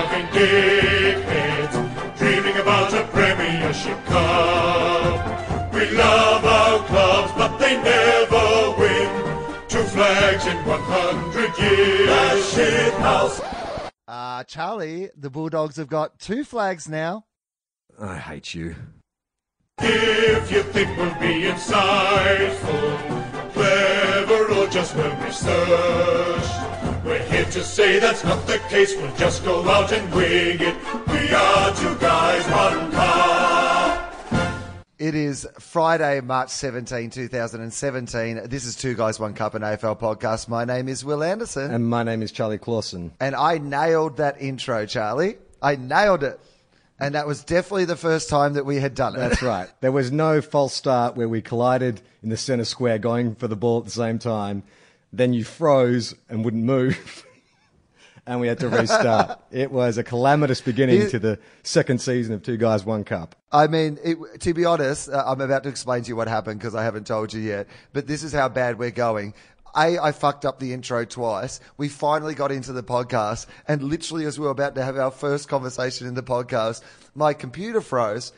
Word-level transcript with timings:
loving 0.00 0.26
dickheads, 0.28 2.18
dreaming 2.18 2.56
about 2.56 2.92
a 2.94 3.04
Premiership 3.08 4.02
Cup. 4.06 5.74
We 5.74 5.90
love 5.90 6.42
our 6.44 6.78
clubs, 6.86 7.32
but 7.36 7.58
they 7.58 7.76
never 7.82 8.74
win. 8.78 9.10
Two 9.68 9.82
flags 9.82 10.46
in 10.46 10.56
100 10.64 11.58
years. 11.58 12.08
The 12.08 12.42
shit 12.42 12.94
house. 12.94 13.40
Uh, 14.08 14.42
Charlie, 14.44 15.10
the 15.16 15.28
Bulldogs 15.28 15.76
have 15.76 15.88
got 15.88 16.18
two 16.18 16.44
flags 16.44 16.88
now. 16.88 17.26
I 18.00 18.16
hate 18.16 18.54
you. 18.54 18.76
If 19.82 20.50
you 20.50 20.62
think 20.62 20.96
we'll 20.96 21.14
be 21.20 21.42
insightful, 21.52 23.52
clever, 23.52 24.50
or 24.54 24.66
just 24.68 24.96
well 24.96 25.14
researched, 25.24 26.79
we're 27.10 27.18
here 27.24 27.44
to 27.44 27.64
say 27.64 27.98
that's 27.98 28.22
not 28.22 28.46
the 28.46 28.56
case. 28.68 28.94
We'll 28.96 29.14
just 29.16 29.44
go 29.44 29.68
out 29.68 29.90
and 29.90 30.14
wing 30.14 30.60
it. 30.60 30.76
We 31.08 31.34
are 31.34 31.74
two 31.74 31.96
guys, 31.96 32.46
one 32.46 32.92
cup. 32.92 34.14
It 34.96 35.16
is 35.16 35.44
Friday, 35.58 36.20
March 36.20 36.50
17, 36.50 37.10
2017. 37.10 38.48
This 38.48 38.64
is 38.64 38.76
Two 38.76 38.94
Guys, 38.94 39.18
One 39.18 39.34
Cup, 39.34 39.56
an 39.56 39.62
AFL 39.62 39.98
podcast. 39.98 40.46
My 40.46 40.64
name 40.64 40.86
is 40.86 41.04
Will 41.04 41.24
Anderson. 41.24 41.74
And 41.74 41.90
my 41.90 42.04
name 42.04 42.22
is 42.22 42.30
Charlie 42.30 42.58
Clausen. 42.58 43.10
And 43.18 43.34
I 43.34 43.58
nailed 43.58 44.18
that 44.18 44.40
intro, 44.40 44.86
Charlie. 44.86 45.36
I 45.60 45.74
nailed 45.74 46.22
it. 46.22 46.38
And 47.00 47.16
that 47.16 47.26
was 47.26 47.42
definitely 47.42 47.86
the 47.86 47.96
first 47.96 48.28
time 48.28 48.52
that 48.52 48.64
we 48.64 48.76
had 48.76 48.94
done 48.94 49.16
it. 49.16 49.18
That's 49.18 49.42
right. 49.42 49.68
There 49.80 49.90
was 49.90 50.12
no 50.12 50.40
false 50.40 50.74
start 50.74 51.16
where 51.16 51.28
we 51.28 51.42
collided 51.42 52.02
in 52.22 52.28
the 52.28 52.36
centre 52.36 52.64
square 52.64 52.98
going 53.00 53.34
for 53.34 53.48
the 53.48 53.56
ball 53.56 53.78
at 53.78 53.86
the 53.86 53.90
same 53.90 54.20
time. 54.20 54.62
Then 55.12 55.32
you 55.32 55.44
froze 55.44 56.14
and 56.28 56.44
wouldn't 56.44 56.64
move. 56.64 57.26
and 58.26 58.40
we 58.40 58.46
had 58.46 58.58
to 58.60 58.68
restart. 58.68 59.40
it 59.50 59.72
was 59.72 59.98
a 59.98 60.04
calamitous 60.04 60.60
beginning 60.60 61.08
to 61.10 61.18
the 61.18 61.38
second 61.62 62.00
season 62.00 62.34
of 62.34 62.42
Two 62.42 62.56
Guys, 62.56 62.84
One 62.84 63.04
Cup. 63.04 63.34
I 63.50 63.66
mean, 63.66 63.98
it, 64.04 64.18
to 64.42 64.54
be 64.54 64.64
honest, 64.64 65.08
uh, 65.08 65.24
I'm 65.26 65.40
about 65.40 65.64
to 65.64 65.68
explain 65.68 66.02
to 66.04 66.08
you 66.08 66.16
what 66.16 66.28
happened 66.28 66.60
because 66.60 66.74
I 66.74 66.84
haven't 66.84 67.06
told 67.06 67.32
you 67.32 67.40
yet. 67.40 67.66
But 67.92 68.06
this 68.06 68.22
is 68.22 68.32
how 68.32 68.48
bad 68.48 68.78
we're 68.78 68.92
going. 68.92 69.34
A, 69.76 69.98
I 69.98 70.12
fucked 70.12 70.44
up 70.44 70.58
the 70.58 70.72
intro 70.72 71.04
twice. 71.04 71.60
We 71.76 71.88
finally 71.88 72.34
got 72.34 72.50
into 72.50 72.72
the 72.72 72.82
podcast, 72.82 73.46
and 73.68 73.82
literally 73.82 74.26
as 74.26 74.38
we 74.38 74.44
were 74.44 74.52
about 74.52 74.74
to 74.76 74.84
have 74.84 74.96
our 74.96 75.10
first 75.10 75.48
conversation 75.48 76.06
in 76.06 76.14
the 76.14 76.22
podcast, 76.22 76.82
my 77.14 77.34
computer 77.34 77.80
froze. 77.80 78.32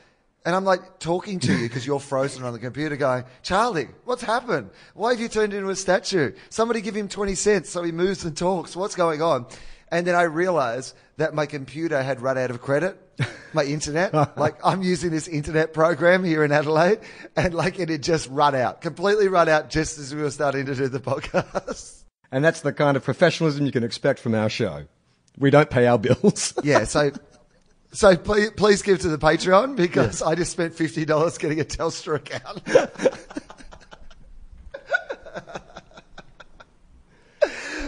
And 0.45 0.57
I'm 0.57 0.65
like 0.65 0.99
talking 0.99 1.39
to 1.41 1.53
you 1.53 1.69
because 1.69 1.87
you're 1.87 2.01
frozen 2.01 2.43
on 2.45 2.53
the 2.53 2.59
computer 2.59 2.97
going, 2.97 3.25
Charlie, 3.43 3.89
what's 4.05 4.23
happened? 4.23 4.71
Why 4.95 5.13
have 5.13 5.21
you 5.21 5.29
turned 5.29 5.55
into 5.55 5.71
a 5.71 5.77
statue? 5.77 6.33
Somebody 6.51 6.81
give 6.81 6.97
him 6.97 7.09
20 7.09 7.35
cents 7.37 7.71
so 7.71 7.83
he 7.83 7.93
moves 7.93 8.25
and 8.25 8.37
talks. 8.37 8.75
What's 8.75 8.97
going 8.97 9.23
on? 9.23 9.47
And 9.93 10.07
then 10.07 10.15
I 10.15 10.23
realized 10.23 10.97
that 11.19 11.35
my 11.35 11.47
computer 11.47 12.03
had 12.03 12.21
run 12.21 12.39
out 12.39 12.51
of 12.51 12.61
credit, 12.61 12.99
my 13.53 13.63
internet. 13.63 14.13
like 14.37 14.57
I'm 14.65 14.83
using 14.83 15.11
this 15.11 15.29
internet 15.29 15.75
program 15.75 16.25
here 16.25 16.43
in 16.43 16.51
Adelaide 16.51 17.01
and 17.37 17.55
like 17.55 17.79
it 17.79 17.89
had 17.89 18.03
just 18.03 18.29
run 18.29 18.55
out, 18.55 18.81
completely 18.81 19.29
run 19.29 19.49
out 19.49 19.71
just 19.71 19.99
as 19.99 20.15
we 20.15 20.23
were 20.23 20.31
starting 20.31 20.67
to 20.67 20.75
do 20.75 20.89
the 20.89 21.01
podcast. 21.01 21.99
And 22.35 22.43
that's 22.43 22.63
the 22.63 22.73
kind 22.73 22.97
of 22.97 23.05
professionalism 23.05 23.67
you 23.67 23.73
can 23.73 23.85
expect 23.85 24.19
from 24.19 24.35
our 24.35 24.49
show. 24.49 24.87
We 25.37 25.51
don't 25.51 25.69
pay 25.69 25.87
our 25.87 25.99
bills. 25.99 26.55
yeah. 26.65 26.85
So, 26.85 27.11
so 27.93 28.17
please, 28.17 28.51
please 28.53 28.83
give 28.83 29.01
to 29.01 29.09
the 29.09 29.19
Patreon 29.19 29.77
because 29.77 30.23
I 30.23 30.35
just 30.35 30.53
spent 30.53 30.75
$50 30.75 31.39
getting 31.39 31.61
a 31.61 31.65
Telstra 31.65 32.17
account. 32.17 32.63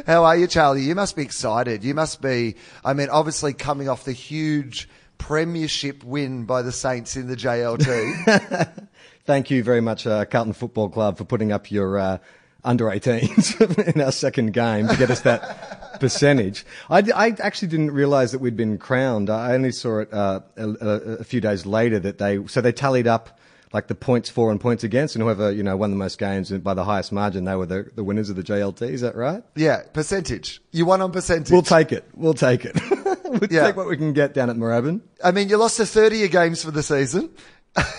How 0.06 0.24
are 0.24 0.36
you, 0.36 0.46
Charlie? 0.46 0.82
You 0.82 0.94
must 0.94 1.16
be 1.16 1.22
excited. 1.22 1.82
You 1.82 1.94
must 1.94 2.20
be, 2.20 2.56
I 2.84 2.92
mean, 2.92 3.08
obviously 3.08 3.54
coming 3.54 3.88
off 3.88 4.04
the 4.04 4.12
huge 4.12 4.86
premiership 5.16 6.04
win 6.04 6.44
by 6.44 6.60
the 6.60 6.72
Saints 6.72 7.16
in 7.16 7.26
the 7.26 7.36
JLT. 7.36 8.88
Thank 9.24 9.50
you 9.50 9.62
very 9.62 9.80
much, 9.80 10.06
uh, 10.06 10.26
Carlton 10.26 10.52
Football 10.52 10.90
Club, 10.90 11.16
for 11.16 11.24
putting 11.24 11.50
up 11.50 11.70
your 11.70 11.98
uh, 11.98 12.18
under 12.64 12.86
18s 12.86 13.88
in 13.94 14.00
our 14.00 14.12
second 14.12 14.52
game 14.52 14.88
to 14.88 14.96
get 14.96 15.10
us 15.10 15.20
that 15.20 15.98
percentage. 16.00 16.64
I, 16.90 17.02
I, 17.14 17.36
actually 17.40 17.68
didn't 17.68 17.90
realise 17.92 18.32
that 18.32 18.40
we'd 18.40 18.56
been 18.56 18.78
crowned. 18.78 19.30
I 19.30 19.52
only 19.54 19.72
saw 19.72 20.00
it 20.00 20.12
uh, 20.12 20.40
a, 20.56 20.68
a, 20.68 21.24
few 21.24 21.40
days 21.40 21.66
later 21.66 21.98
that 22.00 22.18
they 22.18 22.44
so 22.46 22.60
they 22.60 22.72
tallied 22.72 23.06
up 23.06 23.38
like 23.72 23.88
the 23.88 23.94
points 23.94 24.30
for 24.30 24.50
and 24.52 24.60
points 24.60 24.84
against, 24.84 25.16
and 25.16 25.22
whoever 25.22 25.50
you 25.50 25.62
know 25.62 25.76
won 25.76 25.90
the 25.90 25.96
most 25.96 26.18
games 26.18 26.50
by 26.50 26.74
the 26.74 26.84
highest 26.84 27.12
margin, 27.12 27.44
they 27.44 27.56
were 27.56 27.66
the, 27.66 27.90
the 27.94 28.04
winners 28.04 28.30
of 28.30 28.36
the 28.36 28.42
JLT. 28.42 28.82
Is 28.82 29.00
that 29.02 29.16
right? 29.16 29.42
Yeah, 29.56 29.82
percentage. 29.92 30.62
You 30.70 30.86
won 30.86 31.02
on 31.02 31.10
percentage. 31.10 31.50
We'll 31.50 31.62
take 31.62 31.90
it. 31.92 32.08
We'll 32.14 32.34
take 32.34 32.64
it. 32.64 32.76
we'll 33.24 33.50
Yeah. 33.50 33.66
take 33.66 33.76
what 33.76 33.88
we 33.88 33.96
can 33.96 34.12
get 34.12 34.32
down 34.32 34.48
at 34.48 34.56
Moorabbin. 34.56 35.00
I 35.22 35.32
mean, 35.32 35.48
you 35.48 35.56
lost 35.56 35.76
to 35.78 35.86
30 35.86 36.24
of 36.24 36.30
games 36.30 36.62
for 36.62 36.70
the 36.70 36.84
season. 36.84 37.30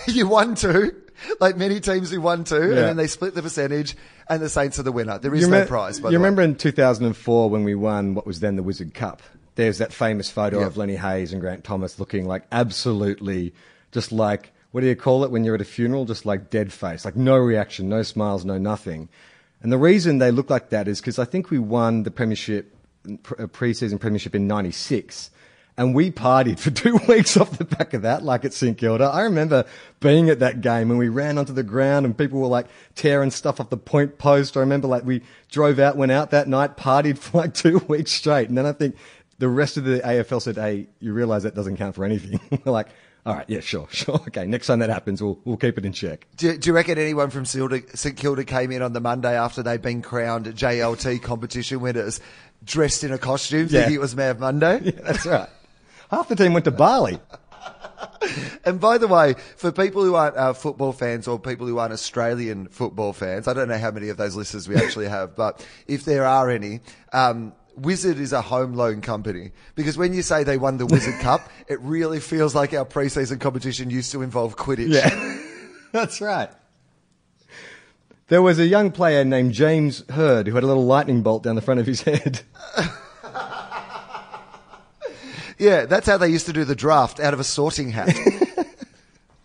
you 0.06 0.26
won 0.26 0.54
two, 0.54 0.94
like 1.40 1.56
many 1.56 1.80
teams 1.80 2.10
who 2.10 2.20
won 2.20 2.44
two, 2.44 2.56
and 2.56 2.76
then 2.76 2.96
they 2.96 3.06
split 3.06 3.34
the 3.34 3.42
percentage, 3.42 3.96
and 4.28 4.42
the 4.42 4.48
Saints 4.48 4.78
are 4.78 4.82
the 4.82 4.92
winner. 4.92 5.18
There 5.18 5.34
is 5.34 5.42
You 5.42 5.48
no 5.50 5.62
remem- 5.64 5.68
prize, 5.68 6.00
by 6.00 6.08
you 6.08 6.12
the 6.12 6.18
way. 6.20 6.24
remember 6.24 6.42
in 6.42 6.54
2004 6.56 7.50
when 7.50 7.64
we 7.64 7.74
won 7.74 8.14
what 8.14 8.26
was 8.26 8.40
then 8.40 8.56
the 8.56 8.62
Wizard 8.62 8.94
Cup? 8.94 9.22
There's 9.54 9.78
that 9.78 9.92
famous 9.92 10.30
photo 10.30 10.60
Yeah. 10.60 10.66
of 10.66 10.76
Lenny 10.76 10.96
Hayes 10.96 11.32
and 11.32 11.40
Grant 11.40 11.64
Thomas 11.64 11.98
looking 11.98 12.26
like 12.26 12.44
absolutely 12.52 13.54
just 13.92 14.12
like, 14.12 14.52
what 14.72 14.82
do 14.82 14.86
you 14.86 14.96
call 14.96 15.24
it 15.24 15.30
when 15.30 15.44
you're 15.44 15.54
at 15.54 15.60
a 15.62 15.64
funeral? 15.64 16.04
Just 16.04 16.26
like 16.26 16.50
dead 16.50 16.72
face, 16.72 17.04
like 17.06 17.16
no 17.16 17.36
reaction, 17.38 17.88
no 17.88 18.02
smiles, 18.02 18.44
no 18.44 18.58
nothing. 18.58 19.08
And 19.62 19.72
the 19.72 19.78
reason 19.78 20.18
they 20.18 20.30
look 20.30 20.50
like 20.50 20.68
that 20.68 20.86
is 20.86 21.00
because 21.00 21.18
I 21.18 21.24
think 21.24 21.50
we 21.50 21.58
won 21.58 22.02
the 22.02 22.10
premiership, 22.10 22.74
pre- 23.22 23.46
pre-season 23.46 23.98
premiership 23.98 24.34
in 24.34 24.46
96. 24.46 25.30
And 25.78 25.94
we 25.94 26.10
partied 26.10 26.58
for 26.58 26.70
two 26.82 26.98
weeks 27.06 27.36
off 27.36 27.58
the 27.58 27.64
back 27.64 27.92
of 27.92 28.02
that, 28.02 28.22
like 28.22 28.44
at 28.46 28.54
St 28.54 28.78
Kilda. 28.78 29.04
I 29.04 29.22
remember 29.22 29.64
being 30.00 30.30
at 30.30 30.38
that 30.38 30.62
game 30.62 30.90
and 30.90 30.98
we 30.98 31.08
ran 31.10 31.36
onto 31.36 31.52
the 31.52 31.62
ground 31.62 32.06
and 32.06 32.16
people 32.16 32.40
were 32.40 32.46
like 32.46 32.66
tearing 32.94 33.30
stuff 33.30 33.60
off 33.60 33.68
the 33.68 33.76
point 33.76 34.16
post. 34.18 34.56
I 34.56 34.60
remember 34.60 34.88
like 34.88 35.04
we 35.04 35.22
drove 35.50 35.78
out, 35.78 35.96
went 35.96 36.12
out 36.12 36.30
that 36.30 36.48
night, 36.48 36.76
partied 36.78 37.18
for 37.18 37.38
like 37.38 37.52
two 37.54 37.78
weeks 37.88 38.10
straight. 38.12 38.48
And 38.48 38.56
then 38.56 38.64
I 38.64 38.72
think 38.72 38.96
the 39.38 39.48
rest 39.48 39.76
of 39.76 39.84
the 39.84 40.00
AFL 40.00 40.40
said, 40.40 40.56
Hey, 40.56 40.86
you 40.98 41.12
realize 41.12 41.42
that 41.42 41.54
doesn't 41.54 41.76
count 41.76 41.94
for 41.94 42.04
anything. 42.06 42.40
we're 42.64 42.72
like, 42.72 42.88
all 43.26 43.34
right, 43.34 43.44
yeah, 43.50 43.58
sure, 43.60 43.88
sure. 43.90 44.14
Okay, 44.28 44.46
next 44.46 44.68
time 44.68 44.78
that 44.78 44.88
happens, 44.88 45.20
we'll, 45.20 45.38
we'll 45.44 45.56
keep 45.56 45.76
it 45.76 45.84
in 45.84 45.92
check. 45.92 46.26
Do, 46.36 46.56
do 46.56 46.70
you 46.70 46.74
reckon 46.74 46.96
anyone 46.96 47.28
from 47.30 47.44
St 47.44 48.16
Kilda 48.16 48.44
came 48.44 48.70
in 48.70 48.82
on 48.82 48.92
the 48.92 49.00
Monday 49.00 49.36
after 49.36 49.64
they'd 49.64 49.82
been 49.82 50.00
crowned 50.00 50.46
JLT 50.46 51.22
competition 51.22 51.80
winners, 51.80 52.20
dressed 52.64 53.02
in 53.02 53.10
a 53.12 53.18
costume, 53.18 53.62
Yeah. 53.68 53.80
thinking 53.80 53.94
it 53.96 54.00
was 54.00 54.14
Mad 54.14 54.38
Monday? 54.38 54.80
Yeah, 54.84 55.02
that's 55.02 55.26
right. 55.26 55.48
Half 56.10 56.28
the 56.28 56.36
team 56.36 56.52
went 56.52 56.64
to 56.64 56.70
Bali. 56.70 57.18
And 58.64 58.80
by 58.80 58.98
the 58.98 59.06
way, 59.06 59.34
for 59.56 59.70
people 59.70 60.02
who 60.02 60.16
aren't 60.16 60.36
uh, 60.36 60.52
football 60.52 60.92
fans 60.92 61.28
or 61.28 61.38
people 61.38 61.68
who 61.68 61.78
aren't 61.78 61.92
Australian 61.92 62.66
football 62.66 63.12
fans, 63.12 63.46
I 63.46 63.52
don't 63.52 63.68
know 63.68 63.78
how 63.78 63.92
many 63.92 64.08
of 64.08 64.16
those 64.16 64.34
listeners 64.34 64.68
we 64.68 64.74
actually 64.76 65.06
have, 65.06 65.36
but 65.36 65.64
if 65.86 66.04
there 66.04 66.24
are 66.24 66.50
any, 66.50 66.80
um, 67.12 67.52
Wizard 67.76 68.18
is 68.18 68.32
a 68.32 68.40
home 68.42 68.72
loan 68.72 69.02
company 69.02 69.52
because 69.76 69.96
when 69.96 70.12
you 70.12 70.22
say 70.22 70.42
they 70.42 70.58
won 70.58 70.78
the 70.78 70.86
Wizard 70.86 71.20
Cup, 71.20 71.48
it 71.68 71.80
really 71.80 72.18
feels 72.18 72.54
like 72.54 72.74
our 72.74 72.84
preseason 72.84 73.40
competition 73.40 73.88
used 73.88 74.10
to 74.12 74.22
involve 74.22 74.56
Quidditch. 74.56 74.92
Yeah, 74.92 75.38
that's 75.92 76.20
right. 76.20 76.50
There 78.28 78.42
was 78.42 78.58
a 78.58 78.66
young 78.66 78.90
player 78.90 79.24
named 79.24 79.52
James 79.52 80.02
Hird 80.10 80.48
who 80.48 80.54
had 80.56 80.64
a 80.64 80.66
little 80.66 80.84
lightning 80.84 81.22
bolt 81.22 81.44
down 81.44 81.54
the 81.54 81.62
front 81.62 81.78
of 81.78 81.86
his 81.86 82.02
head. 82.02 82.40
Yeah, 85.58 85.86
that's 85.86 86.06
how 86.06 86.18
they 86.18 86.28
used 86.28 86.46
to 86.46 86.52
do 86.52 86.64
the 86.64 86.76
draft 86.76 87.20
out 87.20 87.34
of 87.34 87.40
a 87.40 87.44
sorting 87.44 87.90
hat. 87.90 88.14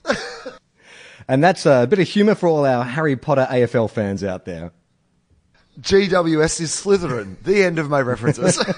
And 1.31 1.41
that's 1.41 1.66
a 1.66 1.88
bit 1.89 1.99
of 1.99 2.09
humour 2.09 2.35
for 2.35 2.49
all 2.49 2.66
our 2.66 2.83
Harry 2.83 3.16
Potter 3.16 3.47
AFL 3.49 3.89
fans 3.89 4.22
out 4.22 4.44
there. 4.44 4.73
GWS 5.79 6.59
is 6.59 6.72
Slytherin. 6.72 7.41
The 7.43 7.63
end 7.63 7.79
of 7.79 7.90
my 7.90 8.02
references. 8.02 8.61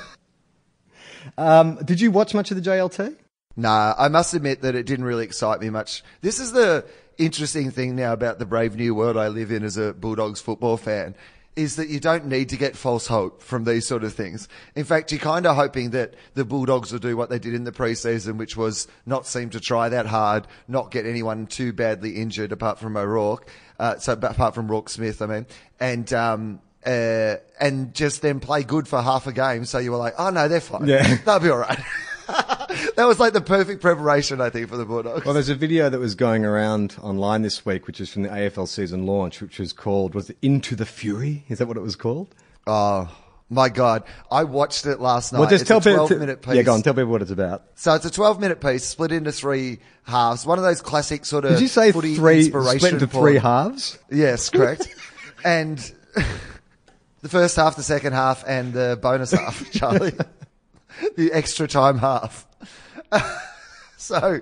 Um, 1.36 1.80
did 1.84 2.00
you 2.00 2.12
watch 2.12 2.36
much 2.36 2.52
of 2.52 2.62
the 2.62 2.70
JLT? 2.70 3.16
Nah, 3.56 3.96
I 3.98 4.08
must 4.10 4.36
admit 4.36 4.62
that 4.62 4.76
it 4.76 4.86
didn't 4.86 5.06
really 5.06 5.24
excite 5.24 5.62
me 5.62 5.72
much. 5.72 6.04
This 6.22 6.40
is 6.40 6.52
the 6.52 6.86
interesting 7.18 7.72
thing 7.72 7.96
now 7.96 8.14
about 8.14 8.38
the 8.38 8.46
brave 8.46 8.76
new 8.76 8.94
world 8.94 9.18
I 9.18 9.30
live 9.30 9.52
in 9.52 9.64
as 9.64 9.76
a 9.78 9.94
Bulldogs 9.94 10.42
football 10.42 10.78
fan. 10.78 11.16
Is 11.56 11.76
that 11.76 11.88
you 11.88 12.00
don't 12.00 12.26
need 12.26 12.50
to 12.50 12.58
get 12.58 12.76
false 12.76 13.06
hope 13.06 13.42
from 13.42 13.64
these 13.64 13.88
sort 13.88 14.04
of 14.04 14.14
things. 14.14 14.48
In 14.76 14.86
fact, 14.86 15.12
you're 15.12 15.20
kind 15.22 15.46
of 15.46 15.56
hoping 15.56 15.92
that 15.92 16.16
the 16.34 16.44
Bulldogs 16.44 16.92
will 16.92 17.00
do 17.00 17.16
what 17.16 17.30
they 17.30 17.38
did 17.38 17.54
in 17.54 17.64
the 17.64 17.72
preseason, 17.72 18.38
which 18.38 18.58
was 18.58 18.88
not 19.06 19.28
seem 19.28 19.52
to 19.52 19.60
try 19.60 19.90
that 19.90 20.08
hard, 20.08 20.48
not 20.68 20.90
get 20.90 21.06
anyone 21.06 21.46
too 21.46 21.72
badly 21.72 22.16
injured 22.16 22.52
apart 22.52 22.80
from 22.80 22.98
O'Rourke, 22.98 23.48
uh, 23.80 23.98
so 23.98 24.14
apart 24.14 24.56
from 24.56 24.68
Rourke 24.68 24.90
Smith, 24.90 25.22
I 25.22 25.26
mean, 25.28 25.46
and 25.80 26.12
um, 26.14 26.60
uh, 26.86 27.36
and 27.60 27.94
just 27.94 28.22
then 28.22 28.40
play 28.40 28.64
good 28.64 28.88
for 28.88 29.02
half 29.02 29.28
a 29.28 29.34
game. 29.34 29.66
So 29.66 29.78
you 29.78 29.92
were 29.92 29.98
like, 29.98 30.16
oh 30.18 30.30
no, 30.30 30.48
they're 30.48 30.62
fine. 30.62 30.88
Yeah. 30.88 31.18
they'll 31.26 31.40
be 31.40 31.50
all 31.50 31.58
right. 31.58 31.80
that 32.96 33.06
was 33.06 33.20
like 33.20 33.34
the 33.34 33.42
perfect 33.42 33.82
preparation, 33.82 34.42
I 34.42 34.50
think, 34.50 34.70
for 34.70 34.78
the 34.78 34.86
Bulldogs. 34.86 35.26
Well, 35.26 35.34
there's 35.34 35.50
a 35.50 35.56
video 35.56 35.90
that 35.90 36.00
was 36.00 36.16
going 36.16 36.46
around 36.46 36.96
online 37.02 37.42
this 37.42 37.66
week, 37.66 37.88
which 37.88 38.00
is 38.00 38.12
from 38.12 38.24
the 38.24 38.30
AFL 38.30 38.68
season 38.68 39.06
launch, 39.06 39.42
which 39.42 39.60
was 39.60 39.74
called, 39.74 40.16
was 40.16 40.30
it 40.30 40.38
Into 40.42 40.76
the 40.76 40.86
Fury? 40.86 41.44
Is 41.50 41.60
that 41.60 41.68
what 41.68 41.78
it 41.78 41.82
was 41.82 41.96
called? 41.96 42.34
Oh, 42.66 43.10
My 43.50 43.70
God, 43.70 44.04
I 44.32 44.46
watched 44.46 44.86
it 44.86 45.00
last 45.00 45.34
night. 45.34 45.40
Well, 45.40 45.50
just 45.50 45.62
it's 45.64 45.68
tell 45.68 45.82
people. 45.82 46.08
12 46.08 46.20
minute 46.20 46.42
piece. 46.42 46.56
Yeah, 46.56 46.62
go 46.64 46.74
on. 46.74 46.82
Tell 46.82 46.94
people 46.94 47.12
what 47.12 47.22
it's 47.22 47.30
about. 47.32 47.64
So 47.76 47.94
it's 47.94 48.06
a 48.06 48.12
12 48.12 48.40
minute 48.40 48.62
piece 48.62 48.84
split 48.86 49.12
into 49.12 49.32
three 49.32 49.80
halves. 50.04 50.46
One 50.46 50.58
of 50.58 50.64
those 50.64 50.82
classic 50.82 51.26
sort 51.26 51.46
of 51.46 51.52
Did 51.52 51.62
you 51.62 51.68
say 51.68 51.92
footy 51.92 52.16
three 52.16 52.40
inspiration 52.46 52.80
split 52.80 52.94
into 52.94 53.08
three 53.08 53.38
halves? 53.38 54.00
Yes, 54.10 54.50
correct. 54.50 54.88
and 55.44 55.78
the 57.22 57.30
first 57.30 57.56
half, 57.56 57.76
the 57.76 57.84
second 57.84 58.14
half, 58.14 58.44
and 58.48 58.74
the 58.74 58.98
bonus 59.02 59.32
half, 59.32 59.70
Charlie. 59.72 60.14
the 61.18 61.32
extra 61.32 61.68
time 61.68 61.98
half. 61.98 62.48
so, 63.98 64.42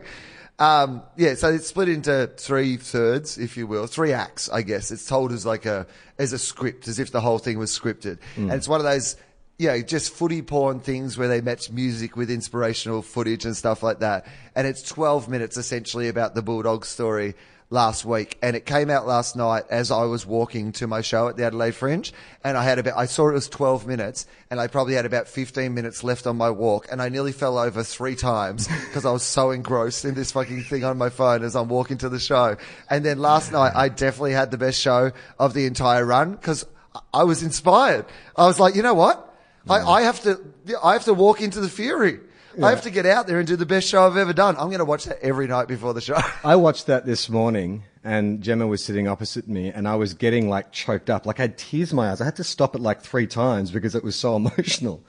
um, 0.60 1.04
yeah, 1.18 1.36
so 1.36 1.50
it's 1.50 1.68
split 1.68 1.90
into 1.90 2.30
three 2.38 2.78
thirds, 2.78 3.38
if 3.38 3.58
you 3.58 3.68
will, 3.68 3.88
three 3.88 4.14
acts, 4.14 4.50
I 4.50 4.62
guess. 4.62 4.92
It's 4.92 5.06
told 5.06 5.32
as 5.32 5.46
like 5.46 5.66
a, 5.66 5.88
as 6.18 6.34
a 6.34 6.40
script, 6.40 6.88
as 6.88 7.00
if 7.00 7.12
the 7.12 7.22
whole 7.22 7.40
thing 7.40 7.58
was 7.58 7.78
scripted. 7.78 8.20
And 8.44 8.54
it's 8.54 8.68
one 8.68 8.80
of 8.80 8.86
those, 8.86 9.16
you 9.58 9.68
know, 9.68 9.82
just 9.82 10.14
footy 10.14 10.42
porn 10.42 10.80
things 10.80 11.18
where 11.18 11.28
they 11.28 11.42
match 11.42 11.72
music 11.72 12.16
with 12.16 12.30
inspirational 12.30 13.02
footage 13.02 13.46
and 13.46 13.56
stuff 13.56 13.84
like 13.84 14.00
that. 14.00 14.28
And 14.56 14.68
it's 14.68 14.82
12 14.84 15.30
minutes 15.30 15.58
essentially 15.58 16.08
about 16.08 16.36
the 16.36 16.42
Bulldog 16.42 16.86
story 16.86 17.36
last 17.72 18.04
week, 18.04 18.38
and 18.42 18.56
it 18.56 18.66
came 18.66 18.90
out 18.90 19.08
last 19.08 19.36
night 19.36 19.64
as 19.70 19.92
I 19.92 20.04
was 20.04 20.26
walking 20.26 20.74
to 20.74 20.88
my 20.88 21.00
show 21.02 21.30
at 21.30 21.38
the 21.38 21.46
Adelaide 21.46 21.74
Fringe, 21.74 22.14
and 22.44 22.58
I 22.58 22.64
had 22.64 22.78
about 22.78 22.98
I 22.98 23.06
saw 23.06 23.30
it 23.30 23.34
was 23.34 23.50
12 23.50 23.88
minutes, 23.88 24.28
and 24.52 24.60
I 24.60 24.68
probably 24.68 24.94
had 24.94 25.06
about 25.06 25.28
15 25.28 25.74
minutes 25.74 26.04
left 26.04 26.28
on 26.28 26.36
my 26.36 26.52
walk, 26.52 26.88
and 26.92 27.02
I 27.02 27.10
nearly 27.10 27.32
fell 27.32 27.58
over 27.58 27.82
three 27.82 28.16
times 28.16 28.68
because 28.88 29.06
I 29.06 29.12
was 29.12 29.24
so 29.24 29.52
engrossed 29.52 30.06
in 30.06 30.14
this 30.14 30.34
fucking 30.34 30.64
thing 30.64 30.84
on 30.84 30.98
my 30.98 31.10
phone 31.10 31.44
as 31.44 31.56
I'm 31.56 31.70
walking 31.70 31.98
to 32.00 32.10
the 32.10 32.20
show. 32.20 32.58
And 32.90 33.06
then 33.06 33.20
last 33.20 33.52
night, 33.52 33.72
I 33.74 33.90
definitely 33.90 34.34
had 34.34 34.52
the 34.52 34.58
best 34.58 34.80
show 34.80 35.12
of 35.40 35.54
the 35.54 35.66
entire 35.66 36.06
run 36.06 36.34
because 36.34 36.66
I 37.14 37.24
was 37.24 37.42
inspired. 37.42 38.06
I 38.36 38.48
was 38.48 38.60
like, 38.60 38.76
you 38.76 38.84
know 38.84 38.94
what? 38.94 39.30
I, 39.70 39.80
I 39.80 40.02
have 40.02 40.22
to 40.24 40.42
I 40.84 40.94
have 40.94 41.06
to 41.06 41.14
walk 41.14 41.42
into 41.42 41.62
the 41.62 41.70
fury. 41.70 42.20
I 42.62 42.70
have 42.70 42.82
to 42.82 42.90
get 42.90 43.06
out 43.06 43.28
there 43.28 43.40
and 43.40 43.48
do 43.48 43.56
the 43.56 43.66
best 43.66 43.88
show 43.88 44.06
I've 44.06 44.18
ever 44.18 44.34
done. 44.34 44.56
I'm 44.58 44.68
going 44.68 44.80
to 44.80 44.86
watch 44.86 45.06
that 45.06 45.20
every 45.22 45.48
night 45.48 45.68
before 45.68 45.94
the 45.94 46.02
show. 46.02 46.20
I 46.44 46.56
watched 46.56 46.88
that 46.88 47.06
this 47.06 47.30
morning, 47.30 47.84
and 48.04 48.42
Gemma 48.42 48.68
was 48.68 48.84
sitting 48.84 49.08
opposite 49.08 49.48
me, 49.48 49.70
and 49.70 49.88
I 49.88 49.96
was 49.96 50.14
getting 50.14 50.50
like 50.50 50.72
choked 50.72 51.10
up. 51.10 51.26
Like 51.26 51.40
I 51.40 51.44
had 51.44 51.58
tears 51.58 51.92
in 51.92 51.96
my 51.96 52.12
eyes. 52.12 52.22
I 52.22 52.26
had 52.26 52.36
to 52.38 52.44
stop 52.44 52.76
it 52.76 52.82
like 52.82 53.02
three 53.02 53.28
times 53.28 53.72
because 53.72 53.96
it 53.96 54.04
was 54.04 54.16
so 54.16 54.36
emotional. 54.38 55.04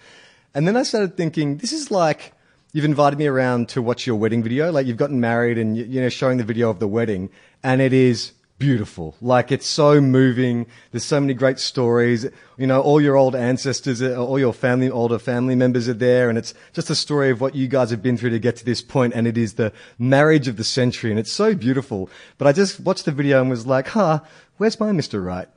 And 0.55 0.69
then 0.69 0.77
I 0.77 0.83
started 0.83 1.17
thinking, 1.17 1.57
this 1.57 1.73
is 1.73 1.91
like 1.91 2.33
you've 2.73 2.85
invited 2.85 3.19
me 3.19 3.27
around 3.27 3.69
to 3.71 3.83
watch 3.83 4.07
your 4.07 4.17
wedding 4.17 4.43
video. 4.43 4.71
Like 4.71 4.87
you've 4.87 4.97
gotten 4.97 5.21
married, 5.21 5.59
and 5.59 5.77
you 5.77 6.01
know 6.01 6.09
showing 6.09 6.39
the 6.39 6.45
video 6.45 6.71
of 6.71 6.79
the 6.79 6.89
wedding, 6.89 7.31
and 7.63 7.81
it 7.81 7.93
is 7.93 8.33
beautiful. 8.63 9.17
Like 9.21 9.51
it's 9.51 9.67
so 9.67 10.01
moving. 10.01 10.67
There's 10.93 11.05
so 11.05 11.21
many 11.21 11.35
great 11.35 11.59
stories. 11.59 12.25
You 12.57 12.69
know, 12.69 12.81
all 12.81 13.01
your 13.01 13.17
old 13.17 13.35
ancestors, 13.35 14.01
uh, 14.01 14.15
all 14.25 14.39
your 14.39 14.53
family, 14.53 14.89
older 14.89 15.19
family 15.19 15.57
members 15.57 15.89
are 15.89 15.95
there, 15.95 16.29
and 16.29 16.39
it's 16.39 16.55
just 16.73 16.89
a 16.89 16.95
story 16.95 17.31
of 17.31 17.41
what 17.41 17.57
you 17.57 17.67
guys 17.67 17.91
have 17.91 18.05
been 18.05 18.17
through 18.17 18.31
to 18.31 18.39
get 18.39 18.55
to 18.59 18.65
this 18.65 18.81
point. 18.81 19.15
And 19.15 19.27
it 19.27 19.37
is 19.37 19.55
the 19.55 19.73
marriage 19.99 20.47
of 20.47 20.59
the 20.59 20.63
century, 20.65 21.11
and 21.11 21.19
it's 21.19 21.33
so 21.33 21.57
beautiful. 21.57 22.09
But 22.39 22.47
I 22.47 22.53
just 22.53 22.79
watched 22.79 23.05
the 23.05 23.11
video 23.11 23.41
and 23.41 23.51
was 23.51 23.67
like, 23.67 23.89
huh, 23.89 24.21
where's 24.59 24.79
my 24.79 24.93
Mr. 24.93 25.25
Right? 25.25 25.49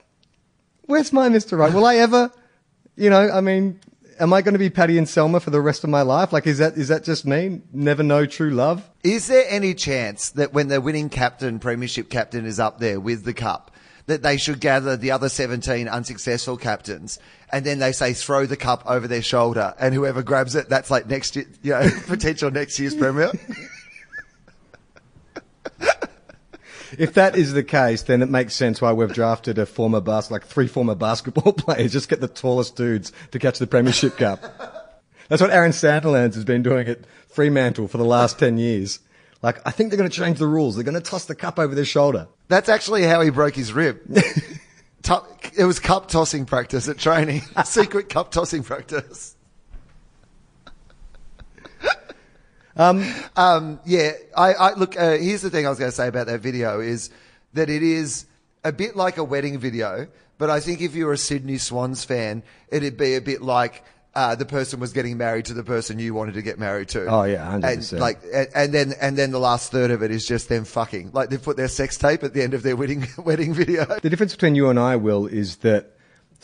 Where's 0.86 1.14
my 1.14 1.30
Mr. 1.30 1.60
Right? 1.60 1.72
Will 1.72 1.86
I 1.86 1.98
ever, 1.98 2.32
you 2.96 3.12
know, 3.12 3.30
I 3.30 3.40
mean, 3.40 3.80
am 4.20 4.34
I 4.34 4.42
going 4.42 4.54
to 4.54 4.60
be 4.60 4.70
Patty 4.70 4.98
and 4.98 5.08
Selma 5.08 5.40
for 5.40 5.50
the 5.50 5.62
rest 5.62 5.84
of 5.84 5.90
my 5.90 6.02
life? 6.02 6.34
Like, 6.34 6.48
is 6.48 6.58
that, 6.60 6.78
is 6.78 6.88
that 6.88 7.04
just 7.04 7.26
me? 7.26 7.62
Never 7.72 8.04
know 8.04 8.26
true 8.26 8.52
love? 8.52 8.90
Is 9.04 9.28
there 9.28 9.46
any 9.50 9.74
chance 9.74 10.32
that 10.32 10.54
when 10.54 10.68
the 10.68 10.82
winning 10.82 11.10
captain, 11.10 11.60
premiership 11.60 12.10
captain, 12.10 12.46
is 12.46 12.60
up 12.60 12.80
there 12.80 13.00
with 13.00 13.24
the 13.26 13.34
cup, 13.34 13.72
that 14.08 14.22
they 14.22 14.38
should 14.38 14.60
gather 14.60 14.96
the 14.96 15.12
other 15.12 15.30
17 15.30 15.88
unsuccessful 15.88 16.58
captains 16.58 17.18
and 17.52 17.66
then 17.66 17.80
they 17.80 17.92
say 17.92 18.14
throw 18.14 18.46
the 18.46 18.58
cup 18.58 18.84
over 18.86 19.08
their 19.08 19.22
shoulder 19.22 19.74
and 19.80 19.94
whoever 19.96 20.22
grabs 20.22 20.56
it, 20.56 20.70
that's 20.70 20.92
like 20.92 21.08
next 21.08 21.36
year, 21.36 21.46
you 21.64 21.72
know, 21.72 21.90
potential 22.08 22.52
next 22.52 22.80
year's 22.80 22.96
premier? 22.96 23.32
If 26.98 27.14
that 27.16 27.36
is 27.36 27.54
the 27.54 27.64
case, 27.64 28.04
then 28.04 28.22
it 28.22 28.30
makes 28.30 28.56
sense 28.56 28.82
why 28.82 28.94
we've 28.94 29.14
drafted 29.14 29.58
a 29.58 29.66
former 29.66 30.02
bas- 30.02 30.32
like 30.32 30.46
three 30.46 30.68
former 30.68 30.96
basketball 30.96 31.54
players. 31.58 31.94
Just 31.94 32.10
get 32.10 32.22
the 32.22 32.28
tallest 32.28 32.76
dudes 32.76 33.12
to 33.32 33.40
catch 33.40 33.60
the 33.60 33.68
Premiership 33.68 34.18
Cup. 34.18 35.04
That's 35.28 35.42
what 35.42 35.52
Aaron 35.52 35.72
Sandilands 35.72 36.36
has 36.36 36.46
been 36.46 36.64
doing 36.64 36.88
at 36.88 37.00
Fremantle 37.28 37.88
for 37.88 37.98
the 37.98 38.06
last 38.06 38.38
10 38.40 38.58
years. 38.58 39.00
Like, 39.42 39.60
I 39.68 39.72
think 39.72 39.90
they're 39.90 39.98
going 39.98 40.10
to 40.10 40.16
change 40.16 40.40
the 40.40 40.48
rules. 40.48 40.76
They're 40.76 40.84
going 40.84 40.96
to 40.96 41.02
toss 41.02 41.26
the 41.26 41.36
cup 41.36 41.60
over 41.60 41.76
their 41.76 41.86
shoulder. 41.86 42.28
That's 42.48 42.70
actually 42.70 43.04
how 43.04 43.22
he 43.22 43.30
broke 43.30 43.56
his 43.56 43.74
rib. 43.74 44.00
It 45.58 45.66
was 45.66 45.80
cup 45.80 46.08
tossing 46.08 46.46
practice 46.46 46.88
at 46.88 46.98
training. 46.98 47.44
Secret 47.66 48.10
cup 48.10 48.32
tossing 48.32 48.64
practice. 48.64 49.35
Um, 52.76 53.06
um, 53.36 53.80
yeah, 53.86 54.12
I, 54.36 54.54
I 54.54 54.74
look. 54.74 55.00
Uh, 55.00 55.18
here's 55.18 55.42
the 55.42 55.50
thing 55.50 55.66
I 55.66 55.70
was 55.70 55.80
going 55.80 55.92
to 55.92 55.96
say 55.96 56.08
about 56.08 56.28
that 56.28 56.42
video 56.42 56.80
is 56.80 57.10
that 57.54 57.70
it 57.70 57.84
is 57.84 58.26
a 58.64 58.72
bit 58.72 58.96
like 58.96 59.18
a 59.18 59.24
wedding 59.24 59.60
video, 59.60 60.08
but 60.38 60.50
I 60.50 60.60
think 60.60 60.82
if 60.82 60.96
you're 60.96 61.14
a 61.14 61.18
Sydney 61.18 61.58
Swans 61.58 62.04
fan, 62.04 62.44
it'd 62.70 62.98
be 62.98 63.16
a 63.16 63.22
bit 63.22 63.42
like 63.42 63.84
uh, 64.16 64.36
the 64.36 64.46
person 64.46 64.80
was 64.80 64.94
getting 64.94 65.18
married 65.18 65.46
to 65.46 65.54
the 65.54 65.64
person 65.64 66.00
you 66.00 66.14
wanted 66.14 66.36
to 66.36 66.42
get 66.42 66.58
married 66.58 66.88
to. 66.90 67.06
Oh, 67.06 67.24
yeah, 67.24 67.46
100%. 67.52 67.92
And 67.92 68.00
like, 68.00 68.22
and, 68.34 68.48
and 68.56 68.74
then 68.74 68.94
and 69.00 69.18
then 69.18 69.32
the 69.32 69.40
last 69.40 69.72
third 69.72 69.92
of 69.92 70.04
it 70.04 70.12
is 70.12 70.26
just 70.26 70.50
them 70.50 70.66
fucking. 70.66 71.12
Like 71.14 71.30
they 71.30 71.38
put 71.38 71.58
their 71.58 71.68
sex 71.68 71.98
tape 71.98 72.24
at 72.24 72.34
the 72.34 72.42
end 72.42 72.54
of 72.54 72.64
their 72.64 72.76
wedding 72.76 73.08
wedding 73.18 73.54
video. 73.54 73.86
The 73.86 74.10
difference 74.10 74.34
between 74.34 74.56
you 74.56 74.70
and 74.70 74.80
I, 74.80 74.96
Will, 74.96 75.28
is 75.28 75.58
that 75.58 75.95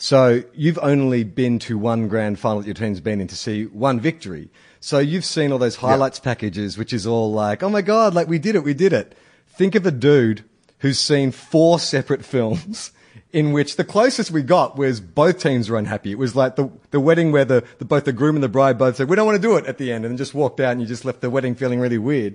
so 0.02 0.42
you've 0.52 0.80
only 0.82 1.22
been 1.22 1.60
to 1.60 1.78
one 1.78 2.08
grand 2.08 2.36
final 2.40 2.58
that 2.58 2.66
your 2.66 2.74
team's 2.74 2.98
been 2.98 3.20
in 3.20 3.28
to 3.28 3.36
see 3.36 3.66
one 3.66 4.00
victory. 4.00 4.50
So 4.80 4.98
you've 4.98 5.24
seen 5.24 5.52
all 5.52 5.60
those 5.60 5.76
highlights 5.76 6.18
packages, 6.18 6.76
which 6.76 6.92
is 6.92 7.06
all 7.06 7.30
like, 7.30 7.62
oh 7.62 7.68
my 7.68 7.82
God, 7.82 8.12
like 8.12 8.26
we 8.26 8.40
did 8.40 8.56
it, 8.56 8.64
we 8.64 8.74
did 8.74 8.92
it. 8.92 9.16
Think 9.46 9.76
of 9.76 9.86
a 9.86 9.92
dude 9.92 10.42
who's 10.80 10.98
seen 10.98 11.30
four 11.30 11.78
separate 11.78 12.24
films 12.24 12.90
in 13.32 13.52
which 13.52 13.76
the 13.76 13.84
closest 13.84 14.32
we 14.32 14.42
got 14.42 14.76
was 14.76 15.00
both 15.00 15.38
teams 15.38 15.70
were 15.70 15.78
unhappy. 15.78 16.10
It 16.10 16.18
was 16.18 16.34
like 16.34 16.56
the, 16.56 16.68
the 16.90 16.98
wedding 16.98 17.30
where 17.30 17.44
the, 17.44 17.62
the, 17.78 17.84
both 17.84 18.04
the 18.04 18.12
groom 18.12 18.34
and 18.34 18.42
the 18.42 18.48
bride 18.48 18.78
both 18.78 18.96
said, 18.96 19.08
we 19.08 19.14
don't 19.14 19.26
want 19.26 19.40
to 19.40 19.48
do 19.48 19.56
it 19.56 19.66
at 19.66 19.78
the 19.78 19.92
end 19.92 20.04
and 20.04 20.10
then 20.10 20.18
just 20.18 20.34
walked 20.34 20.58
out 20.58 20.72
and 20.72 20.80
you 20.80 20.86
just 20.88 21.04
left 21.04 21.20
the 21.20 21.30
wedding 21.30 21.54
feeling 21.54 21.78
really 21.78 21.98
weird. 21.98 22.34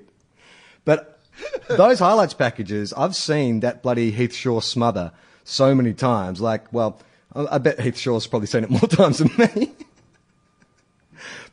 But 0.85 1.19
those 1.67 1.99
highlights 1.99 2.33
packages, 2.33 2.93
I've 2.93 3.13
seen 3.13 3.59
that 3.59 3.83
bloody 3.83 4.11
Heath 4.11 4.33
Shaw 4.33 4.61
smother 4.61 5.11
so 5.43 5.75
many 5.75 5.93
times. 5.93 6.39
Like, 6.39 6.71
well, 6.71 7.01
I 7.45 7.57
bet 7.59 7.79
Heath 7.79 7.97
Shaw's 7.97 8.27
probably 8.27 8.47
seen 8.47 8.63
it 8.63 8.69
more 8.69 8.79
times 8.89 9.19
than 9.19 9.31
me. 9.37 9.71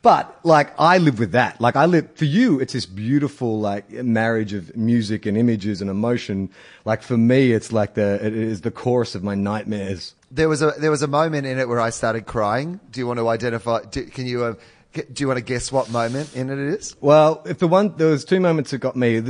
But 0.05 0.39
like, 0.43 0.71
I 0.79 0.99
live 0.99 1.17
with 1.17 1.31
that. 1.31 1.59
Like, 1.59 1.75
I 1.75 1.85
live 1.85 2.15
for 2.15 2.25
you. 2.25 2.59
It's 2.59 2.73
this 2.73 2.85
beautiful 2.85 3.59
like 3.59 3.89
marriage 3.91 4.53
of 4.53 4.75
music 4.77 5.25
and 5.25 5.35
images 5.35 5.81
and 5.81 5.89
emotion. 5.89 6.51
Like 6.85 7.01
for 7.01 7.17
me, 7.17 7.53
it's 7.53 7.71
like 7.71 7.95
the 7.95 8.23
it 8.23 8.35
is 8.35 8.61
the 8.61 8.69
chorus 8.69 9.15
of 9.15 9.23
my 9.23 9.33
nightmares. 9.33 10.13
There 10.29 10.47
was 10.47 10.61
a 10.61 10.73
there 10.77 10.91
was 10.91 11.01
a 11.01 11.07
moment 11.07 11.47
in 11.47 11.57
it 11.57 11.67
where 11.67 11.79
I 11.79 11.89
started 11.89 12.27
crying. 12.27 12.79
Do 12.91 12.99
you 12.99 13.07
want 13.07 13.17
to 13.17 13.27
identify? 13.27 13.81
Do, 13.81 14.05
can 14.05 14.27
you? 14.27 14.43
Uh, 14.43 14.53
do 14.93 15.23
you 15.23 15.27
want 15.27 15.39
to 15.39 15.43
guess 15.43 15.71
what 15.71 15.89
moment 15.89 16.35
in 16.35 16.51
it 16.51 16.59
it 16.59 16.79
is? 16.79 16.95
Well, 17.01 17.41
if 17.45 17.57
the 17.57 17.67
one 17.67 17.97
there 17.97 18.09
was 18.09 18.25
two 18.25 18.39
moments 18.39 18.69
that 18.71 18.77
got 18.77 18.95
me. 18.95 19.23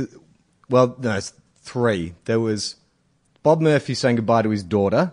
Well, 0.68 0.94
no, 1.00 1.16
it's 1.16 1.32
three. 1.62 2.14
There 2.26 2.38
was 2.38 2.76
Bob 3.42 3.62
Murphy 3.62 3.94
saying 3.94 4.16
goodbye 4.16 4.42
to 4.42 4.50
his 4.50 4.62
daughter 4.62 5.12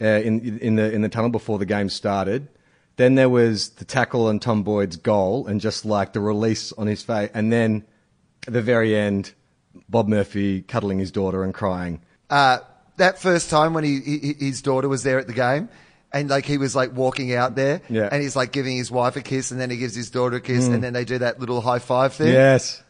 uh, 0.00 0.04
in 0.06 0.58
in 0.58 0.76
the 0.76 0.92
in 0.92 1.02
the 1.02 1.08
tunnel 1.08 1.30
before 1.30 1.58
the 1.58 1.66
game 1.66 1.88
started. 1.88 2.48
Then 2.96 3.14
there 3.14 3.28
was 3.30 3.70
the 3.70 3.84
tackle 3.84 4.26
on 4.26 4.40
Tom 4.40 4.62
Boyd's 4.62 4.96
goal 4.96 5.46
and 5.46 5.60
just 5.60 5.84
like 5.84 6.12
the 6.12 6.20
release 6.20 6.72
on 6.72 6.86
his 6.86 7.02
face, 7.02 7.30
and 7.34 7.52
then 7.52 7.84
at 8.46 8.52
the 8.52 8.62
very 8.62 8.96
end, 8.96 9.32
Bob 9.88 10.08
Murphy 10.08 10.62
cuddling 10.62 10.98
his 10.98 11.10
daughter 11.10 11.42
and 11.44 11.54
crying. 11.54 12.00
Uh, 12.28 12.58
that 12.96 13.18
first 13.18 13.48
time 13.50 13.72
when 13.74 13.84
he, 13.84 14.00
he 14.00 14.34
his 14.38 14.60
daughter 14.62 14.88
was 14.88 15.02
there 15.02 15.18
at 15.18 15.26
the 15.26 15.32
game. 15.32 15.68
And 16.12 16.28
like 16.28 16.44
he 16.44 16.58
was 16.58 16.74
like 16.74 16.92
walking 16.92 17.32
out 17.34 17.54
there, 17.54 17.82
Yeah. 17.88 18.08
and 18.10 18.20
he's 18.20 18.34
like 18.34 18.50
giving 18.50 18.76
his 18.76 18.90
wife 18.90 19.14
a 19.14 19.20
kiss, 19.20 19.52
and 19.52 19.60
then 19.60 19.70
he 19.70 19.76
gives 19.76 19.94
his 19.94 20.10
daughter 20.10 20.36
a 20.38 20.40
kiss, 20.40 20.66
and 20.66 20.82
then 20.82 20.92
they 20.92 21.04
do 21.04 21.18
that 21.18 21.38
little 21.38 21.60
high 21.60 21.78
five 21.78 22.14
thing. 22.14 22.32
Yes. 22.32 22.82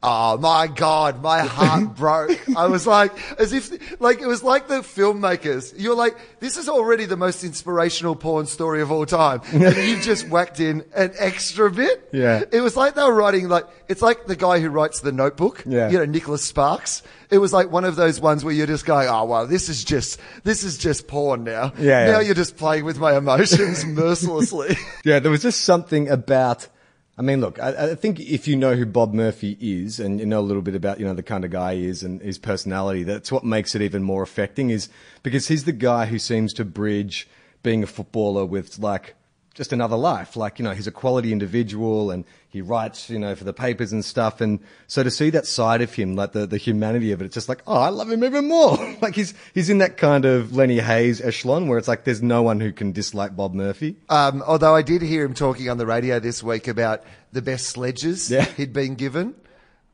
Oh 0.00 0.38
my 0.38 0.68
God, 0.68 1.20
my 1.22 1.40
heart 1.40 1.96
broke. 1.96 2.38
I 2.56 2.66
was 2.68 2.86
like, 2.86 3.12
as 3.40 3.52
if, 3.52 4.00
like, 4.00 4.20
it 4.20 4.28
was 4.28 4.44
like 4.44 4.68
the 4.68 4.76
filmmakers. 4.76 5.74
You're 5.76 5.96
like, 5.96 6.16
this 6.38 6.56
is 6.56 6.68
already 6.68 7.04
the 7.04 7.16
most 7.16 7.42
inspirational 7.42 8.14
porn 8.14 8.46
story 8.46 8.80
of 8.80 8.92
all 8.92 9.06
time. 9.06 9.40
And 9.52 9.76
you 9.76 10.00
just 10.00 10.28
whacked 10.28 10.60
in 10.60 10.84
an 10.94 11.12
extra 11.18 11.68
bit. 11.70 12.08
Yeah. 12.12 12.44
It 12.52 12.60
was 12.60 12.76
like 12.76 12.94
they 12.94 13.02
were 13.02 13.12
writing, 13.12 13.48
like, 13.48 13.64
it's 13.88 14.00
like 14.00 14.26
the 14.26 14.36
guy 14.36 14.60
who 14.60 14.68
writes 14.68 15.00
the 15.00 15.10
notebook. 15.10 15.64
Yeah. 15.66 15.90
You 15.90 15.98
know, 15.98 16.04
Nicholas 16.04 16.44
Sparks. 16.44 17.02
It 17.30 17.38
was 17.38 17.52
like 17.52 17.70
one 17.72 17.84
of 17.84 17.96
those 17.96 18.20
ones 18.20 18.44
where 18.44 18.54
you're 18.54 18.68
just 18.68 18.86
going, 18.86 19.08
oh, 19.08 19.24
well, 19.24 19.46
this 19.48 19.68
is 19.68 19.82
just, 19.82 20.20
this 20.44 20.62
is 20.62 20.78
just 20.78 21.08
porn 21.08 21.42
now. 21.42 21.72
Yeah, 21.76 22.06
Now 22.06 22.12
yeah. 22.12 22.20
you're 22.20 22.34
just 22.36 22.56
playing 22.56 22.84
with 22.84 22.98
my 22.98 23.16
emotions 23.16 23.84
mercilessly. 24.12 24.76
Yeah, 25.04 25.18
there 25.18 25.30
was 25.32 25.42
just 25.42 25.62
something 25.62 26.08
about. 26.08 26.68
I 27.18 27.22
mean, 27.22 27.40
look, 27.40 27.58
I, 27.58 27.90
I 27.90 27.94
think 27.96 28.20
if 28.20 28.46
you 28.46 28.54
know 28.54 28.76
who 28.76 28.86
Bob 28.86 29.12
Murphy 29.12 29.58
is 29.60 29.98
and 29.98 30.20
you 30.20 30.26
know 30.26 30.38
a 30.38 30.40
little 30.40 30.62
bit 30.62 30.76
about, 30.76 31.00
you 31.00 31.06
know, 31.06 31.14
the 31.14 31.22
kind 31.24 31.44
of 31.44 31.50
guy 31.50 31.74
he 31.74 31.86
is 31.86 32.04
and 32.04 32.22
his 32.22 32.38
personality, 32.38 33.02
that's 33.02 33.32
what 33.32 33.44
makes 33.44 33.74
it 33.74 33.82
even 33.82 34.04
more 34.04 34.22
affecting 34.22 34.70
is 34.70 34.88
because 35.24 35.48
he's 35.48 35.64
the 35.64 35.72
guy 35.72 36.06
who 36.06 36.18
seems 36.18 36.54
to 36.54 36.64
bridge 36.64 37.28
being 37.64 37.82
a 37.82 37.88
footballer 37.88 38.46
with 38.46 38.78
like 38.78 39.16
just 39.58 39.72
another 39.72 39.96
life. 39.96 40.36
Like, 40.36 40.60
you 40.60 40.62
know, 40.64 40.70
he's 40.70 40.86
a 40.86 40.92
quality 40.92 41.32
individual 41.32 42.12
and 42.12 42.24
he 42.48 42.60
writes, 42.62 43.10
you 43.10 43.18
know, 43.18 43.34
for 43.34 43.42
the 43.42 43.52
papers 43.52 43.92
and 43.92 44.04
stuff. 44.04 44.40
And 44.40 44.60
so 44.86 45.02
to 45.02 45.10
see 45.10 45.30
that 45.30 45.46
side 45.46 45.82
of 45.82 45.92
him, 45.92 46.14
like 46.14 46.30
the, 46.30 46.46
the 46.46 46.58
humanity 46.58 47.10
of 47.10 47.20
it, 47.20 47.24
it's 47.24 47.34
just 47.34 47.48
like, 47.48 47.60
oh, 47.66 47.76
I 47.76 47.88
love 47.88 48.08
him 48.08 48.22
even 48.22 48.46
more. 48.46 48.76
like 49.02 49.16
he's, 49.16 49.34
he's 49.54 49.68
in 49.68 49.78
that 49.78 49.96
kind 49.96 50.24
of 50.24 50.54
Lenny 50.54 50.78
Hayes 50.78 51.20
echelon 51.20 51.66
where 51.66 51.76
it's 51.76 51.88
like 51.88 52.04
there's 52.04 52.22
no 52.22 52.40
one 52.42 52.60
who 52.60 52.72
can 52.72 52.92
dislike 52.92 53.34
Bob 53.34 53.52
Murphy. 53.52 53.96
Um, 54.08 54.42
although 54.46 54.76
I 54.76 54.82
did 54.82 55.02
hear 55.02 55.24
him 55.24 55.34
talking 55.34 55.68
on 55.68 55.76
the 55.76 55.86
radio 55.86 56.20
this 56.20 56.40
week 56.40 56.68
about 56.68 57.02
the 57.32 57.42
best 57.42 57.66
sledges 57.66 58.30
Yeah. 58.30 58.44
he'd 58.44 58.72
been 58.72 58.94
given 58.94 59.34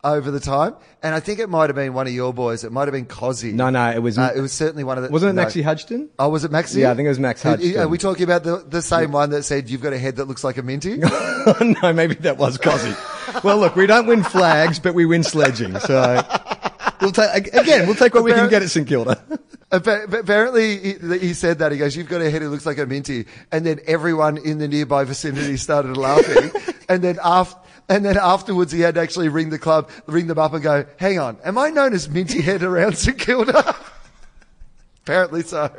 over 0.05 0.31
the 0.31 0.39
time, 0.39 0.75
and 1.03 1.15
I 1.15 1.21
think 1.21 1.39
it 1.41 1.49
might 1.49 1.71
have 1.71 1.75
been 1.75 1.95
one 1.95 2.07
of 2.07 2.13
your 2.13 2.33
boys. 2.33 2.63
It 2.63 2.71
might 2.71 2.83
have 2.87 2.93
been 2.93 3.07
Cozzy. 3.07 3.53
No, 3.53 3.71
no, 3.71 3.91
it 3.91 3.99
was, 4.01 4.19
Uh, 4.19 4.33
it 4.37 4.41
was 4.41 4.53
certainly 4.53 4.85
one 4.85 4.99
of 4.99 5.05
the. 5.05 5.11
wasn't 5.11 5.31
it 5.31 5.33
no. 5.33 5.43
Maxie 5.43 5.63
Hudson? 5.63 6.11
Oh, 6.19 6.29
was 6.29 6.45
it 6.45 6.53
Maxie? 6.53 6.81
Yeah, 6.83 6.91
I 6.93 6.95
think 6.95 7.07
it 7.07 7.09
was 7.09 7.19
Max 7.19 7.45
Are- 7.45 7.59
Are 7.79 7.89
we 7.89 7.99
talking 7.99 8.25
about 8.25 8.45
the, 8.45 8.59
the 8.69 8.83
same 8.83 9.11
one 9.11 9.31
that 9.31 9.43
said 9.45 9.71
you've 9.71 9.81
got 9.83 9.93
a 9.95 9.99
head 9.99 10.17
that 10.17 10.27
looks 10.29 10.45
like 10.45 10.59
a 10.59 10.63
minty? 10.63 10.99
no, 11.83 11.93
maybe 11.93 12.15
that 12.17 12.37
was 12.39 12.59
Cosy. 12.59 12.95
well, 13.43 13.59
look, 13.59 13.75
we 13.75 13.87
don't 13.87 14.07
win 14.07 14.23
flags, 14.23 14.79
but 14.79 14.95
we 14.95 15.07
win 15.07 15.23
sledging. 15.25 15.79
So 15.81 16.23
we'll 17.01 17.11
take, 17.13 17.49
again, 17.55 17.87
we'll 17.87 17.97
take 17.97 18.15
what 18.15 18.23
we 18.25 18.33
can 18.33 18.49
get 18.51 18.63
at 18.63 18.71
St 18.71 18.87
Kilda. 18.87 19.21
Apparently, 19.73 20.79
he, 20.79 21.19
he 21.19 21.35
said 21.35 21.59
that. 21.59 21.73
He 21.73 21.79
goes, 21.79 21.97
You've 21.97 22.09
got 22.09 22.21
a 22.21 22.31
head 22.31 22.43
that 22.43 22.49
looks 22.49 22.67
like 22.67 22.79
a 22.79 22.87
minty. 22.87 23.27
And 23.51 23.65
then 23.67 23.81
everyone 23.87 24.37
in 24.37 24.59
the 24.59 24.69
nearby 24.69 25.05
vicinity 25.05 25.57
started 25.57 25.97
laughing. 25.97 26.51
and 26.89 27.03
then 27.03 27.19
after. 27.25 27.59
And 27.89 28.05
then 28.05 28.17
afterwards, 28.17 28.73
he 28.73 28.81
had 28.81 28.95
to 28.95 29.01
actually 29.01 29.29
ring 29.29 29.51
the 29.51 29.59
club, 29.59 29.91
ring 30.07 30.27
them 30.27 30.39
up, 30.39 30.55
and 30.55 30.63
go, 30.63 30.87
"Hang 30.97 31.19
on, 31.19 31.39
am 31.45 31.59
I 31.59 31.71
known 31.71 31.93
as 31.93 32.09
Minty 32.09 32.41
Head 32.41 32.63
around 32.63 32.97
St 32.97 33.19
Kilda?" 33.19 33.77
Apparently 35.03 35.43
so. 35.43 35.71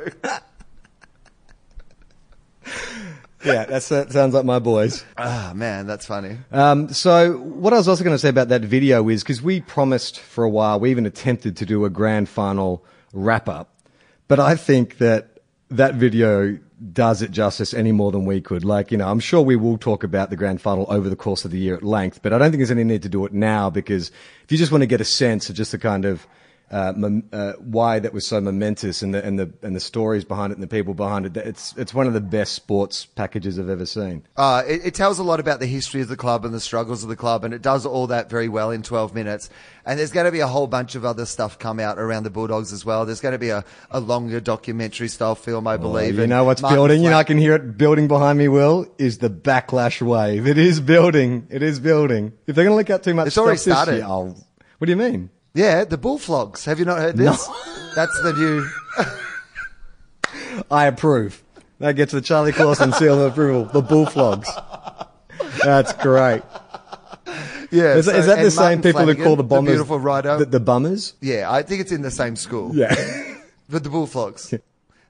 yeah, 3.44 3.64
that's, 3.64 3.88
that 3.88 4.12
sounds 4.12 4.34
like 4.34 4.44
my 4.44 4.60
boys. 4.60 5.04
Ah, 5.18 5.52
man, 5.54 5.88
that's 5.88 6.06
funny. 6.06 6.38
Um, 6.52 6.90
so 6.90 7.38
what 7.38 7.72
I 7.72 7.76
was 7.76 7.88
also 7.88 8.04
going 8.04 8.14
to 8.14 8.20
say 8.20 8.28
about 8.28 8.50
that 8.50 8.62
video 8.62 9.08
is 9.08 9.24
because 9.24 9.42
we 9.42 9.60
promised 9.60 10.20
for 10.20 10.44
a 10.44 10.48
while, 10.48 10.78
we 10.78 10.92
even 10.92 11.06
attempted 11.06 11.56
to 11.56 11.66
do 11.66 11.84
a 11.84 11.90
grand 11.90 12.28
final 12.28 12.84
wrap 13.12 13.48
up, 13.48 13.74
but 14.28 14.38
I 14.38 14.54
think 14.54 14.98
that 14.98 15.40
that 15.70 15.94
video 15.94 16.58
does 16.92 17.22
it 17.22 17.30
justice 17.30 17.72
any 17.72 17.92
more 17.92 18.12
than 18.12 18.26
we 18.26 18.40
could. 18.40 18.64
Like, 18.64 18.90
you 18.90 18.98
know, 18.98 19.08
I'm 19.08 19.20
sure 19.20 19.40
we 19.40 19.56
will 19.56 19.78
talk 19.78 20.04
about 20.04 20.30
the 20.30 20.36
grand 20.36 20.60
final 20.60 20.86
over 20.88 21.08
the 21.08 21.16
course 21.16 21.44
of 21.44 21.50
the 21.50 21.58
year 21.58 21.74
at 21.74 21.82
length, 21.82 22.20
but 22.22 22.32
I 22.32 22.38
don't 22.38 22.50
think 22.50 22.58
there's 22.58 22.70
any 22.70 22.84
need 22.84 23.02
to 23.02 23.08
do 23.08 23.24
it 23.24 23.32
now 23.32 23.70
because 23.70 24.10
if 24.44 24.52
you 24.52 24.58
just 24.58 24.72
want 24.72 24.82
to 24.82 24.86
get 24.86 25.00
a 25.00 25.04
sense 25.04 25.48
of 25.48 25.56
just 25.56 25.72
the 25.72 25.78
kind 25.78 26.04
of 26.04 26.26
uh, 26.70 26.92
uh, 27.32 27.52
why 27.58 27.98
that 28.00 28.12
was 28.12 28.26
so 28.26 28.40
momentous 28.40 29.02
and 29.02 29.14
the 29.14 29.24
and 29.24 29.38
the 29.38 29.52
and 29.62 29.76
the 29.76 29.80
stories 29.80 30.24
behind 30.24 30.50
it 30.52 30.56
and 30.56 30.62
the 30.62 30.66
people 30.68 30.94
behind 30.94 31.24
it. 31.26 31.36
It's 31.36 31.74
it's 31.76 31.94
one 31.94 32.06
of 32.06 32.12
the 32.12 32.20
best 32.20 32.54
sports 32.54 33.06
packages 33.06 33.58
I've 33.58 33.68
ever 33.68 33.86
seen. 33.86 34.24
Uh, 34.36 34.62
it, 34.66 34.86
it 34.86 34.94
tells 34.94 35.18
a 35.18 35.22
lot 35.22 35.38
about 35.38 35.60
the 35.60 35.66
history 35.66 36.00
of 36.00 36.08
the 36.08 36.16
club 36.16 36.44
and 36.44 36.52
the 36.52 36.60
struggles 36.60 37.02
of 37.04 37.08
the 37.08 37.16
club, 37.16 37.44
and 37.44 37.54
it 37.54 37.62
does 37.62 37.86
all 37.86 38.08
that 38.08 38.28
very 38.30 38.48
well 38.48 38.70
in 38.70 38.82
12 38.82 39.14
minutes. 39.14 39.48
And 39.84 39.98
there's 40.00 40.10
going 40.10 40.26
to 40.26 40.32
be 40.32 40.40
a 40.40 40.48
whole 40.48 40.66
bunch 40.66 40.96
of 40.96 41.04
other 41.04 41.26
stuff 41.26 41.58
come 41.60 41.78
out 41.78 41.98
around 41.98 42.24
the 42.24 42.30
Bulldogs 42.30 42.72
as 42.72 42.84
well. 42.84 43.06
There's 43.06 43.20
going 43.20 43.34
to 43.34 43.38
be 43.38 43.50
a, 43.50 43.64
a 43.92 44.00
longer 44.00 44.40
documentary 44.40 45.06
style 45.06 45.36
film, 45.36 45.68
I 45.68 45.76
believe. 45.76 46.18
you 46.18 46.26
know 46.26 46.42
what's 46.42 46.60
Martin 46.62 46.76
building? 46.76 47.04
You 47.04 47.10
know, 47.10 47.16
I 47.18 47.22
can 47.22 47.38
hear 47.38 47.54
it 47.54 47.78
building 47.78 48.08
behind 48.08 48.38
me, 48.38 48.48
Will, 48.48 48.92
is 48.98 49.18
the 49.18 49.30
backlash 49.30 50.02
wave. 50.02 50.48
It 50.48 50.58
is 50.58 50.80
building. 50.80 51.46
It 51.50 51.62
is 51.62 51.78
building. 51.78 52.32
If 52.48 52.56
they're 52.56 52.64
going 52.64 52.72
to 52.72 52.76
look 52.76 52.90
out 52.90 53.04
too 53.04 53.14
much 53.14 53.28
It's 53.28 53.38
already 53.38 53.58
stuff 53.58 53.86
this 53.86 53.98
started. 53.98 53.98
year- 53.98 54.06
oh, 54.08 54.34
what 54.78 54.86
do 54.86 54.90
you 54.90 54.96
mean? 54.96 55.30
Yeah, 55.56 55.84
the 55.84 55.98
Bullflogs. 55.98 56.64
Have 56.66 56.78
you 56.78 56.84
not 56.84 56.98
heard 56.98 57.16
this? 57.16 57.48
That's 57.94 58.22
the 58.22 58.32
new. 58.32 58.64
I 60.70 60.86
approve. 60.86 61.42
That 61.78 61.92
gets 61.96 62.12
the 62.12 62.20
Charlie 62.20 62.52
Clausen 62.52 62.92
seal 62.92 63.20
of 63.22 63.32
approval. 63.32 63.64
The 63.64 63.82
Bullflogs. 63.82 64.46
That's 65.62 65.92
great. 65.94 66.42
Yeah, 67.70 67.94
Is, 67.96 68.06
so- 68.06 68.14
is 68.14 68.26
that 68.26 68.42
the 68.42 68.50
same 68.50 68.78
Martin 68.78 68.82
people 68.82 69.06
who 69.06 69.14
call 69.22 69.36
the 69.36 69.42
bombers 69.42 69.72
beautiful 69.74 69.98
writer? 69.98 70.38
The, 70.38 70.46
the 70.46 70.60
bummers? 70.60 71.14
yeah, 71.20 71.50
I 71.50 71.62
think 71.62 71.80
it's 71.80 71.90
in 71.92 72.02
the 72.02 72.10
same 72.10 72.36
school. 72.36 72.74
Yeah. 72.74 72.94
With 73.68 73.82
the 73.82 73.90
Bullflogs. 73.90 74.58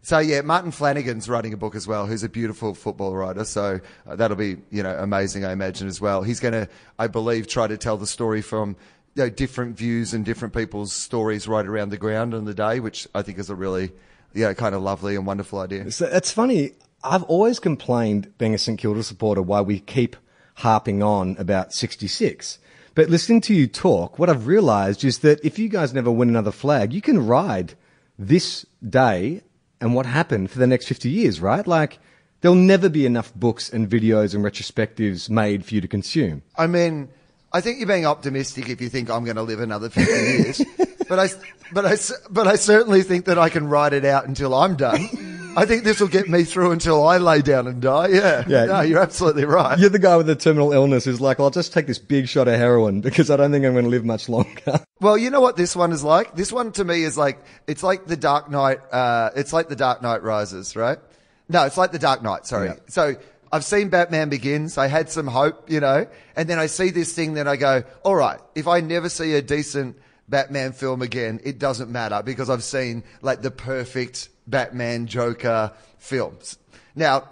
So 0.01 0.19
yeah, 0.19 0.41
Martin 0.41 0.71
Flanagan's 0.71 1.29
writing 1.29 1.53
a 1.53 1.57
book 1.57 1.75
as 1.75 1.87
well. 1.87 2.07
Who's 2.07 2.23
a 2.23 2.29
beautiful 2.29 2.75
football 2.75 3.15
writer. 3.15 3.45
So 3.45 3.81
uh, 4.07 4.17
that'll 4.17 4.37
be 4.37 4.57
you 4.71 4.83
know 4.83 4.97
amazing, 4.99 5.45
I 5.45 5.53
imagine 5.53 5.89
as 5.89 6.01
well. 6.01 6.23
He's 6.23 6.41
going 6.41 6.53
to, 6.53 6.69
I 6.99 7.09
believe, 7.09 7.49
try 7.49 7.67
to 7.67 7.77
tell 7.77 7.97
the 7.97 8.07
story 8.07 8.41
from 8.41 8.77
you 9.17 9.25
know, 9.25 9.31
different 9.31 9.77
views 9.77 10.13
and 10.13 10.25
different 10.25 10.55
people's 10.55 10.93
stories 10.93 11.49
right 11.49 11.67
around 11.67 11.89
the 11.89 11.97
ground 11.97 12.35
on 12.35 12.45
the 12.45 12.55
day, 12.55 12.81
which 12.81 13.09
I 13.15 13.23
think 13.23 13.39
is 13.39 13.49
a 13.49 13.55
really 13.55 13.93
you 14.35 14.45
know 14.45 14.55
kind 14.55 14.75
of 14.75 14.83
lovely 14.83 15.17
and 15.17 15.27
wonderful 15.27 15.59
idea. 15.59 15.91
So 15.91 16.07
it's 16.07 16.31
funny. 16.31 16.73
I've 17.03 17.23
always 17.25 17.59
complained, 17.59 18.37
being 18.37 18.55
a 18.55 18.59
St 18.59 18.79
Kilda 18.79 19.03
supporter, 19.03 19.41
why 19.41 19.61
we 19.61 19.81
keep 19.81 20.17
harping 20.57 21.03
on 21.03 21.37
about 21.39 21.73
66. 21.73 22.59
But 22.95 23.11
listening 23.11 23.43
to 23.43 23.55
you 23.55 23.67
talk, 23.67 24.19
what 24.19 24.29
I've 24.29 24.47
realized 24.47 25.05
is 25.05 25.19
that 25.19 25.45
if 25.45 25.59
you 25.59 25.69
guys 25.69 25.95
never 25.95 26.11
win 26.11 26.29
another 26.29 26.51
flag, 26.51 26.93
you 26.93 27.03
can 27.03 27.27
ride 27.27 27.75
this 28.19 28.65
day 28.87 29.43
and 29.81 29.95
what 29.95 30.07
happened 30.07 30.51
for 30.51 30.59
the 30.59 30.67
next 30.67 30.87
50 30.87 31.11
years, 31.11 31.41
right? 31.41 31.67
Like, 31.67 31.99
there'll 32.41 32.55
never 32.55 32.89
be 32.89 33.05
enough 33.05 33.35
books 33.35 33.71
and 33.71 33.89
videos 33.89 34.35
and 34.35 34.43
retrospectives 34.43 35.29
made 35.29 35.65
for 35.65 35.75
you 35.75 35.83
to 35.83 35.89
consume. 35.89 36.43
I 36.57 36.67
mean, 36.67 37.11
I 37.53 37.61
think 37.61 37.79
you're 37.79 37.89
being 37.89 38.07
optimistic 38.07 38.69
if 38.69 38.81
you 38.81 38.89
think 38.89 39.11
I'm 39.11 39.25
going 39.25 39.37
to 39.37 39.43
live 39.43 39.61
another 39.61 39.89
50 39.89 40.13
years. 40.13 40.63
but 41.09 41.19
I, 41.19 41.29
but 41.73 41.87
I, 41.87 41.97
but 42.31 42.47
I 42.47 42.57
certainly 42.57 43.03
think 43.03 43.27
that 43.27 43.39
I 43.39 43.49
can 43.49 43.69
ride 43.69 43.93
it 43.93 44.05
out 44.05 44.27
until 44.27 44.55
I'm 44.55 44.77
done. 44.77 45.09
I 45.57 45.65
think 45.65 45.85
this 45.85 46.01
will 46.01 46.09
get 46.09 46.29
me 46.29 46.45
through 46.45 46.73
until 46.73 47.07
I 47.09 47.17
lay 47.17 47.41
down 47.41 47.67
and 47.67 47.81
die. 47.81 48.09
Yeah. 48.09 48.45
Yeah. 48.47 48.67
No, 48.67 48.81
you're 48.83 49.01
absolutely 49.01 49.47
right. 49.47 49.79
You're 49.79 49.89
the 49.89 49.99
guy 49.99 50.15
with 50.19 50.27
the 50.27 50.37
terminal 50.37 50.73
illness 50.75 51.07
who's 51.07 51.21
like, 51.21 51.41
I'll 51.41 51.51
just 51.51 51.73
take 51.73 51.87
this 51.87 51.99
big 51.99 52.29
shot 52.29 52.47
of 52.47 52.57
heroin 52.57 53.01
because 53.01 53.31
I 53.31 53.37
don't 53.37 53.53
think 53.53 53.65
I'm 53.65 53.73
going 53.73 53.85
to 53.85 53.91
live 53.91 54.05
much 54.05 54.29
longer. 54.29 54.81
Well, 54.99 55.19
you 55.19 55.29
know 55.29 55.43
what 55.43 55.57
this 55.57 55.77
one 55.77 55.93
is 55.93 56.03
like? 56.03 56.35
This 56.35 56.51
one 56.51 56.73
to 56.73 56.83
me 56.83 57.03
is 57.03 57.19
like, 57.19 57.39
it's 57.67 57.83
like 57.83 58.07
the 58.07 58.17
Dark 58.17 58.51
Knight, 58.51 58.79
uh, 58.91 59.29
it's 59.37 59.53
like 59.53 59.69
the 59.69 59.77
Dark 59.77 60.01
Knight 60.01 60.23
Rises, 60.23 60.75
right? 60.75 60.99
No, 61.51 61.67
it's 61.67 61.77
like 61.77 61.93
the 61.93 61.99
Dark 61.99 62.23
Knight, 62.23 62.47
sorry. 62.47 62.69
Yeah. 62.69 62.77
So 62.89 63.17
I've 63.53 63.65
seen 63.65 63.89
Batman 63.89 64.29
Begins. 64.29 64.77
I 64.79 64.87
had 64.89 65.09
some 65.11 65.27
hope, 65.27 65.71
you 65.71 65.81
know, 65.81 66.07
and 66.35 66.49
then 66.49 66.59
I 66.59 66.67
see 66.67 66.91
this 66.91 67.13
thing, 67.13 67.35
then 67.35 67.47
I 67.49 67.57
go, 67.57 67.85
all 68.03 68.15
right, 68.17 68.41
if 68.55 68.67
I 68.67 68.81
never 68.81 69.09
see 69.09 69.35
a 69.35 69.43
decent 69.43 69.97
Batman 70.29 70.73
film 70.73 71.03
again, 71.03 71.41
it 71.45 71.59
doesn't 71.59 71.91
matter 71.91 72.23
because 72.25 72.51
I've 72.51 72.65
seen 72.65 73.05
like 73.23 73.43
the 73.43 73.51
perfect 73.51 74.29
Batman 74.47 75.07
Joker 75.07 75.73
films. 75.99 76.59
Now, 76.95 77.29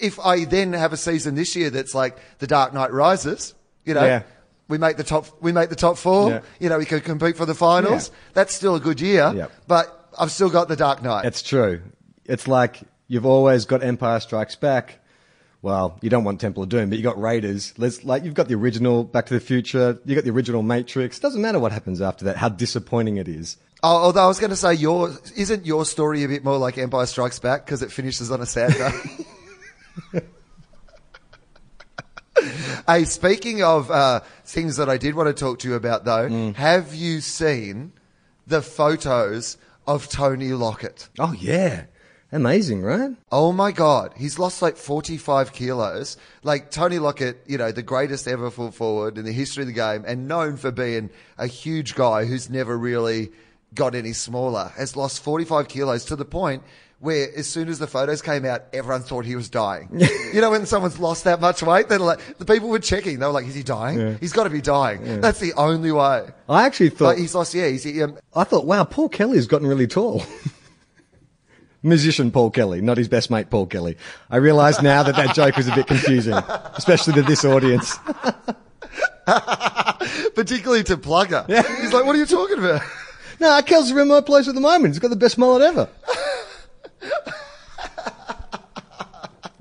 if 0.00 0.18
I 0.18 0.44
then 0.44 0.72
have 0.72 0.92
a 0.92 0.96
season 0.96 1.34
this 1.36 1.54
year 1.54 1.70
that's 1.70 1.94
like 1.94 2.18
the 2.38 2.46
Dark 2.46 2.74
Knight 2.74 2.92
Rises, 2.92 3.54
you 3.84 3.94
know, 3.94 4.04
Yeah. 4.04 4.22
we 4.68 4.78
make 4.78 4.96
the 4.96 5.04
top, 5.04 5.26
we 5.40 5.52
make 5.52 5.68
the 5.68 5.76
top 5.76 5.96
four. 5.96 6.30
Yeah. 6.30 6.40
You 6.58 6.68
know, 6.68 6.78
we 6.78 6.84
can 6.86 7.00
compete 7.00 7.36
for 7.36 7.46
the 7.46 7.54
finals. 7.54 8.08
Yeah. 8.08 8.14
That's 8.34 8.54
still 8.54 8.74
a 8.74 8.80
good 8.80 9.00
year. 9.00 9.48
But 9.68 10.08
I've 10.18 10.32
still 10.32 10.50
got 10.50 10.68
the 10.68 10.76
Dark 10.76 11.02
Knight. 11.02 11.24
It's 11.24 11.42
true. 11.42 11.82
It's 12.24 12.48
like 12.48 12.80
you've 13.06 13.26
always 13.26 13.64
got 13.66 13.82
Empire 13.84 14.18
Strikes 14.20 14.56
Back. 14.56 14.98
Well, 15.62 15.96
you 16.02 16.10
don't 16.10 16.24
want 16.24 16.40
Temple 16.40 16.64
of 16.64 16.68
Doom, 16.68 16.88
but 16.90 16.98
you 16.98 17.04
got 17.04 17.20
Raiders. 17.20 17.72
Let's 17.78 18.04
like 18.04 18.24
you've 18.24 18.34
got 18.34 18.48
the 18.48 18.54
original 18.56 19.04
Back 19.04 19.26
to 19.26 19.34
the 19.34 19.40
Future. 19.40 19.96
You 20.04 20.16
got 20.16 20.24
the 20.24 20.30
original 20.30 20.62
Matrix. 20.62 21.20
Doesn't 21.20 21.40
matter 21.40 21.60
what 21.60 21.70
happens 21.70 22.00
after 22.02 22.24
that. 22.24 22.36
How 22.36 22.48
disappointing 22.48 23.16
it 23.18 23.28
is. 23.28 23.56
Oh, 23.84 23.96
although 23.96 24.24
I 24.24 24.26
was 24.26 24.40
going 24.40 24.50
to 24.50 24.56
say, 24.56 24.74
your 24.74 25.10
isn't 25.36 25.64
your 25.64 25.84
story 25.84 26.24
a 26.24 26.28
bit 26.28 26.42
more 26.44 26.58
like 26.58 26.78
Empire 26.78 27.06
Strikes 27.06 27.38
Back 27.38 27.64
because 27.64 27.80
it 27.82 27.92
finishes 27.92 28.30
on 28.32 28.40
a 28.40 28.46
sad 28.46 28.76
note. 30.12 30.22
hey, 32.88 33.04
speaking 33.04 33.62
of 33.62 33.90
uh, 33.90 34.20
things 34.44 34.76
that 34.76 34.88
I 34.88 34.96
did 34.96 35.14
want 35.14 35.28
to 35.28 35.32
talk 35.40 35.60
to 35.60 35.68
you 35.68 35.74
about, 35.74 36.04
though, 36.04 36.28
Mm. 36.28 36.54
have 36.56 36.94
you 36.94 37.20
seen 37.20 37.92
the 38.46 38.62
photos 38.62 39.58
of 39.86 40.08
Tony 40.08 40.52
Lockett? 40.52 41.08
Oh 41.18 41.32
yeah, 41.38 41.84
amazing, 42.32 42.82
right? 42.82 43.10
Oh 43.30 43.52
my 43.52 43.72
God, 43.72 44.12
he's 44.16 44.38
lost 44.38 44.62
like 44.62 44.76
45 44.76 45.52
kilos. 45.52 46.16
Like 46.42 46.70
Tony 46.70 46.98
Lockett, 46.98 47.42
you 47.46 47.58
know, 47.58 47.70
the 47.72 47.82
greatest 47.82 48.26
ever 48.26 48.50
full 48.50 48.70
forward 48.70 49.18
in 49.18 49.24
the 49.24 49.32
history 49.32 49.62
of 49.62 49.66
the 49.68 49.72
game 49.72 50.04
and 50.06 50.26
known 50.26 50.56
for 50.56 50.70
being 50.70 51.10
a 51.38 51.46
huge 51.46 51.94
guy 51.94 52.24
who's 52.24 52.50
never 52.50 52.76
really 52.76 53.30
got 53.74 53.94
any 53.94 54.12
smaller, 54.12 54.72
has 54.76 54.96
lost 54.96 55.22
45 55.22 55.68
kilos 55.68 56.04
to 56.06 56.16
the 56.16 56.24
point 56.24 56.62
where 57.02 57.28
as 57.36 57.48
soon 57.48 57.68
as 57.68 57.80
the 57.80 57.86
photos 57.88 58.22
came 58.22 58.44
out, 58.44 58.62
everyone 58.72 59.02
thought 59.02 59.24
he 59.24 59.34
was 59.34 59.50
dying. 59.50 59.88
you 60.32 60.40
know, 60.40 60.52
when 60.52 60.66
someone's 60.66 61.00
lost 61.00 61.24
that 61.24 61.40
much 61.40 61.60
weight, 61.60 61.88
they're 61.88 61.98
like, 61.98 62.38
the 62.38 62.44
people 62.44 62.68
were 62.68 62.78
checking. 62.78 63.18
They 63.18 63.26
were 63.26 63.32
like, 63.32 63.46
is 63.46 63.56
he 63.56 63.64
dying? 63.64 63.98
Yeah. 63.98 64.16
He's 64.20 64.32
got 64.32 64.44
to 64.44 64.50
be 64.50 64.60
dying. 64.60 65.20
That's 65.20 65.40
the 65.40 65.52
only 65.54 65.90
way. 65.90 66.28
I 66.48 66.64
actually 66.64 66.90
thought 66.90 67.06
Like 67.06 67.18
he's 67.18 67.34
lost, 67.34 67.54
yeah, 67.54 67.66
he's, 67.66 67.82
he, 67.82 68.00
um, 68.04 68.16
I 68.36 68.44
thought, 68.44 68.66
wow, 68.66 68.84
Paul 68.84 69.08
Kelly's 69.08 69.48
gotten 69.48 69.66
really 69.66 69.88
tall. 69.88 70.22
Musician 71.82 72.30
Paul 72.30 72.50
Kelly, 72.50 72.80
not 72.80 72.96
his 72.96 73.08
best 73.08 73.30
mate 73.30 73.50
Paul 73.50 73.66
Kelly. 73.66 73.96
I 74.30 74.36
realise 74.36 74.80
now 74.80 75.02
that 75.02 75.16
that 75.16 75.34
joke 75.34 75.56
was 75.56 75.68
a 75.68 75.74
bit 75.74 75.86
confusing, 75.86 76.34
especially 76.34 77.14
to 77.14 77.22
this 77.22 77.44
audience. 77.44 77.98
particularly 80.34 80.82
to 80.84 80.96
Plugger. 80.96 81.46
He's 81.80 81.92
like, 81.92 82.04
what 82.04 82.14
are 82.14 82.18
you 82.18 82.26
talking 82.26 82.58
about? 82.58 82.82
No, 83.40 83.60
Kel's 83.62 83.90
around 83.90 84.08
my 84.08 84.20
place 84.20 84.48
at 84.48 84.54
the 84.54 84.60
moment. 84.60 84.94
He's 84.94 84.98
got 84.98 85.10
the 85.10 85.16
best 85.16 85.38
mullet 85.38 85.62
ever. 85.62 85.88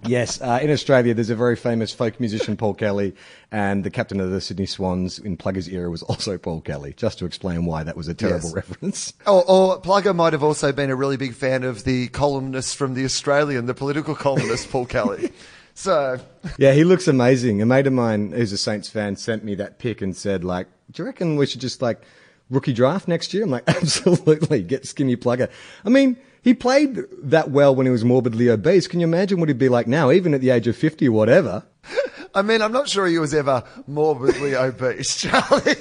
Yes, 0.05 0.41
uh, 0.41 0.59
in 0.61 0.71
Australia, 0.71 1.13
there's 1.13 1.29
a 1.29 1.35
very 1.35 1.55
famous 1.55 1.93
folk 1.93 2.19
musician, 2.19 2.57
Paul 2.57 2.73
Kelly, 2.73 3.13
and 3.51 3.83
the 3.83 3.89
captain 3.91 4.19
of 4.19 4.31
the 4.31 4.41
Sydney 4.41 4.65
Swans 4.65 5.19
in 5.19 5.37
Plugger's 5.37 5.67
era 5.69 5.89
was 5.89 6.01
also 6.03 6.37
Paul 6.37 6.61
Kelly, 6.61 6.93
just 6.97 7.19
to 7.19 7.25
explain 7.25 7.65
why 7.65 7.83
that 7.83 7.95
was 7.95 8.07
a 8.07 8.13
terrible 8.13 8.47
Yes. 8.47 8.53
reference. 8.55 9.13
Or, 9.27 9.43
or 9.47 9.81
Plugger 9.81 10.15
might 10.15 10.33
have 10.33 10.43
also 10.43 10.71
been 10.71 10.89
a 10.89 10.95
really 10.95 11.17
big 11.17 11.33
fan 11.35 11.63
of 11.63 11.83
the 11.83 12.07
columnist 12.09 12.75
from 12.77 12.93
The 12.95 13.05
Australian, 13.05 13.67
the 13.67 13.73
political 13.75 14.15
columnist, 14.15 14.69
Paul 14.71 14.85
Kelly. 14.85 15.31
So, 15.73 16.19
Yeah, 16.57 16.73
he 16.73 16.83
looks 16.83 17.07
amazing. 17.07 17.61
A 17.61 17.65
mate 17.65 17.87
of 17.87 17.93
mine 17.93 18.33
who's 18.33 18.51
a 18.51 18.57
Saints 18.57 18.89
fan 18.89 19.15
sent 19.15 19.45
me 19.45 19.55
that 19.55 19.79
pic 19.79 20.01
and 20.01 20.15
said, 20.15 20.43
like, 20.43 20.67
do 20.91 21.01
you 21.01 21.05
reckon 21.07 21.37
we 21.37 21.45
should 21.45 21.61
just, 21.61 21.81
like, 21.81 22.01
rookie 22.49 22.73
draft 22.73 23.07
next 23.07 23.33
year? 23.33 23.43
I'm 23.45 23.49
like, 23.51 23.63
absolutely, 23.67 24.63
get 24.63 24.85
skinny 24.85 25.15
plugger. 25.15 25.49
I 25.85 25.89
mean, 25.89 26.17
he 26.41 26.53
played 26.53 26.99
that 27.21 27.51
well 27.51 27.75
when 27.75 27.85
he 27.85 27.91
was 27.91 28.03
morbidly 28.05 28.49
obese. 28.49 28.87
Can 28.87 28.99
you 28.99 29.05
imagine 29.07 29.39
what 29.39 29.49
he'd 29.49 29.57
be 29.57 29.69
like 29.69 29.87
now, 29.87 30.11
even 30.11 30.33
at 30.33 30.41
the 30.41 30.49
age 30.49 30.67
of 30.67 30.75
50 30.75 31.07
or 31.07 31.11
whatever? 31.11 31.63
I 32.35 32.41
mean, 32.41 32.61
I'm 32.61 32.71
not 32.71 32.87
sure 32.89 33.05
he 33.07 33.19
was 33.19 33.33
ever 33.33 33.63
morbidly 33.87 34.55
obese, 34.55 35.17
Charlie. 35.17 35.75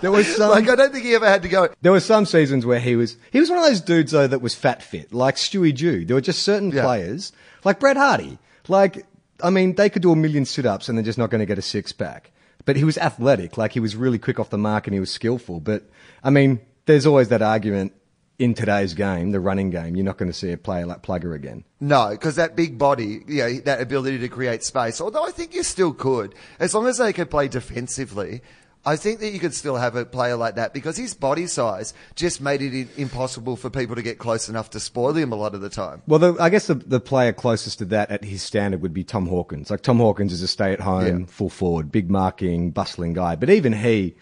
There 0.00 0.10
was 0.10 0.26
some, 0.36 0.50
like, 0.50 0.68
I 0.68 0.76
don't 0.76 0.92
think 0.92 1.04
he 1.04 1.14
ever 1.14 1.26
had 1.28 1.42
to 1.42 1.48
go. 1.48 1.68
there 1.82 1.92
were 1.92 2.00
some 2.00 2.24
seasons 2.24 2.64
where 2.64 2.80
he 2.80 2.96
was, 2.96 3.16
he 3.32 3.40
was 3.40 3.50
one 3.50 3.58
of 3.58 3.64
those 3.64 3.80
dudes 3.80 4.12
though 4.12 4.26
that 4.26 4.40
was 4.40 4.54
fat 4.54 4.82
fit, 4.82 5.12
like 5.12 5.34
Stewie 5.36 5.74
Jew. 5.74 6.04
There 6.04 6.14
were 6.14 6.20
just 6.20 6.42
certain 6.42 6.70
Yeah. 6.70 6.82
players, 6.84 7.32
like 7.64 7.80
Bret 7.80 7.96
Hardy. 7.96 8.38
Like, 8.68 9.04
I 9.42 9.50
mean, 9.50 9.74
they 9.74 9.90
could 9.90 10.02
do 10.02 10.12
a 10.12 10.16
million 10.16 10.44
sit-ups 10.44 10.88
and 10.88 10.96
they're 10.96 11.04
just 11.04 11.18
not 11.18 11.30
going 11.30 11.40
to 11.40 11.46
get 11.46 11.58
a 11.58 11.62
six 11.62 11.92
pack. 11.92 12.30
But 12.66 12.76
he 12.76 12.84
was 12.84 12.96
athletic, 12.98 13.56
like 13.58 13.72
he 13.72 13.80
was 13.80 13.96
really 13.96 14.18
quick 14.18 14.38
off 14.38 14.50
the 14.50 14.58
mark 14.58 14.86
and 14.86 14.94
he 14.94 15.00
was 15.00 15.10
skillful. 15.10 15.60
But 15.60 15.82
I 16.22 16.30
mean, 16.30 16.60
there's 16.86 17.06
always 17.06 17.28
that 17.28 17.42
argument 17.42 17.92
in 18.40 18.54
today's 18.54 18.94
game, 18.94 19.30
the 19.32 19.38
running 19.38 19.68
game, 19.70 19.94
you're 19.94 20.04
not 20.04 20.16
going 20.16 20.30
to 20.30 20.36
see 20.36 20.50
a 20.50 20.56
player 20.56 20.86
like 20.86 21.02
Plugger 21.02 21.34
again. 21.34 21.62
No, 21.78 22.08
because 22.10 22.36
that 22.36 22.56
big 22.56 22.78
body, 22.78 23.22
you 23.28 23.42
know, 23.42 23.52
that 23.60 23.80
ability 23.82 24.18
to 24.18 24.28
create 24.28 24.64
space, 24.64 25.00
although 25.00 25.24
I 25.26 25.30
think 25.30 25.54
you 25.54 25.62
still 25.62 25.92
could, 25.92 26.34
as 26.58 26.74
long 26.74 26.86
as 26.86 26.96
they 26.98 27.12
could 27.12 27.30
play 27.30 27.48
defensively, 27.48 28.40
I 28.82 28.96
think 28.96 29.20
that 29.20 29.28
you 29.30 29.38
could 29.38 29.52
still 29.52 29.76
have 29.76 29.94
a 29.94 30.06
player 30.06 30.36
like 30.36 30.54
that 30.54 30.72
because 30.72 30.96
his 30.96 31.12
body 31.12 31.46
size 31.46 31.92
just 32.14 32.40
made 32.40 32.62
it 32.62 32.88
impossible 32.96 33.56
for 33.56 33.68
people 33.68 33.94
to 33.94 34.00
get 34.02 34.16
close 34.16 34.48
enough 34.48 34.70
to 34.70 34.80
spoil 34.80 35.12
him 35.12 35.32
a 35.32 35.36
lot 35.36 35.54
of 35.54 35.60
the 35.60 35.68
time. 35.68 36.00
Well, 36.06 36.18
the, 36.18 36.34
I 36.40 36.48
guess 36.48 36.66
the, 36.66 36.76
the 36.76 36.98
player 36.98 37.34
closest 37.34 37.80
to 37.80 37.84
that 37.86 38.10
at 38.10 38.24
his 38.24 38.42
standard 38.42 38.80
would 38.80 38.94
be 38.94 39.04
Tom 39.04 39.26
Hawkins. 39.26 39.70
Like 39.70 39.82
Tom 39.82 39.98
Hawkins 39.98 40.32
is 40.32 40.40
a 40.40 40.48
stay-at-home, 40.48 41.20
Yeah. 41.20 41.26
full 41.26 41.50
forward, 41.50 41.92
big 41.92 42.10
marking, 42.10 42.70
bustling 42.70 43.12
guy. 43.12 43.36
But 43.36 43.50
even 43.50 43.74
he, 43.74 44.14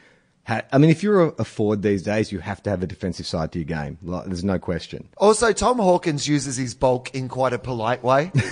I 0.49 0.79
mean, 0.79 0.91
if 0.91 1.03
you're 1.03 1.35
a, 1.39 1.45
forward 1.45 1.83
these 1.83 2.03
days, 2.03 2.33
you 2.33 2.39
have 2.39 2.63
to 2.63 2.71
have 2.71 2.83
a 2.83 2.87
defensive 2.87 3.27
side 3.27 3.53
to 3.53 3.59
your 3.59 3.67
game. 3.67 3.99
Like, 4.03 4.27
there's 4.27 4.45
no 4.45 4.59
question. 4.59 5.09
Also, 5.19 5.53
Tom 5.53 5.79
Hawkins 5.79 6.27
uses 6.27 6.57
his 6.57 6.75
bulk 6.75 7.15
in 7.15 7.29
quite 7.29 7.53
a 7.53 7.59
polite 7.59 8.03
way. 8.03 8.33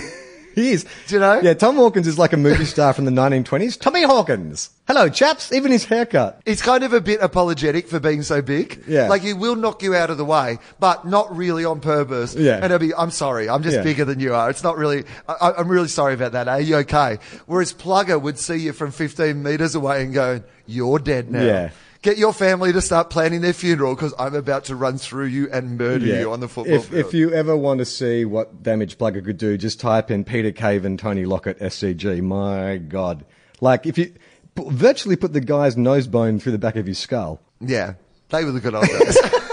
He 0.57 0.71
is. 0.71 0.87
Do 1.05 1.13
you 1.13 1.19
know? 1.19 1.39
Yeah, 1.39 1.53
Tom 1.53 1.75
Hawkins 1.75 2.07
is 2.07 2.17
like 2.17 2.33
a 2.33 2.37
movie 2.37 2.65
star 2.65 2.91
from 2.91 3.05
the 3.05 3.11
1920s. 3.11 3.79
Tommy 3.79 4.01
Hawkins. 4.01 4.71
Hello, 4.87 5.07
chaps. 5.07 5.51
Even 5.51 5.71
his 5.71 5.85
haircut. 5.85 6.41
He's 6.45 6.63
kind 6.63 6.83
of 6.83 6.93
a 6.93 6.99
bit 6.99 7.21
apologetic 7.21 7.87
for 7.87 7.99
being 7.99 8.23
so 8.23 8.41
big. 8.41 8.83
Yeah. 8.87 9.07
Like 9.07 9.21
he 9.21 9.33
will 9.33 9.55
knock 9.55 9.83
you 9.83 9.93
out 9.93 10.09
of 10.09 10.17
the 10.17 10.25
way, 10.25 10.57
but 10.79 11.05
not 11.05 11.37
really 11.37 11.63
on 11.63 11.79
purpose. 11.79 12.33
Yeah. 12.33 12.55
And 12.59 12.71
he'll 12.71 12.79
be, 12.79 12.91
I'm 12.95 13.11
sorry, 13.11 13.47
I'm 13.47 13.61
just 13.61 13.75
Yeah. 13.75 13.83
bigger 13.83 14.03
than 14.03 14.19
you 14.19 14.33
are. 14.33 14.49
It's 14.49 14.63
not 14.63 14.77
really, 14.77 15.03
I, 15.29 15.53
I'm 15.59 15.67
really 15.67 15.89
sorry 15.89 16.15
about 16.15 16.31
that. 16.31 16.47
Are 16.47 16.59
you 16.59 16.77
okay? 16.77 17.19
Whereas 17.45 17.71
Plugger 17.71 18.19
would 18.19 18.39
see 18.39 18.55
you 18.55 18.73
from 18.73 18.89
15 18.89 19.43
meters 19.43 19.75
away 19.75 20.01
and 20.05 20.11
go, 20.11 20.41
you're 20.65 20.97
dead 20.97 21.29
now. 21.29 21.43
Yeah. 21.43 21.69
Get 22.07 22.17
your 22.17 22.31
family 22.31 22.71
to 22.71 22.79
start 22.79 23.09
planning 23.09 23.41
their 23.41 23.51
funeral 23.51 23.93
because 23.93 24.13
I'm 24.17 24.33
about 24.33 24.63
to 24.65 24.77
run 24.77 24.97
through 24.97 25.25
you 25.25 25.49
and 25.51 25.77
murder 25.77 26.05
you 26.05 26.31
on 26.31 26.39
the 26.39 26.47
football 26.47 26.75
if, 26.75 26.85
field. 26.85 27.05
If 27.05 27.13
you 27.13 27.33
ever 27.33 27.53
want 27.53 27.79
to 27.79 27.85
see 27.85 28.23
what 28.23 28.63
damage 28.63 28.97
Plugger 28.97 29.25
could 29.25 29.37
do, 29.37 29.57
just 29.57 29.81
type 29.81 30.09
in 30.09 30.23
Peter 30.23 30.53
Caven 30.53 30.93
and 30.93 30.97
Tony 30.97 31.25
Lockett, 31.25 31.59
SCG. 31.59 32.21
My 32.21 32.77
God. 32.77 33.25
Like, 33.59 33.85
if 33.85 33.97
you 33.97 34.13
virtually 34.55 35.17
put 35.17 35.33
the 35.33 35.41
guy's 35.41 35.75
nose 35.75 36.07
bone 36.07 36.39
through 36.39 36.53
the 36.53 36.57
back 36.57 36.77
of 36.77 36.85
his 36.85 36.97
skull. 36.97 37.41
yeah. 37.59 37.95
They 38.29 38.45
were 38.45 38.53
the 38.53 38.61
good 38.61 38.73
old 38.73 38.87
days. 38.87 39.17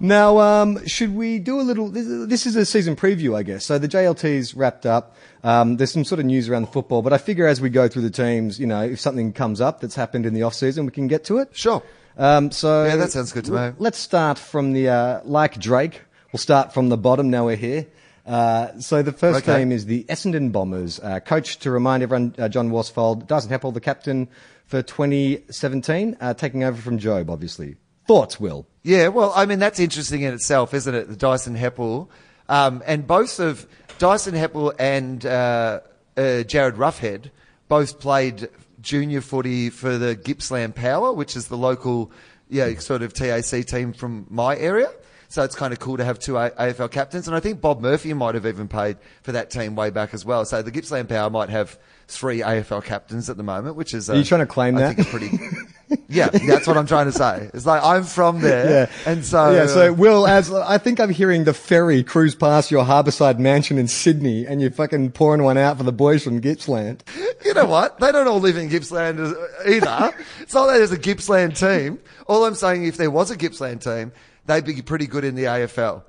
Now, 0.00 0.38
um, 0.38 0.86
should 0.86 1.14
we 1.14 1.38
do 1.38 1.60
a 1.60 1.62
little? 1.62 1.88
This, 1.88 2.46
is 2.46 2.56
a 2.56 2.64
season 2.64 2.96
preview, 2.96 3.36
I 3.36 3.42
guess. 3.42 3.64
So 3.64 3.78
the 3.78 3.88
JLT's 3.88 4.54
wrapped 4.54 4.86
up. 4.86 5.16
Um, 5.42 5.76
there's 5.76 5.92
some 5.92 6.04
sort 6.04 6.18
of 6.18 6.26
news 6.26 6.48
around 6.48 6.62
the 6.62 6.68
football, 6.72 7.02
but 7.02 7.12
I 7.12 7.18
figure 7.18 7.46
as 7.46 7.60
we 7.60 7.70
go 7.70 7.88
through 7.88 8.02
the 8.02 8.10
teams, 8.10 8.58
you 8.58 8.66
know, 8.66 8.82
if 8.82 9.00
something 9.00 9.32
comes 9.32 9.60
up 9.60 9.80
that's 9.80 9.94
happened 9.94 10.26
in 10.26 10.34
the 10.34 10.42
off 10.42 10.54
season, 10.54 10.84
we 10.86 10.92
can 10.92 11.06
get 11.06 11.24
to 11.24 11.38
it. 11.38 11.56
sure. 11.56 11.82
Um, 12.16 12.50
so 12.52 12.84
Yeah, 12.84 12.96
that 12.96 13.10
sounds 13.12 13.32
good 13.32 13.44
to 13.46 13.52
me. 13.52 13.72
Let's 13.78 13.98
start 13.98 14.38
from 14.38 14.72
the 14.72 14.88
uh, 14.88 15.20
like 15.24 15.58
Drake. 15.58 16.00
We'll 16.32 16.38
start 16.38 16.72
from 16.72 16.88
the 16.88 16.96
bottom. 16.96 17.30
Now 17.30 17.46
we're 17.46 17.56
here. 17.56 17.86
Uh, 18.26 18.78
so 18.80 19.02
the 19.02 19.12
first 19.12 19.46
Okay. 19.46 19.58
team 19.58 19.72
is 19.72 19.86
the 19.86 20.04
Essendon 20.04 20.50
Bombers. 20.52 20.98
Uh, 21.00 21.20
coach 21.20 21.58
to 21.58 21.70
remind 21.70 22.02
everyone, 22.02 22.34
uh, 22.38 22.48
John 22.48 22.70
Worsfold, 22.70 23.26
Dyson 23.26 23.50
Heppell, 23.50 23.74
the 23.74 23.80
captain 23.80 24.28
for 24.66 24.80
2017, 24.80 26.16
uh, 26.20 26.34
taking 26.34 26.64
over 26.64 26.80
from 26.80 26.98
Jobe, 26.98 27.28
obviously. 27.30 27.76
Thoughts, 28.06 28.38
Will? 28.38 28.66
Yeah, 28.82 29.08
well, 29.08 29.32
I 29.34 29.46
mean, 29.46 29.58
that's 29.58 29.80
interesting 29.80 30.22
in 30.22 30.34
itself, 30.34 30.74
isn't 30.74 30.94
it? 30.94 31.08
The 31.08 31.16
Dyson 31.16 31.56
Heppell. 31.56 32.08
Um, 32.48 32.82
and 32.86 33.06
both 33.06 33.40
of 33.40 33.66
Dyson 33.98 34.34
Heppell 34.34 34.74
and 34.78 35.24
uh, 35.24 35.80
uh, 36.16 36.20
Jarryd 36.20 36.72
Roughead 36.72 37.30
both 37.68 37.98
played 38.00 38.48
junior 38.82 39.22
footy 39.22 39.70
for 39.70 39.96
the 39.96 40.14
Gippsland 40.14 40.74
Power, 40.74 41.12
which 41.12 41.34
is 41.36 41.48
the 41.48 41.56
local, 41.56 42.12
yeah, 42.50 42.78
sort 42.78 43.00
of 43.02 43.14
TAC 43.14 43.64
team 43.64 43.94
from 43.94 44.26
my 44.28 44.56
area. 44.56 44.90
So 45.28 45.42
it's 45.42 45.56
kind 45.56 45.72
of 45.72 45.80
cool 45.80 45.96
to 45.96 46.04
have 46.04 46.18
two 46.18 46.34
AFL 46.34 46.90
captains. 46.90 47.26
And 47.26 47.34
I 47.36 47.40
think 47.40 47.60
Bob 47.60 47.80
Murphy 47.80 48.12
might 48.12 48.34
have 48.34 48.46
even 48.46 48.68
played 48.68 48.98
for 49.22 49.32
that 49.32 49.50
team 49.50 49.74
way 49.74 49.90
back 49.90 50.14
as 50.14 50.24
well. 50.24 50.44
So 50.44 50.62
the 50.62 50.70
Gippsland 50.70 51.08
Power 51.08 51.30
might 51.30 51.48
have 51.48 51.76
three 52.06 52.40
AFL 52.40 52.84
captains 52.84 53.28
at 53.30 53.36
the 53.36 53.42
moment, 53.42 53.74
which 53.74 53.94
is. 53.94 54.08
Uh, 54.10 54.12
Are 54.12 54.16
you 54.16 54.24
trying 54.24 54.42
to 54.42 54.46
claim 54.46 54.76
I 54.76 54.80
that? 54.82 54.96
think 54.96 55.08
a 55.08 55.10
pretty. 55.10 55.38
yeah, 56.08 56.28
that's 56.28 56.66
what 56.66 56.76
I'm 56.76 56.86
trying 56.86 57.06
to 57.06 57.12
say. 57.12 57.50
It's 57.54 57.66
like 57.66 57.82
I'm 57.82 58.04
from 58.04 58.40
there, 58.40 58.90
and 59.06 59.24
so 59.24 59.50
yeah. 59.52 59.66
So, 59.66 59.90
uh, 59.90 59.92
Will, 59.92 60.26
as 60.26 60.52
I 60.52 60.78
think 60.78 61.00
I'm 61.00 61.10
hearing 61.10 61.44
the 61.44 61.54
ferry 61.54 62.02
cruise 62.02 62.34
past 62.34 62.70
your 62.70 62.84
harbourside 62.84 63.38
mansion 63.38 63.78
in 63.78 63.88
Sydney, 63.88 64.46
and 64.46 64.60
you're 64.60 64.70
fucking 64.70 65.12
pouring 65.12 65.42
one 65.42 65.58
out 65.58 65.78
for 65.78 65.82
the 65.84 65.92
boys 65.92 66.24
from 66.24 66.40
Gippsland. 66.40 67.02
you 67.44 67.54
know 67.54 67.66
what? 67.66 67.98
They 68.00 68.12
don't 68.12 68.28
all 68.28 68.40
live 68.40 68.56
in 68.56 68.68
Gippsland 68.68 69.20
uh, 69.20 69.34
either. 69.68 70.14
it's 70.40 70.54
not 70.54 70.66
that 70.66 70.78
there's 70.78 70.92
a 70.92 70.98
Gippsland 70.98 71.56
team. 71.56 71.98
All 72.26 72.44
I'm 72.44 72.54
saying, 72.54 72.84
if 72.84 72.96
there 72.96 73.10
was 73.10 73.30
a 73.30 73.36
Gippsland 73.36 73.82
team, 73.82 74.12
they'd 74.46 74.64
be 74.64 74.80
pretty 74.82 75.06
good 75.06 75.24
in 75.24 75.34
the 75.34 75.44
AFL. 75.44 76.02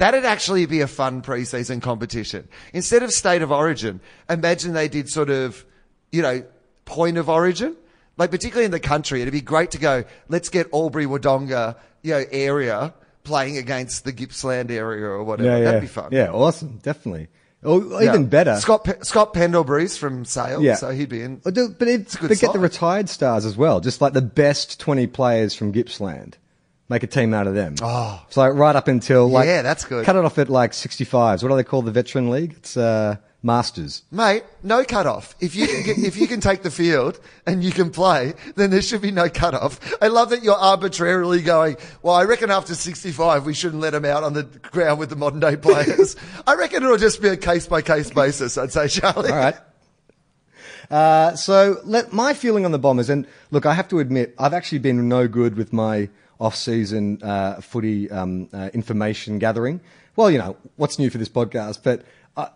That'd 0.00 0.24
actually 0.24 0.64
be 0.64 0.80
a 0.80 0.86
fun 0.86 1.20
preseason 1.20 1.82
competition. 1.82 2.48
Instead 2.72 3.02
of 3.02 3.12
state 3.12 3.42
of 3.42 3.52
origin, 3.52 4.00
imagine 4.30 4.72
they 4.72 4.88
did 4.88 5.10
sort 5.10 5.28
of, 5.28 5.62
you 6.10 6.22
know, 6.22 6.42
point 6.86 7.18
of 7.18 7.28
origin. 7.28 7.76
Like 8.20 8.30
particularly 8.30 8.66
in 8.66 8.70
the 8.70 8.78
country, 8.80 9.22
it'd 9.22 9.32
be 9.32 9.40
great 9.40 9.70
to 9.70 9.78
go, 9.78 10.04
let's 10.28 10.50
get 10.50 10.68
Albury 10.74 11.06
Wodonga, 11.06 11.74
you 12.02 12.12
know, 12.12 12.22
area 12.30 12.92
playing 13.24 13.56
against 13.56 14.04
the 14.04 14.12
Gippsland 14.12 14.70
area 14.70 15.06
or 15.06 15.24
whatever. 15.24 15.48
Yeah, 15.48 15.56
yeah, 15.56 15.64
That'd 15.64 15.80
be 15.80 15.86
fun. 15.86 16.08
Yeah, 16.12 16.30
awesome, 16.30 16.80
definitely. 16.82 17.28
Or 17.64 17.80
Yeah. 17.80 18.10
even 18.10 18.26
better. 18.26 18.56
Scott 18.56 18.84
Pe- 18.84 19.00
Scott 19.00 19.32
Pendlebury's 19.32 19.96
from 19.96 20.26
Sale, 20.26 20.60
Yeah. 20.62 20.74
so 20.74 20.90
he'd 20.90 21.08
be 21.08 21.22
in. 21.22 21.36
But, 21.36 21.56
it, 21.56 21.64
a 22.14 22.18
good 22.18 22.28
but 22.28 22.38
get 22.38 22.52
the 22.52 22.58
retired 22.58 23.08
stars 23.08 23.46
as 23.46 23.56
well, 23.56 23.80
just 23.80 24.02
like 24.02 24.12
the 24.12 24.20
best 24.20 24.78
20 24.78 25.06
players 25.06 25.54
from 25.54 25.72
Gippsland. 25.72 26.34
Make 26.90 27.02
a 27.02 27.06
team 27.06 27.32
out 27.32 27.46
of 27.46 27.54
them. 27.54 27.76
Oh. 27.80 28.20
So 28.28 28.42
like 28.42 28.52
right 28.52 28.76
up 28.76 28.86
until 28.86 29.30
like. 29.30 29.46
Yeah, 29.46 29.62
that's 29.62 29.86
good. 29.86 30.04
Cut 30.04 30.16
it 30.16 30.24
off 30.26 30.36
at 30.38 30.50
like 30.50 30.72
65s. 30.72 31.42
What 31.42 31.48
do 31.48 31.56
they 31.56 31.64
call 31.64 31.80
the 31.80 31.90
veteran 31.90 32.28
league? 32.28 32.52
It's, 32.58 32.76
uh, 32.76 33.16
Masters. 33.42 34.02
Mate, 34.10 34.44
no 34.62 34.84
cut 34.84 35.06
off. 35.06 35.34
If 35.40 35.54
you 35.54 35.66
can 35.66 35.82
get, 35.82 35.98
if 35.98 36.16
you 36.16 36.26
can 36.26 36.40
take 36.40 36.62
the 36.62 36.70
field 36.70 37.18
and 37.46 37.64
you 37.64 37.70
can 37.70 37.90
play, 37.90 38.34
then 38.56 38.70
there 38.70 38.82
should 38.82 39.00
be 39.00 39.10
no 39.10 39.30
cut 39.30 39.54
off. 39.54 39.80
I 40.02 40.08
love 40.08 40.30
that 40.30 40.42
you're 40.42 40.54
arbitrarily 40.54 41.40
going, 41.40 41.76
well, 42.02 42.14
I 42.14 42.24
reckon 42.24 42.50
after 42.50 42.74
65 42.74 43.46
we 43.46 43.54
shouldn't 43.54 43.80
let 43.80 43.90
them 43.90 44.04
out 44.04 44.24
on 44.24 44.34
the 44.34 44.42
ground 44.42 44.98
with 44.98 45.08
the 45.08 45.16
modern 45.16 45.40
day 45.40 45.56
players. 45.60 46.16
I 46.46 46.54
reckon 46.54 46.82
it'll 46.82 46.98
just 46.98 47.22
be 47.22 47.28
a 47.28 47.36
case 47.36 47.66
by 47.66 47.80
case 47.80 48.10
basis, 48.10 48.58
I'd 48.58 48.72
say, 48.72 48.88
Charlie. 48.88 49.30
All 49.30 49.38
right. 49.38 49.56
Uh, 50.90 51.34
so 51.36 51.80
let, 51.84 52.12
my 52.12 52.34
feeling 52.34 52.64
on 52.64 52.72
the 52.72 52.78
Bombers, 52.78 53.08
and 53.08 53.26
look, 53.50 53.64
I 53.64 53.74
have 53.74 53.88
to 53.88 54.00
admit, 54.00 54.34
I've 54.38 54.52
actually 54.52 54.78
been 54.80 55.08
no 55.08 55.28
good 55.28 55.56
with 55.56 55.72
my 55.72 56.10
off-season 56.40 57.20
uh, 57.22 57.60
footy 57.60 58.10
um, 58.10 58.48
uh, 58.52 58.70
information 58.74 59.38
gathering. 59.38 59.80
Well, 60.16 60.30
you 60.30 60.38
know 60.38 60.56
what's 60.76 60.98
new 60.98 61.08
for 61.08 61.18
this 61.18 61.28
podcast, 61.28 61.80
but 61.84 62.04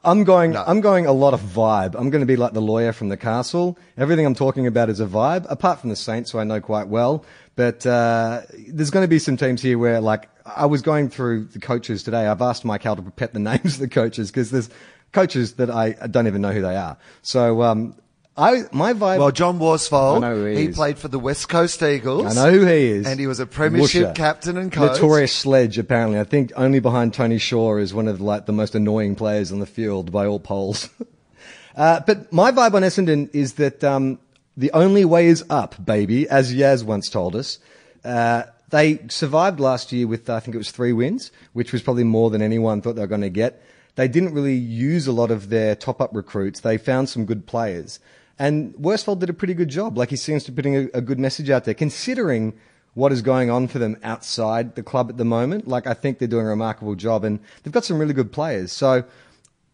I'm 0.05 0.25
going. 0.25 0.53
No. 0.53 0.65
I'm 0.67 0.81
going 0.81 1.07
a 1.07 1.13
lot 1.13 1.35
of 1.35 1.41
vibe. 1.41 1.95
I'm 1.95 2.11
going 2.11 2.21
to 2.21 2.27
be 2.27 2.37
like 2.37 2.53
the 2.53 2.63
lawyer 2.63 2.93
from 2.93 3.09
the 3.09 3.17
castle. 3.17 3.79
Everything 3.97 4.27
I'm 4.27 4.35
talking 4.35 4.67
about 4.67 4.91
is 4.91 5.01
a 5.01 5.07
vibe, 5.07 5.47
apart 5.49 5.81
from 5.81 5.91
the 5.91 5.97
Saints, 5.97 6.31
who 6.31 6.39
I 6.39 6.45
know 6.45 6.61
quite 6.61 6.89
well. 6.89 7.25
But 7.57 7.87
uh, 7.87 8.43
there's 8.69 8.91
going 8.91 9.05
to 9.05 9.09
be 9.09 9.19
some 9.19 9.37
teams 9.37 9.63
here 9.63 9.79
where, 9.79 10.01
like, 10.01 10.29
I 10.45 10.67
was 10.67 10.83
going 10.83 11.09
through 11.09 11.45
the 11.47 11.61
coaches 11.61 12.03
today. 12.03 12.27
I've 12.27 12.43
asked 12.43 12.65
Mike 12.65 12.83
how 12.83 12.95
to 12.95 13.03
pet 13.03 13.33
the 13.33 13.39
names 13.51 13.75
of 13.75 13.81
the 13.81 13.89
coaches 13.89 14.31
because 14.31 14.51
there's 14.51 14.71
coaches 15.13 15.55
that 15.55 15.71
I 15.71 15.93
don't 15.93 16.27
even 16.27 16.43
know 16.43 16.53
who 16.53 16.63
they 16.63 16.77
are. 16.77 16.97
So 17.23 17.63
um, 17.63 17.95
I 18.37 18.63
my 18.73 18.93
vibe. 18.93 19.19
Well, 19.19 19.31
John 19.31 19.59
Worsfold, 19.59 20.25
I 20.25 20.29
know 20.29 20.37
who 20.37 20.45
he 20.47 20.57
he 20.57 20.65
is. 20.67 20.75
played 20.75 20.99
for 20.99 21.07
the 21.07 21.21
West 21.21 21.49
Coast 21.49 21.83
Eagles. 21.83 22.37
I 22.37 22.45
know 22.45 22.59
who 22.59 22.67
he 22.67 22.87
is. 22.87 23.07
And 23.07 23.21
he 23.21 23.29
was 23.29 23.39
a 23.39 23.47
premiership 23.47 24.09
Woosha. 24.09 24.15
captain 24.15 24.57
and 24.57 24.73
coach. 24.73 24.93
Notorious 24.93 25.33
sledge, 25.33 25.79
apparently. 25.79 26.19
I 26.19 26.25
think 26.25 26.53
only 26.57 26.81
behind 26.81 27.15
Tony 27.15 27.39
Shaw 27.39 27.77
is 27.77 27.95
one 27.95 28.09
of 28.09 28.21
like 28.21 28.47
the 28.47 28.53
most 28.53 28.75
annoying 28.75 29.15
players 29.15 29.53
on 29.53 29.61
the 29.61 29.67
field 29.67 30.11
by 30.11 30.27
all 30.27 30.41
polls. 30.41 30.91
uh, 31.77 32.01
but 32.01 32.33
my 32.33 32.51
vibe 32.51 32.75
on 32.75 32.83
Essendon 32.83 33.33
is 33.33 33.55
that 33.55 33.85
um, 33.85 34.19
the 34.57 34.73
only 34.73 35.05
way 35.05 35.27
is 35.27 35.45
up, 35.49 35.85
baby, 35.85 36.29
as 36.29 36.53
Yaz 36.53 36.83
once 36.83 37.09
told 37.09 37.37
us. 37.37 37.59
Uh, 38.05 38.45
they 38.71 38.99
survived 39.09 39.61
last 39.61 39.93
year 39.93 40.09
with 40.09 40.29
I 40.29 40.41
think 40.41 40.57
it 40.57 40.59
was 40.59 40.73
three 40.73 40.93
wins, 40.93 41.31
which 41.53 41.73
was 41.73 41.83
probably 41.83 42.03
more 42.03 42.31
than 42.31 42.43
anyone 42.43 42.83
thought 42.83 42.97
they 42.97 43.03
were 43.03 43.07
going 43.07 43.21
to 43.21 43.31
get. 43.31 43.63
They 43.95 44.09
didn't 44.09 44.35
really 44.35 44.57
use 44.57 45.07
a 45.07 45.13
lot 45.13 45.31
of 45.31 45.51
their 45.51 45.77
top-up 45.77 46.11
recruits. 46.13 46.61
They 46.61 46.79
found 46.79 47.09
some 47.09 47.27
good 47.27 47.47
players. 47.47 48.01
And 48.39 48.75
Worsfold 48.75 49.21
did 49.21 49.31
a 49.31 49.35
pretty 49.35 49.55
good 49.55 49.69
job. 49.69 49.97
Like 49.97 50.11
he 50.11 50.17
seems 50.17 50.45
to 50.45 50.53
be 50.53 50.57
putting 50.57 50.77
a, 50.77 50.99
a 50.99 51.01
good 51.01 51.19
message 51.19 51.51
out 51.51 51.65
there, 51.65 51.75
considering 51.75 52.55
what 52.95 53.13
is 53.13 53.23
going 53.23 53.51
on 53.51 53.69
for 53.69 53.79
them 53.79 53.97
outside 54.03 54.75
the 54.77 54.83
club 54.83 55.11
at 55.11 55.17
the 55.17 55.25
moment. 55.25 55.69
Like 55.69 55.87
I 55.87 55.95
think 55.95 56.19
they're 56.19 56.29
doing 56.29 56.47
a 56.47 56.51
remarkable 56.51 56.95
job, 56.95 57.25
and 57.25 57.41
they've 57.63 57.73
got 57.73 57.85
some 57.85 57.99
really 57.99 58.15
good 58.15 58.33
players. 58.33 58.73
So, 58.73 59.05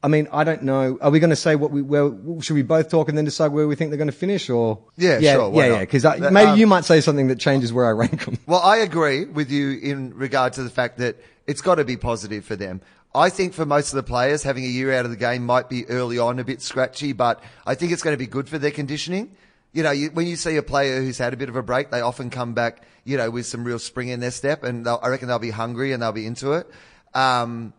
I 0.03 0.09
mean, 0.09 0.29
I 0.33 0.45
don't 0.45 0.63
know. 0.63 0.99
Are 1.01 1.11
we 1.11 1.21
going 1.21 1.31
to 1.31 1.37
say 1.37 1.57
what 1.57 1.71
we? 1.71 1.83
Where 1.83 2.11
should 2.41 2.55
we 2.55 2.63
both 2.63 2.91
talk 2.91 3.09
and 3.09 3.17
then 3.17 3.25
decide 3.25 3.53
where 3.53 3.67
we 3.69 3.77
think 3.77 3.91
they're 3.91 3.99
going 3.99 4.09
to 4.09 4.17
finish? 4.17 4.49
Or 4.51 4.79
Yeah, 4.97 5.19
yeah, 5.19 5.35
sure, 5.35 5.53
yeah, 5.55 5.69
not? 5.69 5.75
yeah. 5.75 5.81
Because 5.81 6.05
maybe 6.05 6.51
um, 6.51 6.59
you 6.59 6.67
might 6.67 6.85
say 6.85 7.01
something 7.01 7.29
that 7.29 7.39
changes 7.39 7.73
where 7.73 7.87
I 7.87 7.91
rank 7.93 8.25
them. 8.25 8.39
Well, 8.47 8.61
I 8.61 8.79
agree 8.79 9.25
with 9.27 9.51
you 9.51 9.79
in 9.79 10.15
regard 10.15 10.55
to 10.55 10.63
the 10.63 10.71
fact 10.71 10.99
that 10.99 11.17
it's 11.47 11.61
got 11.63 11.77
to 11.77 11.85
be 11.85 11.97
positive 11.97 12.45
for 12.45 12.57
them. 12.57 12.81
I 13.15 13.29
think 13.29 13.55
for 13.55 13.67
most 13.67 13.93
of 13.93 13.97
the 13.97 14.05
players, 14.05 14.45
having 14.45 14.65
a 14.65 14.69
year 14.69 14.93
out 14.93 15.05
of 15.05 15.11
the 15.11 15.17
game 15.17 15.45
might 15.45 15.69
be 15.69 15.85
early 15.89 16.19
on 16.19 16.39
a 16.39 16.45
bit 16.45 16.63
scratchy, 16.63 17.13
but 17.13 17.43
I 17.67 17.75
think 17.75 17.91
it's 17.91 18.03
going 18.03 18.15
to 18.15 18.19
be 18.19 18.29
good 18.29 18.49
for 18.49 18.59
their 18.59 18.71
conditioning. 18.71 19.37
You 19.73 19.83
know, 19.83 19.91
you, 19.91 20.11
when 20.11 20.27
you 20.29 20.37
see 20.37 20.57
a 20.57 20.63
player 20.63 21.01
who's 21.01 21.19
had 21.19 21.33
a 21.33 21.37
bit 21.37 21.49
of 21.49 21.57
a 21.57 21.63
break, 21.63 21.91
they 21.91 22.01
often 22.01 22.31
come 22.31 22.55
back, 22.55 22.85
you 23.05 23.17
know, 23.17 23.31
with 23.31 23.47
some 23.47 23.65
real 23.65 23.81
spring 23.81 24.09
in 24.09 24.21
their 24.21 24.31
step, 24.31 24.63
and 24.63 24.87
I 24.87 25.09
reckon 25.09 25.27
they'll 25.27 25.41
be 25.41 25.51
hungry 25.51 25.93
and 25.93 26.03
they'll 26.03 26.13
be 26.13 26.27
into 26.27 26.53
it. 26.53 26.71
Um, 27.13 27.73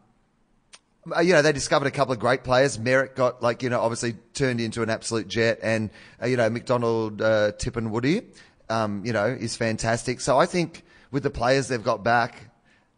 uh, 1.15 1.21
you 1.21 1.33
know, 1.33 1.41
they 1.41 1.51
discovered 1.51 1.87
a 1.87 1.91
couple 1.91 2.13
of 2.13 2.19
great 2.19 2.43
players. 2.43 2.77
Merrett 2.77 3.15
got 3.15 3.41
like, 3.41 3.63
you 3.63 3.69
know, 3.69 3.81
obviously 3.81 4.13
turned 4.33 4.61
into 4.61 4.83
an 4.83 4.89
absolute 4.89 5.27
jet 5.27 5.59
and, 5.63 5.89
uh, 6.21 6.27
you 6.27 6.37
know, 6.37 6.49
McDonald, 6.49 7.21
uh, 7.21 7.53
Tippin 7.53 7.89
Woody, 7.89 8.21
um, 8.69 9.03
you 9.05 9.13
know, 9.13 9.25
is 9.25 9.55
fantastic. 9.55 10.19
So 10.21 10.37
I 10.37 10.45
think 10.45 10.83
with 11.09 11.23
the 11.23 11.31
players 11.31 11.69
they've 11.69 11.83
got 11.83 12.03
back 12.03 12.50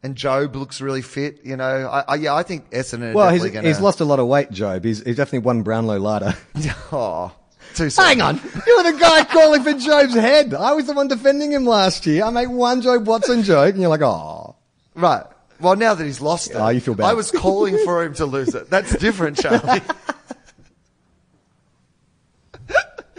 and 0.03 0.15
Jobe 0.15 0.55
looks 0.55 0.81
really 0.81 1.01
fit, 1.01 1.39
you 1.43 1.55
know, 1.55 1.63
I, 1.63 2.03
I 2.07 2.15
yeah, 2.15 2.35
I 2.35 2.43
think 2.43 2.69
Essendon 2.71 3.13
Well, 3.13 3.29
he's, 3.29 3.43
going 3.49 3.65
he's 3.65 3.79
lost 3.79 4.01
a 4.01 4.05
lot 4.05 4.19
of 4.19 4.27
weight, 4.27 4.49
Jobe. 4.51 4.83
He's, 4.83 5.01
he's 5.01 5.15
definitely 5.15 5.39
won 5.39 5.63
Brownlow 5.63 5.99
Larder. 5.99 6.35
Oh, 6.91 7.31
too 7.73 7.89
soon. 7.89 8.05
Hang 8.05 8.21
on, 8.21 8.41
you 8.67 8.77
were 8.77 8.91
the 8.91 8.97
guy 8.99 9.23
calling 9.23 9.63
for 9.63 9.71
Jobe's 9.71 10.13
head. 10.13 10.53
I 10.53 10.73
was 10.73 10.85
the 10.85 10.93
one 10.93 11.07
defending 11.07 11.51
him 11.51 11.65
last 11.65 12.05
year. 12.05 12.23
I 12.23 12.29
make 12.29 12.49
one 12.49 12.81
Jobe 12.81 13.05
Watson 13.05 13.43
joke, 13.43 13.73
and 13.73 13.81
you're 13.81 13.89
like, 13.89 14.01
oh. 14.01 14.55
Right. 14.95 15.23
Well, 15.59 15.75
now 15.75 15.93
that 15.93 16.03
he's 16.03 16.21
lost 16.21 16.51
oh, 16.53 16.57
it. 16.57 16.61
Oh, 16.61 16.69
you 16.69 16.81
feel 16.81 16.95
bad. 16.95 17.05
I 17.05 17.13
was 17.13 17.31
calling 17.31 17.77
for 17.85 18.03
him 18.03 18.13
to 18.15 18.25
lose 18.25 18.53
it. 18.53 18.69
That's 18.69 18.95
different, 18.97 19.37
Charlie. 19.41 19.81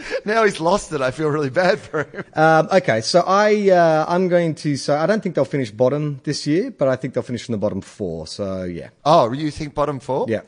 now 0.25 0.43
he's 0.43 0.59
lost 0.59 0.91
it. 0.93 1.01
I 1.01 1.11
feel 1.11 1.29
really 1.29 1.49
bad 1.49 1.79
for 1.79 2.03
him. 2.03 2.23
Um, 2.35 2.67
okay, 2.71 3.01
so 3.01 3.23
I 3.25 3.69
uh, 3.69 4.05
I'm 4.07 4.27
going 4.27 4.55
to 4.55 4.75
say 4.77 4.93
I 4.93 5.05
don't 5.05 5.21
think 5.23 5.35
they'll 5.35 5.45
finish 5.45 5.71
bottom 5.71 6.19
this 6.23 6.45
year, 6.45 6.69
but 6.71 6.87
I 6.87 6.95
think 6.97 7.13
they'll 7.13 7.23
finish 7.23 7.47
in 7.47 7.53
the 7.53 7.57
bottom 7.57 7.81
four. 7.81 8.27
So 8.27 8.63
yeah, 8.63 8.89
Oh, 9.05 9.31
you 9.31 9.51
think 9.51 9.73
bottom 9.73 9.99
four? 9.99 10.25
yeah. 10.29 10.41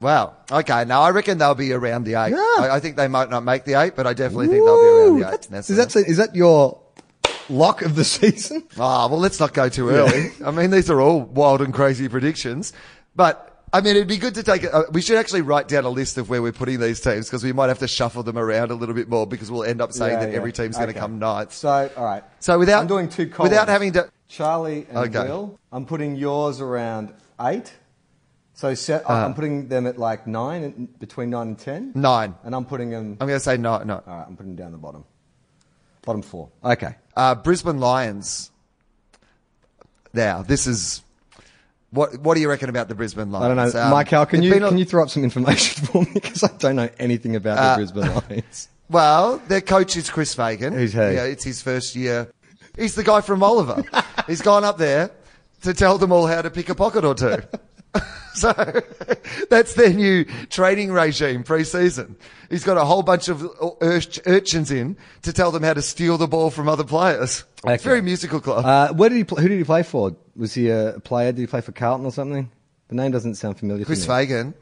Wow. 0.00 0.36
Okay. 0.50 0.84
Now 0.84 1.02
I 1.02 1.10
reckon 1.10 1.38
they'll 1.38 1.54
be 1.54 1.72
around 1.72 2.04
the 2.04 2.14
eight. 2.14 2.30
Yeah. 2.30 2.36
I, 2.64 2.76
I 2.76 2.80
think 2.80 2.96
they 2.96 3.08
might 3.08 3.30
not 3.30 3.42
make 3.44 3.64
the 3.64 3.74
eight, 3.74 3.96
but 3.96 4.06
I 4.06 4.12
definitely 4.14 4.46
think 4.48 4.64
they'll 4.64 4.80
be 4.80 4.86
around 4.88 5.20
the 5.20 5.28
eight. 5.34 5.42
That's- 5.50 5.70
is 5.70 5.76
that 5.76 5.94
is 5.96 6.16
that 6.18 6.34
your 6.36 6.80
lock 7.48 7.82
of 7.82 7.94
the 7.96 8.04
season? 8.16 8.62
Ah, 8.78 9.08
well, 9.08 9.18
let's 9.20 9.40
not 9.40 9.54
go 9.54 9.68
too 9.68 9.88
early. 9.90 10.30
I 10.44 10.50
mean, 10.50 10.70
these 10.70 10.88
are 10.90 11.00
all 11.00 11.20
wild 11.22 11.60
and 11.62 11.72
crazy 11.74 12.08
predictions, 12.08 12.72
but. 13.14 13.44
I 13.72 13.80
mean, 13.80 13.96
it'd 13.96 14.08
be 14.08 14.16
good 14.16 14.34
to 14.36 14.42
take. 14.42 14.64
A, 14.64 14.84
we 14.92 15.02
should 15.02 15.18
actually 15.18 15.42
write 15.42 15.68
down 15.68 15.84
a 15.84 15.90
list 15.90 16.16
of 16.16 16.30
where 16.30 16.40
we're 16.40 16.52
putting 16.52 16.80
these 16.80 17.00
teams 17.00 17.26
because 17.26 17.44
we 17.44 17.52
might 17.52 17.68
have 17.68 17.80
to 17.80 17.88
shuffle 17.88 18.22
them 18.22 18.38
around 18.38 18.70
a 18.70 18.74
little 18.74 18.94
bit 18.94 19.08
more 19.08 19.26
because 19.26 19.50
we'll 19.50 19.64
end 19.64 19.80
up 19.82 19.92
saying 19.92 20.12
Yeah, 20.14 20.20
that 20.20 20.30
yeah. 20.30 20.36
every 20.36 20.52
team's 20.52 20.76
going 20.76 20.88
to 20.92 20.98
come 20.98 21.18
ninth. 21.18 21.52
So 21.52 21.90
all 21.96 22.04
right. 22.04 22.24
So 22.40 22.58
without 22.58 22.80
I'm 22.80 22.86
doing 22.86 23.08
two 23.08 23.26
columns. 23.28 23.50
without 23.50 23.68
having 23.68 23.92
to. 23.92 24.10
Charlie 24.28 24.86
and 24.88 24.98
Okay. 25.14 25.28
Will. 25.28 25.58
I'm 25.72 25.86
putting 25.86 26.16
yours 26.16 26.60
around 26.60 27.12
eight. 27.40 27.72
So 28.54 28.74
set, 28.74 29.08
Uh. 29.08 29.12
I'm 29.26 29.34
putting 29.34 29.68
them 29.68 29.86
at 29.86 29.98
like 29.98 30.26
nine, 30.26 30.88
between 30.98 31.30
nine 31.30 31.48
and 31.48 31.58
ten. 31.58 31.92
Nine. 31.94 32.34
And 32.44 32.54
I'm 32.54 32.64
putting 32.64 32.90
them. 32.90 33.16
I'm 33.20 33.26
going 33.28 33.38
to 33.38 33.44
say 33.44 33.56
no, 33.56 33.82
no. 33.84 34.02
all 34.06 34.16
right, 34.16 34.24
I'm 34.26 34.36
putting 34.36 34.56
them 34.56 34.64
down 34.64 34.72
the 34.72 34.78
bottom. 34.78 35.04
Bottom 36.04 36.22
four. 36.22 36.48
Okay. 36.64 36.96
Uh, 37.16 37.34
Brisbane 37.34 37.78
Lions. 37.80 38.50
Now, 40.14 40.42
this 40.42 40.66
is 40.66 41.02
what. 41.90 42.18
What 42.18 42.34
do 42.34 42.40
you 42.40 42.48
reckon 42.48 42.68
about 42.68 42.88
the 42.88 42.94
Brisbane 42.94 43.30
Lions? 43.30 43.44
I 43.44 43.48
don't 43.64 43.74
know, 43.74 43.80
Um, 43.82 43.90
Mike. 43.90 44.08
How 44.10 44.24
can 44.24 44.42
you 44.42 44.52
can 44.52 44.78
you 44.78 44.84
throw 44.84 45.02
up 45.02 45.10
some 45.10 45.24
information 45.24 45.86
for 45.92 46.02
me 46.02 46.10
because 46.14 46.42
I 46.44 46.48
don't 46.58 46.76
know 46.76 46.88
anything 46.98 47.36
about 47.36 47.58
Uh, 47.58 47.70
the 47.70 47.76
Brisbane 47.78 48.14
Lions. 48.30 48.68
Well, 48.90 49.36
their 49.48 49.60
coach 49.60 49.98
is 49.98 50.08
Chris 50.08 50.32
Fagan. 50.34 50.72
Who's 50.72 50.94
he? 50.94 50.98
Yeah, 50.98 51.24
it's 51.24 51.44
his 51.44 51.60
first 51.60 51.94
year. 51.94 52.32
He's 52.74 52.94
the 52.94 53.04
guy 53.04 53.20
from 53.20 53.42
Oliver. 53.42 53.82
He's 54.26 54.40
gone 54.40 54.64
up 54.64 54.78
there 54.78 55.10
to 55.60 55.74
tell 55.74 55.98
them 55.98 56.10
all 56.10 56.26
how 56.26 56.40
to 56.40 56.48
pick 56.48 56.70
a 56.70 56.74
pocket 56.74 57.04
or 57.04 57.14
two. 57.14 57.36
so 58.32 58.52
that's 59.50 59.74
their 59.74 59.92
new 59.92 60.24
training 60.48 60.90
regime 60.92 61.42
pre-season. 61.42 62.16
He's 62.48 62.64
got 62.64 62.78
a 62.78 62.84
whole 62.86 63.02
bunch 63.02 63.28
of 63.28 63.40
urch- 63.82 64.20
urchins 64.26 64.70
in 64.70 64.96
to 65.22 65.34
tell 65.34 65.50
them 65.50 65.62
how 65.64 65.74
to 65.74 65.82
steal 65.82 66.16
the 66.16 66.26
ball 66.28 66.48
from 66.50 66.66
other 66.66 66.84
players. 66.84 67.44
It's 67.66 67.82
very 67.84 68.02
musical 68.02 68.40
club. 68.40 68.64
Uh, 68.64 68.92
where 68.94 69.08
did 69.08 69.16
he? 69.16 69.24
Pl- 69.24 69.38
who 69.38 69.48
did 69.48 69.58
he 69.58 69.64
play 69.64 69.82
for? 69.82 70.16
Was 70.36 70.54
he 70.54 70.68
a 70.70 71.00
player? 71.02 71.32
Did 71.32 71.40
he 71.40 71.46
play 71.46 71.60
for 71.60 71.72
Carlton 71.72 72.06
or 72.06 72.12
something? 72.12 72.50
The 72.88 72.94
name 72.94 73.10
doesn't 73.10 73.34
sound 73.34 73.58
familiar. 73.58 73.84
Chris 73.84 74.04
to 74.04 74.08
me. 74.08 74.14
Fagan. 74.14 74.54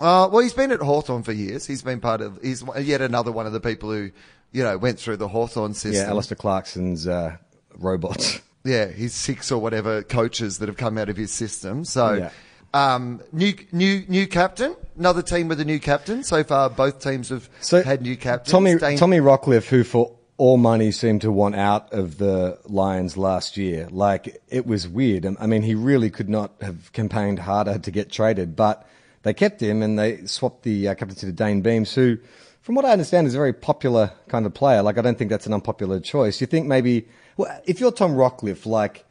Uh, 0.00 0.28
well, 0.30 0.40
he's 0.40 0.52
been 0.52 0.72
at 0.72 0.80
Hawthorn 0.80 1.22
for 1.22 1.32
years. 1.32 1.66
He's 1.66 1.82
been 1.82 2.00
part 2.00 2.20
of, 2.20 2.40
he's 2.42 2.64
yet 2.80 3.00
another 3.00 3.30
one 3.30 3.46
of 3.46 3.52
the 3.52 3.60
people 3.60 3.90
who, 3.92 4.10
you 4.50 4.64
know, 4.64 4.76
went 4.76 4.98
through 4.98 5.18
the 5.18 5.28
Hawthorn 5.28 5.72
system. 5.74 6.04
Yeah, 6.04 6.10
Alastair 6.10 6.36
Clarkson's 6.36 7.06
uh, 7.06 7.36
robots. 7.76 8.40
yeah, 8.64 8.88
he's 8.88 9.14
six 9.14 9.52
or 9.52 9.60
whatever 9.60 10.02
coaches 10.02 10.58
that 10.58 10.68
have 10.68 10.76
come 10.76 10.98
out 10.98 11.08
of 11.08 11.16
his 11.16 11.30
system. 11.32 11.84
So, 11.84 12.14
Yeah. 12.14 12.30
um, 12.74 13.22
new, 13.32 13.54
new, 13.70 14.04
new 14.08 14.26
captain, 14.26 14.74
another 14.98 15.22
team 15.22 15.46
with 15.46 15.60
a 15.60 15.64
new 15.64 15.78
captain. 15.78 16.24
So 16.24 16.42
far, 16.42 16.68
both 16.70 17.00
teams 17.00 17.28
have 17.28 17.48
So 17.60 17.80
had 17.82 18.02
new 18.02 18.16
captains. 18.16 18.50
Tommy 18.50 18.74
Dane- 18.76 18.98
Tommy 18.98 19.18
Rockliff, 19.18 19.66
who 19.68 19.84
for 19.84 20.12
all 20.36 20.56
money 20.56 20.90
seemed 20.90 21.20
to 21.20 21.30
want 21.30 21.54
out 21.54 21.92
of 21.92 22.18
the 22.18 22.58
Lions 22.64 23.16
last 23.16 23.56
year. 23.56 23.88
Like 23.90 24.42
it 24.48 24.66
was 24.66 24.88
weird. 24.88 25.26
I 25.38 25.46
mean, 25.46 25.62
he 25.62 25.74
really 25.74 26.10
could 26.10 26.28
not 26.28 26.52
have 26.60 26.92
campaigned 26.92 27.38
harder 27.40 27.78
to 27.78 27.90
get 27.90 28.10
traded, 28.10 28.56
but 28.56 28.86
they 29.22 29.32
kept 29.32 29.62
him 29.62 29.82
and 29.82 29.98
they 29.98 30.26
swapped 30.26 30.64
the 30.64 30.88
uh, 30.88 30.94
captaincy 30.94 31.26
to 31.26 31.32
Dayne 31.32 31.60
Beams, 31.60 31.94
who, 31.94 32.18
from 32.62 32.74
what 32.74 32.84
I 32.84 32.90
understand, 32.90 33.26
is 33.26 33.34
a 33.34 33.38
very 33.38 33.52
popular 33.52 34.12
kind 34.28 34.44
of 34.44 34.54
player. 34.54 34.82
Like 34.82 34.98
I 34.98 35.02
don't 35.02 35.16
think 35.16 35.30
that's 35.30 35.46
an 35.46 35.54
unpopular 35.54 36.00
choice. 36.00 36.40
You 36.40 36.46
think 36.46 36.66
maybe, 36.66 37.06
well, 37.36 37.60
if 37.64 37.80
you're 37.80 37.92
Tom 37.92 38.14
Rockliff, 38.14 38.66
like. 38.66 39.04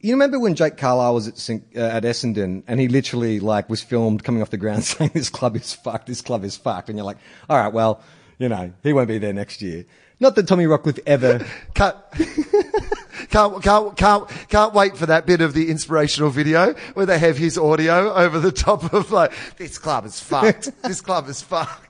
You 0.00 0.12
remember 0.12 0.38
when 0.38 0.54
Jake 0.54 0.76
Carlisle 0.76 1.14
was 1.14 1.26
at, 1.26 1.60
uh, 1.76 1.80
at 1.80 2.04
Essendon 2.04 2.62
and 2.68 2.78
he 2.78 2.86
literally 2.86 3.40
like 3.40 3.68
was 3.68 3.82
filmed 3.82 4.22
coming 4.22 4.42
off 4.42 4.50
the 4.50 4.56
ground 4.56 4.84
saying 4.84 5.10
this 5.12 5.28
club 5.28 5.56
is 5.56 5.74
fucked, 5.74 6.06
this 6.06 6.20
club 6.20 6.44
is 6.44 6.56
fucked, 6.56 6.88
and 6.88 6.96
you're 6.96 7.04
like, 7.04 7.16
all 7.50 7.58
right, 7.58 7.72
well, 7.72 8.00
you 8.38 8.48
know, 8.48 8.72
he 8.84 8.92
won't 8.92 9.08
be 9.08 9.18
there 9.18 9.32
next 9.32 9.60
year. 9.60 9.86
Not 10.20 10.34
that 10.34 10.48
Tommy 10.48 10.64
Rockliff 10.64 10.98
ever. 11.06 11.46
Can't, 11.74 11.96
can't, 13.30 13.62
can't, 13.62 13.96
can't, 13.96 14.28
can't 14.48 14.74
wait 14.74 14.96
for 14.96 15.06
that 15.06 15.26
bit 15.26 15.40
of 15.40 15.54
the 15.54 15.70
inspirational 15.70 16.30
video 16.30 16.74
where 16.94 17.06
they 17.06 17.18
have 17.18 17.36
his 17.36 17.58
audio 17.58 18.12
over 18.14 18.40
the 18.40 18.50
top 18.50 18.92
of 18.92 19.12
like, 19.12 19.32
this 19.56 19.78
club 19.78 20.06
is 20.06 20.18
fucked. 20.18 20.70
this 20.82 21.00
club 21.00 21.28
is 21.28 21.40
fucked. 21.42 21.88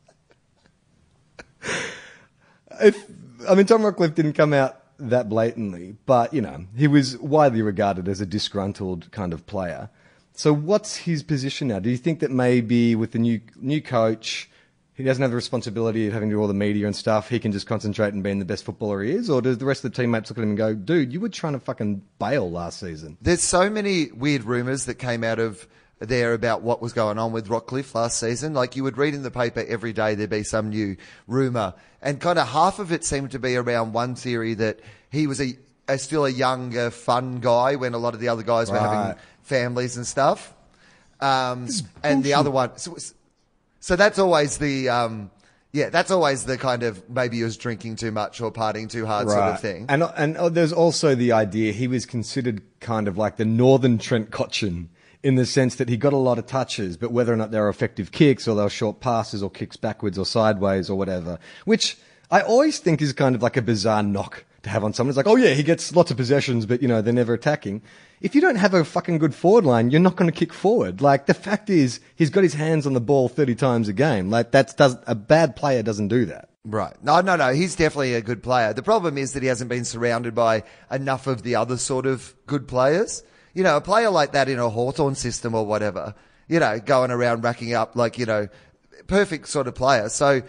if, 2.82 3.06
I 3.48 3.54
mean, 3.54 3.66
Tom 3.66 3.82
Rockliff 3.82 4.14
didn't 4.14 4.34
come 4.34 4.52
out 4.52 4.82
that 4.98 5.28
blatantly, 5.28 5.96
but 6.06 6.34
you 6.34 6.42
know, 6.42 6.66
he 6.76 6.86
was 6.86 7.16
widely 7.18 7.62
regarded 7.62 8.08
as 8.08 8.20
a 8.20 8.26
disgruntled 8.26 9.10
kind 9.12 9.32
of 9.32 9.46
player. 9.46 9.90
So, 10.34 10.52
what's 10.52 10.96
his 10.96 11.22
position 11.22 11.68
now? 11.68 11.78
Do 11.78 11.90
you 11.90 11.96
think 11.96 12.20
that 12.20 12.30
maybe 12.30 12.94
with 12.94 13.12
the 13.12 13.18
new 13.18 13.40
new 13.56 13.80
coach, 13.80 14.50
he 14.98 15.04
doesn't 15.04 15.22
have 15.22 15.30
the 15.30 15.36
responsibility 15.36 16.08
of 16.08 16.12
having 16.12 16.28
to 16.28 16.34
do 16.34 16.40
all 16.40 16.48
the 16.48 16.54
media 16.54 16.84
and 16.84 16.94
stuff? 16.94 17.28
He 17.28 17.38
can 17.38 17.52
just 17.52 17.68
concentrate 17.68 18.12
on 18.12 18.20
being 18.20 18.40
the 18.40 18.44
best 18.44 18.64
footballer 18.64 19.00
he 19.02 19.12
is, 19.12 19.30
or 19.30 19.40
does 19.40 19.58
the 19.58 19.64
rest 19.64 19.84
of 19.84 19.92
the 19.92 19.96
teammates 19.96 20.28
look 20.28 20.38
at 20.38 20.42
him 20.42 20.50
and 20.50 20.58
go, 20.58 20.74
"Dude, 20.74 21.12
you 21.12 21.20
were 21.20 21.28
trying 21.28 21.52
to 21.52 21.60
fucking 21.60 22.02
bail 22.18 22.50
last 22.50 22.80
season"? 22.80 23.16
There's 23.22 23.42
so 23.42 23.70
many 23.70 24.10
weird 24.10 24.42
rumours 24.42 24.86
that 24.86 24.96
came 24.96 25.22
out 25.22 25.38
of 25.38 25.68
there 26.00 26.34
about 26.34 26.62
what 26.62 26.82
was 26.82 26.92
going 26.92 27.16
on 27.16 27.30
with 27.30 27.48
Rockliff 27.48 27.94
last 27.94 28.18
season. 28.18 28.54
Like 28.54 28.74
you 28.74 28.82
would 28.82 28.98
read 28.98 29.14
in 29.14 29.22
the 29.22 29.30
paper 29.30 29.64
every 29.68 29.92
day, 29.92 30.16
there'd 30.16 30.30
be 30.30 30.42
some 30.42 30.70
new 30.70 30.96
rumour. 31.28 31.74
And 32.02 32.20
kind 32.20 32.38
of 32.38 32.48
half 32.48 32.80
of 32.80 32.90
it 32.90 33.04
seemed 33.04 33.30
to 33.32 33.38
be 33.38 33.56
around 33.56 33.92
one 33.92 34.16
theory 34.16 34.54
that 34.54 34.80
he 35.10 35.26
was 35.26 35.40
a, 35.40 35.56
a 35.86 35.98
still 35.98 36.26
a 36.26 36.30
younger, 36.30 36.90
fun 36.90 37.38
guy 37.38 37.76
when 37.76 37.94
a 37.94 37.98
lot 37.98 38.14
of 38.14 38.20
the 38.20 38.28
other 38.28 38.42
guys 38.42 38.70
were 38.70 38.78
having 38.78 39.16
families 39.42 39.96
and 39.96 40.06
stuff. 40.06 40.54
Um, 41.20 41.68
and 42.02 42.22
the 42.22 42.34
other 42.34 42.50
one, 42.50 42.76
so, 42.78 42.96
so 43.88 43.96
that's 43.96 44.18
always 44.18 44.58
the, 44.58 44.90
um, 44.90 45.30
Yeah, 45.72 45.88
that's 45.88 46.10
always 46.10 46.44
the 46.44 46.58
kind 46.58 46.82
of 46.82 47.08
maybe 47.08 47.38
he 47.38 47.42
was 47.42 47.56
drinking 47.56 47.96
too 47.96 48.10
much 48.10 48.38
or 48.42 48.52
partying 48.52 48.90
too 48.90 49.06
hard 49.06 49.30
sort 49.30 49.44
of 49.44 49.60
thing. 49.60 49.86
And 49.88 50.02
and 50.02 50.36
uh, 50.36 50.50
there's 50.50 50.74
also 50.74 51.14
the 51.14 51.32
idea 51.32 51.72
he 51.72 51.88
was 51.88 52.04
considered 52.04 52.60
kind 52.80 53.08
of 53.08 53.16
like 53.16 53.36
the 53.36 53.46
northern 53.46 53.96
Trent 53.96 54.30
Cotchin 54.30 54.88
in 55.22 55.36
the 55.36 55.46
sense 55.46 55.76
that 55.76 55.88
he 55.88 55.96
got 55.96 56.12
a 56.12 56.18
lot 56.18 56.38
of 56.38 56.44
touches, 56.44 56.98
but 56.98 57.12
whether 57.12 57.32
or 57.32 57.36
not 57.36 57.50
they 57.50 57.60
were 57.60 57.70
effective 57.70 58.12
kicks 58.12 58.46
or 58.46 58.54
they 58.56 58.62
were 58.62 58.68
short 58.68 59.00
passes 59.00 59.42
or 59.42 59.50
kicks 59.50 59.76
backwards 59.78 60.18
or 60.18 60.26
sideways 60.26 60.90
or 60.90 60.98
whatever, 60.98 61.38
which 61.64 61.96
I 62.30 62.42
always 62.42 62.78
think 62.80 63.00
is 63.00 63.14
kind 63.14 63.34
of 63.34 63.42
like 63.42 63.56
a 63.56 63.62
bizarre 63.62 64.02
knock 64.02 64.44
to 64.64 64.70
have 64.70 64.84
on 64.84 64.92
someone. 64.92 65.10
It's 65.10 65.16
like, 65.16 65.26
oh 65.26 65.36
yeah, 65.36 65.54
he 65.54 65.62
gets 65.62 65.96
lots 65.96 66.10
of 66.10 66.18
possessions, 66.18 66.66
but 66.66 66.82
you 66.82 66.88
know, 66.88 67.00
they're 67.00 67.14
never 67.14 67.32
attacking. 67.32 67.80
If 68.20 68.34
you 68.34 68.40
don't 68.40 68.56
have 68.56 68.74
a 68.74 68.84
fucking 68.84 69.18
good 69.18 69.34
forward 69.34 69.64
line, 69.64 69.90
you're 69.90 70.00
not 70.00 70.16
going 70.16 70.30
to 70.30 70.36
kick 70.36 70.52
forward. 70.52 71.00
Like 71.00 71.26
the 71.26 71.34
fact 71.34 71.70
is, 71.70 72.00
he's 72.16 72.30
got 72.30 72.42
his 72.42 72.54
hands 72.54 72.86
on 72.86 72.92
the 72.92 73.00
ball 73.00 73.28
30 73.28 73.54
times 73.54 73.88
a 73.88 73.92
game. 73.92 74.30
Like 74.30 74.50
that's, 74.50 74.74
does, 74.74 74.96
a 75.06 75.14
bad 75.14 75.56
player 75.56 75.82
doesn't 75.82 76.08
do 76.08 76.24
that. 76.26 76.48
Right. 76.64 76.94
No, 77.02 77.20
no, 77.20 77.36
no. 77.36 77.52
He's 77.52 77.76
definitely 77.76 78.14
a 78.14 78.20
good 78.20 78.42
player. 78.42 78.72
The 78.72 78.82
problem 78.82 79.16
is 79.16 79.32
that 79.32 79.42
he 79.42 79.48
hasn't 79.48 79.70
been 79.70 79.84
surrounded 79.84 80.34
by 80.34 80.64
enough 80.90 81.26
of 81.26 81.42
the 81.42 81.54
other 81.54 81.76
sort 81.76 82.06
of 82.06 82.34
good 82.46 82.68
players. 82.68 83.22
You 83.54 83.62
know, 83.62 83.76
a 83.76 83.80
player 83.80 84.10
like 84.10 84.32
that 84.32 84.48
in 84.48 84.58
a 84.58 84.68
Hawthorn 84.68 85.14
system 85.14 85.54
or 85.54 85.64
whatever, 85.64 86.14
you 86.48 86.60
know, 86.60 86.78
going 86.78 87.10
around 87.10 87.42
racking 87.42 87.72
up 87.72 87.96
like, 87.96 88.18
you 88.18 88.26
know, 88.26 88.48
perfect 89.06 89.48
sort 89.48 89.66
of 89.66 89.74
player. 89.74 90.08
So 90.08 90.42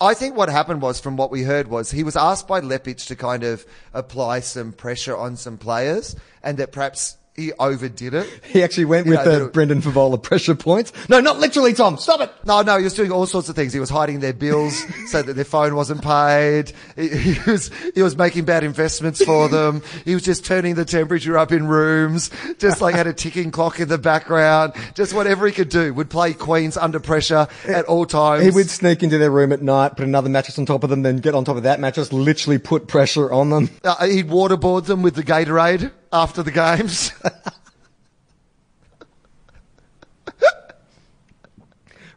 I 0.00 0.12
think 0.12 0.36
what 0.36 0.50
happened 0.50 0.82
was, 0.82 1.00
from 1.00 1.16
what 1.16 1.30
we 1.30 1.42
heard, 1.42 1.68
was 1.68 1.90
he 1.90 2.04
was 2.04 2.16
asked 2.16 2.46
by 2.46 2.60
Leppitsch 2.60 3.06
to 3.06 3.16
kind 3.16 3.42
of 3.42 3.64
apply 3.94 4.40
some 4.40 4.72
pressure 4.72 5.16
on 5.16 5.36
some 5.36 5.56
players 5.56 6.14
and 6.42 6.58
that 6.58 6.70
perhaps 6.72 7.16
he 7.36 7.52
overdid 7.54 8.14
it. 8.14 8.26
He 8.56 8.62
actually 8.62 8.86
went 8.86 9.06
You 9.06 9.12
with 9.12 9.26
know, 9.26 9.38
the 9.40 9.48
Brendan 9.50 9.82
Fevola 9.82 10.22
pressure 10.22 10.54
points. 10.54 10.92
No, 11.10 11.20
not 11.20 11.38
literally, 11.38 11.74
Tom. 11.74 11.98
Stop 11.98 12.20
it. 12.22 12.32
No, 12.46 12.62
no, 12.62 12.78
he 12.78 12.84
was 12.84 12.94
doing 12.94 13.12
all 13.12 13.26
sorts 13.26 13.50
of 13.50 13.56
things. 13.56 13.72
He 13.74 13.80
was 13.80 13.90
hiding 13.90 14.20
their 14.20 14.32
bills 14.32 14.82
so 15.08 15.20
that 15.22 15.34
their 15.34 15.44
phone 15.44 15.74
wasn't 15.74 16.02
paid. 16.02 16.72
He, 16.96 17.08
he 17.08 17.50
was 17.50 17.70
he 17.94 18.02
was 18.02 18.16
making 18.16 18.44
bad 18.44 18.64
investments 18.64 19.22
for 19.22 19.48
them. 19.56 19.82
He 20.04 20.14
was 20.14 20.22
just 20.22 20.44
turning 20.46 20.74
the 20.74 20.84
temperature 20.86 21.36
up 21.36 21.52
in 21.52 21.66
rooms, 21.66 22.30
just 22.58 22.80
like 22.80 22.94
had 22.94 23.06
a 23.06 23.12
ticking 23.12 23.50
clock 23.50 23.78
in 23.78 23.88
the 23.88 23.98
background. 23.98 24.72
Just 24.94 25.12
whatever 25.12 25.46
he 25.46 25.52
could 25.52 25.68
do. 25.68 25.92
Would 25.92 26.08
play 26.08 26.32
Queens 26.32 26.76
under 26.76 27.00
pressure 27.00 27.46
at 27.66 27.84
all 27.84 28.06
times. 28.06 28.44
He 28.44 28.50
would 28.50 28.70
sneak 28.70 29.02
into 29.02 29.18
their 29.18 29.30
room 29.30 29.52
at 29.52 29.60
night, 29.60 29.96
put 29.96 30.06
another 30.06 30.30
mattress 30.30 30.58
on 30.58 30.64
top 30.64 30.82
of 30.84 30.88
them, 30.90 31.02
then 31.02 31.18
get 31.18 31.34
on 31.34 31.44
top 31.44 31.56
of 31.56 31.64
that 31.64 31.78
mattress, 31.80 32.12
literally 32.12 32.58
put 32.58 32.88
pressure 32.88 33.30
on 33.30 33.50
them. 33.50 33.68
Uh, 33.84 34.06
he'd 34.06 34.28
waterboard 34.28 34.86
them 34.86 35.02
with 35.02 35.14
the 35.14 35.22
Gatorade 35.22 35.90
after 36.12 36.42
the 36.42 36.50
games. 36.50 37.12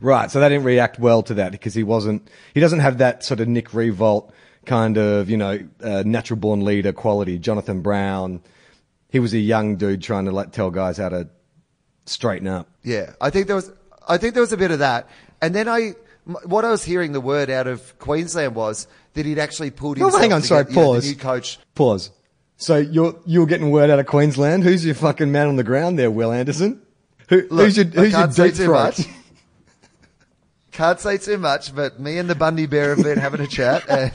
Right, 0.01 0.31
so 0.31 0.39
they 0.39 0.47
didn't 0.47 0.63
react 0.63 0.97
well 0.97 1.23
to 1.23 1.33
that 1.35 1.51
because 1.51 1.73
he 1.73 1.83
wasn't, 1.83 2.29
he 2.53 2.61
doesn't 2.61 2.79
have 2.79 2.99
that 2.99 3.23
sort 3.23 3.41
of 3.41 3.49
Nick 3.49 3.71
Riewoldt 3.71 4.31
kind 4.65 4.97
of, 4.97 5.29
you 5.29 5.35
know, 5.35 5.59
uh, 5.83 6.03
natural 6.05 6.39
born 6.39 6.63
leader 6.63 6.93
quality. 6.93 7.37
Jonathan 7.37 7.81
Brown, 7.81 8.41
he 9.09 9.19
was 9.19 9.33
a 9.33 9.39
young 9.39 9.75
dude 9.75 10.01
trying 10.01 10.25
to 10.25 10.31
like 10.31 10.53
tell 10.53 10.71
guys 10.71 10.97
how 10.97 11.09
to 11.09 11.27
straighten 12.05 12.47
up. 12.47 12.69
Yeah, 12.81 13.11
I 13.19 13.29
think 13.29 13.47
there 13.47 13.57
was. 13.57 13.73
I 14.07 14.17
think 14.17 14.35
there 14.35 14.41
was 14.41 14.53
a 14.53 14.57
bit 14.57 14.71
of 14.71 14.79
that, 14.79 15.09
and 15.41 15.53
then 15.53 15.67
I. 15.67 15.95
What 16.45 16.63
I 16.63 16.69
was 16.69 16.83
hearing 16.83 17.11
the 17.11 17.21
word 17.21 17.49
out 17.49 17.65
of 17.65 17.97
Queensland 17.97 18.53
was 18.53 18.87
that 19.13 19.25
he'd 19.25 19.39
actually 19.39 19.71
pulled 19.71 19.97
Well, 19.97 20.15
hang 20.15 20.31
on, 20.31 20.43
sorry, 20.43 20.63
get, 20.65 20.73
you 20.73 20.75
know, 20.77 20.83
pause. 20.85 21.03
the 21.03 21.09
new 21.09 21.17
coach. 21.17 21.57
Pause. 21.73 22.11
So 22.59 22.75
you're, 22.77 23.15
you're 23.25 23.45
getting 23.45 23.71
word 23.71 23.89
out 23.89 23.99
of 23.99 24.05
Queensland. 24.05 24.63
Who's 24.63 24.85
your 24.85 24.93
fucking 24.95 25.31
man 25.31 25.47
on 25.47 25.55
the 25.55 25.63
ground 25.63 25.97
there, 25.97 26.11
Will 26.11 26.31
Anderson? 26.31 26.81
Who, 27.29 27.37
Look, 27.49 27.65
who's 27.65 27.77
your, 27.77 27.85
who's 27.85 28.11
your 28.11 28.27
deep 28.27 28.53
throat? 28.55 28.99
Can't 30.71 30.99
say 30.99 31.17
too 31.17 31.37
much, 31.37 31.73
but 31.73 31.99
me 31.99 32.17
and 32.17 32.29
the 32.29 32.35
Bundy 32.35 32.65
Bear 32.65 32.95
have 32.95 33.03
been 33.03 33.17
having 33.17 33.41
a 33.41 33.47
chat. 33.47 33.83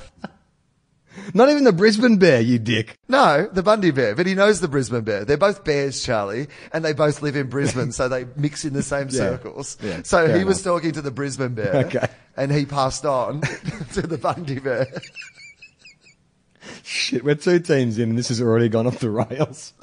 And, 1.16 1.32
Not 1.32 1.48
even 1.48 1.62
the 1.62 1.72
Brisbane 1.72 2.16
Bear, 2.18 2.40
you 2.40 2.58
dick. 2.58 2.98
no, 3.08 3.48
the 3.52 3.62
Bundy 3.62 3.92
Bear, 3.92 4.16
but 4.16 4.26
he 4.26 4.34
knows 4.34 4.60
the 4.60 4.66
Brisbane 4.66 5.02
Bear. 5.02 5.24
They're 5.24 5.36
both 5.36 5.62
bears, 5.64 6.02
Charlie, 6.04 6.48
and 6.72 6.84
they 6.84 6.92
both 6.92 7.22
live 7.22 7.36
in 7.36 7.48
Brisbane, 7.48 7.92
so 7.98 8.08
they 8.08 8.26
mix 8.36 8.64
in 8.64 8.72
the 8.72 8.82
same 8.82 9.08
circles. 9.10 9.78
Yeah, 9.80 10.00
so 10.02 10.36
he 10.36 10.42
was 10.42 10.60
talking 10.62 10.90
to 10.92 11.00
the 11.00 11.12
Brisbane 11.12 11.54
Bear, 11.54 11.86
Okay. 11.86 12.08
and 12.36 12.50
he 12.50 12.66
passed 12.66 13.06
on 13.06 13.42
to 13.92 14.02
the 14.02 14.18
Bundy 14.18 14.58
Bear. 14.58 14.88
Shit, 16.84 17.24
we're 17.24 17.34
two 17.34 17.60
teams 17.60 17.98
in 17.98 18.10
and 18.10 18.18
this 18.18 18.28
has 18.28 18.40
already 18.40 18.68
gone 18.68 18.86
off 18.86 18.98
the 18.98 19.10
rails. 19.10 19.72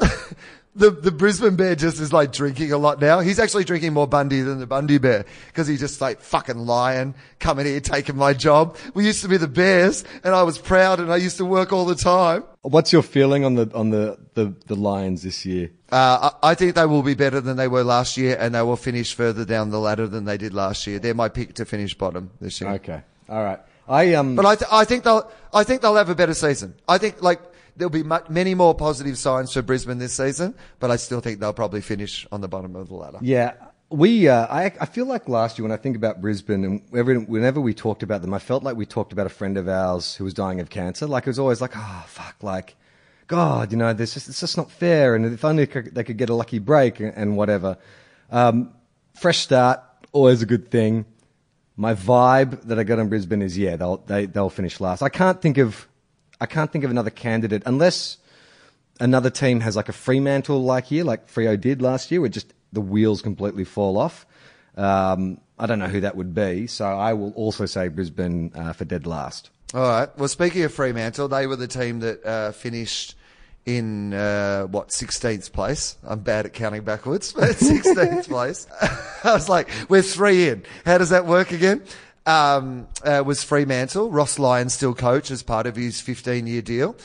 The 0.73 0.89
the 0.89 1.11
Brisbane 1.11 1.57
Bear 1.57 1.75
just 1.75 1.99
is 1.99 2.13
like 2.13 2.31
drinking 2.31 2.71
a 2.71 2.77
lot 2.77 3.01
now. 3.01 3.19
He's 3.19 3.39
actually 3.39 3.65
drinking 3.65 3.91
more 3.91 4.07
Bundy 4.07 4.39
than 4.39 4.59
the 4.59 4.65
Bundy 4.65 4.99
Bear 4.99 5.25
because 5.47 5.67
he's 5.67 5.81
just 5.81 5.99
like 5.99 6.21
fucking 6.21 6.57
lying, 6.57 7.13
coming 7.39 7.65
here 7.65 7.81
taking 7.81 8.15
my 8.15 8.33
job. 8.33 8.77
We 8.93 9.05
used 9.05 9.21
to 9.23 9.27
be 9.27 9.35
the 9.35 9.49
Bears, 9.49 10.05
and 10.23 10.33
I 10.33 10.43
was 10.43 10.57
proud, 10.57 11.01
and 11.01 11.11
I 11.11 11.17
used 11.17 11.35
to 11.37 11.45
work 11.45 11.73
all 11.73 11.83
the 11.83 11.95
time. 11.95 12.45
What's 12.61 12.93
your 12.93 13.01
feeling 13.01 13.43
on 13.43 13.55
the, 13.55 13.69
on 13.73 13.89
the, 13.89 14.17
the, 14.35 14.55
the 14.67 14.75
Lions 14.75 15.23
this 15.23 15.45
year? 15.45 15.71
Uh, 15.91 16.29
I, 16.41 16.51
I 16.51 16.55
think 16.55 16.75
they 16.75 16.85
will 16.85 17.03
be 17.03 17.15
better 17.15 17.41
than 17.41 17.57
they 17.57 17.67
were 17.67 17.83
last 17.83 18.15
year, 18.15 18.37
and 18.39 18.55
they 18.55 18.61
will 18.61 18.77
finish 18.77 19.13
further 19.13 19.43
down 19.43 19.71
the 19.71 19.79
ladder 19.79 20.07
than 20.07 20.23
they 20.23 20.37
did 20.37 20.53
last 20.53 20.87
year. 20.87 20.99
They're 20.99 21.13
my 21.13 21.27
pick 21.27 21.55
to 21.55 21.65
finish 21.65 21.95
bottom 21.95 22.29
this 22.39 22.61
year. 22.61 22.69
Okay. 22.75 23.01
All 23.27 23.43
right. 23.43 23.59
I, 23.87 24.13
um, 24.13 24.35
But 24.35 24.45
I, 24.45 24.55
th- 24.55 24.71
I 24.71 24.85
think 24.85 25.03
they'll, 25.03 25.29
I 25.53 25.63
think 25.63 25.81
they'll 25.81 25.95
have 25.95 26.09
a 26.09 26.15
better 26.15 26.33
season. 26.33 26.75
I 26.87 26.97
think 26.97 27.21
like 27.21 27.41
there'll 27.75 27.89
be 27.89 28.03
mu- 28.03 28.19
many 28.29 28.53
more 28.55 28.73
positive 28.75 29.17
signs 29.17 29.53
for 29.53 29.61
Brisbane 29.61 29.97
this 29.97 30.13
season, 30.13 30.55
but 30.79 30.91
I 30.91 30.95
still 30.95 31.19
think 31.19 31.39
they'll 31.39 31.53
probably 31.53 31.81
finish 31.81 32.27
on 32.31 32.41
the 32.41 32.47
bottom 32.47 32.75
of 32.75 32.87
the 32.87 32.95
ladder. 32.95 33.17
Yeah, 33.21 33.53
we. 33.89 34.27
Uh, 34.27 34.47
I 34.47 34.65
I 34.79 34.85
feel 34.85 35.05
like 35.05 35.27
last 35.27 35.57
year 35.57 35.63
when 35.63 35.71
I 35.71 35.77
think 35.77 35.95
about 35.95 36.21
Brisbane 36.21 36.63
and 36.63 36.81
every, 36.95 37.17
whenever 37.17 37.59
we 37.59 37.73
talked 37.73 38.03
about 38.03 38.21
them, 38.21 38.33
I 38.33 38.39
felt 38.39 38.63
like 38.63 38.77
we 38.77 38.85
talked 38.85 39.13
about 39.13 39.25
a 39.25 39.29
friend 39.29 39.57
of 39.57 39.67
ours 39.67 40.15
who 40.15 40.23
was 40.23 40.33
dying 40.33 40.59
of 40.59 40.69
cancer. 40.69 41.07
Like 41.07 41.23
it 41.25 41.29
was 41.29 41.39
always 41.39 41.59
like, 41.61 41.71
oh 41.75 42.03
fuck, 42.07 42.35
like 42.41 42.75
God, 43.27 43.71
you 43.71 43.77
know, 43.77 43.93
this 43.93 44.13
just 44.13 44.29
it's 44.29 44.39
just 44.39 44.57
not 44.57 44.69
fair. 44.71 45.15
And 45.15 45.25
if 45.25 45.43
only 45.43 45.65
they 45.65 46.03
could 46.03 46.17
get 46.17 46.29
a 46.29 46.35
lucky 46.35 46.59
break 46.59 46.99
and, 46.99 47.13
and 47.15 47.37
whatever. 47.37 47.77
Um, 48.29 48.73
fresh 49.15 49.39
start, 49.39 49.81
always 50.11 50.41
a 50.41 50.45
good 50.45 50.69
thing. 50.71 51.05
My 51.75 51.93
vibe 51.93 52.63
that 52.63 52.77
I 52.77 52.83
got 52.83 52.99
on 52.99 53.09
Brisbane 53.09 53.41
is 53.41 53.57
yeah, 53.57 53.75
they'll 53.75 53.97
they, 53.97 54.25
they'll 54.25 54.49
finish 54.49 54.79
last. 54.79 55.01
I 55.01 55.09
can't 55.09 55.41
think 55.41 55.57
of 55.57 55.87
I 56.39 56.45
can't 56.45 56.71
think 56.71 56.83
of 56.83 56.91
another 56.91 57.09
candidate 57.09 57.63
unless 57.65 58.17
another 58.99 59.29
team 59.29 59.59
has 59.61 59.75
like 59.75 59.89
a 59.89 59.93
Fremantle 59.93 60.63
like 60.63 60.91
year, 60.91 61.03
like 61.03 61.27
Freo 61.27 61.59
did 61.59 61.81
last 61.81 62.11
year, 62.11 62.21
where 62.21 62.29
just 62.29 62.53
the 62.71 62.81
wheels 62.81 63.21
completely 63.21 63.63
fall 63.63 63.97
off. 63.97 64.25
Um, 64.77 65.39
I 65.59 65.65
don't 65.65 65.79
know 65.79 65.87
who 65.87 66.01
that 66.01 66.15
would 66.15 66.33
be, 66.33 66.67
so 66.67 66.85
I 66.85 67.13
will 67.13 67.31
also 67.31 67.65
say 67.65 67.87
Brisbane 67.87 68.51
uh, 68.55 68.73
for 68.73 68.85
dead 68.85 69.05
last. 69.05 69.49
All 69.73 69.81
right. 69.81 70.17
Well, 70.17 70.27
speaking 70.27 70.63
of 70.63 70.73
Fremantle, 70.73 71.27
they 71.27 71.47
were 71.47 71.55
the 71.55 71.67
team 71.67 71.99
that 71.99 72.25
uh, 72.25 72.51
finished 72.51 73.15
in 73.65 74.13
uh, 74.13 74.63
what 74.65 74.89
16th 74.89 75.51
place. 75.51 75.97
I'm 76.03 76.19
bad 76.19 76.45
at 76.45 76.53
counting 76.53 76.83
backwards, 76.83 77.33
but 77.37 77.51
16th 77.51 78.27
place. 78.27 78.67
I 79.23 79.33
was 79.33 79.49
like, 79.49 79.69
we're 79.89 80.01
three 80.01 80.49
in. 80.49 80.63
How 80.85 80.97
does 80.97 81.09
that 81.09 81.25
work 81.25 81.51
again? 81.51 81.83
Um, 82.25 82.87
uh, 83.03 83.23
was 83.25 83.43
Fremantle. 83.43 84.11
Ross 84.11 84.37
Lyon 84.37 84.69
still 84.69 84.93
coach 84.93 85.31
as 85.31 85.43
part 85.43 85.65
of 85.65 85.75
his 85.75 86.01
15 86.01 86.47
year 86.47 86.61
deal. 86.61 86.95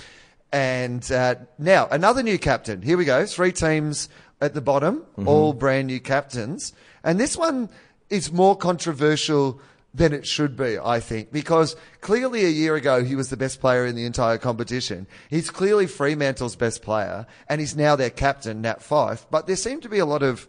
And 0.53 1.11
uh, 1.11 1.37
now 1.59 1.88
another 1.90 2.23
new 2.23 2.38
captain. 2.38 2.83
Here 2.83 2.97
we 2.97 3.05
go. 3.05 3.27
Three 3.27 3.53
teams 3.53 4.09
at 4.40 4.55
the 4.55 4.61
bottom, 4.61 5.05
all 5.27 5.53
brand 5.53 5.87
new 5.87 6.01
captains. 6.01 6.73
And 7.03 7.19
this 7.19 7.37
one 7.37 7.71
is 8.11 8.31
more 8.31 8.57
controversial 8.57 9.61
than 9.96 10.12
it 10.12 10.26
should 10.26 10.56
be, 10.56 10.78
I 10.78 11.00
think, 11.00 11.32
because 11.32 11.74
clearly 12.02 12.44
a 12.44 12.50
year 12.50 12.74
ago 12.74 13.02
he 13.02 13.16
was 13.16 13.30
the 13.30 13.37
best 13.37 13.61
player 13.61 13.87
in 13.87 13.96
the 13.96 14.04
entire 14.04 14.37
competition. 14.37 15.06
He's 15.30 15.50
clearly 15.50 15.87
Fremantle's 15.87 16.54
best 16.54 16.82
player, 16.82 17.26
and 17.48 17.61
he's 17.61 17.74
now 17.74 17.96
their 17.96 18.11
captain, 18.11 18.61
Nat 18.61 18.82
Fyfe. 18.82 19.26
But 19.30 19.46
there 19.46 19.56
seemed 19.56 19.82
to 19.82 19.88
be 19.88 19.98
a 19.98 20.06
lot 20.06 20.22
of 20.22 20.46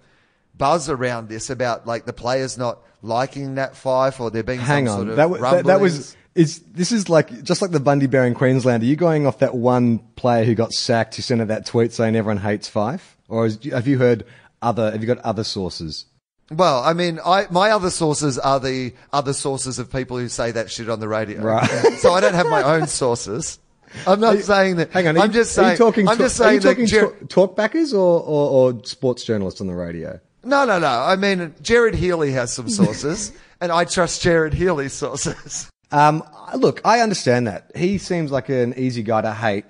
buzz 0.58 0.90
around 0.90 1.30
this 1.30 1.50
about 1.50 1.88
like 1.88 2.06
the 2.06 2.14
players 2.14 2.58
not 2.58 2.80
liking 3.02 3.56
Nat 3.56 3.74
Fyfe 3.74 4.20
or 4.20 4.30
there 4.32 4.44
being 4.44 4.60
Hang 4.60 4.88
some 4.88 4.94
on, 4.94 5.00
sort 5.00 5.10
of 5.12 5.16
that, 5.16 5.30
wa- 5.30 5.52
that, 5.52 5.66
that 5.66 5.80
was 5.80 6.18
is 6.36 6.60
this 6.72 6.92
is 6.92 7.10
like 7.10 7.44
just 7.44 7.62
like 7.62 7.72
the 7.72 7.80
Bundy 7.80 8.08
Bear 8.08 8.26
in 8.26 8.34
Queensland. 8.34 8.84
Are 8.84 8.86
you 8.86 8.96
going 8.96 9.26
off 9.26 9.40
that 9.40 9.56
one 9.56 10.00
player 10.16 10.44
who 10.44 10.56
got 10.56 10.74
sacked 10.74 11.16
who 11.16 11.22
sent 11.22 11.42
out 11.42 11.48
that 11.48 11.66
tweet 11.66 11.94
saying 11.94 12.16
everyone 12.16 12.42
hates 12.42 12.70
Fyfe, 12.70 13.18
or 13.30 13.46
is, 13.46 13.60
have 13.72 13.88
you 13.88 13.98
heard 13.98 14.26
other? 14.62 14.92
Have 14.92 15.02
you 15.02 15.08
got 15.08 15.20
other 15.20 15.44
sources? 15.44 16.06
Well, 16.52 16.82
I 16.82 16.94
mean, 16.94 17.20
I, 17.26 17.48
my 17.52 17.72
other 17.72 17.90
sources 17.90 18.40
are 18.40 18.60
the 18.60 18.94
other 19.12 19.34
sources 19.34 19.80
of 19.80 19.92
people 19.92 20.18
who 20.18 20.30
say 20.30 20.52
that 20.52 20.72
shit 20.72 20.90
on 20.90 21.00
the 21.00 21.08
radio. 21.08 21.42
Right. 21.42 21.68
so 22.00 22.14
I 22.14 22.22
don't 22.22 22.34
have 22.36 22.48
my 22.48 22.64
own 22.64 22.88
sources. 22.88 23.60
I'm 24.06 24.20
not 24.20 24.38
saying 24.40 24.78
that. 24.78 24.92
Hang 24.92 25.08
on, 25.08 25.18
I'm 25.18 25.28
you- 25.30 25.34
just 25.34 25.54
saying. 25.54 25.78
talking? 25.78 26.08
I'm 26.08 26.18
just 26.18 26.40
are 26.40 26.54
you 26.54 26.62
saying 26.62 26.76
talking 26.76 26.86
Jer- 26.86 27.12
talkbackers 27.28 27.94
or, 27.94 28.22
or, 28.22 28.74
or 28.74 28.86
sports 28.86 29.24
journalists 29.24 29.60
on 29.62 29.68
the 29.68 29.76
radio? 29.76 30.20
no, 30.44 30.64
no, 30.66 30.80
no. 30.80 30.88
I 30.88 31.16
mean, 31.18 31.54
Gerard 31.62 31.96
Healy 31.96 32.32
has 32.32 32.54
some 32.54 32.70
sources, 32.70 33.34
and 33.62 33.70
I 33.72 33.84
trust 33.84 34.22
Gerard 34.22 34.54
Healy's 34.54 34.94
sources. 34.94 35.70
Um, 35.92 36.24
look, 36.56 36.80
I 36.86 37.00
understand 37.02 37.48
that. 37.48 37.72
He 37.76 37.98
seems 37.98 38.32
like 38.32 38.48
an 38.50 38.74
easy 38.78 39.04
guy 39.04 39.22
to 39.22 39.34
hate, 39.34 39.66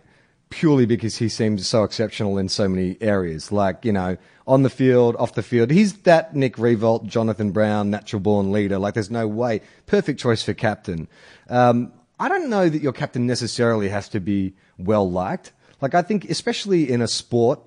purely 0.50 0.86
because 0.86 1.16
he 1.18 1.30
seems 1.30 1.68
so 1.68 1.84
exceptional 1.84 2.38
in 2.38 2.50
so 2.50 2.68
many 2.68 2.98
areas. 3.02 3.52
Like, 3.52 3.86
you 3.86 3.92
know, 3.92 4.18
on 4.48 4.64
the 4.64 4.70
field, 4.70 5.16
off 5.18 5.34
the 5.34 5.44
field. 5.44 5.70
He's 5.70 5.94
that 6.04 6.36
Nick 6.36 6.56
Riewoldt, 6.56 7.06
Jonathan 7.06 7.52
Brown, 7.52 7.90
natural 7.90 8.22
born 8.22 8.52
leader. 8.52 8.80
Like, 8.80 8.94
there's 8.94 9.12
no 9.12 9.28
way. 9.28 9.62
Perfect 9.86 10.20
choice 10.20 10.42
for 10.42 10.54
captain. 10.54 11.08
Um, 11.50 11.92
I 12.20 12.30
don't 12.30 12.50
know 12.50 12.70
that 12.70 12.82
your 12.82 12.94
captain 12.94 13.28
necessarily 13.28 13.90
has 13.90 14.10
to 14.10 14.20
be 14.20 14.54
well 14.78 15.10
liked. 15.10 15.52
Like, 15.82 15.94
I 15.94 16.02
think, 16.02 16.30
especially 16.30 16.90
in 16.90 17.02
a 17.02 17.08
sport, 17.08 17.60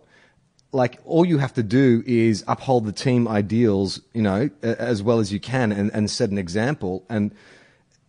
like 0.73 1.01
all 1.05 1.25
you 1.25 1.38
have 1.38 1.55
to 1.55 1.62
do 1.62 2.03
is 2.07 2.45
uphold 2.49 2.87
the 2.87 2.93
team 2.93 3.29
ideals, 3.29 4.01
you 4.14 4.23
know, 4.23 4.51
as 4.62 5.03
well 5.03 5.19
as 5.19 5.33
you 5.33 5.40
can 5.40 5.73
and, 5.73 5.90
and 5.93 6.11
set 6.11 6.31
an 6.31 6.38
example. 6.38 7.05
And 7.09 7.35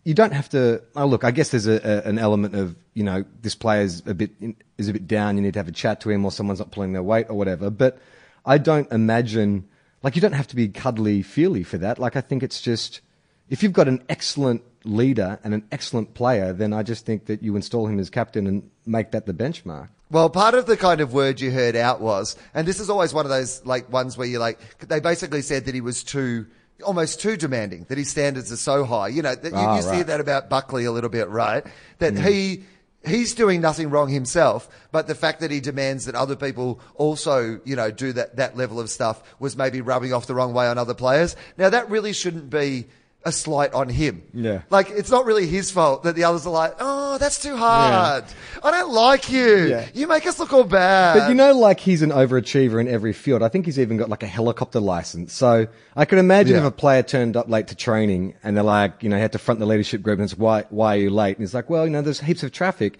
you 0.04 0.14
don't 0.14 0.32
have 0.32 0.48
to. 0.50 0.82
Oh, 0.96 1.06
look, 1.06 1.24
I 1.24 1.30
guess 1.30 1.50
there's 1.50 1.66
a, 1.66 1.74
a, 1.74 2.08
an 2.08 2.18
element 2.18 2.54
of 2.54 2.76
you 2.94 3.04
know 3.04 3.24
this 3.40 3.54
player's 3.54 4.02
a 4.06 4.14
bit 4.14 4.30
is 4.78 4.88
a 4.88 4.92
bit 4.92 5.06
down. 5.06 5.36
You 5.36 5.42
need 5.42 5.54
to 5.54 5.58
have 5.60 5.68
a 5.68 5.72
chat 5.72 6.00
to 6.02 6.10
him, 6.10 6.24
or 6.24 6.32
someone's 6.32 6.58
not 6.58 6.72
pulling 6.72 6.92
their 6.92 7.02
weight, 7.02 7.26
or 7.28 7.34
whatever. 7.34 7.70
But 7.70 8.00
I 8.44 8.58
don't 8.58 8.90
imagine 8.92 9.68
like 10.02 10.16
you 10.16 10.22
don't 10.22 10.32
have 10.32 10.48
to 10.48 10.56
be 10.56 10.68
cuddly 10.68 11.22
feely 11.22 11.62
for 11.62 11.78
that. 11.78 11.98
Like 11.98 12.16
I 12.16 12.20
think 12.20 12.42
it's 12.42 12.60
just 12.60 13.00
if 13.48 13.62
you've 13.62 13.72
got 13.72 13.88
an 13.88 14.02
excellent 14.08 14.62
leader 14.84 15.38
and 15.44 15.54
an 15.54 15.64
excellent 15.70 16.14
player, 16.14 16.52
then 16.52 16.72
I 16.72 16.82
just 16.82 17.06
think 17.06 17.26
that 17.26 17.42
you 17.42 17.54
install 17.54 17.86
him 17.86 17.98
as 18.00 18.10
captain 18.10 18.46
and 18.46 18.68
make 18.86 19.12
that 19.12 19.26
the 19.26 19.34
benchmark. 19.34 19.88
Well, 20.10 20.28
part 20.28 20.54
of 20.54 20.66
the 20.66 20.76
kind 20.76 21.00
of 21.00 21.12
word 21.14 21.40
you 21.40 21.50
heard 21.50 21.76
out 21.76 22.00
was, 22.00 22.36
and 22.52 22.66
this 22.66 22.80
is 22.80 22.90
always 22.90 23.14
one 23.14 23.24
of 23.24 23.30
those 23.30 23.64
like 23.64 23.90
ones 23.92 24.18
where 24.18 24.26
you're 24.26 24.40
like, 24.40 24.58
they 24.80 25.00
basically 25.00 25.40
said 25.40 25.64
that 25.66 25.74
he 25.74 25.80
was 25.80 26.02
too, 26.02 26.46
almost 26.84 27.20
too 27.20 27.36
demanding, 27.36 27.84
that 27.88 27.96
his 27.96 28.10
standards 28.10 28.52
are 28.52 28.56
so 28.58 28.84
high. 28.84 29.08
You 29.08 29.22
know, 29.22 29.34
that 29.34 29.52
you 29.52 29.58
Ah, 29.58 29.76
used 29.76 29.88
to 29.88 29.94
hear 29.94 30.04
that 30.04 30.20
about 30.20 30.50
Buckley 30.50 30.84
a 30.84 30.92
little 30.92 31.08
bit, 31.08 31.28
right? 31.28 31.64
That 31.98 32.18
he, 32.18 32.64
he's 33.04 33.34
doing 33.34 33.60
nothing 33.60 33.90
wrong 33.90 34.08
himself, 34.08 34.68
but 34.90 35.06
the 35.06 35.14
fact 35.14 35.40
that 35.40 35.50
he 35.50 35.60
demands 35.60 36.04
that 36.04 36.14
other 36.14 36.36
people 36.36 36.80
also, 36.94 37.60
you 37.64 37.76
know, 37.76 37.90
do 37.90 38.12
that, 38.12 38.36
that 38.36 38.56
level 38.56 38.80
of 38.80 38.90
stuff 38.90 39.22
was 39.38 39.56
maybe 39.56 39.80
rubbing 39.80 40.12
off 40.12 40.26
the 40.26 40.34
wrong 40.34 40.52
way 40.52 40.66
on 40.66 40.78
other 40.78 40.94
players. 40.94 41.36
Now 41.56 41.70
that 41.70 41.90
really 41.90 42.12
shouldn't 42.12 42.50
be 42.50 42.86
a 43.24 43.32
slight 43.32 43.72
on 43.72 43.88
him. 43.88 44.22
Yeah. 44.34 44.62
Like, 44.70 44.90
it's 44.90 45.10
not 45.10 45.24
really 45.26 45.46
his 45.46 45.70
fault 45.70 46.02
that 46.02 46.16
the 46.16 46.24
others 46.24 46.46
are 46.46 46.52
like, 46.52 46.74
oh, 46.80 47.18
that's 47.18 47.40
too 47.40 47.56
hard. 47.56 48.24
I 48.62 48.70
don't 48.70 48.92
like 48.92 49.30
you. 49.30 49.66
Yeah. 49.68 49.86
You 49.94 50.06
make 50.06 50.26
us 50.26 50.38
look 50.40 50.52
all 50.52 50.64
bad. 50.64 51.18
But 51.18 51.28
you 51.28 51.34
know, 51.34 51.52
like 51.56 51.78
he's 51.80 52.02
an 52.02 52.10
overachiever 52.10 52.80
in 52.80 52.88
every 52.88 53.12
field. 53.12 53.42
I 53.42 53.48
think 53.48 53.66
he's 53.66 53.78
even 53.78 53.96
got 53.96 54.08
like 54.08 54.22
a 54.22 54.26
helicopter 54.26 54.80
license. 54.80 55.32
So 55.32 55.66
I 55.96 56.04
can 56.04 56.18
imagine 56.18 56.54
Yeah. 56.54 56.60
if 56.62 56.66
a 56.66 56.70
player 56.72 57.02
turned 57.02 57.36
up 57.36 57.48
late 57.48 57.68
to 57.68 57.74
training 57.76 58.34
and 58.42 58.56
they're 58.56 58.64
like, 58.64 59.02
you 59.02 59.08
know, 59.08 59.16
he 59.16 59.22
had 59.22 59.32
to 59.32 59.38
front 59.38 59.60
the 59.60 59.66
leadership 59.66 60.02
group 60.02 60.18
and 60.18 60.24
it's 60.24 60.36
why, 60.36 60.64
why 60.70 60.96
are 60.96 61.00
you 61.00 61.10
late? 61.10 61.36
And 61.36 61.42
he's 61.44 61.54
like, 61.54 61.70
well, 61.70 61.84
you 61.84 61.90
know, 61.90 62.02
there's 62.02 62.20
heaps 62.20 62.42
of 62.42 62.52
traffic. 62.52 62.98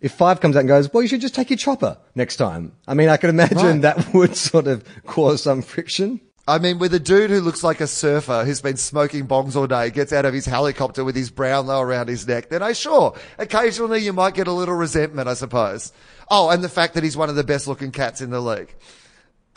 If 0.00 0.16
Fyfe 0.18 0.40
comes 0.40 0.54
out 0.54 0.60
and 0.60 0.68
goes, 0.68 0.92
well, 0.92 1.02
you 1.02 1.08
should 1.08 1.22
just 1.22 1.34
take 1.34 1.48
your 1.50 1.56
chopper 1.56 1.96
next 2.14 2.36
time. 2.36 2.72
I 2.86 2.92
mean, 2.94 3.08
I 3.08 3.16
can 3.16 3.30
imagine 3.30 3.56
Right. 3.56 3.80
that 3.82 4.12
would 4.14 4.36
sort 4.36 4.66
of 4.66 4.84
cause 5.06 5.42
some 5.42 5.62
friction. 5.62 6.20
I 6.46 6.58
mean, 6.58 6.78
with 6.78 6.92
a 6.92 7.00
dude 7.00 7.30
who 7.30 7.40
looks 7.40 7.64
like 7.64 7.80
a 7.80 7.86
surfer 7.86 8.44
who's 8.44 8.60
been 8.60 8.76
smoking 8.76 9.26
bongs 9.26 9.56
all 9.56 9.66
day, 9.66 9.88
gets 9.90 10.12
out 10.12 10.26
of 10.26 10.34
his 10.34 10.44
helicopter 10.44 11.02
with 11.02 11.16
his 11.16 11.30
Brownlow 11.30 11.80
around 11.80 12.08
his 12.08 12.28
neck, 12.28 12.50
then 12.50 12.62
I 12.62 12.72
sure, 12.72 13.16
occasionally 13.38 14.00
you 14.00 14.12
might 14.12 14.34
get 14.34 14.46
a 14.46 14.52
little 14.52 14.74
resentment, 14.74 15.26
I 15.26 15.34
suppose. 15.34 15.92
Oh, 16.30 16.50
and 16.50 16.62
the 16.62 16.68
fact 16.68 16.94
that 16.94 17.02
he's 17.02 17.16
one 17.16 17.30
of 17.30 17.36
the 17.36 17.44
best 17.44 17.66
looking 17.66 17.92
cats 17.92 18.20
in 18.20 18.28
the 18.28 18.40
league. 18.40 18.74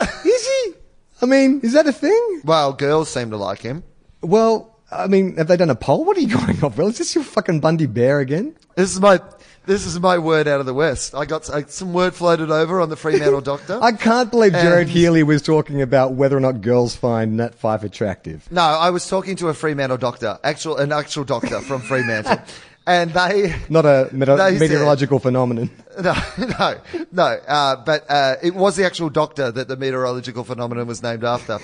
Is 0.00 0.46
he? 0.46 0.74
I 1.20 1.26
mean, 1.26 1.60
is 1.64 1.72
that 1.72 1.88
a 1.88 1.92
thing? 1.92 2.42
Well, 2.44 2.72
girls 2.72 3.10
seem 3.10 3.30
to 3.30 3.36
like 3.36 3.58
him. 3.58 3.82
Well, 4.20 4.78
I 4.90 5.08
mean, 5.08 5.36
have 5.36 5.48
they 5.48 5.56
done 5.56 5.70
a 5.70 5.74
poll? 5.74 6.04
What 6.04 6.16
are 6.16 6.20
you 6.20 6.28
going 6.36 6.62
off? 6.62 6.78
Well, 6.78 6.86
is 6.86 6.98
this 6.98 7.14
your 7.14 7.24
fucking 7.24 7.58
Bundy 7.58 7.86
Bear 7.86 8.20
again? 8.20 8.54
This 8.76 8.92
is 8.94 9.00
my, 9.00 9.20
this 9.68 9.86
is 9.86 10.00
my 10.00 10.18
word 10.18 10.48
out 10.48 10.58
of 10.60 10.66
the 10.66 10.74
West. 10.74 11.14
I 11.14 11.24
got 11.26 11.48
uh, 11.48 11.66
some 11.68 11.92
word 11.92 12.14
floated 12.14 12.50
over 12.50 12.80
on 12.80 12.88
the 12.88 12.96
Fremantle 12.96 13.40
Doctor. 13.52 13.78
I 13.80 13.92
can't 13.92 14.30
believe 14.30 14.52
Gerard 14.52 14.82
And- 14.82 14.90
Healy 14.90 15.22
was 15.22 15.42
talking 15.42 15.80
about 15.82 16.14
whether 16.14 16.36
or 16.36 16.40
not 16.40 16.60
girls 16.62 16.96
find 16.96 17.36
Nat 17.36 17.54
Fyfe 17.54 17.84
attractive. 17.84 18.50
No, 18.50 18.62
I 18.62 18.90
was 18.90 19.08
talking 19.08 19.36
to 19.36 19.48
a 19.48 19.54
Fremantle 19.54 19.98
doctor, 19.98 20.38
actual, 20.42 20.78
an 20.78 20.90
actual 20.92 21.24
doctor 21.24 21.60
from 21.60 21.80
Fremantle. 21.82 22.38
And 22.88 23.12
they, 23.12 23.54
Not 23.68 23.84
a 23.84 24.08
meta- 24.12 24.36
They 24.36 24.52
said- 24.56 24.60
meteorological 24.70 25.18
phenomenon. 25.18 25.68
No, 26.02 26.14
no, 26.38 26.80
no. 27.12 27.22
Uh, 27.46 27.76
but 27.84 28.06
uh, 28.08 28.36
it 28.42 28.54
was 28.54 28.76
the 28.76 28.86
actual 28.86 29.10
doctor 29.10 29.50
that 29.52 29.68
the 29.68 29.76
meteorological 29.76 30.42
phenomenon 30.44 30.86
was 30.86 31.02
named 31.02 31.22
after, 31.22 31.58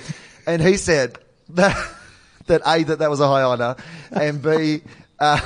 and 0.47 0.61
he 0.61 0.77
said 0.77 1.19
that 1.51 1.75
that 2.49 2.61
a 2.67 2.83
that 2.85 2.99
that 2.99 3.09
was 3.09 3.21
a 3.21 3.27
high 3.29 3.43
honour, 3.43 3.77
and 4.11 4.43
b 4.43 4.83
uh, 5.19 5.41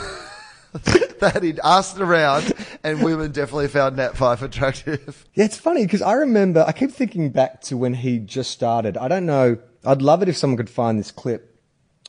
that 1.20 1.40
he'd 1.42 1.60
asked 1.64 1.98
around, 1.98 2.52
and 2.84 3.02
women 3.02 3.32
definitely 3.32 3.68
found 3.68 3.96
Nat 3.96 4.14
Fyfe 4.16 4.42
attractive. 4.42 5.24
Yeah, 5.34 5.44
it's 5.46 5.56
funny 5.56 5.84
because 5.84 6.02
I 6.02 6.12
remember, 6.14 6.64
I 6.66 6.72
keep 6.72 6.90
thinking 6.92 7.30
back 7.30 7.60
to 7.62 7.76
when 7.76 7.94
he 7.94 8.18
just 8.18 8.50
started. 8.50 8.96
I 8.96 9.08
don't 9.08 9.26
know, 9.26 9.58
I'd 9.84 10.02
love 10.02 10.22
it 10.22 10.28
if 10.28 10.36
someone 10.36 10.56
could 10.56 10.70
find 10.70 10.98
this 10.98 11.10
clip. 11.10 11.56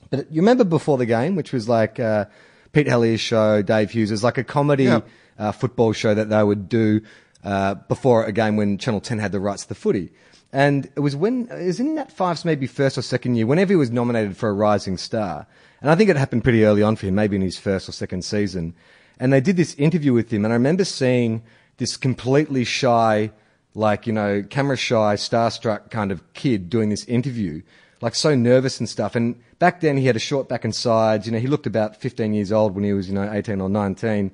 But 0.10 0.32
you 0.32 0.42
remember 0.42 0.64
before 0.64 0.98
the 0.98 1.06
game, 1.06 1.36
which 1.36 1.54
was 1.54 1.70
like 1.70 2.00
uh, 2.00 2.26
Pete 2.74 2.88
Helliar's 2.88 3.22
show, 3.22 3.62
Dave 3.62 3.92
Hughes, 3.92 4.12
was 4.12 4.24
like 4.24 4.38
a 4.38 4.44
comedy 4.44 4.86
Yeah. 4.86 5.02
uh, 5.38 5.52
football 5.52 5.94
show 5.94 6.14
that 6.14 6.30
they 6.30 6.44
would 6.44 6.68
do 6.68 7.02
uh, 7.44 7.76
before 7.76 8.26
a 8.26 8.32
game 8.32 8.56
when 8.58 8.78
Channel 8.78 9.02
10 9.02 9.20
had 9.20 9.32
the 9.32 9.40
rights 9.40 9.64
to 9.64 9.70
the 9.70 9.76
footy. 9.76 10.12
And 10.52 10.86
it 10.96 11.00
was 11.02 11.16
when, 11.16 11.48
it 11.52 11.66
was 11.68 11.80
in 11.80 11.94
that 11.96 12.12
Fyfe's 12.12 12.44
maybe 12.44 12.66
first 12.66 12.98
or 12.98 13.04
second 13.04 13.36
year, 13.36 13.46
whenever 13.46 13.72
he 13.72 13.76
was 13.78 13.92
nominated 13.92 14.36
for 14.36 14.50
a 14.50 14.54
Rising 14.54 14.98
Star. 14.98 15.46
And 15.82 15.90
I 15.90 15.96
think 15.96 16.10
it 16.10 16.16
happened 16.16 16.44
pretty 16.44 16.66
early 16.66 16.84
on 16.84 16.96
for 16.96 17.08
him, 17.08 17.16
maybe 17.16 17.36
in 17.36 17.42
his 17.42 17.58
first 17.58 17.88
or 17.88 17.92
second 17.92 18.24
season. 18.24 18.74
And 19.20 19.32
they 19.34 19.42
did 19.42 19.58
this 19.58 19.76
interview 19.76 20.14
with 20.14 20.32
him, 20.32 20.46
and 20.46 20.54
I 20.54 20.56
remember 20.56 20.86
seeing 20.86 21.44
this 21.78 21.98
completely 21.98 22.64
shy, 22.64 23.32
like, 23.74 24.08
you 24.08 24.14
know, 24.14 24.44
camera 24.50 24.78
shy, 24.78 25.16
starstruck 25.16 25.90
kind 25.90 26.12
of 26.12 26.34
kid 26.34 26.70
doing 26.70 26.90
this 26.90 27.06
interview, 27.06 27.62
like 28.02 28.16
so 28.16 28.36
nervous 28.36 28.80
and 28.80 28.88
stuff. 28.88 29.16
And 29.16 29.42
back 29.60 29.82
then 29.82 29.98
he 29.98 30.06
had 30.06 30.16
a 30.16 30.20
short 30.20 30.48
back 30.50 30.64
and 30.64 30.76
sides, 30.76 31.26
you 31.26 31.32
know, 31.32 31.40
he 31.40 31.48
looked 31.48 31.68
about 31.68 31.96
15 31.98 32.34
years 32.34 32.52
old 32.52 32.76
when 32.76 32.84
he 32.84 32.94
was, 32.94 33.08
you 33.08 33.16
know, 33.16 33.30
18 33.32 33.62
or 33.62 33.70
19. 33.70 34.32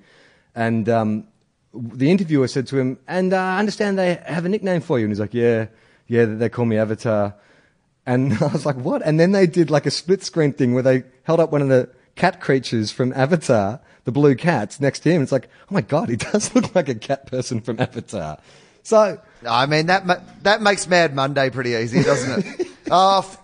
And, 0.56 0.90
um, 0.90 1.28
the 1.76 2.10
interviewer 2.10 2.48
said 2.48 2.68
to 2.68 2.78
him, 2.78 3.00
and 3.08 3.34
uh, 3.34 3.38
I 3.38 3.60
understand 3.60 4.00
they 4.00 4.16
have 4.26 4.46
a 4.46 4.50
nickname 4.50 4.82
for 4.82 4.98
you. 4.98 5.06
And 5.06 5.12
he's 5.12 5.20
like, 5.20 5.34
yeah, 5.34 5.68
yeah, 6.08 6.26
they 6.26 6.50
call 6.50 6.66
me 6.66 6.78
Avatar. 6.78 7.36
And 8.06 8.34
I 8.42 8.48
was 8.48 8.66
like, 8.66 8.76
what? 8.76 9.02
And 9.04 9.20
then 9.20 9.32
they 9.32 9.48
did 9.48 9.70
like 9.70 9.86
a 9.86 9.92
split 9.92 10.24
screen 10.24 10.54
thing 10.54 10.74
where 10.74 10.84
they 10.84 11.04
held 11.24 11.40
up 11.40 11.52
one 11.52 11.62
of 11.62 11.70
the 11.70 11.90
cat 12.16 12.40
creatures 12.42 12.92
from 12.92 13.12
Avatar, 13.14 13.80
the 14.06 14.12
blue 14.12 14.36
cats, 14.36 14.80
next 14.80 15.00
to 15.02 15.12
him. 15.12 15.22
It's 15.22 15.32
like, 15.32 15.50
oh 15.64 15.74
my 15.74 15.82
God, 15.82 16.10
he 16.10 16.16
does 16.32 16.54
look 16.56 16.74
like 16.76 16.90
a 16.90 16.96
cat 16.96 17.28
person 17.28 17.62
from 17.62 17.80
Avatar. 17.80 18.38
So, 18.84 19.20
I 19.48 19.66
mean 19.66 19.88
that 19.88 20.06
ma- 20.06 20.22
that 20.44 20.62
makes 20.62 20.88
Mad 20.88 21.16
Monday 21.16 21.50
pretty 21.50 21.72
easy, 21.72 22.04
doesn't 22.04 22.46
it? 22.46 22.68
oh, 22.92 23.20
F- 23.26 23.40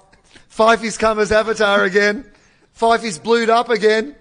Fifey's 0.49 0.97
come 0.97 1.17
as 1.17 1.31
Avatar 1.31 1.83
again. 1.83 2.29
Fifey's 2.73 3.17
blued 3.17 3.49
up 3.49 3.69
again. 3.69 4.15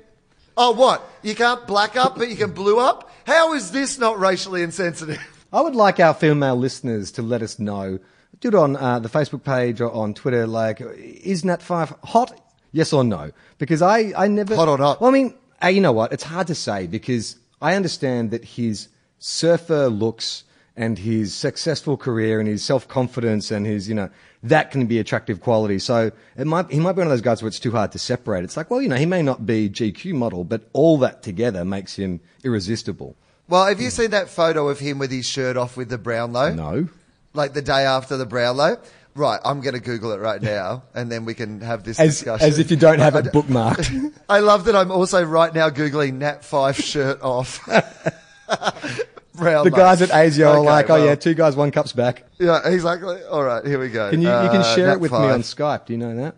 Oh, 0.56 0.72
what? 0.72 1.02
You 1.22 1.34
can't 1.34 1.66
black 1.66 1.96
up, 1.96 2.16
but 2.16 2.28
you 2.30 2.36
can 2.36 2.52
blue 2.52 2.78
up? 2.78 3.10
How 3.26 3.52
is 3.52 3.70
this 3.70 3.98
not 3.98 4.18
racially 4.18 4.62
insensitive? 4.62 5.20
I 5.52 5.60
would 5.60 5.74
like 5.74 6.00
our 6.00 6.14
female 6.14 6.56
listeners 6.56 7.12
to 7.12 7.22
let 7.22 7.42
us 7.42 7.58
know. 7.58 7.98
Do 8.40 8.48
it 8.48 8.54
on 8.54 8.76
uh, 8.76 8.98
the 8.98 9.08
Facebook 9.08 9.44
page 9.44 9.80
or 9.80 9.92
on 9.92 10.14
Twitter. 10.14 10.46
Like, 10.46 10.80
is 10.80 11.44
Nat 11.44 11.62
Fyfe 11.62 11.92
hot? 12.04 12.38
Yes 12.72 12.92
or 12.92 13.04
no? 13.04 13.32
Because 13.58 13.82
I, 13.82 14.12
I 14.16 14.28
never 14.28 14.54
Hot 14.56 14.68
or 14.68 14.78
not? 14.78 15.00
Well, 15.00 15.10
I 15.10 15.12
mean, 15.12 15.34
uh, 15.62 15.68
you 15.68 15.80
know 15.80 15.92
what? 15.92 16.12
It's 16.12 16.22
hard 16.22 16.46
to 16.46 16.54
say 16.54 16.86
because 16.86 17.36
I 17.60 17.74
understand 17.74 18.30
that 18.30 18.44
his 18.44 18.88
surfer 19.18 19.88
looks 19.88 20.44
and 20.76 20.98
his 20.98 21.34
successful 21.34 21.96
career 21.96 22.40
and 22.40 22.48
his 22.48 22.64
self 22.64 22.88
confidence 22.88 23.50
and 23.50 23.66
his, 23.66 23.88
you 23.88 23.94
know, 23.94 24.08
that 24.42 24.70
can 24.70 24.86
be 24.86 24.98
attractive 24.98 25.40
quality. 25.40 25.78
So 25.78 26.10
it 26.36 26.46
might, 26.46 26.70
he 26.70 26.80
might 26.80 26.92
be 26.92 26.98
one 26.98 27.08
of 27.08 27.10
those 27.10 27.20
guys 27.20 27.42
where 27.42 27.48
it's 27.48 27.60
too 27.60 27.72
hard 27.72 27.92
to 27.92 27.98
separate. 27.98 28.44
It's 28.44 28.56
like, 28.56 28.70
well, 28.70 28.80
you 28.80 28.88
know, 28.88 28.96
he 28.96 29.04
may 29.04 29.22
not 29.22 29.44
be 29.44 29.68
GQ 29.68 30.14
model, 30.14 30.44
but 30.44 30.62
all 30.72 30.96
that 30.98 31.22
together 31.22 31.64
makes 31.64 31.96
him 31.96 32.20
irresistible. 32.42 33.16
Well, 33.48 33.66
have 33.66 33.80
you 33.80 33.90
seen 33.90 34.12
that 34.12 34.30
photo 34.30 34.68
of 34.68 34.78
him 34.78 34.98
with 34.98 35.10
his 35.10 35.26
shirt 35.26 35.56
off 35.56 35.76
with 35.76 35.90
the 35.90 35.98
brown 35.98 36.32
Brownlow? 36.32 36.54
No. 36.54 36.88
Like 37.32 37.52
the 37.52 37.62
day 37.62 37.84
after 37.84 38.16
the 38.16 38.26
Brownlow? 38.26 38.78
Right, 39.14 39.40
I'm 39.44 39.60
going 39.60 39.74
to 39.74 39.80
Google 39.80 40.12
it 40.12 40.18
right 40.20 40.40
now, 40.40 40.84
and 40.94 41.10
then 41.10 41.24
we 41.24 41.34
can 41.34 41.60
have 41.62 41.82
this 41.82 41.98
As, 41.98 42.10
discussion. 42.20 42.46
as 42.46 42.58
if 42.60 42.70
you 42.70 42.76
don't 42.76 43.00
have 43.00 43.16
I- 43.16 43.20
it 43.20 43.24
bookmarked. 43.32 44.14
I 44.28 44.38
love 44.38 44.64
that 44.66 44.76
I'm 44.76 44.90
also 44.92 45.22
right 45.24 45.52
now 45.52 45.68
Googling 45.68 46.14
Nat 46.14 46.42
Fyfe 46.42 46.80
shirt 46.82 47.20
off. 47.22 47.60
Brownlow. 49.34 49.64
The 49.64 49.70
guys 49.70 50.02
at 50.02 50.10
ASIO 50.10 50.46
are 50.52 50.58
Okay, 50.58 50.66
like, 50.68 50.90
oh 50.90 50.96
yeah, 51.04 51.14
two 51.14 51.34
guys, 51.34 51.56
one 51.56 51.70
cup's 51.70 51.92
back. 51.92 52.24
Yeah, 52.38 52.60
exactly. 52.68 53.22
All 53.24 53.42
right, 53.42 53.64
here 53.64 53.78
we 53.80 53.88
go. 53.88 54.10
Can 54.10 54.20
you, 54.20 54.28
you 54.28 54.48
can 54.48 54.60
Uh, 54.60 54.74
share 54.74 54.86
Nat 54.88 54.94
it 54.94 55.00
with 55.00 55.12
me 55.12 55.18
on 55.18 55.40
Skype. 55.42 55.86
Do 55.86 55.92
you 55.92 55.98
know 55.98 56.14
that? 56.16 56.36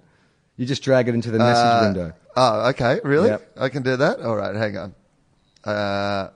You 0.57 0.67
just 0.67 0.83
drag 0.83 1.09
it 1.09 1.15
into 1.15 1.31
the 1.31 1.39
message 1.39 1.65
Uh, 1.65 1.81
window. 1.83 2.13
Oh, 2.37 2.69
okay. 2.71 3.01
Really? 3.05 3.29
Yep. 3.31 3.51
I 3.59 3.69
can 3.71 3.83
do 3.83 3.97
that? 3.97 4.21
All 4.21 4.37
right, 4.37 4.55
hang 4.55 4.77
on. 4.79 4.95
Uh, 5.65 6.29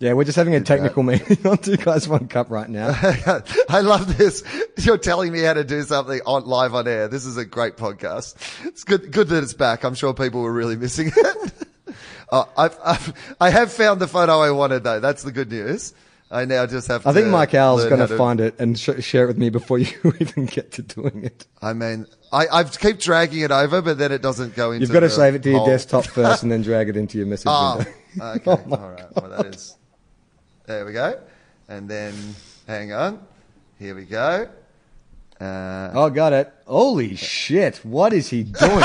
Yeah, 0.00 0.14
we're 0.14 0.24
just 0.24 0.36
having 0.36 0.54
a 0.54 0.60
technical 0.62 1.02
meeting 1.04 1.46
on 1.46 1.58
two 1.58 1.76
guys, 1.76 2.08
one 2.08 2.26
cup 2.26 2.50
right 2.50 2.68
now. 2.68 2.88
I 3.68 3.80
love 3.82 4.16
this. 4.16 4.42
You're 4.78 4.96
telling 4.96 5.30
me 5.30 5.40
how 5.42 5.52
to 5.52 5.62
do 5.62 5.82
something 5.82 6.20
on 6.24 6.46
live 6.46 6.74
on 6.74 6.88
air. 6.88 7.06
This 7.06 7.26
is 7.26 7.36
a 7.36 7.44
great 7.44 7.76
podcast. 7.76 8.34
It's 8.66 8.82
good, 8.82 9.12
good 9.12 9.28
that 9.28 9.42
it's 9.42 9.52
back. 9.52 9.84
I'm 9.84 9.94
sure 9.94 10.14
people 10.14 10.40
were 10.40 10.52
really 10.52 10.76
missing 10.76 11.12
it. 11.16 11.52
oh, 12.32 12.48
I've, 12.56 12.78
I've, 12.82 13.34
I 13.40 13.50
have 13.50 13.70
found 13.72 14.00
the 14.00 14.08
photo 14.08 14.40
I 14.40 14.52
wanted 14.52 14.84
though. 14.84 15.00
That's 15.00 15.22
the 15.22 15.32
good 15.32 15.50
news. 15.50 15.92
I 16.30 16.46
now 16.46 16.64
just 16.64 16.88
have. 16.88 17.02
To. 17.02 17.08
I 17.10 17.12
think 17.12 17.26
Mike 17.26 17.52
Al's 17.52 17.84
going 17.84 18.06
to 18.06 18.16
find 18.16 18.40
it 18.40 18.58
and 18.58 18.78
sh- 18.78 19.00
share 19.00 19.24
it 19.24 19.26
with 19.26 19.36
me 19.38 19.50
before 19.50 19.78
you 19.80 19.88
even 20.20 20.46
get 20.46 20.72
to 20.72 20.82
doing 20.82 21.24
it. 21.24 21.44
I 21.60 21.72
mean, 21.74 22.06
I, 22.32 22.46
I 22.50 22.64
keep 22.64 23.00
dragging 23.00 23.40
it 23.40 23.50
over, 23.50 23.82
but 23.82 23.98
then 23.98 24.12
it 24.12 24.22
doesn't 24.22 24.54
go 24.54 24.70
into. 24.70 24.82
You've 24.86 24.92
got 24.92 25.00
to 25.00 25.10
save 25.10 25.34
it 25.34 25.42
to 25.42 25.50
your 25.50 25.58
hole. 25.58 25.66
desktop 25.66 26.06
first 26.06 26.42
and 26.44 26.50
then 26.50 26.62
drag 26.62 26.88
it 26.88 26.96
into 26.96 27.18
your 27.18 27.26
message 27.26 27.48
Oh, 27.50 27.78
window. 27.78 27.92
okay. 28.54 28.62
Oh 28.70 28.76
All 28.76 28.90
right. 28.92 29.04
Well, 29.16 29.28
that 29.42 29.46
is. 29.54 29.76
There 30.70 30.86
we 30.86 30.92
go. 30.92 31.18
And 31.68 31.88
then, 31.88 32.14
hang 32.68 32.92
on. 32.92 33.20
Here 33.80 33.92
we 33.92 34.04
go. 34.04 34.48
Uh, 35.40 35.90
Oh, 35.94 36.10
got 36.10 36.32
it. 36.32 36.54
Holy 36.64 37.16
shit. 37.16 37.78
What 37.84 38.12
is 38.12 38.28
he 38.30 38.44
doing? 38.44 38.84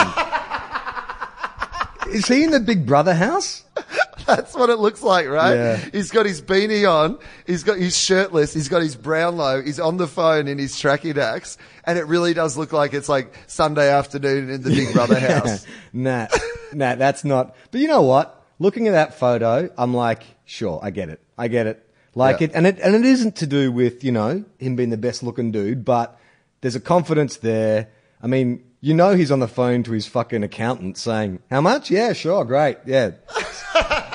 is 2.10 2.28
he 2.28 2.44
in 2.44 2.50
the 2.50 2.60
Big 2.60 2.88
Brother 2.88 3.14
house? 3.14 3.66
That's 4.26 4.56
what 4.56 4.72
it 4.72 4.80
looks 4.80 5.04
like, 5.04 5.28
right? 5.28 5.54
Yeah. 5.54 5.78
He's 5.92 6.10
got 6.10 6.26
his 6.26 6.42
beanie 6.42 6.92
on. 6.92 7.20
He's 7.46 7.62
got 7.64 7.78
he's 7.78 7.96
shirtless. 7.96 8.52
He's 8.52 8.68
got 8.68 8.82
his 8.82 8.96
Brownlow. 8.96 9.62
He's 9.62 9.80
on 9.80 9.98
the 9.98 10.08
phone 10.08 10.48
in 10.48 10.58
his 10.58 10.74
tracky 10.74 11.14
dacks, 11.14 11.56
and 11.84 12.00
it 12.00 12.08
really 12.08 12.34
does 12.34 12.58
look 12.58 12.74
like 12.74 12.96
it's 12.96 13.08
like 13.10 13.32
Sunday 13.46 13.92
afternoon 13.94 14.50
in 14.50 14.64
the 14.64 14.72
Big 14.72 14.92
Brother 14.92 15.20
house. 15.34 15.68
nah, 15.94 16.26
nah, 16.74 16.96
that's 16.96 17.24
not. 17.24 17.56
But 17.70 17.82
you 17.82 17.88
know 17.88 18.02
what? 18.02 18.44
Looking 18.58 18.88
at 18.88 18.92
that 18.94 19.20
photo, 19.20 19.70
I'm 19.78 19.94
like, 19.94 20.24
sure, 20.46 20.80
I 20.82 20.90
get 20.90 21.10
it. 21.10 21.22
I 21.38 21.48
get 21.48 21.68
it. 21.68 21.82
Like 22.14 22.40
Yeah. 22.40 22.46
it, 22.46 22.52
and 22.56 22.66
it, 22.68 22.80
and 22.80 22.96
it 22.96 23.04
isn't 23.06 23.36
to 23.38 23.48
do 23.48 23.72
with, 23.72 24.04
you 24.04 24.12
know, 24.12 24.46
him 24.58 24.76
being 24.76 24.90
the 24.90 24.98
best 24.98 25.22
looking 25.24 25.52
dude, 25.52 25.84
but 25.84 26.18
there's 26.62 26.76
a 26.76 26.80
confidence 26.80 27.38
there. 27.38 27.90
I 28.24 28.28
mean, 28.28 28.64
you 28.80 28.94
know, 28.94 29.16
he's 29.16 29.32
on 29.32 29.40
the 29.40 29.48
phone 29.48 29.84
to 29.84 29.92
his 29.92 30.08
fucking 30.08 30.44
accountant 30.44 30.98
saying, 30.98 31.40
how 31.52 31.60
much? 31.62 31.92
Yeah, 31.92 32.14
sure, 32.14 32.46
great. 32.46 32.78
Yeah. 32.86 33.12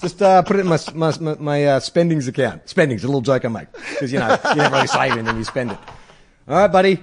Just 0.00 0.20
uh, 0.20 0.42
put 0.42 0.56
it 0.56 0.60
in 0.60 0.66
my 0.66 0.78
my, 0.94 1.12
my, 1.18 1.34
my 1.38 1.64
uh, 1.64 1.80
spendings 1.80 2.28
account. 2.28 2.68
Spendings, 2.68 3.04
a 3.04 3.06
little 3.06 3.22
joke 3.22 3.44
I 3.46 3.48
make 3.48 3.72
because 3.72 4.12
you 4.12 4.18
know 4.18 4.36
you 4.50 4.54
never 4.56 4.74
really 4.74 4.86
save 4.86 5.12
anything, 5.12 5.36
you 5.38 5.44
spend 5.44 5.70
it. 5.72 5.78
All 6.46 6.56
right, 6.58 6.66
buddy. 6.70 7.02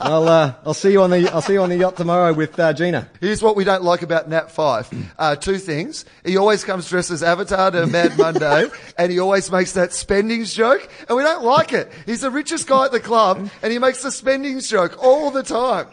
I'll 0.00 0.28
uh, 0.28 0.54
I'll 0.64 0.74
see 0.74 0.92
you 0.92 1.02
on 1.02 1.10
the 1.10 1.30
I'll 1.32 1.42
see 1.42 1.54
you 1.54 1.62
on 1.62 1.68
the 1.68 1.76
yacht 1.76 1.96
tomorrow 1.96 2.32
with 2.32 2.58
uh, 2.58 2.72
Gina. 2.72 3.08
Here's 3.20 3.42
what 3.42 3.56
we 3.56 3.64
don't 3.64 3.82
like 3.82 4.02
about 4.02 4.28
Nat 4.28 4.48
Fyfe. 4.50 4.92
Uh, 5.18 5.36
two 5.36 5.58
things. 5.58 6.04
He 6.24 6.36
always 6.36 6.64
comes 6.64 6.88
dressed 6.88 7.10
as 7.10 7.22
Avatar 7.22 7.70
to 7.70 7.86
Mad 7.86 8.16
Monday, 8.18 8.66
and 8.98 9.12
he 9.12 9.18
always 9.18 9.50
makes 9.50 9.72
that 9.72 9.92
spendings 9.92 10.54
joke, 10.54 10.88
and 11.08 11.16
we 11.16 11.22
don't 11.22 11.44
like 11.44 11.72
it. 11.72 11.90
He's 12.06 12.20
the 12.20 12.30
richest 12.30 12.66
guy 12.66 12.86
at 12.86 12.92
the 12.92 13.00
club, 13.00 13.50
and 13.62 13.72
he 13.72 13.78
makes 13.78 14.02
the 14.02 14.10
spendings 14.10 14.68
joke 14.68 15.02
all 15.02 15.30
the 15.30 15.42
time. 15.42 15.88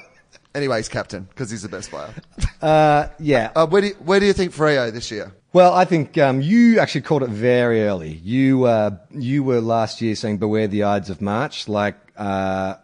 Anyway, 0.55 0.77
he's 0.77 0.89
captain 0.89 1.23
because 1.23 1.49
he's 1.49 1.63
the 1.63 1.69
best 1.69 1.89
player. 1.89 2.13
Uh, 2.61 3.07
yeah. 3.19 3.51
Uh, 3.55 3.65
where, 3.65 3.81
do 3.81 3.87
you, 3.87 3.93
where 3.95 4.19
do 4.19 4.25
you 4.25 4.33
think 4.33 4.53
Freo 4.53 4.91
this 4.93 5.09
year? 5.09 5.33
Well, 5.51 5.73
I 5.73 5.85
think 5.85 6.17
um, 6.17 6.41
you 6.41 6.79
actually 6.79 7.01
called 7.01 7.23
it 7.23 7.29
very 7.29 7.83
early. 7.83 8.13
You 8.23 8.65
uh, 8.65 8.97
you 9.11 9.43
were 9.43 9.61
last 9.61 10.01
year 10.01 10.15
saying 10.15 10.37
beware 10.37 10.67
the 10.67 10.83
Ides 10.83 11.09
of 11.09 11.21
March. 11.21 11.67
Like 11.67 11.95
uh, 12.17 12.75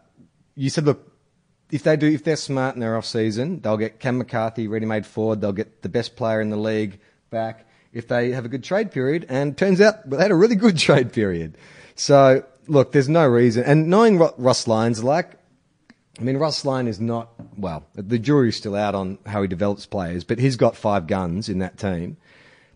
you 0.56 0.70
said, 0.70 0.86
look, 0.86 1.09
if 1.72 1.84
they 1.84 1.96
do, 1.96 2.08
if 2.08 2.24
they're 2.24 2.36
smart 2.36 2.76
in 2.76 2.82
their 2.82 2.98
off 2.98 3.06
season, 3.06 3.60
they'll 3.62 3.78
get 3.78 4.00
Cam 4.00 4.18
McCarthy 4.18 4.68
ready-made 4.68 5.06
forward. 5.06 5.42
They'll 5.42 5.52
get 5.52 5.82
the 5.82 5.90
best 5.90 6.16
player 6.16 6.42
in 6.42 6.50
the 6.50 6.58
league 6.58 7.00
back 7.30 7.68
if 7.94 8.08
they 8.08 8.32
have 8.32 8.46
a 8.46 8.50
good 8.50 8.64
trade 8.64 8.92
period. 8.92 9.26
And 9.30 9.58
turns 9.58 9.82
out 9.82 10.10
they 10.10 10.18
had 10.18 10.32
a 10.32 10.36
really 10.36 10.56
good 10.56 10.78
trade 10.88 11.14
period. 11.14 11.58
So 11.96 12.44
look, 12.68 12.92
there's 12.92 13.10
no 13.10 13.28
reason. 13.28 13.64
And 13.64 13.88
knowing 13.88 14.20
what 14.20 14.40
Ross 14.40 14.68
Lyon's 14.68 15.04
like, 15.04 15.32
I 16.20 16.22
mean, 16.22 16.38
Ross 16.38 16.66
Lyon 16.66 16.88
is 16.88 17.00
not, 17.00 17.30
well, 17.58 17.86
the 17.96 18.20
jury's 18.20 18.58
still 18.58 18.76
out 18.76 18.94
on 18.94 19.18
how 19.26 19.42
he 19.42 19.48
develops 19.48 19.86
players, 19.86 20.24
but 20.24 20.38
he's 20.38 20.58
got 20.58 20.76
five 20.76 21.08
guns 21.08 21.48
in 21.50 21.60
that 21.60 21.78
team. 21.78 22.18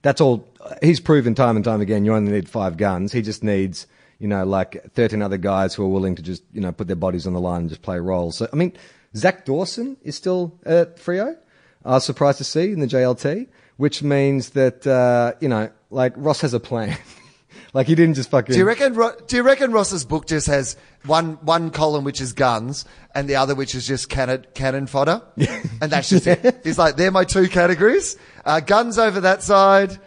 That's 0.01 0.21
all. 0.21 0.47
He's 0.81 0.99
proven 0.99 1.35
time 1.35 1.55
and 1.55 1.63
time 1.63 1.81
again 1.81 2.05
you 2.05 2.13
only 2.13 2.31
need 2.31 2.49
five 2.49 2.77
guns. 2.77 3.11
He 3.11 3.21
just 3.21 3.43
needs, 3.43 3.87
you 4.23 4.29
know, 4.29 4.45
like 4.45 4.81
13 4.93 5.21
other 5.21 5.37
guys 5.37 5.75
who 5.75 5.83
are 5.83 5.89
willing 5.89 6.15
to 6.15 6.21
just, 6.21 6.43
you 6.53 6.61
know, 6.61 6.71
put 6.71 6.87
their 6.87 6.95
bodies 6.95 7.27
on 7.27 7.33
the 7.33 7.41
line 7.41 7.59
and 7.59 7.69
just 7.69 7.81
play 7.81 7.99
roles. 7.99 8.37
So, 8.37 8.47
I 8.53 8.55
mean, 8.55 8.71
Zach 9.17 9.43
Dawson 9.43 9.97
is 10.01 10.15
still 10.15 10.57
at 10.65 10.95
Freo. 10.95 11.35
I 11.83 11.89
was 11.89 12.05
surprised 12.05 12.37
to 12.37 12.45
see 12.45 12.71
in 12.71 12.79
the 12.79 12.87
JLT, 12.87 13.49
which 13.75 14.01
means 14.01 14.51
that, 14.51 14.87
uh, 14.87 15.33
you 15.41 15.49
know, 15.49 15.69
like 15.89 16.13
Ross 16.15 16.39
has 16.39 16.53
a 16.53 16.61
plan. 16.61 16.97
like 17.73 17.85
he 17.85 17.95
didn't 17.95 18.13
just 18.13 18.29
fucking. 18.29 18.53
Do 18.53 18.59
you 18.59 18.63
reckon? 18.63 18.93
Do 18.93 19.35
you 19.35 19.43
reckon 19.43 19.73
Ross's 19.73 20.05
book 20.05 20.25
just 20.25 20.47
has 20.47 20.77
one 21.05 21.33
one 21.41 21.69
column 21.69 22.05
which 22.05 22.21
is 22.21 22.31
guns 22.31 22.85
and 23.13 23.27
the 23.27 23.35
other 23.35 23.55
which 23.55 23.75
is 23.75 23.85
just 23.85 24.07
cannon 24.07 24.45
cannon 24.53 24.87
fodder, 24.87 25.21
and 25.81 25.91
that's 25.91 26.07
just 26.07 26.27
it? 26.27 26.61
He's 26.63 26.77
like, 26.77 26.95
they're 26.95 27.11
my 27.11 27.25
two 27.25 27.49
categories: 27.49 28.15
uh, 28.45 28.61
guns 28.61 28.97
over 28.97 29.19
that 29.19 29.43
side, 29.43 29.99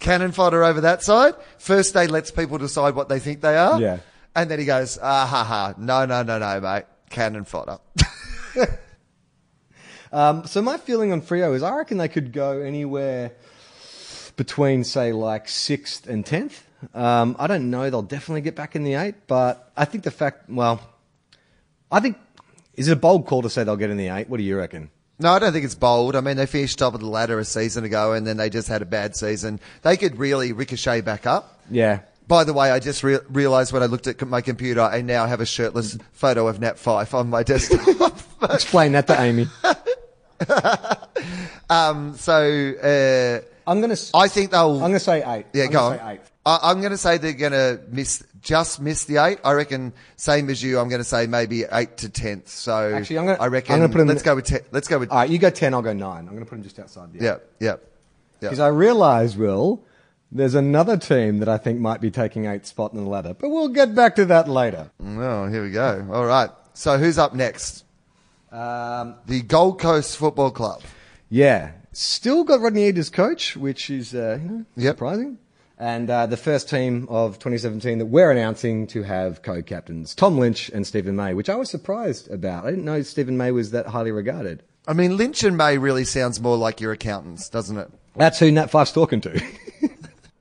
cannon 0.00 0.32
fodder 0.32 0.64
over 0.64 0.80
that 0.82 1.02
side. 1.02 1.34
First, 1.58 1.94
they 1.94 2.08
lets 2.08 2.30
people 2.30 2.58
decide 2.58 2.94
what 2.94 3.08
they 3.08 3.20
think 3.20 3.40
they 3.40 3.56
are. 3.56 3.80
Yeah. 3.80 3.98
And 4.34 4.50
then 4.50 4.58
he 4.58 4.64
goes, 4.64 4.98
ah 5.00 5.26
ha 5.26 5.44
ha, 5.44 5.74
no 5.78 6.06
no 6.06 6.22
no 6.22 6.38
no 6.38 6.60
mate, 6.60 6.84
cannon 7.08 7.44
fodder. 7.44 7.78
Um, 10.12 10.46
so 10.46 10.60
my 10.60 10.76
feeling 10.76 11.12
on 11.12 11.22
Freo 11.22 11.54
is 11.54 11.62
I 11.62 11.76
reckon 11.76 11.98
they 11.98 12.08
could 12.08 12.32
go 12.32 12.60
anywhere 12.60 13.32
between, 14.36 14.84
say, 14.84 15.12
like 15.12 15.48
sixth 15.48 16.08
and 16.08 16.24
tenth. 16.24 16.66
Um, 16.94 17.36
I 17.38 17.46
don't 17.46 17.70
know. 17.70 17.90
They'll 17.90 18.02
definitely 18.02 18.40
get 18.40 18.56
back 18.56 18.74
in 18.74 18.84
the 18.84 18.94
eight, 18.94 19.14
but 19.26 19.70
I 19.76 19.84
think 19.84 20.04
the 20.04 20.10
fact, 20.10 20.48
well, 20.48 20.80
I 21.92 22.00
think 22.00 22.16
is 22.74 22.88
it 22.88 22.92
a 22.92 22.96
bold 22.96 23.26
call 23.26 23.42
to 23.42 23.50
say 23.50 23.64
they'll 23.64 23.76
get 23.76 23.90
in 23.90 23.96
the 23.96 24.08
eight? 24.08 24.28
What 24.28 24.38
do 24.38 24.42
you 24.42 24.56
reckon? 24.56 24.90
No, 25.20 25.32
I 25.32 25.38
don't 25.38 25.52
think 25.52 25.66
it's 25.66 25.74
bold. 25.74 26.16
I 26.16 26.22
mean, 26.22 26.38
they 26.38 26.46
finished 26.46 26.78
top 26.78 26.94
of 26.94 27.00
the 27.00 27.06
ladder 27.06 27.38
a 27.38 27.44
season 27.44 27.84
ago, 27.84 28.14
and 28.14 28.26
then 28.26 28.38
they 28.38 28.48
just 28.48 28.68
had 28.68 28.80
a 28.80 28.86
bad 28.86 29.14
season. 29.14 29.60
They 29.82 29.98
could 29.98 30.18
really 30.18 30.52
ricochet 30.52 31.02
back 31.02 31.26
up. 31.26 31.60
Yeah. 31.70 32.00
By 32.26 32.44
the 32.44 32.54
way, 32.54 32.70
I 32.70 32.78
just 32.78 33.04
re- 33.04 33.18
realised 33.28 33.72
when 33.72 33.82
I 33.82 33.86
looked 33.86 34.06
at 34.06 34.26
my 34.26 34.40
computer, 34.40 34.80
I 34.80 35.02
now 35.02 35.26
have 35.26 35.40
a 35.40 35.46
shirtless 35.46 35.98
photo 36.12 36.48
of 36.48 36.58
Nat 36.58 36.76
Fyfe 36.76 37.12
on 37.12 37.28
my 37.28 37.42
desktop. 37.52 38.18
Explain 38.50 38.92
that 38.92 39.06
to 39.08 39.20
Amy. 39.20 39.46
um, 41.68 42.16
so 42.16 42.72
uh, 42.82 43.40
I'm 43.70 43.80
gonna. 43.80 43.96
I 44.14 44.28
think 44.28 44.52
they'll. 44.52 44.76
I'm 44.76 44.90
gonna 44.90 45.00
say 45.00 45.18
eight. 45.18 45.46
yeah, 45.52 45.64
I'm 45.64 45.70
go 45.70 45.78
gonna 45.78 45.92
on. 45.92 45.98
Say 45.98 46.12
eight. 46.14 46.20
I, 46.46 46.58
I'm 46.62 46.80
going 46.80 46.92
to 46.92 46.98
say 46.98 47.18
they're 47.18 47.34
going 47.34 47.52
to 47.52 47.80
miss, 47.90 48.24
just 48.42 48.80
missed 48.80 49.06
the 49.06 49.18
eight. 49.18 49.38
I 49.44 49.52
reckon, 49.52 49.92
same 50.16 50.48
as 50.50 50.62
you. 50.62 50.78
I'm 50.78 50.88
going 50.88 51.00
to 51.00 51.04
say 51.04 51.26
maybe 51.26 51.64
eight 51.72 51.96
to 51.98 52.08
tenth. 52.08 52.48
So 52.48 52.94
Actually, 52.94 53.18
I'm 53.18 53.26
gonna- 53.26 53.38
I 53.42 53.46
reckon. 53.48 53.74
I'm 53.74 53.80
gonna 53.80 53.92
put 53.92 54.00
'em- 54.00 54.08
let's 54.08 54.22
go 54.22 54.34
with. 54.34 54.46
Te- 54.46 54.66
let's 54.72 54.88
go 54.88 54.98
with. 54.98 55.10
All 55.10 55.18
right, 55.18 55.28
you 55.30 55.38
go 55.38 55.50
ten. 55.50 55.74
I'll 55.74 55.82
go 55.82 55.92
nine. 55.92 56.26
I'm 56.26 56.34
gonna 56.34 56.44
put 56.46 56.56
them 56.56 56.62
just 56.62 56.78
outside 56.78 57.12
the 57.12 57.18
eight. 57.18 57.22
yeah, 57.24 57.36
yeah, 57.58 57.68
yeah. 57.68 57.76
Because 58.40 58.60
I 58.60 58.68
realise, 58.68 59.36
Will, 59.36 59.82
there's 60.32 60.54
another 60.54 60.96
team 60.96 61.38
that 61.40 61.48
I 61.48 61.58
think 61.58 61.80
might 61.80 62.00
be 62.00 62.10
taking 62.10 62.46
eighth 62.46 62.66
spot 62.66 62.92
in 62.92 63.02
the 63.02 63.08
ladder, 63.08 63.34
but 63.38 63.50
we'll 63.50 63.68
get 63.68 63.94
back 63.94 64.16
to 64.16 64.24
that 64.26 64.48
later. 64.48 64.90
Oh, 65.04 65.46
here 65.48 65.62
we 65.62 65.70
go. 65.70 66.06
All 66.12 66.24
right. 66.26 66.50
So 66.72 66.96
who's 66.98 67.18
up 67.18 67.34
next? 67.34 67.84
Um, 68.52 69.16
The 69.26 69.42
Gold 69.42 69.78
Coast 69.80 70.16
Football 70.16 70.50
Club. 70.50 70.82
Yeah, 71.28 71.72
still 71.92 72.42
got 72.44 72.60
Rodney 72.60 72.88
Eade 72.88 72.98
as 72.98 73.10
coach, 73.10 73.56
which 73.56 73.90
is 73.90 74.14
uh, 74.14 74.38
you 74.42 74.48
know, 74.48 74.64
Yep. 74.76 74.96
surprising. 74.96 75.38
And 75.80 76.10
uh, 76.10 76.26
the 76.26 76.36
first 76.36 76.68
team 76.68 77.08
of 77.08 77.38
2017 77.38 77.98
that 77.98 78.06
we're 78.06 78.30
announcing 78.30 78.86
to 78.88 79.02
have 79.02 79.42
co-captains, 79.42 80.14
Tom 80.14 80.38
Lynch 80.38 80.68
and 80.68 80.86
Steven 80.86 81.16
May, 81.16 81.34
which 81.34 81.48
I 81.48 81.56
was 81.56 81.70
surprised 81.70 82.30
about. 82.30 82.66
I 82.66 82.70
didn't 82.70 82.84
know 82.84 83.00
Steven 83.02 83.36
May 83.36 83.50
was 83.50 83.70
that 83.70 83.86
highly 83.86 84.12
regarded. 84.12 84.62
I 84.86 84.92
mean, 84.92 85.16
Lynch 85.16 85.42
and 85.42 85.56
May 85.56 85.78
really 85.78 86.04
sounds 86.04 86.38
more 86.38 86.56
like 86.56 86.80
your 86.80 86.92
accountants, 86.92 87.48
doesn't 87.48 87.78
it? 87.78 87.90
That's 88.14 88.38
who 88.38 88.52
Nat 88.52 88.70
Fyfe's 88.70 88.92
talking 88.92 89.20
to. 89.22 89.42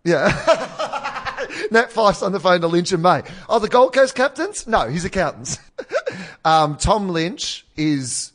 Yeah. 0.03 0.27
Nat 1.71 1.91
Fyfe's 1.91 2.23
on 2.23 2.31
the 2.31 2.39
phone 2.39 2.61
to 2.61 2.67
Lynch 2.67 2.91
and 2.91 3.03
May. 3.03 3.21
Oh, 3.47 3.59
the 3.59 3.67
Gold 3.67 3.93
Coast 3.93 4.15
captains? 4.15 4.65
No, 4.65 4.87
he's 4.87 5.05
accountants. 5.05 5.59
um, 6.45 6.77
Tom 6.77 7.09
Lynch 7.09 7.65
is 7.75 8.31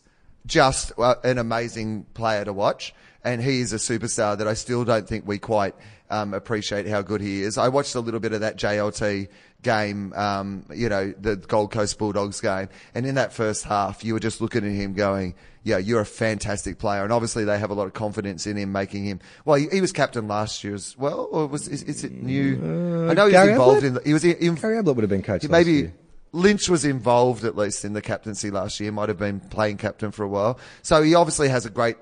just 0.46 0.92
uh, 0.98 1.16
an 1.24 1.38
amazing 1.38 2.04
player 2.14 2.44
to 2.44 2.52
watch, 2.52 2.94
and 3.24 3.42
he 3.42 3.60
is 3.60 3.72
a 3.72 3.76
superstar 3.76 4.36
that 4.38 4.46
I 4.46 4.54
still 4.54 4.84
don't 4.84 5.08
think 5.08 5.26
we 5.26 5.38
quite 5.38 5.74
um, 6.10 6.34
appreciate 6.34 6.86
how 6.86 7.02
good 7.02 7.20
he 7.20 7.42
is. 7.42 7.58
I 7.58 7.68
watched 7.68 7.94
a 7.94 8.00
little 8.00 8.20
bit 8.20 8.32
of 8.32 8.40
that 8.40 8.56
JLT 8.56 9.28
game, 9.62 10.12
um, 10.12 10.64
you 10.72 10.88
know, 10.88 11.12
the 11.18 11.36
Gold 11.36 11.70
Coast 11.70 11.98
Bulldogs 11.98 12.40
game, 12.40 12.68
and 12.94 13.06
in 13.06 13.14
that 13.16 13.32
first 13.32 13.64
half, 13.64 14.04
you 14.04 14.12
were 14.12 14.20
just 14.20 14.40
looking 14.40 14.64
at 14.64 14.72
him 14.72 14.94
going, 14.94 15.34
yeah, 15.64 15.78
you're 15.78 16.00
a 16.00 16.06
fantastic 16.06 16.78
player. 16.78 17.02
And 17.02 17.12
obviously 17.12 17.44
they 17.44 17.58
have 17.58 17.70
a 17.70 17.74
lot 17.74 17.86
of 17.86 17.94
confidence 17.94 18.46
in 18.46 18.56
him, 18.56 18.70
making 18.70 19.04
him, 19.04 19.20
well, 19.44 19.56
he, 19.56 19.66
he 19.72 19.80
was 19.80 19.92
captain 19.92 20.28
last 20.28 20.62
year 20.62 20.74
as 20.74 20.96
well, 20.96 21.28
or 21.32 21.46
was, 21.46 21.66
is, 21.66 21.82
is 21.82 22.04
it 22.04 22.12
new? 22.12 23.08
I 23.10 23.14
know 23.14 23.26
he 23.26 23.32
was 23.32 23.32
Gary 23.32 23.52
involved 23.52 23.78
Ablett? 23.78 23.84
in, 23.84 23.94
the, 23.94 24.02
he 24.04 24.12
was 24.12 24.24
in, 24.24 24.36
in 24.36 24.54
Gary 24.54 24.78
Ablett 24.78 24.96
would 24.96 25.02
have 25.02 25.10
been 25.10 25.22
coach 25.22 25.48
maybe. 25.48 25.90
Lynch 26.32 26.68
was 26.68 26.84
involved 26.84 27.44
at 27.44 27.56
least 27.56 27.84
in 27.84 27.92
the 27.92 28.02
captaincy 28.02 28.50
last 28.50 28.80
year, 28.80 28.90
might 28.90 29.08
have 29.08 29.18
been 29.18 29.38
playing 29.38 29.76
captain 29.76 30.10
for 30.10 30.24
a 30.24 30.28
while. 30.28 30.58
So 30.82 31.00
he 31.00 31.14
obviously 31.14 31.48
has 31.48 31.64
a 31.64 31.70
great 31.70 31.96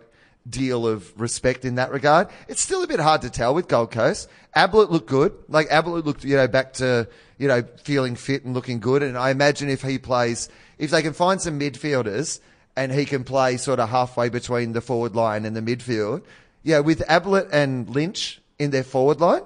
deal 0.48 0.86
of 0.86 1.12
respect 1.20 1.64
in 1.64 1.76
that 1.76 1.90
regard. 1.92 2.28
It's 2.48 2.60
still 2.60 2.82
a 2.82 2.86
bit 2.86 3.00
hard 3.00 3.22
to 3.22 3.30
tell 3.30 3.54
with 3.54 3.68
Gold 3.68 3.90
Coast. 3.90 4.28
Ablett 4.54 4.90
looked 4.90 5.08
good. 5.08 5.32
Like 5.48 5.68
Ablett 5.70 6.04
looked, 6.04 6.24
you 6.24 6.36
know, 6.36 6.48
back 6.48 6.74
to, 6.74 7.08
you 7.38 7.48
know, 7.48 7.62
feeling 7.82 8.16
fit 8.16 8.44
and 8.44 8.52
looking 8.54 8.80
good. 8.80 9.02
And 9.02 9.16
I 9.16 9.30
imagine 9.30 9.68
if 9.68 9.82
he 9.82 9.98
plays, 9.98 10.48
if 10.78 10.90
they 10.90 11.02
can 11.02 11.12
find 11.12 11.40
some 11.40 11.58
midfielders 11.60 12.40
and 12.76 12.90
he 12.92 13.04
can 13.04 13.22
play 13.24 13.56
sort 13.56 13.78
of 13.80 13.88
halfway 13.88 14.28
between 14.28 14.72
the 14.72 14.80
forward 14.80 15.14
line 15.14 15.44
and 15.44 15.54
the 15.56 15.60
midfield, 15.62 16.22
yeah, 16.62 16.80
with 16.80 17.02
Ablett 17.08 17.48
and 17.52 17.88
Lynch 17.88 18.40
in 18.58 18.70
their 18.70 18.84
forward 18.84 19.20
line, 19.20 19.42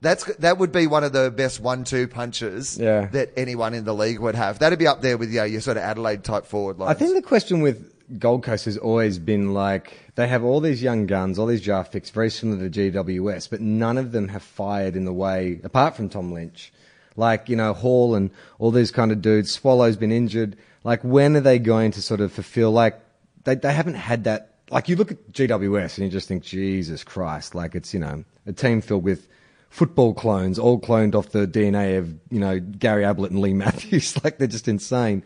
That's 0.00 0.24
that 0.36 0.58
would 0.58 0.72
be 0.72 0.86
one 0.88 1.04
of 1.04 1.12
the 1.12 1.30
best 1.30 1.60
one-two 1.60 2.08
punches 2.08 2.76
Yeah. 2.78 3.06
that 3.12 3.30
anyone 3.36 3.72
in 3.74 3.84
the 3.84 3.94
league 3.94 4.18
would 4.18 4.34
have. 4.34 4.58
That'd 4.58 4.78
be 4.78 4.86
up 4.88 5.00
there 5.02 5.16
with 5.16 5.30
yeah, 5.30 5.44
your 5.44 5.60
sort 5.60 5.76
of 5.76 5.84
Adelaide 5.84 6.24
type 6.24 6.44
forward 6.46 6.78
line. 6.78 6.90
I 6.90 6.94
think 6.94 7.14
the 7.14 7.22
question 7.22 7.60
with 7.62 7.91
Gold 8.18 8.42
Coast 8.42 8.64
has 8.66 8.76
always 8.76 9.18
been 9.18 9.54
like 9.54 10.10
they 10.14 10.28
have 10.28 10.44
all 10.44 10.60
these 10.60 10.82
young 10.82 11.06
guns, 11.06 11.38
all 11.38 11.46
these 11.46 11.62
draft 11.62 11.92
picks, 11.92 12.10
very 12.10 12.30
similar 12.30 12.68
to 12.68 12.92
GWS, 12.92 13.48
but 13.50 13.60
none 13.60 13.98
of 13.98 14.12
them 14.12 14.28
have 14.28 14.42
fired 14.42 14.96
in 14.96 15.04
the 15.04 15.12
way, 15.12 15.60
apart 15.64 15.96
from 15.96 16.08
Tom 16.08 16.32
Lynch, 16.32 16.72
like 17.16 17.48
you 17.48 17.56
know 17.56 17.72
Hall 17.72 18.14
and 18.14 18.30
all 18.58 18.70
these 18.70 18.90
kind 18.90 19.12
of 19.12 19.22
dudes. 19.22 19.50
Swallow's 19.52 19.96
been 19.96 20.12
injured. 20.12 20.56
Like 20.84 21.02
when 21.02 21.36
are 21.36 21.40
they 21.40 21.58
going 21.58 21.92
to 21.92 22.02
sort 22.02 22.20
of 22.20 22.32
fulfill? 22.32 22.70
Like 22.72 23.00
they 23.44 23.54
they 23.54 23.72
haven't 23.72 23.94
had 23.94 24.24
that. 24.24 24.48
Like 24.70 24.88
you 24.88 24.96
look 24.96 25.12
at 25.12 25.32
GWS 25.32 25.98
and 25.98 26.06
you 26.06 26.10
just 26.10 26.28
think 26.28 26.42
Jesus 26.42 27.04
Christ, 27.04 27.54
like 27.54 27.74
it's 27.74 27.92
you 27.94 28.00
know 28.00 28.24
a 28.46 28.52
team 28.52 28.80
filled 28.80 29.04
with 29.04 29.28
football 29.70 30.12
clones, 30.12 30.58
all 30.58 30.78
cloned 30.78 31.14
off 31.14 31.30
the 31.30 31.46
DNA 31.46 31.98
of 31.98 32.14
you 32.30 32.40
know 32.40 32.60
Gary 32.60 33.04
Ablett 33.04 33.30
and 33.30 33.40
Leigh 33.40 33.54
Matthews. 33.54 34.16
like 34.24 34.38
they're 34.38 34.46
just 34.46 34.68
insane. 34.68 35.22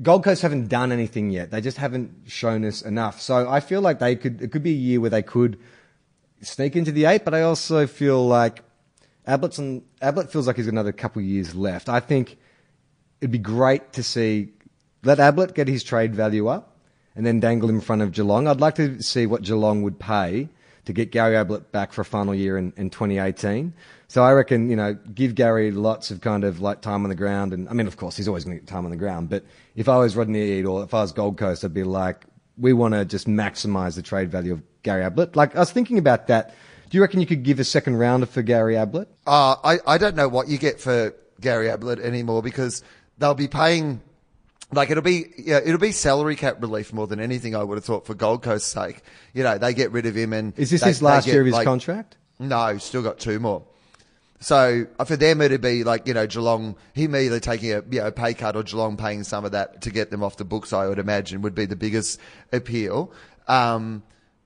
Gold 0.00 0.24
Coast 0.24 0.42
haven't 0.42 0.68
done 0.68 0.90
anything 0.92 1.30
yet. 1.30 1.50
They 1.50 1.60
just 1.60 1.76
haven't 1.76 2.24
shown 2.26 2.64
us 2.64 2.82
enough. 2.82 3.20
So 3.20 3.48
I 3.48 3.60
feel 3.60 3.80
like 3.80 3.98
they 3.98 4.16
could. 4.16 4.40
It 4.40 4.52
could 4.52 4.62
be 4.62 4.70
a 4.70 4.74
year 4.74 5.00
where 5.00 5.10
they 5.10 5.22
could 5.22 5.58
sneak 6.40 6.76
into 6.76 6.92
the 6.92 7.04
eight. 7.04 7.24
But 7.24 7.34
I 7.34 7.42
also 7.42 7.86
feel 7.86 8.26
like 8.26 8.62
Ablett's 9.26 9.58
on, 9.58 9.82
Ablett 10.00 10.32
feels 10.32 10.46
like 10.46 10.56
he's 10.56 10.66
got 10.66 10.72
another 10.72 10.92
couple 10.92 11.20
of 11.20 11.26
years 11.26 11.54
left. 11.54 11.88
I 11.88 12.00
think 12.00 12.38
it'd 13.20 13.30
be 13.30 13.38
great 13.38 13.92
to 13.92 14.02
see 14.02 14.52
let 15.04 15.18
Ablett 15.18 15.54
get 15.54 15.68
his 15.68 15.82
trade 15.82 16.14
value 16.14 16.48
up 16.48 16.76
and 17.14 17.26
then 17.26 17.40
dangle 17.40 17.68
him 17.68 17.76
in 17.76 17.80
front 17.80 18.02
of 18.02 18.12
Geelong. 18.12 18.46
I'd 18.46 18.60
like 18.60 18.76
to 18.76 19.02
see 19.02 19.26
what 19.26 19.42
Geelong 19.42 19.82
would 19.82 19.98
pay 19.98 20.48
to 20.84 20.92
get 20.92 21.10
Gary 21.10 21.36
Ablett 21.36 21.72
back 21.72 21.92
for 21.92 22.00
a 22.00 22.04
final 22.04 22.34
year 22.34 22.56
in, 22.56 22.72
in 22.76 22.90
2018. 22.90 23.72
So 24.12 24.22
I 24.22 24.32
reckon, 24.34 24.68
you 24.68 24.76
know, 24.76 24.92
give 24.92 25.34
Gary 25.34 25.70
lots 25.70 26.10
of 26.10 26.20
kind 26.20 26.44
of 26.44 26.60
like 26.60 26.82
time 26.82 27.04
on 27.04 27.08
the 27.08 27.14
ground. 27.14 27.54
And 27.54 27.66
I 27.70 27.72
mean, 27.72 27.86
of 27.86 27.96
course, 27.96 28.14
he's 28.14 28.28
always 28.28 28.44
going 28.44 28.58
to 28.58 28.60
get 28.60 28.68
time 28.68 28.84
on 28.84 28.90
the 28.90 28.96
ground. 28.98 29.30
But 29.30 29.42
if 29.74 29.88
I 29.88 29.96
was 29.96 30.14
Rodney 30.14 30.58
Eade 30.58 30.66
or 30.66 30.84
if 30.84 30.92
I 30.92 31.00
was 31.00 31.12
Gold 31.12 31.38
Coast, 31.38 31.64
I'd 31.64 31.72
be 31.72 31.82
like, 31.82 32.26
we 32.58 32.74
want 32.74 32.92
to 32.92 33.06
just 33.06 33.26
maximize 33.26 33.94
the 33.94 34.02
trade 34.02 34.30
value 34.30 34.52
of 34.52 34.62
Gary 34.82 35.02
Ablett. 35.02 35.34
Like, 35.34 35.56
I 35.56 35.60
was 35.60 35.72
thinking 35.72 35.96
about 35.96 36.26
that. 36.26 36.54
Do 36.90 36.98
you 36.98 37.00
reckon 37.00 37.20
you 37.20 37.26
could 37.26 37.42
give 37.42 37.58
a 37.58 37.64
second 37.64 37.96
rounder 37.96 38.26
for 38.26 38.42
Gary 38.42 38.76
Ablett? 38.76 39.08
Uh, 39.26 39.56
I, 39.64 39.78
I 39.86 39.96
don't 39.96 40.14
know 40.14 40.28
what 40.28 40.46
you 40.46 40.58
get 40.58 40.78
for 40.78 41.14
Gary 41.40 41.70
Ablett 41.70 41.98
anymore 41.98 42.42
because 42.42 42.82
they'll 43.16 43.32
be 43.32 43.48
paying, 43.48 44.02
like 44.72 44.90
it'll 44.90 45.02
be, 45.02 45.24
yeah, 45.38 45.60
it'll 45.64 45.80
be 45.80 45.92
salary 45.92 46.36
cap 46.36 46.60
relief 46.60 46.92
more 46.92 47.06
than 47.06 47.18
anything 47.18 47.56
I 47.56 47.64
would 47.64 47.78
have 47.78 47.84
thought 47.86 48.04
for 48.04 48.12
Gold 48.12 48.42
Coast's 48.42 48.70
sake. 48.70 49.00
You 49.32 49.42
know, 49.42 49.56
they 49.56 49.72
get 49.72 49.90
rid 49.90 50.04
of 50.04 50.14
him 50.14 50.34
and. 50.34 50.52
Is 50.58 50.68
this 50.68 50.82
they- 50.82 50.88
his 50.88 51.00
last 51.00 51.24
get, 51.24 51.32
year 51.32 51.40
of 51.40 51.46
his 51.46 51.54
like- 51.54 51.64
contract? 51.64 52.18
No, 52.38 52.76
still 52.76 53.02
got 53.02 53.18
two 53.18 53.40
more. 53.40 53.64
So 54.42 54.86
uh, 54.98 55.04
for 55.04 55.16
them, 55.16 55.40
it'd 55.40 55.60
be 55.60 55.84
like 55.84 56.06
you 56.08 56.14
know 56.14 56.26
Geelong, 56.26 56.76
him 56.92 57.14
either 57.14 57.38
taking 57.38 57.72
a 57.72 57.82
you 57.90 58.00
know 58.00 58.10
pay 58.10 58.34
cut 58.34 58.56
or 58.56 58.64
Geelong 58.64 58.96
paying 58.96 59.22
some 59.22 59.44
of 59.44 59.52
that 59.52 59.82
to 59.82 59.90
get 59.90 60.10
them 60.10 60.22
off 60.22 60.36
the 60.36 60.44
books. 60.44 60.72
I 60.72 60.88
would 60.88 60.98
imagine 60.98 61.42
would 61.42 61.54
be 61.54 61.66
the 61.66 61.76
biggest 61.76 62.18
appeal. 62.52 63.12
Um, 63.46 64.02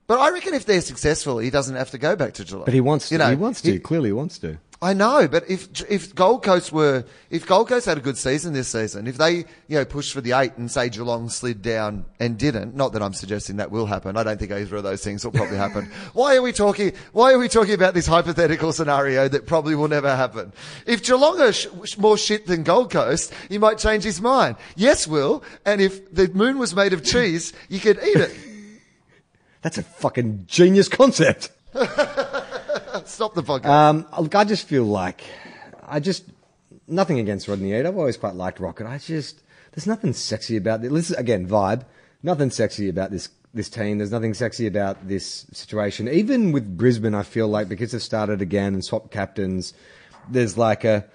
but 0.06 0.20
I 0.20 0.30
reckon 0.30 0.54
if 0.54 0.66
they're 0.66 0.82
successful, 0.82 1.38
he 1.38 1.50
doesn't 1.50 1.74
have 1.74 1.90
to 1.90 1.98
go 1.98 2.14
back 2.14 2.34
to 2.34 2.44
Geelong. 2.44 2.66
But 2.66 2.74
he 2.74 2.80
wants 2.80 3.08
to. 3.08 3.14
You 3.14 3.18
know, 3.18 3.30
he 3.30 3.36
wants 3.36 3.62
to. 3.62 3.78
Clearly, 3.80 4.10
he 4.10 4.12
wants 4.12 4.38
to. 4.40 4.58
I 4.82 4.92
know, 4.92 5.26
but 5.26 5.48
if 5.48 5.90
if 5.90 6.14
Gold 6.14 6.42
Coast 6.42 6.70
were 6.70 7.04
if 7.30 7.46
Gold 7.46 7.68
Coast 7.68 7.86
had 7.86 7.96
a 7.96 8.00
good 8.00 8.18
season 8.18 8.52
this 8.52 8.68
season, 8.68 9.06
if 9.06 9.16
they 9.16 9.38
you 9.68 9.78
know 9.78 9.86
pushed 9.86 10.12
for 10.12 10.20
the 10.20 10.32
eight 10.32 10.54
and 10.58 10.70
say 10.70 10.90
Geelong 10.90 11.30
slid 11.30 11.62
down 11.62 12.04
and 12.20 12.36
didn't, 12.36 12.76
not 12.76 12.92
that 12.92 13.02
I'm 13.02 13.14
suggesting 13.14 13.56
that 13.56 13.70
will 13.70 13.86
happen. 13.86 14.18
I 14.18 14.22
don't 14.22 14.38
think 14.38 14.52
either 14.52 14.76
of 14.76 14.82
those 14.82 15.02
things 15.02 15.24
will 15.24 15.32
probably 15.32 15.56
happen. 15.56 15.86
why 16.12 16.36
are 16.36 16.42
we 16.42 16.52
talking? 16.52 16.92
Why 17.12 17.32
are 17.32 17.38
we 17.38 17.48
talking 17.48 17.72
about 17.72 17.94
this 17.94 18.06
hypothetical 18.06 18.70
scenario 18.70 19.28
that 19.28 19.46
probably 19.46 19.74
will 19.74 19.88
never 19.88 20.14
happen? 20.14 20.52
If 20.86 21.02
Geelong 21.02 21.40
are 21.40 21.52
sh- 21.52 21.96
more 21.96 22.18
shit 22.18 22.46
than 22.46 22.62
Gold 22.62 22.90
Coast, 22.90 23.32
he 23.48 23.56
might 23.56 23.78
change 23.78 24.04
his 24.04 24.20
mind. 24.20 24.56
Yes, 24.76 25.08
will. 25.08 25.42
And 25.64 25.80
if 25.80 26.12
the 26.14 26.28
moon 26.28 26.58
was 26.58 26.76
made 26.76 26.92
of 26.92 27.02
cheese, 27.02 27.54
you 27.70 27.80
could 27.80 27.98
eat 28.02 28.16
it. 28.16 28.36
That's 29.62 29.78
a 29.78 29.82
fucking 29.82 30.44
genius 30.46 30.88
concept. 30.88 31.50
Stop 33.06 33.34
the 33.34 33.42
podcast. 33.42 33.66
Um, 33.66 34.06
look, 34.20 34.34
I 34.34 34.44
just 34.44 34.66
feel 34.66 34.84
like 34.84 35.22
I 35.86 36.00
just 36.00 36.24
nothing 36.88 37.18
against 37.18 37.48
Rodney 37.48 37.72
Eade. 37.72 37.86
I've 37.86 37.96
always 37.96 38.16
quite 38.16 38.34
liked 38.34 38.60
Rocket. 38.60 38.86
I 38.86 38.98
just 38.98 39.42
there's 39.72 39.86
nothing 39.86 40.12
sexy 40.12 40.56
about 40.56 40.82
this. 40.82 41.10
Again, 41.10 41.48
vibe. 41.48 41.84
Nothing 42.22 42.50
sexy 42.50 42.88
about 42.88 43.10
this 43.10 43.28
this 43.54 43.68
team. 43.68 43.98
There's 43.98 44.10
nothing 44.10 44.34
sexy 44.34 44.66
about 44.66 45.08
this 45.08 45.46
situation. 45.52 46.08
Even 46.08 46.52
with 46.52 46.76
Brisbane, 46.76 47.14
I 47.14 47.22
feel 47.22 47.48
like 47.48 47.68
because 47.68 47.92
they've 47.92 48.02
started 48.02 48.42
again 48.42 48.74
and 48.74 48.84
swapped 48.84 49.10
captains, 49.10 49.72
there's 50.28 50.58
like 50.58 50.84
a 50.84 51.06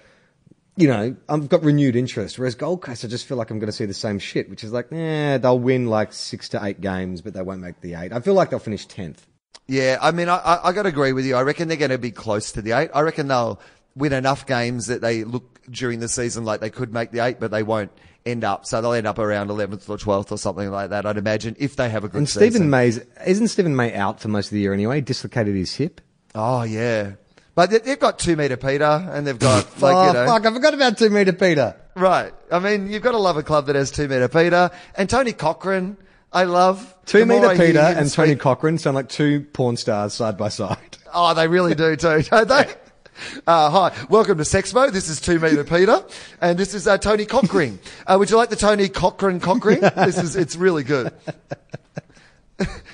you 0.76 0.88
know, 0.88 1.14
I've 1.28 1.48
got 1.50 1.62
renewed 1.62 1.96
interest. 1.96 2.38
Whereas 2.38 2.54
Gold 2.54 2.80
Coast, 2.80 3.04
I 3.04 3.08
just 3.08 3.26
feel 3.26 3.36
like 3.36 3.50
I'm 3.50 3.58
going 3.58 3.68
to 3.68 3.76
see 3.76 3.84
the 3.84 3.92
same 3.92 4.18
shit, 4.18 4.48
which 4.48 4.64
is 4.64 4.72
like, 4.72 4.90
eh, 4.90 5.36
they'll 5.36 5.58
win 5.58 5.86
like 5.86 6.14
six 6.14 6.48
to 6.50 6.64
eight 6.64 6.80
games, 6.80 7.20
but 7.20 7.34
they 7.34 7.42
won't 7.42 7.60
make 7.60 7.80
the 7.82 7.94
eight. 7.94 8.10
I 8.12 8.20
feel 8.20 8.32
like 8.32 8.50
they'll 8.50 8.58
finish 8.58 8.86
tenth. 8.86 9.26
Yeah, 9.68 9.98
I 10.02 10.10
mean, 10.10 10.28
I, 10.28 10.36
I, 10.36 10.68
I 10.68 10.72
got 10.72 10.82
to 10.82 10.88
agree 10.88 11.12
with 11.12 11.24
you. 11.24 11.36
I 11.36 11.42
reckon 11.42 11.68
they're 11.68 11.76
going 11.76 11.90
to 11.92 11.98
be 11.98 12.10
close 12.10 12.52
to 12.52 12.62
the 12.62 12.72
eight. 12.72 12.90
I 12.94 13.00
reckon 13.00 13.28
they'll 13.28 13.60
win 13.94 14.12
enough 14.12 14.46
games 14.46 14.86
that 14.86 15.00
they 15.00 15.24
look 15.24 15.60
during 15.70 16.00
the 16.00 16.08
season 16.08 16.44
like 16.44 16.60
they 16.60 16.70
could 16.70 16.92
make 16.92 17.10
the 17.12 17.20
eight, 17.20 17.38
but 17.40 17.50
they 17.50 17.62
won't 17.62 17.92
end 18.26 18.44
up. 18.44 18.66
So 18.66 18.80
they'll 18.82 18.92
end 18.92 19.06
up 19.06 19.18
around 19.18 19.48
11th 19.48 19.88
or 19.88 19.96
12th 19.96 20.32
or 20.32 20.38
something 20.38 20.70
like 20.70 20.90
that, 20.90 21.06
I'd 21.06 21.16
imagine, 21.16 21.56
if 21.58 21.76
they 21.76 21.88
have 21.88 22.04
a 22.04 22.08
good 22.08 22.18
And 22.18 22.28
season. 22.28 22.50
Steven 22.50 22.70
May's 22.70 23.00
isn't 23.26 23.48
Steven 23.48 23.74
May 23.76 23.94
out 23.94 24.20
for 24.20 24.28
most 24.28 24.46
of 24.46 24.52
the 24.52 24.60
year 24.60 24.74
anyway? 24.74 24.96
He 24.96 25.00
dislocated 25.02 25.54
his 25.54 25.74
hip. 25.74 26.00
Oh, 26.34 26.62
yeah. 26.64 27.12
But 27.54 27.70
they- 27.70 27.78
they've 27.78 27.98
got 28.00 28.18
two 28.18 28.34
meter 28.36 28.56
Peter 28.56 28.84
and 28.84 29.26
they've 29.26 29.38
got, 29.38 29.66
like, 29.80 29.94
oh 29.94 30.06
you 30.08 30.12
know. 30.14 30.26
fuck! 30.26 30.46
I 30.46 30.52
forgot 30.52 30.74
about 30.74 30.98
two 30.98 31.10
meter 31.10 31.32
Peter. 31.32 31.76
Right. 31.94 32.32
I 32.50 32.58
mean, 32.58 32.88
you've 32.90 33.02
got 33.02 33.12
to 33.12 33.18
love 33.18 33.36
a 33.36 33.42
club 33.42 33.66
that 33.66 33.76
has 33.76 33.90
two 33.90 34.08
meter 34.08 34.28
Peter. 34.28 34.70
And 34.96 35.08
Tony 35.10 35.32
Cochrane, 35.32 35.96
I 36.32 36.44
love. 36.44 36.94
Two 37.04 37.20
The 37.20 37.26
meter 37.26 37.50
Peter 37.56 37.78
and 37.80 38.10
Tony 38.10 38.30
speak- 38.30 38.40
Cochrane 38.40 38.78
sound 38.78 38.94
like 38.94 39.08
two 39.08 39.42
porn 39.52 39.76
stars 39.76 40.14
side 40.14 40.36
by 40.38 40.48
side. 40.48 40.78
Oh, 41.14 41.34
they 41.34 41.46
really 41.46 41.74
do 41.74 41.94
too, 41.94 42.22
don't 42.30 42.48
they? 42.48 42.74
Uh, 43.46 43.68
hi, 43.68 44.06
welcome 44.08 44.38
to 44.38 44.44
Sexmo. 44.44 44.90
This 44.90 45.10
is 45.10 45.20
Two 45.20 45.38
Meter 45.38 45.62
Peter, 45.62 46.02
and 46.40 46.58
this 46.58 46.72
is 46.72 46.88
uh, 46.88 46.96
Tony 46.96 47.26
Cochrane. 47.26 47.78
Uh, 48.06 48.16
would 48.18 48.30
you 48.30 48.38
like 48.38 48.48
the 48.48 48.56
Tony 48.56 48.88
Cochran 48.88 49.38
Cochran? 49.38 49.80
This 49.80 50.16
is 50.16 50.34
it's 50.36 50.56
really 50.56 50.84
good. 50.84 51.12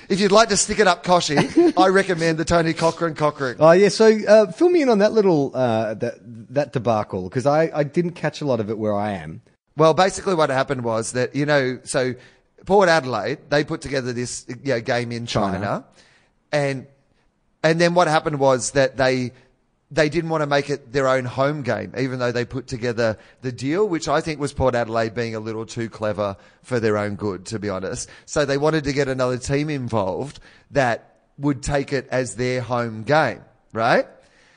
if 0.09 0.19
you'd 0.19 0.33
like 0.33 0.49
to 0.49 0.57
stick 0.57 0.79
it 0.79 0.87
up, 0.87 1.05
Koshy, 1.05 1.73
I 1.77 1.87
recommend 1.87 2.37
the 2.39 2.43
Tony 2.43 2.73
Cochran 2.73 3.15
Cochran. 3.15 3.55
Oh 3.61 3.71
yeah, 3.71 3.87
so 3.87 4.07
uh, 4.27 4.51
fill 4.51 4.69
me 4.69 4.81
in 4.81 4.89
on 4.89 4.99
that 4.99 5.13
little 5.13 5.51
uh, 5.55 5.93
that 5.93 6.15
that 6.53 6.73
debacle 6.73 7.23
because 7.29 7.45
I, 7.45 7.71
I 7.73 7.83
didn't 7.85 8.15
catch 8.15 8.41
a 8.41 8.45
lot 8.45 8.59
of 8.59 8.69
it 8.69 8.77
where 8.77 8.93
I 8.93 9.11
am. 9.11 9.41
Well, 9.77 9.93
basically, 9.93 10.35
what 10.35 10.49
happened 10.49 10.83
was 10.83 11.13
that 11.13 11.33
you 11.37 11.45
know, 11.45 11.79
so 11.85 12.15
Port 12.65 12.89
Adelaide 12.89 13.39
they 13.49 13.63
put 13.63 13.81
together 13.81 14.13
this 14.13 14.45
you 14.47 14.73
know, 14.73 14.81
game 14.81 15.11
in 15.11 15.25
China, 15.25 15.57
China. 15.57 15.85
and 16.51 16.87
and 17.63 17.79
then 17.79 17.93
what 17.93 18.07
happened 18.07 18.39
was 18.39 18.71
that 18.71 18.97
they 18.97 19.31
they 19.91 20.09
didn't 20.09 20.29
want 20.29 20.41
to 20.41 20.47
make 20.47 20.69
it 20.69 20.91
their 20.93 21.07
own 21.07 21.25
home 21.25 21.63
game, 21.63 21.93
even 21.97 22.19
though 22.19 22.31
they 22.31 22.45
put 22.45 22.67
together 22.67 23.17
the 23.41 23.51
deal, 23.51 23.87
which 23.87 24.07
I 24.07 24.21
think 24.21 24.39
was 24.39 24.53
Port 24.53 24.75
Adelaide 24.75 25.15
being 25.15 25.33
a 25.33 25.39
little 25.39 25.65
too 25.65 25.89
clever 25.89 26.37
for 26.61 26.79
their 26.79 26.97
own 26.97 27.15
good, 27.15 27.45
to 27.47 27.59
be 27.59 27.69
honest. 27.69 28.07
So 28.25 28.45
they 28.45 28.57
wanted 28.57 28.83
to 28.83 28.93
get 28.93 29.07
another 29.07 29.37
team 29.37 29.69
involved 29.69 30.39
that 30.71 31.21
would 31.39 31.63
take 31.63 31.91
it 31.91 32.07
as 32.11 32.35
their 32.35 32.61
home 32.61 33.03
game, 33.03 33.41
right? 33.73 34.05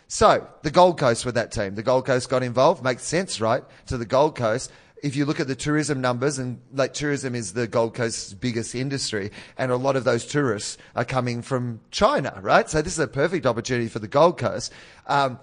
So 0.09 0.47
the 0.61 0.71
Gold 0.71 0.99
Coast 0.99 1.25
were 1.25 1.33
that 1.33 1.53
team. 1.53 1.75
The 1.75 1.83
Gold 1.83 2.05
Coast 2.05 2.29
got 2.29 2.43
involved. 2.43 2.85
Makes 2.85 3.05
sense, 3.05 3.41
right? 3.41 3.65
To 3.87 3.97
the 3.97 4.05
Gold 4.05 4.37
Coast. 4.37 4.71
If 5.03 5.17
you 5.17 5.25
look 5.25 5.41
at 5.41 5.49
the 5.49 5.57
tourism 5.57 6.01
numbers, 6.01 6.39
and 6.39 6.61
like 6.73 6.95
tourism 6.95 7.35
is 7.35 7.53
the 7.53 7.67
Gold 7.67 7.95
Coast's 7.95 8.35
biggest 8.35 8.75
industry, 8.75 9.33
and 9.59 9.73
a 9.73 9.77
lot 9.77 9.97
of 9.97 10.05
those 10.05 10.25
tourists 10.25 10.79
are 10.95 11.05
coming 11.05 11.43
from 11.43 11.81
China, 11.91 12.39
right? 12.41 12.71
So 12.71 12.81
this 12.83 12.93
is 12.93 12.99
a 13.01 13.09
perfect 13.09 13.45
opportunity 13.45 13.89
for 13.89 13.99
the 13.99 14.09
Gold 14.09 14.39
Coast. 14.39 14.73
Um, 15.09 15.41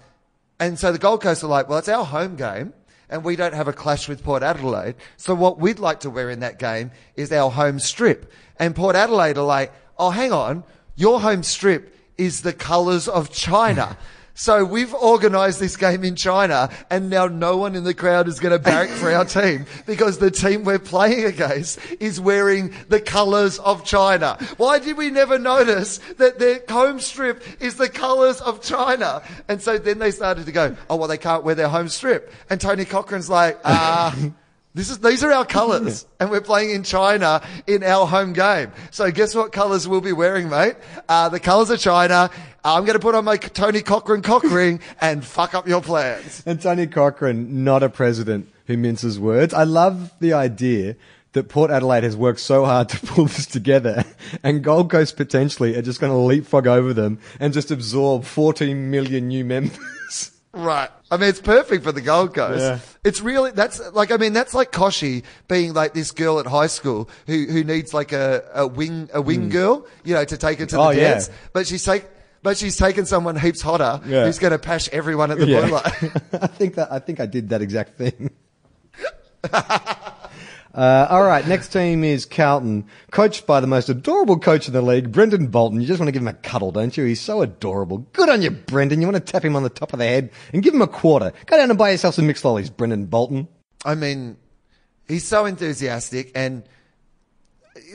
and 0.58 0.78
so 0.78 0.92
the 0.92 0.98
Gold 0.98 1.22
Coast 1.22 1.44
are 1.44 1.46
like, 1.46 1.68
well, 1.68 1.78
it's 1.78 1.88
our 1.88 2.06
home 2.06 2.36
game, 2.36 2.72
and 3.10 3.22
we 3.22 3.36
don't 3.36 3.54
have 3.54 3.68
a 3.68 3.72
clash 3.72 4.08
with 4.08 4.24
Port 4.24 4.42
Adelaide. 4.42 4.94
So 5.18 5.34
what 5.34 5.58
we'd 5.58 5.78
like 5.78 6.00
to 6.00 6.10
wear 6.10 6.30
in 6.30 6.40
that 6.40 6.58
game 6.58 6.90
is 7.16 7.30
our 7.30 7.50
home 7.50 7.80
strip. 7.80 8.32
And 8.58 8.74
Port 8.74 8.96
Adelaide 8.96 9.36
are 9.36 9.44
like, 9.44 9.72
oh, 9.98 10.10
hang 10.10 10.32
on, 10.32 10.64
your 10.96 11.20
home 11.20 11.42
strip 11.42 11.94
is 12.16 12.42
the 12.42 12.52
colours 12.52 13.08
of 13.08 13.30
China. 13.30 13.96
So 14.34 14.64
we've 14.64 14.94
organised 14.94 15.60
this 15.60 15.76
game 15.76 16.04
in 16.04 16.16
China, 16.16 16.70
and 16.88 17.10
now 17.10 17.26
no 17.26 17.56
one 17.56 17.74
in 17.74 17.84
the 17.84 17.94
crowd 17.94 18.28
is 18.28 18.40
going 18.40 18.52
to 18.52 18.58
barrack 18.58 18.88
for 18.88 19.10
our 19.10 19.24
team 19.24 19.66
because 19.86 20.18
the 20.18 20.30
team 20.30 20.64
we're 20.64 20.78
playing 20.78 21.24
against 21.24 21.78
is 22.00 22.20
wearing 22.20 22.74
the 22.88 23.00
colours 23.00 23.58
of 23.58 23.84
China. 23.84 24.38
Why 24.56 24.78
did 24.78 24.96
we 24.96 25.10
never 25.10 25.38
notice 25.38 25.98
that 26.18 26.38
their 26.38 26.60
home 26.68 27.00
strip 27.00 27.42
is 27.60 27.76
the 27.76 27.88
colours 27.88 28.40
of 28.40 28.62
China? 28.62 29.22
And 29.48 29.60
so 29.60 29.78
then 29.78 29.98
they 29.98 30.10
started 30.10 30.46
to 30.46 30.52
go, 30.52 30.76
oh 30.88 30.96
well, 30.96 31.08
they 31.08 31.18
can't 31.18 31.44
wear 31.44 31.54
their 31.54 31.68
home 31.68 31.88
strip. 31.88 32.32
And 32.48 32.60
Tony 32.60 32.84
Cochrane's 32.84 33.28
like, 33.28 33.58
ah. 33.64 34.16
This 34.72 34.88
is 34.88 35.00
these 35.00 35.24
are 35.24 35.32
our 35.32 35.44
colours, 35.58 36.06
and 36.20 36.30
we're 36.30 36.40
playing 36.40 36.70
in 36.70 36.84
China 36.84 37.42
in 37.66 37.82
our 37.82 38.06
home 38.06 38.32
game. 38.32 38.72
So 38.90 39.10
guess 39.10 39.34
what 39.34 39.52
colours 39.52 39.88
we'll 39.88 40.00
be 40.00 40.12
wearing, 40.12 40.48
mate? 40.48 40.76
Uh, 41.08 41.28
the 41.28 41.40
colours 41.40 41.70
of 41.70 41.80
China. 41.80 42.30
I'm 42.62 42.84
going 42.84 42.94
to 42.94 43.00
put 43.00 43.14
on 43.14 43.24
my 43.24 43.38
Tony 43.38 43.80
Cochran 43.80 44.20
cock 44.20 44.42
ring 44.50 44.80
and 45.00 45.24
fuck 45.24 45.54
up 45.54 45.66
your 45.66 45.80
plans. 45.80 46.42
And 46.44 46.60
Tony 46.60 46.86
Cochrane, 46.86 47.64
not 47.64 47.82
a 47.82 47.88
president 47.88 48.52
who 48.66 48.76
minces 48.76 49.18
words. 49.18 49.54
I 49.54 49.64
love 49.64 50.12
the 50.20 50.34
idea 50.34 50.96
that 51.32 51.48
Port 51.48 51.70
Adelaide 51.70 52.04
has 52.04 52.16
worked 52.16 52.40
so 52.40 52.66
hard 52.66 52.90
to 52.90 52.98
pull 53.06 53.26
this 53.26 53.46
together, 53.46 54.04
and 54.42 54.62
Gold 54.62 54.90
Coast 54.90 55.16
potentially 55.16 55.74
are 55.76 55.82
just 55.82 56.00
going 56.00 56.12
to 56.12 56.18
leapfrog 56.18 56.66
over 56.66 56.92
them 56.92 57.18
and 57.38 57.54
just 57.54 57.70
absorb 57.70 58.24
14 58.24 58.90
million 58.90 59.28
new 59.28 59.44
members. 59.44 60.32
Right. 60.52 60.90
I 61.10 61.16
mean, 61.16 61.28
it's 61.28 61.40
perfect 61.40 61.82
for 61.82 61.90
the 61.92 62.00
Gold 62.00 62.34
Coast. 62.34 62.60
Yeah. 62.60 62.78
It's 63.02 63.20
really, 63.20 63.50
that's 63.50 63.80
like, 63.92 64.12
I 64.12 64.16
mean, 64.16 64.32
that's 64.32 64.54
like 64.54 64.70
Koshi 64.70 65.24
being 65.48 65.72
like 65.72 65.92
this 65.92 66.12
girl 66.12 66.38
at 66.38 66.46
high 66.46 66.68
school 66.68 67.10
who, 67.26 67.46
who 67.46 67.64
needs 67.64 67.92
like 67.92 68.12
a, 68.12 68.44
a 68.54 68.66
wing, 68.66 69.10
a 69.12 69.20
wing 69.20 69.44
hmm. 69.44 69.48
girl, 69.48 69.86
you 70.04 70.14
know, 70.14 70.24
to 70.24 70.36
take 70.36 70.60
her 70.60 70.66
to 70.66 70.76
the. 70.76 70.80
Oh, 70.80 70.90
yeah. 70.90 71.14
dance. 71.14 71.30
But 71.52 71.66
she's 71.66 71.84
take, 71.84 72.06
but 72.42 72.56
she's 72.56 72.76
taken 72.76 73.06
someone 73.06 73.36
heaps 73.36 73.60
hotter 73.60 74.00
Yeah. 74.06 74.24
who's 74.24 74.38
going 74.38 74.52
to 74.52 74.58
pash 74.58 74.88
everyone 74.90 75.30
at 75.32 75.38
the 75.38 75.46
blue 75.46 75.66
light. 75.66 75.86
I 76.42 76.46
think 76.46 76.76
that 76.76 76.92
I 76.92 77.00
think 77.00 77.18
I 77.18 77.26
did 77.26 77.48
that 77.48 77.60
exact 77.60 77.98
thing. 77.98 78.30
Uh, 80.72 81.06
all 81.10 81.24
right, 81.24 81.46
next 81.48 81.68
team 81.68 82.04
is 82.04 82.24
Carlton, 82.26 82.86
coached 83.10 83.46
by 83.46 83.60
the 83.60 83.66
most 83.66 83.88
adorable 83.88 84.38
coach 84.38 84.68
in 84.68 84.72
the 84.72 84.82
league, 84.82 85.10
Brendon 85.10 85.48
Bolton. 85.48 85.80
You 85.80 85.86
just 85.86 85.98
want 85.98 86.08
to 86.08 86.12
give 86.12 86.22
him 86.22 86.28
a 86.28 86.32
cuddle, 86.32 86.70
don't 86.70 86.96
you? 86.96 87.04
He's 87.04 87.20
so 87.20 87.42
adorable. 87.42 87.98
Good 88.12 88.28
on 88.28 88.40
you, 88.40 88.50
Brendon. 88.50 89.00
You 89.00 89.08
want 89.08 89.24
to 89.24 89.32
tap 89.32 89.44
him 89.44 89.56
on 89.56 89.64
the 89.64 89.68
top 89.68 89.92
of 89.92 89.98
the 89.98 90.06
head 90.06 90.30
and 90.52 90.62
give 90.62 90.72
him 90.72 90.82
a 90.82 90.86
quarter. 90.86 91.32
Go 91.46 91.56
down 91.56 91.70
and 91.70 91.78
buy 91.78 91.90
yourself 91.90 92.14
some 92.14 92.26
mixed 92.26 92.44
lollies, 92.44 92.70
Brendon 92.70 93.06
Bolton. 93.06 93.48
I 93.84 93.96
mean, 93.96 94.36
he's 95.08 95.24
so 95.24 95.44
enthusiastic 95.46 96.30
and 96.34 96.62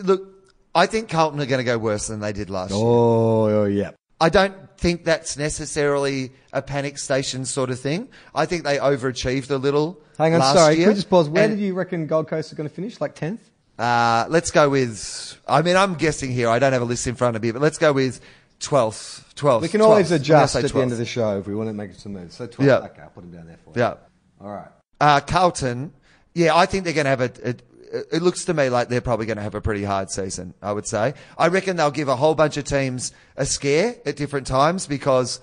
look, 0.04 0.28
I 0.74 0.88
think 0.88 1.10
Carlton 1.10 1.40
are 1.40 1.46
going 1.46 1.60
to 1.60 1.64
go 1.64 1.78
worse 1.78 2.08
than 2.08 2.20
they 2.20 2.34
did 2.34 2.50
last 2.50 2.72
year. 2.72 2.80
Oh, 2.84 3.46
oh, 3.46 3.66
yeah. 3.66 3.92
I 4.26 4.30
don't 4.30 4.56
think 4.80 5.06
that's 5.06 5.38
necessarily 5.38 6.32
a 6.52 6.60
panic 6.60 6.98
station 6.98 7.46
sort 7.46 7.70
of 7.70 7.80
thing. 7.80 8.10
I 8.34 8.48
think 8.48 8.64
they 8.64 8.78
overachieved 8.78 9.52
a 9.52 9.58
little. 9.58 10.02
Hang 10.18 10.34
on, 10.34 10.42
sorry. 10.42 10.78
year. 10.78 10.86
Can 10.86 10.90
we 10.90 10.96
just 10.96 11.12
pause? 11.12 11.30
Where 11.30 11.44
And, 11.44 11.56
did 11.56 11.64
you 11.64 11.76
reckon 11.76 12.08
Gold 12.08 12.28
Coast 12.28 12.52
are 12.52 12.56
going 12.56 12.68
to 12.68 12.74
finish? 12.74 13.00
Like 13.00 13.14
10th? 13.14 13.38
Uh, 13.78 14.26
let's 14.28 14.50
go 14.50 14.68
with. 14.68 15.40
I 15.48 15.62
mean, 15.62 15.76
I'm 15.76 15.94
guessing 15.94 16.32
here. 16.32 16.50
I 16.50 16.58
don't 16.58 16.74
have 16.74 16.82
a 16.82 16.86
list 16.86 17.06
in 17.06 17.14
front 17.14 17.36
of 17.36 17.44
me, 17.44 17.52
but 17.52 17.62
let's 17.62 17.78
go 17.78 17.94
with 17.94 18.20
12th. 18.62 19.36
12th. 19.36 19.62
We 19.62 19.68
can 19.68 19.82
always 19.82 20.08
12th. 20.08 20.12
I'm 20.12 20.16
adjust 20.22 20.56
at 20.56 20.72
the 20.72 20.82
end 20.82 20.92
of 20.92 20.98
the 20.98 21.06
show 21.06 21.38
if 21.38 21.46
we 21.46 21.54
want 21.54 21.70
to 21.70 21.74
make 21.74 21.94
some 21.94 22.14
moves. 22.14 22.34
So 22.34 22.48
12th. 22.48 22.66
Yeah. 22.66 22.78
Okay, 22.78 23.04
I'll 23.04 23.10
put 23.10 23.26
him 23.26 23.32
down 23.32 23.46
there 23.46 23.60
for 23.64 23.74
you. 23.76 23.82
Yeah. 23.84 23.94
All 24.42 24.50
right. 24.50 24.70
Uh, 25.00 25.20
Carlton. 25.20 25.94
Yeah, 26.34 26.56
I 26.56 26.66
think 26.66 26.84
they're 26.84 26.94
going 26.94 27.06
to 27.06 27.12
have 27.12 27.22
a. 27.22 27.32
a 27.52 27.56
it 28.12 28.22
looks 28.22 28.46
to 28.46 28.54
me 28.54 28.70
like 28.70 28.90
they're 28.90 29.02
probably 29.02 29.26
going 29.26 29.38
to 29.38 29.44
have 29.44 29.56
a 29.56 29.62
pretty 29.62 29.84
hard 29.84 30.10
season, 30.10 30.54
I 30.62 30.72
would 30.72 30.88
say. 30.88 31.14
I 31.38 31.48
reckon 31.48 31.78
they'll 31.78 31.92
give 31.92 32.08
a 32.08 32.16
whole 32.16 32.36
bunch 32.36 32.58
of 32.58 32.64
teams 32.66 33.12
a 33.36 33.46
scare 33.46 33.96
at 34.06 34.16
different 34.16 34.48
times 34.48 34.88
because, 34.88 35.40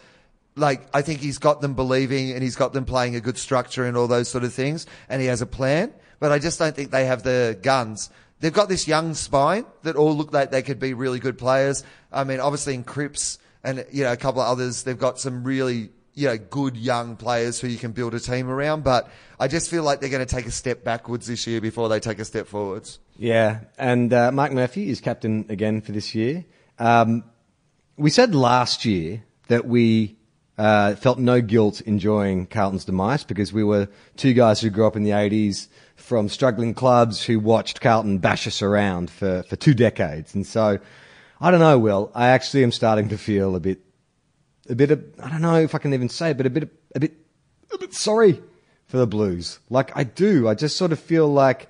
like, 0.57 0.87
I 0.95 1.03
think 1.03 1.21
he's 1.21 1.39
got 1.39 1.61
them 1.61 1.75
believing 1.75 2.33
and 2.33 2.43
he's 2.43 2.57
got 2.57 2.73
them 2.73 2.85
playing 2.85 3.17
a 3.17 3.21
good 3.21 3.39
structure 3.39 3.85
and 3.85 3.97
all 3.97 4.09
those 4.09 4.29
sort 4.29 4.45
of 4.45 4.53
things, 4.53 4.87
and 5.09 5.21
he 5.21 5.29
has 5.29 5.43
a 5.43 5.47
plan. 5.47 5.93
But 6.21 6.33
I 6.33 6.39
just 6.39 6.59
don't 6.59 6.75
think 6.75 6.91
they 6.91 7.07
have 7.07 7.23
the 7.23 7.59
guns. 7.63 8.11
They've 8.41 8.53
got 8.53 8.69
this 8.69 8.89
young 8.89 9.15
spine 9.15 9.65
that 9.83 9.97
all 9.97 10.17
look 10.17 10.33
like 10.33 10.51
they 10.51 10.63
could 10.63 10.79
be 10.79 10.95
really 10.95 11.21
good 11.21 11.39
players. 11.39 11.85
I 12.13 12.25
mean, 12.25 12.41
obviously 12.41 12.75
in 12.75 12.85
Cripps 12.85 13.39
and 13.65 13.85
you 13.93 14.05
know 14.05 14.13
a 14.13 14.17
couple 14.17 14.41
of 14.41 14.49
others, 14.49 14.83
they've 14.83 14.99
got 14.99 15.19
some 15.19 15.45
really 15.45 15.91
you 16.15 16.29
know 16.29 16.37
good 16.37 16.77
young 16.77 17.17
players 17.17 17.61
who 17.61 17.69
you 17.69 17.79
can 17.79 17.93
build 17.93 18.15
a 18.15 18.21
team 18.21 18.49
around. 18.49 18.85
But 18.85 19.11
I 19.39 19.49
just 19.49 19.71
feel 19.71 19.83
like 19.83 20.01
they're 20.01 20.11
going 20.11 20.27
to 20.27 20.35
take 20.35 20.47
a 20.47 20.51
step 20.51 20.85
backwards 20.85 21.27
this 21.27 21.47
year 21.47 21.61
before 21.61 21.89
they 21.89 22.01
take 22.01 22.19
a 22.19 22.25
step 22.25 22.47
forwards. 22.47 22.99
Yeah, 23.17 23.61
and 23.79 24.13
uh, 24.13 24.33
Marc 24.33 24.53
Murphy 24.53 24.91
is 24.91 25.01
captain 25.01 25.47
again 25.49 25.81
for 25.81 25.93
this 25.93 26.15
year. 26.15 26.45
Um, 26.79 27.25
we 27.97 28.11
said 28.11 28.35
last 28.35 28.85
year 28.85 29.23
that 29.49 29.67
we 29.67 30.17
uh, 30.59 30.95
felt 30.97 31.19
no 31.19 31.41
guilt 31.41 31.81
enjoying 31.83 32.47
Carlton's 32.47 32.85
demise 32.85 33.25
because 33.25 33.53
we 33.53 33.65
were 33.65 33.89
two 34.17 34.33
guys 34.33 34.61
who 34.61 34.71
grew 34.71 34.87
up 34.87 34.97
in 34.97 35.03
the 35.03 35.11
80s 35.11 35.69
from 35.97 36.29
struggling 36.29 36.75
clubs 36.75 37.25
who 37.25 37.39
watched 37.39 37.81
Carlton 37.81 38.19
bash 38.19 38.47
us 38.47 38.63
around 38.63 39.11
for, 39.11 39.43
for 39.45 39.57
two 39.57 39.75
decades. 39.75 40.35
And 40.35 40.47
so, 40.47 40.79
I 41.41 41.51
don't 41.51 41.61
know, 41.61 41.79
Will. 41.79 42.11
I 42.15 42.29
actually 42.29 42.63
am 42.65 42.73
starting 42.73 43.09
to 43.11 43.19
feel 43.19 43.57
a 43.57 43.61
bit, 43.61 43.81
a 44.69 44.75
bit 44.75 44.91
of, 44.91 45.05
I 45.23 45.31
don't 45.31 45.43
know 45.43 45.57
if 45.57 45.75
I 45.75 45.79
can 45.79 45.95
even 45.95 46.09
say 46.09 46.31
it, 46.31 46.37
but 46.37 46.47
a 46.47 46.51
bit, 46.51 46.69
a 46.95 47.01
bit, 47.01 47.15
a 47.73 47.79
bit 47.79 47.95
sorry 47.95 48.41
for 48.87 48.99
the 48.99 49.07
Blues. 49.07 49.59
Like 49.71 49.97
I 49.97 50.05
do. 50.05 50.49
I 50.49 50.55
just 50.55 50.77
sort 50.77 50.93
of 50.93 51.01
feel 51.01 51.29
like 51.29 51.69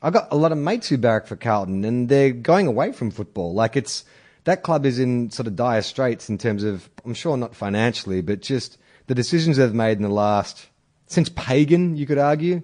I've 0.00 0.12
got 0.12 0.28
a 0.30 0.36
lot 0.36 0.52
of 0.52 0.58
mates 0.58 0.88
who 0.88 0.98
barrack 0.98 1.26
for 1.26 1.36
Carlton 1.36 1.84
and 1.84 2.08
they're 2.08 2.32
going 2.32 2.66
away 2.66 2.92
from 2.92 3.10
football. 3.10 3.54
Like 3.54 3.76
it's, 3.76 4.04
that 4.44 4.62
club 4.62 4.84
is 4.86 4.98
in 4.98 5.30
sort 5.30 5.46
of 5.46 5.54
dire 5.54 5.82
straits 5.82 6.28
in 6.28 6.38
terms 6.38 6.64
of, 6.64 6.90
I'm 7.04 7.14
sure 7.14 7.36
not 7.36 7.54
financially, 7.54 8.22
but 8.22 8.40
just 8.40 8.78
the 9.06 9.14
decisions 9.14 9.56
they've 9.56 9.72
made 9.72 9.98
in 9.98 10.02
the 10.02 10.08
last, 10.08 10.68
since 11.06 11.28
Pagan, 11.28 11.96
you 11.96 12.06
could 12.06 12.18
argue, 12.18 12.62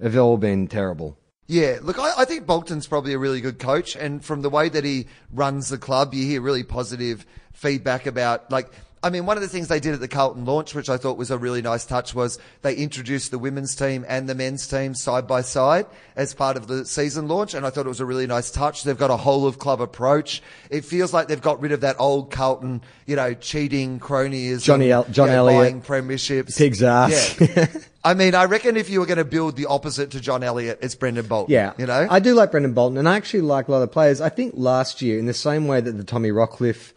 have 0.00 0.16
all 0.16 0.36
been 0.36 0.68
terrible. 0.68 1.18
Yeah, 1.48 1.78
look, 1.82 1.98
I, 1.98 2.12
I 2.18 2.24
think 2.26 2.46
Bolton's 2.46 2.86
probably 2.86 3.14
a 3.14 3.18
really 3.18 3.40
good 3.40 3.58
coach, 3.58 3.96
and 3.96 4.22
from 4.22 4.42
the 4.42 4.50
way 4.50 4.68
that 4.68 4.84
he 4.84 5.06
runs 5.32 5.70
the 5.70 5.78
club, 5.78 6.12
you 6.12 6.26
hear 6.26 6.42
really 6.42 6.62
positive 6.62 7.26
feedback 7.52 8.06
about 8.06 8.50
like. 8.52 8.70
I 9.02 9.10
mean, 9.10 9.26
one 9.26 9.36
of 9.36 9.42
the 9.42 9.48
things 9.48 9.68
they 9.68 9.80
did 9.80 9.94
at 9.94 10.00
the 10.00 10.08
Carlton 10.08 10.44
launch, 10.44 10.74
which 10.74 10.88
I 10.88 10.96
thought 10.96 11.16
was 11.16 11.30
a 11.30 11.38
really 11.38 11.62
nice 11.62 11.86
touch, 11.86 12.14
was 12.14 12.38
they 12.62 12.74
introduced 12.74 13.30
the 13.30 13.38
women's 13.38 13.76
team 13.76 14.04
and 14.08 14.28
the 14.28 14.34
men's 14.34 14.66
team 14.66 14.94
side 14.94 15.26
by 15.26 15.42
side 15.42 15.86
as 16.16 16.34
part 16.34 16.56
of 16.56 16.66
the 16.66 16.84
season 16.84 17.28
launch, 17.28 17.54
and 17.54 17.64
I 17.64 17.70
thought 17.70 17.86
it 17.86 17.88
was 17.88 18.00
a 18.00 18.04
really 18.06 18.26
nice 18.26 18.50
touch. 18.50 18.82
They've 18.82 18.98
got 18.98 19.10
a 19.10 19.16
whole 19.16 19.46
of 19.46 19.58
club 19.58 19.80
approach. 19.80 20.42
It 20.70 20.84
feels 20.84 21.12
like 21.12 21.28
they've 21.28 21.40
got 21.40 21.60
rid 21.60 21.72
of 21.72 21.82
that 21.82 21.96
old 22.00 22.30
Carlton, 22.30 22.82
you 23.06 23.14
know, 23.16 23.34
cheating 23.34 24.00
cronyism, 24.00 24.64
Johnny 24.64 24.90
El- 24.90 25.04
John 25.04 25.28
you 25.28 25.32
know, 25.32 25.46
Elliott. 25.46 25.62
buying 25.62 25.82
premierships, 25.82 26.56
Pig's 26.58 26.82
ass. 26.82 27.40
Yeah. 27.40 27.66
I 28.04 28.14
mean, 28.14 28.34
I 28.34 28.44
reckon 28.44 28.76
if 28.76 28.90
you 28.90 29.00
were 29.00 29.06
going 29.06 29.18
to 29.18 29.24
build 29.24 29.56
the 29.56 29.66
opposite 29.66 30.12
to 30.12 30.20
John 30.20 30.42
Elliott, 30.42 30.78
it's 30.82 30.94
Brendon 30.94 31.26
Bolton. 31.26 31.52
Yeah, 31.52 31.74
you 31.78 31.86
know, 31.86 32.06
I 32.08 32.20
do 32.20 32.34
like 32.34 32.50
Brendon 32.50 32.72
Bolton, 32.72 32.96
and 32.96 33.08
I 33.08 33.16
actually 33.16 33.42
like 33.42 33.68
a 33.68 33.72
lot 33.72 33.82
of 33.82 33.92
players. 33.92 34.20
I 34.20 34.28
think 34.28 34.54
last 34.56 35.02
year, 35.02 35.18
in 35.18 35.26
the 35.26 35.34
same 35.34 35.66
way 35.66 35.80
that 35.80 35.92
the 35.92 36.04
Tommy 36.04 36.30
Rockliff 36.30 36.92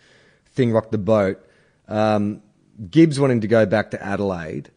thing 0.54 0.72
rocked 0.72 0.92
the 0.92 0.98
boat, 0.98 1.44
um, 1.92 2.42
Gibbs 2.90 3.20
wanting 3.20 3.42
to 3.42 3.48
go 3.48 3.66
back 3.66 3.92
to 3.92 4.04
Adelaide, 4.04 4.72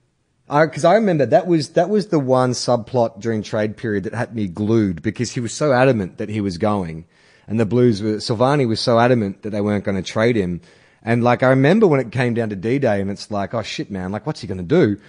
because 0.47 0.85
I, 0.85 0.95
remember 0.95 1.27
that 1.27 1.47
was 1.47 1.71
that 1.71 1.89
was 1.89 2.09
the 2.09 2.19
one 2.19 2.53
subplot 2.53 3.21
during 3.21 3.43
trade 3.43 3.77
period 3.77 4.05
that 4.05 4.15
had 4.15 4.35
me 4.35 4.47
glued 4.47 5.01
because 5.01 5.31
he 5.33 5.41
was 5.41 5.55
so 5.55 5.73
adamant 5.73 6.19
that 6.19 6.29
he 6.29 6.41
was 6.41 6.59
going, 6.59 7.07
and 7.47 7.59
the 7.59 7.67
Blues 7.67 8.03
were 8.03 8.17
Silvagni 8.17 8.69
was 8.69 8.81
so 8.81 8.99
adamant 8.99 9.43
that 9.43 9.51
they 9.51 9.61
weren't 9.61 9.85
going 9.85 9.97
to 9.97 10.03
trade 10.03 10.37
him, 10.37 10.61
and 11.03 11.23
like 11.23 11.43
I 11.43 11.49
remember 11.49 11.87
when 11.87 12.01
it 12.01 12.13
came 12.13 12.35
down 12.35 12.51
to 12.51 12.57
D 12.57 12.79
Day, 12.79 13.01
and 13.01 13.11
it's 13.11 13.31
like, 13.31 13.55
oh 13.55 13.63
shit, 13.63 13.91
man, 13.91 14.13
like 14.13 14.27
what's 14.27 14.41
he 14.41 14.47
going 14.47 14.59
to 14.59 14.65
do? 14.65 15.01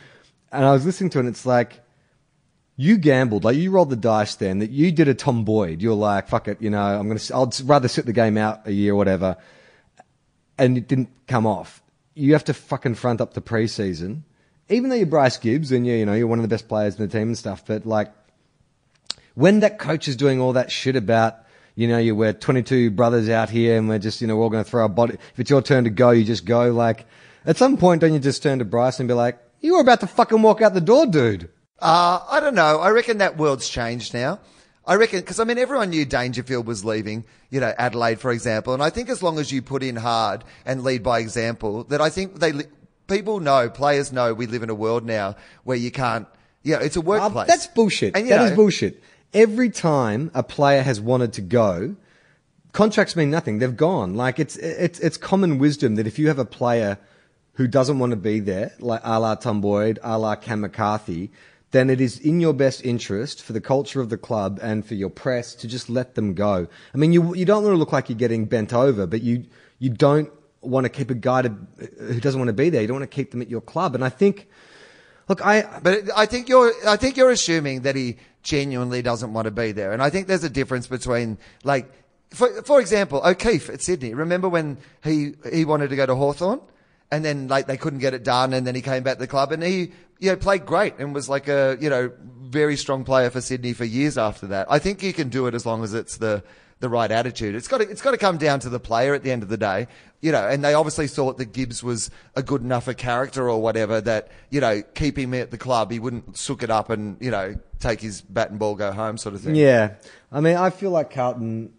And 0.51 0.63
I 0.63 0.71
was 0.71 0.85
listening 0.85 1.09
to 1.11 1.17
it, 1.17 1.21
and 1.21 1.29
it's 1.29 1.45
like 1.45 1.81
you 2.77 2.97
gambled, 2.97 3.43
like 3.43 3.55
you 3.55 3.71
rolled 3.71 3.89
the 3.89 3.95
dice 3.95 4.35
then 4.35 4.59
that 4.59 4.69
you 4.69 4.91
did 4.91 5.07
a 5.07 5.13
Tom 5.13 5.45
Boyd. 5.45 5.81
You're 5.81 5.95
like, 5.95 6.27
fuck 6.27 6.47
it, 6.47 6.61
you 6.61 6.69
know, 6.69 6.81
I'm 6.81 7.07
going 7.07 7.17
to, 7.17 7.35
I'll 7.35 7.51
rather 7.63 7.87
sit 7.87 8.05
the 8.05 8.13
game 8.13 8.37
out 8.37 8.67
a 8.67 8.71
year 8.71 8.93
or 8.93 8.95
whatever. 8.95 9.37
And 10.57 10.77
it 10.77 10.87
didn't 10.87 11.09
come 11.27 11.45
off. 11.45 11.81
You 12.15 12.33
have 12.33 12.45
to 12.45 12.53
fucking 12.53 12.95
front 12.95 13.21
up 13.21 13.33
the 13.33 13.41
preseason. 13.41 14.21
Even 14.69 14.89
though 14.89 14.95
you're 14.95 15.05
Bryce 15.05 15.37
Gibbs 15.37 15.71
and 15.71 15.85
you, 15.85 15.93
you 15.93 16.05
know, 16.05 16.13
you're 16.13 16.27
one 16.27 16.39
of 16.39 16.43
the 16.43 16.49
best 16.49 16.67
players 16.67 16.95
in 16.95 17.07
the 17.07 17.11
team 17.11 17.27
and 17.27 17.37
stuff, 17.37 17.63
but 17.65 17.85
like, 17.85 18.11
when 19.35 19.59
that 19.59 19.77
coach 19.77 20.07
is 20.07 20.15
doing 20.15 20.41
all 20.41 20.53
that 20.53 20.71
shit 20.71 20.95
about, 20.95 21.35
you 21.75 21.87
know, 21.87 21.97
you 21.97 22.15
we're 22.15 22.33
22 22.33 22.89
brothers 22.91 23.29
out 23.29 23.49
here 23.49 23.77
and 23.77 23.87
we're 23.87 23.99
just, 23.99 24.21
you 24.21 24.27
know, 24.27 24.37
we're 24.37 24.43
all 24.43 24.49
going 24.49 24.63
to 24.63 24.69
throw 24.69 24.83
our 24.83 24.89
body. 24.89 25.15
If 25.33 25.39
it's 25.39 25.49
your 25.49 25.61
turn 25.61 25.83
to 25.83 25.89
go, 25.89 26.11
you 26.11 26.23
just 26.23 26.45
go. 26.45 26.71
Like, 26.71 27.05
at 27.45 27.57
some 27.57 27.77
point, 27.77 28.01
don't 28.01 28.13
you 28.13 28.19
just 28.19 28.41
turn 28.41 28.59
to 28.59 28.65
Bryce 28.65 28.99
and 28.99 29.07
be 29.07 29.13
like, 29.13 29.37
you 29.59 29.73
were 29.73 29.81
about 29.81 29.99
to 29.99 30.07
fucking 30.07 30.41
walk 30.41 30.61
out 30.61 30.73
the 30.73 30.81
door, 30.81 31.05
dude. 31.05 31.49
Uh, 31.79 32.19
I 32.29 32.39
don't 32.39 32.55
know. 32.55 32.79
I 32.79 32.89
reckon 32.89 33.17
that 33.17 33.37
world's 33.37 33.67
changed 33.67 34.13
now. 34.13 34.39
I 34.87 34.95
reckon, 34.95 35.19
because 35.19 35.39
I 35.39 35.43
mean, 35.45 35.57
everyone 35.57 35.89
knew 35.89 36.05
Dangerfield 36.05 36.67
was 36.67 36.85
leaving, 36.85 37.25
you 37.49 37.59
know, 37.59 37.73
Adelaide, 37.77 38.19
for 38.19 38.31
example. 38.31 38.73
And 38.73 38.83
I 38.83 38.89
think 38.91 39.09
as 39.09 39.23
long 39.23 39.39
as 39.39 39.51
you 39.51 39.61
put 39.61 39.81
in 39.83 39.95
hard 39.95 40.43
and 40.65 40.83
lead 40.83 41.01
by 41.01 41.19
example, 41.19 41.83
that 41.85 42.01
I 42.01 42.09
think 42.09 42.39
they, 42.39 42.53
people 43.07 43.39
know, 43.39 43.69
players 43.69 44.11
know 44.11 44.33
we 44.33 44.45
live 44.45 44.61
in 44.63 44.69
a 44.69 44.75
world 44.75 45.03
now 45.03 45.35
where 45.63 45.77
you 45.77 45.89
can't, 45.91 46.27
yeah, 46.63 46.79
it's 46.79 46.95
a 46.95 46.99
Uh, 46.99 47.03
workplace. 47.03 47.47
that's 47.47 47.67
bullshit. 47.67 48.15
And, 48.15 48.25
you 48.27 48.29
That 48.33 48.43
is 48.45 48.49
know, 48.51 48.57
bullshit. 48.57 49.01
Every 49.33 49.69
time 49.69 50.29
a 50.33 50.43
player 50.43 50.81
has 50.83 51.01
wanted 51.01 51.33
to 51.33 51.41
go, 51.41 51.95
contracts 52.71 53.15
mean 53.15 53.31
nothing. 53.31 53.59
They've 53.59 53.75
gone. 53.75 54.13
Like 54.15 54.39
it's 54.39 54.55
it's 54.57 54.99
it's 54.99 55.17
common 55.17 55.57
wisdom 55.57 55.95
that 55.95 56.07
if 56.07 56.17
you 56.19 56.27
have 56.27 56.39
a 56.39 56.45
player 56.45 56.97
who 57.53 57.67
doesn't 57.67 57.99
want 57.99 58.11
to 58.11 58.17
be 58.17 58.39
there, 58.39 58.71
like 58.79 59.01
a 59.03 59.19
la 59.19 59.35
Tom 59.35 59.61
Boyd, 59.61 59.97
a 60.03 60.17
la 60.17 60.35
Cam 60.35 60.61
McCarthy, 60.61 61.31
then 61.75 61.89
it 61.89 61.99
is 61.99 62.19
in 62.19 62.39
your 62.39 62.53
best 62.53 62.83
interest 62.85 63.43
for 63.43 63.53
the 63.53 63.61
culture 63.61 63.99
of 63.99 64.09
the 64.09 64.17
club 64.17 64.59
and 64.61 64.85
for 64.85 64.95
your 64.95 65.09
press 65.09 65.53
to 65.55 65.67
just 65.67 65.89
let 65.89 66.15
them 66.15 66.33
go. 66.33 66.67
I 66.93 66.97
mean, 66.97 67.11
you 67.11 67.35
you 67.35 67.45
don't 67.45 67.63
want 67.63 67.73
to 67.73 67.77
look 67.77 67.91
like 67.91 68.09
you're 68.09 68.17
getting 68.17 68.45
bent 68.45 68.73
over, 68.73 69.05
but 69.05 69.21
you 69.21 69.45
you 69.79 69.89
don't 69.89 70.31
want 70.61 70.85
to 70.85 70.89
keep 70.89 71.09
a 71.09 71.15
guy 71.15 71.43
to, 71.43 71.49
who 71.99 72.19
doesn't 72.19 72.39
want 72.39 72.49
to 72.49 72.53
be 72.53 72.69
there. 72.69 72.81
You 72.81 72.87
don't 72.87 72.99
want 72.99 73.09
to 73.09 73.15
keep 73.15 73.31
them 73.31 73.41
at 73.41 73.49
your 73.49 73.61
club. 73.61 73.95
And 73.95 74.03
I 74.03 74.09
think, 74.09 74.47
look, 75.27 75.45
I 75.45 75.79
But 75.81 76.09
I 76.15 76.25
think 76.25 76.49
you're, 76.49 76.73
I 76.87 76.97
think 76.97 77.17
you're 77.17 77.31
assuming 77.31 77.81
that 77.81 77.95
he 77.95 78.17
genuinely 78.43 79.01
doesn't 79.01 79.33
want 79.33 79.45
to 79.45 79.51
be 79.51 79.71
there. 79.71 79.91
And 79.91 80.01
I 80.01 80.09
think 80.09 80.27
there's 80.27 80.43
a 80.43 80.49
difference 80.49 80.87
between 80.87 81.37
like, 81.63 81.91
for, 82.31 82.63
for 82.63 82.79
example, 82.79 83.21
O'Keefe 83.23 83.69
at 83.69 83.81
Sydney. 83.81 84.13
Remember 84.13 84.49
when 84.49 84.77
he, 85.03 85.33
he 85.51 85.65
wanted 85.65 85.89
to 85.89 85.95
go 85.95 86.05
to 86.05 86.15
Hawthorn, 86.15 86.59
and 87.15 87.23
then 87.23 87.47
like 87.47 87.65
they 87.65 87.77
couldn't 87.77 87.99
get 87.99 88.13
it 88.13 88.23
done 88.23 88.53
and 88.53 88.67
then 88.67 88.75
he 88.75 88.81
came 88.81 89.03
back 89.03 89.15
to 89.15 89.19
the 89.19 89.27
club 89.27 89.51
and 89.51 89.63
he, 89.63 89.91
you 90.19 90.29
know, 90.29 90.35
played 90.35 90.65
great 90.65 90.95
and 90.99 91.13
was 91.13 91.29
like 91.29 91.47
a, 91.47 91.77
you 91.79 91.89
know, 91.89 92.11
very 92.41 92.75
strong 92.75 93.05
player 93.05 93.29
for 93.29 93.39
Sydney 93.41 93.73
for 93.73 93.85
years 93.85 94.17
after 94.17 94.47
that. 94.47 94.67
I 94.69 94.79
think 94.79 95.01
you 95.01 95.13
can 95.13 95.29
do 95.29 95.47
it 95.47 95.55
as 95.55 95.65
long 95.65 95.83
as 95.83 95.93
it's 95.93 96.17
the, 96.17 96.43
the 96.81 96.89
right 96.89 97.09
attitude. 97.09 97.55
It's 97.55 97.69
got 97.69 97.77
to, 97.77 97.89
it's 97.89 98.01
got 98.01 98.11
to 98.11 98.17
come 98.17 98.37
down 98.37 98.59
to 98.61 98.69
the 98.69 98.79
player 98.81 99.13
at 99.13 99.23
the 99.23 99.31
end 99.31 99.43
of 99.43 99.49
the 99.49 99.57
day, 99.57 99.87
you 100.19 100.33
know, 100.33 100.45
and 100.45 100.61
they 100.61 100.73
obviously 100.73 101.07
thought 101.07 101.37
that 101.37 101.53
Gibbs 101.53 101.81
was 101.81 102.11
a 102.35 102.43
good 102.43 102.61
enough 102.61 102.89
a 102.89 102.93
character 102.93 103.49
or 103.49 103.61
whatever 103.61 104.01
that, 104.01 104.29
you 104.49 104.59
know, 104.59 104.81
keep 104.93 105.17
him 105.17 105.33
at 105.33 105.51
the 105.51 105.57
club. 105.57 105.91
He 105.91 105.99
wouldn't 105.99 106.37
sook 106.37 106.63
it 106.63 106.69
up 106.69 106.89
and, 106.89 107.17
you 107.21 107.31
know, 107.31 107.55
take 107.79 108.01
his 108.01 108.21
bat 108.21 108.49
and 108.49 108.59
ball, 108.59 108.75
go 108.75 108.91
home 108.91 109.17
sort 109.17 109.35
of 109.35 109.41
thing. 109.41 109.55
Yeah. 109.55 109.93
I 110.33 110.41
mean, 110.41 110.57
I 110.57 110.69
feel 110.69 110.91
like 110.91 111.11
Carlton, 111.11 111.71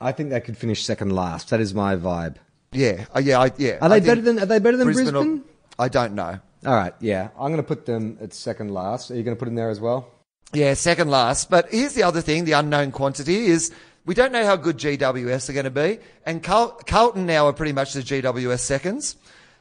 I 0.00 0.12
think 0.12 0.30
they 0.30 0.40
could 0.40 0.56
finish 0.56 0.84
second 0.84 1.14
last. 1.14 1.50
That 1.50 1.60
is 1.60 1.74
my 1.74 1.96
vibe. 1.96 2.36
Yeah. 2.72 3.06
Uh, 3.14 3.20
yeah. 3.20 3.40
I, 3.40 3.52
yeah. 3.56 3.78
Are 3.80 3.88
they 3.88 3.96
I 3.96 4.00
better 4.00 4.14
think 4.14 4.24
than, 4.24 4.38
are 4.40 4.46
they 4.46 4.58
better 4.58 4.76
than 4.76 4.92
Brisbane? 4.92 5.44
I 5.78 5.88
don't 5.88 6.14
know. 6.14 6.38
All 6.66 6.74
right, 6.74 6.92
yeah. 7.00 7.30
I'm 7.38 7.50
going 7.50 7.56
to 7.56 7.62
put 7.62 7.86
them 7.86 8.18
at 8.20 8.34
second 8.34 8.72
last. 8.72 9.10
Are 9.10 9.16
you 9.16 9.22
going 9.22 9.34
to 9.34 9.38
put 9.38 9.46
them 9.46 9.54
there 9.54 9.70
as 9.70 9.80
well? 9.80 10.10
Yeah, 10.52 10.74
second 10.74 11.08
last. 11.10 11.48
But 11.48 11.70
here's 11.70 11.94
the 11.94 12.02
other 12.02 12.20
thing: 12.20 12.44
the 12.44 12.52
unknown 12.52 12.90
quantity 12.92 13.46
is 13.46 13.72
we 14.04 14.14
don't 14.14 14.30
know 14.30 14.44
how 14.44 14.56
good 14.56 14.76
GWS 14.76 15.48
are 15.48 15.52
going 15.54 15.64
to 15.64 15.70
be, 15.70 16.00
and 16.26 16.42
Carl- 16.42 16.78
Carlton 16.86 17.24
now 17.24 17.46
are 17.46 17.54
pretty 17.54 17.72
much 17.72 17.94
the 17.94 18.00
GWS 18.00 18.58
seconds. 18.58 19.16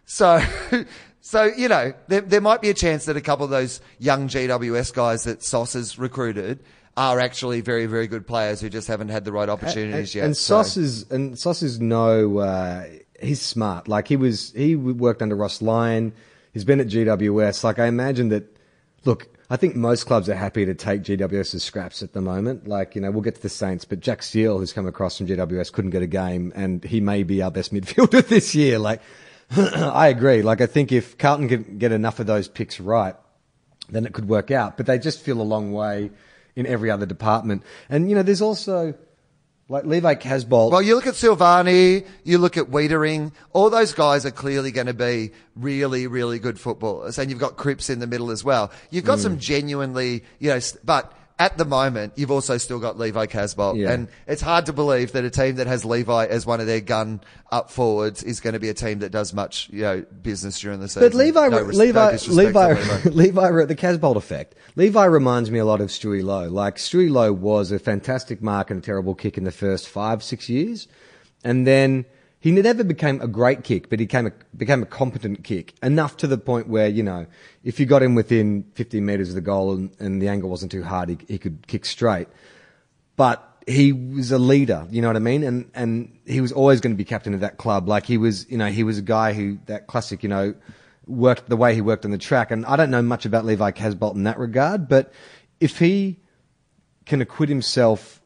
So, 0.06 0.42
so 1.22 1.46
you 1.46 1.70
know, 1.70 1.94
there, 2.10 2.22
there 2.22 2.42
might 2.42 2.62
be 2.62 2.70
a 2.70 2.74
chance 2.74 3.06
that 3.06 3.16
a 3.16 3.22
couple 3.22 3.46
of 3.46 3.52
those 3.52 3.80
young 3.98 4.28
GWS 4.28 4.94
guys 4.94 5.24
that 5.24 5.42
Sauce 5.42 5.74
has 5.74 5.98
recruited 5.98 6.60
are 7.00 7.18
actually 7.22 7.62
very, 7.62 7.86
very 7.86 8.08
good 8.08 8.28
players 8.28 8.60
who 8.60 8.70
just 8.70 8.90
haven't 8.90 9.08
had 9.08 9.24
the 9.24 9.32
right 9.32 9.48
opportunities 9.48 10.14
and, 10.14 10.16
yet. 10.16 10.26
And 10.26 10.38
So- 10.38 10.58
Sauce 10.62 10.76
is 10.78 11.10
and 11.10 11.40
Sauce 11.40 11.64
is 11.64 11.80
no. 11.80 12.40
Uh, 12.40 12.84
he's 13.22 13.42
smart. 13.42 13.88
Like 13.88 14.10
he 14.10 14.18
was. 14.18 14.52
He 14.52 14.76
worked 14.76 15.22
under 15.22 15.36
Ross 15.36 15.62
Lyon. 15.62 16.12
He's 16.54 16.66
been 16.66 16.82
at 16.82 16.88
GWS. 16.88 17.64
Like 17.64 17.80
I 17.80 17.86
imagine 17.86 18.30
that. 18.30 18.54
Look, 19.06 19.30
I 19.50 19.56
think 19.56 19.78
most 19.78 20.08
clubs 20.08 20.28
are 20.28 20.36
happy 20.36 20.66
to 20.66 20.76
take 20.76 21.04
GWS's 21.04 21.64
scraps 21.64 22.04
at 22.04 22.12
the 22.12 22.20
moment. 22.20 22.68
Like 22.68 22.96
you 22.96 23.02
know, 23.02 23.12
we'll 23.12 23.22
get 23.22 23.36
to 23.36 23.42
the 23.42 23.48
Saints, 23.48 23.86
but 23.86 24.02
Jack 24.02 24.22
Steele, 24.22 24.60
who's 24.60 24.74
come 24.74 24.86
across 24.86 25.18
from 25.18 25.28
GWS, 25.28 25.72
couldn't 25.72 25.92
get 25.92 26.02
a 26.02 26.08
game, 26.08 26.52
and 26.54 26.84
he 26.84 27.00
may 27.00 27.24
be 27.24 27.42
our 27.42 27.50
best 27.50 27.74
midfielder 27.74 28.28
this 28.28 28.54
year. 28.54 28.78
Like 28.78 29.02
I 29.56 30.10
agree. 30.10 30.42
Like 30.42 30.60
I 30.60 30.66
think 30.66 30.92
if 30.92 31.18
Carlton 31.18 31.48
can 31.48 31.78
get 31.78 31.94
enough 31.94 32.20
of 32.20 32.28
those 32.28 32.50
picks 32.50 32.78
right, 32.82 33.16
then 33.88 34.06
it 34.06 34.12
could 34.12 34.28
work 34.28 34.52
out. 34.52 34.76
But 34.76 34.86
they 34.86 35.00
just 35.00 35.22
feel 35.22 35.42
a 35.42 35.44
long 35.44 35.72
way 35.72 36.12
in 36.60 36.68
every 36.68 36.92
other 36.92 37.06
department. 37.06 37.64
And 37.90 38.10
you 38.10 38.16
know, 38.16 38.24
there's 38.24 38.42
also 38.42 38.94
like 39.70 39.86
Levi 39.86 40.16
Casboult. 40.16 40.72
Well, 40.72 40.82
you 40.82 40.96
look 40.96 41.08
at 41.08 41.14
Silvagni, 41.14 42.06
you 42.24 42.40
look 42.40 42.58
at 42.58 42.66
Weitering, 42.66 43.32
all 43.54 43.70
those 43.70 43.94
guys 43.94 44.26
are 44.26 44.32
clearly 44.32 44.72
going 44.72 44.88
to 44.88 44.94
be 44.94 45.32
really, 45.56 46.08
really 46.08 46.40
good 46.40 46.60
footballers. 46.60 47.18
And 47.20 47.30
you've 47.30 47.40
got 47.40 47.56
Cripps 47.56 47.90
in 47.90 48.00
the 48.00 48.08
middle 48.08 48.32
as 48.32 48.44
well. 48.44 48.72
You've 48.90 49.06
got 49.06 49.20
mm. 49.20 49.24
some 49.24 49.40
genuinely, 49.40 50.24
you 50.40 50.50
know, 50.50 50.60
but 50.84 51.14
at 51.40 51.58
the 51.58 51.64
moment, 51.64 52.14
you've 52.18 52.32
also 52.32 52.58
still 52.58 52.80
got 52.80 53.00
Levi 53.00 53.26
Casboult. 53.26 53.78
Yeah. 53.78 53.92
And 53.92 54.10
it's 54.28 54.42
hard 54.42 54.66
to 54.66 54.74
believe 54.74 55.14
that 55.14 55.24
a 55.24 55.30
team 55.30 55.56
that 55.56 55.68
has 55.68 55.86
Levi 55.86 56.26
as 56.26 56.46
one 56.46 56.60
of 56.60 56.68
their 56.68 56.82
gun 56.82 57.22
up 57.50 57.72
forwards 57.72 58.22
is 58.24 58.42
going 58.42 58.54
to 58.54 58.60
be 58.60 58.68
a 58.68 58.74
team 58.74 59.00
that 59.00 59.12
does 59.12 59.34
much, 59.34 59.70
you 59.72 59.82
know, 59.82 60.06
business 60.22 60.60
during 60.60 60.82
the 60.82 60.90
season. 60.90 61.04
But 61.04 61.14
Levi, 61.14 61.48
No 61.48 61.62
res- 61.62 61.78
no 61.78 61.84
Levi, 61.86 62.18
Levi, 62.28 63.10
Levi, 63.10 63.66
the 63.66 63.76
Casboult 63.76 64.18
effect. 64.18 64.56
Levi 64.76 65.06
reminds 65.06 65.50
me 65.50 65.60
a 65.60 65.66
lot 65.66 65.80
of 65.80 65.88
Stewie 65.90 66.24
Loewe. 66.24 66.52
Like 66.52 66.76
Stewie 66.76 67.10
Loewe 67.10 67.32
was 67.34 67.72
a 67.72 67.80
fantastic 67.80 68.42
mark 68.42 68.70
and 68.70 68.84
a 68.84 68.86
terrible 68.86 69.16
kick 69.16 69.38
in 69.38 69.46
the 69.46 69.52
first 69.52 69.88
five, 69.88 70.22
six 70.22 70.50
years, 70.50 70.90
and 71.46 71.66
then 71.66 72.04
he 72.40 72.52
never 72.52 72.84
became 72.84 73.20
a 73.22 73.28
great 73.28 73.64
kick, 73.64 73.90
but 73.90 74.00
he 74.00 74.06
became 74.06 74.28
a, 74.28 74.32
became 74.56 74.82
a 74.82 74.86
competent 74.86 75.44
kick 75.44 75.74
enough 75.84 76.16
to 76.18 76.28
the 76.28 76.38
point 76.38 76.68
where 76.68 76.88
you 76.88 77.04
know 77.04 77.28
if 77.64 77.80
you 77.80 77.86
got 77.86 78.02
him 78.02 78.16
within 78.16 78.64
15 78.76 79.06
meters 79.06 79.30
of 79.30 79.36
the 79.36 79.42
goal 79.42 79.74
and, 79.74 79.92
and 80.00 80.22
the 80.22 80.28
angle 80.30 80.50
wasn't 80.50 80.72
too 80.72 80.84
hard, 80.84 81.10
he, 81.10 81.18
he 81.28 81.38
could 81.38 81.68
kick 81.68 81.86
straight. 81.86 82.28
But 83.18 83.46
he 83.68 83.92
was 83.92 84.32
a 84.32 84.40
leader, 84.40 84.88
you 84.90 85.02
know 85.02 85.10
what 85.10 85.18
I 85.18 85.20
mean? 85.20 85.44
And 85.44 85.70
and 85.76 86.18
he 86.26 86.40
was 86.40 86.52
always 86.52 86.80
going 86.80 86.94
to 86.94 86.98
be 86.98 87.04
captain 87.04 87.34
of 87.34 87.42
that 87.42 87.58
club. 87.58 87.88
Like 87.90 88.06
he 88.06 88.18
was, 88.18 88.50
you 88.50 88.58
know, 88.58 88.68
he 88.68 88.84
was 88.84 88.98
a 88.98 89.04
guy 89.04 89.34
who 89.34 89.60
that 89.66 89.88
classic, 89.88 90.24
you 90.24 90.30
know, 90.30 90.56
worked 91.08 91.50
the 91.50 91.58
way 91.58 91.76
he 91.76 91.82
worked 91.82 92.06
on 92.06 92.12
the 92.12 92.18
track. 92.18 92.52
And 92.52 92.66
I 92.66 92.78
don't 92.78 92.92
know 92.92 93.02
much 93.02 93.26
about 93.26 93.46
Levi 93.46 93.72
Casboult 93.72 94.16
in 94.16 94.24
that 94.24 94.40
regard, 94.40 94.88
but 94.88 95.12
if 95.60 95.80
he 95.80 96.20
can 97.06 97.22
acquit 97.22 97.50
himself 97.50 98.19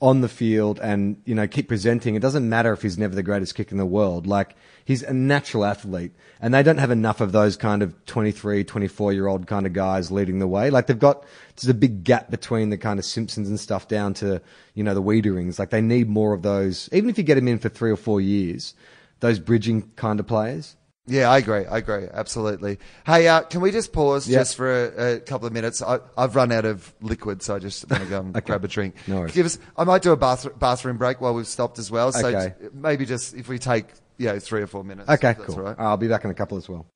on 0.00 0.20
the 0.20 0.28
field 0.28 0.78
and 0.80 1.20
you 1.24 1.34
know 1.34 1.46
keep 1.46 1.68
presenting, 1.68 2.14
it 2.14 2.20
doesn't 2.20 2.48
matter 2.48 2.72
if 2.72 2.82
he's 2.82 2.98
never 2.98 3.14
the 3.14 3.22
greatest 3.22 3.54
kick 3.54 3.72
in 3.72 3.78
the 3.78 3.86
world. 3.86 4.26
Like 4.26 4.54
he's 4.84 5.02
a 5.02 5.14
natural 5.14 5.64
athlete, 5.64 6.12
and 6.40 6.52
they 6.52 6.62
don't 6.62 6.78
have 6.78 6.90
enough 6.90 7.20
of 7.20 7.32
those 7.32 7.56
kind 7.56 7.82
of 7.82 8.04
23, 8.04 8.64
24 8.64 9.12
year 9.12 9.26
old 9.26 9.46
kind 9.46 9.66
of 9.66 9.72
guys 9.72 10.10
leading 10.10 10.38
the 10.38 10.46
way. 10.46 10.70
Like 10.70 10.86
they've 10.86 10.98
got 10.98 11.24
there's 11.56 11.70
a 11.70 11.74
big 11.74 12.04
gap 12.04 12.30
between 12.30 12.70
the 12.70 12.78
kind 12.78 12.98
of 12.98 13.04
Simpsons 13.04 13.48
and 13.48 13.58
stuff 13.58 13.88
down 13.88 14.12
to 14.14 14.42
you 14.74 14.84
know 14.84 14.94
the 14.94 15.02
Weiterings. 15.02 15.58
Like 15.58 15.70
they 15.70 15.80
need 15.80 16.08
more 16.08 16.34
of 16.34 16.42
those. 16.42 16.90
Even 16.92 17.08
if 17.08 17.16
you 17.16 17.24
get 17.24 17.36
them 17.36 17.48
in 17.48 17.58
for 17.58 17.70
three 17.70 17.90
or 17.90 17.96
four 17.96 18.20
years, 18.20 18.74
those 19.20 19.38
bridging 19.38 19.90
kind 19.96 20.20
of 20.20 20.26
players. 20.26 20.76
Yeah, 21.08 21.30
I 21.30 21.38
agree. 21.38 21.64
I 21.66 21.78
agree. 21.78 22.06
Absolutely. 22.12 22.78
Hey, 23.06 23.28
uh, 23.28 23.42
can 23.42 23.60
we 23.60 23.70
just 23.70 23.92
pause 23.92 24.28
Yeah. 24.28 24.38
just 24.40 24.56
for 24.56 24.68
a, 24.88 25.14
a 25.14 25.20
couple 25.20 25.46
of 25.46 25.52
minutes? 25.52 25.80
I, 25.80 26.00
I've 26.18 26.34
run 26.34 26.50
out 26.50 26.64
of 26.64 26.92
liquid, 27.00 27.42
so 27.42 27.54
I 27.54 27.60
just 27.60 27.88
want 27.88 28.02
to 28.02 28.08
go 28.08 28.18
and 28.20 28.44
grab 28.44 28.64
a 28.64 28.68
drink. 28.68 28.96
No 29.06 29.20
worries. 29.20 29.32
Give 29.32 29.46
us. 29.46 29.58
I 29.76 29.84
might 29.84 30.02
do 30.02 30.10
a 30.10 30.16
bath, 30.16 30.46
bathroom 30.58 30.96
break 30.96 31.20
while 31.20 31.32
we've 31.34 31.46
stopped 31.46 31.78
as 31.78 31.90
well. 31.92 32.10
So 32.10 32.26
Okay. 32.26 32.54
maybe 32.72 33.06
just 33.06 33.34
if 33.34 33.48
we 33.48 33.58
take 33.60 33.86
you 34.18 34.26
know 34.26 34.40
three 34.40 34.62
or 34.62 34.66
four 34.66 34.82
minutes. 34.82 35.08
Okay, 35.08 35.34
that's 35.34 35.44
cool. 35.44 35.56
all 35.56 35.62
right. 35.62 35.76
I'll 35.78 35.96
be 35.96 36.08
back 36.08 36.24
in 36.24 36.30
a 36.30 36.34
couple 36.34 36.56
as 36.58 36.68
well. 36.68 36.86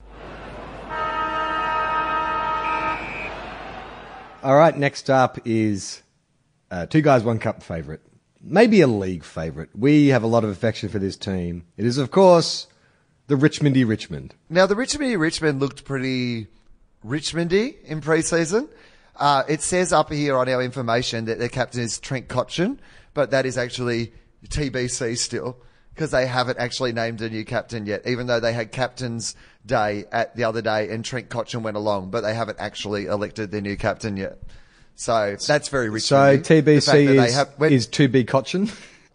All 4.42 4.56
right, 4.56 4.74
next 4.76 5.10
up 5.10 5.38
is 5.44 6.02
uh, 6.70 6.86
two 6.86 7.02
guys, 7.02 7.22
one 7.22 7.38
cup 7.38 7.62
favourite. 7.62 8.00
Maybe 8.42 8.80
a 8.80 8.86
league 8.86 9.22
favourite. 9.22 9.68
We 9.76 10.08
have 10.08 10.22
a 10.22 10.26
lot 10.26 10.44
of 10.44 10.50
affection 10.50 10.88
for 10.88 10.98
this 10.98 11.14
team. 11.14 11.64
It 11.76 11.84
is, 11.84 11.98
of 11.98 12.10
course, 12.10 12.66
the 13.30 13.36
Richmondy 13.36 13.86
Richmond. 13.86 14.34
Now 14.48 14.66
the 14.66 14.74
Richmond 14.74 15.20
Richmond 15.20 15.60
looked 15.60 15.84
pretty 15.84 16.48
Richmondy 17.06 17.80
in 17.84 18.00
pre-season. 18.00 18.68
Uh, 19.14 19.44
it 19.48 19.62
says 19.62 19.92
up 19.92 20.10
here 20.12 20.36
on 20.36 20.48
our 20.48 20.60
information 20.60 21.26
that 21.26 21.38
their 21.38 21.48
captain 21.48 21.82
is 21.82 22.00
Trent 22.00 22.26
Cotchin, 22.26 22.78
but 23.14 23.30
that 23.30 23.46
is 23.46 23.56
actually 23.56 24.12
TBC 24.48 25.16
still 25.16 25.56
because 25.94 26.10
they 26.10 26.26
haven't 26.26 26.58
actually 26.58 26.92
named 26.92 27.20
a 27.20 27.30
new 27.30 27.44
captain 27.44 27.86
yet, 27.86 28.04
even 28.04 28.26
though 28.26 28.40
they 28.40 28.52
had 28.52 28.72
captain's 28.72 29.36
day 29.64 30.06
at 30.10 30.34
the 30.34 30.42
other 30.42 30.60
day 30.60 30.90
and 30.90 31.04
Trent 31.04 31.28
Cotchin 31.28 31.62
went 31.62 31.76
along, 31.76 32.10
but 32.10 32.22
they 32.22 32.34
haven't 32.34 32.58
actually 32.58 33.06
elected 33.06 33.52
their 33.52 33.60
new 33.60 33.76
captain 33.76 34.16
yet. 34.16 34.38
So 34.96 35.36
that's 35.46 35.68
very 35.68 35.88
Richmond. 35.88 36.44
So 36.44 36.54
TBC 36.62 37.28
is, 37.28 37.46
when- 37.58 37.72
is 37.72 37.86
to 37.86 38.08
be 38.08 38.24
Cotchin. 38.24 38.74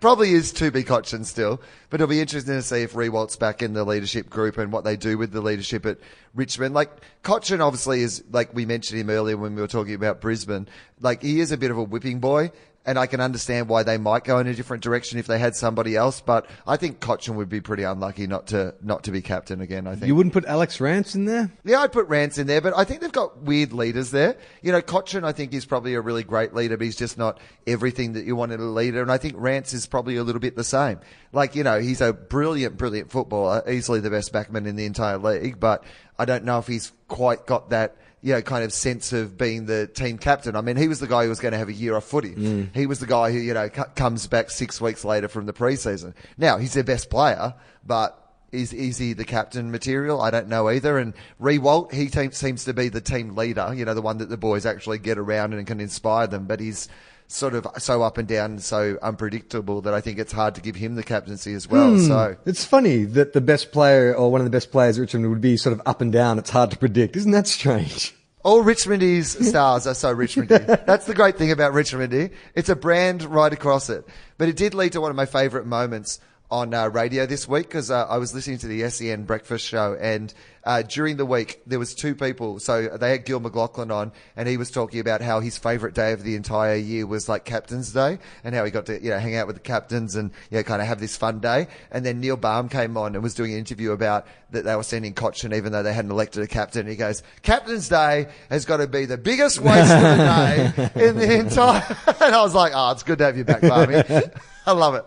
Probably 0.00 0.32
is 0.32 0.52
to 0.54 0.70
be 0.70 0.84
Cotchin 0.84 1.24
still, 1.24 1.60
but 1.90 2.00
it'll 2.00 2.10
be 2.10 2.20
interesting 2.20 2.54
to 2.54 2.62
see 2.62 2.82
if 2.82 2.92
Riewoldt's 2.92 3.36
back 3.36 3.62
in 3.62 3.72
the 3.72 3.84
leadership 3.84 4.30
group 4.30 4.58
and 4.58 4.72
what 4.72 4.84
they 4.84 4.96
do 4.96 5.18
with 5.18 5.32
the 5.32 5.40
leadership 5.40 5.86
at 5.86 5.98
Richmond. 6.34 6.74
Like 6.74 6.90
Cotchin 7.22 7.60
obviously 7.60 8.02
is, 8.02 8.22
like 8.30 8.54
we 8.54 8.66
mentioned 8.66 9.00
him 9.00 9.10
earlier 9.10 9.36
when 9.36 9.54
we 9.54 9.60
were 9.60 9.68
talking 9.68 9.94
about 9.94 10.20
Brisbane, 10.20 10.68
like 11.00 11.22
he 11.22 11.40
is 11.40 11.52
a 11.52 11.56
bit 11.56 11.70
of 11.70 11.78
a 11.78 11.82
whipping 11.82 12.20
boy. 12.20 12.50
And 12.86 12.98
I 12.98 13.06
can 13.06 13.20
understand 13.20 13.68
why 13.68 13.82
they 13.82 13.98
might 13.98 14.24
go 14.24 14.38
in 14.38 14.46
a 14.46 14.54
different 14.54 14.82
direction 14.82 15.18
if 15.18 15.26
they 15.26 15.38
had 15.38 15.54
somebody 15.54 15.94
else, 15.94 16.22
but 16.22 16.46
I 16.66 16.78
think 16.78 17.00
Cotchin 17.00 17.34
would 17.34 17.50
be 17.50 17.60
pretty 17.60 17.82
unlucky 17.82 18.26
not 18.26 18.46
to 18.46 18.74
not 18.82 19.04
to 19.04 19.10
be 19.10 19.20
captain 19.20 19.60
again. 19.60 19.86
I 19.86 19.90
think 19.94 20.06
You 20.06 20.14
wouldn't 20.14 20.32
put 20.32 20.46
Alex 20.46 20.80
Rance 20.80 21.14
in 21.14 21.26
there? 21.26 21.50
yeah, 21.64 21.80
I'd 21.82 21.92
put 21.92 22.08
Rance 22.08 22.38
in 22.38 22.46
there, 22.46 22.62
but 22.62 22.72
I 22.74 22.84
think 22.84 23.02
they've 23.02 23.12
got 23.12 23.42
weird 23.42 23.74
leaders 23.74 24.10
there. 24.10 24.38
You 24.62 24.72
know, 24.72 24.80
Cotchin, 24.80 25.22
I 25.22 25.32
think, 25.32 25.52
is 25.52 25.66
probably 25.66 25.94
a 25.94 26.00
really 26.00 26.22
great 26.22 26.54
leader, 26.54 26.78
but 26.78 26.84
he's 26.84 26.96
just 26.96 27.18
not 27.18 27.38
everything 27.66 28.14
that 28.14 28.24
you 28.24 28.34
want 28.36 28.52
in 28.52 28.60
a 28.60 28.64
leader. 28.64 29.02
And 29.02 29.12
I 29.12 29.18
think 29.18 29.34
Rance 29.36 29.74
is 29.74 29.86
probably 29.86 30.16
a 30.16 30.24
little 30.24 30.40
bit 30.40 30.56
the 30.56 30.64
same. 30.64 30.98
Like, 31.34 31.54
you 31.54 31.64
know, 31.64 31.80
he's 31.80 32.00
a 32.00 32.14
brilliant, 32.14 32.78
brilliant 32.78 33.10
footballer, 33.10 33.62
easily 33.70 34.00
the 34.00 34.08
best 34.08 34.32
backman 34.32 34.66
in 34.66 34.76
the 34.76 34.86
entire 34.86 35.18
league, 35.18 35.60
but 35.60 35.84
I 36.18 36.24
don't 36.24 36.44
know 36.44 36.58
if 36.58 36.66
he's 36.66 36.92
quite 37.06 37.44
got 37.44 37.68
that, 37.68 37.96
you 38.20 38.32
know, 38.32 38.42
kind 38.42 38.64
of 38.64 38.72
sense 38.72 39.12
of 39.12 39.38
being 39.38 39.66
the 39.66 39.86
team 39.86 40.18
captain. 40.18 40.56
I 40.56 40.60
mean, 40.60 40.76
he 40.76 40.88
was 40.88 41.00
the 41.00 41.06
guy 41.06 41.22
who 41.22 41.28
was 41.28 41.40
going 41.40 41.52
to 41.52 41.58
have 41.58 41.68
a 41.68 41.72
year 41.72 41.96
off 41.96 42.04
footy. 42.04 42.34
Mm. 42.34 42.74
He 42.74 42.86
was 42.86 42.98
the 42.98 43.06
guy 43.06 43.30
who, 43.30 43.38
you 43.38 43.54
know, 43.54 43.68
c- 43.68 43.82
comes 43.94 44.26
back 44.26 44.50
six 44.50 44.80
weeks 44.80 45.04
later 45.04 45.28
from 45.28 45.46
the 45.46 45.52
preseason. 45.52 46.14
Now, 46.36 46.58
he's 46.58 46.74
their 46.74 46.84
best 46.84 47.10
player, 47.10 47.54
but 47.86 48.20
is 48.50 48.72
is 48.72 48.98
he 48.98 49.12
the 49.12 49.24
captain 49.24 49.70
material? 49.70 50.20
I 50.20 50.30
don't 50.30 50.48
know 50.48 50.68
either. 50.68 50.98
And 50.98 51.14
Riewoldt, 51.40 51.92
he 51.92 52.08
te- 52.08 52.30
seems 52.32 52.64
to 52.64 52.72
be 52.72 52.88
the 52.88 53.00
team 53.00 53.36
leader, 53.36 53.72
you 53.74 53.84
know, 53.84 53.94
the 53.94 54.02
one 54.02 54.18
that 54.18 54.30
the 54.30 54.36
boys 54.36 54.66
actually 54.66 54.98
get 54.98 55.18
around 55.18 55.52
and 55.52 55.66
can 55.66 55.80
inspire 55.80 56.26
them. 56.26 56.46
But 56.46 56.60
he's 56.60 56.88
sort 57.28 57.54
of 57.54 57.66
so 57.76 58.02
up 58.02 58.18
and 58.18 58.26
down 58.26 58.52
and 58.52 58.62
so 58.62 58.98
unpredictable 59.02 59.82
that 59.82 59.94
I 59.94 60.00
think 60.00 60.18
it's 60.18 60.32
hard 60.32 60.54
to 60.56 60.60
give 60.60 60.74
him 60.74 60.94
the 60.94 61.02
captaincy 61.02 61.52
as 61.54 61.68
well. 61.68 61.90
Hmm. 61.90 62.06
So 62.06 62.36
It's 62.46 62.64
funny 62.64 63.04
that 63.04 63.34
the 63.34 63.40
best 63.40 63.70
player 63.70 64.14
or 64.14 64.32
one 64.32 64.40
of 64.40 64.46
the 64.46 64.50
best 64.50 64.72
players 64.72 64.98
at 64.98 65.02
Richmond 65.02 65.28
would 65.28 65.40
be 65.40 65.56
sort 65.56 65.74
of 65.74 65.82
up 65.86 66.00
and 66.00 66.10
down. 66.10 66.38
It's 66.38 66.50
hard 66.50 66.70
to 66.72 66.78
predict. 66.78 67.16
Isn't 67.16 67.32
that 67.32 67.46
strange? 67.46 68.14
All 68.44 68.64
Richmondies 68.64 69.44
stars 69.44 69.86
are 69.86 69.94
so 69.94 70.14
Richmondy. 70.14 70.66
That's 70.86 71.06
the 71.06 71.14
great 71.14 71.36
thing 71.36 71.50
about 71.50 71.74
Richmondy. 71.74 72.32
It's 72.54 72.70
a 72.70 72.76
brand 72.76 73.22
right 73.24 73.52
across 73.52 73.90
it. 73.90 74.06
But 74.38 74.48
it 74.48 74.56
did 74.56 74.74
lead 74.74 74.92
to 74.92 75.00
one 75.00 75.10
of 75.10 75.16
my 75.16 75.26
favourite 75.26 75.66
moments 75.66 76.20
on 76.50 76.72
uh, 76.72 76.88
radio 76.88 77.26
this 77.26 77.46
week 77.46 77.66
because 77.66 77.90
uh, 77.90 78.06
I 78.06 78.16
was 78.16 78.34
listening 78.34 78.58
to 78.58 78.66
the 78.68 78.88
SEN 78.88 79.24
breakfast 79.24 79.66
show 79.66 79.96
and 80.00 80.32
uh, 80.64 80.82
during 80.82 81.16
the 81.18 81.26
week 81.26 81.60
there 81.66 81.78
was 81.78 81.94
two 81.94 82.14
people. 82.14 82.58
So 82.58 82.88
they 82.88 83.10
had 83.10 83.26
Gil 83.26 83.40
McLachlan 83.40 83.92
on 83.92 84.12
and 84.34 84.48
he 84.48 84.56
was 84.56 84.70
talking 84.70 85.00
about 85.00 85.20
how 85.20 85.40
his 85.40 85.58
favourite 85.58 85.94
day 85.94 86.12
of 86.12 86.22
the 86.22 86.36
entire 86.36 86.76
year 86.76 87.06
was 87.06 87.28
like 87.28 87.44
Captain's 87.44 87.92
Day 87.92 88.18
and 88.44 88.54
how 88.54 88.64
he 88.64 88.70
got 88.70 88.86
to 88.86 89.02
you 89.02 89.10
know 89.10 89.18
hang 89.18 89.36
out 89.36 89.46
with 89.46 89.56
the 89.56 89.60
captains 89.60 90.14
and 90.16 90.30
you 90.50 90.56
know 90.56 90.62
kind 90.62 90.80
of 90.80 90.88
have 90.88 91.00
this 91.00 91.16
fun 91.16 91.40
day. 91.40 91.68
And 91.90 92.04
then 92.04 92.20
Neil 92.20 92.36
Balme 92.36 92.70
came 92.70 92.96
on 92.96 93.14
and 93.14 93.22
was 93.22 93.34
doing 93.34 93.52
an 93.52 93.58
interview 93.58 93.92
about 93.92 94.26
that 94.50 94.64
they 94.64 94.74
were 94.74 94.82
sending 94.82 95.12
Cotchin 95.12 95.54
even 95.54 95.72
though 95.72 95.82
they 95.82 95.92
hadn't 95.92 96.10
elected 96.10 96.42
a 96.42 96.46
captain. 96.46 96.80
And 96.80 96.88
he 96.88 96.96
goes, 96.96 97.22
Captain's 97.42 97.88
Day 97.88 98.28
has 98.48 98.64
got 98.64 98.78
to 98.78 98.86
be 98.86 99.04
the 99.04 99.18
biggest 99.18 99.58
waste 99.58 99.92
of 99.92 100.02
the 100.02 100.90
day 100.94 101.06
in 101.06 101.16
the 101.16 101.34
entire. 101.40 101.84
and 102.20 102.34
I 102.34 102.42
was 102.42 102.54
like, 102.54 102.72
oh, 102.74 102.90
it's 102.92 103.02
good 103.02 103.18
to 103.18 103.24
have 103.24 103.36
you 103.36 103.44
back, 103.44 103.60
Barmy. 103.60 104.02
I 104.66 104.72
love 104.72 104.94
it. 104.94 105.04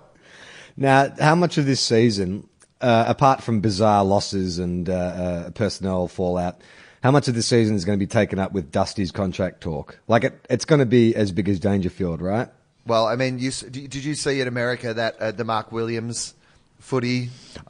Now, 0.77 1.13
how 1.19 1.35
much 1.35 1.57
of 1.57 1.65
this 1.65 1.79
season, 1.81 2.47
uh, 2.79 3.05
apart 3.07 3.43
from 3.43 3.61
bizarre 3.61 4.03
losses 4.03 4.59
and 4.59 4.89
uh, 4.89 4.93
uh, 4.93 5.49
personnel 5.51 6.07
fallout, 6.07 6.61
how 7.03 7.11
much 7.11 7.27
of 7.27 7.35
this 7.35 7.47
season 7.47 7.75
is 7.75 7.85
going 7.85 7.97
to 7.97 8.03
be 8.03 8.09
taken 8.09 8.39
up 8.39 8.51
with 8.51 8.71
Dusty's 8.71 9.11
contract 9.11 9.61
talk? 9.61 9.97
Like, 10.07 10.23
it, 10.23 10.45
it's 10.49 10.65
going 10.65 10.79
to 10.79 10.85
be 10.85 11.15
as 11.15 11.31
big 11.31 11.49
as 11.49 11.59
Dangerfield, 11.59 12.21
right? 12.21 12.49
Well, 12.85 13.07
I 13.07 13.15
mean, 13.15 13.39
you, 13.39 13.51
did 13.51 14.03
you 14.03 14.15
see 14.15 14.41
in 14.41 14.47
America 14.47 14.93
that 14.93 15.17
uh, 15.17 15.31
the 15.31 15.43
Mark 15.43 15.71
Williams 15.71 16.33
footy 16.79 17.29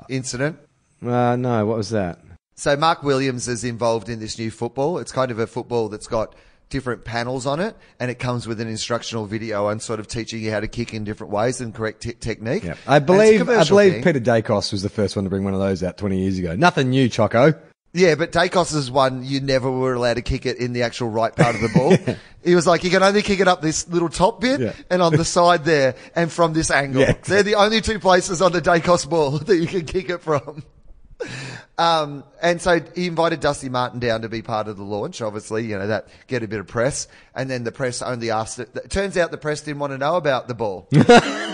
incident? 0.10 0.58
Uh, 1.06 1.36
no, 1.36 1.66
what 1.66 1.78
was 1.78 1.90
that? 1.90 2.20
So 2.56 2.76
Mark 2.78 3.04
Williams 3.04 3.48
is 3.48 3.64
involved 3.64 4.08
in 4.08 4.20
this 4.20 4.38
new 4.38 4.52
football. 4.52 5.00
It's 5.00 5.12
kind 5.12 5.32
of 5.32 5.40
a 5.40 5.48
football 5.48 5.90
that's 5.90 6.08
got 6.08 6.36
different 6.72 7.06
panels 7.06 7.46
on 7.46 7.60
it, 7.60 7.76
and 8.00 8.10
it 8.10 8.18
comes 8.18 8.48
with 8.48 8.60
an 8.60 8.68
instructional 8.68 9.28
video 9.28 9.68
on 9.68 9.80
sort 9.80 10.00
of 10.00 10.08
teaching 10.08 10.42
you 10.42 10.50
how 10.52 10.60
to 10.60 10.68
kick 10.68 10.96
in 10.96 11.04
different 11.04 11.32
ways 11.32 11.62
and 11.62 11.76
correct 11.76 12.02
te- 12.02 12.14
technique. 12.14 12.64
Yeah. 12.64 12.74
I 12.88 12.98
And 12.98 13.06
believe 13.06 13.48
I 13.48 13.64
believe 13.64 13.94
thing. 13.94 14.04
Peter 14.04 14.20
Daicos 14.20 14.72
was 14.72 14.82
the 14.82 14.90
first 14.90 15.16
one 15.16 15.26
to 15.26 15.30
bring 15.30 15.44
one 15.44 15.54
of 15.54 15.60
those 15.60 15.84
out 15.84 15.98
20 15.98 16.20
years 16.20 16.40
ago. 16.40 16.56
Nothing 16.56 16.90
new, 16.90 17.08
Choco. 17.08 17.54
Yeah, 17.94 18.16
but 18.16 18.32
Daicos's 18.32 18.90
one, 18.90 19.26
you 19.26 19.42
never 19.42 19.70
were 19.70 19.94
allowed 19.94 20.14
to 20.14 20.22
kick 20.22 20.46
it 20.46 20.58
in 20.58 20.72
the 20.72 20.84
actual 20.84 21.10
right 21.10 21.36
part 21.36 21.56
of 21.56 21.62
the 21.62 21.70
ball. 21.70 22.16
He 22.44 22.56
was 22.56 22.66
like, 22.66 22.84
you 22.84 22.90
can 22.90 23.04
only 23.04 23.22
kick 23.22 23.40
it 23.40 23.48
up 23.48 23.62
this 23.62 23.88
little 23.88 24.10
top 24.10 24.42
bit 24.42 24.60
Yeah. 24.60 24.74
and 24.90 25.00
on 25.00 25.16
the 25.16 25.24
side 25.24 25.64
there 25.64 25.94
and 26.16 26.32
from 26.32 26.54
this 26.54 26.72
angle. 26.72 27.02
Yeah, 27.02 27.10
exactly. 27.12 27.34
They're 27.36 27.44
the 27.44 27.54
only 27.56 27.82
two 27.82 28.00
places 28.00 28.42
on 28.42 28.52
the 28.52 28.60
Daicos 28.64 29.08
ball 29.08 29.32
that 29.38 29.58
you 29.58 29.68
can 29.68 29.86
kick 29.86 30.10
it 30.10 30.22
from. 30.24 30.64
Um, 31.78 32.24
and 32.42 32.62
so 32.62 32.80
he 32.96 33.08
invited 33.08 33.40
Dusty 33.40 33.70
Martin 33.70 34.00
down 34.00 34.22
to 34.22 34.30
be 34.30 34.42
part 34.42 34.68
of 34.68 34.78
the 34.78 34.84
launch. 34.84 35.22
Obviously, 35.22 35.66
you 35.66 35.80
know, 35.80 35.88
that 35.88 36.08
get 36.28 36.44
a 36.44 36.48
bit 36.48 36.60
of 36.60 36.68
press. 36.68 37.08
And 37.34 37.50
then 37.50 37.64
the 37.64 37.72
press 37.72 38.02
only 38.02 38.30
asked 38.30 38.60
it. 38.60 38.70
It 38.76 38.92
turns 38.92 39.18
out 39.18 39.32
the 39.32 39.38
press 39.38 39.62
didn't 39.62 39.80
want 39.80 39.92
to 39.92 39.98
know 39.98 40.16
about 40.16 40.48
the 40.48 40.54
ball. 40.54 40.88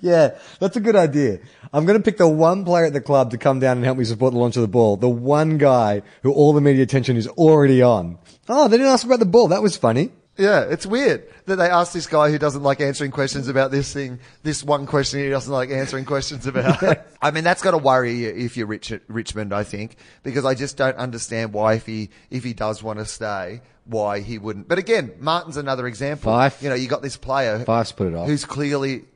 Yeah, 0.00 0.38
that's 0.60 0.76
a 0.76 0.80
good 0.80 0.96
idea. 0.96 1.40
I'm 1.72 1.84
going 1.84 1.98
to 1.98 2.04
pick 2.04 2.18
the 2.18 2.28
one 2.28 2.64
player 2.64 2.86
at 2.86 2.92
the 2.92 3.00
club 3.00 3.32
to 3.32 3.38
come 3.38 3.58
down 3.58 3.78
and 3.78 3.84
help 3.84 3.98
me 3.98 4.04
support 4.04 4.32
the 4.32 4.38
launch 4.38 4.56
of 4.56 4.62
the 4.62 4.68
ball. 4.68 4.96
The 4.96 5.08
one 5.08 5.58
guy 5.58 6.02
who 6.22 6.32
all 6.32 6.52
the 6.52 6.60
media 6.60 6.82
attention 6.82 7.16
is 7.16 7.26
already 7.26 7.82
on. 7.82 8.18
Oh, 8.48 8.68
they 8.68 8.76
didn't 8.76 8.92
ask 8.92 9.04
about 9.04 9.18
the 9.18 9.26
ball. 9.26 9.48
That 9.48 9.62
was 9.62 9.76
funny. 9.76 10.10
Yeah, 10.38 10.60
it's 10.70 10.86
weird 10.86 11.24
that 11.46 11.56
they 11.56 11.68
ask 11.68 11.92
this 11.92 12.06
guy 12.06 12.30
who 12.30 12.38
doesn't 12.38 12.62
like 12.62 12.80
answering 12.80 13.10
questions 13.10 13.48
about 13.48 13.72
this 13.72 13.92
thing, 13.92 14.20
this 14.44 14.62
one 14.62 14.86
question 14.86 15.18
he 15.18 15.28
doesn't 15.28 15.52
like 15.52 15.70
answering 15.70 16.04
questions 16.04 16.46
about. 16.46 16.80
I 17.22 17.32
mean, 17.32 17.42
that's 17.42 17.60
got 17.60 17.72
to 17.72 17.78
worry 17.78 18.14
you 18.14 18.28
if 18.28 18.56
you're 18.56 18.68
Rich, 18.68 18.92
Richmond, 19.08 19.52
I 19.52 19.64
think, 19.64 19.96
because 20.22 20.44
I 20.44 20.54
just 20.54 20.76
don't 20.76 20.96
understand 20.96 21.52
why 21.52 21.74
if 21.74 21.86
he, 21.86 22.10
if 22.30 22.44
he 22.44 22.54
does 22.54 22.84
want 22.84 23.00
to 23.00 23.04
stay, 23.04 23.62
why 23.84 24.20
he 24.20 24.38
wouldn't. 24.38 24.68
But 24.68 24.78
again, 24.78 25.12
Martin's 25.18 25.56
another 25.56 25.88
example. 25.88 26.32
Fyfe. 26.32 26.62
You 26.62 26.68
know, 26.68 26.76
you 26.76 26.86
got 26.86 27.02
this 27.02 27.16
player 27.16 27.64
Fyfe's 27.64 27.90
put 27.90 28.06
it 28.06 28.14
off. 28.14 28.28
who's 28.28 28.44
clearly, 28.44 29.06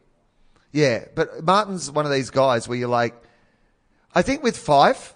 yeah, 0.73 1.05
but 1.15 1.45
Martin's 1.45 1.89
one 1.89 2.05
of 2.05 2.11
these 2.11 2.31
guys 2.31 2.67
where 2.67 2.77
you're 2.77 2.89
like, 2.89 3.15
I 4.13 4.23
think 4.23 4.43
with 4.43 4.57
Fyfe, 4.57 5.15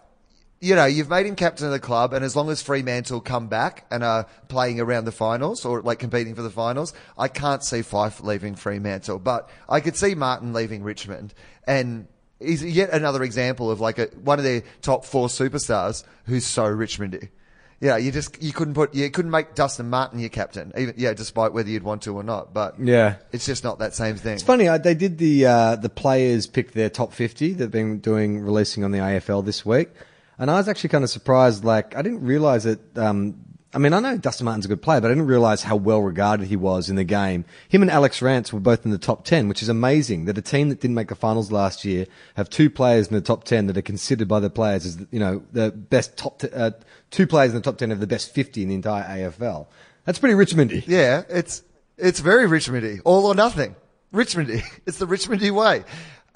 you 0.60 0.74
know, 0.74 0.86
you've 0.86 1.10
made 1.10 1.26
him 1.26 1.36
captain 1.36 1.66
of 1.66 1.72
the 1.72 1.80
club, 1.80 2.12
and 2.12 2.24
as 2.24 2.34
long 2.34 2.48
as 2.50 2.62
Fremantle 2.62 3.20
come 3.20 3.48
back 3.48 3.84
and 3.90 4.02
are 4.02 4.26
playing 4.48 4.80
around 4.80 5.04
the 5.04 5.12
finals 5.12 5.64
or 5.64 5.82
like 5.82 5.98
competing 5.98 6.34
for 6.34 6.42
the 6.42 6.50
finals, 6.50 6.94
I 7.18 7.28
can't 7.28 7.62
see 7.62 7.80
Fyfe 7.82 8.22
leaving 8.22 8.54
Fremantle, 8.54 9.18
but 9.18 9.50
I 9.68 9.80
could 9.80 9.96
see 9.96 10.14
Martin 10.14 10.52
leaving 10.52 10.82
Richmond, 10.82 11.34
and 11.66 12.08
he's 12.40 12.64
yet 12.64 12.90
another 12.90 13.22
example 13.22 13.70
of 13.70 13.80
like 13.80 13.98
a, 13.98 14.06
one 14.22 14.38
of 14.38 14.44
their 14.44 14.62
top 14.82 15.04
four 15.04 15.28
superstars 15.28 16.04
who's 16.24 16.46
so 16.46 16.64
Richmondy. 16.64 17.28
Yeah, 17.78 17.98
you 17.98 18.10
just 18.10 18.42
you 18.42 18.54
couldn't 18.54 18.72
put 18.72 18.94
you 18.94 19.10
couldn't 19.10 19.30
make 19.30 19.54
Dustin 19.54 19.90
Martin 19.90 20.18
your 20.18 20.30
captain, 20.30 20.72
even 20.78 20.94
yeah, 20.96 21.12
despite 21.12 21.52
whether 21.52 21.68
you'd 21.68 21.82
want 21.82 22.00
to 22.04 22.14
or 22.16 22.22
not. 22.22 22.54
But 22.54 22.80
Yeah. 22.80 23.16
it's 23.32 23.44
just 23.44 23.62
not 23.64 23.80
that 23.80 23.94
same 23.94 24.16
thing. 24.16 24.32
It's 24.36 24.42
funny. 24.42 24.66
I, 24.66 24.78
they 24.78 24.94
did 24.94 25.18
the 25.18 25.44
uh, 25.44 25.76
the 25.76 25.90
players 25.90 26.46
pick 26.46 26.72
their 26.72 26.88
top 26.88 27.12
fifty. 27.12 27.52
They've 27.52 27.70
been 27.70 27.98
doing 27.98 28.40
releasing 28.40 28.82
on 28.82 28.92
the 28.92 28.98
AFL 28.98 29.44
this 29.44 29.66
week, 29.66 29.90
and 30.38 30.50
I 30.50 30.54
was 30.54 30.68
actually 30.68 30.90
kind 30.90 31.04
of 31.04 31.10
surprised. 31.10 31.64
Like 31.64 31.96
I 31.96 32.02
didn't 32.02 32.24
realize 32.24 32.64
that. 32.64 32.98
Um, 32.98 33.42
I 33.74 33.78
mean, 33.78 33.92
I 33.92 34.00
know 34.00 34.16
Dustin 34.16 34.46
Martin's 34.46 34.64
a 34.64 34.68
good 34.68 34.80
player, 34.80 35.02
but 35.02 35.08
I 35.08 35.14
didn't 35.14 35.26
realize 35.26 35.62
how 35.62 35.76
well 35.76 36.00
regarded 36.00 36.46
he 36.46 36.56
was 36.56 36.88
in 36.88 36.96
the 36.96 37.04
game. 37.04 37.44
Him 37.68 37.82
and 37.82 37.90
Alex 37.90 38.22
Rance 38.22 38.50
were 38.50 38.60
both 38.60 38.86
in 38.86 38.90
the 38.90 38.96
top 38.96 39.26
ten, 39.26 39.48
which 39.48 39.60
is 39.60 39.68
amazing. 39.68 40.24
That 40.24 40.38
a 40.38 40.42
team 40.42 40.70
that 40.70 40.80
didn't 40.80 40.94
make 40.94 41.08
the 41.08 41.14
finals 41.14 41.52
last 41.52 41.84
year 41.84 42.06
have 42.36 42.48
two 42.48 42.70
players 42.70 43.08
in 43.08 43.14
the 43.14 43.20
top 43.20 43.44
ten 43.44 43.66
that 43.66 43.76
are 43.76 43.82
considered 43.82 44.28
by 44.28 44.40
the 44.40 44.48
players 44.48 44.86
as 44.86 45.04
you 45.10 45.20
know 45.20 45.42
the 45.52 45.70
best 45.72 46.16
top 46.16 46.38
t- 46.38 46.48
uh, 46.54 46.70
two 47.10 47.26
players 47.26 47.50
in 47.50 47.56
the 47.56 47.62
top 47.62 47.76
ten 47.76 47.90
of 47.90 48.00
the 48.00 48.06
best 48.06 48.32
fifty 48.32 48.62
in 48.62 48.68
the 48.68 48.74
entire 48.74 49.04
AFL. 49.04 49.66
That's 50.04 50.18
pretty 50.18 50.36
Richmondy. 50.36 50.84
Yeah, 50.86 51.24
it's 51.28 51.62
it's 51.98 52.20
very 52.20 52.46
Richmondy, 52.46 53.00
all 53.04 53.26
or 53.26 53.34
nothing. 53.34 53.76
Richmondy, 54.14 54.62
it's 54.86 54.98
the 54.98 55.06
Richmondy 55.06 55.50
way. 55.50 55.84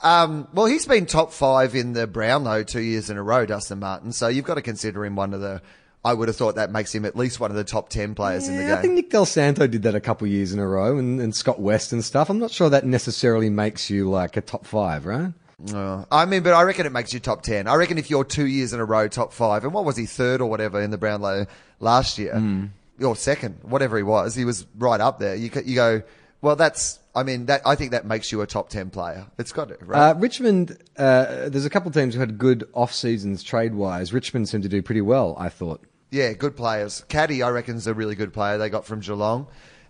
Um, 0.02 0.48
well, 0.54 0.66
he's 0.66 0.86
been 0.86 1.06
top 1.06 1.32
five 1.32 1.74
in 1.74 1.92
the 1.92 2.06
Brownlow 2.06 2.62
two 2.64 2.80
years 2.80 3.10
in 3.10 3.16
a 3.18 3.22
row, 3.22 3.44
Dustin 3.46 3.80
Martin. 3.80 4.12
So 4.12 4.28
you've 4.28 4.44
got 4.46 4.54
to 4.54 4.62
consider 4.62 5.04
him 5.04 5.16
one 5.16 5.34
of 5.34 5.40
the. 5.40 5.60
I 6.02 6.14
would 6.14 6.28
have 6.28 6.36
thought 6.36 6.54
that 6.54 6.70
makes 6.72 6.94
him 6.94 7.04
at 7.04 7.14
least 7.14 7.40
one 7.40 7.50
of 7.50 7.56
the 7.58 7.64
top 7.64 7.90
ten 7.90 8.14
players 8.14 8.48
in 8.48 8.56
the 8.56 8.62
Yeah, 8.62 8.78
I 8.78 8.80
think. 8.80 8.94
Nick 8.94 9.10
Dal 9.10 9.26
Santo 9.26 9.66
did 9.66 9.82
that 9.82 9.94
a 9.94 10.00
couple 10.00 10.26
of 10.26 10.32
years 10.32 10.54
in 10.54 10.58
a 10.58 10.66
row, 10.66 10.96
and, 10.96 11.20
and 11.20 11.34
Scott 11.34 11.60
West 11.60 11.92
and 11.92 12.02
stuff. 12.02 12.30
I'm 12.30 12.38
not 12.38 12.50
sure 12.50 12.70
that 12.70 12.86
necessarily 12.86 13.50
makes 13.50 13.90
you 13.90 14.08
like 14.08 14.38
a 14.38 14.40
top 14.40 14.64
five, 14.64 15.04
right? 15.04 15.34
Uh, 15.74 16.06
I 16.10 16.24
mean, 16.24 16.42
but 16.42 16.54
I 16.54 16.62
reckon 16.62 16.86
it 16.86 16.92
makes 16.92 17.12
you 17.12 17.20
top 17.20 17.42
ten. 17.42 17.68
I 17.68 17.74
reckon 17.74 17.98
if 17.98 18.08
you're 18.08 18.24
two 18.24 18.46
years 18.46 18.72
in 18.72 18.80
a 18.80 18.84
row 18.86 19.08
top 19.08 19.34
five, 19.34 19.64
and 19.64 19.74
what 19.74 19.84
was 19.84 19.98
he 19.98 20.06
third 20.06 20.40
or 20.40 20.48
whatever 20.48 20.80
in 20.80 20.90
the 20.90 20.96
Brownlow 20.96 21.44
last 21.80 22.16
year, 22.16 22.32
Hmm. 22.38 22.66
or 23.04 23.14
second, 23.14 23.58
whatever 23.60 23.98
he 23.98 24.02
was, 24.02 24.34
he 24.34 24.46
was 24.46 24.66
right 24.78 25.02
up 25.02 25.18
there. 25.18 25.34
You 25.34 25.50
you 25.66 25.74
go, 25.74 26.02
well, 26.40 26.56
that's. 26.56 26.98
I 27.14 27.22
mean, 27.24 27.46
that 27.46 27.62
I 27.66 27.74
think 27.74 27.90
that 27.90 28.06
makes 28.06 28.30
you 28.30 28.40
a 28.40 28.46
top 28.46 28.68
ten 28.68 28.90
player. 28.90 29.26
It's 29.38 29.52
got 29.52 29.68
to, 29.68 29.76
right? 29.84 30.10
Uh, 30.10 30.14
Richmond, 30.14 30.78
uh, 30.96 31.48
there's 31.48 31.64
a 31.64 31.70
couple 31.70 31.88
of 31.88 31.94
teams 31.94 32.14
who 32.14 32.20
had 32.20 32.38
good 32.38 32.68
off 32.72 32.92
seasons 32.92 33.42
trade 33.42 33.74
wise. 33.74 34.12
Richmond 34.12 34.48
seemed 34.48 34.62
to 34.62 34.68
do 34.68 34.80
pretty 34.80 35.00
well, 35.00 35.34
I 35.38 35.48
thought. 35.48 35.82
Yeah, 36.12 36.32
good 36.32 36.56
players. 36.56 37.04
Caddy, 37.08 37.42
I 37.42 37.50
reckon, 37.50 37.76
is 37.76 37.86
a 37.86 37.94
really 37.94 38.14
good 38.14 38.32
player 38.32 38.58
they 38.58 38.68
got 38.68 38.84
from 38.84 39.00
Geelong. 39.00 39.46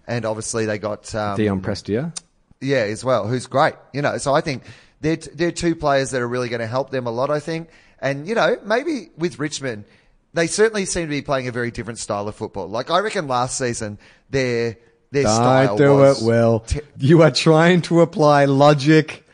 And 0.06 0.24
obviously 0.24 0.66
they 0.66 0.78
got, 0.78 1.14
um, 1.14 1.36
Dion 1.36 1.60
Prestia. 1.60 2.12
yeah, 2.60 2.78
as 2.78 3.04
well, 3.04 3.28
who's 3.28 3.46
great. 3.46 3.74
You 3.92 4.02
know, 4.02 4.18
so 4.18 4.34
I 4.34 4.40
think 4.40 4.64
they're, 5.00 5.16
t- 5.16 5.30
they're 5.32 5.52
two 5.52 5.74
players 5.76 6.10
that 6.10 6.20
are 6.20 6.28
really 6.28 6.48
going 6.48 6.60
to 6.60 6.66
help 6.66 6.90
them 6.90 7.06
a 7.06 7.10
lot, 7.10 7.30
I 7.30 7.38
think. 7.40 7.68
And, 8.00 8.26
you 8.26 8.34
know, 8.34 8.56
maybe 8.64 9.10
with 9.16 9.38
Richmond, 9.38 9.84
they 10.34 10.46
certainly 10.46 10.84
seem 10.84 11.04
to 11.04 11.10
be 11.10 11.22
playing 11.22 11.48
a 11.48 11.52
very 11.52 11.70
different 11.70 11.98
style 11.98 12.26
of 12.28 12.34
football. 12.34 12.66
Like, 12.68 12.90
I 12.90 12.98
reckon 13.00 13.28
last 13.28 13.56
season, 13.56 13.98
their, 14.30 14.76
their 15.10 15.24
style 15.24 15.76
Don't 15.76 15.98
do 15.98 16.04
it 16.04 16.18
well. 16.22 16.60
te- 16.60 16.80
you 16.98 17.22
are 17.22 17.30
trying 17.30 17.82
to 17.82 18.00
apply 18.00 18.44
logic 18.44 19.26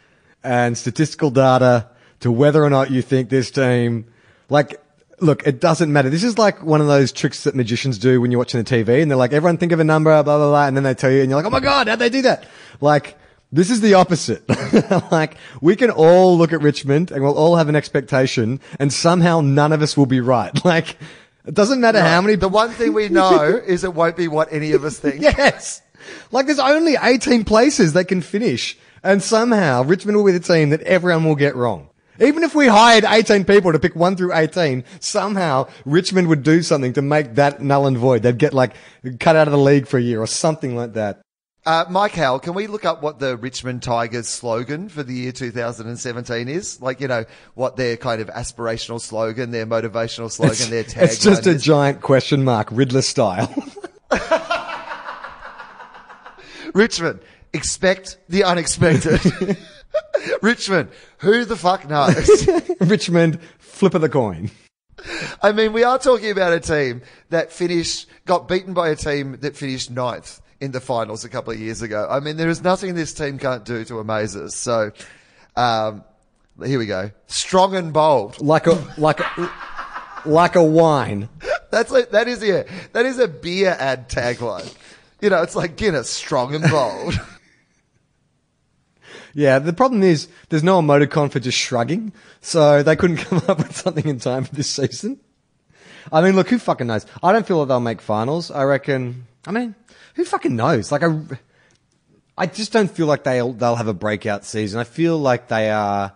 and 0.42 0.76
statistical 0.76 1.30
data 1.30 1.88
to 2.20 2.32
whether 2.32 2.64
or 2.64 2.70
not 2.70 2.90
you 2.90 3.02
think 3.02 3.28
this 3.28 3.50
team, 3.50 4.06
like, 4.48 4.80
look, 5.20 5.46
it 5.46 5.60
doesn't 5.60 5.92
matter. 5.92 6.08
This 6.08 6.24
is 6.24 6.38
like 6.38 6.62
one 6.62 6.80
of 6.80 6.86
those 6.86 7.12
tricks 7.12 7.44
that 7.44 7.54
magicians 7.54 7.98
do 7.98 8.20
when 8.20 8.30
you're 8.30 8.38
watching 8.38 8.62
the 8.62 8.70
TV 8.70 9.02
and 9.02 9.10
they're 9.10 9.18
like, 9.18 9.32
everyone 9.32 9.58
think 9.58 9.72
of 9.72 9.80
a 9.80 9.84
number, 9.84 10.10
blah, 10.10 10.22
blah, 10.22 10.48
blah. 10.48 10.66
And 10.66 10.76
then 10.76 10.84
they 10.84 10.94
tell 10.94 11.10
you 11.10 11.20
and 11.20 11.30
you're 11.30 11.38
like, 11.38 11.46
oh 11.46 11.50
my 11.50 11.60
God, 11.60 11.88
how'd 11.88 11.98
they 11.98 12.08
do 12.10 12.22
that? 12.22 12.46
Like, 12.80 13.18
this 13.52 13.70
is 13.70 13.80
the 13.80 13.94
opposite. 13.94 14.44
like, 15.12 15.36
we 15.60 15.76
can 15.76 15.90
all 15.90 16.36
look 16.36 16.52
at 16.52 16.60
Richmond 16.62 17.10
and 17.10 17.22
we'll 17.22 17.36
all 17.36 17.56
have 17.56 17.68
an 17.68 17.76
expectation 17.76 18.60
and 18.78 18.92
somehow 18.92 19.40
none 19.40 19.72
of 19.72 19.82
us 19.82 19.96
will 19.96 20.06
be 20.06 20.20
right. 20.20 20.52
Like, 20.64 20.96
it 21.46 21.54
doesn't 21.54 21.80
matter 21.80 22.00
how 22.00 22.20
many 22.20 22.34
The 22.36 22.48
one 22.48 22.70
thing 22.70 22.92
we 22.92 23.08
know 23.20 23.42
is 23.66 23.84
it 23.84 23.94
won't 23.94 24.16
be 24.16 24.28
what 24.28 24.52
any 24.52 24.72
of 24.72 24.84
us 24.84 24.98
think. 24.98 25.22
Yes. 25.22 25.82
Like 26.30 26.46
there's 26.46 26.58
only 26.58 26.96
18 27.00 27.44
places 27.44 27.92
they 27.92 28.04
can 28.04 28.20
finish. 28.20 28.76
And 29.02 29.22
somehow 29.22 29.84
Richmond 29.84 30.16
will 30.16 30.24
be 30.24 30.32
the 30.32 30.40
team 30.40 30.70
that 30.70 30.82
everyone 30.82 31.24
will 31.24 31.36
get 31.36 31.54
wrong. 31.54 31.90
Even 32.18 32.42
if 32.42 32.54
we 32.54 32.66
hired 32.66 33.04
18 33.04 33.44
people 33.44 33.72
to 33.72 33.78
pick 33.78 33.94
1 33.94 34.16
through 34.16 34.34
18, 34.34 34.84
somehow 35.00 35.68
Richmond 35.84 36.28
would 36.28 36.42
do 36.42 36.62
something 36.62 36.94
to 36.94 37.02
make 37.02 37.34
that 37.34 37.60
null 37.60 37.86
and 37.86 37.96
void. 37.96 38.22
They'd 38.22 38.38
get 38.38 38.54
like 38.54 38.72
cut 39.20 39.36
out 39.36 39.48
of 39.48 39.52
the 39.52 39.58
league 39.58 39.86
for 39.86 39.98
a 39.98 40.02
year 40.02 40.20
or 40.20 40.26
something 40.26 40.74
like 40.74 40.94
that. 40.94 41.20
Uh, 41.66 41.84
Mike 41.90 42.12
Howell, 42.12 42.38
can 42.38 42.54
we 42.54 42.68
look 42.68 42.84
up 42.84 43.02
what 43.02 43.18
the 43.18 43.36
Richmond 43.36 43.82
Tigers 43.82 44.28
slogan 44.28 44.88
for 44.88 45.02
the 45.02 45.12
year 45.12 45.32
2017 45.32 46.48
is? 46.48 46.80
Like, 46.80 47.00
you 47.00 47.08
know, 47.08 47.24
what 47.54 47.74
their 47.74 47.96
kind 47.96 48.20
of 48.20 48.28
aspirational 48.28 49.00
slogan, 49.00 49.50
their 49.50 49.66
motivational 49.66 50.30
slogan, 50.30 50.70
their 50.70 50.84
tagline 50.84 51.02
It's 51.02 51.18
just 51.18 51.44
a 51.48 51.50
is? 51.50 51.64
giant 51.64 52.02
question 52.02 52.44
mark, 52.44 52.68
Riddler 52.70 53.02
style. 53.02 53.52
Richmond, 56.72 57.18
expect 57.52 58.18
the 58.28 58.44
unexpected. 58.44 59.56
Richmond, 60.42 60.90
who 61.18 61.44
the 61.44 61.56
fuck 61.56 61.88
knows? 61.88 62.48
Richmond, 62.80 63.40
flip 63.58 63.94
of 63.94 64.02
the 64.02 64.08
coin. 64.08 64.52
I 65.42 65.50
mean, 65.50 65.72
we 65.72 65.82
are 65.82 65.98
talking 65.98 66.30
about 66.30 66.52
a 66.52 66.60
team 66.60 67.02
that 67.30 67.50
finished, 67.50 68.06
got 68.24 68.46
beaten 68.46 68.72
by 68.72 68.90
a 68.90 68.96
team 68.96 69.38
that 69.40 69.56
finished 69.56 69.90
ninth 69.90 70.40
in 70.60 70.72
the 70.72 70.80
finals 70.80 71.24
a 71.24 71.28
couple 71.28 71.52
of 71.52 71.60
years 71.60 71.82
ago. 71.82 72.06
I 72.08 72.20
mean, 72.20 72.36
there 72.36 72.48
is 72.48 72.62
nothing 72.62 72.94
this 72.94 73.12
team 73.12 73.38
can't 73.38 73.64
do 73.64 73.84
to 73.84 73.98
amaze 73.98 74.36
us. 74.36 74.54
So, 74.54 74.92
um, 75.56 76.04
here 76.64 76.78
we 76.78 76.86
go. 76.86 77.10
Strong 77.26 77.76
and 77.76 77.92
bold. 77.92 78.40
Like 78.40 78.66
a, 78.66 78.94
like 78.96 79.20
a, 79.20 79.52
like 80.24 80.56
a 80.56 80.64
wine. 80.64 81.28
That's 81.70 81.90
like, 81.90 82.10
that 82.10 82.28
is 82.28 82.42
yeah, 82.42 82.62
that 82.92 83.06
is 83.06 83.18
a 83.18 83.28
beer 83.28 83.76
ad 83.78 84.08
tagline. 84.08 84.74
You 85.20 85.30
know, 85.30 85.42
it's 85.42 85.56
like 85.56 85.76
Guinness, 85.76 86.10
strong 86.10 86.54
and 86.54 86.70
bold. 86.70 87.14
Yeah, 89.36 89.58
the 89.58 89.74
problem 89.74 90.02
is 90.02 90.28
there's 90.48 90.64
no 90.64 90.80
emoticon 90.80 91.30
for 91.30 91.40
just 91.40 91.58
shrugging, 91.58 92.14
so 92.40 92.82
they 92.82 92.96
couldn't 92.96 93.16
come 93.28 93.42
up 93.48 93.58
with 93.58 93.76
something 93.76 94.06
in 94.08 94.18
time 94.18 94.44
for 94.44 94.54
this 94.54 94.70
season. 94.70 95.20
I 96.10 96.22
mean, 96.22 96.36
look, 96.36 96.48
who 96.48 96.58
fucking 96.58 96.86
knows? 96.86 97.04
I 97.22 97.34
don't 97.34 97.46
feel 97.46 97.60
that 97.60 97.66
they'll 97.66 97.78
make 97.78 98.00
finals. 98.00 98.50
I 98.50 98.62
reckon. 98.62 99.26
I 99.46 99.50
mean, 99.50 99.74
who 100.16 100.24
fucking 100.24 100.56
knows? 100.56 100.90
Like, 100.90 101.02
I, 101.02 101.20
I 102.36 102.46
just 102.46 102.72
don't 102.72 102.90
feel 102.90 103.06
like 103.06 103.24
they'll 103.24 103.52
they'll 103.52 103.76
have 103.76 103.86
a 103.86 103.94
breakout 103.94 104.44
season. 104.44 104.80
I 104.80 104.84
feel 104.84 105.18
like 105.18 105.48
they 105.48 105.70
are, 105.70 106.12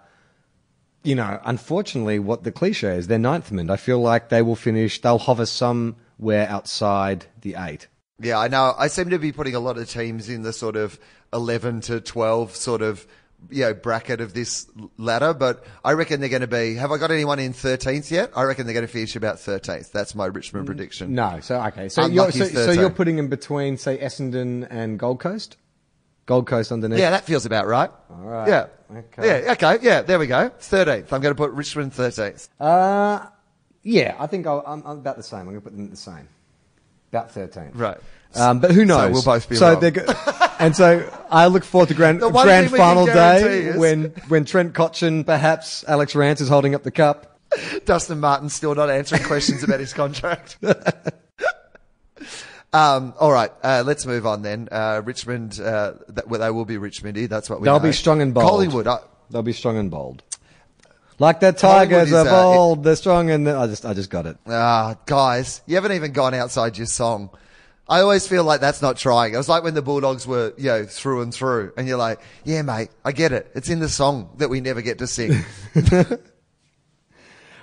you 1.04 1.14
know, 1.14 1.38
unfortunately, 1.44 2.18
what 2.18 2.42
the 2.42 2.50
cliche 2.50 2.96
is. 2.96 3.06
They're 3.06 3.18
ninth 3.18 3.52
men. 3.52 3.70
I 3.70 3.76
feel 3.76 4.00
like 4.00 4.30
they 4.30 4.42
will 4.42 4.56
finish. 4.56 5.00
They'll 5.00 5.18
hover 5.18 5.46
somewhere 5.46 6.48
outside 6.48 7.26
the 7.42 7.56
eight. 7.58 7.86
Yeah, 8.18 8.38
I 8.38 8.48
know. 8.48 8.74
I 8.76 8.88
seem 8.88 9.10
to 9.10 9.18
be 9.18 9.32
putting 9.32 9.54
a 9.54 9.60
lot 9.60 9.78
of 9.78 9.88
teams 9.88 10.28
in 10.28 10.42
the 10.42 10.52
sort 10.52 10.76
of 10.76 10.98
11 11.32 11.80
to 11.82 12.00
12 12.00 12.54
sort 12.54 12.82
of, 12.82 13.06
you 13.50 13.62
know, 13.62 13.74
bracket 13.74 14.20
of 14.20 14.34
this 14.34 14.66
ladder, 14.96 15.32
but 15.34 15.64
I 15.84 15.92
reckon 15.92 16.20
they're 16.20 16.28
going 16.28 16.42
to 16.42 16.46
be, 16.46 16.74
have 16.74 16.92
I 16.92 16.98
got 16.98 17.10
anyone 17.10 17.38
in 17.38 17.52
13th 17.52 18.10
yet? 18.10 18.30
I 18.36 18.42
reckon 18.44 18.66
they're 18.66 18.74
going 18.74 18.86
to 18.86 18.92
finish 18.92 19.16
about 19.16 19.36
13th. 19.36 19.92
That's 19.92 20.14
my 20.14 20.26
Richmond 20.26 20.66
prediction. 20.66 21.14
No, 21.14 21.40
so 21.40 21.60
okay, 21.62 21.88
so 21.88 22.06
you're, 22.06 22.30
so, 22.30 22.44
so 22.46 22.72
you're 22.72 22.90
putting 22.90 23.18
in 23.18 23.28
between, 23.28 23.76
say, 23.76 23.98
Essendon 23.98 24.66
and 24.70 24.98
Gold 24.98 25.20
Coast. 25.20 25.56
Gold 26.26 26.46
Coast 26.46 26.70
underneath. 26.70 27.00
Yeah, 27.00 27.10
that 27.10 27.24
feels 27.24 27.46
about 27.46 27.66
right. 27.66 27.90
All 28.10 28.16
right. 28.18 28.48
Yeah. 28.48 28.66
Okay. 28.94 29.42
Yeah, 29.42 29.52
okay. 29.52 29.78
Yeah, 29.82 30.02
there 30.02 30.18
we 30.18 30.26
go. 30.26 30.50
13th. 30.50 31.12
I'm 31.12 31.20
going 31.20 31.34
to 31.34 31.34
put 31.34 31.50
Richmond 31.52 31.92
13th. 31.92 32.48
Uh, 32.60 33.26
yeah, 33.82 34.14
I 34.18 34.26
think 34.26 34.46
I'll, 34.46 34.62
I'm, 34.66 34.82
I'm 34.86 34.98
about 34.98 35.16
the 35.16 35.22
same. 35.22 35.40
I'm 35.40 35.46
going 35.46 35.56
to 35.56 35.62
put 35.62 35.74
them 35.74 35.86
at 35.86 35.90
the 35.90 35.96
same. 35.96 36.28
About 37.10 37.34
13th. 37.34 37.72
Right. 37.74 37.98
Um, 38.36 38.60
but 38.60 38.70
who 38.70 38.84
knows? 38.84 39.06
So 39.06 39.10
we'll 39.12 39.22
both 39.38 39.48
be 39.48 39.56
so 39.56 39.72
wrong. 39.72 39.80
they're 39.80 39.90
go- 39.90 40.06
and 40.60 40.76
so 40.76 41.10
I 41.30 41.46
look 41.46 41.64
forward 41.64 41.88
to 41.88 41.94
grand, 41.94 42.20
The 42.22 42.30
grand 42.30 42.66
thing 42.66 42.72
we 42.72 42.78
can 42.78 42.86
final 42.86 43.06
day 43.06 43.64
is- 43.64 43.76
when, 43.76 44.04
when 44.28 44.44
Trent 44.44 44.72
Cotchin, 44.74 45.24
perhaps 45.24 45.84
Alex 45.88 46.14
Rance 46.14 46.40
is 46.40 46.48
holding 46.48 46.74
up 46.74 46.82
the 46.82 46.90
cup. 46.90 47.38
Dustin 47.84 48.20
Martin 48.20 48.48
still 48.48 48.74
not 48.74 48.90
answering 48.90 49.24
questions 49.24 49.64
about 49.64 49.80
his 49.80 49.92
contract. 49.92 50.56
um, 52.72 53.14
all 53.18 53.32
right, 53.32 53.50
uh, 53.64 53.82
let's 53.84 54.06
move 54.06 54.26
on 54.26 54.42
then. 54.42 54.68
Uh, 54.70 55.02
Richmond, 55.04 55.58
uh, 55.60 55.94
that, 56.08 56.28
well, 56.28 56.40
they 56.40 56.50
will 56.50 56.64
be 56.64 56.76
Richmondy. 56.76 57.28
That's 57.28 57.50
what 57.50 57.60
we 57.60 57.64
They'll 57.64 57.78
know. 57.80 57.86
be 57.86 57.92
strong 57.92 58.22
and 58.22 58.32
bold. 58.32 58.48
Collingwood, 58.48 58.86
uh, 58.86 58.98
They'll 59.30 59.42
be 59.42 59.52
strong 59.52 59.76
and 59.76 59.90
bold. 59.90 60.22
Like 61.18 61.40
the 61.40 61.52
Tigers 61.52 62.12
are 62.12 62.26
uh, 62.26 62.30
bold, 62.30 62.82
they're 62.84 62.96
strong 62.96 63.30
and 63.30 63.46
I 63.48 63.66
just, 63.66 63.84
I 63.84 63.92
just 63.92 64.08
got 64.08 64.24
it. 64.26 64.38
Ah, 64.46 64.96
guys, 65.04 65.60
you 65.66 65.74
haven't 65.74 65.92
even 65.92 66.12
gone 66.12 66.32
outside 66.32 66.78
your 66.78 66.86
song. 66.86 67.28
I 67.90 68.00
always 68.00 68.26
feel 68.26 68.44
like 68.44 68.60
that's 68.60 68.80
not 68.80 68.96
trying. 68.96 69.34
It 69.34 69.36
was 69.36 69.48
like 69.48 69.64
when 69.64 69.74
the 69.74 69.82
Bulldogs 69.82 70.26
were, 70.26 70.54
you 70.56 70.66
know, 70.66 70.84
through 70.86 71.22
and 71.22 71.34
through, 71.34 71.72
and 71.76 71.86
you're 71.86 71.98
like, 71.98 72.20
yeah, 72.44 72.62
mate, 72.62 72.88
I 73.04 73.12
get 73.12 73.32
it. 73.32 73.50
It's 73.54 73.68
in 73.68 73.80
the 73.80 73.88
song 73.88 74.30
that 74.38 74.48
we 74.48 74.60
never 74.60 74.80
get 74.80 74.98
to 74.98 75.06
sing. 75.06 75.32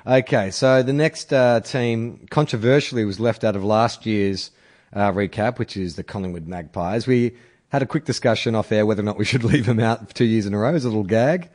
Okay, 0.07 0.51
so 0.51 0.83
the 0.83 0.93
next 0.93 1.33
uh, 1.33 1.59
team 1.59 2.27
controversially 2.29 3.03
was 3.03 3.19
left 3.19 3.43
out 3.43 3.57
of 3.57 3.65
last 3.65 4.05
year's 4.05 4.51
uh, 4.93 5.11
recap, 5.11 5.59
which 5.59 5.75
is 5.75 5.97
the 5.97 6.03
Collingwood 6.03 6.47
Magpies. 6.47 7.05
We 7.05 7.35
had 7.73 7.81
a 7.81 7.85
quick 7.85 8.05
discussion 8.05 8.55
off 8.55 8.71
air 8.71 8.85
whether 8.85 9.01
or 9.01 9.03
not 9.03 9.17
we 9.17 9.25
should 9.25 9.43
leave 9.53 9.65
them 9.65 9.81
out 9.81 10.07
for 10.07 10.15
two 10.15 10.23
years 10.23 10.45
in 10.45 10.53
a 10.53 10.57
row 10.57 10.73
as 10.73 10.85
a 10.85 10.87
little 10.87 11.03
gag. 11.03 11.49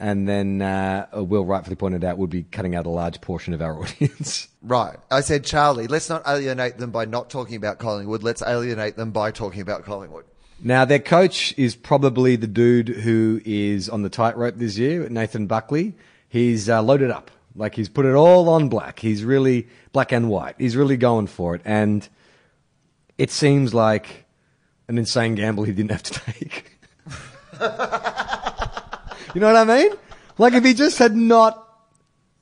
And 0.00 0.28
then 0.28 0.60
uh, 0.62 1.06
Will 1.14 1.44
rightfully 1.44 1.76
pointed 1.76 2.02
out 2.02 2.18
we'd 2.18 2.28
be 2.30 2.42
cutting 2.42 2.74
out 2.74 2.86
a 2.86 2.90
large 2.90 3.20
portion 3.20 3.54
of 3.54 3.62
our 3.62 3.78
audience. 3.82 4.48
right. 4.62 4.96
I 5.10 5.20
said, 5.20 5.44
Charlie, 5.44 5.86
let's 5.86 6.08
not 6.08 6.22
alienate 6.26 6.78
them 6.78 6.90
by 6.90 7.04
not 7.04 7.30
talking 7.30 7.54
about 7.56 7.78
Collingwood. 7.78 8.22
Let's 8.24 8.42
alienate 8.42 8.96
them 8.96 9.12
by 9.12 9.30
talking 9.30 9.60
about 9.60 9.84
Collingwood. 9.84 10.24
now, 10.62 10.84
their 10.84 10.98
coach 10.98 11.54
is 11.56 11.76
probably 11.76 12.34
the 12.36 12.48
dude 12.48 12.88
who 12.88 13.40
is 13.44 13.88
on 13.88 14.02
the 14.02 14.08
tightrope 14.10 14.56
this 14.56 14.76
year, 14.76 15.08
Nathan 15.08 15.46
Buckley. 15.46 15.94
He's 16.28 16.68
uh, 16.68 16.82
loaded 16.82 17.10
up. 17.10 17.30
Like 17.54 17.74
he's 17.74 17.88
put 17.90 18.06
it 18.06 18.14
all 18.14 18.48
on 18.48 18.68
black. 18.70 18.98
He's 18.98 19.22
really 19.24 19.68
black 19.92 20.10
and 20.10 20.28
white. 20.30 20.54
He's 20.58 20.74
really 20.74 20.96
going 20.96 21.26
for 21.26 21.54
it. 21.54 21.60
And 21.64 22.08
it 23.18 23.30
seems 23.30 23.72
like 23.74 24.24
an 24.88 24.96
insane 24.98 25.34
gamble 25.34 25.64
he 25.64 25.72
didn't 25.72 25.90
have 25.90 26.02
to 26.02 26.12
take. 26.32 26.78
you 29.34 29.40
know 29.40 29.52
what 29.52 29.56
I 29.56 29.64
mean? 29.64 29.90
Like 30.38 30.54
if 30.54 30.64
he 30.64 30.74
just 30.74 30.98
had 30.98 31.14
not 31.14 31.58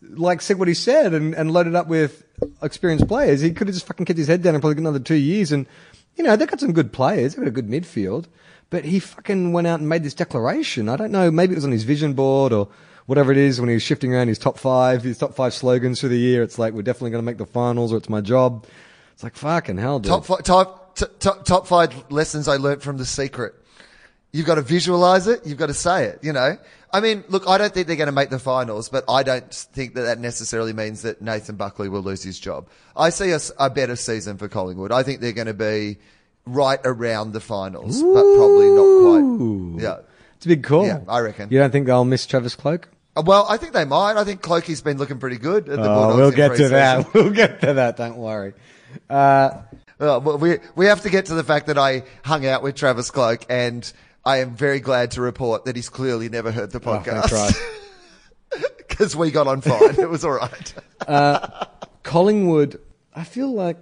like 0.03 0.41
said 0.41 0.59
what 0.59 0.69
he 0.69 0.75
said 0.75 1.15
and, 1.15 1.35
and 1.35 1.53
loaded 1.53 1.75
up 1.75 1.87
with 1.87 2.25
experienced 2.63 3.09
players, 3.09 3.41
he 3.41 3.53
could 3.53 3.67
have 3.69 3.75
just 3.75 3.87
fucking 3.87 4.07
kept 4.07 4.19
his 4.19 4.29
head 4.29 4.43
down 4.43 4.55
and 4.55 4.63
probably 4.63 4.77
got 4.77 4.81
another 4.81 4.99
two 4.99 5.15
years. 5.15 5.53
And 5.53 5.67
you 6.17 6.25
know 6.25 6.37
they've 6.37 6.49
got 6.49 6.61
some 6.61 6.73
good 6.73 6.93
players, 6.93 7.35
they've 7.35 7.45
got 7.45 7.49
a 7.49 7.53
good 7.53 7.69
midfield, 7.69 8.27
but 8.71 8.85
he 8.85 8.99
fucking 8.99 9.53
went 9.53 9.67
out 9.67 9.81
and 9.81 9.89
made 9.89 10.03
this 10.03 10.15
declaration. 10.15 10.89
I 10.89 10.97
don't 10.97 11.13
know, 11.13 11.31
maybe 11.31 11.53
it 11.53 11.57
was 11.57 11.65
on 11.65 11.73
his 11.73 11.85
vision 11.85 12.15
board 12.15 12.53
or 12.53 12.69
whatever 13.07 13.33
it 13.33 13.39
is 13.39 13.61
when 13.61 13.69
he 13.69 13.75
was 13.75 13.83
shifting 13.83 14.15
around 14.15 14.29
his 14.29 14.39
top 14.39 14.57
five, 14.57 15.03
his 15.03 15.19
top 15.19 15.35
five 15.35 15.53
slogans 15.53 16.01
for 16.01 16.09
the 16.09 16.17
year. 16.17 16.43
It's 16.43 16.59
like 16.59 16.73
we're 16.75 16.83
definitely 16.83 17.11
going 17.11 17.23
to 17.23 17.27
make 17.27 17.39
the 17.39 17.47
finals 17.47 17.93
or 17.93 17.97
it's 17.97 18.09
my 18.09 18.21
job. 18.21 18.67
It's 19.15 19.25
like 19.25 19.37
fucking 19.37 19.79
hell, 19.79 19.99
dude. 19.99 20.11
Top, 20.11 20.25
fi- 20.25 20.41
top, 20.43 20.95
t- 20.97 21.07
top, 21.19 21.45
top 21.45 21.67
five 21.67 22.11
lessons 22.11 22.47
I 22.49 22.57
learnt 22.57 22.83
from 22.83 22.99
The 22.99 23.05
Secret. 23.05 23.55
You've 24.33 24.47
got 24.47 24.55
to 24.55 24.63
visualize 24.63 25.27
it. 25.27 25.45
You've 25.45 25.59
got 25.59 25.67
to 25.67 25.75
say 25.75 26.05
it, 26.05 26.21
you 26.23 26.33
know? 26.33 26.57
I 26.93 27.01
mean, 27.01 27.25
look, 27.29 27.49
I 27.49 27.57
don't 27.59 27.73
think 27.73 27.87
they're 27.87 27.97
going 27.97 28.07
to 28.07 28.13
make 28.13 28.31
the 28.31 28.39
finals, 28.39 28.89
but 28.89 29.05
I 29.09 29.23
don't 29.23 29.53
think 29.53 29.95
that 29.95 30.03
that 30.03 30.19
necessarily 30.19 30.73
means 30.73 31.03
that 31.03 31.23
Nathan 31.23 31.57
Buckley 31.57 31.89
will 31.89 32.03
lose 32.03 32.23
his 32.23 32.39
job. 32.39 32.69
I 32.97 33.11
see 33.11 33.35
a 33.59 33.71
better 33.71 33.97
season 33.97 34.37
for 34.39 34.49
Collingwood. 34.49 34.91
I 34.93 35.03
think 35.03 35.21
they're 35.21 35.33
going 35.33 35.47
to 35.47 35.55
be 35.55 35.99
right 36.47 36.81
around 36.85 37.33
the 37.33 37.41
finals, 37.41 38.03
but 38.03 38.23
probably 38.37 38.71
not 38.71 39.77
quite. 39.77 39.83
Yeah. 39.83 39.99
It's 40.37 40.47
a 40.47 40.49
big 40.49 40.65
call. 40.65 40.87
Yeah, 40.87 41.01
I 41.07 41.21
reckon. 41.21 41.51
You 41.51 41.59
don't 41.59 41.71
think 41.71 41.87
they'll 41.87 42.05
miss 42.05 42.27
Travis 42.27 42.57
Cloke? 42.57 42.89
Uh, 43.15 43.23
Well, 43.25 43.47
I 43.49 43.57
think 43.57 43.73
they 43.73 43.85
might. 43.85 44.17
I 44.17 44.25
think 44.25 44.41
Clokey's 44.43 44.81
been 44.81 44.97
looking 44.99 45.19
pretty 45.19 45.37
good 45.37 45.69
at 45.69 45.77
the 45.77 45.89
Oh, 45.89 46.17
we'll 46.17 46.31
get 46.31 46.57
to 46.57 46.69
that. 46.71 47.13
We'll 47.15 47.31
get 47.31 47.61
to 47.61 47.75
that. 47.75 47.97
Don't 47.99 48.17
worry. 48.17 48.55
Uh, 49.09 49.51
Well, 49.99 50.21
well, 50.23 50.39
we 50.39 50.59
we 50.75 50.87
have 50.87 51.03
to 51.03 51.11
get 51.11 51.27
to 51.27 51.35
the 51.35 51.45
fact 51.45 51.67
that 51.67 51.77
I 51.77 52.05
hung 52.25 52.47
out 52.47 52.63
with 52.63 52.75
Travis 52.75 53.11
Cloke, 53.11 53.45
and 53.51 53.93
I 54.25 54.39
am 54.39 54.55
very 54.55 54.81
glad 54.81 55.13
to 55.13 55.23
report 55.23 55.65
that 55.65 55.77
he's 55.77 55.89
clearly 55.89 56.29
never 56.29 56.53
heard 56.53 56.71
the 56.73 56.79
oh, 56.79 56.99
podcast 56.99 57.59
because 58.79 59.17
we 59.17 59.31
got 59.31 59.47
on 59.47 59.61
fine. 59.61 59.99
it 59.99 60.11
was 60.11 60.25
all 60.25 60.33
right. 60.33 60.75
Uh, 61.09 61.65
Collingwood, 62.03 62.79
I 63.15 63.25
feel 63.25 63.51
like 63.51 63.79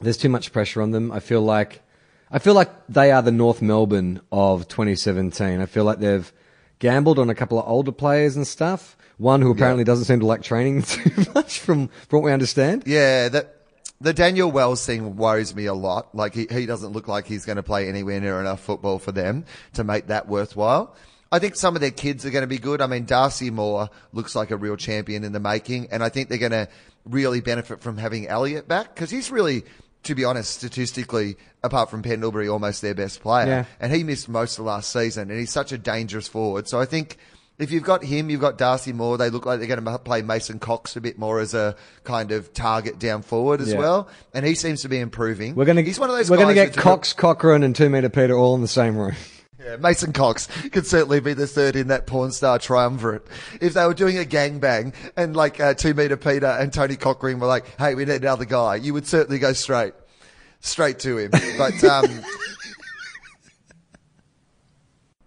there's 0.00 0.16
too 0.16 0.28
much 0.28 0.52
pressure 0.52 0.80
on 0.80 0.92
them. 0.92 1.10
I 1.10 1.18
feel 1.18 1.42
like 1.42 1.82
I 2.30 2.38
feel 2.38 2.54
like 2.54 2.70
they 2.88 3.10
are 3.10 3.20
the 3.20 3.32
North 3.32 3.60
Melbourne 3.60 4.20
of 4.30 4.68
2017. 4.68 5.60
I 5.60 5.66
feel 5.66 5.82
like 5.82 5.98
they've 5.98 6.32
gambled 6.78 7.18
on 7.18 7.28
a 7.28 7.34
couple 7.34 7.58
of 7.58 7.68
older 7.68 7.90
players 7.90 8.36
and 8.36 8.46
stuff. 8.46 8.96
One 9.18 9.42
who 9.42 9.50
apparently 9.50 9.82
doesn't 9.82 10.04
seem 10.04 10.20
to 10.20 10.26
like 10.26 10.42
training 10.42 10.82
too 10.84 11.26
much, 11.34 11.58
from 11.58 11.88
from 11.88 12.20
what 12.20 12.24
we 12.24 12.32
understand. 12.32 12.84
Yeah, 12.86 13.28
that 13.28 13.59
the 14.00 14.12
Daniel 14.12 14.50
Wells 14.50 14.84
thing 14.84 15.16
worries 15.16 15.54
me 15.54 15.66
a 15.66 15.74
lot. 15.74 16.14
Like 16.14 16.34
he 16.34 16.46
he 16.50 16.66
doesn't 16.66 16.92
look 16.92 17.08
like 17.08 17.26
he's 17.26 17.44
going 17.44 17.56
to 17.56 17.62
play 17.62 17.88
anywhere 17.88 18.20
near 18.20 18.40
enough 18.40 18.60
football 18.60 18.98
for 18.98 19.12
them 19.12 19.44
to 19.74 19.84
make 19.84 20.06
that 20.06 20.28
worthwhile. 20.28 20.94
I 21.32 21.38
think 21.38 21.54
some 21.54 21.76
of 21.76 21.80
their 21.80 21.92
kids 21.92 22.26
are 22.26 22.30
going 22.30 22.42
to 22.42 22.48
be 22.48 22.58
good. 22.58 22.80
I 22.80 22.86
mean, 22.86 23.04
Darcy 23.04 23.50
Moore 23.50 23.88
looks 24.12 24.34
like 24.34 24.50
a 24.50 24.56
real 24.56 24.76
champion 24.76 25.22
in 25.22 25.32
the 25.32 25.38
making, 25.38 25.88
and 25.92 26.02
I 26.02 26.08
think 26.08 26.28
they're 26.28 26.38
going 26.38 26.50
to 26.50 26.68
really 27.04 27.40
benefit 27.40 27.80
from 27.80 27.98
having 27.98 28.26
Elliott 28.26 28.66
back 28.66 28.92
because 28.94 29.10
he's 29.10 29.30
really, 29.30 29.62
to 30.04 30.16
be 30.16 30.24
honest, 30.24 30.50
statistically, 30.50 31.36
apart 31.62 31.88
from 31.88 32.02
Pendlebury, 32.02 32.48
almost 32.48 32.82
their 32.82 32.94
best 32.94 33.20
player. 33.20 33.46
Yeah. 33.46 33.64
And 33.78 33.92
he 33.92 34.02
missed 34.02 34.28
most 34.28 34.58
of 34.58 34.64
last 34.64 34.90
season, 34.90 35.30
and 35.30 35.38
he's 35.38 35.52
such 35.52 35.70
a 35.70 35.78
dangerous 35.78 36.26
forward. 36.26 36.66
So 36.66 36.80
I 36.80 36.84
think 36.84 37.16
If 37.60 37.70
you've 37.70 37.82
got 37.84 38.02
him, 38.02 38.30
you've 38.30 38.40
got 38.40 38.58
Darcy 38.58 38.92
Moore. 38.92 39.18
They 39.18 39.30
look 39.30 39.46
like 39.46 39.58
they're 39.58 39.68
going 39.68 39.84
to 39.84 39.98
play 39.98 40.22
Mason 40.22 40.58
Cox 40.58 40.96
a 40.96 41.00
bit 41.00 41.18
more 41.18 41.40
as 41.40 41.54
a 41.54 41.76
kind 42.04 42.32
of 42.32 42.52
target 42.54 42.98
down 42.98 43.22
forward 43.22 43.60
as 43.60 43.72
Yeah. 43.72 43.78
well, 43.78 44.08
and 44.34 44.46
he 44.46 44.54
seems 44.54 44.82
to 44.82 44.88
be 44.88 44.98
improving. 44.98 45.54
We're 45.54 45.64
gonna 45.66 45.82
He's 45.82 45.98
one 46.00 46.10
of 46.10 46.16
those. 46.16 46.30
We're 46.30 46.38
gonna 46.38 46.54
get 46.54 46.74
who's- 46.74 46.82
Cox, 46.82 47.12
Cochrane, 47.12 47.62
and 47.62 47.76
two 47.76 47.90
meter 47.90 48.08
Peter 48.08 48.34
all 48.36 48.54
in 48.54 48.60
the 48.62 48.68
same 48.68 48.96
room. 48.96 49.14
Yeah, 49.62 49.76
Mason 49.76 50.14
Cox 50.14 50.48
could 50.72 50.86
certainly 50.86 51.20
be 51.20 51.34
the 51.34 51.46
third 51.46 51.76
in 51.76 51.88
that 51.88 52.06
porn 52.06 52.32
star 52.32 52.58
triumvirate. 52.58 53.26
If 53.60 53.74
they 53.74 53.84
were 53.86 53.92
doing 53.92 54.16
a 54.16 54.24
gangbang 54.24 54.94
and 55.18 55.36
like 55.36 55.60
uh, 55.60 55.74
two 55.74 55.92
meter 55.92 56.16
Peter 56.16 56.46
and 56.46 56.72
Tony 56.72 56.96
Cochrane 56.96 57.38
were 57.40 57.46
like, 57.46 57.66
"Hey, 57.78 57.94
we 57.94 58.06
need 58.06 58.22
another 58.22 58.46
guy," 58.46 58.76
you 58.76 58.94
would 58.94 59.06
certainly 59.06 59.38
go 59.38 59.52
straight, 59.52 59.92
straight 60.60 60.98
to 61.00 61.18
him. 61.18 61.30
But 61.58 61.84
um, 61.84 62.06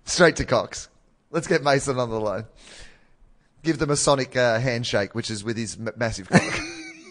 straight 0.06 0.36
to 0.38 0.46
Cox. 0.46 0.90
Let's 1.34 1.48
get 1.48 1.64
Mason 1.64 1.98
on 1.98 2.12
the 2.12 2.20
line. 2.20 2.46
Give 3.64 3.80
them 3.80 3.90
a 3.90 3.96
sonic 3.96 4.38
uh, 4.38 4.60
handshake, 4.60 5.16
which 5.16 5.32
is 5.32 5.44
with 5.44 5.58
his 5.58 5.76
m- 5.76 5.90
massive 5.98 6.30
cock. 6.30 6.60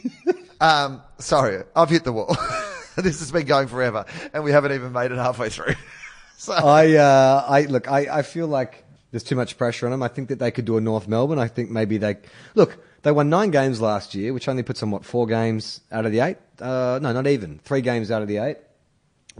um, 0.60 1.02
sorry, 1.18 1.64
I've 1.74 1.90
hit 1.90 2.04
the 2.04 2.12
wall. 2.12 2.36
this 2.96 3.18
has 3.18 3.32
been 3.32 3.46
going 3.46 3.66
forever, 3.66 4.04
and 4.32 4.44
we 4.44 4.52
haven't 4.52 4.70
even 4.72 4.92
made 4.92 5.10
it 5.10 5.16
halfway 5.16 5.48
through. 5.48 5.74
so. 6.36 6.52
I, 6.52 6.92
uh, 6.92 7.44
I 7.48 7.62
look. 7.62 7.90
I, 7.90 8.18
I 8.18 8.22
feel 8.22 8.46
like 8.46 8.84
there's 9.10 9.24
too 9.24 9.34
much 9.34 9.58
pressure 9.58 9.86
on 9.86 9.90
them. 9.90 10.04
I 10.04 10.08
think 10.08 10.28
that 10.28 10.38
they 10.38 10.52
could 10.52 10.66
do 10.66 10.76
a 10.76 10.80
North 10.80 11.08
Melbourne. 11.08 11.40
I 11.40 11.48
think 11.48 11.70
maybe 11.70 11.96
they 11.96 12.18
look. 12.54 12.78
They 13.02 13.10
won 13.10 13.28
nine 13.28 13.50
games 13.50 13.80
last 13.80 14.14
year, 14.14 14.32
which 14.32 14.46
only 14.46 14.62
puts 14.62 14.78
them 14.78 14.92
what 14.92 15.04
four 15.04 15.26
games 15.26 15.80
out 15.90 16.06
of 16.06 16.12
the 16.12 16.20
eight. 16.20 16.36
Uh, 16.60 17.00
no, 17.02 17.12
not 17.12 17.26
even 17.26 17.58
three 17.64 17.80
games 17.80 18.12
out 18.12 18.22
of 18.22 18.28
the 18.28 18.36
eight. 18.36 18.58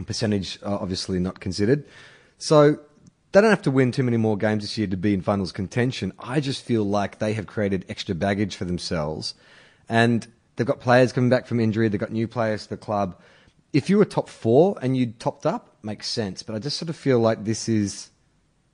Percentage 0.05 0.59
uh, 0.61 0.75
obviously 0.75 1.19
not 1.19 1.39
considered. 1.39 1.85
So 2.37 2.79
they 3.33 3.41
don't 3.41 3.49
have 3.49 3.63
to 3.63 3.71
win 3.71 3.91
too 3.91 4.03
many 4.03 4.17
more 4.17 4.37
games 4.37 4.63
this 4.63 4.77
year 4.77 4.87
to 4.87 4.95
be 4.95 5.13
in 5.13 5.21
finals 5.21 5.51
contention. 5.51 6.13
I 6.19 6.39
just 6.39 6.63
feel 6.63 6.83
like 6.83 7.17
they 7.17 7.33
have 7.33 7.47
created 7.47 7.83
extra 7.89 8.13
baggage 8.13 8.55
for 8.55 8.65
themselves, 8.65 9.33
and 9.89 10.25
they've 10.55 10.67
got 10.67 10.79
players 10.79 11.11
coming 11.11 11.31
back 11.31 11.47
from 11.47 11.59
injury. 11.59 11.89
They've 11.89 11.99
got 11.99 12.11
new 12.11 12.27
players 12.27 12.63
to 12.63 12.69
the 12.69 12.77
club. 12.77 13.19
If 13.73 13.89
you 13.89 13.97
were 13.97 14.05
top 14.05 14.29
four 14.29 14.77
and 14.83 14.95
you 14.95 15.07
topped 15.17 15.47
up, 15.47 15.75
makes 15.81 16.07
sense. 16.07 16.43
But 16.43 16.55
I 16.55 16.59
just 16.59 16.77
sort 16.77 16.89
of 16.89 16.95
feel 16.95 17.19
like 17.19 17.43
this 17.43 17.67
is 17.67 18.11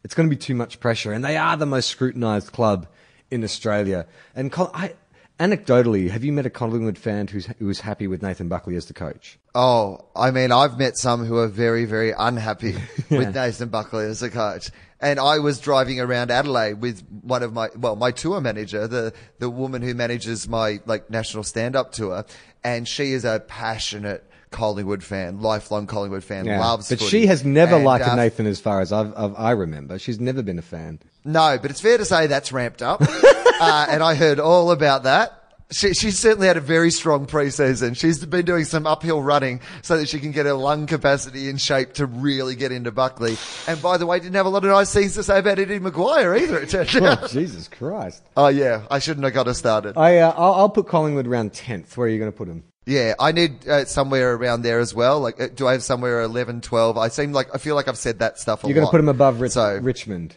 it's 0.04 0.14
going 0.14 0.30
to 0.30 0.36
be 0.36 0.40
too 0.40 0.56
much 0.56 0.82
pressure, 0.82 1.14
and 1.14 1.24
they 1.24 1.38
are 1.38 1.56
the 1.56 1.66
most 1.66 1.90
scrutinised 1.90 2.52
club 2.52 2.86
in 3.32 3.46
Australia. 3.46 4.08
And 4.36 4.54
I, 4.58 4.94
anecdotally, 5.40 6.10
have 6.10 6.24
you 6.24 6.32
met 6.34 6.46
a 6.46 6.50
Collingwood 6.50 6.98
fan 6.98 7.28
who's 7.28 7.48
who 7.58 7.66
was 7.66 7.80
happy 7.80 8.08
with 8.08 8.22
Nathan 8.22 8.48
Buckley 8.48 8.76
as 8.76 8.86
the 8.86 8.94
coach? 8.94 9.40
Oh, 9.56 10.06
I 10.16 10.32
mean, 10.32 10.52
I've 10.52 10.78
met 10.78 10.98
some 10.98 11.26
who 11.26 11.38
are 11.38 11.48
very, 11.48 11.86
very 11.86 12.12
unhappy 12.18 12.76
with 13.10 13.34
Nathan 13.34 13.70
Buckley 13.70 14.06
as 14.06 14.22
a 14.22 14.30
coach. 14.30 14.70
And 15.02 15.18
I 15.20 15.40
was 15.40 15.60
driving 15.60 16.00
around 16.02 16.30
Adelaide 16.30 16.74
with 16.82 17.02
one 17.22 17.42
of 17.42 17.54
my, 17.54 17.70
well, 17.78 17.96
my 17.96 18.12
tour 18.12 18.42
manager, 18.42 18.86
the, 18.88 19.14
the 19.40 19.50
woman 19.50 19.82
who 19.82 19.94
manages 19.94 20.48
my, 20.48 20.82
like, 20.86 21.10
national 21.10 21.44
stand-up 21.44 21.94
tour. 21.94 22.26
And 22.66 22.86
she 22.86 23.14
is 23.14 23.24
a 23.24 23.40
passionate 23.48 24.26
Collingwood 24.52 25.02
fan, 25.04 25.40
lifelong 25.42 25.88
Collingwood 25.88 26.24
fan, 26.24 26.46
loves 26.46 26.90
but 26.90 27.00
footy. 27.00 27.10
she 27.10 27.28
has 27.28 27.46
never 27.46 27.76
And, 27.76 27.86
liked 27.86 28.06
uh, 28.08 28.16
Nathan 28.16 28.46
as 28.46 28.60
far 28.60 28.82
as 28.82 28.92
I've, 28.92 29.14
I've, 29.16 29.36
I 29.38 29.52
remember. 29.52 29.98
She's 30.00 30.20
never 30.20 30.42
been 30.42 30.60
a 30.60 30.64
fan. 30.64 31.00
No, 31.32 31.58
but 31.62 31.72
it's 31.72 31.82
fair 31.82 31.98
to 31.98 32.06
say 32.06 32.28
that's 32.28 32.52
ramped 32.52 32.82
up. 32.82 33.02
uh, 33.62 33.86
and 33.90 34.02
I 34.04 34.16
heard 34.16 34.40
all 34.40 34.72
about 34.72 35.04
that. 35.04 35.36
She, 35.72 35.94
she 35.94 36.10
certainly 36.10 36.48
had 36.48 36.58
a 36.58 36.62
very 36.62 36.90
strong 36.90 37.28
preseason. 37.28 37.96
She's 37.96 38.26
been 38.26 38.44
doing 38.44 38.66
some 38.66 38.88
uphill 38.88 39.22
running 39.22 39.62
so 39.84 39.98
that 39.98 40.10
she 40.10 40.20
can 40.20 40.32
get 40.32 40.48
her 40.48 40.54
lung 40.54 40.88
capacity 40.88 41.48
in 41.48 41.58
shape 41.58 41.94
to 41.94 42.08
really 42.08 42.56
get 42.56 42.72
into 42.72 42.92
Buckley. 42.92 43.38
And 43.68 43.80
by 43.80 43.98
the 43.98 44.08
way, 44.08 44.20
didn't 44.20 44.34
have 44.34 44.48
a 44.48 44.50
lot 44.50 44.64
of 44.66 44.72
nice 44.72 44.92
things 44.92 45.14
to 45.14 45.22
say 45.24 45.38
about 45.38 45.60
Eddie 45.60 45.80
McGuire 45.80 46.42
either. 46.42 46.62
It 46.62 46.70
turned 46.72 46.90
Oh, 46.96 47.06
out. 47.10 47.30
Jesus 47.30 47.68
Christ. 47.68 48.24
oh 48.36 48.48
yeah, 48.48 48.82
I 48.90 48.98
shouldn't 48.98 49.24
have 49.26 49.34
got 49.36 49.46
her 49.46 49.54
started. 49.54 49.96
I, 49.96 50.18
uh, 50.18 50.34
I'll, 50.36 50.54
I'll 50.56 50.70
put 50.70 50.88
Collingwood 50.88 51.28
around 51.28 51.52
10th. 51.52 51.96
Where 51.96 52.08
are 52.08 52.10
you 52.10 52.18
going 52.18 52.32
to 52.32 52.36
put 52.38 52.48
him? 52.48 52.64
Yeah, 52.88 53.14
I 53.20 53.32
need 53.34 53.68
uh, 53.68 53.86
somewhere 53.86 54.34
around 54.34 54.64
there 54.64 54.80
as 54.80 54.96
well. 54.96 55.20
Like, 55.20 55.40
uh, 55.40 55.50
do 55.54 55.68
I 55.68 55.74
have 55.74 55.84
somewhere 55.84 56.22
11, 56.22 56.62
12? 56.62 56.98
I 56.98 57.10
seem 57.10 57.32
like, 57.32 57.54
I 57.54 57.60
feel 57.60 57.76
like 57.76 57.88
I've 57.88 57.98
said 58.00 58.18
that 58.20 58.40
stuff 58.40 58.64
a 58.64 58.68
You're 58.68 58.74
going 58.74 58.88
to 58.88 58.92
put 58.92 59.00
him 59.00 59.10
above 59.10 59.40
Rich- 59.40 59.52
So, 59.52 59.78
Richmond. 59.78 60.36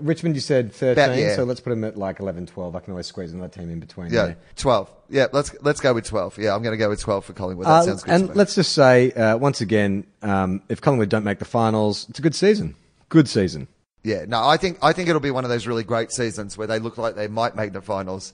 Richmond, 0.00 0.34
you 0.34 0.40
said 0.40 0.72
13, 0.72 0.92
About- 1.04 1.18
yeah. 1.18 1.36
so 1.36 1.44
let's 1.44 1.60
put 1.60 1.72
him 1.72 1.84
at 1.84 1.96
like 1.96 2.20
11, 2.20 2.46
12. 2.46 2.74
I 2.76 2.80
can 2.80 2.92
always 2.92 3.06
squeeze 3.06 3.32
another 3.32 3.48
team 3.48 3.70
in 3.70 3.80
between. 3.80 4.12
yeah, 4.12 4.26
there. 4.26 4.36
12. 4.56 4.92
Yeah, 5.08 5.26
let's, 5.32 5.54
let's 5.62 5.80
go 5.80 5.94
with 5.94 6.04
12. 6.04 6.38
Yeah, 6.38 6.54
I'm 6.54 6.62
going 6.62 6.72
to 6.72 6.78
go 6.78 6.88
with 6.88 7.00
12 7.00 7.24
for 7.24 7.32
Collingwood. 7.32 7.66
That 7.66 7.70
Uh, 7.70 7.82
sounds 7.82 8.02
good 8.02 8.14
and 8.14 8.34
let's 8.36 8.54
just 8.54 8.72
say, 8.72 9.12
uh, 9.12 9.36
once 9.36 9.60
again, 9.60 10.06
um, 10.22 10.62
if 10.68 10.80
Collingwood 10.80 11.08
don't 11.08 11.24
make 11.24 11.38
the 11.38 11.44
finals, 11.44 12.06
it's 12.08 12.18
a 12.18 12.22
good 12.22 12.34
season. 12.34 12.74
Good 13.08 13.28
season. 13.28 13.68
Yeah, 14.02 14.24
no, 14.28 14.46
I 14.46 14.56
think 14.56 14.78
I 14.82 14.92
think 14.92 15.08
it'll 15.08 15.20
be 15.20 15.32
one 15.32 15.42
of 15.44 15.50
those 15.50 15.66
really 15.66 15.82
great 15.82 16.12
seasons 16.12 16.56
where 16.56 16.68
they 16.68 16.78
look 16.78 16.96
like 16.96 17.16
they 17.16 17.26
might 17.26 17.56
make 17.56 17.72
the 17.72 17.80
finals, 17.80 18.32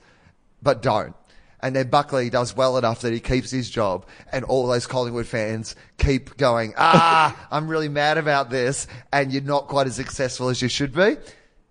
but 0.63 0.83
don't. 0.83 1.15
And 1.61 1.77
then 1.77 1.89
Buckley 1.89 2.29
does 2.29 2.57
well 2.57 2.77
enough 2.77 3.03
that 3.03 3.13
he 3.13 3.21
keeps 3.21 3.51
his 3.51 3.71
job, 3.71 4.05
and 4.33 4.45
all 4.45 4.67
those 4.67 4.87
Collingwood 4.87 5.27
fans 5.27 5.75
keep 5.97 6.37
going, 6.37 6.75
ah, 6.77 7.35
I'm 7.51 7.69
really 7.69 7.89
mad 7.89 8.19
about 8.19 8.51
this, 8.51 8.87
and 9.13 9.33
you're 9.33 9.43
not 9.43 9.69
quite 9.69 9.87
as 9.87 9.95
successful 9.97 10.49
as 10.49 10.61
you 10.61 10.69
should 10.69 10.93
be. 10.93 11.17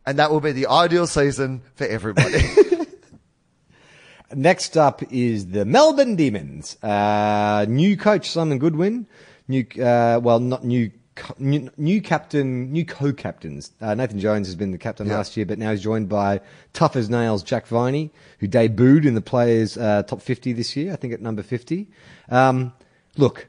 And 0.05 0.17
that 0.19 0.31
will 0.31 0.39
be 0.41 0.51
the 0.51 0.67
ideal 0.67 1.05
season 1.07 1.61
for 1.75 1.85
everybody. 1.85 2.41
Next 4.33 4.77
up 4.77 5.03
is 5.11 5.47
the 5.47 5.65
Melbourne 5.65 6.15
Demons. 6.15 6.81
Uh, 6.81 7.65
new 7.67 7.97
coach 7.97 8.29
Simon 8.29 8.59
Goodwin. 8.59 9.05
New, 9.47 9.65
uh, 9.83 10.19
well, 10.23 10.39
not 10.39 10.63
new, 10.63 10.89
co- 11.15 11.35
new, 11.37 11.69
new 11.75 12.01
captain, 12.01 12.71
new 12.71 12.85
co-captains. 12.85 13.71
Uh, 13.81 13.93
Nathan 13.93 14.19
Jones 14.19 14.47
has 14.47 14.55
been 14.55 14.71
the 14.71 14.77
captain 14.77 15.07
Yeah. 15.07 15.17
last 15.17 15.35
year, 15.35 15.45
but 15.45 15.59
now 15.59 15.71
he's 15.71 15.81
joined 15.81 16.07
by 16.07 16.39
tough 16.71 16.95
as 16.95 17.09
nails 17.09 17.43
Jack 17.43 17.67
Viney, 17.67 18.09
who 18.39 18.47
debuted 18.47 19.05
in 19.05 19.15
the 19.15 19.21
players' 19.21 19.77
uh, 19.77 20.03
top 20.03 20.21
50 20.21 20.53
this 20.53 20.77
year. 20.77 20.93
I 20.93 20.95
think 20.95 21.13
at 21.13 21.21
number 21.21 21.43
50. 21.43 21.89
Um, 22.29 22.71
look, 23.17 23.47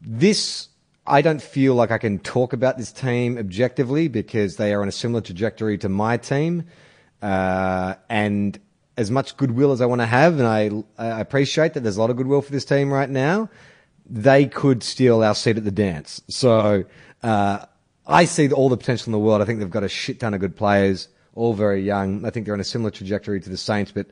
this 0.00 0.68
I 1.06 1.20
don't 1.20 1.42
feel 1.42 1.74
like 1.74 1.90
I 1.90 1.98
can 1.98 2.18
talk 2.18 2.52
about 2.52 2.78
this 2.78 2.90
team 2.90 3.36
objectively 3.36 4.08
because 4.08 4.56
they 4.56 4.72
are 4.72 4.80
on 4.80 4.88
a 4.88 4.92
similar 4.92 5.20
trajectory 5.20 5.76
to 5.78 5.88
my 5.88 6.16
team, 6.16 6.64
uh, 7.20 7.94
and 8.08 8.58
as 8.96 9.10
much 9.10 9.36
goodwill 9.36 9.72
as 9.72 9.80
I 9.80 9.86
want 9.86 10.00
to 10.00 10.06
have, 10.06 10.38
and 10.38 10.46
I, 10.46 10.70
I 10.96 11.20
appreciate 11.20 11.74
that 11.74 11.80
there's 11.80 11.96
a 11.96 12.00
lot 12.00 12.10
of 12.10 12.16
goodwill 12.16 12.42
for 12.42 12.52
this 12.52 12.64
team 12.64 12.92
right 12.92 13.10
now. 13.10 13.50
They 14.08 14.46
could 14.46 14.82
steal 14.82 15.22
our 15.22 15.34
seat 15.34 15.56
at 15.56 15.64
the 15.64 15.70
dance. 15.70 16.22
So 16.28 16.84
uh, 17.22 17.66
I 18.06 18.24
see 18.24 18.50
all 18.52 18.68
the 18.68 18.76
potential 18.76 19.06
in 19.06 19.12
the 19.12 19.18
world. 19.18 19.42
I 19.42 19.44
think 19.44 19.58
they've 19.58 19.70
got 19.70 19.82
a 19.82 19.88
shit 19.88 20.20
ton 20.20 20.32
of 20.32 20.40
good 20.40 20.56
players, 20.56 21.08
all 21.34 21.54
very 21.54 21.82
young. 21.82 22.24
I 22.24 22.30
think 22.30 22.46
they're 22.46 22.54
on 22.54 22.60
a 22.60 22.64
similar 22.64 22.90
trajectory 22.90 23.40
to 23.40 23.50
the 23.50 23.56
Saints, 23.56 23.92
but 23.92 24.06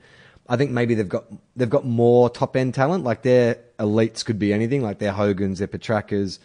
I 0.48 0.56
think 0.56 0.70
maybe 0.72 0.94
they've 0.94 1.08
got 1.08 1.24
they've 1.56 1.70
got 1.70 1.86
more 1.86 2.28
top 2.28 2.56
end 2.56 2.74
talent. 2.74 3.04
Like 3.04 3.22
their 3.22 3.58
elites 3.78 4.24
could 4.24 4.38
be 4.38 4.52
anything. 4.52 4.82
Like 4.82 4.98
their 4.98 5.12
Hogans, 5.12 5.58
their 5.58 5.68
Petraccas. 5.68 6.38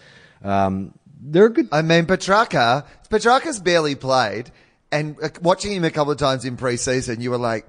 Um, 0.44 0.94
they're 1.20 1.48
a 1.48 1.50
good. 1.50 1.70
I 1.72 1.82
mean, 1.82 2.06
Petracca, 2.06 2.86
Petracca's 3.10 3.60
barely 3.60 3.96
played, 3.96 4.52
and 4.92 5.18
uh, 5.22 5.30
watching 5.42 5.72
him 5.72 5.84
a 5.84 5.92
couple 5.92 6.12
of 6.12 6.20
times 6.20 6.46
in 6.46 6.58
pre-season, 6.58 7.22
you 7.22 7.32
were 7.32 7.38
like, 7.38 7.66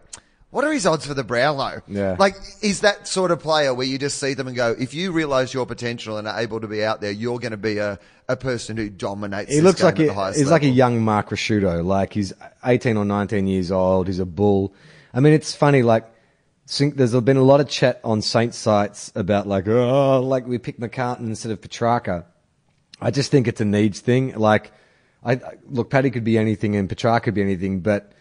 what 0.50 0.64
are 0.64 0.72
his 0.72 0.86
odds 0.86 1.06
for 1.06 1.12
the 1.14 1.24
Brownlow? 1.24 1.82
Yeah. 1.86 2.16
Like, 2.18 2.34
is 2.62 2.80
that 2.80 3.06
sort 3.06 3.30
of 3.30 3.40
player 3.40 3.74
where 3.74 3.86
you 3.86 3.98
just 3.98 4.18
see 4.18 4.32
them 4.32 4.46
and 4.46 4.56
go, 4.56 4.74
if 4.78 4.94
you 4.94 5.12
realize 5.12 5.52
your 5.52 5.66
potential 5.66 6.16
and 6.16 6.26
are 6.26 6.40
able 6.40 6.60
to 6.60 6.68
be 6.68 6.82
out 6.82 7.02
there, 7.02 7.10
you're 7.10 7.38
going 7.38 7.50
to 7.50 7.58
be 7.58 7.78
a, 7.78 7.98
a 8.28 8.36
person 8.36 8.78
who 8.78 8.88
dominates 8.88 9.50
He 9.50 9.56
this 9.56 9.64
looks 9.64 9.80
game 9.80 9.86
like 9.86 10.00
at 10.00 10.04
a, 10.04 10.06
the 10.06 10.14
highest 10.14 10.38
he's 10.38 10.50
like 10.50 10.62
a 10.62 10.68
young 10.68 11.02
Mark 11.02 11.28
Ricciuto. 11.28 11.84
Like 11.84 12.14
he's 12.14 12.32
18 12.64 12.96
or 12.96 13.04
19 13.04 13.46
years 13.46 13.70
old. 13.70 14.06
He's 14.06 14.20
a 14.20 14.26
bull. 14.26 14.74
I 15.12 15.20
mean, 15.20 15.34
it's 15.34 15.54
funny. 15.54 15.82
Like, 15.82 16.06
there's 16.78 17.14
been 17.20 17.36
a 17.36 17.42
lot 17.42 17.60
of 17.60 17.68
chat 17.68 18.00
on 18.02 18.22
Saints 18.22 18.56
sites 18.56 19.12
about 19.14 19.46
like, 19.46 19.66
oh, 19.68 20.20
like 20.20 20.46
we 20.46 20.58
picked 20.58 20.80
McCartin 20.80 21.26
instead 21.26 21.52
of 21.52 21.60
Petracca. 21.60 22.24
I 23.00 23.10
just 23.10 23.30
think 23.30 23.48
it's 23.48 23.60
a 23.60 23.64
needs 23.64 24.00
thing. 24.00 24.34
Like, 24.34 24.72
I 25.24 25.40
look, 25.68 25.90
Paddy 25.90 26.10
could 26.10 26.24
be 26.24 26.38
anything 26.38 26.76
and 26.76 26.88
Petracca 26.88 27.24
could 27.24 27.34
be 27.34 27.42
anything, 27.42 27.80
but 27.80 28.12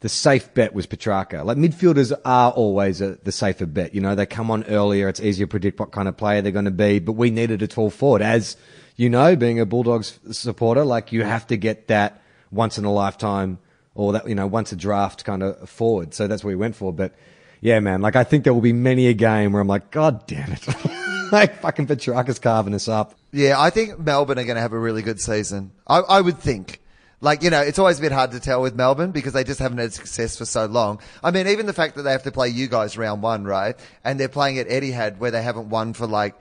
the 0.00 0.08
safe 0.08 0.54
bet 0.54 0.74
was 0.74 0.86
Petracca. 0.86 1.44
Like 1.44 1.56
midfielders 1.56 2.12
are 2.24 2.52
always 2.52 3.00
a, 3.00 3.18
the 3.24 3.32
safer 3.32 3.66
bet. 3.66 3.94
You 3.94 4.00
know, 4.00 4.14
they 4.14 4.26
come 4.26 4.50
on 4.50 4.64
earlier. 4.64 5.08
It's 5.08 5.20
easier 5.20 5.46
to 5.46 5.50
predict 5.50 5.80
what 5.80 5.90
kind 5.90 6.06
of 6.06 6.16
player 6.16 6.40
they're 6.40 6.52
going 6.52 6.66
to 6.66 6.70
be. 6.70 7.00
But 7.00 7.12
we 7.12 7.30
needed 7.30 7.62
a 7.62 7.66
tall 7.66 7.90
forward. 7.90 8.22
As 8.22 8.56
you 8.96 9.10
know, 9.10 9.34
being 9.34 9.58
a 9.58 9.66
Bulldogs 9.66 10.18
supporter, 10.30 10.84
like 10.84 11.10
you 11.12 11.24
have 11.24 11.46
to 11.48 11.56
get 11.56 11.88
that 11.88 12.22
once 12.50 12.78
in 12.78 12.84
a 12.84 12.92
lifetime 12.92 13.58
or 13.94 14.12
that, 14.12 14.28
you 14.28 14.34
know, 14.34 14.46
once 14.46 14.70
a 14.70 14.76
draft 14.76 15.24
kind 15.24 15.42
of 15.42 15.68
forward. 15.68 16.14
So 16.14 16.28
that's 16.28 16.44
what 16.44 16.48
we 16.48 16.56
went 16.56 16.76
for. 16.76 16.92
But 16.92 17.14
yeah, 17.60 17.80
man, 17.80 18.00
like 18.00 18.16
I 18.16 18.24
think 18.24 18.44
there 18.44 18.54
will 18.54 18.60
be 18.60 18.72
many 18.72 19.06
a 19.08 19.14
game 19.14 19.52
where 19.52 19.60
I'm 19.62 19.68
like, 19.68 19.90
God 19.90 20.26
damn 20.26 20.52
it. 20.52 20.66
like 21.32 21.60
fucking 21.60 21.86
Petracca's 21.86 22.38
carving 22.38 22.74
us 22.74 22.88
up. 22.88 23.14
Yeah, 23.32 23.60
I 23.60 23.70
think 23.70 23.98
Melbourne 23.98 24.38
are 24.38 24.44
going 24.44 24.56
to 24.56 24.60
have 24.62 24.72
a 24.72 24.78
really 24.78 25.02
good 25.02 25.20
season. 25.20 25.72
I, 25.86 25.98
I 25.98 26.20
would 26.20 26.38
think. 26.38 26.80
Like, 27.20 27.42
you 27.42 27.50
know, 27.50 27.60
it's 27.60 27.80
always 27.80 27.98
a 27.98 28.00
bit 28.02 28.12
hard 28.12 28.30
to 28.30 28.38
tell 28.40 28.62
with 28.62 28.76
Melbourne 28.76 29.10
because 29.10 29.32
they 29.32 29.42
just 29.42 29.58
haven't 29.58 29.78
had 29.78 29.92
success 29.92 30.38
for 30.38 30.44
so 30.44 30.66
long. 30.66 31.00
I 31.22 31.32
mean, 31.32 31.48
even 31.48 31.66
the 31.66 31.72
fact 31.72 31.96
that 31.96 32.02
they 32.02 32.12
have 32.12 32.22
to 32.22 32.30
play 32.30 32.48
you 32.48 32.68
guys 32.68 32.96
round 32.96 33.22
one, 33.22 33.42
right? 33.44 33.74
And 34.04 34.20
they're 34.20 34.28
playing 34.28 34.58
at 34.60 34.68
Etihad 34.68 35.18
where 35.18 35.32
they 35.32 35.42
haven't 35.42 35.68
won 35.68 35.94
for 35.94 36.06
like 36.06 36.36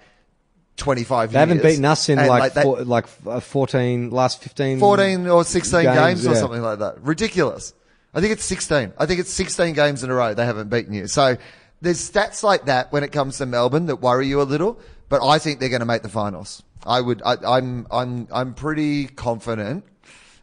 25 0.78 1.32
They 1.32 1.40
years. 1.40 1.48
haven't 1.50 1.64
beaten 1.64 1.86
us 1.86 2.08
in 2.10 2.20
And, 2.20 2.28
like, 2.28 2.54
they- 2.54 2.62
four, 2.62 2.82
like 2.84 3.06
uh, 3.26 3.40
14, 3.40 4.12
last 4.12 4.42
15. 4.44 4.80
14 4.80 5.28
or 5.28 5.44
16 5.44 5.82
games, 5.84 5.96
Games, 5.98 6.28
or 6.28 6.34
yeah. 6.34 6.40
something 6.40 6.62
like 6.62 6.80
that. 6.80 7.02
Ridiculous. 7.02 7.74
I 8.14 8.22
think 8.22 8.34
it's 8.34 8.46
16. 8.46 8.94
I 8.98 9.06
think 9.06 9.20
it's 9.20 9.32
16 9.32 9.74
games 9.74 10.04
in 10.04 10.10
a 10.10 10.14
row 10.14 10.34
they 10.34 10.46
haven't 10.46 10.70
beaten 10.70 10.94
you. 10.94 11.08
So 11.08 11.38
there's 11.82 12.10
stats 12.10 12.44
like 12.44 12.66
that 12.66 12.92
when 12.92 13.04
it 13.04 13.12
comes 13.12 13.38
to 13.38 13.46
Melbourne 13.46 13.86
that 13.88 13.98
worry 13.98 14.28
you 14.28 14.42
a 14.42 14.44
little, 14.44 14.80
but 15.10 15.26
I 15.26 15.40
think 15.40 15.60
they're 15.60 15.70
going 15.70 15.82
to 15.82 15.86
make 15.86 16.02
the 16.02 16.10
finals. 16.10 16.64
I 16.86 17.02
would, 17.02 17.22
I, 17.24 17.36
I'm, 17.46 17.86
I'm, 17.92 18.28
I'm 18.32 18.54
pretty 18.54 19.08
confident 19.08 19.84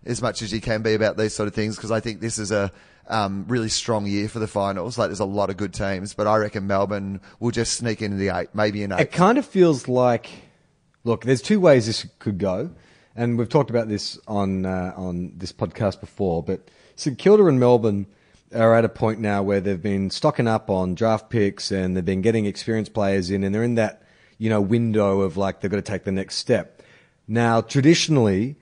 as 0.04 0.20
much 0.20 0.42
as 0.42 0.52
you 0.52 0.60
can 0.60 0.82
be 0.82 0.94
about 0.94 1.16
these 1.16 1.34
sort 1.34 1.46
of 1.48 1.54
things 1.54 1.76
because 1.76 1.90
I 1.90 2.00
think 2.00 2.20
this 2.20 2.38
is 2.38 2.52
a 2.52 2.70
um, 3.06 3.44
really 3.48 3.68
strong 3.68 4.06
year 4.06 4.28
for 4.28 4.38
the 4.38 4.46
finals. 4.46 4.98
Like 4.98 5.08
there's 5.08 5.20
a 5.20 5.24
lot 5.24 5.50
of 5.50 5.56
good 5.56 5.72
teams, 5.72 6.14
but 6.14 6.26
I 6.26 6.36
reckon 6.36 6.66
Melbourne 6.66 7.20
will 7.40 7.50
just 7.50 7.74
sneak 7.74 8.02
into 8.02 8.16
the 8.16 8.28
eight, 8.28 8.48
maybe 8.54 8.82
an 8.82 8.92
It 8.92 9.12
kind 9.12 9.38
of 9.38 9.46
feels 9.46 9.88
like, 9.88 10.30
look, 11.04 11.24
there's 11.24 11.42
two 11.42 11.60
ways 11.60 11.86
this 11.86 12.06
could 12.18 12.38
go, 12.38 12.70
and 13.16 13.38
we've 13.38 13.48
talked 13.48 13.70
about 13.70 13.88
this 13.88 14.18
on 14.26 14.66
uh, 14.66 14.92
on 14.96 15.32
this 15.36 15.52
podcast 15.52 16.00
before. 16.00 16.42
But 16.42 16.68
St 16.96 17.18
Kilda 17.18 17.46
and 17.46 17.58
Melbourne 17.58 18.06
are 18.54 18.74
at 18.74 18.84
a 18.84 18.88
point 18.88 19.18
now 19.18 19.42
where 19.42 19.60
they've 19.60 19.82
been 19.82 20.10
stocking 20.10 20.46
up 20.46 20.70
on 20.70 20.94
draft 20.94 21.28
picks 21.28 21.70
and 21.70 21.96
they've 21.96 22.04
been 22.04 22.22
getting 22.22 22.46
experienced 22.46 22.94
players 22.94 23.30
in, 23.30 23.42
and 23.42 23.54
they're 23.54 23.64
in 23.64 23.74
that 23.74 24.02
you 24.38 24.48
know 24.50 24.60
window 24.60 25.20
of 25.20 25.36
like 25.36 25.60
they've 25.60 25.70
got 25.70 25.76
to 25.76 25.82
take 25.82 26.04
the 26.04 26.12
next 26.12 26.36
step. 26.36 26.82
Now, 27.26 27.60
traditionally, 27.60 28.56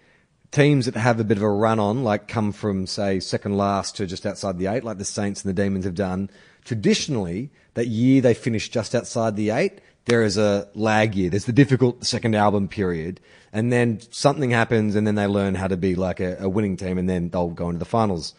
teams 0.50 0.86
that 0.86 0.94
have 0.94 1.18
a 1.18 1.24
bit 1.24 1.36
of 1.36 1.42
a 1.42 1.50
run 1.50 1.80
on, 1.80 2.04
like 2.04 2.28
come 2.28 2.52
from 2.52 2.86
say 2.86 3.20
second 3.20 3.56
last 3.56 3.96
to 3.96 4.06
just 4.06 4.26
outside 4.26 4.58
the 4.58 4.66
eight, 4.66 4.84
like 4.84 4.98
the 4.98 5.04
Saints 5.04 5.42
and 5.42 5.50
the 5.50 5.62
Demons 5.62 5.84
have 5.84 5.94
done, 5.94 6.30
traditionally 6.64 7.50
that 7.74 7.88
year 7.88 8.20
they 8.20 8.34
finish 8.34 8.68
just 8.68 8.94
outside 8.94 9.36
the 9.36 9.50
eight, 9.50 9.80
there 10.06 10.22
is 10.22 10.36
a 10.36 10.68
lag 10.74 11.14
year. 11.14 11.30
There's 11.30 11.44
the 11.44 11.52
difficult 11.52 12.04
second 12.04 12.34
album 12.34 12.68
period, 12.68 13.20
and 13.52 13.72
then 13.72 14.00
something 14.10 14.50
happens, 14.50 14.96
and 14.96 15.06
then 15.06 15.14
they 15.14 15.26
learn 15.26 15.54
how 15.54 15.68
to 15.68 15.76
be 15.76 15.94
like 15.94 16.20
a, 16.20 16.36
a 16.40 16.48
winning 16.48 16.76
team, 16.76 16.98
and 16.98 17.08
then 17.08 17.30
they'll 17.30 17.50
go 17.50 17.68
into 17.68 17.78
the 17.78 17.84
finals. 17.84 18.34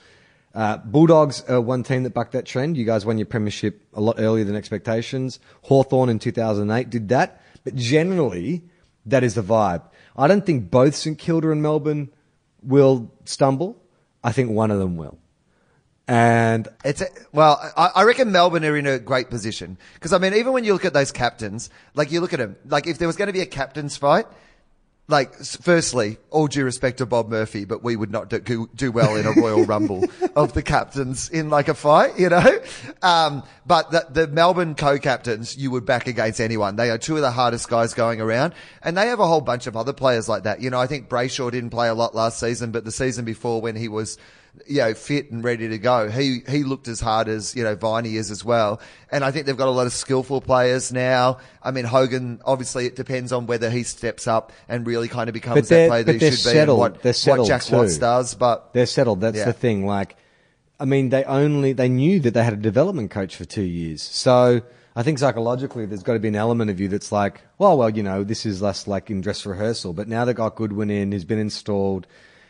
Uh, 0.53 0.77
Bulldogs 0.77 1.41
are 1.49 1.60
one 1.60 1.84
team 1.84 2.03
that 2.03 2.14
bucked 2.14 2.34
that 2.34 2.45
trend. 2.45 2.77
You 2.77 2.85
guys 2.85 3.06
won 3.06 3.18
your 3.18 3.26
premiership 3.26 3.81
a 3.94 4.02
lot 4.02 4.18
earlier 4.19 4.44
than 4.44 4.56
expectations. 4.56 5.40
Hawthorn 5.64 6.10
in 6.10 6.19
2008 6.19 6.90
did 6.90 7.10
that, 7.10 7.41
but 7.64 7.76
generally 7.76 8.64
that 9.06 9.23
is 9.23 9.35
the 9.35 9.44
vibe. 9.44 9.81
I 10.15 10.27
don't 10.27 10.45
think 10.45 10.69
both 10.69 10.95
St 10.95 11.18
Kilda 11.18 11.52
and 11.52 11.64
Melbourne 11.64 12.11
will 12.61 13.11
stumble. 13.26 13.81
I 14.23 14.31
think 14.31 14.52
one 14.52 14.69
of 14.69 14.80
them 14.80 14.95
will. 14.95 15.18
And 16.07 16.67
It's 16.84 17.01
a, 17.01 17.07
well, 17.31 17.59
I, 17.77 17.91
I 17.95 18.03
reckon 18.03 18.31
Melbourne 18.31 18.65
are 18.65 18.75
in 18.75 18.85
a 18.85 18.99
great 18.99 19.30
position 19.30 19.77
because 19.93 20.11
I 20.11 20.17
mean, 20.17 20.34
even 20.34 20.51
when 20.53 20.65
you 20.65 20.73
look 20.73 20.85
at 20.85 20.93
those 20.93 21.11
captains, 21.11 21.69
like 21.93 22.11
you 22.11 22.19
look 22.19 22.34
at 22.34 22.39
them, 22.39 22.57
like 22.65 22.88
if 22.88 22.97
there 22.97 23.07
was 23.07 23.15
going 23.15 23.27
to 23.27 23.34
be 23.34 23.41
a 23.41 23.45
captain's 23.45 23.95
fight, 23.95 24.25
like 25.07 25.34
firstly, 25.35 26.17
all 26.30 26.47
due 26.47 26.63
respect 26.63 26.99
to 26.99 27.05
Bob 27.05 27.30
Murphy, 27.30 27.65
but 27.65 27.84
we 27.84 27.95
would 27.95 28.11
not 28.11 28.30
do, 28.30 28.69
do 28.73 28.91
well 28.91 29.15
in 29.15 29.25
a 29.25 29.31
Royal 29.31 29.65
Rumble 29.65 30.05
of 30.35 30.53
the 30.53 30.61
captains 30.61 31.30
in 31.30 31.49
like 31.49 31.67
a 31.67 31.73
fight, 31.73 32.17
you 32.17 32.30
know. 32.30 32.59
Um, 33.01 33.43
but 33.65 33.91
the, 33.91 34.07
the 34.09 34.27
Melbourne 34.27 34.75
co-captains, 34.75 35.57
you 35.57 35.71
would 35.71 35.85
back 35.85 36.07
against 36.07 36.39
anyone. 36.39 36.77
They 36.77 36.89
are 36.89 36.97
two 36.97 37.15
of 37.15 37.21
the 37.21 37.31
hardest 37.31 37.67
guys 37.69 37.93
going 37.93 38.21
around, 38.21 38.53
and 38.81 38.97
they 38.97 39.07
have 39.07 39.19
a 39.19 39.27
whole 39.27 39.41
bunch 39.41 39.67
of 39.67 39.75
other 39.75 39.93
players 39.93 40.30
like 40.30 40.43
that. 40.43 40.61
You 40.61 40.69
know, 40.69 40.80
I 40.80 40.88
think 40.88 41.09
Brayshaw 41.09 41.51
didn't 41.51 41.71
play 41.71 41.89
a 41.89 41.93
lot 41.93 42.15
last 42.15 42.39
season, 42.39 42.71
but 42.71 42.85
the 42.85 42.91
season 42.91 43.25
before 43.25 43.61
when 43.61 43.75
he 43.75 43.89
was 43.89 44.17
you 44.67 44.77
know, 44.77 44.93
fit 44.93 45.31
and 45.31 45.43
ready 45.43 45.67
to 45.69 45.77
go. 45.77 46.09
He 46.09 46.41
he 46.47 46.63
looked 46.63 46.88
as 46.88 46.99
hard 46.99 47.27
as 47.27 47.55
you 47.55 47.63
know 47.63 47.75
Viney 47.75 48.15
is 48.15 48.31
as 48.31 48.45
well, 48.45 48.80
and 49.11 49.23
I 49.23 49.31
think 49.31 49.45
they've 49.45 49.57
got 49.57 49.67
a 49.67 49.71
lot 49.71 49.88
of 49.88 49.93
skillful 49.93 50.41
players 50.41 50.93
now. 50.93 51.39
I 51.61 51.71
mean, 51.71 51.85
Hogan 51.85 52.41
obviously 52.45 52.85
it 52.85 52.95
depends 52.95 53.31
on 53.34 53.47
whether 53.47 53.69
he 53.69 53.84
steps 53.84 54.27
up 54.27 54.51
and 54.69 54.85
really 54.85 55.07
kind 55.07 55.27
of 55.30 55.34
becomes 55.34 55.69
that 55.69 55.89
player 55.89 56.03
that 56.03 56.13
he 56.13 56.19
should 56.19 56.30
be. 56.31 56.35
settled. 56.35 56.75
And 56.84 56.93
what, 56.93 57.01
They're 57.01 57.13
settled 57.13 57.39
what 57.39 57.47
Jack 57.47 57.63
too. 57.63 57.75
Watts 57.77 57.97
does, 57.97 58.35
but 58.35 58.73
they're 58.73 58.85
settled. 58.85 59.21
That's 59.21 59.38
Yeah. 59.38 59.45
the 59.45 59.53
thing. 59.53 59.85
Like, 59.85 60.15
I 60.80 60.85
mean, 60.85 61.09
they 61.09 61.23
only 61.23 61.73
they 61.73 61.89
knew 61.89 62.19
that 62.21 62.34
they 62.34 62.43
had 62.43 62.53
a 62.53 62.57
development 62.57 63.11
coach 63.11 63.35
for 63.35 63.45
two 63.45 63.63
years. 63.63 64.01
So 64.01 64.61
I 64.95 65.01
think 65.01 65.17
psychologically, 65.17 65.88
there's 65.88 66.03
got 66.03 66.13
to 66.13 66.19
be 66.19 66.27
an 66.27 66.35
element 66.35 66.69
of 66.69 66.80
you 66.80 66.88
that's 66.88 67.11
like, 67.11 67.41
well, 67.57 67.77
well, 67.77 67.89
you 67.89 68.03
know, 68.03 68.23
this 68.23 68.45
is 68.45 68.61
less 68.61 68.85
like 68.88 69.09
in 69.09 69.21
dress 69.21 69.45
rehearsal. 69.45 69.93
But 69.93 70.07
now 70.07 70.25
they've 70.25 70.35
got 70.35 70.55
Goodwin 70.55 70.91
in, 70.91 71.11
he's 71.11 71.25
been 71.25 71.39
installed. 71.39 72.05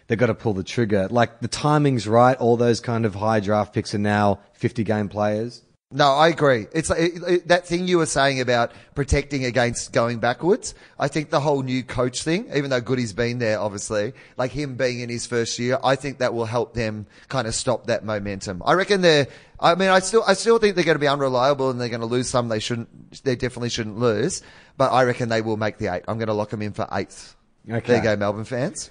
They've 0.07 0.17
got 0.17 0.27
to 0.27 0.35
pull 0.35 0.53
the 0.53 0.63
trigger. 0.63 1.07
Like 1.09 1.39
the 1.39 1.47
timing's 1.47 2.07
right. 2.07 2.37
All 2.37 2.57
those 2.57 2.79
kind 2.79 3.05
of 3.05 3.15
high 3.15 3.39
draft 3.39 3.73
picks 3.73 3.95
are 3.95 3.99
now 3.99 4.39
50 4.53 4.83
game 4.83 5.09
players. 5.09 5.63
No, 5.95 6.07
I 6.07 6.29
agree. 6.29 6.65
It's 6.73 6.89
like, 6.89 6.99
it, 6.99 7.23
it, 7.27 7.47
that 7.49 7.67
thing 7.67 7.87
you 7.87 7.99
were 7.99 8.07
saying 8.07 8.41
about 8.41 8.71
protecting 8.95 9.45
against 9.45 9.93
going 9.93 10.17
backwards. 10.17 10.73
I 10.97 11.07
think 11.07 11.29
the 11.29 11.39
whole 11.39 11.61
new 11.61 11.83
coach 11.83 12.23
thing, 12.23 12.49
even 12.55 12.71
though 12.71 12.81
Goody's 12.81 13.13
been 13.13 13.37
there, 13.37 13.59
obviously, 13.59 14.13
like 14.35 14.49
him 14.49 14.75
being 14.75 15.01
in 15.01 15.09
his 15.09 15.27
first 15.27 15.59
year, 15.59 15.77
I 15.83 15.95
think 15.95 16.17
that 16.17 16.33
will 16.33 16.45
help 16.45 16.73
them 16.73 17.05
kind 17.29 17.47
of 17.47 17.53
stop 17.53 17.85
that 17.87 18.03
momentum. 18.03 18.63
I 18.65 18.73
reckon 18.73 19.01
they're. 19.01 19.27
I 19.59 19.75
mean, 19.75 19.89
I 19.89 19.99
still, 19.99 20.23
I 20.27 20.33
still 20.33 20.57
think 20.57 20.75
they're 20.75 20.83
going 20.83 20.95
to 20.95 20.99
be 20.99 21.07
unreliable 21.07 21.69
and 21.69 21.79
they're 21.79 21.89
going 21.89 22.01
to 22.01 22.07
lose 22.07 22.27
some 22.27 22.49
they 22.49 22.59
shouldn't. 22.59 23.23
They 23.23 23.35
definitely 23.35 23.69
shouldn't 23.69 23.99
lose, 23.99 24.41
but 24.77 24.91
I 24.91 25.03
reckon 25.03 25.29
they 25.29 25.43
will 25.43 25.57
make 25.57 25.77
the 25.77 25.93
eight. 25.93 26.03
I'm 26.07 26.17
going 26.17 26.27
to 26.27 26.33
lock 26.33 26.49
them 26.49 26.63
in 26.63 26.73
for 26.73 26.87
eighth. 26.91 27.35
Okay. 27.69 27.85
There 27.85 27.97
you 27.97 28.03
go, 28.03 28.15
Melbourne 28.15 28.45
fans. 28.45 28.89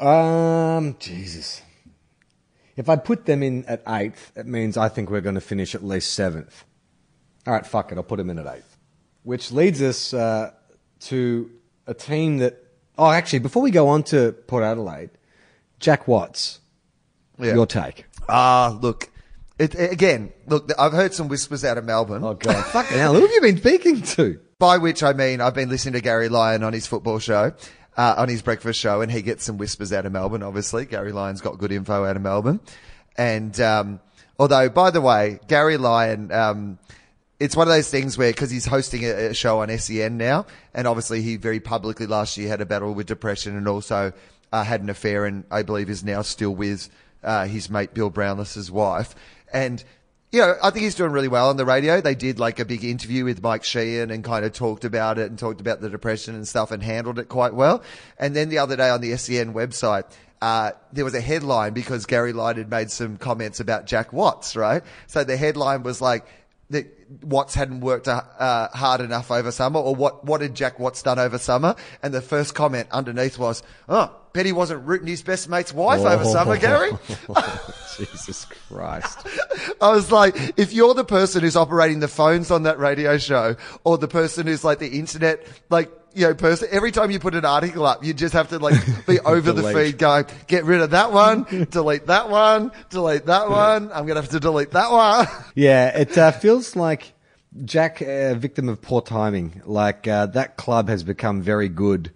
Um, 0.00 0.96
Jesus. 0.98 1.62
If 2.76 2.88
I 2.88 2.96
put 2.96 3.26
them 3.26 3.42
in 3.42 3.64
at 3.66 3.82
eighth, 3.86 4.32
it 4.36 4.46
means 4.46 4.76
I 4.76 4.88
think 4.88 5.10
we're 5.10 5.20
going 5.20 5.34
to 5.34 5.40
finish 5.40 5.74
at 5.74 5.84
least 5.84 6.12
seventh. 6.12 6.64
All 7.46 7.52
right, 7.52 7.66
fuck 7.66 7.92
it. 7.92 7.98
I'll 7.98 8.04
put 8.04 8.16
them 8.16 8.30
in 8.30 8.38
at 8.38 8.46
eighth. 8.46 8.76
Which 9.24 9.52
leads 9.52 9.82
us 9.82 10.14
uh, 10.14 10.52
to 11.00 11.50
a 11.86 11.94
team 11.94 12.38
that. 12.38 12.58
Oh, 12.98 13.10
actually, 13.10 13.40
before 13.40 13.62
we 13.62 13.70
go 13.70 13.88
on 13.88 14.02
to 14.04 14.32
Port 14.32 14.64
Adelaide, 14.64 15.10
Jack 15.80 16.06
Watts, 16.08 16.60
Yeah. 17.38 17.54
your 17.54 17.66
take. 17.66 18.04
Ah, 18.28 18.78
look. 18.80 19.08
It, 19.58 19.74
again, 19.78 20.32
look, 20.46 20.70
I've 20.78 20.92
heard 20.92 21.14
some 21.14 21.28
whispers 21.28 21.64
out 21.64 21.78
of 21.78 21.84
Melbourne. 21.84 22.24
Oh, 22.24 22.34
God. 22.34 22.64
fucking 22.66 22.96
hell. 22.98 23.14
Who 23.14 23.20
have 23.20 23.30
you 23.30 23.40
been 23.40 23.58
speaking 23.58 24.02
to? 24.02 24.40
By 24.58 24.78
which 24.78 25.02
I 25.02 25.12
mean 25.12 25.40
I've 25.40 25.54
been 25.54 25.68
listening 25.68 25.94
to 25.94 26.00
Gary 26.00 26.28
Lyon 26.28 26.62
on 26.62 26.72
his 26.72 26.86
football 26.86 27.18
show, 27.18 27.52
uh, 27.96 28.14
on 28.16 28.28
his 28.28 28.42
breakfast 28.42 28.80
show, 28.80 29.00
and 29.00 29.10
he 29.10 29.22
gets 29.22 29.44
some 29.44 29.58
whispers 29.58 29.92
out 29.92 30.06
of 30.06 30.12
Melbourne. 30.12 30.42
Obviously, 30.42 30.86
Gary 30.86 31.12
Lyon's 31.12 31.40
got 31.40 31.58
good 31.58 31.72
info 31.72 32.04
out 32.04 32.16
of 32.16 32.22
Melbourne. 32.22 32.60
And 33.16 33.58
um, 33.60 34.00
although, 34.38 34.68
by 34.68 34.90
the 34.90 35.00
way, 35.00 35.38
Gary 35.48 35.76
Lyon, 35.76 36.32
um, 36.32 36.78
it's 37.38 37.56
one 37.56 37.68
of 37.68 37.74
those 37.74 37.90
things 37.90 38.16
where 38.16 38.30
because 38.30 38.50
he's 38.50 38.66
hosting 38.66 39.04
a, 39.04 39.30
a 39.30 39.34
show 39.34 39.60
on 39.60 39.76
SEN 39.78 40.16
now, 40.16 40.46
and 40.74 40.86
obviously 40.86 41.22
he 41.22 41.36
very 41.36 41.60
publicly 41.60 42.06
last 42.06 42.36
year 42.38 42.48
had 42.48 42.60
a 42.60 42.66
battle 42.66 42.94
with 42.94 43.06
depression 43.06 43.56
and 43.56 43.68
also 43.68 44.12
uh, 44.52 44.64
had 44.64 44.80
an 44.80 44.90
affair, 44.90 45.26
and 45.26 45.44
I 45.50 45.62
believe 45.62 45.90
is 45.90 46.04
now 46.04 46.22
still 46.22 46.54
with 46.54 46.88
uh, 47.22 47.46
his 47.46 47.68
mate 47.68 47.94
Bill 47.94 48.10
Brownless's 48.10 48.70
wife, 48.70 49.14
and 49.52 49.82
you 50.32 50.40
know, 50.40 50.56
I 50.62 50.70
think 50.70 50.84
he's 50.84 50.94
doing 50.94 51.12
really 51.12 51.28
well 51.28 51.50
on 51.50 51.58
the 51.58 51.66
radio. 51.66 52.00
They 52.00 52.14
did 52.14 52.38
like 52.38 52.58
a 52.58 52.64
big 52.64 52.84
interview 52.84 53.24
with 53.24 53.42
Mike 53.42 53.64
Sheehan 53.64 54.10
and 54.10 54.24
kind 54.24 54.46
of 54.46 54.54
talked 54.54 54.86
about 54.86 55.18
it 55.18 55.28
and 55.28 55.38
talked 55.38 55.60
about 55.60 55.82
the 55.82 55.90
depression 55.90 56.34
and 56.34 56.48
stuff 56.48 56.70
and 56.70 56.82
handled 56.82 57.18
it 57.18 57.28
quite 57.28 57.52
well. 57.52 57.82
And 58.18 58.34
then 58.34 58.48
the 58.48 58.58
other 58.58 58.74
day 58.74 58.88
on 58.88 59.02
the 59.02 59.14
SEN 59.18 59.52
website, 59.52 60.04
uh, 60.40 60.72
there 60.90 61.04
was 61.04 61.14
a 61.14 61.20
headline 61.20 61.74
because 61.74 62.06
Gary 62.06 62.32
Lyon 62.32 62.56
had 62.56 62.70
made 62.70 62.90
some 62.90 63.18
comments 63.18 63.60
about 63.60 63.86
Jack 63.86 64.12
Watts, 64.12 64.56
right? 64.56 64.82
So 65.06 65.22
the 65.22 65.36
headline 65.36 65.82
was 65.82 66.00
like, 66.00 66.26
that 66.70 67.01
Watts 67.22 67.54
hadn't 67.54 67.80
worked 67.80 68.08
uh, 68.08 68.68
hard 68.72 69.00
enough 69.00 69.30
over 69.30 69.50
summer, 69.50 69.80
or 69.80 69.94
what, 69.94 70.24
what 70.24 70.40
had 70.40 70.54
Jack 70.54 70.78
Watts 70.78 71.02
done 71.02 71.18
over 71.18 71.38
summer? 71.38 71.74
And 72.02 72.14
the 72.14 72.20
first 72.20 72.54
comment 72.54 72.88
underneath 72.90 73.38
was, 73.38 73.62
oh, 73.88 74.14
bet 74.32 74.46
he 74.46 74.52
wasn't 74.52 74.86
rooting 74.86 75.08
his 75.08 75.22
best 75.22 75.48
mate's 75.48 75.72
wife 75.72 76.00
over 76.00 76.24
summer, 76.24 76.56
Gary. 76.56 76.90
Jesus 77.96 78.46
Christ. 78.68 79.26
I 79.80 79.90
was 79.90 80.10
like, 80.10 80.36
if 80.56 80.72
you're 80.72 80.94
the 80.94 81.04
person 81.04 81.42
who's 81.42 81.56
operating 81.56 82.00
the 82.00 82.08
phones 82.08 82.50
on 82.50 82.62
that 82.62 82.78
radio 82.78 83.18
show, 83.18 83.56
or 83.84 83.98
the 83.98 84.08
person 84.08 84.46
who's 84.46 84.64
like 84.64 84.78
the 84.78 84.98
internet, 84.98 85.46
like, 85.68 85.90
you 86.14 86.26
know, 86.26 86.34
person, 86.34 86.68
every 86.70 86.92
time 86.92 87.10
you 87.10 87.18
put 87.18 87.34
an 87.34 87.44
article 87.44 87.86
up, 87.86 88.04
you 88.04 88.14
just 88.14 88.34
have 88.34 88.48
to 88.48 88.58
like 88.58 88.74
be 89.06 89.18
over 89.24 89.52
the 89.52 89.62
feed 89.72 89.98
going, 89.98 90.26
get 90.46 90.64
rid 90.64 90.80
of 90.80 90.90
that 90.90 91.12
one, 91.12 91.44
delete 91.70 92.06
that 92.06 92.28
one, 92.28 92.72
delete 92.90 93.26
that 93.26 93.48
one. 93.48 93.92
I'm 93.92 94.06
going 94.06 94.16
to 94.16 94.22
have 94.22 94.30
to 94.30 94.40
delete 94.40 94.72
that 94.72 94.90
one. 94.90 95.26
Yeah, 95.54 95.96
it 95.98 96.16
uh, 96.16 96.30
feels 96.32 96.76
like 96.76 97.12
Jack, 97.64 98.00
a 98.00 98.34
victim 98.34 98.68
of 98.68 98.80
poor 98.80 99.02
timing. 99.02 99.60
Like 99.66 100.08
uh, 100.08 100.26
that 100.26 100.56
club 100.56 100.88
has 100.88 101.02
become 101.02 101.42
very 101.42 101.68
good 101.68 102.10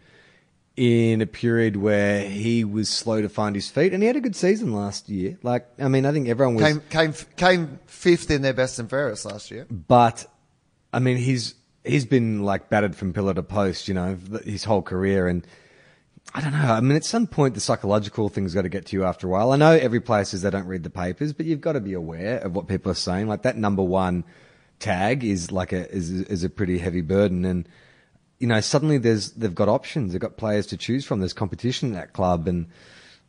in 0.76 1.20
a 1.20 1.26
period 1.26 1.76
where 1.76 2.22
he 2.28 2.64
was 2.64 2.88
slow 2.88 3.20
to 3.22 3.28
find 3.28 3.54
his 3.54 3.68
feet, 3.68 3.92
and 3.92 4.02
he 4.02 4.06
had 4.06 4.16
a 4.16 4.20
good 4.20 4.36
season 4.36 4.72
last 4.72 5.08
year. 5.08 5.38
Like, 5.42 5.66
I 5.78 5.88
mean, 5.88 6.06
I 6.06 6.12
think 6.12 6.28
everyone 6.28 6.54
was, 6.56 6.64
came, 6.64 6.80
came, 6.90 7.12
came 7.36 7.78
fifth 7.86 8.30
in 8.30 8.42
their 8.42 8.54
best 8.54 8.78
and 8.78 8.88
fairest 8.88 9.24
last 9.24 9.50
year. 9.50 9.66
but 9.70 10.26
I 10.92 10.98
mean, 10.98 11.16
he's 11.16 11.54
he's 11.86 12.04
been 12.04 12.42
like 12.42 12.68
battered 12.68 12.96
from 12.96 13.12
pillar 13.12 13.34
to 13.34 13.42
post, 13.42 13.88
you 13.88 13.94
know, 13.94 14.18
his 14.44 14.64
whole 14.64 14.82
career, 14.82 15.28
and 15.28 15.46
I 16.34 16.40
don't 16.40 16.52
know. 16.52 16.58
I 16.58 16.80
mean, 16.80 16.96
at 16.96 17.04
some 17.04 17.26
point, 17.26 17.54
the 17.54 17.60
psychological 17.60 18.28
thing's 18.28 18.54
got 18.54 18.62
to 18.62 18.68
get 18.68 18.86
to 18.86 18.96
you 18.96 19.04
after 19.04 19.26
a 19.26 19.30
while. 19.30 19.52
I 19.52 19.56
know 19.56 19.70
every 19.72 20.00
player 20.00 20.24
says 20.24 20.42
they 20.42 20.50
don't 20.50 20.66
read 20.66 20.82
the 20.82 20.90
papers, 20.90 21.32
but 21.32 21.46
you've 21.46 21.60
got 21.60 21.72
to 21.72 21.80
be 21.80 21.92
aware 21.94 22.38
of 22.38 22.54
what 22.54 22.68
people 22.68 22.90
are 22.90 22.96
saying. 22.96 23.28
Like 23.28 23.42
that 23.42 23.56
number 23.56 23.82
one 23.82 24.24
tag 24.78 25.24
is 25.24 25.50
like 25.50 25.72
a 25.72 25.90
is 25.90 26.10
is 26.10 26.44
a 26.44 26.50
pretty 26.50 26.78
heavy 26.78 27.00
burden, 27.00 27.44
and 27.44 27.68
you 28.38 28.46
know, 28.46 28.60
suddenly 28.60 28.98
there's 28.98 29.32
they've 29.32 29.54
got 29.54 29.68
options. 29.68 30.12
They've 30.12 30.20
got 30.20 30.36
players 30.36 30.66
to 30.68 30.76
choose 30.76 31.04
from. 31.04 31.20
There's 31.20 31.32
competition 31.32 31.88
in 31.88 31.94
that 31.94 32.12
club, 32.12 32.48
and 32.48 32.66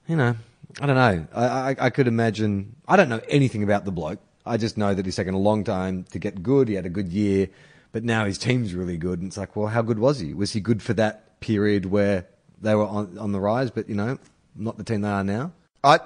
you 0.08 0.16
know, 0.16 0.36
I 0.82 0.86
don't 0.86 0.96
know. 0.96 1.28
I, 1.34 1.46
I, 1.46 1.76
I 1.80 1.90
could 1.90 2.08
imagine. 2.08 2.76
I 2.88 2.96
don't 2.96 3.10
know 3.10 3.22
anything 3.30 3.64
about 3.64 3.86
the 3.86 3.92
bloke. 3.92 4.20
I 4.46 4.58
just 4.58 4.78
know 4.78 4.94
that 4.94 5.06
he's 5.06 5.16
taken 5.16 5.34
a 5.34 5.40
long 5.40 5.64
time 5.64 6.06
to 6.12 6.20
get 6.20 6.42
good. 6.42 6.68
He 6.68 6.76
had 6.76 6.86
a 6.86 6.90
good 6.90 7.10
year, 7.12 7.50
but 7.92 8.04
now 8.04 8.26
his 8.26 8.38
team's 8.38 8.74
really 8.74 8.98
good. 8.98 9.20
And 9.20 9.28
it's 9.28 9.38
like, 9.38 9.56
well, 9.56 9.68
how 9.68 9.82
good 9.82 10.00
was 10.00 10.20
he? 10.20 10.34
Was 10.34 10.54
he 10.54 10.60
good 10.60 10.82
for 10.82 10.94
that 10.94 11.40
period 11.40 11.86
where 11.86 12.28
they 12.62 12.76
were 12.76 12.88
on, 12.88 13.18
on 13.18 13.32
the 13.32 13.40
rise, 13.40 13.72
but 13.72 13.90
you 13.90 13.96
know, 13.96 14.18
not 14.56 14.78
the 14.78 14.84
team 14.84 15.02
they 15.02 15.10
are 15.10 15.24
now? 15.24 15.52
I 15.84 16.00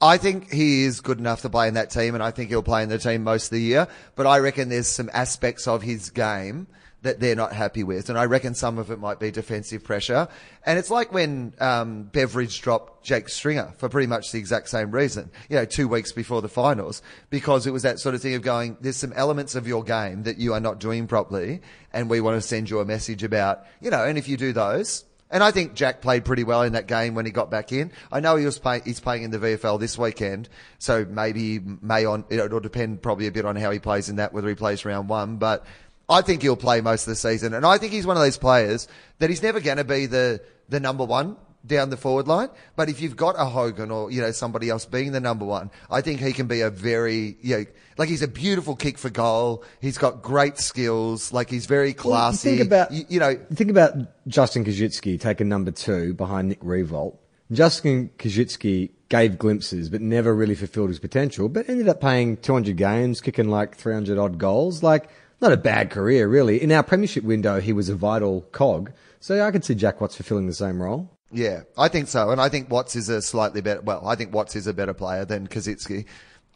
I 0.00 0.16
think 0.16 0.52
he 0.52 0.84
is 0.84 1.00
good 1.00 1.18
enough 1.18 1.42
to 1.42 1.50
play 1.50 1.66
in 1.66 1.74
that 1.74 1.90
team, 1.90 2.14
and 2.14 2.22
I 2.22 2.30
think 2.30 2.50
he'll 2.50 2.62
play 2.62 2.82
in 2.82 2.88
the 2.88 2.98
team 2.98 3.24
most 3.24 3.46
of 3.46 3.50
the 3.50 3.60
year. 3.60 3.88
But 4.14 4.26
I 4.26 4.38
reckon 4.38 4.68
there's 4.68 4.86
some 4.86 5.10
aspects 5.12 5.66
of 5.66 5.82
his 5.82 6.10
game 6.10 6.68
that 7.02 7.20
they're 7.20 7.36
not 7.36 7.52
happy 7.52 7.84
with, 7.84 8.08
and 8.08 8.18
I 8.18 8.24
reckon 8.24 8.54
some 8.54 8.78
of 8.78 8.90
it 8.90 8.98
might 8.98 9.20
be 9.20 9.30
defensive 9.30 9.84
pressure. 9.84 10.28
And 10.66 10.78
it's 10.78 10.90
like 10.90 11.12
when 11.12 11.54
um, 11.60 12.04
Beveridge 12.04 12.60
dropped 12.60 13.04
Jake 13.04 13.28
Stringer 13.28 13.72
for 13.78 13.88
pretty 13.88 14.08
much 14.08 14.32
the 14.32 14.38
exact 14.38 14.68
same 14.68 14.90
reason. 14.90 15.30
You 15.48 15.56
know, 15.56 15.64
two 15.64 15.86
weeks 15.86 16.10
before 16.10 16.42
the 16.42 16.48
finals, 16.48 17.00
because 17.30 17.66
it 17.66 17.70
was 17.70 17.82
that 17.82 18.00
sort 18.00 18.14
of 18.14 18.22
thing 18.22 18.34
of 18.34 18.42
going, 18.42 18.76
there's 18.80 18.96
some 18.96 19.12
elements 19.14 19.54
of 19.54 19.68
your 19.68 19.84
game 19.84 20.24
that 20.24 20.38
you 20.38 20.54
are 20.54 20.60
not 20.60 20.80
doing 20.80 21.06
properly, 21.06 21.60
and 21.92 22.10
we 22.10 22.20
want 22.20 22.36
to 22.36 22.46
send 22.46 22.68
you 22.68 22.80
a 22.80 22.84
message 22.84 23.22
about, 23.22 23.64
you 23.80 23.90
know, 23.90 24.04
and 24.04 24.18
if 24.18 24.28
you 24.28 24.36
do 24.36 24.52
those, 24.52 25.04
and 25.30 25.44
I 25.44 25.50
think 25.50 25.74
Jack 25.74 26.00
played 26.00 26.24
pretty 26.24 26.44
well 26.44 26.62
in 26.62 26.72
that 26.72 26.86
game 26.86 27.14
when 27.14 27.26
he 27.26 27.32
got 27.32 27.50
back 27.50 27.70
in. 27.70 27.92
I 28.10 28.20
know 28.20 28.36
he 28.36 28.46
was 28.46 28.58
playing, 28.58 28.82
he's 28.84 29.00
playing 29.00 29.24
in 29.24 29.30
the 29.30 29.38
VFL 29.38 29.78
this 29.78 29.98
weekend, 29.98 30.48
so 30.78 31.04
maybe 31.04 31.60
may 31.60 32.06
on, 32.06 32.24
it'll 32.30 32.60
depend 32.60 33.02
probably 33.02 33.26
a 33.26 33.32
bit 33.32 33.44
on 33.44 33.54
how 33.54 33.70
he 33.70 33.78
plays 33.78 34.08
in 34.08 34.16
that, 34.16 34.32
whether 34.32 34.48
he 34.48 34.54
plays 34.54 34.84
round 34.84 35.08
one, 35.08 35.36
but 35.36 35.66
I 36.08 36.22
think 36.22 36.42
he'll 36.42 36.56
play 36.56 36.80
most 36.80 37.06
of 37.06 37.10
the 37.10 37.16
season. 37.16 37.54
And 37.54 37.66
I 37.66 37.78
think 37.78 37.92
he's 37.92 38.06
one 38.06 38.16
of 38.16 38.22
those 38.22 38.38
players 38.38 38.88
that 39.18 39.28
he's 39.28 39.42
never 39.42 39.60
going 39.60 39.76
to 39.76 39.84
be 39.84 40.06
the, 40.06 40.40
the 40.68 40.80
number 40.80 41.04
one 41.04 41.36
down 41.66 41.90
the 41.90 41.96
forward 41.96 42.26
line. 42.26 42.48
But 42.76 42.88
if 42.88 43.00
you've 43.00 43.16
got 43.16 43.34
a 43.38 43.44
Hogan 43.44 43.90
or, 43.90 44.10
you 44.10 44.20
know, 44.20 44.30
somebody 44.30 44.70
else 44.70 44.86
being 44.86 45.12
the 45.12 45.20
number 45.20 45.44
one, 45.44 45.70
I 45.90 46.00
think 46.00 46.20
he 46.20 46.32
can 46.32 46.46
be 46.46 46.62
a 46.62 46.70
very, 46.70 47.36
you 47.42 47.58
know, 47.58 47.64
like 47.98 48.08
he's 48.08 48.22
a 48.22 48.28
beautiful 48.28 48.74
kick 48.74 48.96
for 48.96 49.10
goal. 49.10 49.64
He's 49.80 49.98
got 49.98 50.22
great 50.22 50.58
skills. 50.58 51.32
Like 51.32 51.50
he's 51.50 51.66
very 51.66 51.92
classy. 51.92 52.48
Well, 52.48 52.52
you 52.52 52.58
think 52.58 52.68
about, 52.68 52.92
you, 52.92 53.04
you 53.08 53.20
know, 53.20 53.34
think 53.52 53.70
about 53.70 53.94
Justin 54.28 54.64
Koschitzke 54.64 55.20
taking 55.20 55.48
number 55.48 55.70
two 55.70 56.14
behind 56.14 56.48
Nick 56.48 56.60
Riewoldt. 56.60 57.16
Justin 57.50 58.10
Koschitzke 58.18 58.90
gave 59.08 59.38
glimpses, 59.38 59.88
but 59.88 60.00
never 60.00 60.34
really 60.34 60.54
fulfilled 60.54 60.90
his 60.90 60.98
potential, 60.98 61.48
but 61.48 61.68
ended 61.68 61.88
up 61.88 62.00
playing 62.00 62.36
200 62.38 62.76
games, 62.76 63.20
kicking 63.20 63.48
like 63.48 63.74
300 63.74 64.18
odd 64.18 64.38
goals. 64.38 64.82
Like, 64.82 65.08
not 65.40 65.52
a 65.52 65.56
bad 65.56 65.90
career, 65.90 66.28
really. 66.28 66.62
In 66.62 66.72
our 66.72 66.82
premiership 66.82 67.24
window, 67.24 67.60
he 67.60 67.72
was 67.72 67.88
a 67.88 67.94
vital 67.94 68.42
cog. 68.52 68.92
So 69.20 69.44
I 69.44 69.50
could 69.50 69.64
see 69.64 69.74
Jack 69.74 70.00
Watts 70.00 70.16
fulfilling 70.16 70.46
the 70.46 70.54
same 70.54 70.80
role. 70.80 71.10
Yeah, 71.30 71.62
I 71.76 71.88
think 71.88 72.08
so. 72.08 72.30
And 72.30 72.40
I 72.40 72.48
think 72.48 72.70
Watts 72.70 72.96
is 72.96 73.08
a 73.08 73.20
slightly 73.20 73.60
better, 73.60 73.80
well, 73.82 74.06
I 74.06 74.14
think 74.14 74.32
Watts 74.32 74.56
is 74.56 74.66
a 74.66 74.72
better 74.72 74.94
player 74.94 75.24
than 75.24 75.46
Koschitzke. 75.46 76.06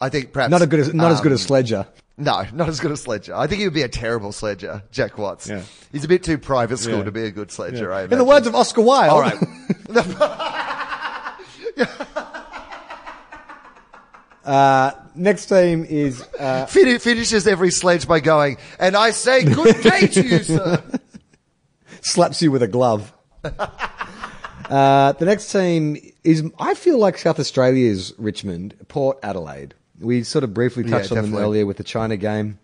I 0.00 0.08
think 0.08 0.32
perhaps. 0.32 0.50
Not, 0.50 0.62
a 0.62 0.66
good 0.66 0.80
as, 0.80 0.94
not 0.94 1.06
um, 1.06 1.12
as 1.12 1.20
good 1.20 1.32
as 1.32 1.42
Sledger. 1.42 1.86
No, 2.16 2.44
not 2.52 2.68
as 2.68 2.80
good 2.80 2.90
as 2.90 3.02
Sledger. 3.02 3.34
I 3.34 3.46
think 3.46 3.60
he 3.60 3.66
would 3.66 3.74
be 3.74 3.82
a 3.82 3.88
terrible 3.88 4.32
Sledger, 4.32 4.82
Jack 4.90 5.18
Watts. 5.18 5.48
Yeah. 5.48 5.62
He's 5.92 6.04
a 6.04 6.08
bit 6.08 6.22
too 6.22 6.38
private 6.38 6.78
school 6.78 6.98
Yeah. 6.98 7.04
to 7.04 7.12
be 7.12 7.24
a 7.24 7.30
good 7.30 7.50
Sledger, 7.50 7.92
I 7.92 8.04
In 8.04 8.10
the 8.10 8.24
words 8.24 8.46
of 8.46 8.54
Oscar 8.54 8.82
Wilde. 8.82 9.10
All 9.10 9.20
right. 9.20 9.38
Next 14.44 15.46
team 15.46 15.84
is 15.84 16.22
uh, 16.38 16.66
Fin- 16.66 16.98
finishes 16.98 17.46
every 17.46 17.70
sledge 17.70 18.06
by 18.08 18.20
going, 18.20 18.56
and 18.78 18.96
I 18.96 19.10
say 19.10 19.44
good 19.44 19.80
day 19.82 20.06
to 20.06 20.22
you, 20.22 20.38
sir. 20.42 20.82
slaps 22.02 22.42
you 22.42 22.50
with 22.50 22.62
a 22.62 22.68
glove. 22.68 23.12
uh, 23.44 25.12
the 25.12 25.24
next 25.24 25.50
team 25.52 25.96
is, 26.24 26.44
I 26.58 26.74
feel 26.74 26.98
like 26.98 27.18
South 27.18 27.38
Australia's 27.38 28.12
Richmond, 28.18 28.74
Port 28.88 29.18
Adelaide. 29.22 29.74
We 30.00 30.22
sort 30.24 30.44
of 30.44 30.52
briefly 30.54 30.84
Yeah, 30.84 30.90
touched 30.98 31.12
on 31.12 31.16
them 31.16 31.24
definitely. 31.26 31.44
earlier 31.44 31.66
with 31.66 31.76
the 31.76 31.84
China 31.84 32.16
game. 32.16 32.58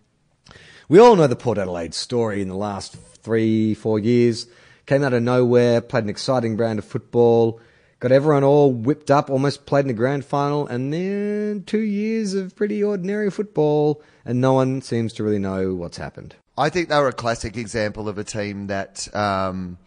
We 0.89 0.99
all 0.99 1.17
know 1.17 1.27
the 1.27 1.37
Port 1.37 1.59
Adelaide 1.59 1.95
story 1.95 2.41
in 2.43 2.49
the 2.49 2.57
last 2.57 2.97
three, 3.23 3.75
four 3.75 3.99
years. 3.99 4.47
Came 4.87 5.05
out 5.05 5.13
of 5.13 5.23
nowhere, 5.23 5.81
played 5.83 6.05
an 6.05 6.11
exciting 6.11 6.57
brand 6.57 6.79
of 6.79 6.85
football, 6.85 7.61
got 8.01 8.13
everyone 8.13 8.45
all 8.45 8.73
whipped 8.73 9.11
up, 9.11 9.31
almost 9.31 9.67
played 9.67 9.81
in 9.81 9.89
the 9.89 9.95
grand 9.95 10.25
final, 10.25 10.67
and 10.67 10.93
then 10.93 11.65
two 11.67 11.81
years 11.81 12.35
of 12.35 12.55
pretty 12.55 12.83
ordinary 12.83 13.31
football, 13.31 14.01
and 14.25 14.41
no 14.41 14.53
one 14.53 14.83
seems 14.83 15.13
to 15.15 15.25
really 15.25 15.39
know 15.39 15.75
what's 15.75 15.97
happened. 15.97 16.37
I 16.57 16.71
think 16.71 16.89
they 16.89 16.99
were 16.99 17.09
a 17.09 17.13
classic 17.13 17.57
example 17.57 18.09
of 18.09 18.19
a 18.19 18.25
team 18.25 18.67
that, 18.69 19.15
um, 19.15 19.79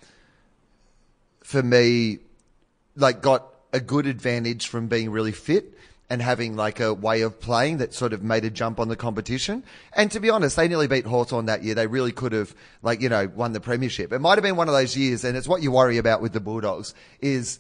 for 1.42 1.62
me, 1.62 2.20
like 2.96 3.22
got 3.22 3.48
a 3.74 3.80
good 3.80 4.08
advantage 4.08 4.68
from 4.68 4.88
being 4.88 5.10
really 5.10 5.32
fit 5.32 5.78
and 6.10 6.22
having 6.22 6.58
like 6.58 6.82
a 6.82 6.94
way 6.94 7.22
of 7.22 7.40
playing 7.40 7.78
that 7.78 7.94
sort 7.94 8.12
of 8.12 8.22
made 8.22 8.44
a 8.44 8.50
jump 8.50 8.82
on 8.82 8.90
the 8.90 8.98
competition. 8.98 9.64
And 9.94 10.12
to 10.12 10.20
be 10.20 10.30
honest, 10.30 10.58
they 10.58 10.68
nearly 10.68 10.88
beat 10.88 11.06
Hawthorn 11.06 11.46
that 11.46 11.64
year. 11.64 11.74
They 11.74 11.88
really 11.88 12.12
could 12.12 12.34
have, 12.34 12.54
like, 12.82 13.00
you 13.00 13.08
know, 13.08 13.32
won 13.34 13.54
the 13.54 13.62
premiership. 13.62 14.12
It 14.12 14.20
might 14.20 14.36
have 14.36 14.44
been 14.44 14.58
one 14.58 14.68
of 14.68 14.74
those 14.74 14.98
years, 14.98 15.24
and 15.24 15.38
it's 15.38 15.48
what 15.48 15.62
you 15.62 15.72
worry 15.72 15.98
about 15.98 16.22
with 16.22 16.34
the 16.34 16.42
Bulldogs, 16.42 16.94
is 17.22 17.60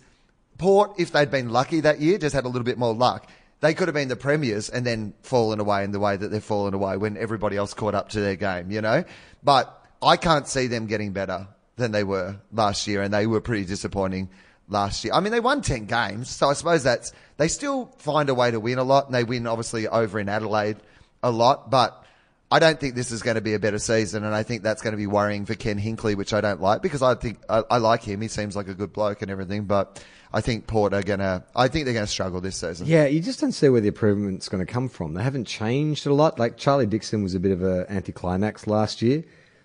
Port, 0.61 0.93
if 0.99 1.11
they'd 1.11 1.31
been 1.31 1.49
lucky 1.49 1.79
that 1.79 1.99
year, 1.99 2.19
just 2.19 2.35
had 2.35 2.45
a 2.45 2.47
little 2.47 2.63
bit 2.63 2.77
more 2.77 2.93
luck, 2.93 3.27
they 3.61 3.73
could 3.73 3.87
have 3.87 3.95
been 3.95 4.09
the 4.09 4.15
premiers 4.15 4.69
and 4.69 4.85
then 4.85 5.15
fallen 5.23 5.59
away 5.59 5.83
in 5.83 5.91
the 5.91 5.99
way 5.99 6.15
that 6.15 6.27
they've 6.27 6.43
fallen 6.43 6.75
away 6.75 6.97
when 6.97 7.17
everybody 7.17 7.57
else 7.57 7.73
caught 7.73 7.95
up 7.95 8.09
to 8.09 8.19
their 8.19 8.35
game, 8.35 8.69
you 8.69 8.79
know? 8.79 9.03
But 9.43 9.75
I 10.03 10.17
can't 10.17 10.47
see 10.47 10.67
them 10.67 10.85
getting 10.85 11.13
better 11.13 11.47
than 11.77 11.91
they 11.91 12.03
were 12.03 12.39
last 12.53 12.85
year, 12.85 13.01
and 13.01 13.11
they 13.11 13.25
were 13.25 13.41
pretty 13.41 13.65
disappointing 13.65 14.29
last 14.69 15.03
year. 15.03 15.15
I 15.15 15.19
mean, 15.19 15.31
they 15.31 15.39
won 15.39 15.63
10 15.63 15.87
games, 15.87 16.29
so 16.29 16.47
I 16.47 16.53
suppose 16.53 16.83
that's, 16.83 17.11
they 17.37 17.47
still 17.47 17.87
find 17.97 18.29
a 18.29 18.35
way 18.35 18.51
to 18.51 18.59
win 18.59 18.77
a 18.77 18.83
lot, 18.83 19.07
and 19.07 19.15
they 19.15 19.23
win 19.23 19.47
obviously 19.47 19.87
over 19.87 20.19
in 20.19 20.29
Adelaide 20.29 20.77
a 21.23 21.31
lot, 21.31 21.71
but 21.71 22.05
I 22.51 22.59
don't 22.59 22.79
think 22.79 22.93
this 22.93 23.09
is 23.09 23.23
going 23.23 23.33
to 23.33 23.41
be 23.41 23.55
a 23.55 23.59
better 23.59 23.79
season, 23.79 24.23
and 24.23 24.35
I 24.35 24.43
think 24.43 24.61
that's 24.61 24.83
going 24.83 24.91
to 24.91 24.97
be 24.97 25.07
worrying 25.07 25.47
for 25.47 25.55
Ken 25.55 25.79
Hinkley, 25.79 26.15
which 26.15 26.33
I 26.33 26.41
don't 26.41 26.61
like 26.61 26.83
because 26.83 27.01
I 27.01 27.15
think 27.15 27.39
I, 27.49 27.63
I 27.67 27.77
like 27.77 28.03
him. 28.03 28.21
He 28.21 28.27
seems 28.27 28.55
like 28.55 28.67
a 28.67 28.75
good 28.75 28.93
bloke 28.93 29.23
and 29.23 29.31
everything, 29.31 29.63
but 29.63 30.03
I 30.33 30.41
think 30.41 30.67
Port 30.67 30.93
are 30.93 31.01
to. 31.01 31.43
I 31.55 31.67
think 31.67 31.85
they're 31.85 31.93
to 31.93 32.07
struggle 32.07 32.39
this 32.39 32.55
season. 32.55 32.87
Yeah, 32.87 33.05
you 33.05 33.19
just 33.19 33.41
don't 33.41 33.51
see 33.51 33.69
where 33.69 33.81
the 33.81 33.89
improvement's 33.89 34.47
going 34.47 34.65
to 34.65 34.71
come 34.71 34.87
from. 34.87 35.13
They 35.13 35.23
haven't 35.23 35.45
changed 35.45 36.05
a 36.07 36.13
lot. 36.13 36.39
Like 36.39 36.57
Charlie 36.57 36.85
Dixon 36.85 37.23
was 37.23 37.35
a 37.35 37.39
bit 37.39 37.51
of 37.51 37.61
an 37.63 37.85
anticlimax 37.89 38.65
last 38.65 39.01
year. 39.01 39.23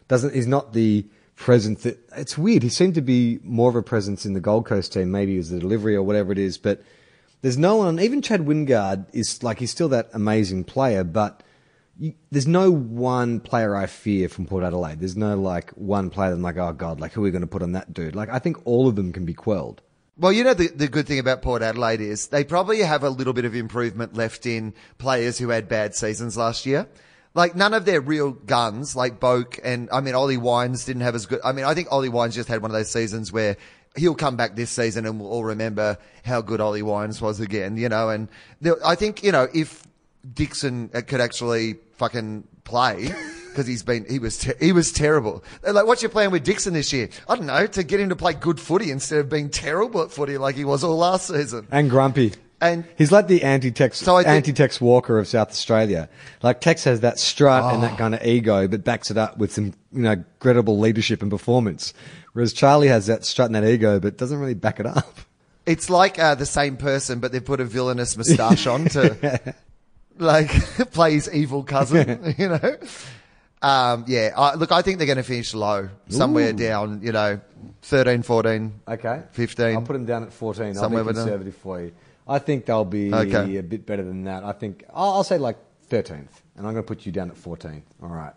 Doesn't 0.08 0.34
he's 0.34 0.46
not 0.46 0.72
the 0.72 1.06
presence 1.36 1.82
that 1.84 1.98
it's 2.16 2.36
weird. 2.36 2.62
He 2.62 2.68
seemed 2.68 2.94
to 2.94 3.02
be 3.02 3.38
more 3.42 3.70
of 3.70 3.76
a 3.76 3.82
presence 3.82 4.26
in 4.26 4.32
the 4.32 4.40
Gold 4.40 4.66
Coast 4.66 4.92
team, 4.92 5.10
maybe 5.10 5.36
as 5.38 5.50
the 5.50 5.60
delivery 5.60 5.94
or 5.94 6.02
whatever 6.02 6.32
it 6.32 6.38
is. 6.38 6.58
But 6.58 6.82
there's 7.42 7.58
no 7.58 7.76
one. 7.76 8.00
Even 8.00 8.22
Chad 8.22 8.40
Wingard 8.40 9.06
is 9.12 9.42
like 9.42 9.60
he's 9.60 9.70
still 9.70 9.88
that 9.90 10.10
amazing 10.12 10.64
player, 10.64 11.04
but 11.04 11.44
you, 11.98 12.14
there's 12.30 12.46
no 12.48 12.72
one 12.72 13.38
player 13.40 13.76
I 13.76 13.86
fear 13.86 14.28
from 14.28 14.46
Port 14.46 14.64
Adelaide. 14.64 14.98
There's 14.98 15.16
no 15.16 15.38
like 15.38 15.70
one 15.70 16.10
player 16.10 16.30
that 16.30 16.36
I'm 16.36 16.42
like, 16.42 16.56
oh 16.56 16.72
god, 16.72 16.98
like 16.98 17.12
who 17.12 17.20
are 17.20 17.24
we 17.24 17.30
going 17.30 17.42
to 17.42 17.46
put 17.46 17.62
on 17.62 17.72
that 17.72 17.92
dude? 17.92 18.16
Like 18.16 18.30
I 18.30 18.40
think 18.40 18.66
all 18.66 18.88
of 18.88 18.96
them 18.96 19.12
can 19.12 19.24
be 19.24 19.34
quelled. 19.34 19.82
Well, 20.18 20.32
you 20.32 20.44
know, 20.44 20.54
the, 20.54 20.68
the 20.68 20.88
good 20.88 21.06
thing 21.06 21.18
about 21.18 21.42
Port 21.42 21.60
Adelaide 21.60 22.00
is 22.00 22.28
they 22.28 22.42
probably 22.42 22.80
have 22.80 23.02
a 23.02 23.10
little 23.10 23.34
bit 23.34 23.44
of 23.44 23.54
improvement 23.54 24.14
left 24.14 24.46
in 24.46 24.72
players 24.96 25.36
who 25.36 25.50
had 25.50 25.68
bad 25.68 25.94
seasons 25.94 26.38
last 26.38 26.64
year. 26.64 26.88
Like 27.34 27.54
none 27.54 27.74
of 27.74 27.84
their 27.84 28.00
real 28.00 28.30
guns, 28.32 28.96
like 28.96 29.20
Boak 29.20 29.60
and, 29.62 29.90
I 29.92 30.00
mean, 30.00 30.14
Ollie 30.14 30.38
Wines 30.38 30.86
didn't 30.86 31.02
have 31.02 31.14
as 31.14 31.26
good. 31.26 31.40
I 31.44 31.52
mean, 31.52 31.66
I 31.66 31.74
think 31.74 31.88
Ollie 31.90 32.08
Wines 32.08 32.34
just 32.34 32.48
had 32.48 32.62
one 32.62 32.70
of 32.70 32.74
those 32.74 32.90
seasons 32.90 33.30
where 33.30 33.58
he'll 33.94 34.14
come 34.14 34.36
back 34.36 34.56
this 34.56 34.70
season 34.70 35.04
and 35.04 35.20
we'll 35.20 35.30
all 35.30 35.44
remember 35.44 35.98
how 36.24 36.40
good 36.40 36.62
Ollie 36.62 36.80
Wines 36.80 37.20
was 37.20 37.38
again, 37.38 37.76
you 37.76 37.90
know, 37.90 38.08
and 38.08 38.28
there, 38.62 38.76
I 38.86 38.94
think, 38.94 39.22
you 39.22 39.32
know, 39.32 39.48
if 39.52 39.82
Dixon 40.32 40.88
could 40.88 41.20
actually 41.20 41.74
fucking 41.98 42.48
play, 42.64 43.14
because 43.56 43.66
he's 43.66 43.82
been 43.82 44.04
he 44.08 44.18
was 44.18 44.36
ter- 44.38 44.54
he 44.60 44.72
was 44.72 44.92
terrible. 44.92 45.42
They're 45.62 45.72
like, 45.72 45.86
what's 45.86 46.02
your 46.02 46.10
plan 46.10 46.30
with 46.30 46.44
Dixon 46.44 46.74
this 46.74 46.92
year? 46.92 47.08
I 47.26 47.36
don't 47.36 47.46
know, 47.46 47.66
to 47.66 47.82
get 47.82 47.98
him 48.00 48.10
to 48.10 48.16
play 48.16 48.34
good 48.34 48.60
footy 48.60 48.90
instead 48.90 49.18
of 49.20 49.30
being 49.30 49.48
terrible 49.48 50.02
at 50.02 50.10
footy 50.12 50.36
like 50.36 50.54
he 50.56 50.64
was 50.66 50.84
all 50.84 50.96
last 50.98 51.28
season. 51.28 51.66
and 51.70 51.88
grumpy. 51.88 52.32
And- 52.60 52.84
he's 52.96 53.12
like 53.12 53.28
the 53.28 53.42
anti-Tex, 53.42 53.98
So 53.98 54.16
think- 54.16 54.28
anti-Tex 54.28 54.80
Walker 54.80 55.18
of 55.18 55.26
South 55.28 55.48
Australia. 55.50 56.08
Like 56.42 56.60
Tex 56.60 56.84
has 56.84 57.00
that 57.00 57.18
strut 57.18 57.64
and 57.74 57.78
Oh. 57.84 57.86
that 57.86 57.98
kind 57.98 58.14
of 58.14 58.22
ego, 58.24 58.66
but 58.68 58.82
backs 58.84 59.10
it 59.10 59.18
up 59.18 59.36
with 59.38 59.52
some, 59.52 59.74
you 59.92 60.00
know, 60.02 60.22
credible 60.38 60.78
leadership 60.78 61.20
and 61.22 61.30
performance. 61.30 61.92
Whereas 62.32 62.52
Charlie 62.52 62.88
has 62.88 63.06
that 63.06 63.24
strut 63.24 63.46
and 63.46 63.54
that 63.54 63.64
ego, 63.64 63.98
but 64.00 64.16
doesn't 64.18 64.38
really 64.38 64.54
back 64.54 64.80
it 64.80 64.86
up. 64.86 65.18
It's 65.66 65.90
like 65.90 66.16
uh, 66.20 66.36
the 66.36 66.46
same 66.46 66.76
person, 66.76 67.18
but 67.18 67.32
they 67.32 67.40
put 67.40 67.58
a 67.60 67.64
villainous 67.64 68.16
moustache 68.18 68.68
on 68.68 68.84
to 68.90 69.54
like 70.16 70.48
play 70.92 71.14
his 71.14 71.28
evil 71.34 71.64
cousin. 71.64 72.36
You 72.38 72.48
know. 72.50 72.76
Um, 73.62 74.04
yeah, 74.06 74.30
I, 74.36 74.54
look, 74.54 74.70
I 74.70 74.82
think 74.82 74.98
they're 74.98 75.06
going 75.06 75.16
to 75.16 75.22
finish 75.24 75.54
low, 75.54 75.88
somewhere 76.08 76.52
down, 76.52 77.00
you 77.02 77.10
know, 77.12 77.40
13, 77.82 78.22
14. 78.22 78.80
Okay, 78.86 79.22
15. 79.32 79.66
I'll 79.76 79.82
put 79.82 79.94
them 79.94 80.04
down 80.04 80.22
at 80.24 80.32
fourteen. 80.32 80.74
Somewhere 80.74 81.02
I'll 81.02 81.08
be 81.08 81.14
conservative 81.14 81.56
for 81.56 81.80
you. 81.80 81.92
I 82.28 82.38
think 82.38 82.66
they'll 82.66 82.84
be 82.84 83.12
Okay. 83.12 83.56
a 83.56 83.62
bit 83.62 83.86
better 83.86 84.02
than 84.04 84.24
that. 84.24 84.44
I 84.44 84.52
think 84.52 84.84
I'll, 84.92 85.10
I'll 85.14 85.24
say 85.24 85.38
like 85.38 85.56
thirteenth, 85.84 86.42
and 86.56 86.66
I'm 86.66 86.74
going 86.74 86.84
to 86.84 86.86
put 86.86 87.06
you 87.06 87.12
down 87.12 87.30
at 87.30 87.36
fourteen. 87.36 87.82
All 88.02 88.08
right. 88.08 88.32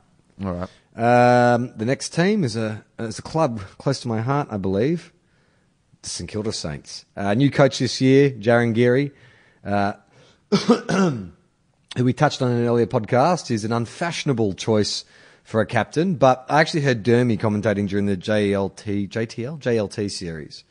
All 0.45 0.53
right. 0.53 0.69
Um, 0.95 1.73
the 1.75 1.85
next 1.85 2.09
team 2.13 2.43
is 2.43 2.55
a 2.55 2.83
is 2.99 3.19
a 3.19 3.21
club 3.21 3.59
close 3.77 3.99
to 4.01 4.07
my 4.07 4.21
heart, 4.21 4.47
I 4.51 4.57
believe. 4.57 5.11
St 6.03 6.29
Kilda 6.29 6.53
Saints. 6.53 7.05
Uh, 7.17 7.33
new 7.33 7.51
coach 7.51 7.79
this 7.79 7.99
year, 7.99 8.29
Jarryn 8.31 8.73
Geary, 8.73 9.11
uh, 9.65 9.93
who 11.99 12.05
we 12.05 12.13
touched 12.13 12.41
on 12.41 12.49
in 12.49 12.57
an 12.57 12.65
earlier 12.65 12.87
podcast, 12.87 13.51
is 13.51 13.65
an 13.65 13.73
unfashionable 13.73 14.53
choice 14.53 15.03
for 15.43 15.59
a 15.59 15.65
captain. 15.65 16.15
But 16.15 16.45
I 16.47 16.61
actually 16.61 16.81
heard 16.81 17.03
Dermy 17.03 17.37
commentating 17.37 17.89
during 17.89 18.05
the 18.05 18.15
JLT, 18.15 19.09
JTL, 19.09 19.59
JLT 19.59 20.09
series. 20.09 20.63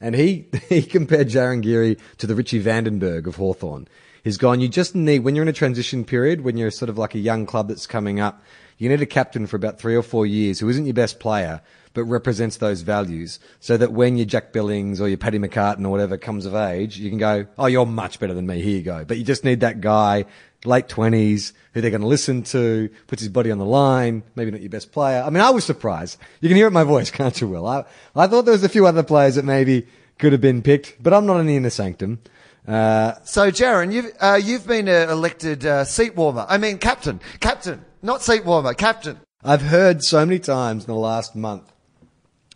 And 0.00 0.16
he, 0.16 0.46
he 0.68 0.82
compared 0.82 1.28
Jarryn 1.28 1.62
Geary 1.62 1.96
to 2.18 2.26
the 2.26 2.34
Richie 2.34 2.62
Vandenberg 2.62 3.26
of 3.28 3.36
Hawthorn. 3.36 3.86
He's 4.24 4.36
gone, 4.36 4.60
you 4.60 4.68
just 4.68 4.94
need, 4.96 5.20
when 5.20 5.36
you're 5.36 5.44
in 5.44 5.48
a 5.48 5.52
transition 5.52 6.04
period, 6.04 6.40
when 6.40 6.56
you're 6.56 6.70
sort 6.72 6.88
of 6.88 6.98
like 6.98 7.14
a 7.14 7.18
young 7.18 7.46
club 7.46 7.68
that's 7.68 7.86
coming 7.86 8.18
up, 8.18 8.42
you 8.78 8.88
need 8.88 9.00
a 9.00 9.06
captain 9.06 9.46
for 9.46 9.56
about 9.56 9.78
three 9.78 9.94
or 9.94 10.02
four 10.02 10.26
years 10.26 10.58
who 10.58 10.68
isn't 10.68 10.86
your 10.86 10.94
best 10.94 11.20
player, 11.20 11.60
but 11.92 12.04
represents 12.04 12.56
those 12.56 12.82
values 12.82 13.38
so 13.60 13.76
that 13.76 13.92
when 13.92 14.16
your 14.16 14.26
Jack 14.26 14.52
Billings 14.52 15.00
or 15.00 15.08
your 15.08 15.16
Paddy 15.16 15.38
McCartin 15.38 15.84
or 15.84 15.90
whatever 15.90 16.18
comes 16.18 16.44
of 16.44 16.54
age, 16.54 16.98
you 16.98 17.08
can 17.08 17.18
go, 17.18 17.46
oh, 17.56 17.66
you're 17.66 17.86
much 17.86 18.18
better 18.18 18.34
than 18.34 18.46
me. 18.46 18.60
Here 18.60 18.76
you 18.76 18.82
go. 18.82 19.04
But 19.04 19.18
you 19.18 19.24
just 19.24 19.44
need 19.44 19.60
that 19.60 19.80
guy, 19.80 20.24
late 20.66 20.88
twenties, 20.88 21.52
who 21.72 21.80
they're 21.80 21.90
going 21.90 22.00
to 22.00 22.06
listen 22.06 22.42
to, 22.44 22.88
puts 23.06 23.20
his 23.22 23.28
body 23.28 23.50
on 23.50 23.58
the 23.58 23.64
line, 23.64 24.22
maybe 24.36 24.50
not 24.50 24.60
your 24.60 24.70
best 24.70 24.92
player. 24.92 25.22
I 25.22 25.30
mean, 25.30 25.42
I 25.42 25.50
was 25.50 25.64
surprised. 25.64 26.18
You 26.40 26.48
can 26.48 26.56
hear 26.56 26.66
it 26.66 26.68
in 26.68 26.74
my 26.74 26.84
voice, 26.84 27.10
can't 27.18 27.38
you, 27.40 27.48
Will? 27.48 27.66
I, 27.66 27.84
I 28.16 28.26
thought 28.26 28.44
there 28.44 28.52
was 28.52 28.64
a 28.64 28.68
few 28.68 28.86
other 28.86 29.02
players 29.02 29.34
that 29.36 29.44
maybe 29.44 29.86
could 30.18 30.32
have 30.32 30.40
been 30.40 30.62
picked, 30.62 31.02
but 31.02 31.12
I'm 31.12 31.26
not 31.26 31.38
in 31.40 31.46
the 31.46 31.56
inner 31.56 31.70
sanctum. 31.70 32.20
Uh, 32.66 33.14
So, 33.24 33.50
Jarryn, 33.50 33.92
you've, 33.92 34.12
uh, 34.20 34.40
you've 34.42 34.66
been 34.66 34.88
uh, 34.88 35.08
elected 35.10 35.66
uh, 35.66 35.84
seat 35.84 36.16
warmer. 36.16 36.46
I 36.48 36.56
mean, 36.58 36.78
captain. 36.78 37.20
Captain. 37.40 37.84
Not 38.02 38.22
seat 38.22 38.44
warmer. 38.44 38.74
Captain. 38.74 39.18
I've 39.42 39.62
heard 39.62 40.02
so 40.02 40.24
many 40.24 40.38
times 40.38 40.84
in 40.84 40.86
the 40.86 40.98
last 40.98 41.36
month, 41.36 41.70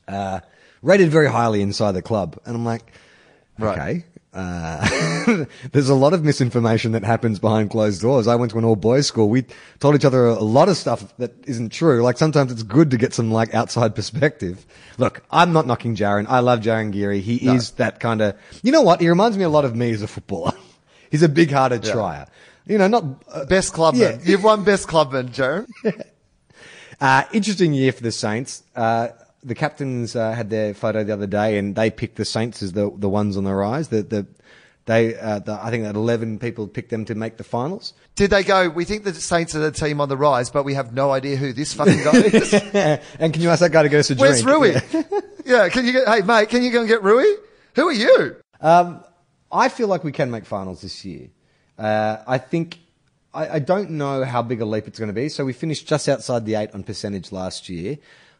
uh, 0.06 0.40
rated 0.80 1.10
very 1.10 1.28
highly 1.28 1.60
inside 1.60 1.93
the 1.93 2.02
club. 2.02 2.39
And 2.47 2.55
I'm 2.56 2.64
like, 2.64 2.90
Right. 3.59 4.05
Uh, 4.35 5.45
there's 5.73 5.89
a 5.89 5.95
lot 5.95 6.13
of 6.13 6.23
misinformation 6.23 6.93
that 6.93 7.03
happens 7.03 7.39
behind 7.39 7.71
closed 7.71 8.03
doors. 8.03 8.27
I 8.27 8.35
went 8.35 8.53
to 8.53 8.59
an 8.59 8.65
all 8.65 8.77
boys 8.77 9.07
school. 9.07 9.29
We 9.29 9.45
told 9.81 9.95
each 9.95 10.05
other 10.05 10.27
a 10.27 10.35
lot 10.35 10.69
of 10.69 10.77
stuff 10.77 11.17
that 11.17 11.33
isn't 11.47 11.71
true. 11.71 12.03
Like 12.03 12.19
sometimes 12.19 12.53
it's 12.53 12.63
good 12.63 12.91
to 12.91 12.97
get 12.97 13.15
some 13.15 13.31
like 13.31 13.55
outside 13.55 13.95
perspective. 13.95 14.67
Look, 14.99 15.23
I'm 15.31 15.53
not 15.53 15.67
knocking 15.67 15.97
Jarryn. 15.97 16.27
I 16.29 16.41
love 16.41 16.61
Jarryn 16.61 16.93
Geary. 16.93 17.21
He 17.21 17.37
is 17.49 17.73
that 17.73 18.01
kind 18.01 18.21
of, 18.21 18.37
you 18.63 18.71
know 18.73 18.83
what? 18.83 19.01
He 19.01 19.09
reminds 19.09 19.39
me 19.39 19.45
a 19.45 19.49
lot 19.49 19.65
of 19.65 19.75
me 19.75 19.91
as 19.93 20.03
a 20.03 20.09
footballer. 20.09 20.53
He's 21.11 21.23
a 21.23 21.29
big 21.29 21.51
hearted 21.51 21.83
trier. 21.85 22.27
You 22.67 22.77
know, 22.77 22.87
not, 22.87 23.05
uh, 23.33 23.47
Best 23.47 23.73
clubman. 23.73 24.03
Yeah. 24.03 24.19
You've 24.23 24.45
won 24.45 24.63
best 24.63 24.89
clubman, 24.89 25.31
Jarryn. 25.31 25.67
Uh, 27.01 27.23
interesting 27.33 27.73
year 27.73 27.93
for 27.93 28.03
the 28.03 28.11
Saints. 28.11 28.65
Uh, 28.75 29.07
the 29.43 29.55
captains 29.55 30.16
uh, 30.16 30.32
had 30.32 30.51
their 30.51 30.74
photo 30.74 31.05
the 31.05 31.12
other 31.12 31.27
day, 31.27 31.59
and 31.59 31.74
they 31.74 31.90
picked 31.90 32.16
the 32.16 32.24
Saints 32.24 32.62
as 32.62 32.73
the 32.73 32.90
the 32.97 33.09
ones 33.09 33.36
on 33.36 33.44
the 33.44 33.55
rise. 33.55 33.89
The 33.89 34.02
the 34.02 34.27
they 34.85 35.16
uh, 35.16 35.39
the, 35.40 35.59
I 35.62 35.70
think 35.70 35.85
that 35.85 35.94
eleven 35.94 36.39
people 36.39 36.66
picked 36.66 36.90
them 36.90 37.05
to 37.06 37.15
make 37.15 37.36
the 37.36 37.44
finals. 37.44 37.93
Did 38.15 38.31
they 38.31 38.43
go, 38.43 38.69
we 38.69 38.85
think 38.85 39.05
the 39.05 39.15
Saints 39.15 39.55
are 39.55 39.60
the 39.60 39.70
team 39.70 40.01
on 40.01 40.09
the 40.09 40.16
rise, 40.16 40.51
but 40.51 40.65
we 40.65 40.74
have 40.74 40.93
no 40.93 41.10
idea 41.10 41.36
who 41.36 41.52
this 41.52 41.74
fucking 41.74 42.02
guy 42.02 42.16
is? 42.16 42.55
and 43.19 43.32
can 43.32 43.43
you 43.43 43.51
ask 43.51 43.60
that 43.60 43.70
guy 43.70 43.82
to 43.82 43.89
get 43.89 44.01
us 44.01 44.10
a 44.10 44.15
Where's 44.15 44.43
drink? 44.43 44.59
Rui? 44.59 44.73
Yeah. 44.73 45.02
Yeah. 45.44 45.70
can 45.70 45.86
you 45.86 45.93
get, 45.93 46.06
hey 46.06 46.20
mate, 46.20 46.51
can 46.51 46.62
you 46.62 46.70
go 46.70 46.81
and 46.81 46.89
get 46.89 47.02
Rui? 47.02 47.24
Who 47.74 47.89
are 47.89 47.93
you? 47.93 48.36
Um, 48.60 49.02
I 49.51 49.70
feel 49.70 49.89
like 49.89 50.05
we 50.05 50.12
can 50.12 50.31
make 50.31 50.44
finals 50.44 50.82
this 50.82 51.06
year. 51.06 51.28
Uh, 51.78 52.19
I 52.27 52.36
think 52.36 52.78
I, 53.32 53.48
I 53.48 53.59
don't 53.59 53.90
know 53.90 54.24
how 54.24 54.43
big 54.43 54.60
a 54.60 54.65
leap 54.65 54.86
it's 54.86 54.98
going 54.98 55.09
to 55.09 55.15
be. 55.15 55.28
So 55.28 55.44
we 55.44 55.52
finished 55.52 55.86
just 55.86 56.09
outside 56.09 56.44
the 56.44 56.56
eight 56.56 56.74
on 56.74 56.82
percentage 56.82 57.32
last 57.32 57.69
year. 57.69 57.98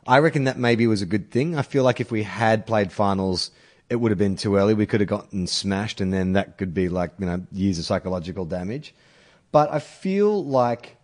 I 0.09 0.20
reckon 0.20 0.44
that 0.44 0.59
maybe 0.59 0.86
was 0.86 1.02
a 1.02 1.06
good 1.06 1.30
thing. 1.30 1.55
I 1.55 1.62
feel 1.62 1.85
like 1.85 2.01
if 2.01 2.10
we 2.10 2.22
had 2.22 2.66
played 2.66 2.90
finals, 2.90 3.51
it 3.90 3.97
would 3.97 4.10
have 4.10 4.18
been 4.18 4.36
too 4.36 4.56
early. 4.56 4.72
We 4.72 4.86
could 4.86 5.01
have 5.01 5.09
gotten 5.09 5.47
smashed, 5.47 6.01
and 6.01 6.12
then 6.12 6.32
that 6.32 6.56
could 6.56 6.72
be 6.72 6.89
like 6.89 7.12
you 7.18 7.26
know 7.26 7.47
years 7.52 7.78
of 7.78 7.85
psychological 7.85 8.47
damage. 8.47 8.94
But 9.52 9.70
I 9.70 9.80
feel 9.80 10.43
like 10.43 10.97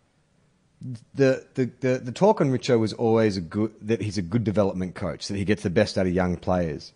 the, 1.15 1.47
the, 1.55 1.71
the, 1.81 1.99
the 1.99 2.13
talk 2.13 2.41
on 2.41 2.51
Richo 2.51 2.79
was 2.79 2.93
always 2.93 3.37
a 3.37 3.41
good, 3.41 3.73
that 3.83 4.03
he's 4.03 4.19
a 4.19 4.23
good 4.23 4.45
development 4.45 4.95
coach, 4.95 5.29
that 5.29 5.37
he 5.37 5.45
gets 5.45 5.63
the 5.63 5.71
best 5.71 5.97
out 5.97 6.07
of 6.07 6.13
young 6.13 6.37
players. 6.37 6.93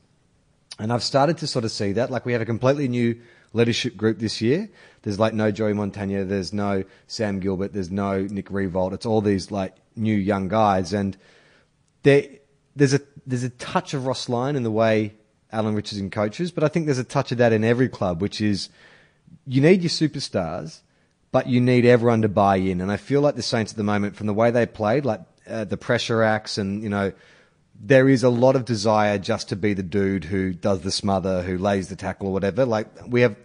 And 0.78 0.92
I've 0.92 1.02
started 1.02 1.38
to 1.38 1.46
sort 1.46 1.64
of 1.64 1.70
see 1.70 1.92
that. 1.92 2.10
Like 2.10 2.26
we 2.26 2.32
have 2.32 2.42
a 2.42 2.46
completely 2.46 2.88
new 2.88 3.20
leadership 3.52 3.96
group 3.96 4.18
this 4.18 4.40
year. 4.40 4.68
There's 5.02 5.18
like 5.18 5.32
no 5.32 5.50
Joey 5.50 5.72
Montagna, 5.72 6.28
there's 6.28 6.52
no 6.52 6.84
Sam 7.06 7.40
Gilbert, 7.40 7.72
there's 7.72 7.90
no 7.90 8.22
Nick 8.22 8.50
Riewoldt. 8.50 8.92
It's 8.92 9.06
all 9.06 9.20
these 9.20 9.50
like 9.50 9.74
new 9.96 10.14
young 10.14 10.48
guys. 10.48 10.92
And 10.92 11.16
there, 12.02 12.24
there's 12.76 12.94
a 12.94 13.00
there's 13.26 13.44
a 13.44 13.50
touch 13.50 13.92
of 13.94 14.06
Ross 14.06 14.28
Lyon 14.28 14.56
in 14.56 14.62
the 14.62 14.70
way 14.70 15.14
Alan 15.52 15.74
Richardson 15.74 16.10
coaches, 16.10 16.50
but 16.50 16.64
I 16.64 16.68
think 16.68 16.86
there's 16.86 16.98
a 16.98 17.04
touch 17.04 17.32
of 17.32 17.38
that 17.38 17.52
in 17.52 17.64
every 17.64 17.88
club, 17.88 18.22
which 18.22 18.40
is 18.40 18.68
you 19.46 19.60
need 19.60 19.82
your 19.82 19.90
superstars, 19.90 20.80
but 21.30 21.46
you 21.46 21.60
need 21.60 21.84
everyone 21.84 22.22
to 22.22 22.28
buy 22.28 22.56
in. 22.56 22.80
And 22.80 22.90
I 22.90 22.96
feel 22.96 23.20
like 23.20 23.34
the 23.34 23.42
Saints 23.42 23.72
at 23.72 23.76
the 23.76 23.84
moment, 23.84 24.16
from 24.16 24.26
the 24.26 24.34
way 24.34 24.50
they 24.50 24.66
played, 24.66 25.04
like 25.04 25.20
uh, 25.48 25.64
the 25.64 25.76
pressure 25.76 26.22
acts, 26.22 26.58
and 26.58 26.82
you 26.82 26.88
know, 26.88 27.12
there 27.80 28.08
is 28.08 28.22
a 28.22 28.30
lot 28.30 28.56
of 28.56 28.64
desire 28.64 29.18
just 29.18 29.48
to 29.50 29.56
be 29.56 29.74
the 29.74 29.82
dude 29.82 30.24
who 30.24 30.52
does 30.52 30.80
the 30.82 30.90
smother, 30.90 31.42
who 31.42 31.58
lays 31.58 31.88
the 31.88 31.96
tackle 31.96 32.28
or 32.28 32.32
whatever. 32.32 32.64
Like 32.64 32.88
we 33.06 33.22
have. 33.22 33.36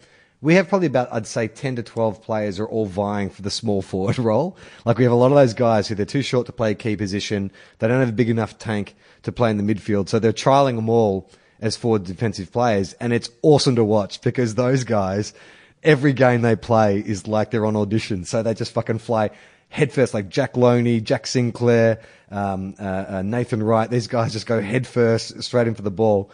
We 0.44 0.56
have 0.56 0.68
probably 0.68 0.88
about, 0.88 1.08
I'd 1.14 1.26
say, 1.26 1.48
10 1.48 1.78
to 1.78 1.84
12 1.84 2.22
players 2.22 2.60
are 2.60 2.68
all 2.68 2.86
vying 2.86 3.30
for 3.30 3.42
the 3.42 3.50
small 3.50 3.82
forward 3.82 4.20
role. 4.20 4.58
Like 4.84 4.98
we 4.98 5.06
have 5.06 5.14
a 5.14 5.16
lot 5.16 5.28
of 5.28 5.36
those 5.36 5.54
guys 5.54 5.88
who 5.88 5.96
they're 5.96 6.06
too 6.06 6.22
short 6.22 6.48
to 6.48 6.52
play 6.52 6.72
a 6.72 6.76
key 6.76 6.98
position. 6.98 7.50
They 7.80 7.88
don't 7.88 8.02
have 8.02 8.10
a 8.10 8.12
big 8.12 8.30
enough 8.30 8.58
tank 8.58 8.94
to 9.22 9.32
play 9.32 9.52
in 9.52 9.58
the 9.58 9.64
midfield. 9.64 10.10
So 10.10 10.20
they're 10.20 10.34
trialing 10.34 10.76
them 10.76 10.90
all 10.90 11.30
as 11.62 11.78
forward 11.78 12.04
defensive 12.04 12.52
players. 12.52 12.92
And 13.00 13.14
it's 13.14 13.30
awesome 13.42 13.78
to 13.78 13.86
watch 13.86 14.20
because 14.20 14.56
those 14.56 14.84
guys, 14.84 15.34
every 15.82 16.12
game 16.12 16.42
they 16.42 16.58
play 16.58 17.00
is 17.00 17.26
like 17.26 17.52
they're 17.52 17.66
on 17.66 17.78
audition. 17.78 18.26
So 18.26 18.44
they 18.44 18.54
just 18.54 18.74
fucking 18.74 19.00
fly 19.00 19.30
headfirst, 19.70 20.14
like 20.14 20.28
Jack 20.28 20.56
Lonie, 20.56 21.00
Jack 21.00 21.26
Sinclair, 21.26 22.02
um, 22.30 22.76
uh, 22.78 23.06
uh, 23.08 23.22
Nathan 23.22 23.64
Wright. 23.64 23.90
These 23.90 24.08
guys 24.08 24.34
just 24.34 24.46
go 24.46 24.60
headfirst 24.60 25.42
straight 25.42 25.68
in 25.68 25.74
for 25.74 25.84
the 25.84 25.90
ball. 25.90 26.32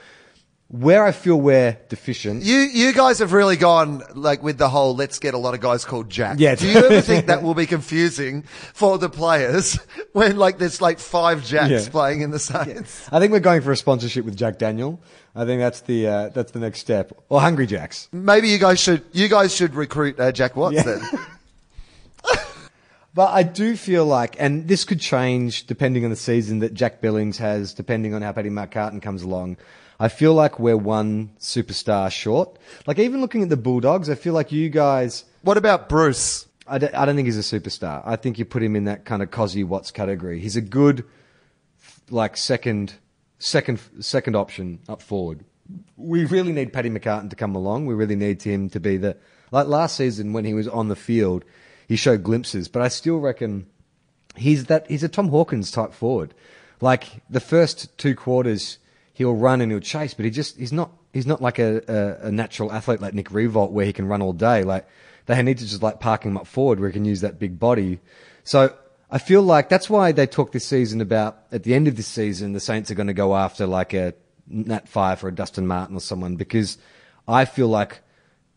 Where 0.71 1.03
I 1.03 1.11
feel 1.11 1.41
we're 1.41 1.79
deficient. 1.89 2.43
You, 2.43 2.57
you 2.57 2.93
guys 2.93 3.17
have 3.19 3.33
really 3.33 3.57
gone 3.57 4.03
like 4.13 4.43
with 4.43 4.59
the 4.59 4.69
whole 4.69 4.95
let's 4.95 5.17
get 5.17 5.33
a 5.33 5.37
lot 5.39 5.55
of 5.55 5.61
guys 5.61 5.83
called 5.83 6.11
Jack. 6.11 6.35
Yeah. 6.39 6.53
Do 6.53 6.67
you 6.67 6.77
ever 6.77 7.01
think 7.01 7.25
that 7.31 7.41
will 7.41 7.55
be 7.55 7.65
confusing 7.65 8.43
for 8.73 8.99
the 8.99 9.09
players 9.09 9.79
when 10.13 10.37
like 10.37 10.59
there's 10.59 10.79
like 10.79 10.99
five 10.99 11.43
Jacks 11.43 11.71
Yeah. 11.85 11.89
playing 11.89 12.21
in 12.21 12.29
the 12.29 12.37
Saints? 12.37 13.09
I 13.11 13.19
think 13.19 13.31
we're 13.31 13.39
going 13.39 13.61
for 13.63 13.71
a 13.71 13.75
sponsorship 13.75 14.25
with 14.25 14.37
Jack 14.37 14.59
Daniel. 14.59 15.01
I 15.35 15.43
think 15.45 15.59
that's 15.59 15.81
the 15.81 16.07
uh, 16.07 16.29
that's 16.29 16.51
the 16.51 16.59
next 16.59 16.81
step. 16.81 17.13
Or 17.29 17.41
Hungry 17.41 17.65
Jacks. 17.65 18.07
Maybe 18.11 18.49
you 18.49 18.59
guys 18.59 18.79
should, 18.79 19.03
you 19.11 19.27
guys 19.27 19.55
should 19.55 19.73
recruit 19.73 20.19
uh, 20.19 20.31
Jack 20.31 20.55
Watts 20.55 20.75
Yeah. 20.75 20.83
then. 20.83 21.01
But 23.15 23.31
I 23.33 23.41
do 23.43 23.75
feel 23.75 24.05
like, 24.05 24.35
and 24.39 24.67
this 24.67 24.85
could 24.85 24.99
change 24.99 25.65
depending 25.65 26.03
on 26.05 26.11
the 26.11 26.15
season 26.15 26.59
that 26.59 26.75
Jack 26.75 27.01
Billings 27.01 27.39
has, 27.39 27.73
depending 27.73 28.13
on 28.13 28.21
how 28.21 28.31
Paddy 28.31 28.49
McCartin 28.51 29.01
comes 29.01 29.23
along. 29.23 29.57
I 29.99 30.07
feel 30.07 30.34
like 30.34 30.59
we're 30.59 30.77
one 30.77 31.31
superstar 31.39 32.11
short. 32.11 32.57
Like 32.88 32.99
even 32.99 33.21
looking 33.21 33.43
at 33.43 33.49
the 33.49 33.57
Bulldogs, 33.57 34.09
I 34.09 34.15
feel 34.15 34.34
like 34.34 34.51
you 34.51 34.69
guys. 34.69 35.26
What 35.41 35.57
about 35.57 35.89
Bruce? 35.89 36.47
I 36.67 36.77
don't, 36.77 36.93
don't 36.93 37.15
think 37.15 37.26
he's 37.26 37.53
a 37.53 37.59
superstar. 37.59 38.01
I 38.05 38.15
think 38.15 38.39
you 38.39 38.45
put 38.45 38.63
him 38.63 38.76
in 38.76 38.85
that 38.85 39.05
kind 39.05 39.21
of 39.21 39.31
Cosy 39.31 39.63
Watts 39.63 39.91
category. 39.91 40.39
He's 40.39 40.55
a 40.55 40.61
good, 40.61 41.03
like 42.09 42.38
second, 42.38 42.93
second, 43.39 43.80
second 43.99 44.35
option 44.35 44.80
up 44.88 45.01
forward. 45.01 45.43
We 45.97 46.26
really 46.26 46.53
need 46.53 46.71
Paddy 46.71 46.89
McCartin 46.89 47.30
to 47.31 47.35
come 47.35 47.55
along. 47.55 47.85
We 47.85 47.93
really 47.93 48.15
need 48.15 48.41
him 48.41 48.69
to 48.69 48.80
be 48.80 48.97
the 48.97 49.17
like 49.51 49.67
last 49.67 49.95
season 49.95 50.34
when 50.34 50.45
he 50.45 50.53
was 50.53 50.67
on 50.67 50.88
the 50.88 50.95
field, 50.95 51.43
he 51.88 51.95
showed 51.95 52.23
glimpses, 52.23 52.67
but 52.67 52.81
I 52.81 52.88
still 52.88 53.17
reckon 53.17 53.65
he's 54.35 54.65
that 54.65 54.88
he's 54.89 55.03
a 55.03 55.09
Tom 55.09 55.30
Hawkins 55.30 55.71
type 55.71 55.93
forward. 55.93 56.34
Like 56.81 57.23
the 57.30 57.39
first 57.39 57.97
two 57.97 58.15
quarters, 58.15 58.77
he'll 59.19 59.35
run 59.35 59.59
and 59.59 59.69
he'll 59.69 59.81
chase, 59.81 60.13
but 60.13 60.23
he 60.23 60.31
just 60.31 60.57
he's 60.57 60.71
not 60.71 60.91
he's 61.11 61.27
not 61.27 61.41
like 61.41 61.59
a, 61.59 61.81
a, 61.89 62.27
a 62.27 62.31
natural 62.31 62.71
athlete 62.71 63.01
like 63.01 63.13
Nick 63.13 63.29
Riewoldt 63.29 63.71
where 63.71 63.85
he 63.85 63.91
can 63.91 64.07
run 64.07 64.21
all 64.21 64.31
day. 64.31 64.63
Like 64.63 64.87
they 65.25 65.39
need 65.43 65.57
to 65.57 65.67
just 65.67 65.83
like 65.83 65.99
park 65.99 66.23
him 66.23 66.37
up 66.37 66.47
forward 66.47 66.79
where 66.79 66.87
he 66.87 66.93
can 66.93 67.03
use 67.03 67.19
that 67.19 67.37
big 67.37 67.59
body. 67.59 67.99
So 68.45 68.73
I 69.11 69.17
feel 69.17 69.41
like 69.41 69.67
that's 69.67 69.89
why 69.89 70.13
they 70.13 70.25
talk 70.25 70.53
this 70.53 70.65
season 70.65 71.01
about 71.01 71.37
at 71.51 71.63
the 71.63 71.73
end 71.73 71.89
of 71.89 71.97
this 71.97 72.07
season 72.07 72.53
the 72.53 72.61
Saints 72.61 72.89
are 72.91 72.95
going 72.95 73.07
to 73.07 73.13
go 73.13 73.35
after 73.35 73.67
like 73.67 73.93
a 73.93 74.13
Nat 74.47 74.87
Fyfe 74.87 75.21
or 75.21 75.27
a 75.27 75.35
Dustin 75.35 75.67
Martin 75.67 75.97
or 75.97 75.99
someone 75.99 76.37
because 76.37 76.77
I 77.27 77.43
feel 77.43 77.67
like 77.67 77.99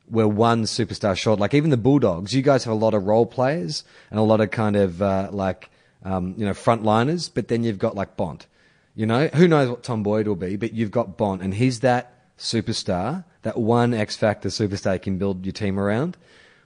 we're 0.09 0.29
one 0.29 0.63
superstar 0.63 1.17
short. 1.17 1.41
Like 1.41 1.55
even 1.55 1.71
the 1.71 1.77
Bulldogs, 1.77 2.33
you 2.33 2.43
guys 2.43 2.63
have 2.63 2.73
a 2.73 2.77
lot 2.77 2.95
of 2.95 3.05
role 3.05 3.27
players 3.27 3.83
and 4.13 4.21
a 4.21 4.23
lot 4.23 4.41
of 4.41 4.53
kind 4.53 4.77
of 4.77 5.03
uh, 5.03 5.29
like 5.33 5.71
um, 6.05 6.35
you 6.37 6.47
know 6.47 6.53
frontliners, 6.53 7.29
but 7.35 7.49
then 7.49 7.65
you've 7.65 7.81
got 7.81 7.97
like 7.97 8.17
Bont. 8.17 8.47
You 8.95 9.07
know, 9.07 9.29
who 9.29 9.49
knows 9.49 9.71
what 9.71 9.83
Tom 9.83 10.03
Boyd 10.03 10.29
will 10.29 10.37
be, 10.37 10.57
but 10.57 10.73
you've 10.73 10.91
got 10.91 11.17
Bont, 11.17 11.43
and 11.43 11.55
he's 11.55 11.81
that 11.81 12.37
superstar, 12.39 13.25
that 13.43 13.57
one 13.59 13.95
X 13.95 14.17
factor 14.17 14.49
superstar 14.49 14.95
you 14.95 15.01
can 15.01 15.19
build 15.19 15.47
your 15.47 15.53
team 15.53 15.79
around. 15.79 16.17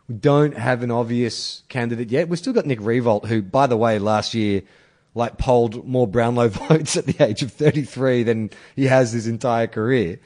We 0.08 0.16
don't 0.16 0.56
have 0.56 0.82
an 0.82 0.90
obvious 0.90 1.62
candidate 1.68 2.10
yet. 2.10 2.28
We've 2.28 2.38
still 2.38 2.52
got 2.52 2.66
Nick 2.66 2.80
Riewoldt, 2.80 3.26
who, 3.26 3.42
by 3.42 3.66
the 3.66 3.76
way, 3.76 3.98
last 3.98 4.34
year 4.34 4.62
like 5.14 5.38
polled 5.38 5.86
more 5.86 6.06
Brownlow 6.06 6.48
votes 6.68 6.96
at 6.96 7.06
the 7.06 7.24
age 7.24 7.42
of 7.42 7.52
33 7.52 8.22
than 8.22 8.50
he 8.76 8.84
has 8.86 9.12
his 9.12 9.26
entire 9.26 9.66
career. 9.66 10.20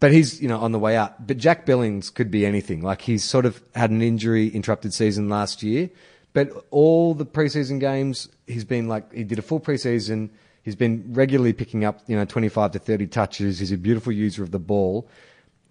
but 0.00 0.12
he's 0.12 0.40
you 0.42 0.48
know 0.48 0.58
on 0.58 0.72
the 0.72 0.78
way 0.78 0.96
up. 0.96 1.26
But 1.26 1.36
Jack 1.38 1.66
Billings 1.66 2.10
could 2.10 2.30
be 2.30 2.44
anything. 2.46 2.82
Like 2.82 3.02
he's 3.02 3.24
sort 3.24 3.46
of 3.46 3.62
had 3.74 3.90
an 3.90 4.02
injury 4.02 4.48
interrupted 4.48 4.92
season 4.92 5.28
last 5.28 5.62
year, 5.62 5.90
but 6.32 6.50
all 6.70 7.14
the 7.14 7.26
preseason 7.26 7.80
games 7.80 8.28
he's 8.46 8.64
been 8.64 8.88
like 8.88 9.12
he 9.12 9.24
did 9.24 9.38
a 9.38 9.42
full 9.42 9.60
preseason. 9.60 10.30
He's 10.66 10.74
been 10.74 11.04
regularly 11.12 11.52
picking 11.52 11.84
up 11.84 12.00
you 12.08 12.16
know 12.16 12.24
twenty 12.24 12.48
five 12.48 12.72
to 12.72 12.80
thirty 12.80 13.06
touches. 13.06 13.60
He's 13.60 13.70
a 13.70 13.78
beautiful 13.78 14.12
user 14.12 14.42
of 14.42 14.50
the 14.50 14.58
ball. 14.58 15.08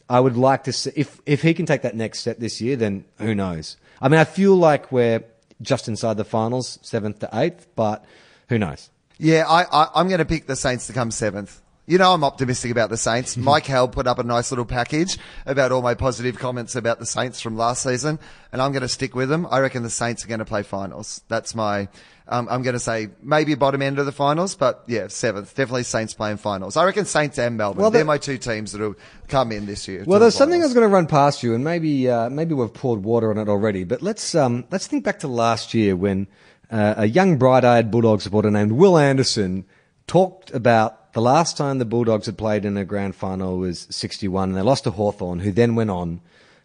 I 0.10 0.22
would 0.22 0.38
like 0.38 0.64
to 0.64 0.72
see 0.72 0.92
if 0.96 1.20
if 1.26 1.42
he 1.42 1.54
can 1.54 1.66
take 1.66 1.82
that 1.82 1.98
next 1.98 2.20
step 2.20 2.40
this 2.40 2.62
year, 2.62 2.78
then 2.78 3.04
who 3.20 3.36
knows? 3.36 3.76
I 4.02 4.08
mean, 4.08 4.22
I 4.22 4.24
feel 4.24 4.56
like 4.56 4.94
we're 4.94 5.26
just 5.62 5.90
inside 5.90 6.16
the 6.16 6.24
finals, 6.24 6.80
seventh 6.82 7.20
to 7.20 7.30
eighth, 7.34 7.68
but 7.76 8.06
who 8.48 8.58
knows? 8.58 8.90
Yeah, 9.18 9.46
I, 9.46 9.64
I, 9.64 9.90
I'm 9.96 10.08
going 10.08 10.20
to 10.20 10.26
pick 10.26 10.48
the 10.48 10.56
Saints 10.56 10.88
to 10.88 10.94
come 10.94 11.12
seventh. 11.12 11.62
You 11.88 12.00
know, 12.00 12.14
I'm 12.14 12.24
optimistic 12.24 12.72
about 12.72 12.90
the 12.90 12.98
Saints. 12.98 13.38
Mike 13.38 13.68
Hell 13.68 13.88
put 13.88 14.08
up 14.08 14.18
a 14.18 14.24
nice 14.24 14.52
little 14.52 14.66
package 14.66 15.20
about 15.46 15.72
all 15.72 15.84
my 15.84 15.94
positive 15.94 16.38
comments 16.40 16.76
about 16.76 16.98
the 16.98 17.06
Saints 17.06 17.42
from 17.42 17.58
last 17.58 17.84
season, 17.84 18.18
and 18.52 18.60
I'm 18.62 18.72
going 18.72 18.82
to 18.82 18.88
stick 18.88 19.14
with 19.14 19.30
them. 19.30 19.46
I 19.52 19.60
reckon 19.60 19.84
the 19.84 19.90
Saints 19.92 20.26
are 20.26 20.28
going 20.28 20.40
to 20.40 20.46
play 20.46 20.64
finals. 20.64 21.22
That's 21.28 21.54
my, 21.54 21.88
um, 22.28 22.48
I'm 22.50 22.64
going 22.64 22.74
to 22.74 22.80
say 22.80 23.10
maybe 23.22 23.54
bottom 23.54 23.84
end 23.84 24.00
of 24.00 24.08
the 24.08 24.12
finals, 24.12 24.56
but 24.56 24.84
yeah, 24.88 25.10
seventh. 25.10 25.54
Definitely 25.54 25.84
Saints 25.84 26.16
playing 26.16 26.38
finals. 26.38 26.76
I 26.76 26.86
reckon 26.86 27.06
Saints 27.06 27.38
and 27.38 27.56
Melbourne. 27.56 27.84
Well, 27.84 27.92
They're 27.92 28.02
the- 28.02 28.06
my 28.08 28.18
two 28.18 28.40
teams 28.40 28.72
that'll 28.72 28.96
come 29.28 29.52
in 29.52 29.68
this 29.68 29.88
year. 29.88 30.00
Well, 30.06 30.06
to 30.06 30.12
the 30.14 30.20
there's 30.22 30.36
something 30.36 30.62
I 30.62 30.66
was 30.66 30.74
going 30.74 30.90
to 30.90 30.94
run 30.94 31.06
past 31.06 31.44
you, 31.44 31.54
and 31.54 31.64
maybe 31.64 32.10
uh, 32.10 32.32
maybe 32.32 32.56
we've 32.56 32.74
poured 32.74 33.04
water 33.04 33.30
on 33.30 33.38
it 33.38 33.48
already. 33.48 33.84
But 33.84 34.02
let's 34.02 34.34
um, 34.34 34.66
let's 34.72 34.88
think 34.88 35.04
back 35.04 35.20
to 35.20 35.28
last 35.28 35.76
year 35.76 35.96
when 35.96 36.26
uh, 36.72 36.96
a 36.98 37.06
young 37.06 37.38
bright-eyed 37.38 37.92
Bulldog 37.92 38.22
supporter 38.22 38.50
named 38.50 38.72
Will 38.72 38.98
Anderson 38.98 39.66
talked 40.08 40.52
about 40.54 41.14
the 41.14 41.22
last 41.22 41.58
time 41.58 41.78
the 41.78 41.86
Bulldogs 41.86 42.26
had 42.26 42.38
played 42.38 42.66
in 42.66 42.78
a 42.78 42.86
grand 42.86 43.16
final 43.16 43.58
was 43.58 43.88
61, 43.90 44.50
and 44.50 44.58
they 44.58 44.62
lost 44.62 44.84
to 44.84 44.92
Hawthorn, 44.92 45.40
who 45.40 45.52
then 45.52 45.76
went 45.76 45.90
on 45.90 46.22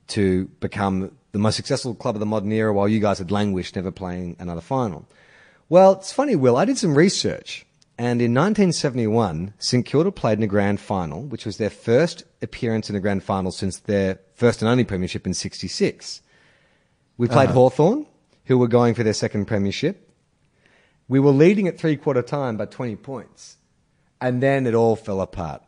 to 0.08 0.46
become 0.58 1.12
the 1.32 1.38
most 1.38 1.56
successful 1.56 1.94
club 1.94 2.16
of 2.16 2.20
the 2.20 2.26
modern 2.26 2.50
era, 2.50 2.72
while 2.72 2.88
you 2.88 2.98
guys 2.98 3.18
had 3.18 3.30
languished, 3.30 3.76
never 3.76 3.92
playing 3.92 4.36
another 4.38 4.60
final. 4.60 5.06
Well, 5.68 5.92
it's 5.92 6.12
funny, 6.12 6.34
Will. 6.34 6.56
I 6.56 6.64
did 6.64 6.78
some 6.78 6.96
research, 6.96 7.64
and 7.96 8.20
in 8.20 8.34
1971, 8.34 9.54
St 9.58 9.86
Kilda 9.86 10.10
played 10.10 10.38
in 10.38 10.42
a 10.42 10.48
grand 10.48 10.80
final, 10.80 11.22
which 11.22 11.46
was 11.46 11.58
their 11.58 11.70
first 11.70 12.24
appearance 12.42 12.90
in 12.90 12.96
a 12.96 13.00
grand 13.00 13.22
final 13.22 13.52
since 13.52 13.78
their 13.78 14.18
first 14.34 14.62
and 14.62 14.68
only 14.68 14.82
premiership 14.82 15.26
in 15.26 15.34
'66. 15.34 16.22
We 17.16 17.28
played 17.28 17.50
uh-huh. 17.50 17.54
Hawthorn, 17.54 18.06
who 18.46 18.58
were 18.58 18.66
going 18.66 18.94
for 18.94 19.04
their 19.04 19.12
second 19.12 19.44
premiership. 19.44 20.09
We 21.10 21.18
were 21.18 21.32
leading 21.32 21.66
at 21.66 21.76
three 21.76 21.96
quarter 21.96 22.22
time 22.22 22.56
by 22.56 22.66
20 22.66 22.94
points, 22.96 23.56
and 24.20 24.40
then 24.40 24.64
it 24.66 24.74
all 24.74 24.94
fell 24.94 25.20
apart. 25.20 25.60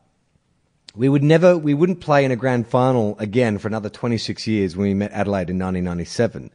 We 0.94 1.08
would 1.08 1.22
never, 1.24 1.58
we 1.58 1.74
wouldn't 1.74 2.00
play 2.00 2.24
in 2.24 2.30
a 2.30 2.36
grand 2.36 2.68
final 2.68 3.18
again 3.18 3.58
for 3.58 3.66
another 3.66 3.88
26 3.88 4.46
years 4.46 4.76
when 4.76 4.86
we 4.86 4.94
met 4.94 5.10
Adelaide 5.10 5.50
in 5.50 5.58
1997. 5.58 6.50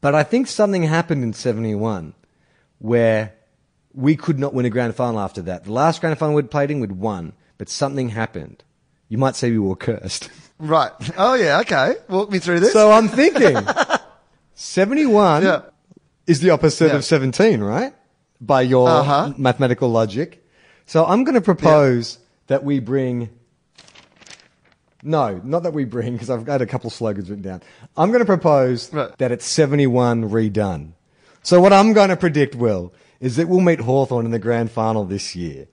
But 0.00 0.14
I 0.14 0.24
think 0.24 0.48
something 0.48 0.82
happened 0.82 1.22
in 1.22 1.32
71 1.34 2.14
where 2.78 3.34
we 3.94 4.16
could 4.16 4.38
not 4.38 4.54
win 4.54 4.66
a 4.66 4.70
grand 4.70 4.96
final 4.96 5.20
after 5.20 5.42
that. 5.42 5.64
The 5.64 5.72
last 5.72 6.00
grand 6.00 6.18
final 6.18 6.34
we'd 6.34 6.50
played 6.50 6.70
in, 6.70 6.80
we'd 6.80 6.92
won, 6.92 7.34
but 7.58 7.68
something 7.68 8.08
happened. 8.08 8.64
You 9.08 9.18
might 9.18 9.36
say 9.36 9.50
we 9.50 9.58
were 9.60 9.76
cursed. 9.76 10.28
Right. 10.62 10.92
Oh 11.16 11.32
yeah. 11.32 11.60
Okay. 11.60 11.94
Walk 12.10 12.30
me 12.30 12.38
through 12.38 12.60
this. 12.60 12.74
so 12.74 12.90
I'm 12.92 13.08
thinking 13.08 13.56
71 14.54 15.42
Yeah. 15.42 15.62
is 16.26 16.40
the 16.40 16.50
opposite 16.50 16.88
Yeah. 16.88 16.96
of 16.96 17.04
17, 17.04 17.60
right? 17.62 17.94
By 18.40 18.62
your 18.62 18.88
Uh-huh. 18.88 19.34
mathematical 19.36 19.90
logic. 19.90 20.44
So 20.86 21.04
I'm 21.04 21.24
going 21.24 21.34
to 21.34 21.40
propose 21.40 22.18
that 22.46 22.64
we 22.64 22.80
bring. 22.80 23.28
No, 25.02 25.40
not 25.44 25.62
that 25.62 25.72
we 25.72 25.84
bring, 25.84 26.12
because 26.12 26.28
I've 26.30 26.44
got 26.44 26.60
a 26.60 26.66
couple 26.66 26.90
slogans 26.90 27.30
written 27.30 27.42
down. 27.42 27.62
I'm 27.96 28.08
going 28.10 28.20
to 28.20 28.26
propose 28.26 28.92
Right. 28.92 29.16
that 29.18 29.32
it's 29.32 29.46
71 29.46 30.28
redone. 30.28 30.92
So 31.42 31.60
what 31.60 31.72
I'm 31.72 31.94
going 31.94 32.10
to 32.10 32.16
predict, 32.16 32.54
Will, 32.54 32.92
is 33.18 33.36
that 33.36 33.48
we'll 33.48 33.60
meet 33.60 33.80
Hawthorn 33.80 34.26
in 34.26 34.30
the 34.32 34.38
grand 34.38 34.70
final 34.70 35.04
this 35.04 35.34
year. 35.34 35.66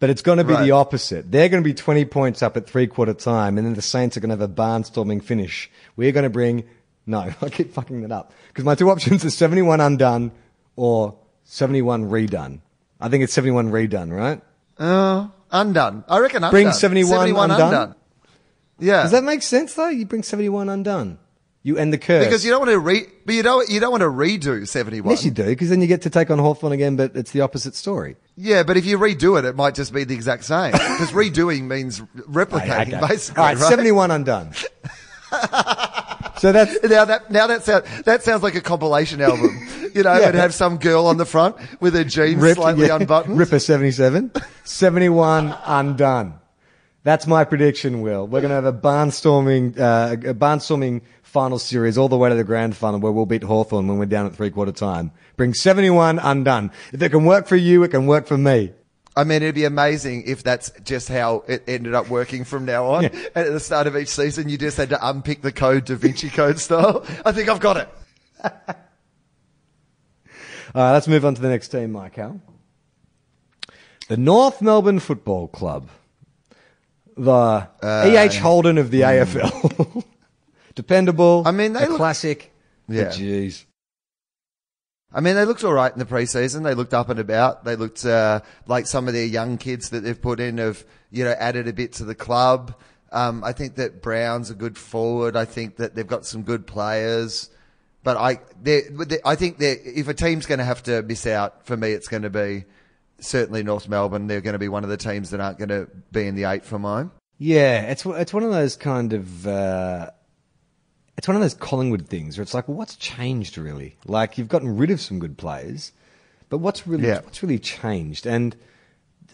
But 0.00 0.10
it's 0.10 0.20
going 0.20 0.38
to 0.38 0.44
be 0.44 0.52
Right. 0.54 0.64
the 0.64 0.72
opposite. 0.72 1.30
They're 1.30 1.48
going 1.48 1.62
to 1.62 1.66
be 1.68 1.72
20 1.72 2.04
points 2.06 2.42
up 2.42 2.56
at 2.56 2.66
three 2.68 2.86
quarter 2.86 3.14
time, 3.14 3.56
and 3.56 3.66
then 3.66 3.74
the 3.74 3.82
Saints 3.82 4.16
are 4.16 4.20
going 4.20 4.30
to 4.30 4.36
have 4.36 4.50
a 4.50 4.52
barnstorming 4.52 5.22
finish. 5.22 5.70
We're 5.96 6.12
going 6.12 6.24
to 6.24 6.30
bring. 6.30 6.64
No, 7.06 7.18
I 7.42 7.48
keep 7.48 7.72
fucking 7.72 8.02
that 8.02 8.12
up. 8.12 8.32
Because 8.48 8.64
my 8.64 8.74
two 8.74 8.90
options 8.90 9.24
are 9.24 9.30
71 9.30 9.80
undone 9.80 10.32
or 10.76 11.14
71 11.52 12.08
redone. 12.08 12.60
I 12.98 13.10
think 13.10 13.22
it's 13.24 13.34
71 13.34 13.70
redone, 13.70 14.10
right? 14.10 14.40
Uh, 14.78 15.28
undone. 15.50 16.02
I 16.08 16.18
reckon 16.18 16.36
undone. 16.36 16.50
Bring 16.50 16.72
71 16.72 17.28
undone? 17.50 17.94
Yeah. 18.78 19.02
Does 19.02 19.10
that 19.10 19.22
make 19.22 19.42
sense, 19.42 19.74
though? 19.74 19.90
You 19.90 20.06
bring 20.06 20.22
71 20.22 20.70
undone. 20.70 21.18
You 21.62 21.76
end 21.76 21.92
the 21.92 21.98
curse. 21.98 22.24
because 22.24 22.42
you 22.42 22.50
don't 22.50 22.60
want 22.60 22.70
to 22.70 22.78
re, 22.78 23.04
but 23.26 23.34
you 23.34 23.42
don't, 23.42 23.68
you 23.68 23.80
don't 23.80 23.90
want 23.90 24.00
to 24.00 24.08
redo 24.08 24.66
71. 24.66 25.10
Yes, 25.10 25.26
you 25.26 25.30
do, 25.30 25.44
because 25.44 25.68
then 25.68 25.82
you 25.82 25.86
get 25.86 26.00
to 26.02 26.10
take 26.10 26.30
on 26.30 26.38
Hawthorn 26.38 26.72
again, 26.72 26.96
but 26.96 27.14
it's 27.14 27.32
the 27.32 27.42
opposite 27.42 27.74
story. 27.74 28.16
Yeah, 28.34 28.62
but 28.62 28.78
if 28.78 28.86
you 28.86 28.98
redo 28.98 29.38
it, 29.38 29.44
it 29.44 29.54
might 29.54 29.74
just 29.74 29.92
be 29.92 30.04
the 30.04 30.14
exact 30.14 30.44
same. 30.44 30.72
Because 30.72 31.12
redoing 31.12 31.64
means 31.64 32.00
replicating, 32.16 32.94
Okay. 32.94 33.06
basically. 33.06 33.42
All 33.42 33.48
right, 33.48 33.58
right? 33.58 33.68
71 33.68 34.10
undone. 34.10 34.52
so 36.42 36.50
that's 36.50 36.82
Now 36.90 37.04
that 37.04 37.30
now 37.30 37.46
that 37.46 37.62
sounds 37.62 38.02
that 38.02 38.22
sounds 38.24 38.42
like 38.42 38.56
a 38.56 38.60
compilation 38.60 39.20
album. 39.20 39.68
You 39.94 40.02
know, 40.02 40.14
Yeah. 40.14 40.28
it'd 40.30 40.40
have 40.40 40.54
some 40.54 40.78
girl 40.78 41.06
on 41.06 41.18
the 41.18 41.26
front 41.26 41.54
with 41.80 41.92
her 41.94 42.02
jeans 42.04 42.40
Rip- 42.42 42.56
slightly 42.56 42.86
yeah. 42.86 42.96
unbuttoned. 42.96 43.36
Ripper 43.38 43.58
77. 43.58 44.32
71 44.64 45.54
undone. 45.66 46.32
That's 47.04 47.26
my 47.26 47.44
prediction, 47.44 48.00
Will. 48.00 48.26
We're 48.26 48.40
going 48.40 48.48
to 48.50 48.54
have 48.54 48.64
a 48.64 48.72
barnstorming, 48.72 49.78
uh, 49.78 50.30
a 50.30 50.32
barnstorming 50.34 51.02
final 51.22 51.58
series 51.58 51.98
all 51.98 52.08
the 52.08 52.16
way 52.16 52.30
to 52.30 52.34
the 52.34 52.42
grand 52.44 52.74
final 52.74 53.00
where 53.00 53.12
we'll 53.12 53.26
beat 53.26 53.42
Hawthorn 53.42 53.86
when 53.86 53.98
we're 53.98 54.06
down 54.06 54.24
at 54.24 54.34
three 54.34 54.48
quarter 54.50 54.72
time. 54.72 55.10
Bring 55.36 55.52
71 55.52 56.18
undone. 56.18 56.70
If 56.94 57.02
it 57.02 57.10
can 57.10 57.26
work 57.26 57.46
for 57.46 57.56
you, 57.56 57.82
it 57.82 57.88
can 57.90 58.06
work 58.06 58.26
for 58.26 58.38
me. 58.38 58.72
I 59.14 59.24
mean, 59.24 59.42
it'd 59.42 59.54
be 59.54 59.64
amazing 59.64 60.24
if 60.26 60.42
that's 60.42 60.70
just 60.84 61.08
how 61.08 61.44
it 61.46 61.64
ended 61.68 61.94
up 61.94 62.08
working 62.08 62.44
from 62.44 62.64
now 62.64 62.86
on. 62.86 63.02
Yeah. 63.04 63.10
And 63.34 63.46
at 63.46 63.52
the 63.52 63.60
start 63.60 63.86
of 63.86 63.96
each 63.96 64.08
season, 64.08 64.48
you 64.48 64.56
just 64.56 64.76
had 64.78 64.88
to 64.90 65.08
unpick 65.08 65.42
the 65.42 65.52
code 65.52 65.84
Da 65.84 65.96
Vinci 65.96 66.30
Code 66.30 66.58
style. 66.58 67.04
I 67.24 67.32
think 67.32 67.48
I've 67.50 67.60
got 67.60 67.76
it. 67.76 67.88
All 70.74 70.82
right, 70.82 70.92
let's 70.92 71.06
move 71.08 71.24
on 71.26 71.34
to 71.34 71.42
the 71.42 71.48
next 71.50 71.68
team, 71.68 71.92
Mike 71.92 72.16
Hal. 72.16 72.40
The 74.08 74.16
North 74.16 74.62
Melbourne 74.62 74.98
Football 75.00 75.48
Club. 75.48 75.90
The 77.16 77.68
E.H. 77.82 78.38
Holden 78.38 78.78
of 78.78 78.90
the 78.90 79.02
AFL. 79.02 80.04
Dependable. 80.74 81.42
I 81.44 81.50
mean, 81.50 81.74
they 81.74 81.84
a 81.84 81.88
look- 81.88 81.98
classic. 81.98 82.52
Yeah. 82.88 83.04
Jeez. 83.08 83.64
I 85.14 85.20
mean, 85.20 85.34
they 85.34 85.44
looked 85.44 85.62
all 85.64 85.72
right 85.72 85.92
in 85.92 85.98
the 85.98 86.04
preseason. 86.04 86.64
They 86.64 86.74
looked 86.74 86.94
up 86.94 87.08
and 87.08 87.20
about. 87.20 87.64
They 87.64 87.76
looked 87.76 88.04
uh, 88.04 88.40
like 88.66 88.86
some 88.86 89.08
of 89.08 89.14
their 89.14 89.26
young 89.26 89.58
kids 89.58 89.90
that 89.90 90.00
they've 90.00 90.20
put 90.20 90.40
in 90.40 90.58
have, 90.58 90.84
you 91.10 91.24
know, 91.24 91.32
added 91.32 91.68
a 91.68 91.72
bit 91.72 91.92
to 91.94 92.04
the 92.04 92.14
club. 92.14 92.74
Um, 93.10 93.44
I 93.44 93.52
think 93.52 93.74
that 93.74 94.00
Brown's 94.00 94.50
a 94.50 94.54
good 94.54 94.78
forward. 94.78 95.36
I 95.36 95.44
think 95.44 95.76
that 95.76 95.94
they've 95.94 96.06
got 96.06 96.24
some 96.24 96.42
good 96.42 96.66
players. 96.66 97.50
But 98.02 98.16
I, 98.16 98.40
they 98.60 98.82
I 99.24 99.36
think 99.36 99.58
that 99.58 99.80
if 99.84 100.08
a 100.08 100.14
team's 100.14 100.46
going 100.46 100.58
to 100.58 100.64
have 100.64 100.82
to 100.84 101.02
miss 101.02 101.26
out, 101.26 101.66
for 101.66 101.76
me, 101.76 101.92
it's 101.92 102.08
going 102.08 102.24
to 102.24 102.30
be 102.30 102.64
certainly 103.20 103.62
North 103.62 103.88
Melbourne. 103.88 104.26
They're 104.26 104.40
going 104.40 104.54
to 104.54 104.58
be 104.58 104.68
one 104.68 104.82
of 104.82 104.90
the 104.90 104.96
teams 104.96 105.30
that 105.30 105.40
aren't 105.40 105.58
going 105.58 105.68
to 105.68 105.88
be 106.10 106.26
in 106.26 106.34
the 106.34 106.44
eight 106.44 106.64
for 106.64 106.78
mine. 106.78 107.10
Yeah, 107.38 107.82
it's 107.82 108.04
it's 108.04 108.32
one 108.32 108.42
of 108.42 108.50
those 108.50 108.76
kind 108.76 109.12
of 109.12 109.46
uh, 109.46 110.10
it's 111.18 111.28
one 111.28 111.36
of 111.36 111.42
those 111.42 111.54
Collingwood 111.54 112.08
things 112.08 112.36
where 112.38 112.42
it's 112.42 112.54
like, 112.54 112.68
well, 112.68 112.76
what's 112.76 112.96
changed 112.96 113.58
really? 113.58 113.96
Like 114.06 114.38
you've 114.38 114.48
gotten 114.48 114.76
rid 114.76 114.90
of 114.90 115.00
some 115.00 115.18
good 115.18 115.36
players, 115.38 115.92
but 116.48 116.58
what's 116.58 116.86
really 116.86 117.06
Yeah. 117.08 117.20
what's 117.22 117.42
really 117.42 117.58
changed? 117.58 118.26
And 118.26 118.56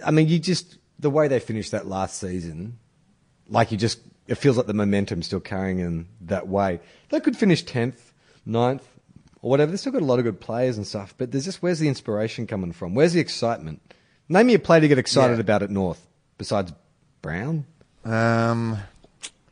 I 0.05 0.11
mean, 0.11 0.29
you 0.29 0.39
just 0.39 0.79
the 0.99 1.11
way 1.11 1.29
they 1.29 1.39
finished 1.41 1.71
that 1.73 1.87
last 1.87 2.19
season, 2.19 2.79
like 3.49 3.71
you 3.73 3.79
just 3.79 4.01
it 4.27 4.35
feels 4.37 4.57
like 4.57 4.67
the 4.67 4.75
momentum's 4.75 5.27
still 5.27 5.41
carrying 5.41 5.79
them 5.79 6.09
that 6.23 6.49
way. 6.49 6.81
They 7.09 7.21
could 7.21 7.37
finish 7.37 7.63
tenth, 7.63 8.13
9th, 8.47 8.83
or 9.41 9.51
whatever. 9.51 9.71
They've 9.71 9.81
still 9.81 9.93
got 9.93 10.03
a 10.03 10.05
lot 10.05 10.19
of 10.19 10.25
good 10.27 10.39
players 10.41 10.77
and 10.77 10.87
stuff, 10.87 11.15
but 11.17 11.33
there's 11.33 11.45
just 11.47 11.63
where's 11.63 11.79
the 11.79 11.89
inspiration 11.89 12.47
coming 12.47 12.73
from? 12.73 12.95
Where's 12.95 13.13
the 13.15 13.21
excitement? 13.21 13.81
Name 14.29 14.49
me 14.49 14.55
a 14.55 14.59
player 14.59 14.81
to 14.83 14.89
get 14.89 14.99
excited 14.99 15.37
Yeah. 15.37 15.41
about 15.41 15.63
at 15.63 15.71
North 15.71 16.07
besides 16.37 16.73
Brown. 17.23 17.65
Um, 18.05 18.77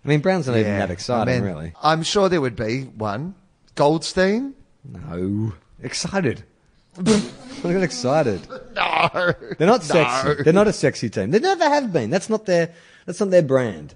I 0.06 0.08
mean, 0.08 0.20
Brown's 0.20 0.46
not 0.46 0.56
even 0.56 0.78
that 0.78 0.90
exciting, 0.90 1.34
I 1.34 1.38
mean, 1.38 1.44
really. 1.46 1.72
I'm 1.82 2.02
sure 2.04 2.28
there 2.28 2.40
would 2.40 2.54
be 2.56 2.82
one. 2.84 3.34
Goldstein? 3.74 4.54
No. 4.84 5.52
Excited. 5.82 6.44
I 6.98 7.02
got 7.62 7.82
excited. 7.82 8.46
No. 8.74 9.34
They're 9.58 9.66
not 9.66 9.82
sexy. 9.82 10.42
They're 10.44 10.52
not 10.52 10.68
a 10.68 10.72
sexy 10.72 11.10
team. 11.10 11.30
They 11.32 11.40
never 11.40 11.64
have 11.64 11.92
been. 11.92 12.08
That's 12.10 12.30
not 12.30 12.46
their. 12.46 12.72
That's 13.04 13.20
not 13.20 13.30
their 13.30 13.42
brand. 13.42 13.94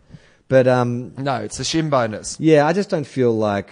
But 0.49 0.67
um, 0.67 1.15
No, 1.17 1.37
it's 1.37 1.61
a 1.61 1.65
shin 1.65 1.91
bonus. 1.91 2.37
yeah, 2.41 2.67
I 2.67 2.73
just 2.73 2.91
don't 2.91 3.07
feel 3.07 3.33
like. 3.37 3.71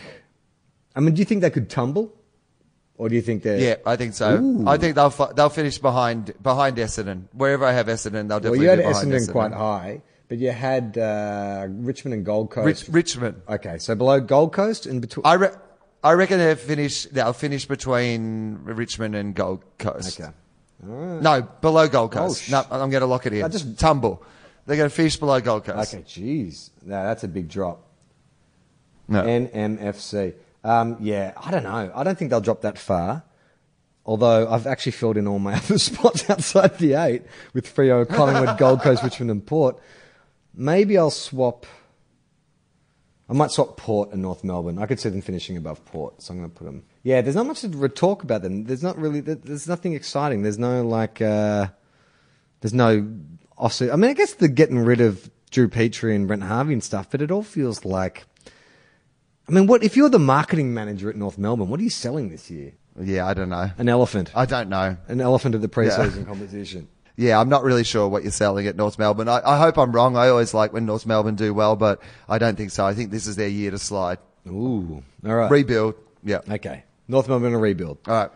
I 0.94 1.00
mean, 1.00 1.14
do 1.14 1.18
you 1.18 1.24
think 1.24 1.40
they 1.42 1.50
could 1.50 1.68
tumble, 1.68 2.12
or 2.96 3.08
do 3.08 3.16
you 3.16 3.20
think 3.22 3.42
they're? 3.42 3.58
Yeah, 3.58 3.74
I 3.84 3.96
think 3.96 4.14
so. 4.14 4.36
Ooh. 4.36 4.66
I 4.66 4.78
think 4.78 4.94
they'll 4.94 5.10
fi- 5.10 5.32
they'll 5.32 5.48
finish 5.48 5.78
behind 5.78 6.32
behind 6.42 6.76
Essendon. 6.76 7.24
Wherever 7.32 7.64
I 7.64 7.72
have 7.72 7.86
Essendon, 7.88 8.28
they'll 8.28 8.38
definitely 8.40 8.58
Well, 8.58 8.62
you 8.62 8.68
had 8.70 8.78
be 8.78 8.84
behind 8.84 9.12
Essendon 9.12 9.32
quite 9.32 9.52
high, 9.52 10.02
but 10.28 10.38
you 10.38 10.50
had 10.50 10.96
uh, 10.98 11.66
Richmond 11.68 12.14
and 12.14 12.24
Gold 12.24 12.50
Coast. 12.50 12.66
Rich, 12.66 12.88
Richmond. 13.16 13.42
Okay, 13.48 13.78
so 13.78 13.94
below 13.94 14.20
Gold 14.20 14.52
Coast 14.52 14.86
and 14.86 15.00
between. 15.00 15.24
I, 15.26 15.34
re- 15.34 15.50
I 16.04 16.12
reckon 16.12 16.38
they'll 16.38 16.54
finish. 16.56 17.04
They'll 17.06 17.32
finish 17.32 17.66
between 17.66 18.58
Richmond 18.62 19.14
and 19.14 19.34
Gold 19.34 19.64
Coast. 19.78 20.20
Okay. 20.20 20.30
No, 20.80 21.42
below 21.60 21.88
Gold 21.88 22.12
Coast. 22.12 22.22
Oh, 22.22 22.28
Coast. 22.28 22.42
sh- 22.44 22.50
no, 22.50 22.64
I'm 22.70 22.90
going 22.90 23.00
to 23.00 23.06
lock 23.06 23.26
it 23.26 23.32
in. 23.32 23.44
I 23.44 23.48
just- 23.48 23.78
tumble. 23.78 24.22
They're 24.66 24.76
going 24.76 24.90
to 24.90 24.94
finish 24.94 25.16
below 25.16 25.40
Gold 25.40 25.64
Coast. 25.64 25.94
Okay, 25.94 26.02
jeez. 26.04 26.68
No, 26.84 27.02
that's 27.02 27.24
a 27.24 27.28
big 27.28 27.48
drop. 27.48 27.84
No. 29.08 29.22
NMFC. 29.22 30.34
Um, 30.62 30.98
yeah, 31.00 31.32
I 31.36 31.50
don't 31.50 31.62
know. 31.62 31.90
I 31.94 32.04
don't 32.04 32.18
think 32.18 32.30
they'll 32.30 32.42
drop 32.42 32.60
that 32.60 32.78
far. 32.78 33.22
Although 34.04 34.48
I've 34.50 34.66
actually 34.66 34.92
filled 34.92 35.16
in 35.16 35.26
all 35.26 35.38
my 35.38 35.54
other 35.56 35.78
spots 35.78 36.28
outside 36.28 36.78
the 36.78 36.94
eight 36.94 37.22
with 37.54 37.66
Freo, 37.74 38.06
Collingwood, 38.08 38.58
Gold 38.58 38.82
Coast, 38.82 39.02
Richmond, 39.02 39.30
and 39.30 39.44
Port. 39.46 39.78
Maybe 40.58 40.98
I'll 40.98 41.12
swap. 41.12 41.66
I 43.30 43.32
might 43.32 43.52
swap 43.52 43.76
Port 43.76 44.10
and 44.10 44.20
North 44.20 44.42
Melbourne. 44.42 44.78
I 44.78 44.86
could 44.86 44.98
see 44.98 45.08
them 45.08 45.20
finishing 45.20 45.56
above 45.56 45.84
Port, 45.84 46.20
so 46.20 46.32
I'm 46.32 46.40
going 46.40 46.50
to 46.50 46.56
put 46.56 46.64
them. 46.64 46.82
Yeah, 47.04 47.20
there's 47.20 47.36
not 47.36 47.46
much 47.46 47.60
to 47.60 47.88
talk 47.88 48.24
about 48.24 48.42
them. 48.42 48.64
There's 48.64 48.82
not 48.82 48.98
really. 48.98 49.20
There's 49.20 49.68
nothing 49.68 49.92
exciting. 49.92 50.42
There's 50.42 50.58
no 50.58 50.84
like. 50.84 51.22
Uh, 51.22 51.68
there's 52.60 52.74
no. 52.74 53.08
I 53.56 53.96
mean, 53.96 54.10
I 54.10 54.14
guess 54.14 54.34
they're 54.34 54.48
getting 54.48 54.80
rid 54.80 55.00
of 55.00 55.30
Drew 55.50 55.68
Petrie 55.68 56.16
and 56.16 56.26
Brent 56.26 56.42
Harvey 56.42 56.72
and 56.72 56.82
stuff, 56.82 57.08
but 57.08 57.22
it 57.22 57.30
all 57.30 57.44
feels 57.44 57.84
like. 57.84 58.24
I 59.48 59.52
mean, 59.52 59.68
what 59.68 59.84
if 59.84 59.96
you're 59.96 60.10
the 60.10 60.18
marketing 60.18 60.74
manager 60.74 61.08
at 61.08 61.14
North 61.14 61.38
Melbourne? 61.38 61.68
What 61.68 61.78
are 61.78 61.84
you 61.84 61.90
selling 61.90 62.30
this 62.30 62.50
year? 62.50 62.72
Yeah, 63.00 63.26
I 63.28 63.34
don't 63.34 63.48
know. 63.48 63.70
An 63.78 63.88
elephant. 63.88 64.32
I 64.34 64.44
don't 64.44 64.68
know. 64.68 64.96
An 65.06 65.20
elephant 65.20 65.54
at 65.54 65.60
the 65.60 65.68
preseason 65.68 66.26
competition. 66.26 66.88
Yeah, 67.18 67.40
I'm 67.40 67.48
not 67.48 67.64
really 67.64 67.82
sure 67.82 68.06
what 68.06 68.22
you're 68.22 68.30
selling 68.30 68.68
at 68.68 68.76
North 68.76 68.96
Melbourne. 68.96 69.28
I, 69.28 69.42
I 69.44 69.58
hope 69.58 69.76
I'm 69.76 69.90
wrong. 69.90 70.16
I 70.16 70.28
always 70.28 70.54
like 70.54 70.72
when 70.72 70.86
North 70.86 71.04
Melbourne 71.04 71.34
do 71.34 71.52
well, 71.52 71.74
but 71.74 72.00
I 72.28 72.38
don't 72.38 72.56
think 72.56 72.70
so. 72.70 72.86
I 72.86 72.94
think 72.94 73.10
this 73.10 73.26
is 73.26 73.34
their 73.34 73.48
year 73.48 73.72
to 73.72 73.78
slide. 73.78 74.18
Ooh. 74.46 75.02
All 75.26 75.34
right. 75.34 75.50
Rebuild. 75.50 75.96
Yeah. 76.22 76.42
okay. 76.48 76.84
North 77.08 77.28
Melbourne 77.28 77.54
a 77.54 77.58
rebuild. 77.58 77.98
All 78.06 78.14
right. 78.14 78.30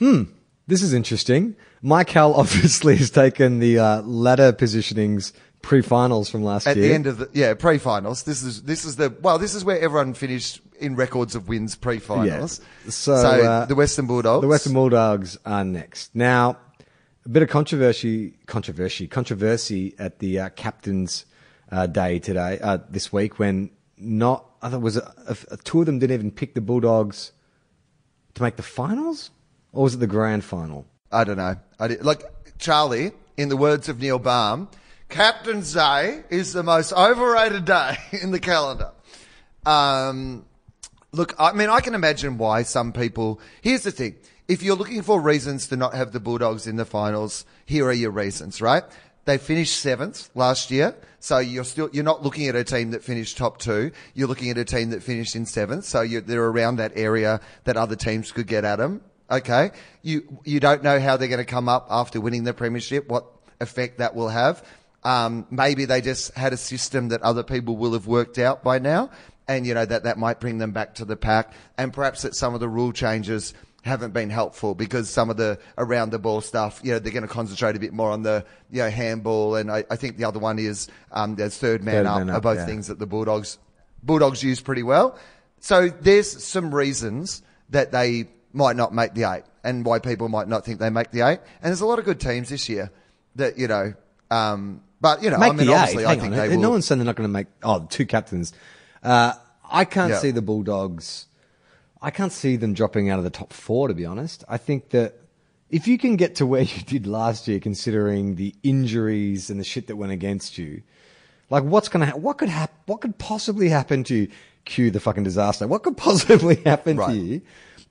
Hmm. 0.00 0.22
This 0.66 0.82
is 0.82 0.94
interesting. 0.94 1.54
Mike 1.80 2.10
Hall 2.10 2.34
obviously 2.36 2.96
has 2.96 3.10
taken 3.10 3.60
the 3.60 3.78
uh, 3.78 4.02
ladder 4.02 4.52
positionings 4.52 5.32
pre-finals 5.62 6.28
from 6.28 6.42
last 6.42 6.66
At 6.66 6.76
year. 6.76 6.86
At 6.86 6.88
the 6.88 6.94
end 6.94 7.06
of 7.06 7.18
the 7.18 7.30
yeah 7.32 7.54
pre-finals, 7.54 8.24
this 8.24 8.42
is 8.42 8.62
this 8.62 8.84
is 8.84 8.96
the 8.96 9.14
well, 9.22 9.38
this 9.38 9.54
is 9.54 9.64
where 9.64 9.78
everyone 9.78 10.14
finished 10.14 10.60
in 10.80 10.96
records 10.96 11.36
of 11.36 11.48
wins 11.48 11.76
pre-finals. 11.76 12.60
Yeah. 12.84 12.90
So, 12.90 13.12
uh, 13.14 13.66
the 13.66 13.76
Western 13.76 14.06
Bulldogs, 14.06 14.42
The 14.42 14.48
Western 14.48 14.72
Bulldogs 14.72 15.38
are 15.44 15.64
next. 15.64 16.14
Now, 16.14 16.58
a 17.28 17.30
bit 17.30 17.42
of 17.42 17.50
controversy, 17.50 18.32
controversy, 18.46 19.06
controversy 19.06 19.94
at 19.98 20.18
the 20.18 20.40
uh, 20.40 20.48
captain's 20.50 21.26
uh, 21.70 21.86
day 21.86 22.18
today, 22.18 22.58
uh, 22.62 22.78
this 22.88 23.12
week, 23.12 23.38
when 23.38 23.68
not, 23.98 24.46
I 24.62 24.70
thought 24.70 24.80
was 24.80 24.96
a, 24.96 25.36
a, 25.50 25.56
two 25.58 25.80
of 25.80 25.86
them 25.86 25.98
didn't 25.98 26.14
even 26.14 26.30
pick 26.30 26.54
the 26.54 26.62
Bulldogs 26.62 27.32
to 28.34 28.42
make 28.42 28.56
the 28.56 28.62
finals, 28.62 29.30
or 29.72 29.82
was 29.82 29.94
it 29.94 29.98
the 29.98 30.06
grand 30.06 30.42
final? 30.42 30.86
I 31.12 31.24
don't 31.24 31.36
know. 31.36 31.56
I 31.78 31.88
did, 31.88 32.02
like 32.02 32.22
Charlie, 32.58 33.12
in 33.36 33.50
the 33.50 33.58
words 33.58 33.90
of 33.90 34.00
Neil 34.00 34.18
Balme, 34.18 34.68
Captain's 35.10 35.74
Day 35.74 36.22
is 36.30 36.54
the 36.54 36.62
most 36.62 36.94
overrated 36.94 37.66
day 37.66 37.98
in 38.22 38.30
the 38.30 38.40
calendar. 38.40 38.92
Um, 39.66 40.46
look, 41.12 41.34
I 41.38 41.52
mean, 41.52 41.68
I 41.68 41.80
can 41.80 41.94
imagine 41.94 42.38
why 42.38 42.62
some 42.62 42.94
people. 42.94 43.38
Here's 43.60 43.82
the 43.82 43.90
thing: 43.90 44.16
if 44.48 44.62
you're 44.62 44.76
looking 44.76 45.02
for 45.02 45.20
reasons 45.20 45.68
to 45.68 45.76
not 45.76 45.94
have 45.94 46.12
the 46.12 46.20
Bulldogs 46.20 46.66
in 46.66 46.76
the 46.76 46.86
finals, 46.86 47.44
here 47.66 47.86
are 47.86 47.92
your 47.92 48.10
reasons, 48.10 48.62
right? 48.62 48.82
They 49.26 49.36
finished 49.36 49.78
seventh 49.80 50.30
last 50.34 50.70
year, 50.70 50.96
so 51.20 51.38
you're 51.38 51.64
still 51.64 51.90
you're 51.92 52.02
not 52.02 52.22
looking 52.22 52.48
at 52.48 52.56
a 52.56 52.64
team 52.64 52.92
that 52.92 53.04
finished 53.04 53.36
top 53.36 53.58
two. 53.58 53.90
You're 54.14 54.26
looking 54.26 54.48
at 54.48 54.56
a 54.56 54.64
team 54.64 54.88
that 54.90 55.02
finished 55.02 55.36
in 55.36 55.44
seventh, 55.44 55.84
so 55.84 56.06
they're 56.06 56.42
around 56.42 56.76
that 56.76 56.92
area 56.94 57.42
that 57.64 57.76
other 57.76 57.94
teams 57.94 58.32
could 58.32 58.46
get 58.46 58.64
at 58.64 58.76
them. 58.76 59.02
Okay, 59.30 59.72
you 60.00 60.40
you 60.44 60.60
don't 60.60 60.82
know 60.82 60.98
how 60.98 61.18
they're 61.18 61.28
going 61.28 61.44
to 61.44 61.44
come 61.44 61.68
up 61.68 61.88
after 61.90 62.22
winning 62.22 62.44
the 62.44 62.54
premiership, 62.54 63.06
what 63.10 63.26
effect 63.60 63.98
that 63.98 64.14
will 64.14 64.30
have. 64.30 64.64
Um, 65.04 65.46
maybe 65.50 65.84
they 65.84 66.00
just 66.00 66.34
had 66.34 66.54
a 66.54 66.56
system 66.56 67.08
that 67.08 67.20
other 67.20 67.42
people 67.42 67.76
will 67.76 67.92
have 67.92 68.06
worked 68.06 68.38
out 68.38 68.64
by 68.64 68.78
now, 68.78 69.10
and 69.46 69.66
you 69.66 69.74
know 69.74 69.84
that 69.84 70.04
that 70.04 70.16
might 70.16 70.40
bring 70.40 70.56
them 70.56 70.72
back 70.72 70.94
to 70.94 71.04
the 71.04 71.16
pack, 71.16 71.52
and 71.76 71.92
perhaps 71.92 72.22
that 72.22 72.34
some 72.34 72.54
of 72.54 72.60
the 72.60 72.68
rule 72.68 72.92
changes 72.92 73.52
haven't 73.84 74.12
been 74.12 74.28
helpful 74.30 74.74
because 74.74 75.08
some 75.08 75.30
of 75.30 75.36
the 75.36 75.58
around 75.78 76.10
the 76.10 76.18
ball 76.18 76.40
stuff, 76.40 76.80
you 76.82 76.92
know, 76.92 76.98
they're 76.98 77.12
going 77.12 77.26
to 77.26 77.28
concentrate 77.32 77.76
a 77.76 77.78
bit 77.80 77.92
more 77.92 78.10
on 78.10 78.22
the 78.22 78.44
you 78.70 78.82
know 78.82 78.90
handball, 78.90 79.54
and 79.56 79.70
I, 79.70 79.84
I 79.90 79.96
think 79.96 80.16
the 80.16 80.24
other 80.24 80.38
one 80.38 80.58
is 80.58 80.88
um, 81.12 81.36
there's 81.36 81.56
third 81.56 81.82
man 81.82 81.94
Third 82.04 82.06
up, 82.06 82.18
man 82.18 82.30
are 82.30 82.36
up, 82.36 82.42
both 82.42 82.58
yeah. 82.58 82.66
things 82.66 82.88
that 82.88 82.98
the 82.98 83.06
Bulldogs 83.06 83.58
Bulldogs 84.02 84.42
use 84.42 84.60
pretty 84.60 84.82
well. 84.82 85.18
So 85.60 85.88
there's 85.88 86.42
some 86.44 86.74
reasons 86.74 87.42
that 87.70 87.92
they 87.92 88.28
might 88.52 88.76
not 88.76 88.92
make 88.94 89.14
the 89.14 89.24
eight, 89.24 89.44
and 89.64 89.84
why 89.84 89.98
people 90.00 90.28
might 90.28 90.48
not 90.48 90.64
think 90.64 90.80
they 90.80 90.90
make 90.90 91.10
the 91.10 91.22
eight. 91.22 91.40
And 91.62 91.70
there's 91.70 91.80
a 91.80 91.86
lot 91.86 91.98
of 91.98 92.04
good 92.04 92.20
teams 92.20 92.48
this 92.48 92.68
year 92.68 92.90
that 93.36 93.58
you 93.58 93.68
know. 93.68 93.94
Um, 94.30 94.82
but 95.00 95.22
you 95.22 95.30
know, 95.30 95.38
Make 95.38 95.52
I 95.52 95.56
mean, 95.56 95.68
obviously. 95.70 96.04
I 96.04 96.16
think 96.16 96.32
on. 96.32 96.38
they 96.38 96.56
No 96.56 96.62
will. 96.62 96.70
one's 96.72 96.86
saying 96.86 96.98
they're 96.98 97.06
not 97.06 97.14
going 97.16 97.28
to 97.28 97.32
make. 97.32 97.46
Oh, 97.62 97.86
two 97.88 98.04
captains. 98.04 98.52
Uh, 99.02 99.32
I 99.70 99.84
can't 99.84 100.10
Yeah. 100.10 100.18
see 100.18 100.32
the 100.32 100.42
Bulldogs. 100.42 101.26
I 102.00 102.10
can't 102.10 102.32
see 102.32 102.56
them 102.56 102.74
dropping 102.74 103.10
out 103.10 103.18
of 103.18 103.24
the 103.24 103.30
top 103.30 103.52
four. 103.52 103.88
To 103.88 103.94
be 103.94 104.04
honest, 104.06 104.44
I 104.48 104.56
think 104.56 104.90
that 104.90 105.14
if 105.70 105.86
you 105.88 105.98
can 105.98 106.16
get 106.16 106.36
to 106.36 106.46
where 106.46 106.62
you 106.62 106.82
did 106.82 107.06
last 107.06 107.48
year, 107.48 107.60
considering 107.60 108.36
the 108.36 108.54
injuries 108.62 109.50
and 109.50 109.58
the 109.58 109.64
shit 109.64 109.86
that 109.88 109.96
went 109.96 110.12
against 110.12 110.58
you, 110.58 110.82
like 111.50 111.64
what's 111.64 111.88
going 111.88 112.04
to 112.06 112.12
ha- 112.12 112.18
what 112.18 112.38
could 112.38 112.48
hap- 112.48 112.72
what 112.86 113.00
could 113.00 113.18
possibly 113.18 113.68
happen 113.68 114.04
to 114.04 114.14
you? 114.14 114.28
Cue 114.64 114.90
the 114.90 115.00
fucking 115.00 115.24
disaster. 115.24 115.66
What 115.66 115.82
could 115.82 115.96
possibly 116.08 116.56
happen 116.56 116.96
Right. 116.98 117.08
to 117.12 117.16
you 117.18 117.40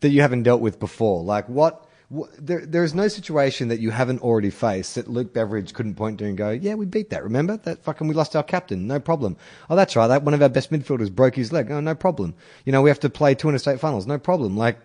that 0.01 0.09
you 0.09 0.21
haven't 0.21 0.43
dealt 0.43 0.61
with 0.61 0.79
before? 0.79 1.23
Like 1.23 1.49
what? 1.49 1.86
There, 2.09 2.65
there 2.65 2.85
is 2.85 2.95
no 2.95 3.09
situation 3.09 3.67
that 3.67 3.81
you 3.81 3.91
haven't 3.91 4.21
already 4.21 4.49
faced 4.49 4.95
that 4.95 5.09
Luke 5.09 5.33
Beveridge 5.33 5.73
couldn't 5.73 5.95
point 5.95 6.19
to 6.19 6.25
and 6.25 6.37
go, 6.37 6.51
"Yeah, 6.51 6.75
we 6.75 6.85
beat 6.85 7.09
that. 7.09 7.21
Remember 7.21 7.57
that 7.57 7.83
fucking 7.83 8.07
we 8.07 8.13
lost 8.13 8.33
our 8.33 8.43
captain, 8.43 8.87
no 8.87 8.97
problem. 8.99 9.35
Oh, 9.69 9.75
that's 9.75 9.93
right. 9.95 10.07
That 10.07 10.23
one 10.23 10.33
of 10.33 10.41
our 10.41 10.47
best 10.47 10.71
midfielders 10.71 11.11
broke 11.11 11.35
his 11.35 11.51
leg. 11.51 11.69
Oh, 11.69 11.81
no 11.81 11.95
problem. 11.95 12.35
You 12.63 12.71
know, 12.71 12.81
we 12.81 12.89
have 12.89 13.01
to 13.01 13.09
play 13.09 13.35
two 13.35 13.49
interstate 13.49 13.81
finals, 13.81 14.07
no 14.07 14.17
problem. 14.17 14.55
Like 14.55 14.79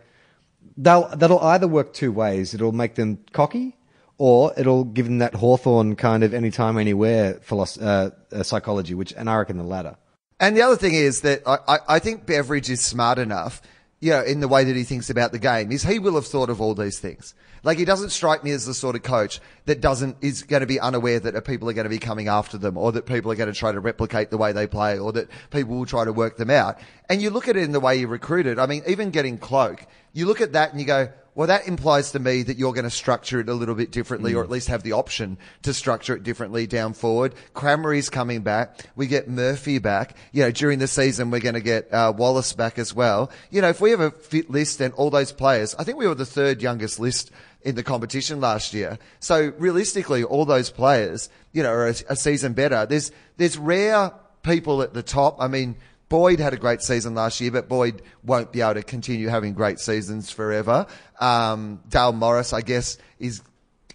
they'll 0.76 1.08
that'll 1.14 1.38
either 1.40 1.68
work 1.68 1.92
two 1.92 2.10
ways. 2.10 2.54
It'll 2.54 2.72
make 2.72 2.96
them 2.96 3.18
cocky, 3.32 3.76
or 4.18 4.52
it'll 4.56 4.84
give 4.84 5.06
them 5.06 5.18
that 5.18 5.34
Hawthorn 5.34 5.94
kind 5.94 6.24
of 6.24 6.34
anytime, 6.34 6.76
anywhere 6.76 7.34
philosophy, 7.34 7.84
uh, 7.84 8.10
uh, 8.32 8.42
psychology. 8.42 8.94
Which, 8.94 9.12
and 9.12 9.30
I 9.30 9.36
reckon 9.36 9.58
the 9.58 9.62
latter. 9.62 9.96
And 10.40 10.56
the 10.56 10.62
other 10.62 10.76
thing 10.76 10.94
is 10.94 11.20
that 11.20 11.42
I, 11.46 11.58
I, 11.68 11.78
I 11.88 11.98
think 12.00 12.26
Beveridge 12.26 12.68
is 12.68 12.80
smart 12.80 13.18
enough, 13.18 13.62
you 14.02 14.10
know, 14.10 14.20
in 14.20 14.40
the 14.40 14.48
way 14.48 14.64
that 14.64 14.74
he 14.74 14.82
thinks 14.82 15.10
about 15.10 15.30
the 15.30 15.38
game, 15.38 15.70
is 15.70 15.84
he 15.84 16.00
will 16.00 16.16
have 16.16 16.26
thought 16.26 16.50
of 16.50 16.60
all 16.60 16.74
these 16.74 16.98
things. 16.98 17.36
Like 17.62 17.78
he 17.78 17.84
doesn't 17.84 18.10
strike 18.10 18.42
me 18.42 18.50
as 18.50 18.66
the 18.66 18.74
sort 18.74 18.96
of 18.96 19.04
coach 19.04 19.40
that 19.66 19.80
doesn't 19.80 20.16
is 20.20 20.42
going 20.42 20.62
to 20.62 20.66
be 20.66 20.80
unaware 20.80 21.20
that 21.20 21.40
people 21.44 21.70
are 21.70 21.72
going 21.72 21.84
to 21.84 21.88
be 21.88 22.00
coming 22.00 22.26
after 22.26 22.58
them, 22.58 22.76
or 22.76 22.90
that 22.90 23.06
people 23.06 23.30
are 23.30 23.36
going 23.36 23.52
to 23.52 23.56
try 23.56 23.70
to 23.70 23.78
replicate 23.78 24.30
the 24.30 24.36
way 24.36 24.50
they 24.50 24.66
play, 24.66 24.98
or 24.98 25.12
that 25.12 25.28
people 25.52 25.76
will 25.76 25.86
try 25.86 26.04
to 26.04 26.12
work 26.12 26.36
them 26.36 26.50
out. 26.50 26.80
And 27.08 27.22
you 27.22 27.30
look 27.30 27.46
at 27.46 27.56
it 27.56 27.62
in 27.62 27.70
the 27.70 27.78
way 27.78 27.96
he 27.96 28.04
recruited. 28.04 28.58
I 28.58 28.66
mean, 28.66 28.82
even 28.88 29.10
getting 29.10 29.38
Cloke, 29.38 29.86
you 30.12 30.26
look 30.26 30.40
at 30.40 30.54
that 30.54 30.72
and 30.72 30.80
you 30.80 30.86
go, 30.86 31.08
well, 31.34 31.46
that 31.46 31.66
implies 31.66 32.12
to 32.12 32.18
me 32.18 32.42
that 32.42 32.58
you're 32.58 32.74
going 32.74 32.84
to 32.84 32.90
structure 32.90 33.40
it 33.40 33.48
a 33.48 33.54
little 33.54 33.74
bit 33.74 33.90
differently, 33.90 34.34
or 34.34 34.44
at 34.44 34.50
least 34.50 34.68
have 34.68 34.82
the 34.82 34.92
option 34.92 35.38
to 35.62 35.72
structure 35.72 36.14
it 36.14 36.22
differently 36.22 36.66
down 36.66 36.92
forward. 36.92 37.34
Crameri's 37.54 38.10
coming 38.10 38.42
back. 38.42 38.80
We 38.96 39.06
get 39.06 39.28
Murphy 39.28 39.78
back. 39.78 40.16
You 40.32 40.42
know, 40.42 40.50
during 40.50 40.78
the 40.78 40.86
season, 40.86 41.30
we're 41.30 41.40
going 41.40 41.54
to 41.54 41.62
get 41.62 41.92
uh, 41.92 42.12
Wallis 42.14 42.52
back 42.52 42.78
as 42.78 42.94
well. 42.94 43.30
You 43.50 43.62
know, 43.62 43.70
if 43.70 43.80
we 43.80 43.92
have 43.92 44.00
a 44.00 44.10
fit 44.10 44.50
list 44.50 44.82
and 44.82 44.92
all 44.94 45.08
those 45.08 45.32
players, 45.32 45.74
I 45.78 45.84
think 45.84 45.96
we 45.96 46.06
were 46.06 46.14
the 46.14 46.26
third 46.26 46.60
youngest 46.60 47.00
list 47.00 47.30
in 47.62 47.76
the 47.76 47.82
competition 47.82 48.40
last 48.40 48.74
year. 48.74 48.98
So 49.20 49.52
realistically, 49.56 50.24
all 50.24 50.44
those 50.44 50.68
players, 50.68 51.30
you 51.52 51.62
know, 51.62 51.70
are 51.70 51.86
a, 51.86 51.94
a 52.10 52.16
season 52.16 52.52
better. 52.52 52.84
There's 52.84 53.10
there's 53.38 53.56
rare 53.56 54.12
people 54.42 54.82
at 54.82 54.92
the 54.92 55.02
top. 55.02 55.36
I 55.40 55.48
mean. 55.48 55.76
Boyd 56.12 56.40
had 56.40 56.52
a 56.52 56.58
great 56.58 56.82
season 56.82 57.14
last 57.14 57.40
year, 57.40 57.50
but 57.50 57.70
Boyd 57.70 58.02
won't 58.22 58.52
be 58.52 58.60
able 58.60 58.74
to 58.74 58.82
continue 58.82 59.28
having 59.28 59.54
great 59.54 59.78
seasons 59.78 60.30
forever. 60.30 60.86
Um, 61.18 61.80
Dale 61.88 62.12
Morris, 62.12 62.52
I 62.52 62.60
guess, 62.60 62.98
is 63.18 63.40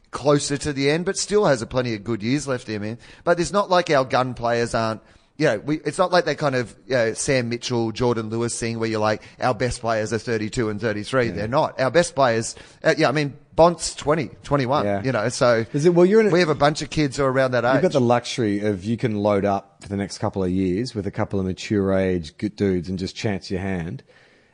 closer 0.09 0.57
to 0.57 0.73
the 0.73 0.89
end, 0.89 1.05
but 1.05 1.15
still 1.15 1.45
has 1.45 1.61
a 1.61 1.67
plenty 1.67 1.93
of 1.93 2.03
good 2.03 2.23
years 2.23 2.47
left 2.47 2.69
in 2.69 2.81
him. 2.81 2.97
But 3.23 3.39
it's 3.39 3.53
not 3.53 3.69
like 3.69 3.91
our 3.91 4.03
gun 4.03 4.33
players 4.33 4.73
aren't. 4.73 5.01
You 5.37 5.45
know, 5.45 5.59
we, 5.59 5.79
it's 5.81 5.99
not 5.99 6.11
like 6.11 6.25
that 6.25 6.39
kind 6.39 6.55
of 6.55 6.75
you 6.87 6.95
know, 6.95 7.13
Sam 7.13 7.49
Mitchell, 7.49 7.91
Jordan 7.91 8.31
Lewis 8.31 8.59
thing 8.59 8.79
where 8.79 8.89
you're 8.89 8.99
like, 8.99 9.21
our 9.39 9.53
best 9.53 9.81
players 9.81 10.11
are 10.11 10.17
32 10.17 10.71
and 10.71 10.81
33. 10.81 11.29
They're 11.29 11.47
not. 11.47 11.79
Our 11.79 11.91
best 11.91 12.15
players, 12.15 12.55
uh, 12.83 12.95
yeah, 12.97 13.09
I 13.09 13.11
mean, 13.11 13.37
Bont's 13.57 13.93
20, 13.95 14.29
21, 14.43 14.85
Yeah. 14.85 15.03
you 15.03 15.11
know, 15.11 15.27
so 15.27 15.65
Is 15.73 15.85
it- 15.85 15.93
well, 15.93 16.05
you're 16.05 16.21
in 16.21 16.27
a- 16.27 16.29
we 16.29 16.39
have 16.39 16.47
a 16.47 16.55
bunch 16.55 16.81
of 16.81 16.89
kids 16.89 17.17
who 17.17 17.23
are 17.23 17.31
around 17.31 17.51
that 17.51 17.65
age. 17.65 17.73
You've 17.73 17.81
got 17.81 17.91
the 17.91 17.99
luxury 17.99 18.59
of 18.61 18.85
you 18.85 18.95
can 18.95 19.17
load 19.17 19.43
up 19.43 19.79
for 19.81 19.89
the 19.89 19.97
next 19.97 20.19
couple 20.19 20.43
of 20.43 20.49
years 20.51 20.93
with 20.95 21.05
a 21.07 21.11
couple 21.11 21.39
of 21.39 21.45
mature 21.45 21.91
age 21.93 22.37
good 22.37 22.55
dudes 22.55 22.87
and 22.87 22.97
just 22.97 23.15
chance 23.15 23.51
your 23.51 23.59
hand. 23.59 24.03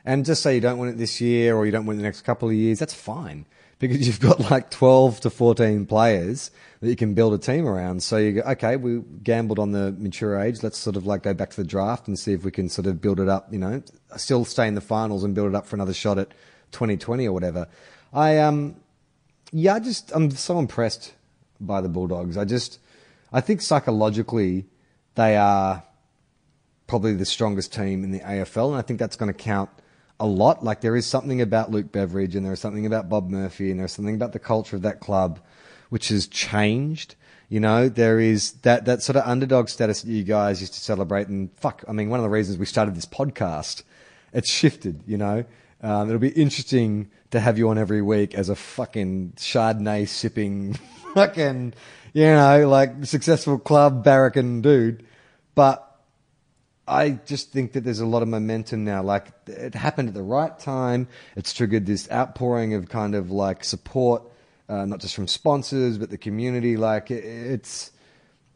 And 0.06 0.24
just 0.24 0.42
say 0.42 0.54
you 0.56 0.60
don't 0.60 0.78
win 0.78 0.88
it 0.88 0.98
this 0.98 1.20
year 1.20 1.54
or 1.54 1.64
you 1.66 1.70
don't 1.72 1.86
win 1.86 1.96
it 1.96 1.98
the 1.98 2.02
next 2.04 2.22
couple 2.22 2.48
of 2.48 2.54
years, 2.54 2.78
that's 2.80 2.94
fine. 2.94 3.46
because 3.80 4.06
you've 4.06 4.20
got 4.20 4.50
like 4.50 4.70
12 4.70 5.20
to 5.20 5.28
14 5.28 5.84
players 5.84 6.50
that 6.80 6.88
you 6.88 6.96
can 6.96 7.12
build 7.12 7.34
a 7.34 7.38
team 7.38 7.66
around. 7.66 8.02
So 8.02 8.16
you 8.16 8.32
go, 8.32 8.40
okay, 8.52 8.76
we 8.76 9.02
gambled 9.22 9.58
on 9.58 9.72
the 9.72 9.92
mature 9.98 10.40
age. 10.40 10.62
Let's 10.62 10.78
sort 10.78 10.96
of 10.96 11.04
like 11.06 11.22
go 11.24 11.34
back 11.34 11.50
to 11.50 11.56
the 11.56 11.66
draft 11.66 12.08
and 12.08 12.18
see 12.18 12.32
if 12.32 12.44
we 12.44 12.50
can 12.50 12.70
sort 12.70 12.86
of 12.86 13.02
build 13.02 13.20
it 13.20 13.28
up, 13.28 13.52
you 13.52 13.58
know, 13.58 13.82
still 14.16 14.46
stay 14.46 14.66
in 14.68 14.74
the 14.74 14.80
finals 14.80 15.22
and 15.24 15.34
build 15.34 15.48
it 15.48 15.54
up 15.54 15.66
for 15.66 15.76
another 15.76 15.92
shot 15.92 16.18
at 16.18 16.28
2020 16.72 17.26
or 17.26 17.32
whatever. 17.32 17.66
I, 18.14 18.38
um, 18.38 18.76
yeah, 19.56 19.74
I 19.74 19.78
just, 19.78 20.10
I'm 20.12 20.32
so 20.32 20.58
impressed 20.58 21.14
by 21.60 21.80
the 21.80 21.88
Bulldogs. 21.88 22.36
I 22.36 22.44
just, 22.44 22.80
I 23.32 23.40
think 23.40 23.62
psychologically 23.62 24.66
they 25.14 25.36
are 25.36 25.84
probably 26.88 27.14
the 27.14 27.24
strongest 27.24 27.72
team 27.72 28.02
in 28.02 28.10
the 28.10 28.18
AFL, 28.18 28.70
and 28.70 28.76
I 28.76 28.82
think 28.82 28.98
that's 28.98 29.14
going 29.14 29.32
to 29.32 29.38
count 29.38 29.70
a 30.18 30.26
lot. 30.26 30.64
Like 30.64 30.80
there 30.80 30.96
is 30.96 31.06
something 31.06 31.40
about 31.40 31.70
Luke 31.70 31.92
Beveridge, 31.92 32.34
and 32.34 32.44
there 32.44 32.52
is 32.52 32.58
something 32.58 32.84
about 32.84 33.08
Bob 33.08 33.30
Murphy, 33.30 33.70
and 33.70 33.78
there's 33.78 33.92
something 33.92 34.16
about 34.16 34.32
the 34.32 34.40
culture 34.40 34.74
of 34.74 34.82
that 34.82 34.98
club 34.98 35.38
which 35.88 36.08
has 36.08 36.26
changed. 36.26 37.14
You 37.48 37.60
know, 37.60 37.88
there 37.88 38.18
is 38.18 38.54
that, 38.62 38.86
that 38.86 39.02
sort 39.02 39.14
of 39.14 39.22
underdog 39.24 39.68
status 39.68 40.02
that 40.02 40.10
you 40.10 40.24
guys 40.24 40.60
used 40.62 40.74
to 40.74 40.80
celebrate. 40.80 41.28
And 41.28 41.52
fuck, 41.58 41.84
I 41.86 41.92
mean, 41.92 42.10
one 42.10 42.18
of 42.18 42.24
the 42.24 42.30
reasons 42.30 42.58
we 42.58 42.66
started 42.66 42.96
this 42.96 43.06
podcast, 43.06 43.84
it's 44.32 44.50
shifted, 44.50 45.04
you 45.06 45.16
know. 45.16 45.44
Um, 45.80 46.08
it'll 46.08 46.18
be 46.18 46.30
interesting 46.30 47.10
to 47.34 47.40
have 47.40 47.58
you 47.58 47.68
on 47.68 47.78
every 47.78 48.02
week 48.02 48.34
as 48.34 48.48
a 48.48 48.56
fucking 48.56 49.34
Chardonnay 49.36 50.08
sipping, 50.08 50.74
fucking, 51.14 51.74
you 52.12 52.24
know, 52.24 52.68
like 52.68 53.04
successful 53.04 53.58
club 53.58 54.04
barracking 54.04 54.62
dude. 54.62 55.04
But 55.54 55.80
I 56.88 57.10
just 57.10 57.52
think 57.52 57.72
that 57.72 57.84
there's 57.84 58.00
a 58.00 58.06
lot 58.06 58.22
of 58.22 58.28
momentum 58.28 58.84
now. 58.84 59.02
Like 59.02 59.28
it 59.46 59.74
happened 59.74 60.08
at 60.08 60.14
the 60.14 60.22
right 60.22 60.58
time. 60.58 61.08
It's 61.36 61.52
triggered 61.52 61.86
this 61.86 62.10
outpouring 62.10 62.74
of 62.74 62.88
kind 62.88 63.14
of 63.14 63.30
like 63.30 63.64
support 63.64 64.22
uh, 64.68 64.84
not 64.86 65.00
just 65.00 65.14
from 65.14 65.28
sponsors 65.28 65.98
but 65.98 66.10
the 66.10 66.18
community. 66.18 66.76
Like 66.76 67.10
it, 67.10 67.24
it's, 67.24 67.90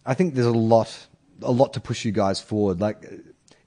I 0.06 0.14
think 0.14 0.34
there's 0.34 0.46
a 0.46 0.50
lot, 0.50 1.06
a 1.42 1.52
lot 1.52 1.74
to 1.74 1.80
push 1.80 2.05
you 2.05 2.12
guys 2.12 2.40
forward. 2.40 2.80
Like 2.80 3.05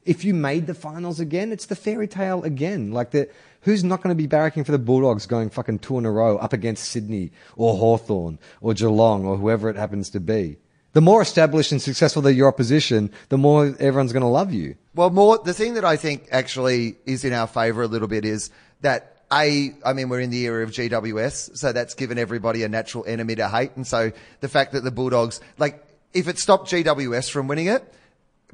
if 0.05 0.25
you 0.25 0.33
made 0.33 0.67
the 0.67 0.73
finals 0.73 1.19
again, 1.19 1.51
it's 1.51 1.67
the 1.67 1.75
fairy 1.75 2.07
tale 2.07 2.43
again. 2.43 2.91
Like 2.91 3.11
the, 3.11 3.29
who's 3.61 3.83
not 3.83 4.01
going 4.01 4.15
to 4.15 4.21
be 4.21 4.27
barracking 4.27 4.65
for 4.65 4.71
the 4.71 4.79
Bulldogs 4.79 5.25
going 5.25 5.49
fucking 5.49 5.79
two 5.79 5.97
in 5.97 6.05
a 6.05 6.11
row 6.11 6.38
up 6.38 6.53
against 6.53 6.85
Sydney 6.85 7.31
or 7.55 7.77
Hawthorn 7.77 8.39
or 8.59 8.73
Geelong 8.73 9.25
or 9.25 9.38
whoever 9.38 9.69
it 9.69 9.75
happens 9.75 10.09
to 10.11 10.19
be? 10.19 10.57
The 10.93 11.01
more 11.01 11.21
established 11.21 11.71
and 11.71 11.81
successful 11.81 12.21
that 12.23 12.33
your 12.33 12.47
opposition, 12.47 13.11
the 13.29 13.38
more 13.38 13.67
everyone's 13.79 14.11
going 14.11 14.21
to 14.21 14.27
love 14.27 14.51
you. 14.51 14.75
Well, 14.93 15.09
more 15.09 15.38
the 15.38 15.53
thing 15.53 15.75
that 15.75 15.85
I 15.85 15.95
think 15.95 16.27
actually 16.31 16.97
is 17.05 17.23
in 17.23 17.31
our 17.31 17.47
favour 17.47 17.83
a 17.83 17.88
little 17.88 18.09
bit 18.09 18.25
is 18.25 18.49
that 18.81 19.23
a, 19.31 19.73
I 19.85 19.93
mean, 19.93 20.09
we're 20.09 20.19
in 20.19 20.29
the 20.29 20.43
era 20.45 20.63
of 20.63 20.71
GWS, 20.71 21.57
so 21.57 21.71
that's 21.71 21.93
given 21.93 22.17
everybody 22.17 22.63
a 22.63 22.69
natural 22.69 23.05
enemy 23.07 23.35
to 23.35 23.47
hate. 23.47 23.71
And 23.77 23.88
so 23.88 24.11
the 24.41 24.49
fact 24.49 24.73
that 24.73 24.83
the 24.83 24.91
Bulldogs, 24.91 25.39
like, 25.57 25.85
if 26.13 26.27
it 26.27 26.38
stopped 26.38 26.69
GWS 26.69 27.31
from 27.31 27.47
winning 27.47 27.67
it, 27.67 27.81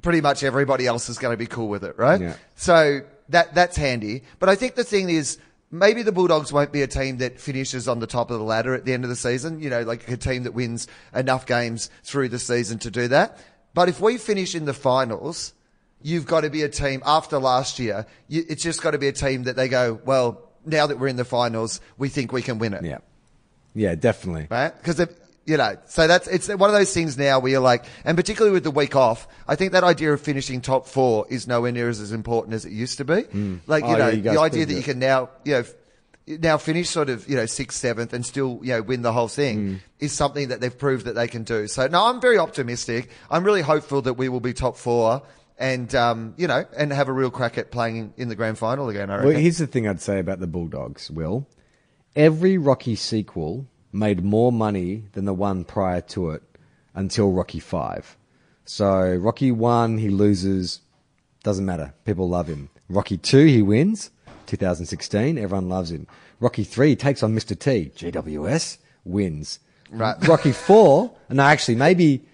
pretty 0.03 0.21
much 0.21 0.43
everybody 0.43 0.85
else 0.85 1.09
is 1.09 1.17
going 1.17 1.33
to 1.33 1.37
be 1.37 1.47
cool 1.47 1.69
with 1.69 1.83
it, 1.83 1.97
right? 1.97 2.21
Yeah. 2.21 2.35
So 2.55 3.01
that, 3.29 3.53
that's 3.53 3.77
handy. 3.77 4.23
But 4.39 4.49
I 4.49 4.55
think 4.55 4.75
the 4.75 4.83
thing 4.83 5.09
is, 5.09 5.37
maybe 5.71 6.01
the 6.01 6.11
Bulldogs 6.11 6.53
won't 6.53 6.71
be 6.71 6.81
a 6.81 6.87
team 6.87 7.17
that 7.17 7.39
finishes 7.39 7.87
on 7.87 7.99
the 7.99 8.07
top 8.07 8.31
of 8.31 8.39
the 8.39 8.45
ladder 8.45 8.73
at 8.73 8.85
the 8.85 8.93
end 8.93 9.03
of 9.03 9.09
the 9.09 9.15
season, 9.15 9.59
you 9.59 9.69
know, 9.69 9.81
like 9.81 10.07
a 10.09 10.17
team 10.17 10.43
that 10.43 10.53
wins 10.53 10.87
enough 11.13 11.45
games 11.45 11.89
through 12.03 12.29
the 12.29 12.39
season 12.39 12.79
to 12.79 12.91
do 12.91 13.07
that. 13.09 13.37
But 13.73 13.89
if 13.89 13.99
we 13.99 14.17
finish 14.17 14.55
in 14.55 14.65
the 14.65 14.73
finals, 14.73 15.53
you've 16.01 16.25
got 16.25 16.41
to 16.41 16.49
be 16.49 16.61
a 16.63 16.69
team 16.69 17.01
after 17.05 17.37
last 17.37 17.79
year. 17.79 18.05
You, 18.27 18.45
it's 18.47 18.63
just 18.63 18.81
got 18.81 18.91
to 18.91 18.97
be 18.97 19.07
a 19.07 19.13
team 19.13 19.43
that 19.43 19.55
they 19.55 19.67
go, 19.67 19.99
well, 20.05 20.41
now 20.65 20.87
that 20.87 20.99
we're 20.99 21.07
in 21.07 21.15
the 21.15 21.25
finals, 21.25 21.81
we 21.97 22.09
think 22.09 22.31
we 22.31 22.41
can 22.41 22.59
win 22.59 22.73
it. 22.73 22.83
Yeah. 22.83 22.99
Yeah, 23.73 23.93
definitely. 23.95 24.47
Right? 24.49 24.75
Because, 24.75 25.05
you 25.47 25.57
know, 25.57 25.77
so 25.85 26.07
that's, 26.07 26.27
it's 26.27 26.49
one 26.49 26.69
of 26.69 26.75
those 26.75 26.93
things 26.93 27.17
now 27.17 27.39
where 27.39 27.51
you're 27.53 27.61
like, 27.61 27.85
and 28.05 28.15
particularly 28.17 28.53
with 28.53 28.63
the 28.65 28.69
week 28.71 28.95
off, 28.95 29.27
I 29.47 29.55
think 29.55 29.71
that 29.71 29.83
idea 29.83 30.11
of 30.13 30.21
finishing 30.21 30.59
top 30.61 30.87
four 30.87 31.25
is 31.29 31.47
nowhere 31.47 31.71
near 31.71 31.87
as, 31.89 31.99
as 32.01 32.11
important 32.11 32.53
as 32.53 32.65
it 32.65 32.73
used 32.73 32.97
to 32.97 33.05
be. 33.05 33.23
Like, 33.65 33.85
you 33.85 33.91
Oh, 33.91 33.97
know, 33.97 34.07
yeah, 34.09 34.11
you 34.11 34.21
the 34.21 34.39
idea 34.41 34.65
that 34.65 34.73
you 34.73 34.83
can 34.83 34.99
now, 34.99 35.29
you 35.45 35.53
know, 35.53 35.63
now 36.27 36.57
finish 36.57 36.89
sort 36.89 37.09
of, 37.09 37.27
you 37.29 37.37
know, 37.37 37.45
sixth, 37.45 37.79
seventh 37.79 38.11
and 38.11 38.25
still, 38.25 38.59
you 38.61 38.73
know, 38.73 38.81
win 38.81 39.01
the 39.01 39.13
whole 39.13 39.29
thing 39.29 39.57
Mm. 39.57 39.79
is 39.99 40.11
something 40.11 40.49
that 40.49 40.59
they've 40.59 40.77
proved 40.77 41.05
that 41.05 41.15
they 41.15 41.29
can 41.29 41.43
do. 41.43 41.67
So 41.67 41.87
no, 41.87 42.07
I'm 42.07 42.19
very 42.19 42.37
optimistic. 42.37 43.09
I'm 43.31 43.45
really 43.45 43.61
hopeful 43.61 44.01
that 44.01 44.15
we 44.15 44.27
will 44.27 44.41
be 44.41 44.51
top 44.53 44.75
four 44.75 45.21
and, 45.57 45.95
um, 45.95 46.33
you 46.35 46.47
know, 46.47 46.65
and 46.75 46.91
have 46.91 47.07
a 47.07 47.13
real 47.13 47.31
crack 47.31 47.57
at 47.57 47.71
playing 47.71 47.95
in, 47.97 48.13
in 48.17 48.27
the 48.27 48.35
grand 48.35 48.57
final 48.57 48.89
again, 48.89 49.09
I 49.09 49.15
reckon. 49.15 49.29
Well, 49.29 49.39
here's 49.39 49.59
the 49.59 49.67
thing 49.67 49.87
I'd 49.87 50.01
say 50.01 50.19
about 50.19 50.41
the 50.41 50.47
Bulldogs, 50.47 51.09
Will. 51.09 51.47
Every 52.17 52.57
Rocky 52.57 52.95
sequel 52.95 53.65
made 53.97 54.23
more 54.23 54.51
money 54.51 55.03
than 55.13 55.25
the 55.25 55.33
one 55.33 55.63
prior 55.63 56.01
to 56.01 56.31
it 56.31 56.43
until 56.93 57.31
Rocky 57.31 57.59
5. 57.59 58.15
So, 58.65 59.15
Rocky 59.15 59.51
1, 59.51 59.97
he 59.97 60.09
loses, 60.09 60.81
doesn't 61.43 61.65
matter. 61.65 61.93
People 62.05 62.29
love 62.29 62.47
him. 62.47 62.69
Rocky 62.89 63.17
2, 63.17 63.45
he 63.45 63.61
wins, 63.61 64.11
2016, 64.47 65.37
everyone 65.37 65.69
loves 65.69 65.91
him. 65.91 66.07
Rocky 66.39 66.63
3, 66.63 66.95
takes 66.95 67.23
on 67.23 67.35
Mr. 67.35 67.57
T, 67.57 67.91
GWS, 67.95 68.77
wins. 69.03 69.59
Right. 69.89 70.15
Rocky 70.27 70.51
4, 70.51 71.11
no, 71.29 71.43
actually, 71.43 71.75
maybe 71.75 72.25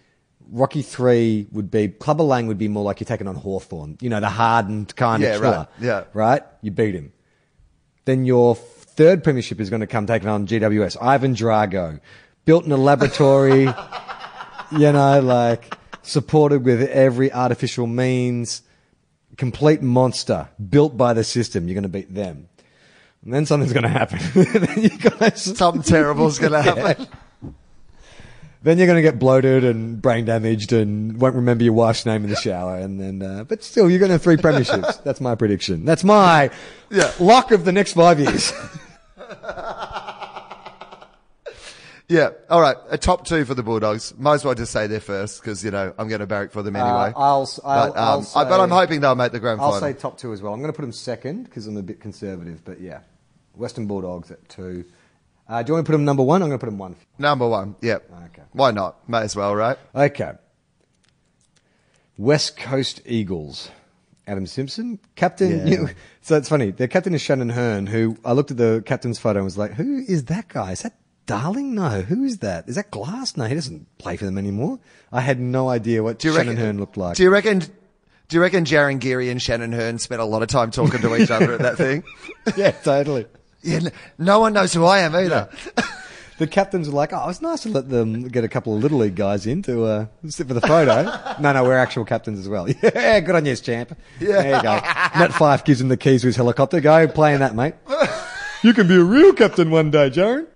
Rocky 0.51 0.81
3 0.81 1.47
would 1.51 1.69
be, 1.71 1.87
Clubber 1.87 2.23
Lang 2.23 2.47
would 2.47 2.57
be 2.57 2.67
more 2.67 2.83
like 2.83 2.99
you're 2.99 3.05
taking 3.05 3.27
on 3.27 3.35
Hawthorn. 3.35 3.97
You 4.01 4.09
know, 4.09 4.19
the 4.19 4.29
hardened 4.29 4.95
kind 4.95 5.21
Yeah, 5.23 5.35
of 5.35 5.41
right, 5.41 5.67
yeah. 5.79 6.03
Right? 6.13 6.41
You 6.61 6.71
beat 6.71 6.95
him. 6.95 7.13
Then 8.05 8.25
your 8.25 8.55
third 8.95 9.23
premiership 9.23 9.59
is 9.59 9.69
going 9.69 9.81
to 9.81 9.87
come 9.87 10.05
taking 10.05 10.27
on 10.29 10.47
GWS. 10.47 10.97
Ivan 11.01 11.35
Drago, 11.35 11.99
built 12.45 12.65
in 12.65 12.71
a 12.71 12.77
laboratory, 12.77 13.63
you 14.71 14.91
know, 14.91 15.19
like 15.21 15.75
supported 16.01 16.63
with 16.65 16.81
every 16.89 17.31
artificial 17.31 17.87
means, 17.87 18.61
complete 19.37 19.81
monster, 19.81 20.49
built 20.69 20.95
by 20.97 21.13
the 21.13 21.23
system. 21.23 21.67
You're 21.67 21.75
going 21.75 21.83
to 21.83 21.89
beat 21.89 22.13
them. 22.13 22.49
And 23.23 23.33
then 23.33 23.45
something's 23.45 23.71
going 23.73 23.83
to 23.83 23.89
happen. 23.89 24.19
then, 24.33 24.81
you 24.83 24.89
guys, 24.89 25.41
Something 25.57 25.81
terrible 25.81 26.27
is 26.27 26.39
going 26.39 26.51
to 26.51 26.61
happen. 26.61 27.07
then 28.63 28.77
you're 28.77 28.87
going 28.87 28.97
to 28.97 29.01
get 29.01 29.17
bloated 29.17 29.63
and 29.63 30.01
brain 30.01 30.25
damaged 30.25 30.73
and 30.73 31.19
won't 31.21 31.35
remember 31.35 31.63
your 31.63 31.71
wife's 31.71 32.05
name 32.05 32.25
in 32.25 32.29
the 32.29 32.35
shower. 32.35 32.75
And 32.75 32.99
then, 32.99 33.21
uh, 33.21 33.45
but 33.45 33.63
still, 33.63 33.89
you're 33.89 33.99
going 33.99 34.09
to 34.09 34.13
have 34.15 34.21
three 34.21 34.35
premierships. 34.35 35.01
That's 35.03 35.21
my 35.21 35.35
prediction. 35.35 35.85
That's 35.85 36.03
my 36.03 36.49
Yeah. 36.91 37.11
lock 37.17 37.51
of 37.51 37.63
the 37.63 37.71
next 37.71 37.93
five 37.93 38.19
years. 38.19 38.51
Yeah. 42.09 42.31
All 42.49 42.61
right. 42.61 42.75
A 42.89 42.97
top 42.97 43.25
two 43.25 43.45
for 43.45 43.53
the 43.55 43.63
Bulldogs. 43.63 44.13
Might 44.17 44.35
as 44.35 44.45
well 44.45 44.53
just 44.53 44.71
say 44.71 44.87
they're 44.87 44.99
first 44.99 45.41
because, 45.41 45.63
you 45.63 45.71
know, 45.71 45.93
I'm 45.97 46.07
going 46.09 46.19
to 46.19 46.27
barrack 46.27 46.51
for 46.51 46.61
them 46.61 46.75
anyway. 46.75 46.89
Uh, 47.15 47.19
I'll, 47.19 47.49
I'll, 47.63 47.91
but, 47.91 47.97
um, 47.97 47.97
I'll 47.97 48.27
I, 48.35 48.43
but 48.49 48.59
I'm 48.59 48.69
say- 48.69 48.75
hoping 48.75 49.01
they'll 49.01 49.15
make 49.15 49.31
the 49.31 49.39
grand 49.39 49.59
final. 49.59 49.73
I'll 49.75 49.79
say 49.79 49.93
top 49.93 50.17
two 50.17 50.33
as 50.33 50.41
well. 50.41 50.53
I'm 50.53 50.59
going 50.59 50.71
to 50.71 50.75
put 50.75 50.83
them 50.83 50.91
second 50.91 51.45
because 51.45 51.65
I'm 51.65 51.77
a 51.77 51.81
bit 51.81 51.99
conservative, 52.01 52.63
but 52.65 52.81
yeah, 52.81 52.99
Western 53.55 53.87
Bulldogs 53.87 54.31
at 54.31 54.47
two. 54.49 54.85
Uh, 55.47 55.63
do 55.63 55.69
you 55.71 55.73
want 55.75 55.85
to 55.85 55.89
put 55.89 55.93
them 55.93 56.05
number 56.05 56.23
one? 56.23 56.41
I'm 56.41 56.49
going 56.49 56.59
to 56.59 56.63
put 56.63 56.69
them 56.69 56.77
one. 56.77 56.95
Number 57.17 57.47
one. 57.47 57.75
Yep. 57.81 58.11
Okay. 58.25 58.43
Why 58.51 58.71
not? 58.71 59.09
May 59.09 59.21
as 59.21 59.35
well, 59.35 59.55
right? 59.55 59.77
Okay. 59.95 60.33
West 62.17 62.57
Coast 62.57 63.01
Eagles. 63.05 63.71
Adam 64.27 64.45
Simpson, 64.45 64.99
captain. 65.15 65.67
Yeah. 65.67 65.73
You 65.73 65.89
so 66.21 66.37
it's 66.37 66.49
funny. 66.49 66.71
Their 66.71 66.87
captain 66.87 67.13
is 67.13 67.21
Shannon 67.21 67.49
Hurn, 67.49 67.87
who 67.87 68.17
I 68.23 68.33
looked 68.33 68.51
at 68.51 68.57
the 68.57 68.83
captain's 68.85 69.19
photo 69.19 69.39
and 69.39 69.45
was 69.45 69.57
like, 69.57 69.73
"Who 69.73 70.03
is 70.07 70.25
that 70.25 70.47
guy? 70.47 70.71
Is 70.71 70.81
that 70.81 70.95
Darling? 71.25 71.75
No. 71.75 72.01
Who 72.01 72.23
is 72.23 72.39
that? 72.39 72.67
Is 72.67 72.75
that 72.75 72.91
Glass? 72.91 73.37
No, 73.37 73.45
he 73.45 73.55
doesn't 73.55 73.97
play 73.97 74.17
for 74.17 74.25
them 74.25 74.37
anymore." 74.37 74.79
I 75.11 75.21
had 75.21 75.39
no 75.39 75.69
idea 75.69 76.03
what 76.03 76.21
Shannon 76.21 76.37
reckon, 76.37 76.57
Hurn 76.57 76.79
looked 76.79 76.97
like. 76.97 77.17
Do 77.17 77.23
you 77.23 77.29
reckon? 77.29 77.59
Do 77.59 78.37
you 78.37 78.41
reckon 78.41 78.65
Jarryn 78.65 78.99
Geary 78.99 79.29
and 79.29 79.41
Shannon 79.41 79.73
Hurn 79.73 79.99
spent 79.99 80.21
a 80.21 80.25
lot 80.25 80.41
of 80.41 80.47
time 80.47 80.71
talking 80.71 81.01
to 81.01 81.15
each 81.15 81.29
other 81.29 81.53
at 81.53 81.59
that 81.59 81.77
thing? 81.77 82.03
yeah, 82.57 82.71
totally. 82.71 83.25
Yeah, 83.61 83.79
no 84.17 84.39
one 84.39 84.53
knows 84.53 84.73
who 84.73 84.85
I 84.85 84.99
am 84.99 85.15
either. 85.15 85.49
The 86.43 86.47
captains 86.47 86.89
were 86.89 86.95
like, 86.95 87.13
"Oh, 87.13 87.29
it's 87.29 87.41
nice 87.41 87.61
to 87.61 87.69
let 87.69 87.87
them 87.87 88.27
get 88.27 88.43
a 88.43 88.49
couple 88.49 88.75
of 88.75 88.83
little 88.83 88.97
league 88.97 89.15
guys 89.15 89.47
in 89.47 89.61
to 89.61 89.85
uh, 89.85 90.05
sit 90.27 90.45
for 90.45 90.53
the 90.53 90.59
photo." 90.59 91.03
no, 91.39 91.53
no, 91.53 91.63
we're 91.63 91.77
actual 91.77 92.03
captains 92.03 92.37
as 92.37 92.49
well. 92.49 92.67
Yeah, 92.83 93.21
good 93.21 93.35
on 93.35 93.45
you, 93.45 93.55
champ. 93.55 93.97
Yeah. 94.19 94.41
There 94.41 94.55
you 94.57 94.61
go. 94.61 94.73
Nat 94.73 95.29
Fyfe 95.31 95.63
gives 95.63 95.79
him 95.79 95.87
the 95.87 95.95
keys 95.95 96.19
to 96.23 96.27
his 96.27 96.35
helicopter. 96.35 96.81
Go 96.81 97.07
play 97.07 97.33
in 97.33 97.39
that, 97.39 97.55
mate. 97.55 97.75
you 98.61 98.73
can 98.73 98.89
be 98.89 98.95
a 98.95 99.03
real 99.03 99.31
captain 99.31 99.71
one 99.71 99.89
day, 99.89 100.09
Jarryn. 100.09 100.47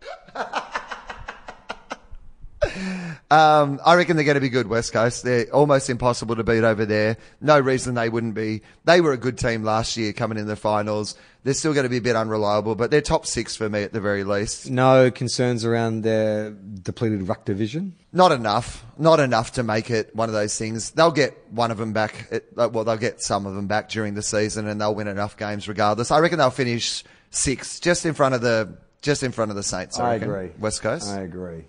Um, 3.30 3.82
I 3.86 3.96
reckon 3.96 4.16
they're 4.16 4.24
going 4.24 4.36
to 4.36 4.42
be 4.42 4.50
good, 4.50 4.68
West 4.68 4.94
Coast. 4.94 5.24
They're 5.24 5.48
almost 5.54 5.90
impossible 5.90 6.38
to 6.38 6.44
beat 6.44 6.64
over 6.64 6.86
there. 6.86 7.18
No 7.42 7.60
reason 7.60 7.96
they 7.96 8.08
wouldn't 8.08 8.36
be. 8.36 8.62
They 8.86 9.02
were 9.02 9.12
a 9.12 9.18
good 9.18 9.38
team 9.38 9.64
last 9.64 9.98
year 9.98 10.14
coming 10.14 10.38
in 10.38 10.48
the 10.48 10.56
finals. 10.56 11.16
They're 11.44 11.54
still 11.54 11.74
going 11.74 11.84
to 11.84 11.90
be 11.90 11.98
a 11.98 12.02
bit 12.02 12.16
unreliable, 12.16 12.76
but 12.76 12.90
they're 12.90 13.02
top 13.02 13.26
six 13.26 13.56
for 13.56 13.70
me 13.70 13.84
at 13.84 13.92
the 13.92 14.00
very 14.00 14.24
least. 14.24 14.70
No 14.70 15.12
concerns 15.12 15.66
around 15.66 16.04
their 16.04 16.52
depleted 16.52 17.28
ruck 17.28 17.44
division. 17.44 17.96
Not 18.14 18.32
enough. 18.32 18.86
Not 18.98 19.20
enough 19.20 19.54
to 19.54 19.64
make 19.64 19.92
it 19.92 20.16
one 20.16 20.30
of 20.30 20.34
those 20.34 20.58
things. 20.58 20.92
They'll 20.92 21.12
get 21.12 21.38
one 21.52 21.70
of 21.70 21.78
them 21.78 21.92
back. 21.92 22.28
At, 22.32 22.44
uh, 22.58 22.70
well, 22.72 22.86
they'll 22.86 22.96
get 22.96 23.22
some 23.22 23.46
of 23.46 23.56
them 23.56 23.68
back 23.68 23.90
during 23.90 24.14
the 24.14 24.24
season 24.24 24.68
and 24.68 24.80
they'll 24.80 24.96
win 24.96 25.08
enough 25.08 25.36
games 25.36 25.68
regardless. 25.68 26.12
I 26.12 26.20
reckon 26.20 26.38
they'll 26.38 26.50
finish 26.50 27.04
sixth, 27.30 27.82
just 27.82 28.06
in 28.06 28.14
front 28.14 28.36
of 28.36 28.42
the 28.42 28.78
just 29.02 29.22
in 29.22 29.32
front 29.32 29.52
of 29.52 29.58
the 29.58 29.64
Saints. 29.64 30.00
I, 30.00 30.12
I 30.12 30.16
agree. 30.16 30.50
West 30.58 30.82
Coast. 30.82 31.10
I 31.10 31.22
agree. 31.22 31.66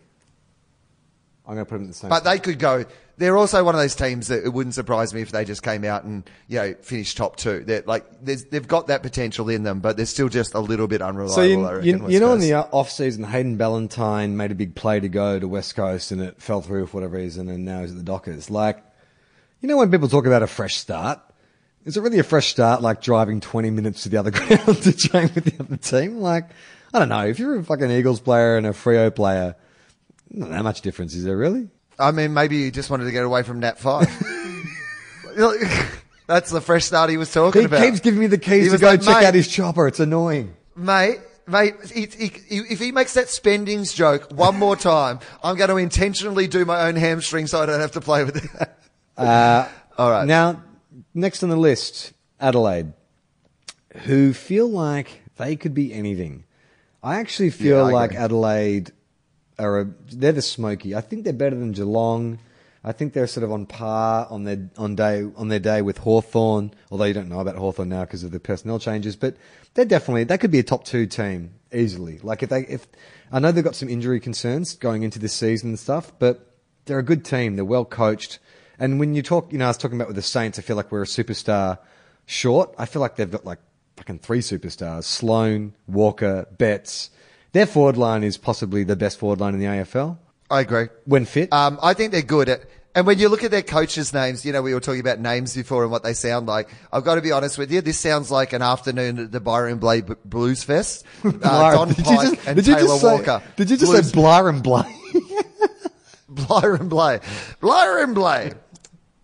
I'm 1.48 1.54
going 1.54 1.64
to 1.64 1.70
put 1.70 1.76
them 1.76 1.84
in 1.84 1.88
the 1.88 1.94
same. 1.94 2.10
But 2.10 2.24
they 2.24 2.38
could 2.38 2.58
go. 2.58 2.84
They're 3.16 3.38
also 3.38 3.64
one 3.64 3.74
of 3.74 3.80
those 3.80 3.94
teams 3.94 4.28
that 4.28 4.44
it 4.44 4.50
wouldn't 4.50 4.74
surprise 4.74 5.14
me 5.14 5.22
if 5.22 5.32
they 5.32 5.46
just 5.46 5.62
came 5.62 5.82
out 5.82 6.04
and 6.04 6.28
you 6.46 6.58
know 6.58 6.74
finished 6.82 7.16
top 7.16 7.36
two. 7.36 7.64
They're 7.64 7.82
like 7.86 8.04
there's, 8.22 8.44
they've 8.44 8.68
got 8.68 8.88
that 8.88 9.02
potential 9.02 9.48
in 9.48 9.62
them, 9.62 9.80
but 9.80 9.96
they're 9.96 10.04
still 10.04 10.28
just 10.28 10.52
a 10.52 10.60
little 10.60 10.86
bit 10.86 11.00
unreliable. 11.00 11.34
So 11.34 11.40
I 11.40 11.46
you, 11.46 11.66
reckon, 11.66 12.02
you, 12.02 12.08
you 12.10 12.20
know 12.20 12.34
in 12.34 12.40
the 12.40 12.52
off 12.54 12.90
season, 12.90 13.24
Hayden 13.24 13.56
Ballantyne 13.56 14.36
made 14.36 14.52
a 14.52 14.54
big 14.54 14.74
play 14.74 15.00
to 15.00 15.08
go 15.08 15.38
to 15.38 15.48
West 15.48 15.74
Coast 15.74 16.12
and 16.12 16.20
it 16.20 16.40
fell 16.40 16.60
through 16.60 16.86
for 16.86 16.98
whatever 16.98 17.16
reason, 17.16 17.48
and 17.48 17.64
now 17.64 17.80
he's 17.80 17.92
at 17.92 17.96
the 17.96 18.02
Dockers. 18.02 18.50
Like, 18.50 18.84
you 19.62 19.68
know 19.68 19.78
when 19.78 19.90
people 19.90 20.08
talk 20.08 20.26
about 20.26 20.42
a 20.42 20.46
fresh 20.46 20.76
start, 20.76 21.18
is 21.86 21.96
it 21.96 22.02
really 22.02 22.18
a 22.18 22.24
fresh 22.24 22.48
start 22.48 22.82
like 22.82 23.00
driving 23.00 23.40
20 23.40 23.70
minutes 23.70 24.02
to 24.02 24.10
the 24.10 24.18
other 24.18 24.30
ground 24.32 24.82
to 24.82 24.92
train 24.94 25.30
with 25.34 25.44
the 25.44 25.64
other 25.64 25.78
team? 25.78 26.18
Like, 26.18 26.50
I 26.92 26.98
don't 26.98 27.08
know. 27.08 27.26
If 27.26 27.38
you're 27.38 27.58
a 27.58 27.64
fucking 27.64 27.90
Eagles 27.90 28.20
player 28.20 28.58
and 28.58 28.66
a 28.66 28.72
Freo 28.72 29.14
player, 29.14 29.56
not 30.30 30.50
that 30.50 30.62
much 30.62 30.80
difference, 30.82 31.14
is 31.14 31.24
there 31.24 31.36
really? 31.36 31.68
I 31.98 32.12
mean, 32.12 32.32
maybe 32.34 32.56
you 32.56 32.70
just 32.70 32.90
wanted 32.90 33.04
to 33.04 33.12
get 33.12 33.24
away 33.24 33.42
from 33.42 33.60
Nat 33.60 33.78
Fyfe. 33.78 34.08
That's 36.26 36.50
the 36.50 36.60
fresh 36.60 36.84
start 36.84 37.10
he 37.10 37.16
was 37.16 37.32
talking 37.32 37.62
He 37.62 37.66
about. 37.66 37.80
He 37.80 37.86
keeps 37.86 38.00
giving 38.00 38.20
me 38.20 38.26
the 38.26 38.38
keys 38.38 38.64
He 38.64 38.70
to 38.70 38.78
go 38.78 38.90
like, 38.90 39.02
check 39.02 39.24
out 39.24 39.34
his 39.34 39.48
chopper. 39.48 39.86
It's 39.88 40.00
annoying. 40.00 40.54
mate. 40.76 41.20
Mate, 41.46 41.76
he, 41.90 42.04
he, 42.04 42.30
if 42.50 42.78
he 42.78 42.92
makes 42.92 43.14
that 43.14 43.30
spendings 43.30 43.94
joke 43.94 44.30
one 44.30 44.58
more 44.58 44.76
time, 44.76 45.18
I'm 45.42 45.56
going 45.56 45.70
to 45.70 45.78
intentionally 45.78 46.46
do 46.46 46.66
my 46.66 46.86
own 46.88 46.94
hamstring 46.94 47.46
so 47.46 47.62
I 47.62 47.64
don't 47.64 47.80
have 47.80 47.92
to 47.92 48.02
play 48.02 48.24
with 48.24 48.36
it. 48.44 48.68
Uh, 49.16 49.68
All 49.96 50.10
right. 50.12 50.28
Now, 50.28 50.62
next 51.12 51.42
on 51.42 51.48
the 51.48 51.56
list, 51.56 52.12
Adelaide, 52.38 52.92
who 54.04 54.32
feel 54.32 54.68
like 54.68 55.22
they 55.38 55.56
could 55.56 55.74
be 55.74 55.92
anything. 55.92 56.44
I 57.02 57.16
actually 57.16 57.50
feel 57.50 57.78
Yeah, 57.78 57.82
I 57.82 57.92
like. 57.92 58.14
Adelaide 58.14 58.92
are 59.58 59.80
a, 59.80 59.86
they're 60.12 60.32
the 60.32 60.42
smoky. 60.42 60.94
I 60.94 61.00
think 61.00 61.24
they're 61.24 61.32
better 61.32 61.56
than 61.56 61.72
Geelong. 61.72 62.38
I 62.84 62.92
think 62.92 63.12
they're 63.12 63.26
sort 63.26 63.44
of 63.44 63.52
on 63.52 63.66
par 63.66 64.26
on 64.30 64.44
their 64.44 64.70
on 64.76 64.94
day 64.94 65.26
on 65.36 65.48
their 65.48 65.58
day 65.58 65.82
with 65.82 65.98
Hawthorn. 65.98 66.72
although 66.90 67.04
you 67.04 67.14
don't 67.14 67.28
know 67.28 67.40
about 67.40 67.56
Hawthorn 67.56 67.88
now 67.88 68.04
because 68.04 68.22
of 68.22 68.30
the 68.30 68.40
personnel 68.40 68.78
changes. 68.78 69.16
But 69.16 69.36
they're 69.74 69.84
definitely 69.84 70.24
they 70.24 70.38
could 70.38 70.50
be 70.50 70.60
a 70.60 70.62
top 70.62 70.84
two 70.84 71.06
team 71.06 71.54
easily. 71.72 72.18
Like 72.22 72.42
if 72.42 72.50
they 72.50 72.60
if 72.62 72.86
I 73.32 73.40
know 73.40 73.52
they've 73.52 73.64
got 73.64 73.74
some 73.74 73.88
injury 73.88 74.20
concerns 74.20 74.74
going 74.74 75.02
into 75.02 75.18
this 75.18 75.32
season 75.32 75.70
and 75.70 75.78
stuff, 75.78 76.12
but 76.18 76.54
they're 76.84 76.98
a 76.98 77.04
good 77.04 77.24
team. 77.24 77.56
They're 77.56 77.64
well 77.64 77.84
coached. 77.84 78.38
And 78.78 79.00
when 79.00 79.14
you 79.14 79.22
talk, 79.22 79.52
you 79.52 79.58
know, 79.58 79.64
I 79.66 79.68
was 79.68 79.76
talking 79.76 79.98
about 79.98 80.06
with 80.06 80.16
the 80.16 80.22
Saints, 80.22 80.58
I 80.58 80.62
feel 80.62 80.76
like 80.76 80.92
we're 80.92 81.02
a 81.02 81.06
superstar 81.06 81.78
short. 82.26 82.74
I 82.78 82.86
feel 82.86 83.00
like 83.00 83.16
they've 83.16 83.30
got 83.30 83.44
like 83.44 83.58
fucking 83.96 84.20
three 84.20 84.40
superstars: 84.40 85.04
Sloan, 85.04 85.74
Walker, 85.86 86.46
Betts. 86.56 87.10
Their 87.52 87.66
forward 87.66 87.96
line 87.96 88.22
is 88.24 88.36
possibly 88.36 88.84
the 88.84 88.96
best 88.96 89.18
forward 89.18 89.40
line 89.40 89.54
in 89.54 89.60
the 89.60 89.66
AFL 89.66 90.18
I 90.50 90.60
agree. 90.60 90.88
when 91.04 91.24
fit. 91.24 91.52
Um, 91.52 91.78
I 91.82 91.94
think 91.94 92.12
they're 92.12 92.22
good 92.22 92.48
at, 92.48 92.60
and 92.94 93.06
when 93.06 93.18
you 93.18 93.28
look 93.28 93.44
at 93.44 93.50
their 93.50 93.62
coaches' 93.62 94.12
names, 94.12 94.44
you 94.44 94.52
know, 94.52 94.62
we 94.62 94.74
were 94.74 94.80
talking 94.80 95.00
about 95.00 95.18
names 95.20 95.54
before 95.54 95.82
and 95.82 95.90
what 95.92 96.02
they 96.02 96.14
sound 96.14 96.46
like. 96.46 96.68
I've 96.92 97.04
got 97.04 97.14
to 97.16 97.20
be 97.20 97.32
honest 97.32 97.58
with 97.58 97.70
you. 97.70 97.80
This 97.80 97.98
sounds 97.98 98.30
like 98.30 98.52
an 98.52 98.62
afternoon 98.62 99.18
at 99.18 99.32
the 99.32 99.40
Byron 99.40 99.78
Blay 99.78 100.00
B- 100.02 100.14
Blues 100.24 100.62
Fest. 100.64 101.04
Uh, 101.24 101.72
Don 101.72 101.88
did 101.88 101.98
you 101.98 102.04
Pyke 102.04 102.20
just, 102.34 102.46
and 102.48 102.56
did 102.56 102.66
you 102.66 102.74
Taylor 102.74 102.86
just 102.88 103.00
say, 103.00 103.06
Walker. 103.14 103.42
Did 103.56 103.70
you 103.70 103.76
just 103.76 103.92
Blues, 103.92 104.10
say 104.10 104.18
Blar 104.18 104.48
and 104.48 104.62
Blay? 104.62 104.94
Byron 106.28 106.88
Blay? 106.88 107.20
Byron 107.60 108.14
Blay. 108.14 108.52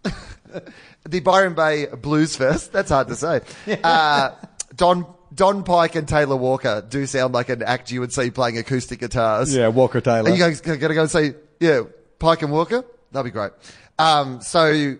the 1.09 1.21
Byron 1.21 1.55
Bay 1.55 1.87
Blues 1.87 2.37
Fest. 2.37 2.73
That's 2.73 2.91
hard 2.91 3.09
to 3.09 3.17
say. 3.17 3.41
Uh, 3.83 4.31
Don, 4.77 5.07
Don 5.35 5.65
Pyke 5.65 5.97
and 5.97 6.07
Taylor 6.07 6.37
Walker 6.37 6.85
do 6.89 7.07
sound 7.07 7.35
like 7.35 7.49
an 7.49 7.63
act 7.63 7.91
you 7.91 8.01
would 8.01 8.13
see 8.13 8.31
playing 8.31 8.59
acoustic 8.59 9.01
guitars. 9.01 9.55
yeah, 9.55 9.69
Walker 9.69 10.01
Taylor. 10.01 10.31
Are 10.31 10.33
you 10.33 10.39
guys 10.39 10.61
going 10.61 10.79
to 10.79 10.95
go 10.95 11.01
and 11.01 11.11
say, 11.11 11.35
yeah, 11.61 11.83
Pyke 12.19 12.43
and 12.43 12.53
Walker? 12.53 12.85
That'd 13.11 13.25
be 13.25 13.31
great. 13.31 13.53
Um, 13.99 14.41
so, 14.41 14.97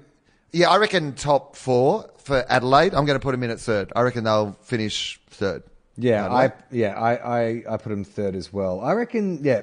yeah, 0.53 0.71
I 0.71 0.79
reckon 0.79 1.15
top 1.15 1.57
four 1.57 2.11
for 2.19 2.45
Adelaide. 2.49 2.95
I'm 2.95 3.05
going 3.05 3.19
to 3.19 3.23
put 3.23 3.33
them 3.33 3.43
in 3.43 3.51
at 3.51 3.61
third. 3.61 3.93
I 3.95 4.03
reckon 4.03 4.25
they'll 4.25 4.53
finish 4.63 5.21
third. 5.31 5.63
Yeah, 5.97 6.25
Adelaide. 6.25 6.51
I 6.51 6.53
yeah 6.73 6.99
I, 6.99 7.41
I 7.41 7.63
I 7.71 7.77
put 7.77 7.91
them 7.91 8.03
third 8.05 8.35
as 8.35 8.53
well. 8.53 8.81
I 8.81 8.93
reckon 8.93 9.45
yeah. 9.45 9.63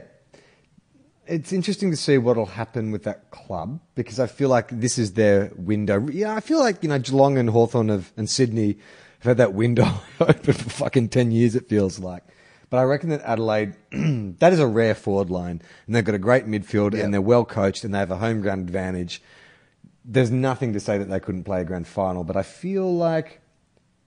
It's 1.27 1.53
interesting 1.53 1.91
to 1.91 1.97
see 1.97 2.17
what'll 2.17 2.45
happen 2.45 2.91
with 2.91 3.03
that 3.03 3.31
club 3.31 3.79
because 3.95 4.19
I 4.19 4.27
feel 4.27 4.49
like 4.49 4.67
this 4.69 4.97
is 4.97 5.13
their 5.13 5.51
window. 5.55 6.05
Yeah, 6.07 6.35
I 6.35 6.39
feel 6.39 6.59
like 6.59 6.83
you 6.83 6.89
know 6.89 6.99
Geelong 6.99 7.37
and 7.37 7.49
Hawthorn 7.49 7.89
and 7.89 8.29
Sydney 8.29 8.77
have 9.21 9.31
had 9.31 9.37
that 9.37 9.53
window 9.53 9.87
open 10.19 10.53
for 10.53 10.69
fucking 10.69 11.09
ten 11.09 11.31
years. 11.31 11.55
It 11.55 11.67
feels 11.69 11.99
like, 11.99 12.23
but 12.69 12.77
I 12.77 12.83
reckon 12.83 13.09
that 13.09 13.21
Adelaide 13.21 13.75
that 14.39 14.53
is 14.53 14.59
a 14.59 14.67
rare 14.67 14.95
forward 14.95 15.29
line, 15.29 15.61
and 15.87 15.95
they've 15.95 16.05
got 16.05 16.15
a 16.15 16.19
great 16.19 16.45
midfield, 16.47 16.93
Yeah. 16.93 17.03
and 17.03 17.13
they're 17.13 17.21
well 17.21 17.45
coached, 17.45 17.83
and 17.83 17.93
they 17.93 17.99
have 17.99 18.11
a 18.11 18.17
home 18.17 18.41
ground 18.41 18.61
advantage. 18.67 19.21
There's 20.03 20.31
nothing 20.31 20.73
to 20.73 20.79
say 20.79 20.97
that 20.97 21.09
they 21.09 21.19
couldn't 21.19 21.43
play 21.43 21.61
a 21.61 21.63
grand 21.63 21.87
final, 21.87 22.23
but 22.23 22.35
I 22.35 22.43
feel 22.43 22.91
like 22.95 23.39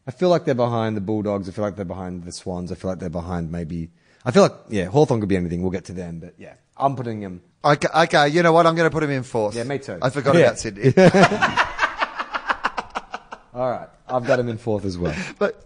I 0.07 0.11
feel 0.11 0.29
like 0.29 0.45
they're 0.45 0.55
behind 0.55 0.97
the 0.97 1.01
Bulldogs. 1.01 1.49
I 1.49 1.53
feel 1.53 1.65
like 1.65 1.77
they're 1.77 1.85
behind 1.85 2.25
the 2.25 2.33
Swans. 2.33 2.73
I 2.73 2.75
feel 2.75 2.91
like 2.91 2.99
they're 2.99 3.09
behind 3.09 3.53
maybe. 3.53 3.91
I 4.25 4.31
feel 4.33 4.43
like 4.43 4.53
yeah, 4.69 4.87
Hawthorn 4.87 5.21
could 5.21 5.29
be 5.29 5.37
anything. 5.37 5.63
We'll 5.63 5.71
get 5.71 5.85
to 5.87 5.93
them, 5.93 6.19
but 6.21 6.35
yeah, 6.39 6.55
I'm 6.77 6.97
putting 6.97 7.21
them. 7.21 7.43
Okay, 7.65 7.89
okay, 7.95 8.29
you 8.29 8.43
know 8.43 8.53
what? 8.53 8.67
I'm 8.67 8.75
going 8.75 8.91
to 8.91 8.93
put 8.93 9.03
him 9.03 9.11
in 9.11 9.23
fourth. 9.23 9.55
Yeah, 9.55 9.65
me 9.65 9.79
too. 9.79 9.99
I 10.03 10.11
forgot 10.11 10.35
Yeah. 10.35 10.41
about 10.47 10.59
Sydney. 10.59 10.93
All 13.55 13.71
right, 13.71 13.89
I've 14.09 14.27
got 14.27 14.39
him 14.39 14.49
in 14.49 14.59
fourth 14.59 14.85
as 14.85 14.99
well. 14.99 15.15
but, 15.39 15.65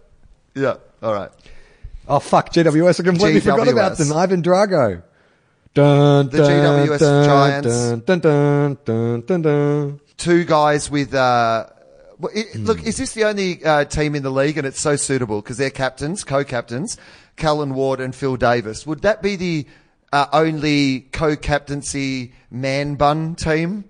yeah, 0.55 0.75
all 1.01 1.13
right. 1.13 1.29
Oh 2.07 2.19
fuck, 2.19 2.51
GWS! 2.51 2.99
I 2.99 3.03
completely 3.03 3.39
forgot 3.39 3.67
about 3.67 3.97
them. 3.97 4.11
Ivan 4.11 4.41
Drago. 4.41 5.03
Dun, 5.75 6.29
The 6.29 6.37
dun, 6.39 6.87
GWS 6.87 6.99
dun, 6.99 7.25
Giants. 7.25 7.67
Dun, 7.67 7.99
dun, 7.99 8.19
dun, 8.19 8.77
dun, 8.83 9.21
dun, 9.21 9.41
dun. 9.43 9.99
Two 10.17 10.43
guys 10.43 10.89
with, 10.89 11.13
uh, 11.13 11.67
it, 12.33 12.47
Hmm. 12.55 12.65
look, 12.65 12.83
is 12.83 12.97
this 12.97 13.13
the 13.13 13.25
only 13.25 13.63
uh, 13.63 13.85
team 13.85 14.15
in 14.15 14.23
the 14.23 14.31
league? 14.31 14.57
And 14.57 14.65
it's 14.65 14.79
so 14.79 14.95
suitable 14.95 15.41
because 15.41 15.57
they're 15.57 15.69
captains, 15.69 16.23
co-captains, 16.23 16.97
Callan 17.37 17.75
Ward 17.75 18.01
and 18.01 18.15
Phil 18.15 18.35
Davis. 18.35 18.87
Would 18.87 19.03
that 19.03 19.21
be 19.21 19.35
the 19.35 19.67
uh, 20.11 20.25
only 20.33 21.01
co-captaincy 21.11 22.33
man 22.49 22.95
bun 22.95 23.35
team? 23.35 23.85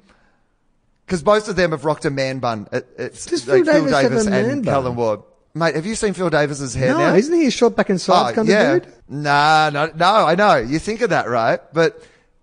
Because 1.10 1.23
both 1.23 1.48
of 1.49 1.56
them 1.56 1.72
have 1.72 1.86
rocked 1.86 2.06
a 2.06 2.11
man 2.11 2.38
bun. 2.38 2.68
It, 2.72 2.88
it's 2.99 3.26
Does 3.26 3.48
like 3.48 3.65
Phil 3.65 3.86
Davis 3.90 4.27
and? 4.27 4.64
Callan 4.64 4.95
Ward. 4.95 5.22
Mate, 5.56 5.73
have 5.73 5.88
you 5.88 5.95
seen 5.95 6.14
Phil 6.14 6.30
Davis's 6.30 6.76
hair 6.76 6.91
No, 6.91 6.99
now? 6.99 7.15
isn't 7.15 7.34
he 7.36 7.48
a 7.48 7.52
short 7.52 7.76
back 7.76 7.90
and 7.90 7.99
sides 7.99 8.34
Oh, 8.34 8.36
kind 8.36 8.48
yeah. 8.48 8.73
of 8.73 8.84
dude? 8.84 8.94
Nah, 9.10 9.72
no, 9.73 9.91
no, 9.95 10.06
I 10.06 10.36
know. 10.36 10.57
You 10.57 10.77
think 10.77 11.02
of 11.02 11.10
that, 11.10 11.27
right? 11.27 11.60
But 11.73 11.99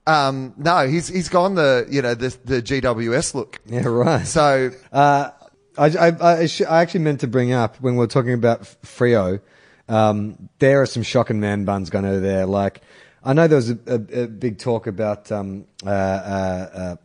um, 0.09 0.53
no, 0.57 0.89
he's 0.89 1.07
he's 1.07 1.29
gone 1.29 1.55
the 1.55 1.87
you 1.89 2.03
know 2.03 2.15
the 2.15 2.37
the 2.45 2.61
GWS 2.61 3.35
look. 3.37 3.61
Yeah, 3.67 3.85
right. 3.87 4.27
So 4.27 4.73
Uh, 4.93 5.31
I, 5.79 5.87
I, 5.87 6.09
I, 6.09 6.49
I 6.69 6.81
actually 6.83 7.01
meant 7.05 7.21
to 7.21 7.29
bring 7.29 7.53
up 7.53 7.77
when 7.81 7.95
we 7.97 8.03
are 8.05 8.09
talking 8.09 8.33
about 8.33 8.63
Freo, 8.83 9.41
um, 9.89 10.49
there 10.59 10.83
are 10.83 10.87
some 10.87 11.05
shocking 11.05 11.39
man 11.39 11.65
buns 11.65 11.91
going 11.91 12.05
over 12.07 12.19
there. 12.19 12.47
Like, 12.47 12.81
I 13.23 13.33
know 13.33 13.47
there 13.47 13.57
was 13.57 13.71
a, 13.71 13.79
a, 13.87 14.23
a 14.23 14.27
big 14.27 14.59
talk 14.59 14.87
about, 14.89 15.31
um, 15.31 15.67
uh, 15.85 15.91
uh, 15.91 16.71
uh, 16.75 16.97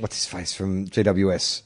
what's 0.00 0.16
his 0.16 0.26
face 0.26 0.54
from 0.54 0.86
GWS? 0.86 1.62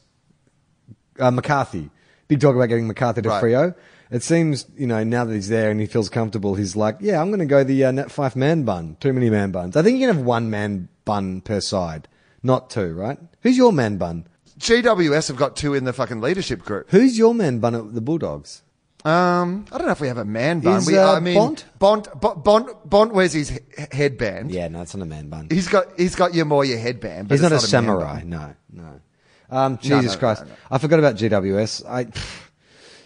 Uh, 1.18 1.30
McCarthy. 1.30 1.90
Big 2.28 2.40
talk 2.40 2.54
about 2.54 2.66
getting 2.66 2.86
McCarthy 2.86 3.22
to 3.22 3.28
Right. 3.28 3.42
Freo. 3.42 3.74
It 4.10 4.22
seems, 4.22 4.66
you 4.76 4.86
know, 4.86 5.04
now 5.04 5.24
that 5.24 5.34
he's 5.34 5.48
there 5.48 5.70
and 5.70 5.80
he 5.80 5.86
feels 5.86 6.08
comfortable, 6.08 6.56
he's 6.56 6.74
like, 6.74 6.96
yeah, 7.00 7.20
I'm 7.20 7.28
going 7.28 7.40
to 7.40 7.46
go 7.46 7.62
the 7.62 7.84
uh, 7.84 7.90
Nat 7.92 8.08
Fyfe 8.08 8.34
man 8.34 8.64
bun. 8.64 8.96
Too 9.00 9.12
many 9.12 9.30
man 9.30 9.52
buns. 9.52 9.76
I 9.76 9.82
think 9.82 9.98
you 10.00 10.06
can 10.08 10.16
have 10.16 10.24
one 10.24 10.50
man 10.50 10.88
bun 11.04 11.40
per 11.42 11.60
side, 11.60 12.08
not 12.42 12.70
two, 12.70 12.92
right? 12.94 13.18
Who's 13.42 13.56
your 13.56 13.72
man 13.72 13.98
bun? 13.98 14.26
GWS 14.58 15.28
have 15.28 15.36
got 15.36 15.56
two 15.56 15.74
in 15.74 15.84
the 15.84 15.92
fucking 15.92 16.20
leadership 16.20 16.62
group. 16.64 16.90
Who's 16.90 17.16
your 17.18 17.34
man 17.34 17.60
bun 17.60 17.74
at 17.74 17.94
the 17.94 18.00
Bulldogs? 18.00 18.62
Um, 19.04 19.64
I 19.72 19.78
don't 19.78 19.86
know 19.86 19.92
if 19.92 20.00
we 20.00 20.08
have 20.08 20.18
a 20.18 20.24
man 20.24 20.60
bun. 20.60 20.78
Is, 20.78 20.86
we, 20.86 20.98
uh, 20.98 21.14
I 21.14 21.20
mean, 21.20 21.34
Bont? 21.34 21.64
Bont, 21.78 22.20
Bont, 22.20 22.44
Bont, 22.44 22.88
Bont 22.90 23.14
wears 23.14 23.32
his 23.32 23.48
he- 23.48 23.58
headband. 23.92 24.50
Yeah, 24.50 24.68
no, 24.68 24.82
it's 24.82 24.94
not 24.94 25.02
a 25.02 25.06
man 25.06 25.28
bun. 25.30 25.48
He's 25.50 25.68
got 25.68 25.86
he's 25.96 26.14
got 26.14 26.34
your 26.34 26.44
more 26.44 26.64
your 26.64 26.78
headband. 26.78 27.28
But 27.28 27.34
He's 27.34 27.42
not 27.42 27.52
a 27.52 27.56
it's 27.56 27.68
samurai. 27.68 28.22
No, 28.24 28.54
no. 28.70 29.00
Um, 29.48 29.78
Jesus 29.78 30.14
no, 30.14 30.18
Christ. 30.18 30.42
no, 30.42 30.48
no. 30.48 30.54
I 30.70 30.78
forgot 30.78 30.98
about 30.98 31.16
GWS. 31.16 31.84
I, 31.88 32.06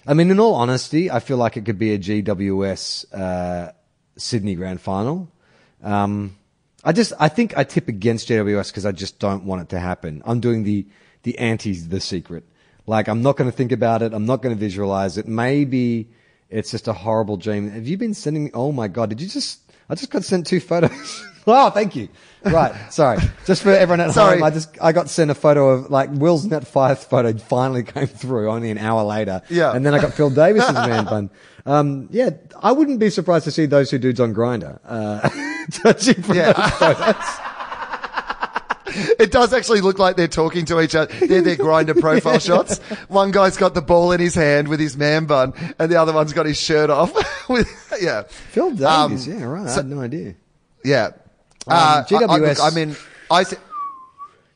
I 0.07 0.15
mean, 0.15 0.31
in 0.31 0.41
all 0.41 0.55
honesty, 0.55 1.11
I 1.11 1.21
feel 1.21 1.37
like 1.37 1.57
it 1.57 1.65
could 1.65 1.79
be 1.79 1.95
a 1.95 1.99
GWS 1.99 3.15
uh, 3.15 3.73
Sydney 4.17 4.55
Grand 4.55 4.81
Final. 4.81 5.29
Um, 5.83 6.37
I 6.85 6.93
just, 6.93 7.15
I 7.19 7.29
think 7.29 7.57
I 7.57 7.65
tip 7.65 7.89
against 7.89 8.29
GWS 8.29 8.69
because 8.69 8.85
I 8.85 8.93
just 8.93 9.19
don't 9.19 9.45
want 9.45 9.63
it 9.63 9.69
to 9.71 9.81
happen. 9.81 10.23
I'm 10.27 10.41
doing 10.41 10.65
the 10.65 10.87
the 11.23 11.39
anti 11.39 11.75
the 11.75 12.01
secret. 12.01 12.45
Like, 12.87 13.09
I'm 13.09 13.23
not 13.23 13.37
going 13.37 13.51
to 13.51 13.57
think 13.57 13.73
about 13.73 14.03
it. 14.03 14.13
I'm 14.13 14.27
not 14.27 14.43
going 14.43 14.55
to 14.55 14.59
visualize 14.61 15.17
it. 15.19 15.27
Maybe 15.27 16.09
it's 16.51 16.71
just 16.71 16.87
a 16.89 16.93
horrible 16.93 17.37
dream. 17.37 17.71
Have 17.71 17.87
you 17.87 17.97
been 17.97 18.15
sending? 18.15 18.51
Oh 18.55 18.73
my 18.73 18.89
god! 18.89 19.09
Did 19.11 19.21
you 19.21 19.29
just? 19.29 19.61
I 19.89 19.95
just 19.95 20.11
got 20.11 20.25
sent 20.25 20.47
two 20.47 20.61
photos 20.61 21.25
Oh, 21.47 21.69
thank 21.69 21.95
you. 21.95 22.09
Right, 22.43 22.73
sorry. 22.91 23.19
Just 23.45 23.63
for 23.63 23.69
everyone 23.71 24.01
at 24.01 24.13
Sorry. 24.13 24.37
home, 24.39 24.45
I 24.45 24.51
just 24.51 24.79
I 24.81 24.93
got 24.93 25.11
sent 25.11 25.31
a 25.31 25.35
photo 25.35 25.69
of 25.71 25.91
like 25.91 26.09
Will's 26.11 26.47
Nat 26.47 26.65
Fyfe 26.65 27.05
photo 27.05 27.37
finally 27.37 27.83
came 27.95 28.07
through 28.07 28.51
only 28.51 28.71
an 28.71 28.79
hour 28.79 29.03
later. 29.05 29.43
Yeah. 29.51 29.73
and 29.75 29.85
then 29.85 29.93
I 29.95 30.01
got 30.01 30.15
Phil 30.15 30.31
Davis's 30.31 30.73
man 30.75 31.05
bun. 31.05 31.31
Um, 31.67 32.09
yeah, 32.11 32.31
I 32.63 32.73
wouldn't 32.73 32.99
be 32.99 33.11
surprised 33.11 33.45
to 33.45 33.51
see 33.51 33.67
those 33.67 33.91
two 33.91 33.99
dudes 33.99 34.21
on 34.21 34.33
Grindr. 34.35 34.79
Uh, 34.85 35.29
from 35.29 36.35
Yeah. 36.35 36.53
those 36.53 36.71
photos. 36.79 37.25
It 39.19 39.31
does 39.33 39.53
actually 39.53 39.81
look 39.81 39.99
like 39.99 40.17
they're 40.17 40.29
talking 40.29 40.65
to 40.67 40.81
each 40.81 40.95
other. 40.95 41.13
They're 41.27 41.43
their 41.43 41.57
Grindr 41.57 41.99
profile 42.01 42.39
shots. 42.39 42.79
One 43.09 43.31
guy's 43.31 43.57
got 43.57 43.75
the 43.75 43.83
ball 43.83 44.13
in 44.13 44.21
his 44.21 44.35
hand 44.35 44.69
with 44.69 44.81
his 44.81 44.97
man 44.97 45.27
bun, 45.27 45.53
and 45.79 45.91
the 45.91 45.97
other 45.97 46.13
one's 46.13 46.33
got 46.33 46.47
his 46.47 46.61
shirt 46.61 46.91
off. 46.91 47.13
with, 47.49 47.69
yeah, 48.01 48.23
Phil 48.23 48.71
Davis, 48.71 49.27
Um, 49.27 49.33
yeah, 49.33 49.45
right. 49.45 49.67
I 49.69 49.73
had 49.75 49.87
no 49.87 50.01
idea. 50.01 50.35
yeah. 50.85 51.07
Um, 51.07 51.13
Uh, 51.69 51.73
I- 51.75 51.99
I, 52.01 52.03
GWS 52.05 52.41
look, 52.41 52.73
I 52.73 52.75
mean, 52.75 52.97
I. 53.31 53.45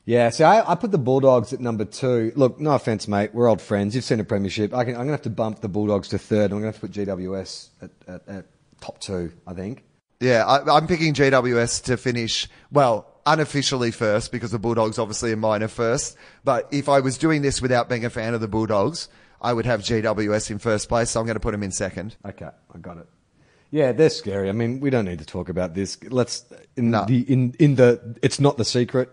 Yeah, 0.05 0.29
see, 0.31 0.43
I, 0.43 0.71
I 0.71 0.75
put 0.75 0.91
the 0.91 0.97
Bulldogs 0.97 1.53
at 1.53 1.59
number 1.59 1.85
two. 1.85 2.31
Look, 2.35 2.59
no 2.59 2.71
offense, 2.71 3.07
mate. 3.07 3.29
We're 3.33 3.47
old 3.47 3.61
friends. 3.61 3.93
You've 3.93 4.03
seen 4.03 4.19
a 4.19 4.23
premiership. 4.23 4.73
I 4.73 4.83
can, 4.83 4.93
I'm 4.93 4.99
going 5.01 5.07
to 5.09 5.13
have 5.13 5.21
to 5.23 5.29
bump 5.29 5.61
the 5.61 5.67
Bulldogs 5.69 6.07
to 6.09 6.17
third. 6.17 6.45
I'm 6.51 6.61
going 6.61 6.63
to 6.63 6.67
have 6.67 6.75
to 6.75 6.81
put 6.81 6.91
GWS 6.91 7.69
at, 7.83 7.91
at, 8.07 8.27
at 8.27 8.45
top 8.81 8.99
two, 8.99 9.31
I 9.45 9.53
think. 9.53 9.83
Yeah, 10.19 10.45
I, 10.45 10.77
I'm 10.77 10.87
picking 10.87 11.13
GWS 11.13 11.83
to 11.85 11.97
finish, 11.97 12.49
well, 12.71 13.05
unofficially 13.33 13.91
first 13.91 14.31
because 14.31 14.51
the 14.51 14.59
Bulldogs 14.59 14.97
obviously 14.99 15.31
are 15.31 15.37
minor 15.37 15.67
first. 15.67 16.17
But 16.43 16.67
if 16.71 16.89
I 16.89 16.99
was 16.99 17.17
doing 17.17 17.41
this 17.41 17.61
without 17.61 17.89
being 17.89 18.05
a 18.05 18.09
fan 18.09 18.33
of 18.33 18.41
the 18.41 18.47
Bulldogs, 18.47 19.07
I 19.41 19.53
would 19.53 19.65
have 19.65 19.81
GWS 19.81 20.51
in 20.51 20.59
first 20.59 20.89
place. 20.89 21.11
So 21.11 21.19
I'm 21.19 21.25
going 21.25 21.35
to 21.35 21.39
put 21.39 21.51
them 21.51 21.63
in 21.63 21.71
second. 21.71 22.15
Okay, 22.25 22.49
I 22.73 22.77
got 22.79 22.97
it. 22.97 23.07
Yeah, 23.71 23.91
they're 23.91 24.09
scary. 24.09 24.49
I 24.49 24.51
mean, 24.51 24.79
we 24.79 24.89
don't 24.89 25.05
need 25.05 25.19
to 25.19 25.25
talk 25.25 25.47
about 25.47 25.75
this. 25.75 25.97
Let's 26.03 26.43
in 26.75 26.89
No. 26.91 27.05
the 27.05 27.19
in 27.21 27.53
in 27.59 27.75
the. 27.75 28.17
It's 28.23 28.39
not 28.39 28.57
the 28.57 28.65
secret. 28.65 29.09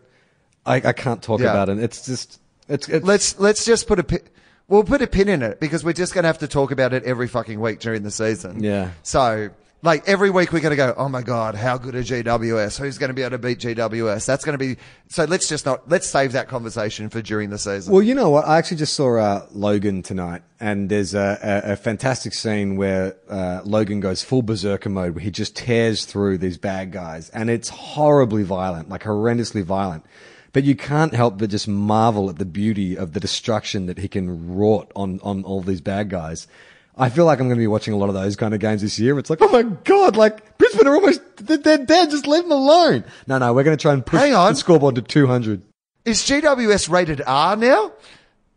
I, 0.65 0.77
I 0.77 0.93
can't 0.93 1.23
talk 1.23 1.41
Yeah. 1.41 1.51
about 1.51 1.69
it. 1.69 1.79
It's 1.79 2.07
just 2.07 2.41
it's, 2.69 2.89
it's 2.89 3.05
Let's 3.07 3.39
let's 3.39 3.65
just 3.67 3.87
put 3.87 3.99
a 3.99 4.05
pin. 4.05 4.21
We'll 4.69 4.83
put 4.83 5.01
a 5.03 5.07
pin 5.07 5.29
in 5.29 5.43
it 5.43 5.61
because 5.61 5.85
we're 5.85 5.93
just 5.93 6.13
going 6.15 6.25
to 6.25 6.29
have 6.29 6.39
to 6.39 6.49
talk 6.49 6.73
about 6.73 6.93
it 6.93 7.05
every 7.05 7.29
fucking 7.29 7.61
week 7.61 7.79
during 7.79 8.03
the 8.03 8.11
season. 8.11 8.65
Yeah. 8.65 8.91
So 9.05 9.51
like 9.87 10.07
every 10.09 10.31
week 10.31 10.53
we're 10.53 10.61
going 10.61 10.73
to 10.73 10.77
go, 10.77 10.93
oh 10.97 11.09
my 11.09 11.23
god, 11.23 11.55
how 11.55 11.79
good 11.79 11.95
are 11.95 12.03
GWS? 12.03 12.79
Who's 12.79 12.99
going 12.99 13.09
to 13.09 13.15
be 13.15 13.23
able 13.23 13.31
to 13.31 13.39
beat 13.39 13.61
GWS? 13.61 14.27
That's 14.27 14.45
going 14.45 14.59
to 14.59 14.59
be. 14.59 14.77
So 15.09 15.25
let's 15.25 15.49
just 15.49 15.65
not 15.65 15.89
let's 15.89 16.09
save 16.09 16.33
that 16.33 16.49
conversation 16.49 17.09
for 17.09 17.23
during 17.23 17.51
the 17.51 17.59
season. 17.59 17.93
Well, 17.93 18.03
you 18.03 18.15
know 18.15 18.29
what? 18.29 18.47
I 18.47 18.59
actually 18.59 18.79
just 18.79 18.95
saw 18.95 19.17
uh, 19.17 19.47
Logan 19.53 20.03
tonight, 20.03 20.43
and 20.59 20.91
there's 20.91 21.15
a, 21.15 21.63
a, 21.65 21.73
a 21.73 21.77
fantastic 21.77 22.35
scene 22.35 22.77
where 22.77 23.17
uh, 23.31 23.61
Logan 23.65 24.01
goes 24.01 24.23
full 24.23 24.43
berserker 24.43 24.91
mode, 24.91 25.15
where 25.15 25.23
he 25.23 25.31
just 25.31 25.57
tears 25.57 26.05
through 26.05 26.39
these 26.39 26.59
bad 26.59 26.91
guys, 26.91 27.31
and 27.31 27.49
it's 27.49 27.69
horribly 27.69 28.43
violent, 28.43 28.89
like 28.89 29.05
horrendously 29.05 29.63
violent. 29.63 30.05
But 30.53 30.65
you 30.65 30.75
can't 30.75 31.15
help 31.15 31.39
but 31.39 31.51
just 31.51 31.69
marvel 31.69 32.29
at 32.29 32.39
the 32.39 32.45
beauty 32.45 32.97
of 32.97 33.13
the 33.13 33.21
destruction 33.21 33.87
that 33.87 33.99
he 33.99 34.09
can 34.09 34.57
wrought 34.57 34.91
on 34.97 35.21
on 35.23 35.45
all 35.45 35.61
these 35.61 35.81
bad 35.81 36.11
guys. 36.11 36.49
I 36.97 37.11
feel 37.11 37.27
like 37.27 37.41
I'm 37.41 37.47
going 37.47 37.59
to 37.59 37.63
be 37.63 37.67
watching 37.67 37.93
a 37.93 37.97
lot 37.97 38.09
of 38.09 38.15
those 38.15 38.37
kind 38.37 38.55
of 38.55 38.61
games 38.61 38.81
this 38.81 38.99
year. 38.99 39.19
It's 39.19 39.29
like, 39.29 39.41
oh 39.43 39.49
my 39.49 39.63
god, 39.63 40.17
like 40.17 40.57
Brisbane 40.57 40.87
are 40.87 40.95
almost 40.95 41.21
they're 41.37 41.59
dead. 41.59 42.11
Just 42.11 42.27
leave 42.27 42.43
them 42.45 42.53
alone. 42.53 43.05
No, 43.27 43.37
no, 43.39 43.53
we're 43.53 43.65
going 43.65 43.77
to 43.77 43.81
try 43.81 43.93
and 43.93 44.05
push 44.05 44.21
Hang 44.21 44.35
on. 44.35 44.53
the 44.53 44.59
scoreboard 44.59 44.95
to 44.95 45.03
200. 45.03 45.63
Is 46.07 46.23
GWS 46.23 46.89
rated 46.89 47.21
R 47.27 47.57
now? 47.57 47.93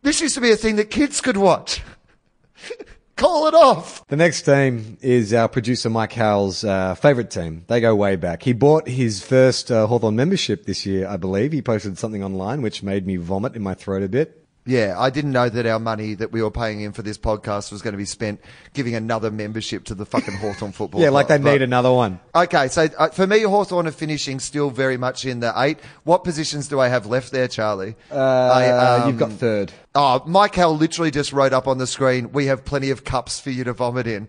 This 0.04 0.22
used 0.22 0.36
to 0.36 0.42
be 0.42 0.52
a 0.52 0.56
thing 0.56 0.78
that 0.78 0.90
kids 0.90 1.20
could 1.20 1.36
watch. 1.36 1.82
Call 3.18 3.48
it 3.48 3.54
off. 3.54 4.08
The 4.08 4.16
next 4.16 4.44
team 4.44 4.98
is 5.02 5.34
our 5.34 5.50
producer 5.50 5.90
Mike 5.90 6.14
Howell's 6.14 6.64
uh, 6.64 6.96
favourite 6.96 7.30
team. 7.30 7.66
They 7.68 7.82
go 7.82 7.94
way 7.94 8.16
back. 8.16 8.44
He 8.44 8.54
bought 8.54 8.88
his 8.88 9.22
first 9.22 9.70
uh, 9.70 9.88
Hawthorn 9.88 10.16
membership 10.16 10.66
this 10.66 10.86
year, 10.86 11.06
I 11.06 11.18
believe. 11.18 11.52
He 11.52 11.62
posted 11.62 11.98
something 11.98 12.24
online 12.24 12.62
which 12.62 12.82
made 12.82 13.06
me 13.06 13.18
vomit 13.18 13.58
in 13.58 13.62
my 13.62 13.74
throat 13.74 14.04
a 14.04 14.08
bit. 14.08 14.39
Yeah, 14.70 15.00
I 15.00 15.10
didn't 15.10 15.32
know 15.32 15.50
that 15.50 15.66
our 15.66 15.80
money 15.80 16.14
that 16.14 16.32
we 16.32 16.44
were 16.44 16.52
paying 16.52 16.82
in 16.82 16.92
for 16.92 17.02
this 17.02 17.18
podcast 17.18 17.72
was 17.72 17.82
going 17.82 17.94
to 17.94 17.98
be 17.98 18.06
spent 18.06 18.40
giving 18.74 18.94
another 18.94 19.32
membership 19.32 19.84
to 19.86 19.96
the 19.96 20.06
fucking 20.06 20.36
Hawthorn 20.36 20.74
football. 20.74 21.02
Yeah, 21.02 21.10
like 21.10 21.28
they 21.28 21.40
but- 21.40 21.54
need 21.54 21.64
another 21.64 21.92
one. 21.92 22.20
Okay, 22.36 22.68
so 22.68 22.88
uh, 23.00 23.10
for 23.10 23.26
me, 23.26 23.42
Hawthorn 23.42 23.88
are 23.88 23.92
finishing 23.92 24.40
still 24.40 24.70
very 24.70 24.96
much 24.96 25.26
in 25.26 25.40
the 25.40 25.52
eight. 25.58 25.80
What 26.04 26.24
positions 26.24 26.68
do 26.68 26.80
I 26.80 26.88
have 26.88 27.08
left 27.08 27.32
there, 27.32 27.48
Charlie? 27.48 27.96
Uh, 28.12 28.16
I, 28.16 28.70
um, 28.70 29.10
you've 29.10 29.18
got 29.18 29.32
third. 29.32 29.72
Oh, 29.96 30.22
Mike 30.28 30.54
Howell 30.54 30.78
literally 30.78 31.10
just 31.10 31.34
wrote 31.34 31.52
up 31.52 31.68
on 31.68 31.80
the 31.80 31.88
screen, 31.88 32.32
we 32.32 32.46
have 32.46 32.64
plenty 32.64 32.92
of 32.92 33.04
cups 33.04 33.40
for 33.40 33.50
you 33.50 33.64
to 33.64 33.74
vomit 33.74 34.06
in. 34.06 34.28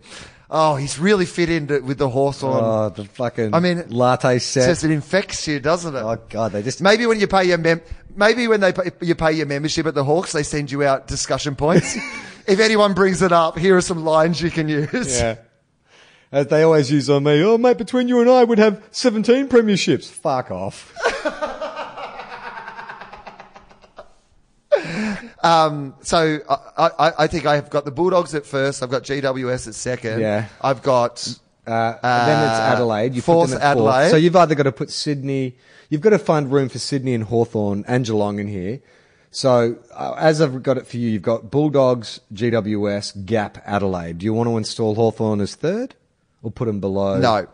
Oh, 0.53 0.75
he's 0.75 0.99
really 0.99 1.25
fit 1.25 1.49
into 1.49 1.79
with 1.81 1.97
the 1.97 2.09
Hawthorn. 2.09 2.61
Oh, 2.61 2.89
the 2.89 3.05
fucking 3.05 3.55
I 3.55 3.61
mean, 3.61 3.85
latte 3.87 4.37
set. 4.39 4.65
says 4.65 4.83
it 4.83 4.91
infects 4.91 5.47
you, 5.47 5.61
doesn't 5.61 5.95
it? 5.95 5.99
oh 5.99 6.17
god, 6.27 6.51
they 6.51 6.61
just 6.61 6.81
Maybe 6.81 7.05
when 7.05 7.21
you 7.21 7.27
pay 7.27 7.45
your 7.45 7.57
mem- 7.57 7.81
maybe 8.17 8.49
when 8.49 8.59
they 8.59 8.73
pay, 8.73 8.91
you 9.01 9.15
pay 9.15 9.31
your 9.31 9.45
membership 9.45 9.85
at 9.85 9.95
the 9.95 10.03
Hawks, 10.03 10.33
they 10.33 10.43
send 10.43 10.69
you 10.69 10.83
out 10.83 11.07
discussion 11.07 11.55
points. 11.55 11.95
if 12.47 12.59
anyone 12.59 12.93
brings 12.93 13.21
it 13.21 13.31
up, 13.31 13.57
here 13.57 13.77
are 13.77 13.81
some 13.81 14.03
lines 14.03 14.41
you 14.41 14.51
can 14.51 14.67
use. 14.67 15.19
yeah. 15.21 15.37
As 16.33 16.47
they 16.47 16.63
always 16.63 16.91
use 16.91 17.09
on 17.09 17.23
me, 17.23 17.41
oh 17.43 17.57
mate, 17.57 17.77
between 17.77 18.09
you 18.09 18.19
and 18.19 18.29
I, 18.29 18.43
would 18.43 18.59
have 18.59 18.83
seventeen 18.91 19.47
premierships. 19.47 20.09
Fuck 20.11 20.51
off. 20.51 20.93
Um, 25.43 25.95
so 26.01 26.39
I, 26.77 26.89
I, 26.99 27.13
I 27.19 27.27
think 27.27 27.45
I've 27.45 27.69
got 27.69 27.85
the 27.85 27.91
Bulldogs 27.91 28.35
at 28.35 28.45
first. 28.45 28.83
I've 28.83 28.91
got 28.91 29.03
GWS 29.03 29.67
at 29.69 29.75
second. 29.75 30.19
Yeah. 30.19 30.47
I've 30.61 30.81
got 30.83 31.27
Uh, 31.65 31.71
and 32.03 32.27
then 32.27 32.43
it's 32.49 32.59
Uh, 32.59 32.73
Adelaide. 32.73 33.13
You 33.15 33.21
fourth 33.21 33.49
put 33.51 33.59
them 33.59 33.61
at 33.67 33.73
fourth. 33.77 33.87
Adelaide. 33.93 34.09
So 34.11 34.17
you've 34.17 34.35
either 34.35 34.55
got 34.55 34.63
to 34.63 34.71
put 34.71 34.89
Sydney, 34.91 35.55
you've 35.89 36.01
got 36.01 36.09
to 36.11 36.19
find 36.19 36.51
room 36.51 36.69
for 36.69 36.79
Sydney 36.79 37.13
and 37.13 37.23
Hawthorn 37.25 37.83
and 37.87 38.05
Geelong 38.05 38.39
in 38.39 38.47
here. 38.47 38.81
So 39.31 39.77
uh, 39.93 40.13
as 40.17 40.41
I've 40.41 40.61
got 40.61 40.77
it 40.77 40.85
for 40.87 40.97
you, 40.97 41.09
you've 41.09 41.21
got 41.21 41.49
Bulldogs, 41.51 42.19
GWS, 42.33 43.25
Gap, 43.25 43.59
Adelaide. 43.65 44.17
Do 44.19 44.25
you 44.25 44.33
want 44.33 44.47
to 44.49 44.57
install 44.57 44.95
Hawthorn 44.95 45.39
as 45.41 45.55
third 45.55 45.95
or 46.43 46.51
put 46.51 46.65
them 46.65 46.79
below? 46.79 47.17
no 47.17 47.47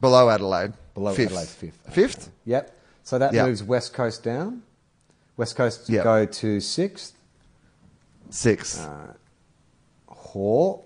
below 0.00 0.30
Adelaide. 0.30 0.72
Below 0.94 1.14
fifth. 1.14 1.26
Adelaide, 1.32 1.48
fifth. 1.48 1.78
Fifth. 1.90 2.30
Yep. 2.44 2.74
So 3.02 3.18
that 3.18 3.32
Yeah. 3.34 3.46
moves 3.46 3.62
West 3.62 3.92
Coast 3.94 4.22
down. 4.22 4.62
West 5.38 5.56
Coast 5.56 5.88
Yeah. 5.88 6.02
go 6.02 6.26
to 6.26 6.60
sixth. 6.60 7.14
Six. 8.28 8.78
Uh, 8.80 9.14
Haw. 10.08 10.80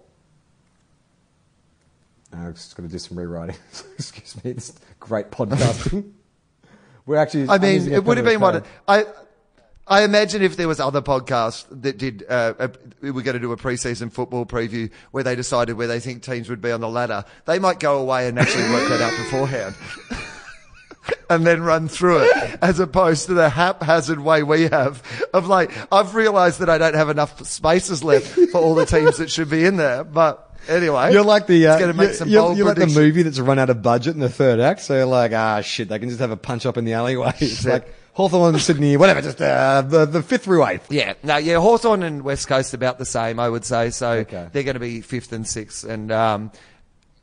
Uh, 2.33 2.37
I've 2.37 2.55
just 2.55 2.77
got 2.77 2.85
to 2.85 2.89
do 2.89 2.99
some 2.99 3.19
rewriting. 3.19 3.57
Excuse 3.99 4.45
me. 4.45 4.53
It's 4.53 4.73
great 5.01 5.31
podcasting. 5.33 6.13
We're 7.07 7.17
actually. 7.17 7.49
I 7.49 7.59
mean, 7.59 7.91
it 7.91 8.05
would 8.05 8.17
have 8.19 8.27
been 8.27 8.37
a 8.37 8.39
one. 8.39 8.63
I 8.87 9.07
I 9.89 10.05
imagine 10.05 10.43
if 10.43 10.57
there 10.57 10.69
was 10.69 10.79
other 10.79 11.03
podcasts 11.03 11.67
that 11.83 11.99
did, 11.99 12.25
uh, 12.29 12.55
a, 12.61 12.71
we 13.01 13.11
were 13.11 13.23
going 13.23 13.35
to 13.35 13.41
do 13.41 13.51
a 13.51 13.57
preseason 13.57 14.13
football 14.13 14.47
preview 14.47 14.89
where 15.11 15.25
they 15.25 15.35
decided 15.35 15.77
where 15.77 15.89
they 15.89 15.99
think 15.99 16.23
teams 16.23 16.49
would 16.49 16.61
be 16.61 16.71
on 16.71 16.81
the 16.81 16.89
ladder. 16.89 17.25
They 17.47 17.59
might 17.59 17.81
go 17.81 17.99
away 17.99 18.29
and 18.29 18.39
actually 18.39 18.71
work 18.71 18.89
that 18.89 19.01
out 19.03 19.11
beforehand. 19.25 19.75
And 21.31 21.47
then 21.47 21.63
run 21.63 21.89
through 21.89 22.25
it, 22.25 22.59
as 22.61 22.79
opposed 22.79 23.27
to 23.27 23.35
the 23.35 23.49
haphazard 23.49 24.21
way 24.21 24.43
we 24.43 24.65
have 24.65 25.03
of 25.33 25.47
like, 25.47 25.71
I've 25.91 26.15
realised 26.15 26.61
that 26.61 26.69
I 26.69 26.77
don't 26.77 26.95
have 26.95 27.09
enough 27.09 27.43
spaces 27.47 28.05
left 28.05 28.27
for 28.51 28.59
all 28.61 28.75
the 28.75 28.85
teams 28.85 29.17
that 29.17 29.31
should 29.31 29.49
be 29.49 29.65
in 29.65 29.79
there. 29.79 30.05
But 30.05 30.47
anyway, 30.69 31.11
You're 31.13 31.25
like 31.25 31.47
the 31.47 31.67
uh, 31.69 31.73
it's 31.73 31.81
going 31.81 31.93
to 31.93 31.97
make 31.97 32.09
you're, 32.09 32.15
some 32.15 32.29
you're, 32.29 32.53
you're 32.55 32.67
like 32.67 32.77
the 32.77 32.87
movie 32.87 33.23
that's 33.23 33.39
run 33.41 33.59
out 33.59 33.71
of 33.71 33.81
budget 33.81 34.15
in 34.15 34.21
the 34.21 34.29
third 34.29 34.61
act. 34.61 34.81
So 34.83 34.95
you're 34.95 35.07
like, 35.07 35.33
ah, 35.33 35.63
shit, 35.63 35.89
they 35.89 35.99
can 35.99 36.11
just 36.11 36.21
have 36.21 36.31
a 36.33 36.37
punch 36.37 36.67
up 36.67 36.77
in 36.77 36.85
the 36.85 36.93
alleyway. 36.93 37.33
It's 37.41 37.63
Shit. 37.63 37.73
like 37.73 37.95
Hawthorn, 38.13 38.59
Sydney, 38.59 38.99
whatever, 38.99 39.23
just 39.23 39.41
uh, 39.41 39.81
the 39.81 40.05
the 40.05 40.23
fifth 40.23 40.45
through 40.45 40.67
eighth. 40.67 40.93
Yeah, 40.93 41.15
no, 41.23 41.39
yeah, 41.39 41.57
Hawthorn 41.59 42.03
and 42.03 42.23
West 42.23 42.47
Coast 42.47 42.75
about 42.75 42.99
the 42.99 43.07
same, 43.07 43.41
I 43.41 43.49
would 43.49 43.65
say. 43.65 43.89
So 43.89 44.11
Okay. 44.11 44.49
they're 44.53 44.65
going 44.65 44.75
to 44.75 44.81
be 44.81 45.01
fifth 45.01 45.33
and 45.33 45.49
sixth, 45.49 45.83
and 45.85 46.13
um, 46.13 46.53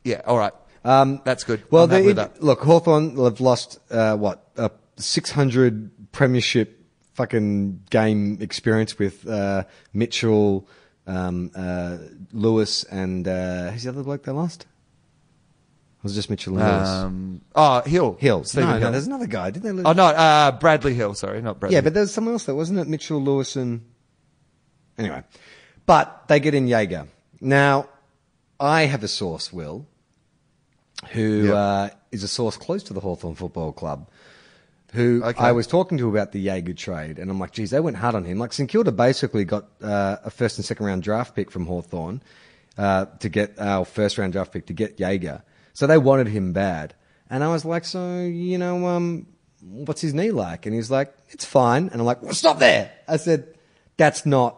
yeah, 0.03 0.22
all 0.26 0.38
right, 0.39 0.53
Um, 0.84 1.22
that's 1.23 1.43
good. 1.43 1.64
Well, 1.72 1.84
I'm 1.84 1.89
happy 1.89 2.01
they, 2.01 2.07
with 2.07 2.15
that. 2.18 2.43
look, 2.43 2.61
Hawthorn 2.61 3.18
have 3.18 3.41
lost 3.41 3.80
uh, 3.91 4.15
what 4.15 4.49
uh, 4.57 4.69
600 4.97 6.11
premiership 6.11 6.80
fucking 7.14 7.84
game 7.89 8.38
experience 8.39 8.97
with 8.97 9.27
uh, 9.27 9.64
Mitchell, 9.93 10.68
um, 11.06 11.51
uh, 11.56 11.97
Lewis, 12.31 12.85
and 12.85 13.27
uh, 13.27 13.72
who's 13.72 13.84
the 13.84 13.89
other 13.89 14.03
bloke 14.03 14.23
they 14.23 14.31
lost? 14.31 14.61
It 14.61 16.03
was 16.03 16.15
just 16.15 16.30
Mitchell 16.30 16.57
and 16.57 16.65
Lewis. 16.65 16.89
Um, 16.89 17.41
oh, 17.56 17.81
Hill, 17.81 18.15
Hill. 18.22 18.45
Stephen 18.45 18.69
no, 18.69 18.76
Hill. 18.76 18.81
no, 18.84 18.91
there's 18.91 19.07
another 19.07 19.27
guy. 19.27 19.51
Didn't 19.51 19.65
they 19.65 19.73
lose? 19.73 19.85
oh 19.85 19.91
no, 19.91 20.06
uh, 20.06 20.51
Bradley 20.53 20.93
Hill. 20.93 21.14
Sorry, 21.14 21.41
not 21.41 21.60
Bradley. 21.60 21.76
Yeah, 21.76 21.81
but 21.81 21.93
there's 21.93 22.14
someone 22.14 22.35
else 22.35 22.45
that 22.45 22.56
wasn't 22.56 22.80
it 22.80 22.88
Mitchell, 22.88 23.22
Lewis, 23.22 23.57
and 23.57 23.81
anyway. 24.97 25.23
But 25.85 26.30
they 26.30 26.39
get 26.39 26.53
in 26.53 26.68
Jaeger. 26.68 27.07
Now, 27.41 27.89
I 28.61 28.84
have 28.84 29.03
a 29.03 29.10
source, 29.10 29.51
Will, 29.51 29.88
who 31.11 31.47
Yeah. 31.47 31.53
uh, 31.53 31.89
is 32.11 32.23
a 32.23 32.27
source 32.27 32.57
close 32.57 32.84
to 32.84 32.93
the 32.93 32.99
Hawthorn 32.99 33.35
Football 33.35 33.71
Club, 33.71 34.07
who 34.93 35.21
Okay. 35.23 35.39
I 35.43 35.51
was 35.51 35.67
talking 35.67 35.97
to 35.99 36.09
about 36.09 36.31
the 36.31 36.39
Jaeger 36.39 36.73
trade, 36.73 37.19
and 37.19 37.30
I'm 37.30 37.39
like, 37.39 37.51
geez, 37.51 37.69
they 37.71 37.80
went 37.80 37.97
hard 37.97 38.15
on 38.15 38.23
him. 38.26 38.39
Like 38.39 38.53
St 38.53 38.69
Kilda 38.69 38.91
basically 38.91 39.45
got 39.45 39.65
uh, 39.81 40.17
a 40.23 40.30
first 40.30 40.57
and 40.57 40.65
second 40.65 40.85
round 40.85 41.03
draft 41.03 41.35
pick 41.35 41.51
from 41.51 41.65
Hawthorn 41.65 42.21
uh, 42.77 43.05
to 43.19 43.30
get 43.30 43.59
our 43.59 43.85
first 43.85 44.17
round 44.17 44.34
draft 44.34 44.51
pick 44.51 44.65
to 44.67 44.73
get 44.73 44.99
Jaeger. 44.99 45.43
So 45.73 45.88
they 45.88 45.97
wanted 45.97 46.27
him 46.27 46.53
bad. 46.53 46.95
And 47.30 47.43
I 47.43 47.49
was 47.49 47.63
like, 47.63 47.85
so, 47.85 48.21
you 48.21 48.57
know, 48.57 48.88
um, 48.88 49.27
what's 49.61 50.01
his 50.01 50.13
knee 50.15 50.31
like? 50.31 50.65
And 50.65 50.73
he's 50.73 50.89
like, 50.89 51.13
it's 51.30 51.45
fine. 51.45 51.84
And 51.89 52.01
I'm 52.01 52.05
like, 52.05 52.23
well, 52.23 52.34
stop 52.34 52.57
there. 52.59 52.91
I 53.07 53.17
said, 53.17 53.53
that's 53.97 54.26
not, 54.26 54.57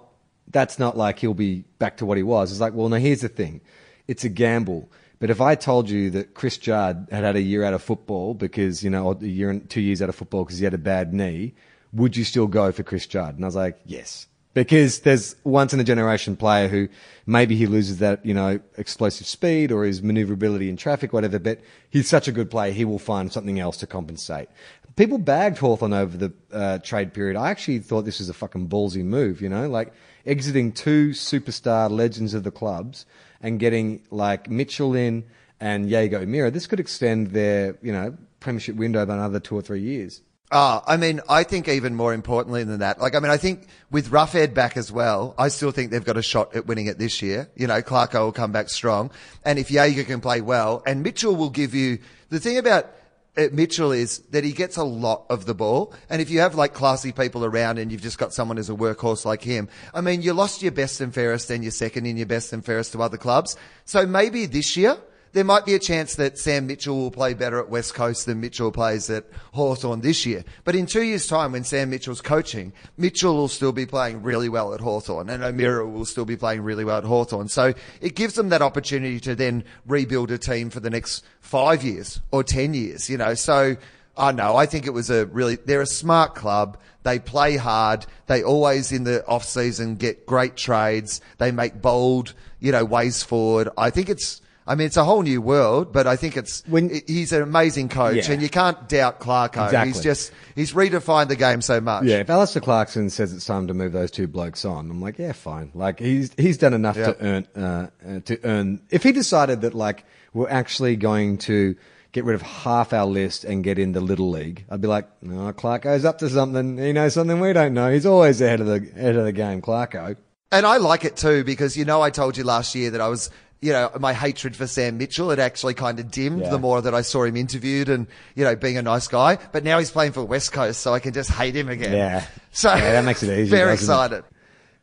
that's 0.49 0.80
not 0.80 0.95
like 0.97 1.19
he'll 1.19 1.34
be 1.34 1.65
back 1.80 1.97
to 1.97 2.05
what 2.05 2.15
he 2.18 2.23
was. 2.23 2.51
It's 2.51 2.61
like, 2.61 2.73
well, 2.73 2.88
no, 2.88 2.95
here's 2.95 3.22
the 3.22 3.27
thing. 3.27 3.59
It's 4.07 4.23
a 4.23 4.30
gamble. 4.30 4.89
But 5.22 5.30
if 5.30 5.39
I 5.39 5.53
told 5.53 5.88
you 5.88 6.10
that 6.10 6.34
Chris 6.34 6.57
Judd 6.57 7.07
had 7.11 7.23
had 7.23 7.35
a 7.35 7.41
year 7.41 7.64
out 7.64 7.76
of 7.76 7.84
football 7.84 8.34
because, 8.34 8.84
you 8.84 8.89
know, 8.89 9.11
a 9.11 9.23
year 9.23 9.52
and 9.52 9.69
two 9.69 9.80
years 9.80 10.02
out 10.02 10.10
of 10.10 10.15
football 10.15 10.43
because 10.43 10.57
he 10.57 10.64
had 10.64 10.73
a 10.73 10.80
bad 10.80 11.14
knee, 11.14 11.53
would 11.93 12.18
you 12.18 12.23
still 12.23 12.48
go 12.48 12.72
for 12.72 12.81
Chris 12.81 13.06
Judd? 13.06 13.35
And 13.35 13.45
I 13.45 13.48
was 13.48 13.56
like, 13.56 13.80
yes. 13.85 14.26
Because 14.53 14.99
there's 15.02 15.36
once 15.45 15.73
in 15.73 15.80
a 15.80 15.84
generation 15.84 16.36
player 16.36 16.68
who 16.68 16.90
maybe 17.26 17.56
he 17.56 17.68
loses 17.68 17.99
that, 17.99 18.26
you 18.26 18.34
know, 18.34 18.60
explosive 18.78 19.26
speed 19.26 19.72
or 19.72 19.86
his 19.86 20.03
maneuverability 20.03 20.69
in 20.69 20.76
traffic, 20.76 21.14
whatever, 21.14 21.40
but 21.40 21.61
he's 21.90 22.10
such 22.10 22.28
a 22.28 22.34
good 22.34 22.52
player, 22.52 22.73
he 22.73 22.84
will 22.84 22.99
find 22.99 23.32
something 23.32 23.60
else 23.60 23.78
to 23.78 23.88
compensate. 23.88 24.49
People 24.98 25.18
bagged 25.18 25.57
Hawthorn 25.57 25.94
over 25.94 26.18
the 26.18 26.34
uh, 26.52 26.80
trade 26.80 27.14
period. 27.14 27.38
I 27.38 27.49
actually 27.49 27.80
thought 27.80 28.03
this 28.03 28.19
was 28.19 28.28
a 28.28 28.34
fucking 28.34 28.68
ballsy 28.68 29.06
move, 29.06 29.41
you 29.41 29.48
know, 29.48 29.69
like 29.69 29.94
exiting 30.26 30.73
two 30.73 31.11
superstar 31.11 31.90
legends 31.90 32.34
of 32.34 32.44
the 32.44 32.52
clubs 32.52 33.06
and 33.41 33.57
getting 33.57 34.03
like 34.11 34.49
Mitchell 34.49 34.94
in 34.95 35.23
and 35.61 35.90
Jaeger 35.90 36.18
O'Meara. 36.18 36.52
This 36.52 36.68
could 36.68 36.80
extend 36.80 37.28
their, 37.28 37.78
you 37.82 37.94
know, 37.94 38.18
premiership 38.41 38.76
window 38.76 39.06
by 39.06 39.14
another 39.14 39.40
two 39.40 39.56
or 39.56 39.61
three 39.61 39.82
years. 39.82 40.22
Ah, 40.53 40.84
I 40.86 40.98
mean, 40.98 41.22
I 41.30 41.44
think 41.44 41.69
even 41.69 41.95
more 41.95 42.14
importantly 42.14 42.65
than 42.65 42.80
that, 42.80 42.99
like, 42.99 43.15
I 43.15 43.19
mean, 43.19 43.32
I 43.32 43.38
think 43.38 43.68
with 43.90 44.10
Roughead 44.10 44.53
back 44.53 44.76
as 44.76 44.91
well, 44.91 45.34
I 45.38 45.48
still 45.48 45.72
think 45.72 45.91
they've 45.91 46.03
got 46.03 46.18
a 46.18 46.22
shot 46.22 46.53
at 46.53 46.65
winning 46.65 46.88
it 46.88 46.98
this 46.98 47.22
year. 47.22 47.49
You 47.56 47.68
know, 47.68 47.82
Clarko 47.82 48.19
will 48.26 48.32
come 48.34 48.52
back 48.52 48.69
strong. 48.69 49.11
And 49.45 49.57
if 49.57 49.72
Jaeger 49.72 50.03
can 50.03 50.19
play 50.19 50.41
well, 50.41 50.84
and 50.86 51.03
Mitchell 51.03 51.38
will 51.38 51.52
give 51.52 51.73
you, 51.73 51.99
the 52.28 52.40
thing 52.41 52.57
about 52.57 52.94
uh, 53.38 53.48
Mitchell 53.53 53.94
is 53.94 54.19
that 54.32 54.44
he 54.44 54.52
gets 54.52 54.76
a 54.76 54.84
lot 54.84 55.26
of 55.30 55.45
the 55.45 55.53
ball. 55.53 55.94
And 56.10 56.22
if 56.22 56.30
you 56.30 56.41
have 56.41 56.56
like 56.56 56.73
classy 56.73 57.14
people 57.14 57.45
around 57.45 57.78
and 57.78 57.90
you've 57.90 58.02
just 58.02 58.18
got 58.18 58.34
someone 58.34 58.57
as 58.57 58.69
a 58.69 58.73
workhorse 58.73 59.23
like 59.23 59.41
him, 59.41 59.69
I 59.94 60.02
mean, 60.02 60.22
you 60.22 60.34
lost 60.34 60.61
your 60.61 60.73
best 60.73 60.99
and 60.99 61.14
fairest 61.14 61.49
and 61.49 61.64
your 61.64 61.72
second 61.72 62.07
in 62.07 62.18
your 62.18 62.26
best 62.26 62.52
and 62.52 62.64
fairest 62.64 62.91
to 62.91 63.02
other 63.02 63.18
clubs. 63.18 63.56
So 63.86 64.06
maybe 64.06 64.48
this 64.48 64.76
year, 64.76 64.98
there 65.33 65.43
might 65.43 65.65
be 65.65 65.73
a 65.73 65.79
chance 65.79 66.15
that 66.15 66.37
Sam 66.37 66.67
Mitchell 66.67 66.97
will 66.97 67.11
play 67.11 67.33
better 67.33 67.59
at 67.59 67.69
West 67.69 67.93
Coast 67.93 68.25
than 68.25 68.41
Mitchell 68.41 68.71
plays 68.71 69.09
at 69.09 69.25
Hawthorn 69.53 70.01
this 70.01 70.25
year. 70.25 70.43
But 70.63 70.75
in 70.75 70.85
two 70.85 71.03
years' 71.03 71.27
time, 71.27 71.53
when 71.53 71.63
Sam 71.63 71.89
Mitchell's 71.89 72.21
coaching, 72.21 72.73
Mitchell 72.97 73.35
will 73.35 73.47
still 73.47 73.71
be 73.71 73.85
playing 73.85 74.23
really 74.23 74.49
well 74.49 74.73
at 74.73 74.81
Hawthorn 74.81 75.29
and 75.29 75.43
O'Meara 75.43 75.87
will 75.87 76.05
still 76.05 76.25
be 76.25 76.35
playing 76.35 76.61
really 76.61 76.83
well 76.83 76.97
at 76.97 77.03
Hawthorn. 77.03 77.47
So 77.47 77.73
it 78.01 78.15
gives 78.15 78.33
them 78.33 78.49
that 78.49 78.61
opportunity 78.61 79.19
to 79.21 79.35
then 79.35 79.63
rebuild 79.85 80.31
a 80.31 80.37
team 80.37 80.69
for 80.69 80.79
the 80.79 80.89
next 80.89 81.23
five 81.39 81.83
years 81.83 82.21
or 82.31 82.43
10 82.43 82.73
years, 82.73 83.09
you 83.09 83.17
know. 83.17 83.33
So, 83.33 83.77
I 84.17 84.33
know, 84.33 84.57
I 84.57 84.65
think 84.65 84.85
it 84.85 84.91
was 84.91 85.09
a 85.09 85.25
really, 85.27 85.55
they're 85.55 85.81
a 85.81 85.85
smart 85.85 86.35
club. 86.35 86.77
They 87.03 87.17
play 87.17 87.55
hard. 87.55 88.05
They 88.27 88.43
always 88.43 88.91
in 88.91 89.05
the 89.05 89.25
off 89.25 89.45
season 89.45 89.95
get 89.95 90.25
great 90.25 90.57
trades. 90.57 91.21
They 91.37 91.51
make 91.51 91.81
bold, 91.81 92.33
you 92.59 92.71
know, 92.71 92.83
ways 92.83 93.23
forward. 93.23 93.69
I 93.77 93.89
think 93.89 94.09
it's, 94.09 94.41
I 94.72 94.76
mean, 94.76 94.88
it's 94.88 94.98
a 94.98 95.03
whole 95.03 95.22
new 95.22 95.41
world, 95.41 95.91
but 95.91 96.07
I 96.07 96.15
think 96.15 96.38
it's 96.38 96.64
When- 96.68 96.89
he's 97.07 97.31
an 97.34 97.41
amazing 97.41 97.89
coach, 97.89 98.27
Yeah. 98.27 98.34
and 98.34 98.41
you 98.41 98.49
can't 98.49 98.88
doubt 98.88 99.19
Clarko. 99.19 99.65
Exactly. 99.65 99.91
He's 99.91 100.02
just 100.02 100.31
he's 100.56 100.72
redefined 100.73 101.27
the 101.27 101.35
game 101.35 101.61
so 101.61 101.81
much. 101.81 102.06
Yeah, 102.06 102.18
if 102.19 102.30
Alastair 102.30 102.61
Clarkson 102.61 103.10
says 103.10 103.34
it's 103.34 103.45
time 103.45 103.68
to 103.68 103.73
move 103.73 103.91
those 103.91 104.11
two 104.11 104.27
blokes 104.27 104.64
on, 104.64 104.89
I'm 104.89 105.02
like, 105.02 105.19
yeah, 105.19 105.34
fine. 105.34 105.72
Like 105.73 105.99
he's 105.99 106.31
he's 106.38 106.57
done 106.57 106.73
enough 106.73 106.95
Yeah. 106.98 107.11
to 107.14 107.18
earn 107.26 107.48
uh, 107.56 107.88
uh, 108.07 108.19
to 108.26 108.39
earn. 108.45 108.81
If 108.89 109.03
he 109.03 109.11
decided 109.11 109.61
that 109.61 109.73
like 109.73 110.06
we're 110.34 110.49
actually 110.49 110.95
going 110.95 111.38
to 111.39 111.76
get 112.14 112.23
rid 112.26 112.35
of 112.35 112.41
half 112.41 112.93
our 112.93 113.06
list 113.06 113.43
and 113.43 113.64
get 113.64 113.77
in 113.80 113.91
the 113.93 114.02
little 114.02 114.30
league, 114.30 114.65
I'd 114.69 114.81
be 114.81 114.88
like, 114.88 115.07
no, 115.22 115.52
Clarko's 115.53 116.03
up 116.06 116.18
to 116.19 116.30
something. 116.30 116.77
He 116.77 116.91
knows 116.93 117.14
something 117.14 117.39
we 117.39 117.53
don't 117.53 117.73
know. 117.73 117.91
He's 117.91 118.06
always 118.06 118.41
ahead 118.41 118.60
of 118.61 118.68
the 118.68 118.85
ahead 118.95 119.15
of 119.15 119.26
the 119.26 119.31
game, 119.34 119.61
Clarko. 119.61 120.15
And 120.53 120.65
I 120.65 120.77
like 120.77 121.06
it 121.06 121.15
too 121.15 121.43
because 121.45 121.77
you 121.77 121.85
know 121.85 122.02
I 122.02 122.10
told 122.10 122.35
you 122.38 122.43
last 122.43 122.76
year 122.76 122.91
that 122.91 122.99
I 123.02 123.07
was 123.07 123.30
you 123.61 123.71
know 123.71 123.91
my 123.99 124.11
hatred 124.13 124.55
for 124.55 124.65
Sam 124.67 124.97
Mitchell 124.97 125.29
had 125.29 125.39
actually 125.39 125.73
kind 125.75 125.99
of 125.99 126.09
dimmed 126.11 126.41
Yeah. 126.41 126.49
the 126.49 126.59
more 126.59 126.81
that 126.81 126.93
I 126.95 127.01
saw 127.01 127.23
him 127.23 127.38
interviewed 127.38 127.89
and 127.89 128.07
you 128.35 128.43
know 128.43 128.55
being 128.55 128.77
a 128.77 128.81
nice 128.81 129.07
guy. 129.07 129.38
But 129.51 129.63
now 129.63 129.77
he's 129.79 129.91
playing 129.91 130.13
for 130.13 130.23
West 130.23 130.51
Coast, 130.51 130.81
so 130.81 130.93
I 130.93 130.99
can 130.99 131.13
just 131.13 131.29
hate 131.29 131.55
him 131.55 131.69
again. 131.69 131.93
Yeah. 131.93 132.25
So 132.51 132.73
Yeah, 132.73 132.93
that 132.93 133.05
makes 133.05 133.21
it 133.23 133.27
easier, 133.31 133.45
Very 133.57 133.75
doesn't 133.75 133.89
it? 133.89 133.95
excited. 133.95 134.23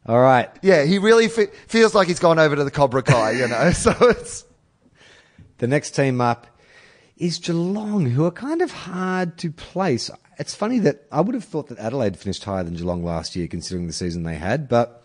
All 0.06 0.20
right, 0.20 0.48
Yeah, 0.62 0.84
he 0.84 0.98
really 0.98 1.28
fe- 1.28 1.48
feels 1.66 1.94
like 1.94 2.08
he's 2.08 2.18
gone 2.20 2.38
over 2.38 2.56
to 2.56 2.64
the 2.64 2.70
Cobra 2.70 3.02
Kai, 3.02 3.32
you 3.32 3.46
know. 3.48 3.70
So 3.74 3.92
it's 4.00 4.44
The 5.58 5.66
next 5.66 5.90
team 5.90 6.20
up 6.20 6.46
is 7.16 7.38
Geelong, 7.38 8.06
who 8.06 8.24
are 8.24 8.30
kind 8.30 8.62
of 8.62 8.70
hard 8.70 9.36
to 9.38 9.50
place. 9.50 10.08
It's 10.38 10.54
funny 10.54 10.78
that 10.78 11.04
I 11.10 11.20
would 11.20 11.34
have 11.34 11.42
thought 11.44 11.66
that 11.68 11.78
Adelaide 11.80 12.16
finished 12.16 12.44
higher 12.44 12.62
than 12.62 12.74
Geelong 12.74 13.02
last 13.02 13.34
year, 13.34 13.48
considering 13.48 13.88
the 13.88 13.92
season 13.92 14.22
they 14.22 14.36
had, 14.36 14.68
but 14.68 15.02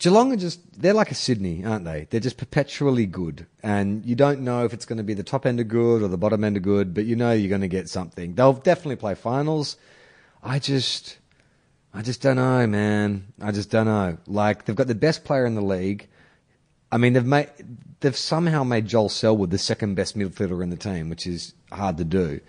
Geelong 0.00 0.32
are 0.32 0.36
just, 0.36 0.80
they're 0.80 0.94
like 0.94 1.10
a 1.10 1.14
Sydney, 1.14 1.62
aren't 1.62 1.84
they? 1.84 2.06
They're 2.08 2.20
just 2.20 2.38
perpetually 2.38 3.04
good. 3.04 3.46
And 3.62 4.04
you 4.06 4.16
don't 4.16 4.40
know 4.40 4.64
if 4.64 4.72
it's 4.72 4.86
going 4.86 4.96
to 4.96 5.04
be 5.04 5.12
the 5.12 5.22
top 5.22 5.44
end 5.44 5.60
of 5.60 5.68
good 5.68 6.02
or 6.02 6.08
the 6.08 6.16
bottom 6.16 6.42
end 6.42 6.56
of 6.56 6.62
good, 6.62 6.94
but 6.94 7.04
you 7.04 7.16
know 7.16 7.32
you're 7.32 7.50
going 7.50 7.60
to 7.60 7.68
get 7.68 7.86
something. 7.86 8.34
They'll 8.34 8.54
definitely 8.54 8.96
play 8.96 9.14
finals. 9.14 9.76
I 10.42 10.58
just, 10.58 11.18
I 11.92 12.00
just 12.00 12.22
don't 12.22 12.36
know, 12.36 12.66
man. 12.66 13.34
I 13.42 13.52
just 13.52 13.70
don't 13.70 13.84
know. 13.84 14.16
Like, 14.26 14.64
they've 14.64 14.74
got 14.74 14.86
the 14.86 14.94
best 14.94 15.22
player 15.22 15.44
in 15.44 15.54
the 15.54 15.60
league. 15.60 16.08
I 16.90 16.96
mean, 16.96 17.12
they've 17.12 17.24
made 17.24 17.50
they've 18.00 18.16
somehow 18.16 18.64
made 18.64 18.86
Joel 18.86 19.10
Selwood 19.10 19.50
the 19.50 19.58
second 19.58 19.96
best 19.96 20.16
midfielder 20.16 20.62
in 20.62 20.70
the 20.70 20.76
team, 20.76 21.10
which 21.10 21.26
is 21.26 21.54
hard 21.70 21.98
to 21.98 22.04
do. 22.04 22.40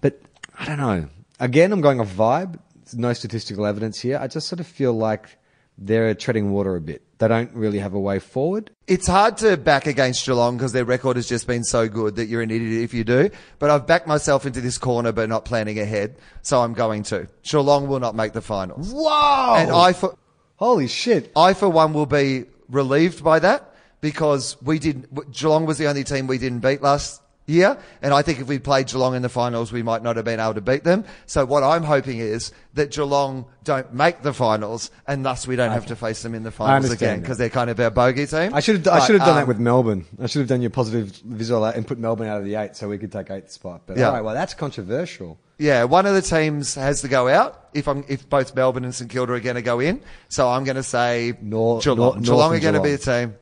But 0.00 0.20
I 0.58 0.66
don't 0.66 0.78
know. 0.78 1.08
Again, 1.38 1.72
I'm 1.72 1.80
going 1.80 2.00
off 2.00 2.12
vibe. 2.12 2.58
There's 2.84 2.96
no 2.96 3.12
statistical 3.12 3.64
evidence 3.66 4.00
here. 4.00 4.18
I 4.20 4.26
just 4.26 4.48
sort 4.48 4.58
of 4.60 4.66
feel 4.66 4.92
like 4.92 5.37
they're 5.78 6.14
treading 6.14 6.50
water 6.50 6.76
a 6.76 6.80
bit. 6.80 7.02
They 7.18 7.28
don't 7.28 7.52
really 7.54 7.78
have 7.78 7.94
a 7.94 8.00
way 8.00 8.18
forward. 8.18 8.70
it's 8.86 9.06
hard 9.06 9.36
to 9.38 9.56
back 9.56 9.86
against 9.86 10.24
Geelong 10.24 10.56
because 10.56 10.72
their 10.72 10.84
record 10.84 11.16
has 11.16 11.28
just 11.28 11.46
been 11.46 11.64
so 11.64 11.88
good 11.88 12.16
that 12.16 12.26
you're 12.26 12.42
an 12.42 12.50
idiot 12.50 12.82
if 12.82 12.94
you 12.94 13.04
do. 13.04 13.30
But 13.58 13.70
I've 13.70 13.86
backed 13.86 14.06
myself 14.06 14.46
into 14.46 14.60
this 14.60 14.78
corner, 14.78 15.12
but 15.12 15.28
not 15.28 15.44
planning 15.44 15.78
ahead, 15.78 16.16
so 16.42 16.60
I'm 16.60 16.74
going 16.74 17.02
to. 17.04 17.28
Geelong 17.42 17.88
will 17.88 18.00
not 18.00 18.14
make 18.14 18.32
the 18.32 18.40
finals, 18.40 18.92
Whoa! 18.92 19.54
and 19.56 19.70
I 19.70 19.92
for 19.92 20.16
Holy 20.56 20.88
shit! 20.88 21.30
I 21.36 21.54
for 21.54 21.68
one 21.68 21.92
will 21.92 22.06
be 22.06 22.46
relieved 22.68 23.22
by 23.22 23.38
that 23.38 23.74
because 24.00 24.60
we 24.62 24.78
did 24.78 25.08
Geelong 25.30 25.66
was 25.66 25.78
the 25.78 25.86
only 25.86 26.04
team 26.04 26.26
we 26.26 26.38
didn't 26.38 26.60
beat 26.60 26.82
last 26.82 27.22
year, 27.48 27.78
and 28.02 28.12
I 28.14 28.22
think 28.22 28.40
if 28.40 28.46
we 28.46 28.58
played 28.58 28.86
Geelong 28.86 29.14
in 29.14 29.22
the 29.22 29.28
finals, 29.28 29.72
we 29.72 29.82
might 29.82 30.02
not 30.02 30.16
have 30.16 30.24
been 30.24 30.40
able 30.40 30.54
to 30.54 30.60
beat 30.60 30.84
them. 30.84 31.04
So 31.26 31.44
what 31.44 31.62
I'm 31.62 31.82
hoping 31.82 32.18
is 32.18 32.52
that 32.74 32.90
Geelong 32.92 33.46
don't 33.64 33.92
make 33.92 34.22
the 34.22 34.32
finals, 34.32 34.90
and 35.06 35.24
thus 35.24 35.46
we 35.46 35.56
don't 35.56 35.72
have 35.72 35.86
to 35.86 35.96
face 35.96 36.22
them 36.22 36.34
in 36.34 36.42
the 36.42 36.50
finals 36.50 36.90
again 36.90 37.20
because 37.20 37.38
they're 37.38 37.48
kind 37.48 37.70
of 37.70 37.80
our 37.80 37.90
bogey 37.90 38.26
team. 38.26 38.54
I 38.54 38.60
should 38.60 38.76
have 38.84 38.88
I 38.88 39.06
should 39.06 39.16
have 39.16 39.26
done 39.26 39.30
um, 39.30 39.36
that 39.36 39.48
with 39.48 39.58
Melbourne. 39.58 40.04
I 40.22 40.26
should 40.26 40.40
have 40.40 40.48
done 40.48 40.60
your 40.62 40.70
positive 40.70 41.10
visual 41.24 41.64
and 41.64 41.86
put 41.86 41.98
Melbourne 41.98 42.28
out 42.28 42.38
of 42.38 42.44
the 42.44 42.54
eight 42.54 42.76
so 42.76 42.88
we 42.88 42.98
could 42.98 43.12
take 43.12 43.30
eighth 43.30 43.50
spot. 43.50 43.82
But 43.86 43.96
Yeah. 43.96 44.06
all 44.08 44.12
right, 44.12 44.24
well 44.24 44.34
that's 44.34 44.54
controversial. 44.54 45.38
Yeah, 45.58 45.84
one 45.84 46.06
of 46.06 46.14
the 46.14 46.22
teams 46.22 46.76
has 46.76 47.00
to 47.00 47.08
go 47.08 47.28
out 47.28 47.68
if 47.74 47.88
I'm 47.88 48.04
if 48.08 48.28
both 48.28 48.54
Melbourne 48.54 48.84
and 48.84 48.94
St 48.94 49.10
Kilda 49.10 49.32
are 49.32 49.40
going 49.40 49.56
to 49.56 49.62
go 49.62 49.80
in. 49.80 50.00
So 50.28 50.48
I'm 50.48 50.62
going 50.64 50.76
to 50.76 50.82
say 50.84 51.34
Nor- 51.42 51.80
Geelong. 51.80 51.98
North 52.16 52.24
Geelong 52.24 52.54
are 52.54 52.60
going 52.60 52.74
to 52.74 52.80
be 52.80 52.92
a 52.92 52.98
team. 52.98 53.34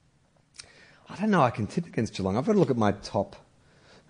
I 1.09 1.17
don't 1.17 1.31
know. 1.31 1.43
I 1.43 1.51
can 1.51 1.67
tip 1.67 1.87
against 1.87 2.15
Geelong. 2.15 2.37
I've 2.37 2.47
got 2.47 2.53
to 2.55 2.59
look 2.59 2.71
at 2.71 2.77
my 2.77 2.93
top. 2.93 3.37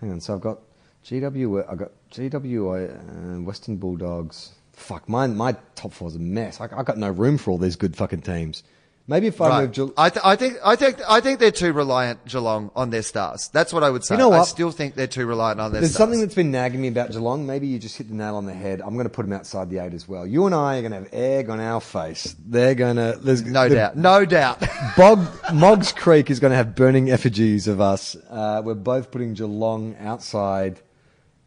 Hang 0.01 0.11
on. 0.11 0.21
So 0.21 0.33
I've 0.33 0.41
got 0.41 0.59
GW. 1.05 1.69
I've 1.69 1.77
got 1.77 1.91
GW. 2.11 3.37
Uh, 3.37 3.41
Western 3.41 3.77
Bulldogs. 3.77 4.53
Fuck, 4.73 5.09
my 5.09 5.25
my 5.27 5.53
top 5.75 5.91
four's 5.91 6.15
a 6.15 6.19
mess. 6.19 6.61
I, 6.61 6.65
I 6.65 6.83
got 6.83 6.97
no 6.97 7.09
room 7.09 7.37
for 7.37 7.51
all 7.51 7.57
these 7.57 7.75
good 7.75 7.95
fucking 7.95 8.21
teams. 8.21 8.63
Maybe 9.09 9.27
if 9.27 9.39
I 9.39 9.47
Right. 9.47 9.61
move 9.61 9.71
Geelong. 9.71 9.93
I, 9.95 10.09
th- 10.09 10.25
I 10.25 10.35
think 10.35 10.57
I 10.65 10.75
think 10.75 10.97
I 11.07 11.21
think 11.21 11.39
they're 11.39 11.49
too 11.49 11.71
reliant 11.71 12.25
Geelong 12.25 12.71
on 12.75 12.89
their 12.89 13.01
stars. 13.03 13.47
That's 13.53 13.71
what 13.71 13.81
I 13.81 13.89
would 13.89 14.03
say. 14.03 14.15
You 14.15 14.19
know 14.19 14.27
what? 14.29 14.41
I 14.41 14.43
still 14.43 14.69
think 14.71 14.95
they're 14.95 15.07
too 15.07 15.25
reliant 15.25 15.61
on 15.61 15.71
their 15.71 15.79
There's 15.79 15.91
stars. 15.93 15.99
something 16.03 16.19
that's 16.19 16.35
been 16.35 16.51
nagging 16.51 16.81
me 16.81 16.89
about 16.89 17.11
Geelong. 17.11 17.45
Maybe 17.45 17.67
you 17.67 17.79
just 17.79 17.95
hit 17.97 18.09
the 18.09 18.15
nail 18.15 18.35
on 18.35 18.45
the 18.45 18.53
head. 18.53 18.81
I'm 18.81 18.95
going 18.95 19.05
to 19.05 19.09
put 19.09 19.23
them 19.23 19.31
outside 19.31 19.69
the 19.69 19.79
eight 19.79 19.93
as 19.93 20.09
well. 20.09 20.27
You 20.27 20.45
and 20.45 20.53
I 20.53 20.77
are 20.77 20.81
going 20.81 20.91
to 20.91 20.97
have 20.99 21.13
egg 21.13 21.49
on 21.49 21.61
our 21.61 21.79
face. 21.79 22.35
They're 22.45 22.75
going 22.75 22.97
to. 22.97 23.17
There's 23.21 23.43
no 23.45 23.69
doubt, 23.69 23.95
no 23.95 24.25
doubt. 24.25 24.61
Bog 24.97 25.25
Moggs 25.53 25.93
Creek 25.93 26.29
is 26.29 26.41
going 26.41 26.51
to 26.51 26.57
have 26.57 26.75
burning 26.75 27.09
effigies 27.09 27.69
of 27.69 27.79
us. 27.79 28.17
Uh, 28.29 28.61
we're 28.65 28.73
both 28.73 29.09
putting 29.09 29.33
Geelong 29.35 29.95
outside 30.01 30.81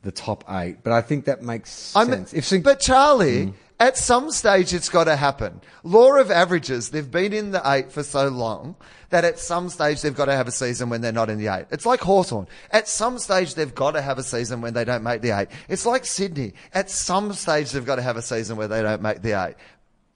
the 0.03 0.11
top 0.13 0.45
eight, 0.49 0.79
but 0.83 0.95
I 0.95 1.03
think 1.03 1.27
that 1.27 1.43
makes 1.43 1.95
I'm- 1.95 2.09
sense. 2.09 2.33
If 2.33 2.63
but 2.65 2.81
Charlie, 2.81 3.49
Mm. 3.49 3.53
At 3.81 3.97
some 3.97 4.31
stage 4.31 4.73
it's 4.73 4.89
got 4.89 5.05
to 5.05 5.17
happen. 5.17 5.61
Law 5.83 6.15
of 6.17 6.31
averages. 6.31 6.91
They've 6.91 7.11
been 7.11 7.33
in 7.33 7.51
the 7.51 7.63
eight 7.65 7.91
for 7.91 8.03
so 8.05 8.29
long 8.29 8.77
that 9.09 9.25
at 9.25 9.39
some 9.41 9.69
stage 9.71 10.03
they've 10.03 10.15
got 10.15 10.27
to 10.27 10.33
have 10.35 10.47
a 10.47 10.53
season 10.53 10.89
when 10.91 11.01
they're 11.01 11.11
not 11.11 11.31
in 11.31 11.39
the 11.39 11.49
eight. 11.49 11.67
It's 11.73 11.87
like 11.87 12.01
Hawthorn. 12.01 12.47
At 12.71 12.87
some 12.87 13.19
stage 13.19 13.55
they've 13.55 13.75
got 13.75 13.93
to 13.93 14.03
have 14.03 14.19
a 14.19 14.23
season 14.23 14.61
when 14.61 14.75
they 14.75 14.85
don't 14.85 15.03
make 15.03 15.23
the 15.23 15.31
eight. 15.31 15.49
It's 15.69 15.85
like 15.87 16.05
Sydney. 16.05 16.53
At 16.73 16.91
some 16.91 17.33
stage 17.33 17.73
they've 17.73 17.85
got 17.85 17.97
to 17.97 18.03
have 18.03 18.17
a 18.17 18.23
season 18.23 18.57
where 18.57 18.69
they 18.69 18.83
don't 18.83 19.03
make 19.03 19.23
the 19.23 19.33
eight. 19.33 19.57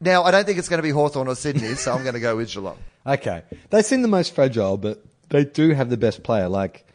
Now 0.00 0.22
I 0.24 0.30
don't 0.30 0.44
think 0.44 0.58
it's 0.58 0.68
going 0.68 0.78
to 0.78 0.82
be 0.84 0.90
Hawthorn 0.90 1.26
or 1.26 1.34
Sydney, 1.34 1.74
so 1.74 1.92
I'm 1.92 2.02
going 2.02 2.14
to 2.14 2.20
go 2.20 2.36
with 2.36 2.50
Geelong. 2.52 2.78
okay, 3.06 3.42
they 3.70 3.82
seem 3.82 4.02
the 4.02 4.08
most 4.08 4.34
fragile, 4.34 4.76
but 4.76 5.02
they 5.30 5.44
do 5.44 5.70
have 5.70 5.88
the 5.90 5.96
best 5.96 6.22
player. 6.22 6.48
Like 6.48 6.86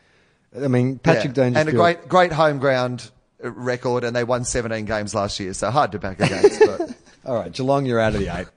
I 0.56 0.68
mean, 0.68 1.00
Patrick 1.00 1.36
Yeah. 1.36 1.44
Dangerfield. 1.44 1.68
and 1.68 1.70
a 1.70 1.72
great 1.72 2.08
great 2.08 2.32
home 2.32 2.60
ground 2.60 3.10
record, 3.42 4.04
and 4.04 4.16
they 4.16 4.24
won 4.24 4.44
17 4.46 4.86
games 4.86 5.16
last 5.16 5.40
year, 5.40 5.54
so 5.54 5.72
hard 5.72 5.92
to 5.94 6.00
back 6.00 6.20
against. 6.20 6.60
But 6.60 6.94
All 7.26 7.36
right, 7.36 7.52
Geelong, 7.52 7.86
you're 7.86 8.00
out 8.00 8.16
of 8.16 8.22
the 8.22 8.36
eight. 8.40 8.48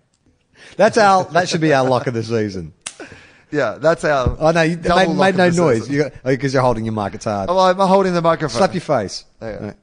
That's 0.76 0.96
our. 0.98 1.24
That 1.26 1.48
should 1.48 1.60
be 1.60 1.72
our 1.74 1.88
lock 1.88 2.06
of 2.06 2.14
the 2.14 2.22
season. 2.22 2.72
yeah, 3.50 3.78
that's 3.80 4.04
our. 4.04 4.36
Oh 4.38 4.50
no, 4.52 4.62
you 4.62 4.72
it 4.74 4.82
double 4.82 5.14
made, 5.14 5.34
made 5.36 5.56
no 5.56 5.64
noise 5.64 5.80
because 5.80 5.90
you 5.90 6.02
got- 6.04 6.12
oh, 6.24 6.30
you're 6.30 6.62
holding 6.62 6.84
your 6.84 6.94
mic. 6.94 7.14
It's 7.14 7.24
hard. 7.24 7.50
Oh, 7.50 7.58
I'm 7.58 7.76
holding 7.76 8.14
the 8.14 8.22
microphone. 8.22 8.58
Slap 8.58 8.74
your 8.74 8.80
face. 8.80 9.24
Yeah. 9.40 9.74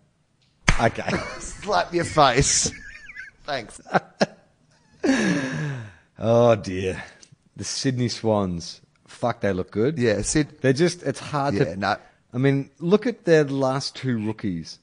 Okay. 0.81 1.09
Slap 1.39 1.93
your 1.93 2.05
face. 2.05 2.71
Thanks. 3.45 3.81
oh 6.17 6.55
dear, 6.55 7.03
the 7.55 7.63
Sydney 7.63 8.09
Swans. 8.09 8.81
Fuck, 9.07 9.41
they 9.41 9.51
look 9.53 9.71
good. 9.71 9.97
Yeah, 9.97 10.21
Sid. 10.21 10.61
They're 10.61 10.73
just. 10.73 11.03
It's 11.03 11.19
hard 11.19 11.55
Yeah, 11.55 11.63
to. 11.65 11.75
no. 11.75 11.95
I 12.33 12.37
mean, 12.37 12.69
look 12.79 13.07
at 13.07 13.25
their 13.25 13.43
last 13.43 13.95
two 13.95 14.23
rookies. 14.25 14.79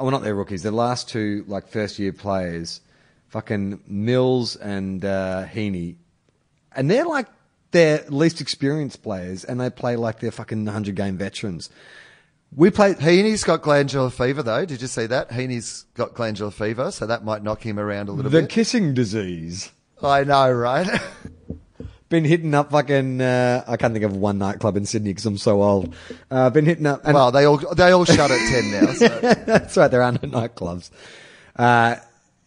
Well, 0.00 0.10
not 0.10 0.22
their 0.22 0.34
rookies. 0.34 0.62
Their 0.62 0.72
last 0.72 1.08
two 1.08 1.44
like 1.48 1.68
first 1.68 1.98
year 1.98 2.12
players, 2.12 2.80
fucking 3.28 3.80
Mills 3.86 4.56
and 4.56 5.04
uh, 5.04 5.46
Heaney, 5.52 5.96
and 6.74 6.90
they're 6.90 7.04
like 7.06 7.26
their 7.72 8.04
least 8.08 8.40
experienced 8.40 9.02
players, 9.02 9.44
and 9.44 9.60
they 9.60 9.70
play 9.70 9.96
like 9.96 10.20
they're 10.20 10.30
fucking 10.30 10.66
hundred 10.66 10.94
game 10.96 11.16
veterans. 11.16 11.70
We 12.54 12.68
played. 12.70 12.98
Heaney's 12.98 13.44
got 13.44 13.62
glandular 13.62 14.10
fever, 14.10 14.42
though. 14.42 14.66
Did 14.66 14.82
you 14.82 14.86
see 14.88 15.06
that? 15.06 15.30
Heaney's 15.30 15.86
got 15.94 16.12
glandular 16.12 16.50
fever, 16.50 16.90
so 16.90 17.06
that 17.06 17.24
might 17.24 17.42
knock 17.42 17.62
him 17.64 17.78
around 17.78 18.08
a 18.10 18.12
little 18.12 18.30
The 18.30 18.42
bit. 18.42 18.50
kissing 18.50 18.92
disease. 18.92 19.70
I 20.02 20.24
know, 20.24 20.50
right? 20.52 20.86
Been 22.12 22.26
hitting 22.26 22.52
up 22.52 22.72
fucking. 22.72 23.22
Uh, 23.22 23.64
I 23.66 23.78
can't 23.78 23.94
think 23.94 24.04
of 24.04 24.14
one 24.14 24.36
nightclub 24.36 24.76
in 24.76 24.84
Sydney 24.84 25.12
because 25.12 25.24
I'm 25.24 25.38
so 25.38 25.62
old. 25.62 25.94
Uh, 26.30 26.50
been 26.50 26.66
hitting 26.66 26.84
up. 26.84 27.00
And 27.06 27.14
well, 27.14 27.32
they 27.32 27.46
all 27.46 27.56
they 27.56 27.90
all 27.90 28.04
shut 28.04 28.30
at 28.30 28.50
ten 28.50 28.70
now. 28.70 28.92
So. 28.92 29.08
That's 29.46 29.74
right, 29.78 29.90
there 29.90 30.02
are 30.02 30.12
no 30.12 30.18
nightclubs. 30.18 30.90
Uh, 31.56 31.96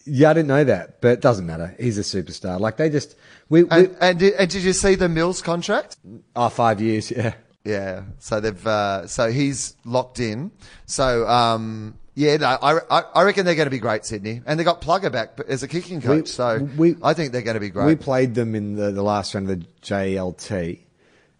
yeah, 0.05 0.29
I 0.29 0.33
didn't 0.33 0.49
know 0.49 0.63
that, 0.65 1.01
but 1.01 1.13
it 1.13 1.21
doesn't 1.21 1.47
matter. 1.47 1.75
He's 1.79 1.97
a 1.97 2.01
superstar. 2.01 2.59
Like 2.59 2.77
they 2.77 2.91
just 2.91 3.15
we, 3.49 3.63
we 3.63 3.69
And, 3.71 3.97
and, 3.99 4.19
did, 4.19 4.33
and 4.35 4.51
did 4.51 4.61
you 4.61 4.71
see 4.71 4.93
the 4.93 5.09
Mills 5.09 5.41
contract? 5.41 5.97
oh 6.35 6.49
five 6.49 6.79
years, 6.79 7.09
yeah. 7.09 7.33
Yeah. 7.63 8.03
So 8.19 8.39
they've 8.39 8.67
uh, 8.67 9.07
so 9.07 9.31
he's 9.31 9.75
locked 9.83 10.19
in. 10.19 10.51
So 10.85 11.27
um, 11.27 11.97
yeah, 12.15 12.37
no, 12.37 12.47
I, 12.47 12.79
I 12.89 13.03
I 13.15 13.23
reckon 13.23 13.45
they're 13.45 13.55
going 13.55 13.65
to 13.67 13.69
be 13.71 13.79
great, 13.79 14.05
Sydney, 14.05 14.41
and 14.45 14.57
they 14.59 14.63
got 14.63 14.81
Plugger 14.81 15.11
back 15.11 15.37
as 15.47 15.63
a 15.63 15.67
kicking 15.67 16.01
coach. 16.01 16.23
We- 16.23 16.27
so 16.27 16.69
we- 16.77 16.95
I 17.03 17.13
think 17.13 17.31
they're 17.33 17.41
going 17.41 17.55
to 17.55 17.59
be 17.59 17.69
great. 17.69 17.85
We 17.87 17.95
played 17.95 18.33
them 18.35 18.55
in 18.55 18.75
the, 18.75 18.91
the 18.91 19.03
last 19.03 19.33
round 19.35 19.49
of 19.49 19.59
the 19.59 19.65
JLT, 19.81 20.79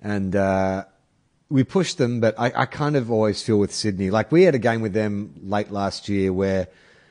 and 0.02 0.36
uh, 0.36 0.86
we 1.50 1.64
pushed 1.64 1.98
them. 1.98 2.20
But 2.20 2.36
I, 2.40 2.52
I 2.56 2.66
kind 2.66 2.96
of 2.96 3.10
always 3.12 3.42
feel 3.42 3.58
with 3.58 3.74
Sydney, 3.74 4.10
like 4.12 4.32
we 4.32 4.44
had 4.44 4.56
a 4.56 4.60
game 4.60 4.82
with 4.82 4.94
them 4.94 5.34
late 5.44 5.72
last 5.72 6.10
year 6.10 6.34
where, 6.34 6.68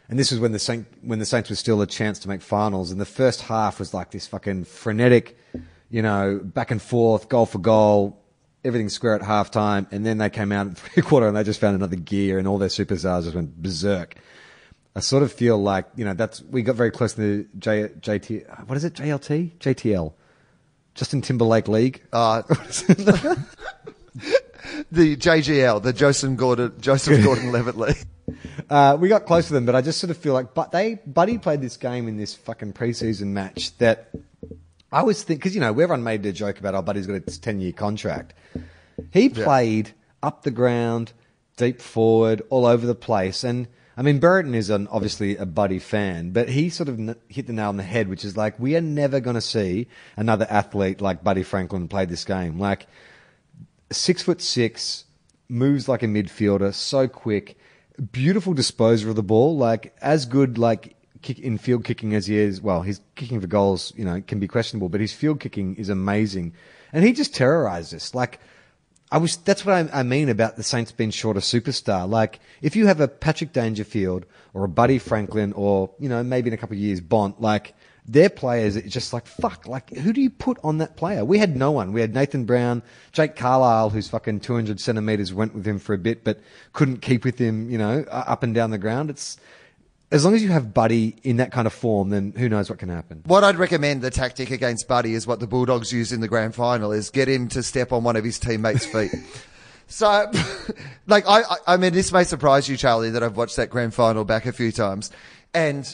and 0.08 0.18
this 0.18 0.30
was 0.30 0.40
when 0.40 0.52
the 0.52 0.58
Saint, 0.58 0.86
when 1.02 1.18
the 1.18 1.26
Saints 1.26 1.48
were 1.50 1.56
still 1.56 1.80
a 1.80 1.86
chance 1.86 2.18
to 2.20 2.28
make 2.28 2.42
finals, 2.42 2.90
and 2.90 3.00
the 3.00 3.06
first 3.06 3.40
half 3.42 3.78
was 3.78 3.94
like 3.94 4.10
this 4.10 4.26
fucking 4.26 4.64
frenetic, 4.64 5.38
you 5.90 6.02
know, 6.02 6.38
back 6.42 6.70
and 6.70 6.82
forth, 6.82 7.28
goal 7.28 7.46
for 7.46 7.58
goal. 7.58 8.20
Everything 8.64 8.88
square 8.88 9.14
at 9.14 9.22
halftime, 9.22 9.86
and 9.92 10.06
then 10.06 10.18
they 10.18 10.30
came 10.30 10.52
out 10.52 10.66
at 10.66 10.76
three 10.78 11.02
quarter 11.02 11.26
and 11.26 11.36
they 11.36 11.44
just 11.44 11.60
found 11.60 11.74
another 11.76 11.96
gear, 11.96 12.38
and 12.38 12.48
all 12.48 12.58
their 12.58 12.68
superstars 12.68 13.24
just 13.24 13.34
went 13.34 13.60
berserk. 13.62 14.16
I 14.96 15.00
sort 15.00 15.22
of 15.22 15.32
feel 15.32 15.60
like 15.60 15.86
you 15.96 16.04
know 16.04 16.14
that's 16.14 16.42
we 16.42 16.62
got 16.62 16.76
very 16.76 16.90
close 16.90 17.14
to 17.14 17.20
the 17.20 17.48
J, 17.58 17.88
JT. 18.00 18.66
What 18.68 18.76
is 18.76 18.84
it? 18.84 18.94
JLT? 18.94 19.58
JTL? 19.58 20.12
Justin 20.94 21.20
Timberlake 21.20 21.68
League. 21.68 22.02
Uh, 22.12 22.42
the 24.92 25.16
JGL, 25.16 25.82
the 25.82 25.92
Joseph 25.92 26.36
Gordon 26.36 26.72
Joseph 26.80 27.24
Gordon 27.24 27.50
Levitt 27.52 27.76
League. 27.76 28.06
Uh, 28.70 28.96
we 28.98 29.08
got 29.08 29.26
close 29.26 29.48
to 29.48 29.52
them, 29.52 29.66
but 29.66 29.74
I 29.74 29.82
just 29.82 30.00
sort 30.00 30.10
of 30.10 30.16
feel 30.16 30.32
like, 30.32 30.54
but 30.54 30.70
they 30.70 31.00
Buddy 31.06 31.38
played 31.38 31.60
this 31.60 31.76
game 31.76 32.08
in 32.08 32.16
this 32.16 32.34
fucking 32.34 32.72
preseason 32.72 33.26
match 33.28 33.76
that 33.78 34.10
I 34.94 35.02
was 35.02 35.24
think 35.24 35.40
because 35.40 35.56
you 35.56 35.60
know 35.60 35.70
everyone 35.70 36.04
made 36.04 36.24
a 36.24 36.32
joke 36.32 36.60
about, 36.60 36.76
oh, 36.76 36.82
Buddy's 36.82 37.08
got 37.08 37.16
a 37.16 37.40
ten 37.40 37.60
year 37.60 37.72
contract. 37.72 38.32
He 39.12 39.28
played 39.28 39.90
up 40.22 40.44
the 40.44 40.52
ground, 40.52 41.12
deep 41.56 41.80
forward, 41.80 42.42
all 42.48 42.64
over 42.64 42.86
the 42.86 42.94
place, 42.94 43.42
and 43.42 43.66
I 43.96 44.02
mean 44.02 44.20
Burton 44.20 44.54
is 44.54 44.70
an, 44.70 44.86
obviously 44.86 45.36
a 45.36 45.46
Buddy 45.46 45.80
fan, 45.80 46.30
but 46.30 46.48
he 46.48 46.70
sort 46.70 46.88
of 46.88 47.00
n- 47.00 47.16
hit 47.28 47.48
the 47.48 47.52
nail 47.52 47.70
on 47.70 47.76
the 47.76 47.82
head, 47.82 48.08
which 48.08 48.24
is 48.24 48.36
like 48.36 48.58
we 48.60 48.76
are 48.76 48.80
never 48.80 49.18
going 49.18 49.34
to 49.34 49.40
see 49.40 49.88
another 50.16 50.46
athlete 50.48 51.00
like 51.00 51.24
Buddy 51.24 51.42
Franklin 51.42 51.88
play 51.88 52.04
this 52.04 52.24
game, 52.24 52.60
like 52.60 52.86
six 53.90 54.22
foot 54.22 54.40
six, 54.40 55.06
moves 55.48 55.88
like 55.88 56.04
a 56.04 56.06
midfielder, 56.06 56.72
so 56.72 57.08
quick, 57.08 57.58
beautiful 58.12 58.54
disposer 58.54 59.10
of 59.10 59.16
the 59.16 59.24
ball, 59.24 59.56
like 59.56 59.96
as 60.00 60.24
good 60.24 60.56
like 60.56 60.93
kick 61.24 61.38
in 61.38 61.58
field 61.58 61.84
kicking 61.84 62.14
as 62.14 62.26
he 62.26 62.36
is. 62.36 62.60
Well, 62.60 62.82
his 62.82 63.00
kicking 63.16 63.40
for 63.40 63.46
goals, 63.46 63.92
you 63.96 64.04
know, 64.04 64.20
can 64.20 64.38
be 64.38 64.46
questionable, 64.46 64.88
but 64.88 65.00
his 65.00 65.12
field 65.12 65.40
kicking 65.40 65.74
is 65.76 65.88
amazing, 65.88 66.52
and 66.92 67.04
he 67.04 67.12
just 67.12 67.34
terrorized 67.34 67.92
us. 67.94 68.14
Like 68.14 68.38
I 69.10 69.18
was, 69.18 69.36
that's 69.38 69.64
what 69.64 69.74
I, 69.74 70.00
I 70.00 70.02
mean 70.02 70.28
about 70.28 70.56
the 70.56 70.62
Saints 70.62 70.92
being 70.92 71.10
short 71.10 71.36
a 71.36 71.40
superstar. 71.40 72.08
Like 72.08 72.38
if 72.62 72.76
you 72.76 72.86
have 72.86 73.00
a 73.00 73.08
Patrick 73.08 73.52
Dangerfield 73.52 74.26
or 74.52 74.64
a 74.64 74.68
Buddy 74.68 74.98
Franklin 74.98 75.52
or 75.54 75.90
you 75.98 76.08
know 76.08 76.22
maybe 76.22 76.48
in 76.48 76.54
a 76.54 76.58
couple 76.58 76.76
of 76.76 76.80
years 76.80 77.00
Bont, 77.00 77.40
like. 77.40 77.74
Their 78.06 78.28
players, 78.28 78.76
it's 78.76 78.92
just 78.92 79.14
like 79.14 79.26
fuck. 79.26 79.66
Like, 79.66 79.88
who 79.88 80.12
do 80.12 80.20
you 80.20 80.28
put 80.28 80.58
on 80.62 80.76
that 80.76 80.94
player? 80.94 81.24
We 81.24 81.38
had 81.38 81.56
no 81.56 81.70
one. 81.70 81.94
We 81.94 82.02
had 82.02 82.12
Nathan 82.12 82.44
Brown, 82.44 82.82
Jake 83.12 83.34
Carlisle, 83.34 83.88
who's 83.88 84.08
fucking 84.08 84.40
200 84.40 84.78
centimeters, 84.78 85.32
went 85.32 85.54
with 85.54 85.66
him 85.66 85.78
for 85.78 85.94
a 85.94 85.98
bit, 85.98 86.22
but 86.22 86.38
couldn't 86.74 86.98
keep 86.98 87.24
with 87.24 87.38
him, 87.38 87.70
you 87.70 87.78
know, 87.78 88.04
up 88.10 88.42
and 88.42 88.54
down 88.54 88.72
the 88.72 88.76
ground. 88.76 89.08
It's 89.08 89.38
as 90.14 90.24
long 90.24 90.32
as 90.32 90.44
you 90.44 90.50
have 90.50 90.72
Buddy 90.72 91.16
in 91.24 91.38
that 91.38 91.50
kind 91.50 91.66
of 91.66 91.72
form, 91.72 92.10
then 92.10 92.32
who 92.36 92.48
knows 92.48 92.70
what 92.70 92.78
can 92.78 92.88
happen. 92.88 93.22
What 93.26 93.42
I'd 93.42 93.56
recommend 93.56 94.00
the 94.00 94.12
tactic 94.12 94.52
against 94.52 94.86
Buddy 94.86 95.12
is 95.12 95.26
what 95.26 95.40
the 95.40 95.48
Bulldogs 95.48 95.92
used 95.92 96.12
in 96.12 96.20
the 96.20 96.28
grand 96.28 96.54
final 96.54 96.92
is 96.92 97.10
get 97.10 97.28
him 97.28 97.48
to 97.48 97.64
step 97.64 97.90
on 97.90 98.04
one 98.04 98.14
of 98.14 98.22
his 98.22 98.38
teammates' 98.38 98.86
feet. 98.86 99.10
so, 99.88 100.30
like, 101.08 101.26
I, 101.26 101.40
I, 101.42 101.56
I 101.66 101.76
mean, 101.78 101.92
this 101.92 102.12
may 102.12 102.22
surprise 102.22 102.68
you, 102.68 102.76
Charlie, 102.76 103.10
that 103.10 103.24
I've 103.24 103.36
watched 103.36 103.56
that 103.56 103.70
grand 103.70 103.92
final 103.92 104.24
back 104.24 104.46
a 104.46 104.52
few 104.52 104.70
times. 104.70 105.10
And 105.52 105.92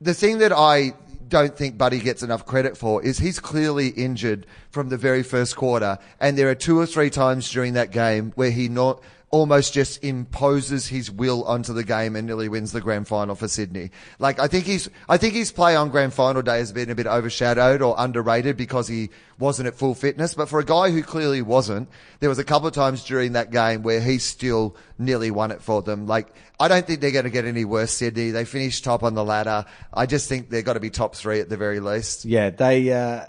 the 0.00 0.12
thing 0.12 0.38
that 0.38 0.52
I 0.52 0.94
don't 1.28 1.56
think 1.56 1.78
Buddy 1.78 2.00
gets 2.00 2.24
enough 2.24 2.46
credit 2.46 2.76
for 2.76 3.00
is 3.04 3.18
he's 3.18 3.38
clearly 3.38 3.90
injured 3.90 4.44
from 4.70 4.88
the 4.88 4.96
very 4.96 5.22
first 5.22 5.54
quarter. 5.54 5.98
And 6.18 6.36
there 6.36 6.50
are 6.50 6.56
two 6.56 6.80
or 6.80 6.86
three 6.86 7.10
times 7.10 7.48
during 7.52 7.74
that 7.74 7.92
game 7.92 8.32
where 8.34 8.50
he 8.50 8.68
not, 8.68 9.00
almost 9.36 9.74
just 9.74 10.02
imposes 10.02 10.86
his 10.88 11.10
will 11.10 11.44
onto 11.44 11.72
the 11.72 11.84
game 11.84 12.16
and 12.16 12.26
nearly 12.26 12.48
wins 12.48 12.72
the 12.72 12.80
grand 12.80 13.06
final 13.06 13.34
for 13.34 13.48
Sydney. 13.48 13.90
Like 14.18 14.38
I 14.38 14.48
think 14.48 14.64
he's 14.64 14.88
I 15.08 15.18
think 15.18 15.34
his 15.34 15.52
play 15.52 15.76
on 15.76 15.90
grand 15.90 16.14
final 16.14 16.42
day 16.42 16.58
has 16.58 16.72
been 16.72 16.90
a 16.90 16.94
bit 16.94 17.06
overshadowed 17.06 17.82
or 17.82 17.94
underrated 17.98 18.56
because 18.56 18.88
he 18.88 19.10
wasn't 19.38 19.68
at 19.68 19.74
full 19.74 19.94
fitness. 19.94 20.34
But 20.34 20.48
for 20.48 20.58
a 20.58 20.64
guy 20.64 20.90
who 20.90 21.02
clearly 21.02 21.42
wasn't, 21.42 21.88
there 22.20 22.30
was 22.30 22.38
a 22.38 22.44
couple 22.44 22.66
of 22.66 22.74
times 22.74 23.04
during 23.04 23.32
that 23.34 23.50
game 23.50 23.82
where 23.82 24.00
he 24.00 24.18
still 24.18 24.74
nearly 24.98 25.30
won 25.30 25.50
it 25.50 25.60
for 25.60 25.82
them. 25.82 26.06
Like 26.06 26.28
I 26.58 26.68
don't 26.68 26.86
think 26.86 27.00
they're 27.00 27.10
going 27.10 27.24
to 27.24 27.30
get 27.30 27.44
any 27.44 27.64
worse. 27.66 27.92
Sydney 27.92 28.30
they 28.30 28.46
finished 28.46 28.84
top 28.84 29.02
on 29.02 29.14
the 29.14 29.24
ladder. 29.24 29.66
I 29.92 30.06
just 30.06 30.28
think 30.28 30.48
they've 30.48 30.64
got 30.64 30.74
to 30.74 30.80
be 30.80 30.90
top 30.90 31.14
three 31.14 31.40
at 31.40 31.48
the 31.50 31.58
very 31.58 31.80
least. 31.80 32.24
Yeah, 32.24 32.50
they. 32.50 32.90
Uh, 32.90 33.26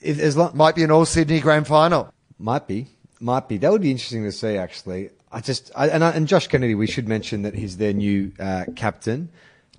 if, 0.00 0.18
as 0.18 0.36
long, 0.36 0.56
Might 0.56 0.74
be 0.74 0.84
an 0.84 0.90
all 0.90 1.04
Sydney 1.04 1.40
grand 1.40 1.66
final. 1.66 2.12
Might 2.38 2.66
be, 2.68 2.88
might 3.20 3.48
be. 3.48 3.58
That 3.58 3.72
would 3.72 3.82
be 3.82 3.90
interesting 3.90 4.24
to 4.24 4.32
see. 4.32 4.56
Actually, 4.56 5.10
I 5.32 5.40
just 5.40 5.70
I, 5.74 5.88
and 5.88 6.04
I, 6.04 6.10
and 6.10 6.28
Josh 6.28 6.46
Kennedy. 6.48 6.74
We 6.74 6.86
should 6.86 7.08
mention 7.08 7.42
that 7.42 7.54
he's 7.54 7.76
their 7.76 7.92
new 7.92 8.32
uh, 8.38 8.64
captain. 8.74 9.30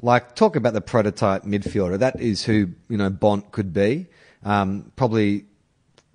Like, 0.01 0.35
talk 0.35 0.55
about 0.55 0.73
the 0.73 0.81
prototype 0.81 1.43
midfielder. 1.43 1.97
That 1.97 2.21
is 2.21 2.43
who 2.43 2.69
you 2.89 2.97
know 2.97 3.09
Bont 3.09 3.51
could 3.51 3.73
be. 3.73 4.07
Um, 4.43 4.91
probably 4.95 5.45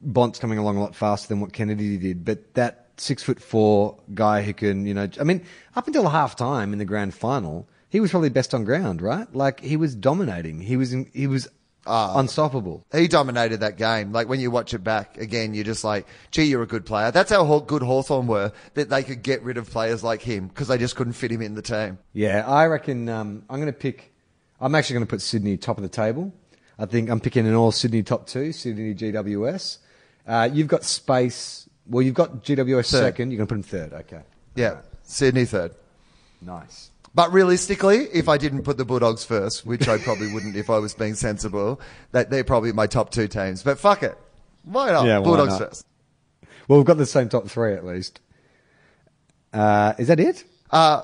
Bont's 0.00 0.38
coming 0.38 0.58
along 0.58 0.76
a 0.76 0.80
lot 0.80 0.94
faster 0.94 1.28
than 1.28 1.40
what 1.40 1.52
Kennedy 1.52 1.96
did, 1.98 2.24
but 2.24 2.54
that 2.54 2.82
six 2.96 3.22
foot 3.22 3.40
four 3.40 3.98
guy 4.14 4.42
who 4.42 4.52
can, 4.52 4.86
you 4.86 4.94
know, 4.94 5.08
I 5.20 5.24
mean, 5.24 5.44
up 5.74 5.86
until 5.86 6.08
half 6.08 6.36
time 6.36 6.72
in 6.72 6.78
the 6.78 6.84
grand 6.84 7.14
final, 7.14 7.68
he 7.88 8.00
was 8.00 8.10
probably 8.10 8.28
best 8.28 8.54
on 8.54 8.64
ground, 8.64 9.02
right? 9.02 9.32
Like 9.34 9.60
he 9.60 9.76
was 9.76 9.94
dominating. 9.94 10.60
He 10.60 10.76
was 10.76 10.92
in, 10.92 11.10
he 11.12 11.26
was 11.26 11.48
unstoppable. 11.86 12.84
He 12.92 13.08
dominated 13.08 13.60
that 13.60 13.76
game. 13.76 14.12
Like 14.12 14.28
when 14.28 14.40
you 14.40 14.50
watch 14.50 14.72
it 14.74 14.84
back 14.84 15.18
again, 15.18 15.54
you're 15.54 15.64
just 15.64 15.84
like, 15.84 16.06
gee, 16.30 16.44
you're 16.44 16.62
a 16.62 16.66
good 16.66 16.86
player. 16.86 17.10
That's 17.10 17.30
how 17.30 17.58
good 17.60 17.82
Hawthorn 17.82 18.26
were, 18.26 18.52
that 18.74 18.88
they 18.88 19.02
could 19.02 19.22
get 19.22 19.42
rid 19.42 19.56
of 19.56 19.68
players 19.70 20.04
like 20.04 20.22
him 20.22 20.48
because 20.48 20.68
they 20.68 20.78
just 20.78 20.96
couldn't 20.96 21.14
fit 21.14 21.30
him 21.32 21.42
in 21.42 21.54
the 21.54 21.62
team. 21.62 21.98
Yeah, 22.12 22.46
I 22.46 22.66
reckon 22.66 23.08
um, 23.08 23.44
I'm 23.50 23.60
going 23.60 23.72
to 23.72 23.78
pick. 23.78 24.12
I'm 24.60 24.74
actually 24.74 24.94
going 24.94 25.06
to 25.06 25.10
put 25.10 25.22
Sydney 25.22 25.56
top 25.56 25.76
of 25.76 25.82
the 25.82 25.88
table. 25.88 26.32
I 26.78 26.86
think 26.86 27.10
I'm 27.10 27.20
picking 27.20 27.46
an 27.46 27.54
all 27.54 27.72
Sydney 27.72 28.02
top 28.02 28.26
two, 28.26 28.52
Sydney 28.52 28.94
GWS. 28.94 29.78
Uh, 30.26 30.48
you've 30.52 30.68
got 30.68 30.84
space. 30.84 31.68
Well, 31.88 32.02
you've 32.02 32.14
got 32.14 32.44
GWS 32.44 32.90
Third. 32.92 32.98
second. 33.00 33.30
You're 33.32 33.38
going 33.44 33.48
to 33.48 33.54
put 33.56 33.68
them 33.70 33.90
third. 33.90 33.92
Okay, 34.02 34.22
Yeah, 34.54 34.76
Sydney 35.02 35.44
third. 35.46 35.74
nice. 36.40 36.91
But 37.14 37.32
realistically, 37.32 38.06
if 38.12 38.28
I 38.28 38.38
didn't 38.38 38.62
put 38.62 38.78
the 38.78 38.84
Bulldogs 38.86 39.22
first, 39.24 39.66
which 39.66 39.86
I 39.86 39.98
probably 39.98 40.32
wouldn't 40.32 40.56
if 40.56 40.70
I 40.70 40.78
was 40.78 40.94
being 40.94 41.14
sensible, 41.14 41.78
that 42.12 42.30
they're 42.30 42.44
probably 42.44 42.72
my 42.72 42.86
top 42.86 43.10
two 43.10 43.28
teams. 43.28 43.62
But 43.62 43.78
fuck 43.78 44.02
it. 44.02 44.16
Why 44.64 44.90
not? 44.92 45.04
Yeah, 45.06 45.18
why 45.18 45.24
Bulldogs 45.24 45.58
not? 45.60 45.68
first. 45.68 45.86
Well, 46.68 46.78
we've 46.78 46.86
got 46.86 46.96
the 46.96 47.04
same 47.06 47.28
top 47.28 47.48
three 47.48 47.74
at 47.74 47.84
least. 47.84 48.20
Uh, 49.52 49.92
is 49.98 50.08
that 50.08 50.20
it? 50.20 50.44
Uh, 50.70 51.02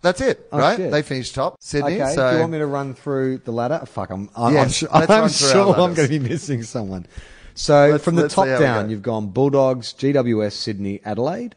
that's 0.00 0.22
it, 0.22 0.48
Oh, 0.50 0.58
right? 0.58 0.76
shit. 0.78 0.90
They 0.90 1.02
finished 1.02 1.34
top, 1.34 1.56
Sydney. 1.60 2.00
Okay. 2.00 2.14
So 2.14 2.30
Do 2.30 2.36
you 2.36 2.40
want 2.40 2.52
me 2.52 2.58
to 2.58 2.66
run 2.66 2.94
through 2.94 3.38
the 3.38 3.52
ladder? 3.52 3.82
Fuck, 3.84 4.08
I'm. 4.10 4.30
I'm, 4.34 4.54
Yes, 4.54 4.62
I'm, 4.64 4.70
su- 4.70 4.88
let's 4.94 5.10
I'm 5.10 5.20
run 5.20 5.28
through 5.28 5.46
our 5.48 5.52
sure 5.52 5.74
I'm 5.74 5.94
going 5.94 6.08
to 6.08 6.18
be 6.18 6.18
missing 6.18 6.62
someone. 6.62 7.06
So 7.54 7.88
Let's- 7.90 8.04
from 8.04 8.14
the 8.14 8.28
top 8.28 8.46
down, 8.46 8.86
go. 8.86 8.90
you've 8.90 9.02
gone 9.02 9.26
Bulldogs, 9.28 9.92
GWS, 9.92 10.52
Sydney, 10.52 11.02
Adelaide, 11.04 11.54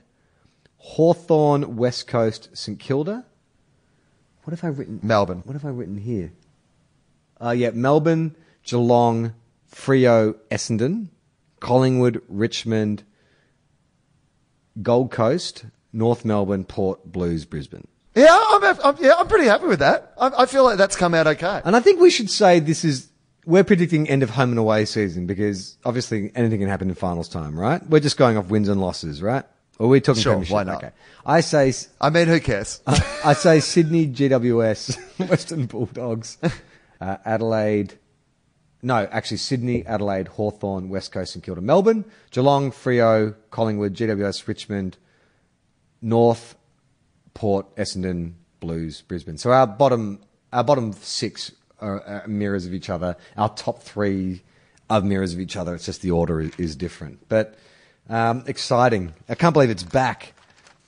Hawthorn, 0.77 1.77
West 1.77 2.07
Coast, 2.07 2.49
St 2.57 2.77
Kilda. 2.79 3.25
What 4.43 4.51
have 4.57 4.63
I 4.63 4.67
written? 4.67 4.99
Melbourne. 5.01 5.41
What 5.45 5.53
have 5.53 5.65
I 5.65 5.69
written 5.69 5.97
here? 5.97 6.31
Uh, 7.41 7.51
yeah, 7.51 7.71
Melbourne, 7.71 8.35
Geelong, 8.63 9.33
Freo, 9.73 10.35
Essendon, 10.51 11.07
Collingwood, 11.59 12.21
Richmond, 12.27 13.03
Gold 14.81 15.11
Coast, 15.11 15.65
North 15.91 16.25
Melbourne, 16.25 16.63
Port, 16.63 17.05
Blues, 17.05 17.45
Brisbane. 17.45 17.87
yeah, 18.15 18.27
I'm, 18.29 18.63
I'm 18.83 18.97
yeah, 18.99 19.15
I'm 19.17 19.27
pretty 19.27 19.45
happy 19.47 19.67
with 19.67 19.79
that. 19.79 20.13
I, 20.19 20.31
I 20.39 20.45
feel 20.45 20.63
like 20.63 20.77
that's 20.77 20.95
come 20.95 21.13
out 21.13 21.27
okay. 21.27 21.61
And 21.63 21.75
I 21.75 21.79
think 21.79 21.99
we 21.99 22.09
should 22.09 22.29
say 22.29 22.59
this 22.59 22.83
is 22.83 23.09
we're 23.45 23.63
predicting 23.63 24.09
end 24.09 24.23
of 24.23 24.29
home 24.29 24.51
and 24.51 24.59
away 24.59 24.85
season 24.85 25.25
because 25.25 25.77
obviously 25.85 26.31
anything 26.35 26.59
can 26.59 26.69
happen 26.69 26.89
in 26.89 26.95
finals 26.95 27.27
time, 27.27 27.59
right? 27.59 27.85
We're 27.89 27.99
just 27.99 28.17
going 28.17 28.37
off 28.37 28.47
wins 28.47 28.69
and 28.69 28.79
losses, 28.79 29.21
right? 29.21 29.43
Or 29.79 29.89
we're 29.89 29.99
talking 30.01 30.21
Sure, 30.21 30.33
premiership? 30.33 30.53
why 30.53 30.63
not? 30.63 30.83
Okay. 30.83 30.91
I 31.25 31.41
say 31.41 31.73
I 31.99 32.09
mean, 32.09 32.27
who 32.27 32.39
cares? 32.39 32.81
I 32.87 33.33
say 33.33 33.59
Sydney 33.59 34.07
GWS, 34.07 34.97
Western 35.29 35.65
Bulldogs, 35.65 36.37
uh, 37.01 37.17
Adelaide. 37.25 37.95
No, 38.81 39.07
actually 39.11 39.37
Sydney, 39.37 39.85
Adelaide, 39.85 40.27
Hawthorn, 40.27 40.89
West 40.89 41.11
Coast, 41.13 41.35
and 41.35 41.43
Kilda, 41.43 41.61
Melbourne, 41.61 42.03
Geelong, 42.31 42.69
Freo, 42.71 43.33
Collingwood, 43.49 43.93
GWS, 43.93 44.45
Richmond, 44.47 44.97
North, 46.01 46.55
Port, 47.33 47.73
Essendon, 47.77 48.33
Blues, 48.59 49.01
Brisbane. 49.01 49.37
So 49.37 49.51
our 49.51 49.65
bottom, 49.65 50.19
our 50.51 50.63
bottom 50.65 50.91
six 50.93 51.51
are, 51.79 52.01
are 52.03 52.27
mirrors 52.27 52.65
of 52.65 52.73
each 52.73 52.89
other. 52.89 53.15
Our 53.37 53.49
top 53.55 53.81
three 53.81 54.41
are 54.89 55.01
mirrors 55.01 55.33
of 55.33 55.39
each 55.39 55.55
other. 55.55 55.73
It's 55.75 55.85
just 55.85 56.01
the 56.01 56.11
order 56.11 56.41
is, 56.41 56.51
is 56.57 56.75
different. 56.75 57.27
But 57.29 57.55
um, 58.09 58.43
exciting! 58.47 59.13
I 59.29 59.35
can't 59.35 59.53
believe 59.53 59.69
it's 59.69 59.83
back. 59.83 60.33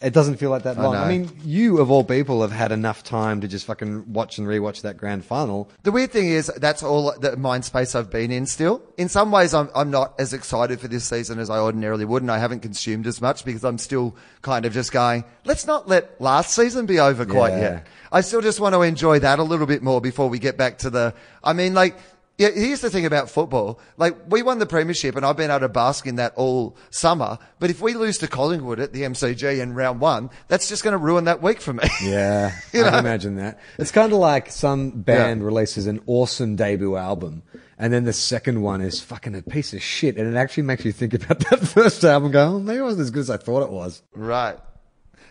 It 0.01 0.13
doesn't 0.13 0.35
feel 0.35 0.49
like 0.49 0.63
that 0.63 0.77
I 0.77 0.83
long. 0.83 0.95
I, 0.95 1.07
mean, 1.07 1.31
you 1.43 1.79
of 1.79 1.89
all 1.89 2.03
people 2.03 2.41
have 2.41 2.51
had 2.51 2.73
enough 2.73 3.01
time 3.01 3.41
to 3.41 3.47
just 3.47 3.65
fucking 3.65 4.11
watch 4.11 4.37
and 4.37 4.45
rewatch 4.45 4.81
that 4.81 4.97
grand 4.97 5.23
final. 5.23 5.69
The 5.83 5.91
weird 5.91 6.11
thing 6.11 6.29
is 6.29 6.51
that's 6.57 6.83
all 6.83 7.17
the 7.17 7.37
mind 7.37 7.63
space 7.63 7.95
I've 7.95 8.11
been 8.11 8.29
in 8.29 8.45
still. 8.45 8.83
In 8.97 9.07
some 9.07 9.31
ways, 9.31 9.53
I'm, 9.53 9.69
I'm 9.73 9.89
not 9.89 10.13
as 10.19 10.33
excited 10.33 10.81
for 10.81 10.89
this 10.89 11.05
season 11.05 11.39
as 11.39 11.49
I 11.49 11.59
ordinarily 11.59 12.03
would, 12.03 12.21
and 12.21 12.29
I 12.29 12.39
haven't 12.39 12.59
consumed 12.59 13.07
as 13.07 13.21
much 13.21 13.45
because 13.45 13.63
I'm 13.63 13.77
still 13.77 14.15
kind 14.41 14.65
of 14.65 14.73
just 14.73 14.91
going, 14.91 15.23
let's 15.45 15.65
not 15.65 15.87
let 15.87 16.19
last 16.19 16.53
season 16.53 16.85
be 16.85 16.99
over 16.99 17.25
quite 17.25 17.53
Yeah. 17.53 17.59
yet. 17.61 17.87
I 18.11 18.21
still 18.21 18.41
just 18.41 18.59
want 18.59 18.75
to 18.75 18.81
enjoy 18.81 19.19
that 19.19 19.39
a 19.39 19.43
little 19.43 19.65
bit 19.65 19.81
more 19.81 20.01
before 20.01 20.29
we 20.29 20.39
get 20.39 20.57
back 20.57 20.77
to 20.79 20.89
the, 20.89 21.13
I 21.43 21.53
mean, 21.53 21.73
like, 21.73 21.97
yeah, 22.38 22.49
here's 22.49 22.82
the 22.82 22.90
thing 22.90 23.06
about 23.06 23.30
football. 23.30 23.80
Like, 23.98 24.16
we 24.28 24.44
won 24.44 24.60
the 24.60 24.66
premiership 24.66 25.16
and 25.16 25.26
I've 25.26 25.38
been 25.38 25.49
able 25.49 25.62
to 25.62 25.70
bask 25.70 26.06
in 26.06 26.16
that 26.18 26.34
all 26.36 26.76
summer. 26.90 27.38
But 27.60 27.70
if 27.70 27.82
we 27.82 27.94
lose 27.94 28.18
to 28.18 28.28
Collingwood 28.28 28.80
at 28.80 28.91
the 28.91 29.03
MCG 29.03 29.62
in 29.62 29.74
round 29.74 30.02
one, 30.02 30.30
that's 30.49 30.68
just 30.68 30.84
going 30.84 30.91
to 30.91 30.98
ruin 30.98 31.26
that 31.26 31.41
week 31.41 31.62
for 31.62 31.74
me. 31.74 31.84
Yeah, 32.03 32.52
I 32.74 32.78
You 32.78 32.84
can 32.84 32.94
imagine 32.95 33.36
that. 33.38 33.60
It's 33.80 33.91
kind 33.91 34.12
of 34.12 34.20
like 34.20 34.52
some 34.52 34.91
band 34.91 35.40
Yeah. 35.41 35.45
releases 35.45 35.88
an 35.88 36.02
awesome 36.07 36.56
debut 36.57 36.98
album, 36.98 37.44
and 37.80 37.91
then 37.94 38.03
the 38.03 38.14
second 38.14 38.62
one 38.62 38.82
is 38.82 38.99
fucking 39.02 39.34
a 39.36 39.41
piece 39.41 39.74
of 39.74 39.82
shit, 39.82 40.18
and 40.18 40.28
it 40.34 40.38
actually 40.38 40.64
makes 40.64 40.84
you 40.86 40.91
think 40.91 41.14
about 41.14 41.40
that 41.49 41.60
first 41.60 42.03
album. 42.03 42.32
Go, 42.32 42.56
oh, 42.56 42.60
maybe 42.60 42.80
it 42.80 42.84
wasn't 42.84 43.02
as 43.03 43.12
good 43.12 43.22
as 43.22 43.30
I 43.30 43.38
thought 43.38 43.64
it 43.64 43.70
was. 43.72 44.02
Right. 44.14 44.57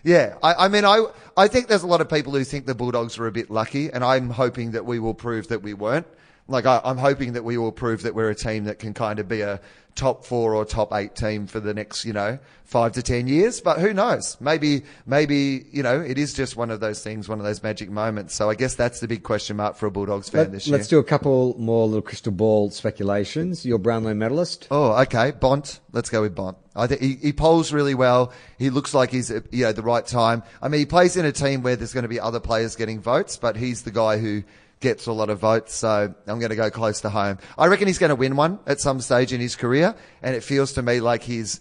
Yeah, 0.03 0.37
I, 0.43 0.67
I 0.67 0.69
mean, 0.69 0.85
I 0.85 1.05
I 1.37 1.49
think 1.49 1.69
there's 1.69 1.83
a 1.83 1.87
lot 1.87 2.01
of 2.03 2.09
people 2.11 2.33
who 2.33 2.45
think 2.45 2.67
the 2.67 2.75
Bulldogs 2.75 3.19
are 3.19 3.27
a 3.27 3.33
bit 3.33 3.51
lucky, 3.51 3.91
and 3.91 4.03
I'm 4.05 4.31
hoping 4.31 4.73
that 4.73 4.85
we 4.85 4.99
will 4.99 5.15
prove 5.15 5.49
that 5.49 5.63
we 5.63 5.73
weren't. 5.75 6.07
Like, 6.47 6.67
I, 6.67 6.81
I'm 6.85 6.99
hoping 6.99 7.33
that 7.35 7.45
we 7.45 7.57
will 7.57 7.73
prove 7.73 8.03
that 8.03 8.15
we're 8.15 8.31
a 8.31 8.35
team 8.35 8.65
that 8.65 8.79
can 8.79 8.95
kind 8.95 9.19
of 9.19 9.29
be 9.29 9.41
a 9.41 9.61
top 9.95 10.25
four 10.25 10.55
or 10.55 10.65
top 10.65 10.93
eight 10.93 11.15
team 11.15 11.47
for 11.47 11.61
the 11.61 11.73
next, 11.73 12.05
you 12.05 12.13
know, 12.13 12.39
five 12.65 12.93
to 12.93 13.03
ten 13.03 13.29
years. 13.29 13.61
But 13.61 13.79
who 13.79 13.95
knows? 13.95 14.37
Maybe, 14.41 14.83
maybe, 15.07 15.67
you 15.71 15.83
know, 15.83 16.01
it 16.01 16.19
is 16.19 16.35
just 16.35 16.57
one 16.57 16.71
of 16.71 16.81
those 16.81 17.03
things, 17.03 17.29
one 17.29 17.39
of 17.39 17.45
those 17.45 17.63
magic 17.63 17.91
moments. 17.91 18.35
So 18.35 18.51
I 18.51 18.55
guess 18.57 18.75
that's 18.75 19.01
the 19.01 19.09
big 19.09 19.23
question 19.23 19.57
mark 19.57 19.77
for 19.77 19.87
a 19.87 19.91
Bulldogs 19.91 20.29
fan 20.29 20.43
Let, 20.43 20.53
this 20.53 20.67
year. 20.67 20.77
Let's 20.77 20.89
do 20.89 20.99
a 20.99 21.05
couple 21.05 21.55
more 21.59 21.87
little 21.87 22.03
crystal 22.03 22.33
ball 22.33 22.71
speculations. 22.71 23.65
Your 23.65 23.79
Brownlow 23.79 24.15
medalist. 24.15 24.67
Oh, 24.71 25.01
okay. 25.03 25.31
Bont. 25.31 25.81
Let's 25.93 26.11
go 26.11 26.23
with 26.23 26.35
Bont. 26.35 26.59
I 26.77 26.89
think 26.89 27.01
he, 27.01 27.15
he 27.15 27.33
polls 27.33 27.73
really 27.73 27.95
well. 27.95 28.33
He 28.59 28.71
looks 28.71 28.95
like 28.95 29.11
he's 29.13 29.31
at 29.31 29.55
you 29.55 29.65
know 29.65 29.73
the 29.73 29.83
right 29.83 30.05
time. 30.05 30.43
I 30.61 30.69
mean, 30.69 30.81
he 30.81 30.87
plays 30.87 31.17
in 31.17 31.25
a 31.25 31.33
team 31.33 31.63
where 31.63 31.77
there's 31.77 31.93
going 31.93 32.03
to 32.03 32.09
be 32.09 32.19
other 32.19 32.41
players 32.41 32.75
getting 32.75 33.01
votes, 33.01 33.37
but 33.37 33.57
he's 33.57 33.83
the 33.83 33.93
guy 33.93 34.19
who 34.19 34.43
gets 34.85 35.07
a 35.07 35.13
lot 35.13 35.31
of 35.31 35.41
votes. 35.41 35.75
So 35.75 36.15
I'm 36.29 36.39
going 36.39 36.51
to 36.51 36.57
go 36.57 36.71
close 36.71 37.01
to 37.01 37.11
home. 37.11 37.39
I 37.59 37.67
reckon 37.67 37.89
he's 37.89 37.99
going 37.99 38.11
to 38.11 38.15
win 38.15 38.37
one 38.37 38.61
at 38.67 38.81
some 38.81 39.01
stage 39.01 39.33
in 39.33 39.41
his 39.41 39.57
career, 39.57 39.97
and 40.23 40.37
it 40.37 40.45
feels 40.45 40.75
to 40.75 40.83
me 40.83 41.01
like 41.01 41.25
he's. 41.25 41.61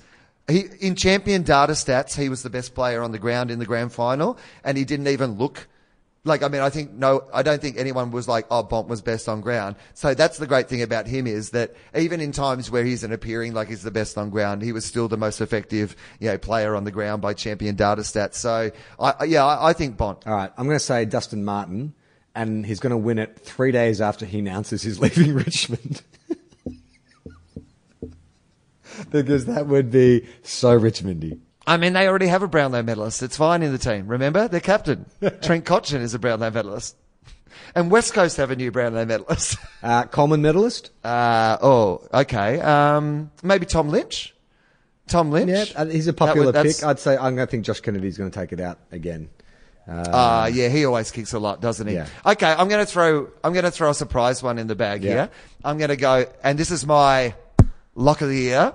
He, 0.49 0.65
in 0.81 0.95
champion 0.95 1.43
data 1.43 1.71
stats, 1.71 2.19
he 2.19 2.27
was 2.27 2.43
the 2.43 2.49
best 2.49 2.75
player 2.75 3.01
on 3.01 3.13
the 3.13 3.17
ground 3.17 3.49
in 3.49 3.59
the 3.59 3.65
grand 3.65 3.93
final, 3.93 4.37
and 4.65 4.77
he 4.77 4.83
didn't 4.83 5.07
even 5.07 5.31
look 5.31 5.69
like, 6.25 6.41
I 6.41 6.47
mean, 6.47 6.61
I 6.61 6.69
think 6.69 6.91
no, 6.91 7.25
I 7.33 7.43
don't 7.43 7.61
think 7.61 7.77
anyone 7.77 8.11
was 8.11 8.27
like, 8.27 8.45
oh, 8.49 8.63
Bont 8.63 8.87
was 8.87 9.01
best 9.01 9.27
on 9.27 9.41
ground. 9.41 9.75
So 9.93 10.13
that's 10.13 10.37
the 10.37 10.47
great 10.47 10.69
thing 10.69 10.81
about 10.81 11.05
him 11.05 11.27
is 11.27 11.49
that 11.49 11.75
even 11.95 12.21
in 12.21 12.31
times 12.31 12.71
where 12.71 12.83
he 12.83 12.93
isn't 12.93 13.11
appearing 13.11 13.53
like 13.53 13.67
he's 13.67 13.83
the 13.83 13.91
best 13.91 14.17
on 14.17 14.29
ground, 14.29 14.61
he 14.61 14.71
was 14.71 14.85
still 14.85 15.07
the 15.07 15.17
most 15.17 15.41
effective, 15.41 15.95
you 16.19 16.29
know, 16.29 16.37
player 16.37 16.75
on 16.75 16.85
the 16.85 16.91
ground 16.91 17.21
by 17.21 17.33
champion 17.33 17.75
data 17.75 18.01
stats. 18.01 18.35
So 18.35 18.71
I, 18.99 19.25
yeah, 19.25 19.45
I, 19.45 19.69
I 19.69 19.73
think 19.73 19.97
Bont. 19.97 20.25
All 20.25 20.33
right, 20.33 20.51
I'm 20.57 20.65
going 20.65 20.79
to 20.79 20.83
say 20.83 21.03
Dustin 21.05 21.43
Martin, 21.43 21.93
and 22.35 22.65
he's 22.65 22.79
going 22.79 22.91
to 22.91 22.97
win 22.97 23.19
it 23.19 23.39
three 23.39 23.71
days 23.71 24.01
after 24.01 24.25
he 24.25 24.39
announces 24.39 24.83
he's 24.83 24.99
leaving 24.99 25.33
Richmond. 25.33 26.01
because 29.09 29.45
that 29.45 29.67
would 29.67 29.91
be 29.91 30.27
so 30.43 30.79
Richmondy. 30.79 31.39
I 31.65 31.77
mean, 31.77 31.93
they 31.93 32.07
already 32.07 32.27
have 32.27 32.43
a 32.43 32.47
Brownlow 32.47 32.83
medalist. 32.83 33.23
It's 33.23 33.37
fine 33.37 33.63
in 33.63 33.71
the 33.71 33.77
team. 33.77 34.07
Remember? 34.07 34.47
Their 34.47 34.59
captain, 34.59 35.05
Trent 35.41 35.65
Cotchin, 35.65 36.01
is 36.01 36.13
a 36.13 36.19
Brownlow 36.19 36.51
medalist. 36.51 36.97
And 37.75 37.89
West 37.89 38.13
Coast 38.13 38.37
have 38.37 38.51
a 38.51 38.55
new 38.55 38.71
Brownlow 38.71 39.05
medalist. 39.05 39.57
Uh, 39.81 40.03
Coleman 40.05 40.41
medalist. 40.41 40.91
Uh, 41.03 41.57
oh, 41.61 42.05
okay. 42.13 42.59
Um, 42.59 43.31
maybe 43.41 43.65
Tom 43.65 43.89
Lynch? 43.89 44.35
Tom 45.07 45.31
Lynch? 45.31 45.71
Yeah, 45.71 45.81
uh, 45.81 45.85
he's 45.85 46.07
a 46.07 46.13
popular 46.13 46.51
pick. 46.51 46.83
I'd 46.83 46.99
say 46.99 47.15
I'm 47.15 47.35
going 47.35 47.47
to 47.47 47.51
think 47.51 47.65
Josh 47.65 47.79
Kennedy's 47.79 48.17
going 48.17 48.29
to 48.29 48.39
take 48.39 48.51
it 48.51 48.59
out 48.59 48.79
again. 48.91 49.29
Uh, 49.87 50.49
yeah, 50.53 50.69
he 50.69 50.85
always 50.85 51.11
kicks 51.11 51.33
a 51.33 51.39
lot, 51.39 51.59
doesn't 51.61 51.87
he? 51.87 51.95
Yeah. 51.95 52.07
Okay, 52.25 52.47
I'm 52.51 52.69
going 52.69 52.85
to 52.85 52.89
throw 52.89 53.29
I'm 53.43 53.51
going 53.53 53.65
to 53.65 53.71
throw 53.71 53.89
a 53.89 53.93
surprise 53.93 54.41
one 54.41 54.57
in 54.57 54.67
the 54.67 54.75
bag 54.75 55.03
Yeah. 55.03 55.11
here. 55.11 55.29
I'm 55.63 55.77
going 55.77 55.89
to 55.89 55.97
go, 55.97 56.25
and 56.43 56.57
this 56.57 56.71
is 56.71 56.85
my 56.85 57.35
lock 57.95 58.21
of 58.21 58.29
the 58.29 58.37
year. 58.37 58.73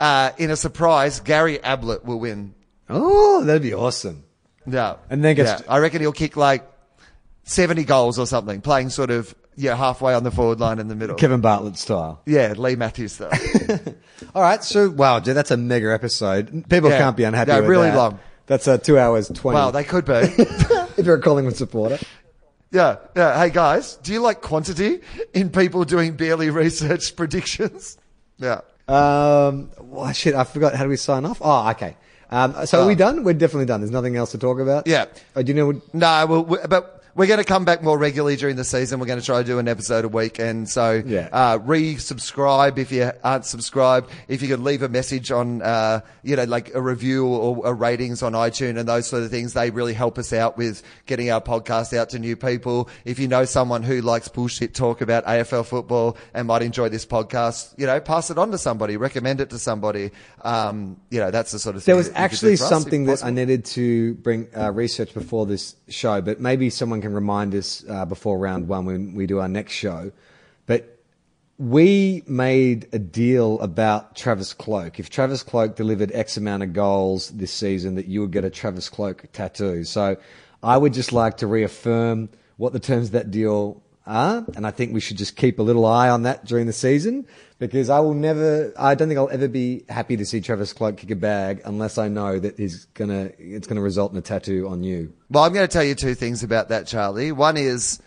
Uh, 0.00 0.32
in 0.38 0.50
a 0.50 0.56
surprise, 0.56 1.20
Gary 1.20 1.62
Ablett 1.62 2.04
will 2.04 2.18
win. 2.18 2.54
Oh, 2.88 3.44
that'd 3.44 3.62
be 3.62 3.72
awesome. 3.72 4.24
Yeah, 4.66 4.96
And 5.10 5.24
then 5.24 5.36
Yeah, 5.36 5.60
I 5.68 5.78
reckon 5.78 6.00
he'll 6.00 6.12
kick 6.12 6.36
like 6.36 6.68
70 7.44 7.84
goals 7.84 8.18
or 8.18 8.26
something, 8.26 8.60
playing 8.60 8.90
sort 8.90 9.10
of 9.10 9.34
yeah 9.54 9.74
halfway 9.76 10.14
on 10.14 10.22
the 10.24 10.30
forward 10.30 10.58
line 10.60 10.78
in 10.78 10.88
the 10.88 10.94
middle. 10.94 11.14
Kevin 11.16 11.40
Bartlett 11.40 11.76
style. 11.78 12.20
Yeah, 12.26 12.54
Leigh 12.56 12.76
Matthews 12.76 13.12
style. 13.12 13.30
All 14.34 14.42
right, 14.42 14.62
so 14.64 14.88
wow, 14.90 15.18
dude, 15.20 15.36
that's 15.36 15.50
a 15.50 15.56
mega 15.56 15.92
episode. 15.92 16.68
People 16.68 16.90
Yeah. 16.90 16.98
can't 16.98 17.16
be 17.16 17.24
unhappy. 17.24 17.50
No, 17.52 17.60
with 17.60 17.68
really 17.68 17.90
that. 17.90 17.96
long. 17.96 18.18
That's 18.46 18.66
uh, 18.68 18.78
two 18.78 18.98
hours 18.98 19.28
twenty. 19.28 19.54
wow, 19.56 19.70
they 19.70 19.84
could 19.84 20.04
be. 20.04 20.12
if 20.16 21.06
you're 21.06 21.16
a 21.16 21.20
Collingwood 21.20 21.56
supporter. 21.56 21.98
Yeah, 22.70 22.96
yeah. 23.16 23.38
Hey 23.38 23.50
guys, 23.50 23.96
do 23.96 24.12
you 24.12 24.20
like 24.20 24.40
quantity 24.40 25.00
in 25.34 25.50
people 25.50 25.84
doing 25.84 26.16
barely 26.16 26.50
researched 26.50 27.16
predictions? 27.16 27.98
Yeah. 28.38 28.62
Um, 28.88 29.70
well, 29.80 30.12
shit, 30.12 30.34
I 30.34 30.44
forgot. 30.44 30.74
How 30.74 30.84
do 30.84 30.88
we 30.90 30.96
sign 30.96 31.24
off? 31.24 31.38
Oh, 31.40 31.70
okay. 31.70 31.96
Um, 32.30 32.66
so 32.66 32.82
are 32.82 32.86
we 32.86 32.94
Oh. 32.94 32.96
done? 32.96 33.24
We're 33.24 33.34
definitely 33.34 33.66
done. 33.66 33.80
There's 33.80 33.90
nothing 33.90 34.16
else 34.16 34.30
to 34.32 34.38
talk 34.38 34.58
about. 34.58 34.86
Yeah. 34.86 35.04
Oh, 35.36 35.42
do 35.42 35.48
you 35.52 35.54
know? 35.54 35.66
What, 35.66 35.94
No, 35.94 36.26
well, 36.26 36.44
we, 36.44 36.58
but 36.68 37.01
we're 37.14 37.26
going 37.26 37.38
to 37.38 37.44
come 37.44 37.64
back 37.64 37.82
more 37.82 37.98
regularly 37.98 38.36
during 38.36 38.56
the 38.56 38.64
season. 38.64 38.98
We're 39.00 39.06
going 39.06 39.20
to 39.20 39.24
try 39.24 39.38
to 39.42 39.46
do 39.46 39.58
an 39.58 39.68
episode 39.68 40.04
a 40.04 40.08
week, 40.08 40.38
and 40.38 40.68
so 40.68 41.02
Yeah. 41.04 41.28
uh, 41.32 41.58
re-subscribe 41.62 42.78
if 42.78 42.90
you 42.90 43.10
aren't 43.22 43.44
subscribed. 43.44 44.10
If 44.28 44.42
you 44.42 44.48
could 44.48 44.60
leave 44.60 44.82
a 44.82 44.88
message 44.88 45.30
on, 45.30 45.62
uh, 45.62 46.00
you 46.22 46.36
know, 46.36 46.44
like 46.44 46.74
a 46.74 46.80
review 46.80 47.26
or 47.26 47.66
a 47.66 47.72
ratings 47.72 48.22
on 48.22 48.32
iTunes 48.32 48.78
and 48.78 48.88
those 48.88 49.06
sort 49.06 49.22
of 49.22 49.30
things, 49.30 49.52
they 49.52 49.70
really 49.70 49.92
help 49.92 50.18
us 50.18 50.32
out 50.32 50.56
with 50.56 50.82
getting 51.06 51.30
our 51.30 51.40
podcast 51.40 51.96
out 51.96 52.08
to 52.10 52.18
new 52.18 52.34
people. 52.36 52.88
If 53.04 53.18
you 53.18 53.28
know 53.28 53.44
someone 53.44 53.82
who 53.82 54.00
likes 54.00 54.28
bullshit 54.28 54.74
talk 54.74 55.00
about 55.00 55.24
AFL 55.26 55.66
football 55.66 56.16
and 56.32 56.48
might 56.48 56.62
enjoy 56.62 56.88
this 56.88 57.04
podcast, 57.04 57.74
you 57.76 57.86
know, 57.86 58.00
pass 58.00 58.30
it 58.30 58.38
on 58.38 58.50
to 58.52 58.58
somebody, 58.58 58.96
recommend 58.96 59.40
it 59.40 59.50
to 59.50 59.58
somebody. 59.58 60.10
Um, 60.42 60.96
you 61.10 61.20
know, 61.20 61.30
that's 61.30 61.52
the 61.52 61.58
sort 61.58 61.76
of 61.76 61.82
thing 61.84 61.92
there 61.92 61.96
was 61.96 62.10
that 62.10 62.22
you 62.22 62.28
could 62.28 62.30
do 62.30 62.34
actually 62.36 62.56
for 62.56 62.64
us, 62.64 62.68
something 62.70 63.04
that 63.04 63.24
I 63.24 63.30
needed 63.30 63.64
to 63.66 64.14
bring 64.14 64.48
uh, 64.56 64.72
research 64.72 65.12
before 65.12 65.44
this 65.44 65.76
show, 65.88 66.20
but 66.22 66.40
maybe 66.40 66.70
someone 66.70 67.01
can 67.02 67.12
remind 67.12 67.54
us 67.54 67.84
uh, 67.88 68.04
before 68.06 68.38
round 68.38 68.68
one 68.68 68.86
when 68.86 69.14
we 69.14 69.26
do 69.26 69.38
our 69.38 69.48
next 69.48 69.72
show. 69.72 70.12
But 70.66 70.98
we 71.58 72.22
made 72.26 72.88
a 72.92 72.98
deal 72.98 73.60
about 73.60 74.16
Travis 74.16 74.54
Cloke. 74.54 74.98
If 74.98 75.10
Travis 75.10 75.42
Cloke 75.42 75.76
delivered 75.76 76.10
X 76.12 76.36
amount 76.36 76.62
of 76.62 76.72
goals 76.72 77.28
this 77.30 77.52
season, 77.52 77.96
that 77.96 78.06
you 78.06 78.22
would 78.22 78.30
get 78.30 78.44
a 78.44 78.50
Travis 78.50 78.88
Cloke 78.88 79.26
tattoo. 79.32 79.84
So 79.84 80.16
I 80.62 80.76
would 80.78 80.94
just 80.94 81.12
like 81.12 81.38
to 81.38 81.46
reaffirm 81.46 82.30
what 82.56 82.72
the 82.72 82.80
terms 82.80 83.08
of 83.08 83.12
that 83.12 83.30
deal 83.30 83.82
are, 84.06 84.44
and 84.56 84.66
I 84.66 84.70
think 84.70 84.92
we 84.92 85.00
should 85.00 85.16
just 85.16 85.36
keep 85.36 85.58
a 85.58 85.62
little 85.62 85.86
eye 85.86 86.08
on 86.08 86.22
that 86.22 86.44
during 86.44 86.66
the 86.66 86.72
season 86.72 87.26
because 87.62 87.90
I 87.90 88.00
will 88.00 88.14
never, 88.14 88.72
I 88.76 88.96
don't 88.96 89.06
think 89.06 89.18
I'll 89.18 89.30
ever 89.30 89.46
be 89.46 89.84
happy 89.88 90.16
to 90.16 90.26
see 90.26 90.40
Travis 90.40 90.72
Cloke 90.72 90.96
kick 90.96 91.12
a 91.12 91.14
bag 91.14 91.62
unless 91.64 91.96
I 91.96 92.08
know 92.08 92.40
that 92.40 92.58
he's 92.58 92.86
gonna, 92.86 93.30
it's 93.38 93.68
gonna 93.68 93.80
result 93.80 94.10
in 94.10 94.18
a 94.18 94.20
tattoo 94.20 94.66
on 94.66 94.82
you. 94.82 95.12
Well, 95.30 95.44
I'm 95.44 95.52
going 95.52 95.64
to 95.64 95.72
tell 95.72 95.84
you 95.84 95.94
two 95.94 96.16
things 96.16 96.42
about 96.42 96.70
that, 96.70 96.88
Charlie. 96.88 97.30
One 97.30 97.56
is 97.56 98.02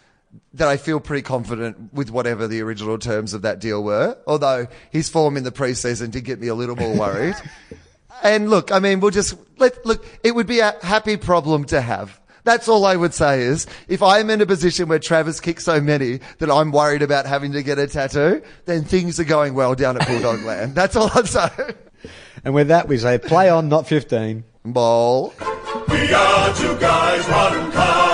that 0.55 0.67
I 0.67 0.75
feel 0.75 0.99
pretty 0.99 1.21
confident 1.21 1.93
with 1.93 2.11
whatever 2.11 2.49
the 2.49 2.59
original 2.63 2.97
terms 2.97 3.33
of 3.33 3.43
that 3.43 3.59
deal 3.59 3.81
were, 3.81 4.17
although 4.27 4.67
his 4.91 5.07
form 5.07 5.37
in 5.37 5.45
the 5.45 5.53
preseason 5.53 6.11
did 6.11 6.25
get 6.25 6.41
me 6.41 6.49
a 6.49 6.53
little 6.53 6.75
more 6.75 6.93
worried. 6.93 7.35
and 8.23 8.49
look, 8.49 8.73
I 8.73 8.79
mean, 8.79 8.99
we'll 8.99 9.11
just 9.11 9.37
let, 9.55 9.85
look, 9.85 10.05
it 10.21 10.35
would 10.35 10.47
be 10.47 10.59
a 10.59 10.75
happy 10.81 11.15
problem 11.15 11.63
to 11.67 11.79
have. 11.79 12.19
That's 12.45 12.67
all 12.69 12.85
I 12.85 12.95
would 12.95 13.13
say 13.13 13.41
is 13.41 13.65
if 13.87 14.01
I'm 14.01 14.29
in 14.29 14.39
a 14.39 14.45
position 14.45 14.87
where 14.87 14.99
Travis 14.99 15.39
kicks 15.39 15.65
so 15.65 15.81
many 15.81 16.19
that 16.37 16.49
I'm 16.49 16.71
worried 16.71 17.01
about 17.01 17.25
having 17.25 17.51
to 17.53 17.63
get 17.63 17.79
a 17.79 17.87
tattoo, 17.87 18.41
then 18.65 18.83
things 18.83 19.19
are 19.19 19.23
going 19.25 19.55
well 19.55 19.75
down 19.75 19.99
at 19.99 20.07
Bulldog 20.07 20.43
Land. 20.45 20.75
That's 20.75 20.95
all 20.95 21.09
I'd 21.15 21.27
say. 21.27 21.49
And 22.45 22.53
with 22.53 22.67
that, 22.67 22.87
we 22.87 22.97
say 22.99 23.17
play 23.17 23.49
on, 23.49 23.67
not 23.67 23.87
15. 23.87 24.43
Ball. 24.63 25.33
We 25.89 26.13
are 26.13 26.53
two 26.55 26.77
guys, 26.79 27.27
one 27.27 27.71
car. 27.71 28.04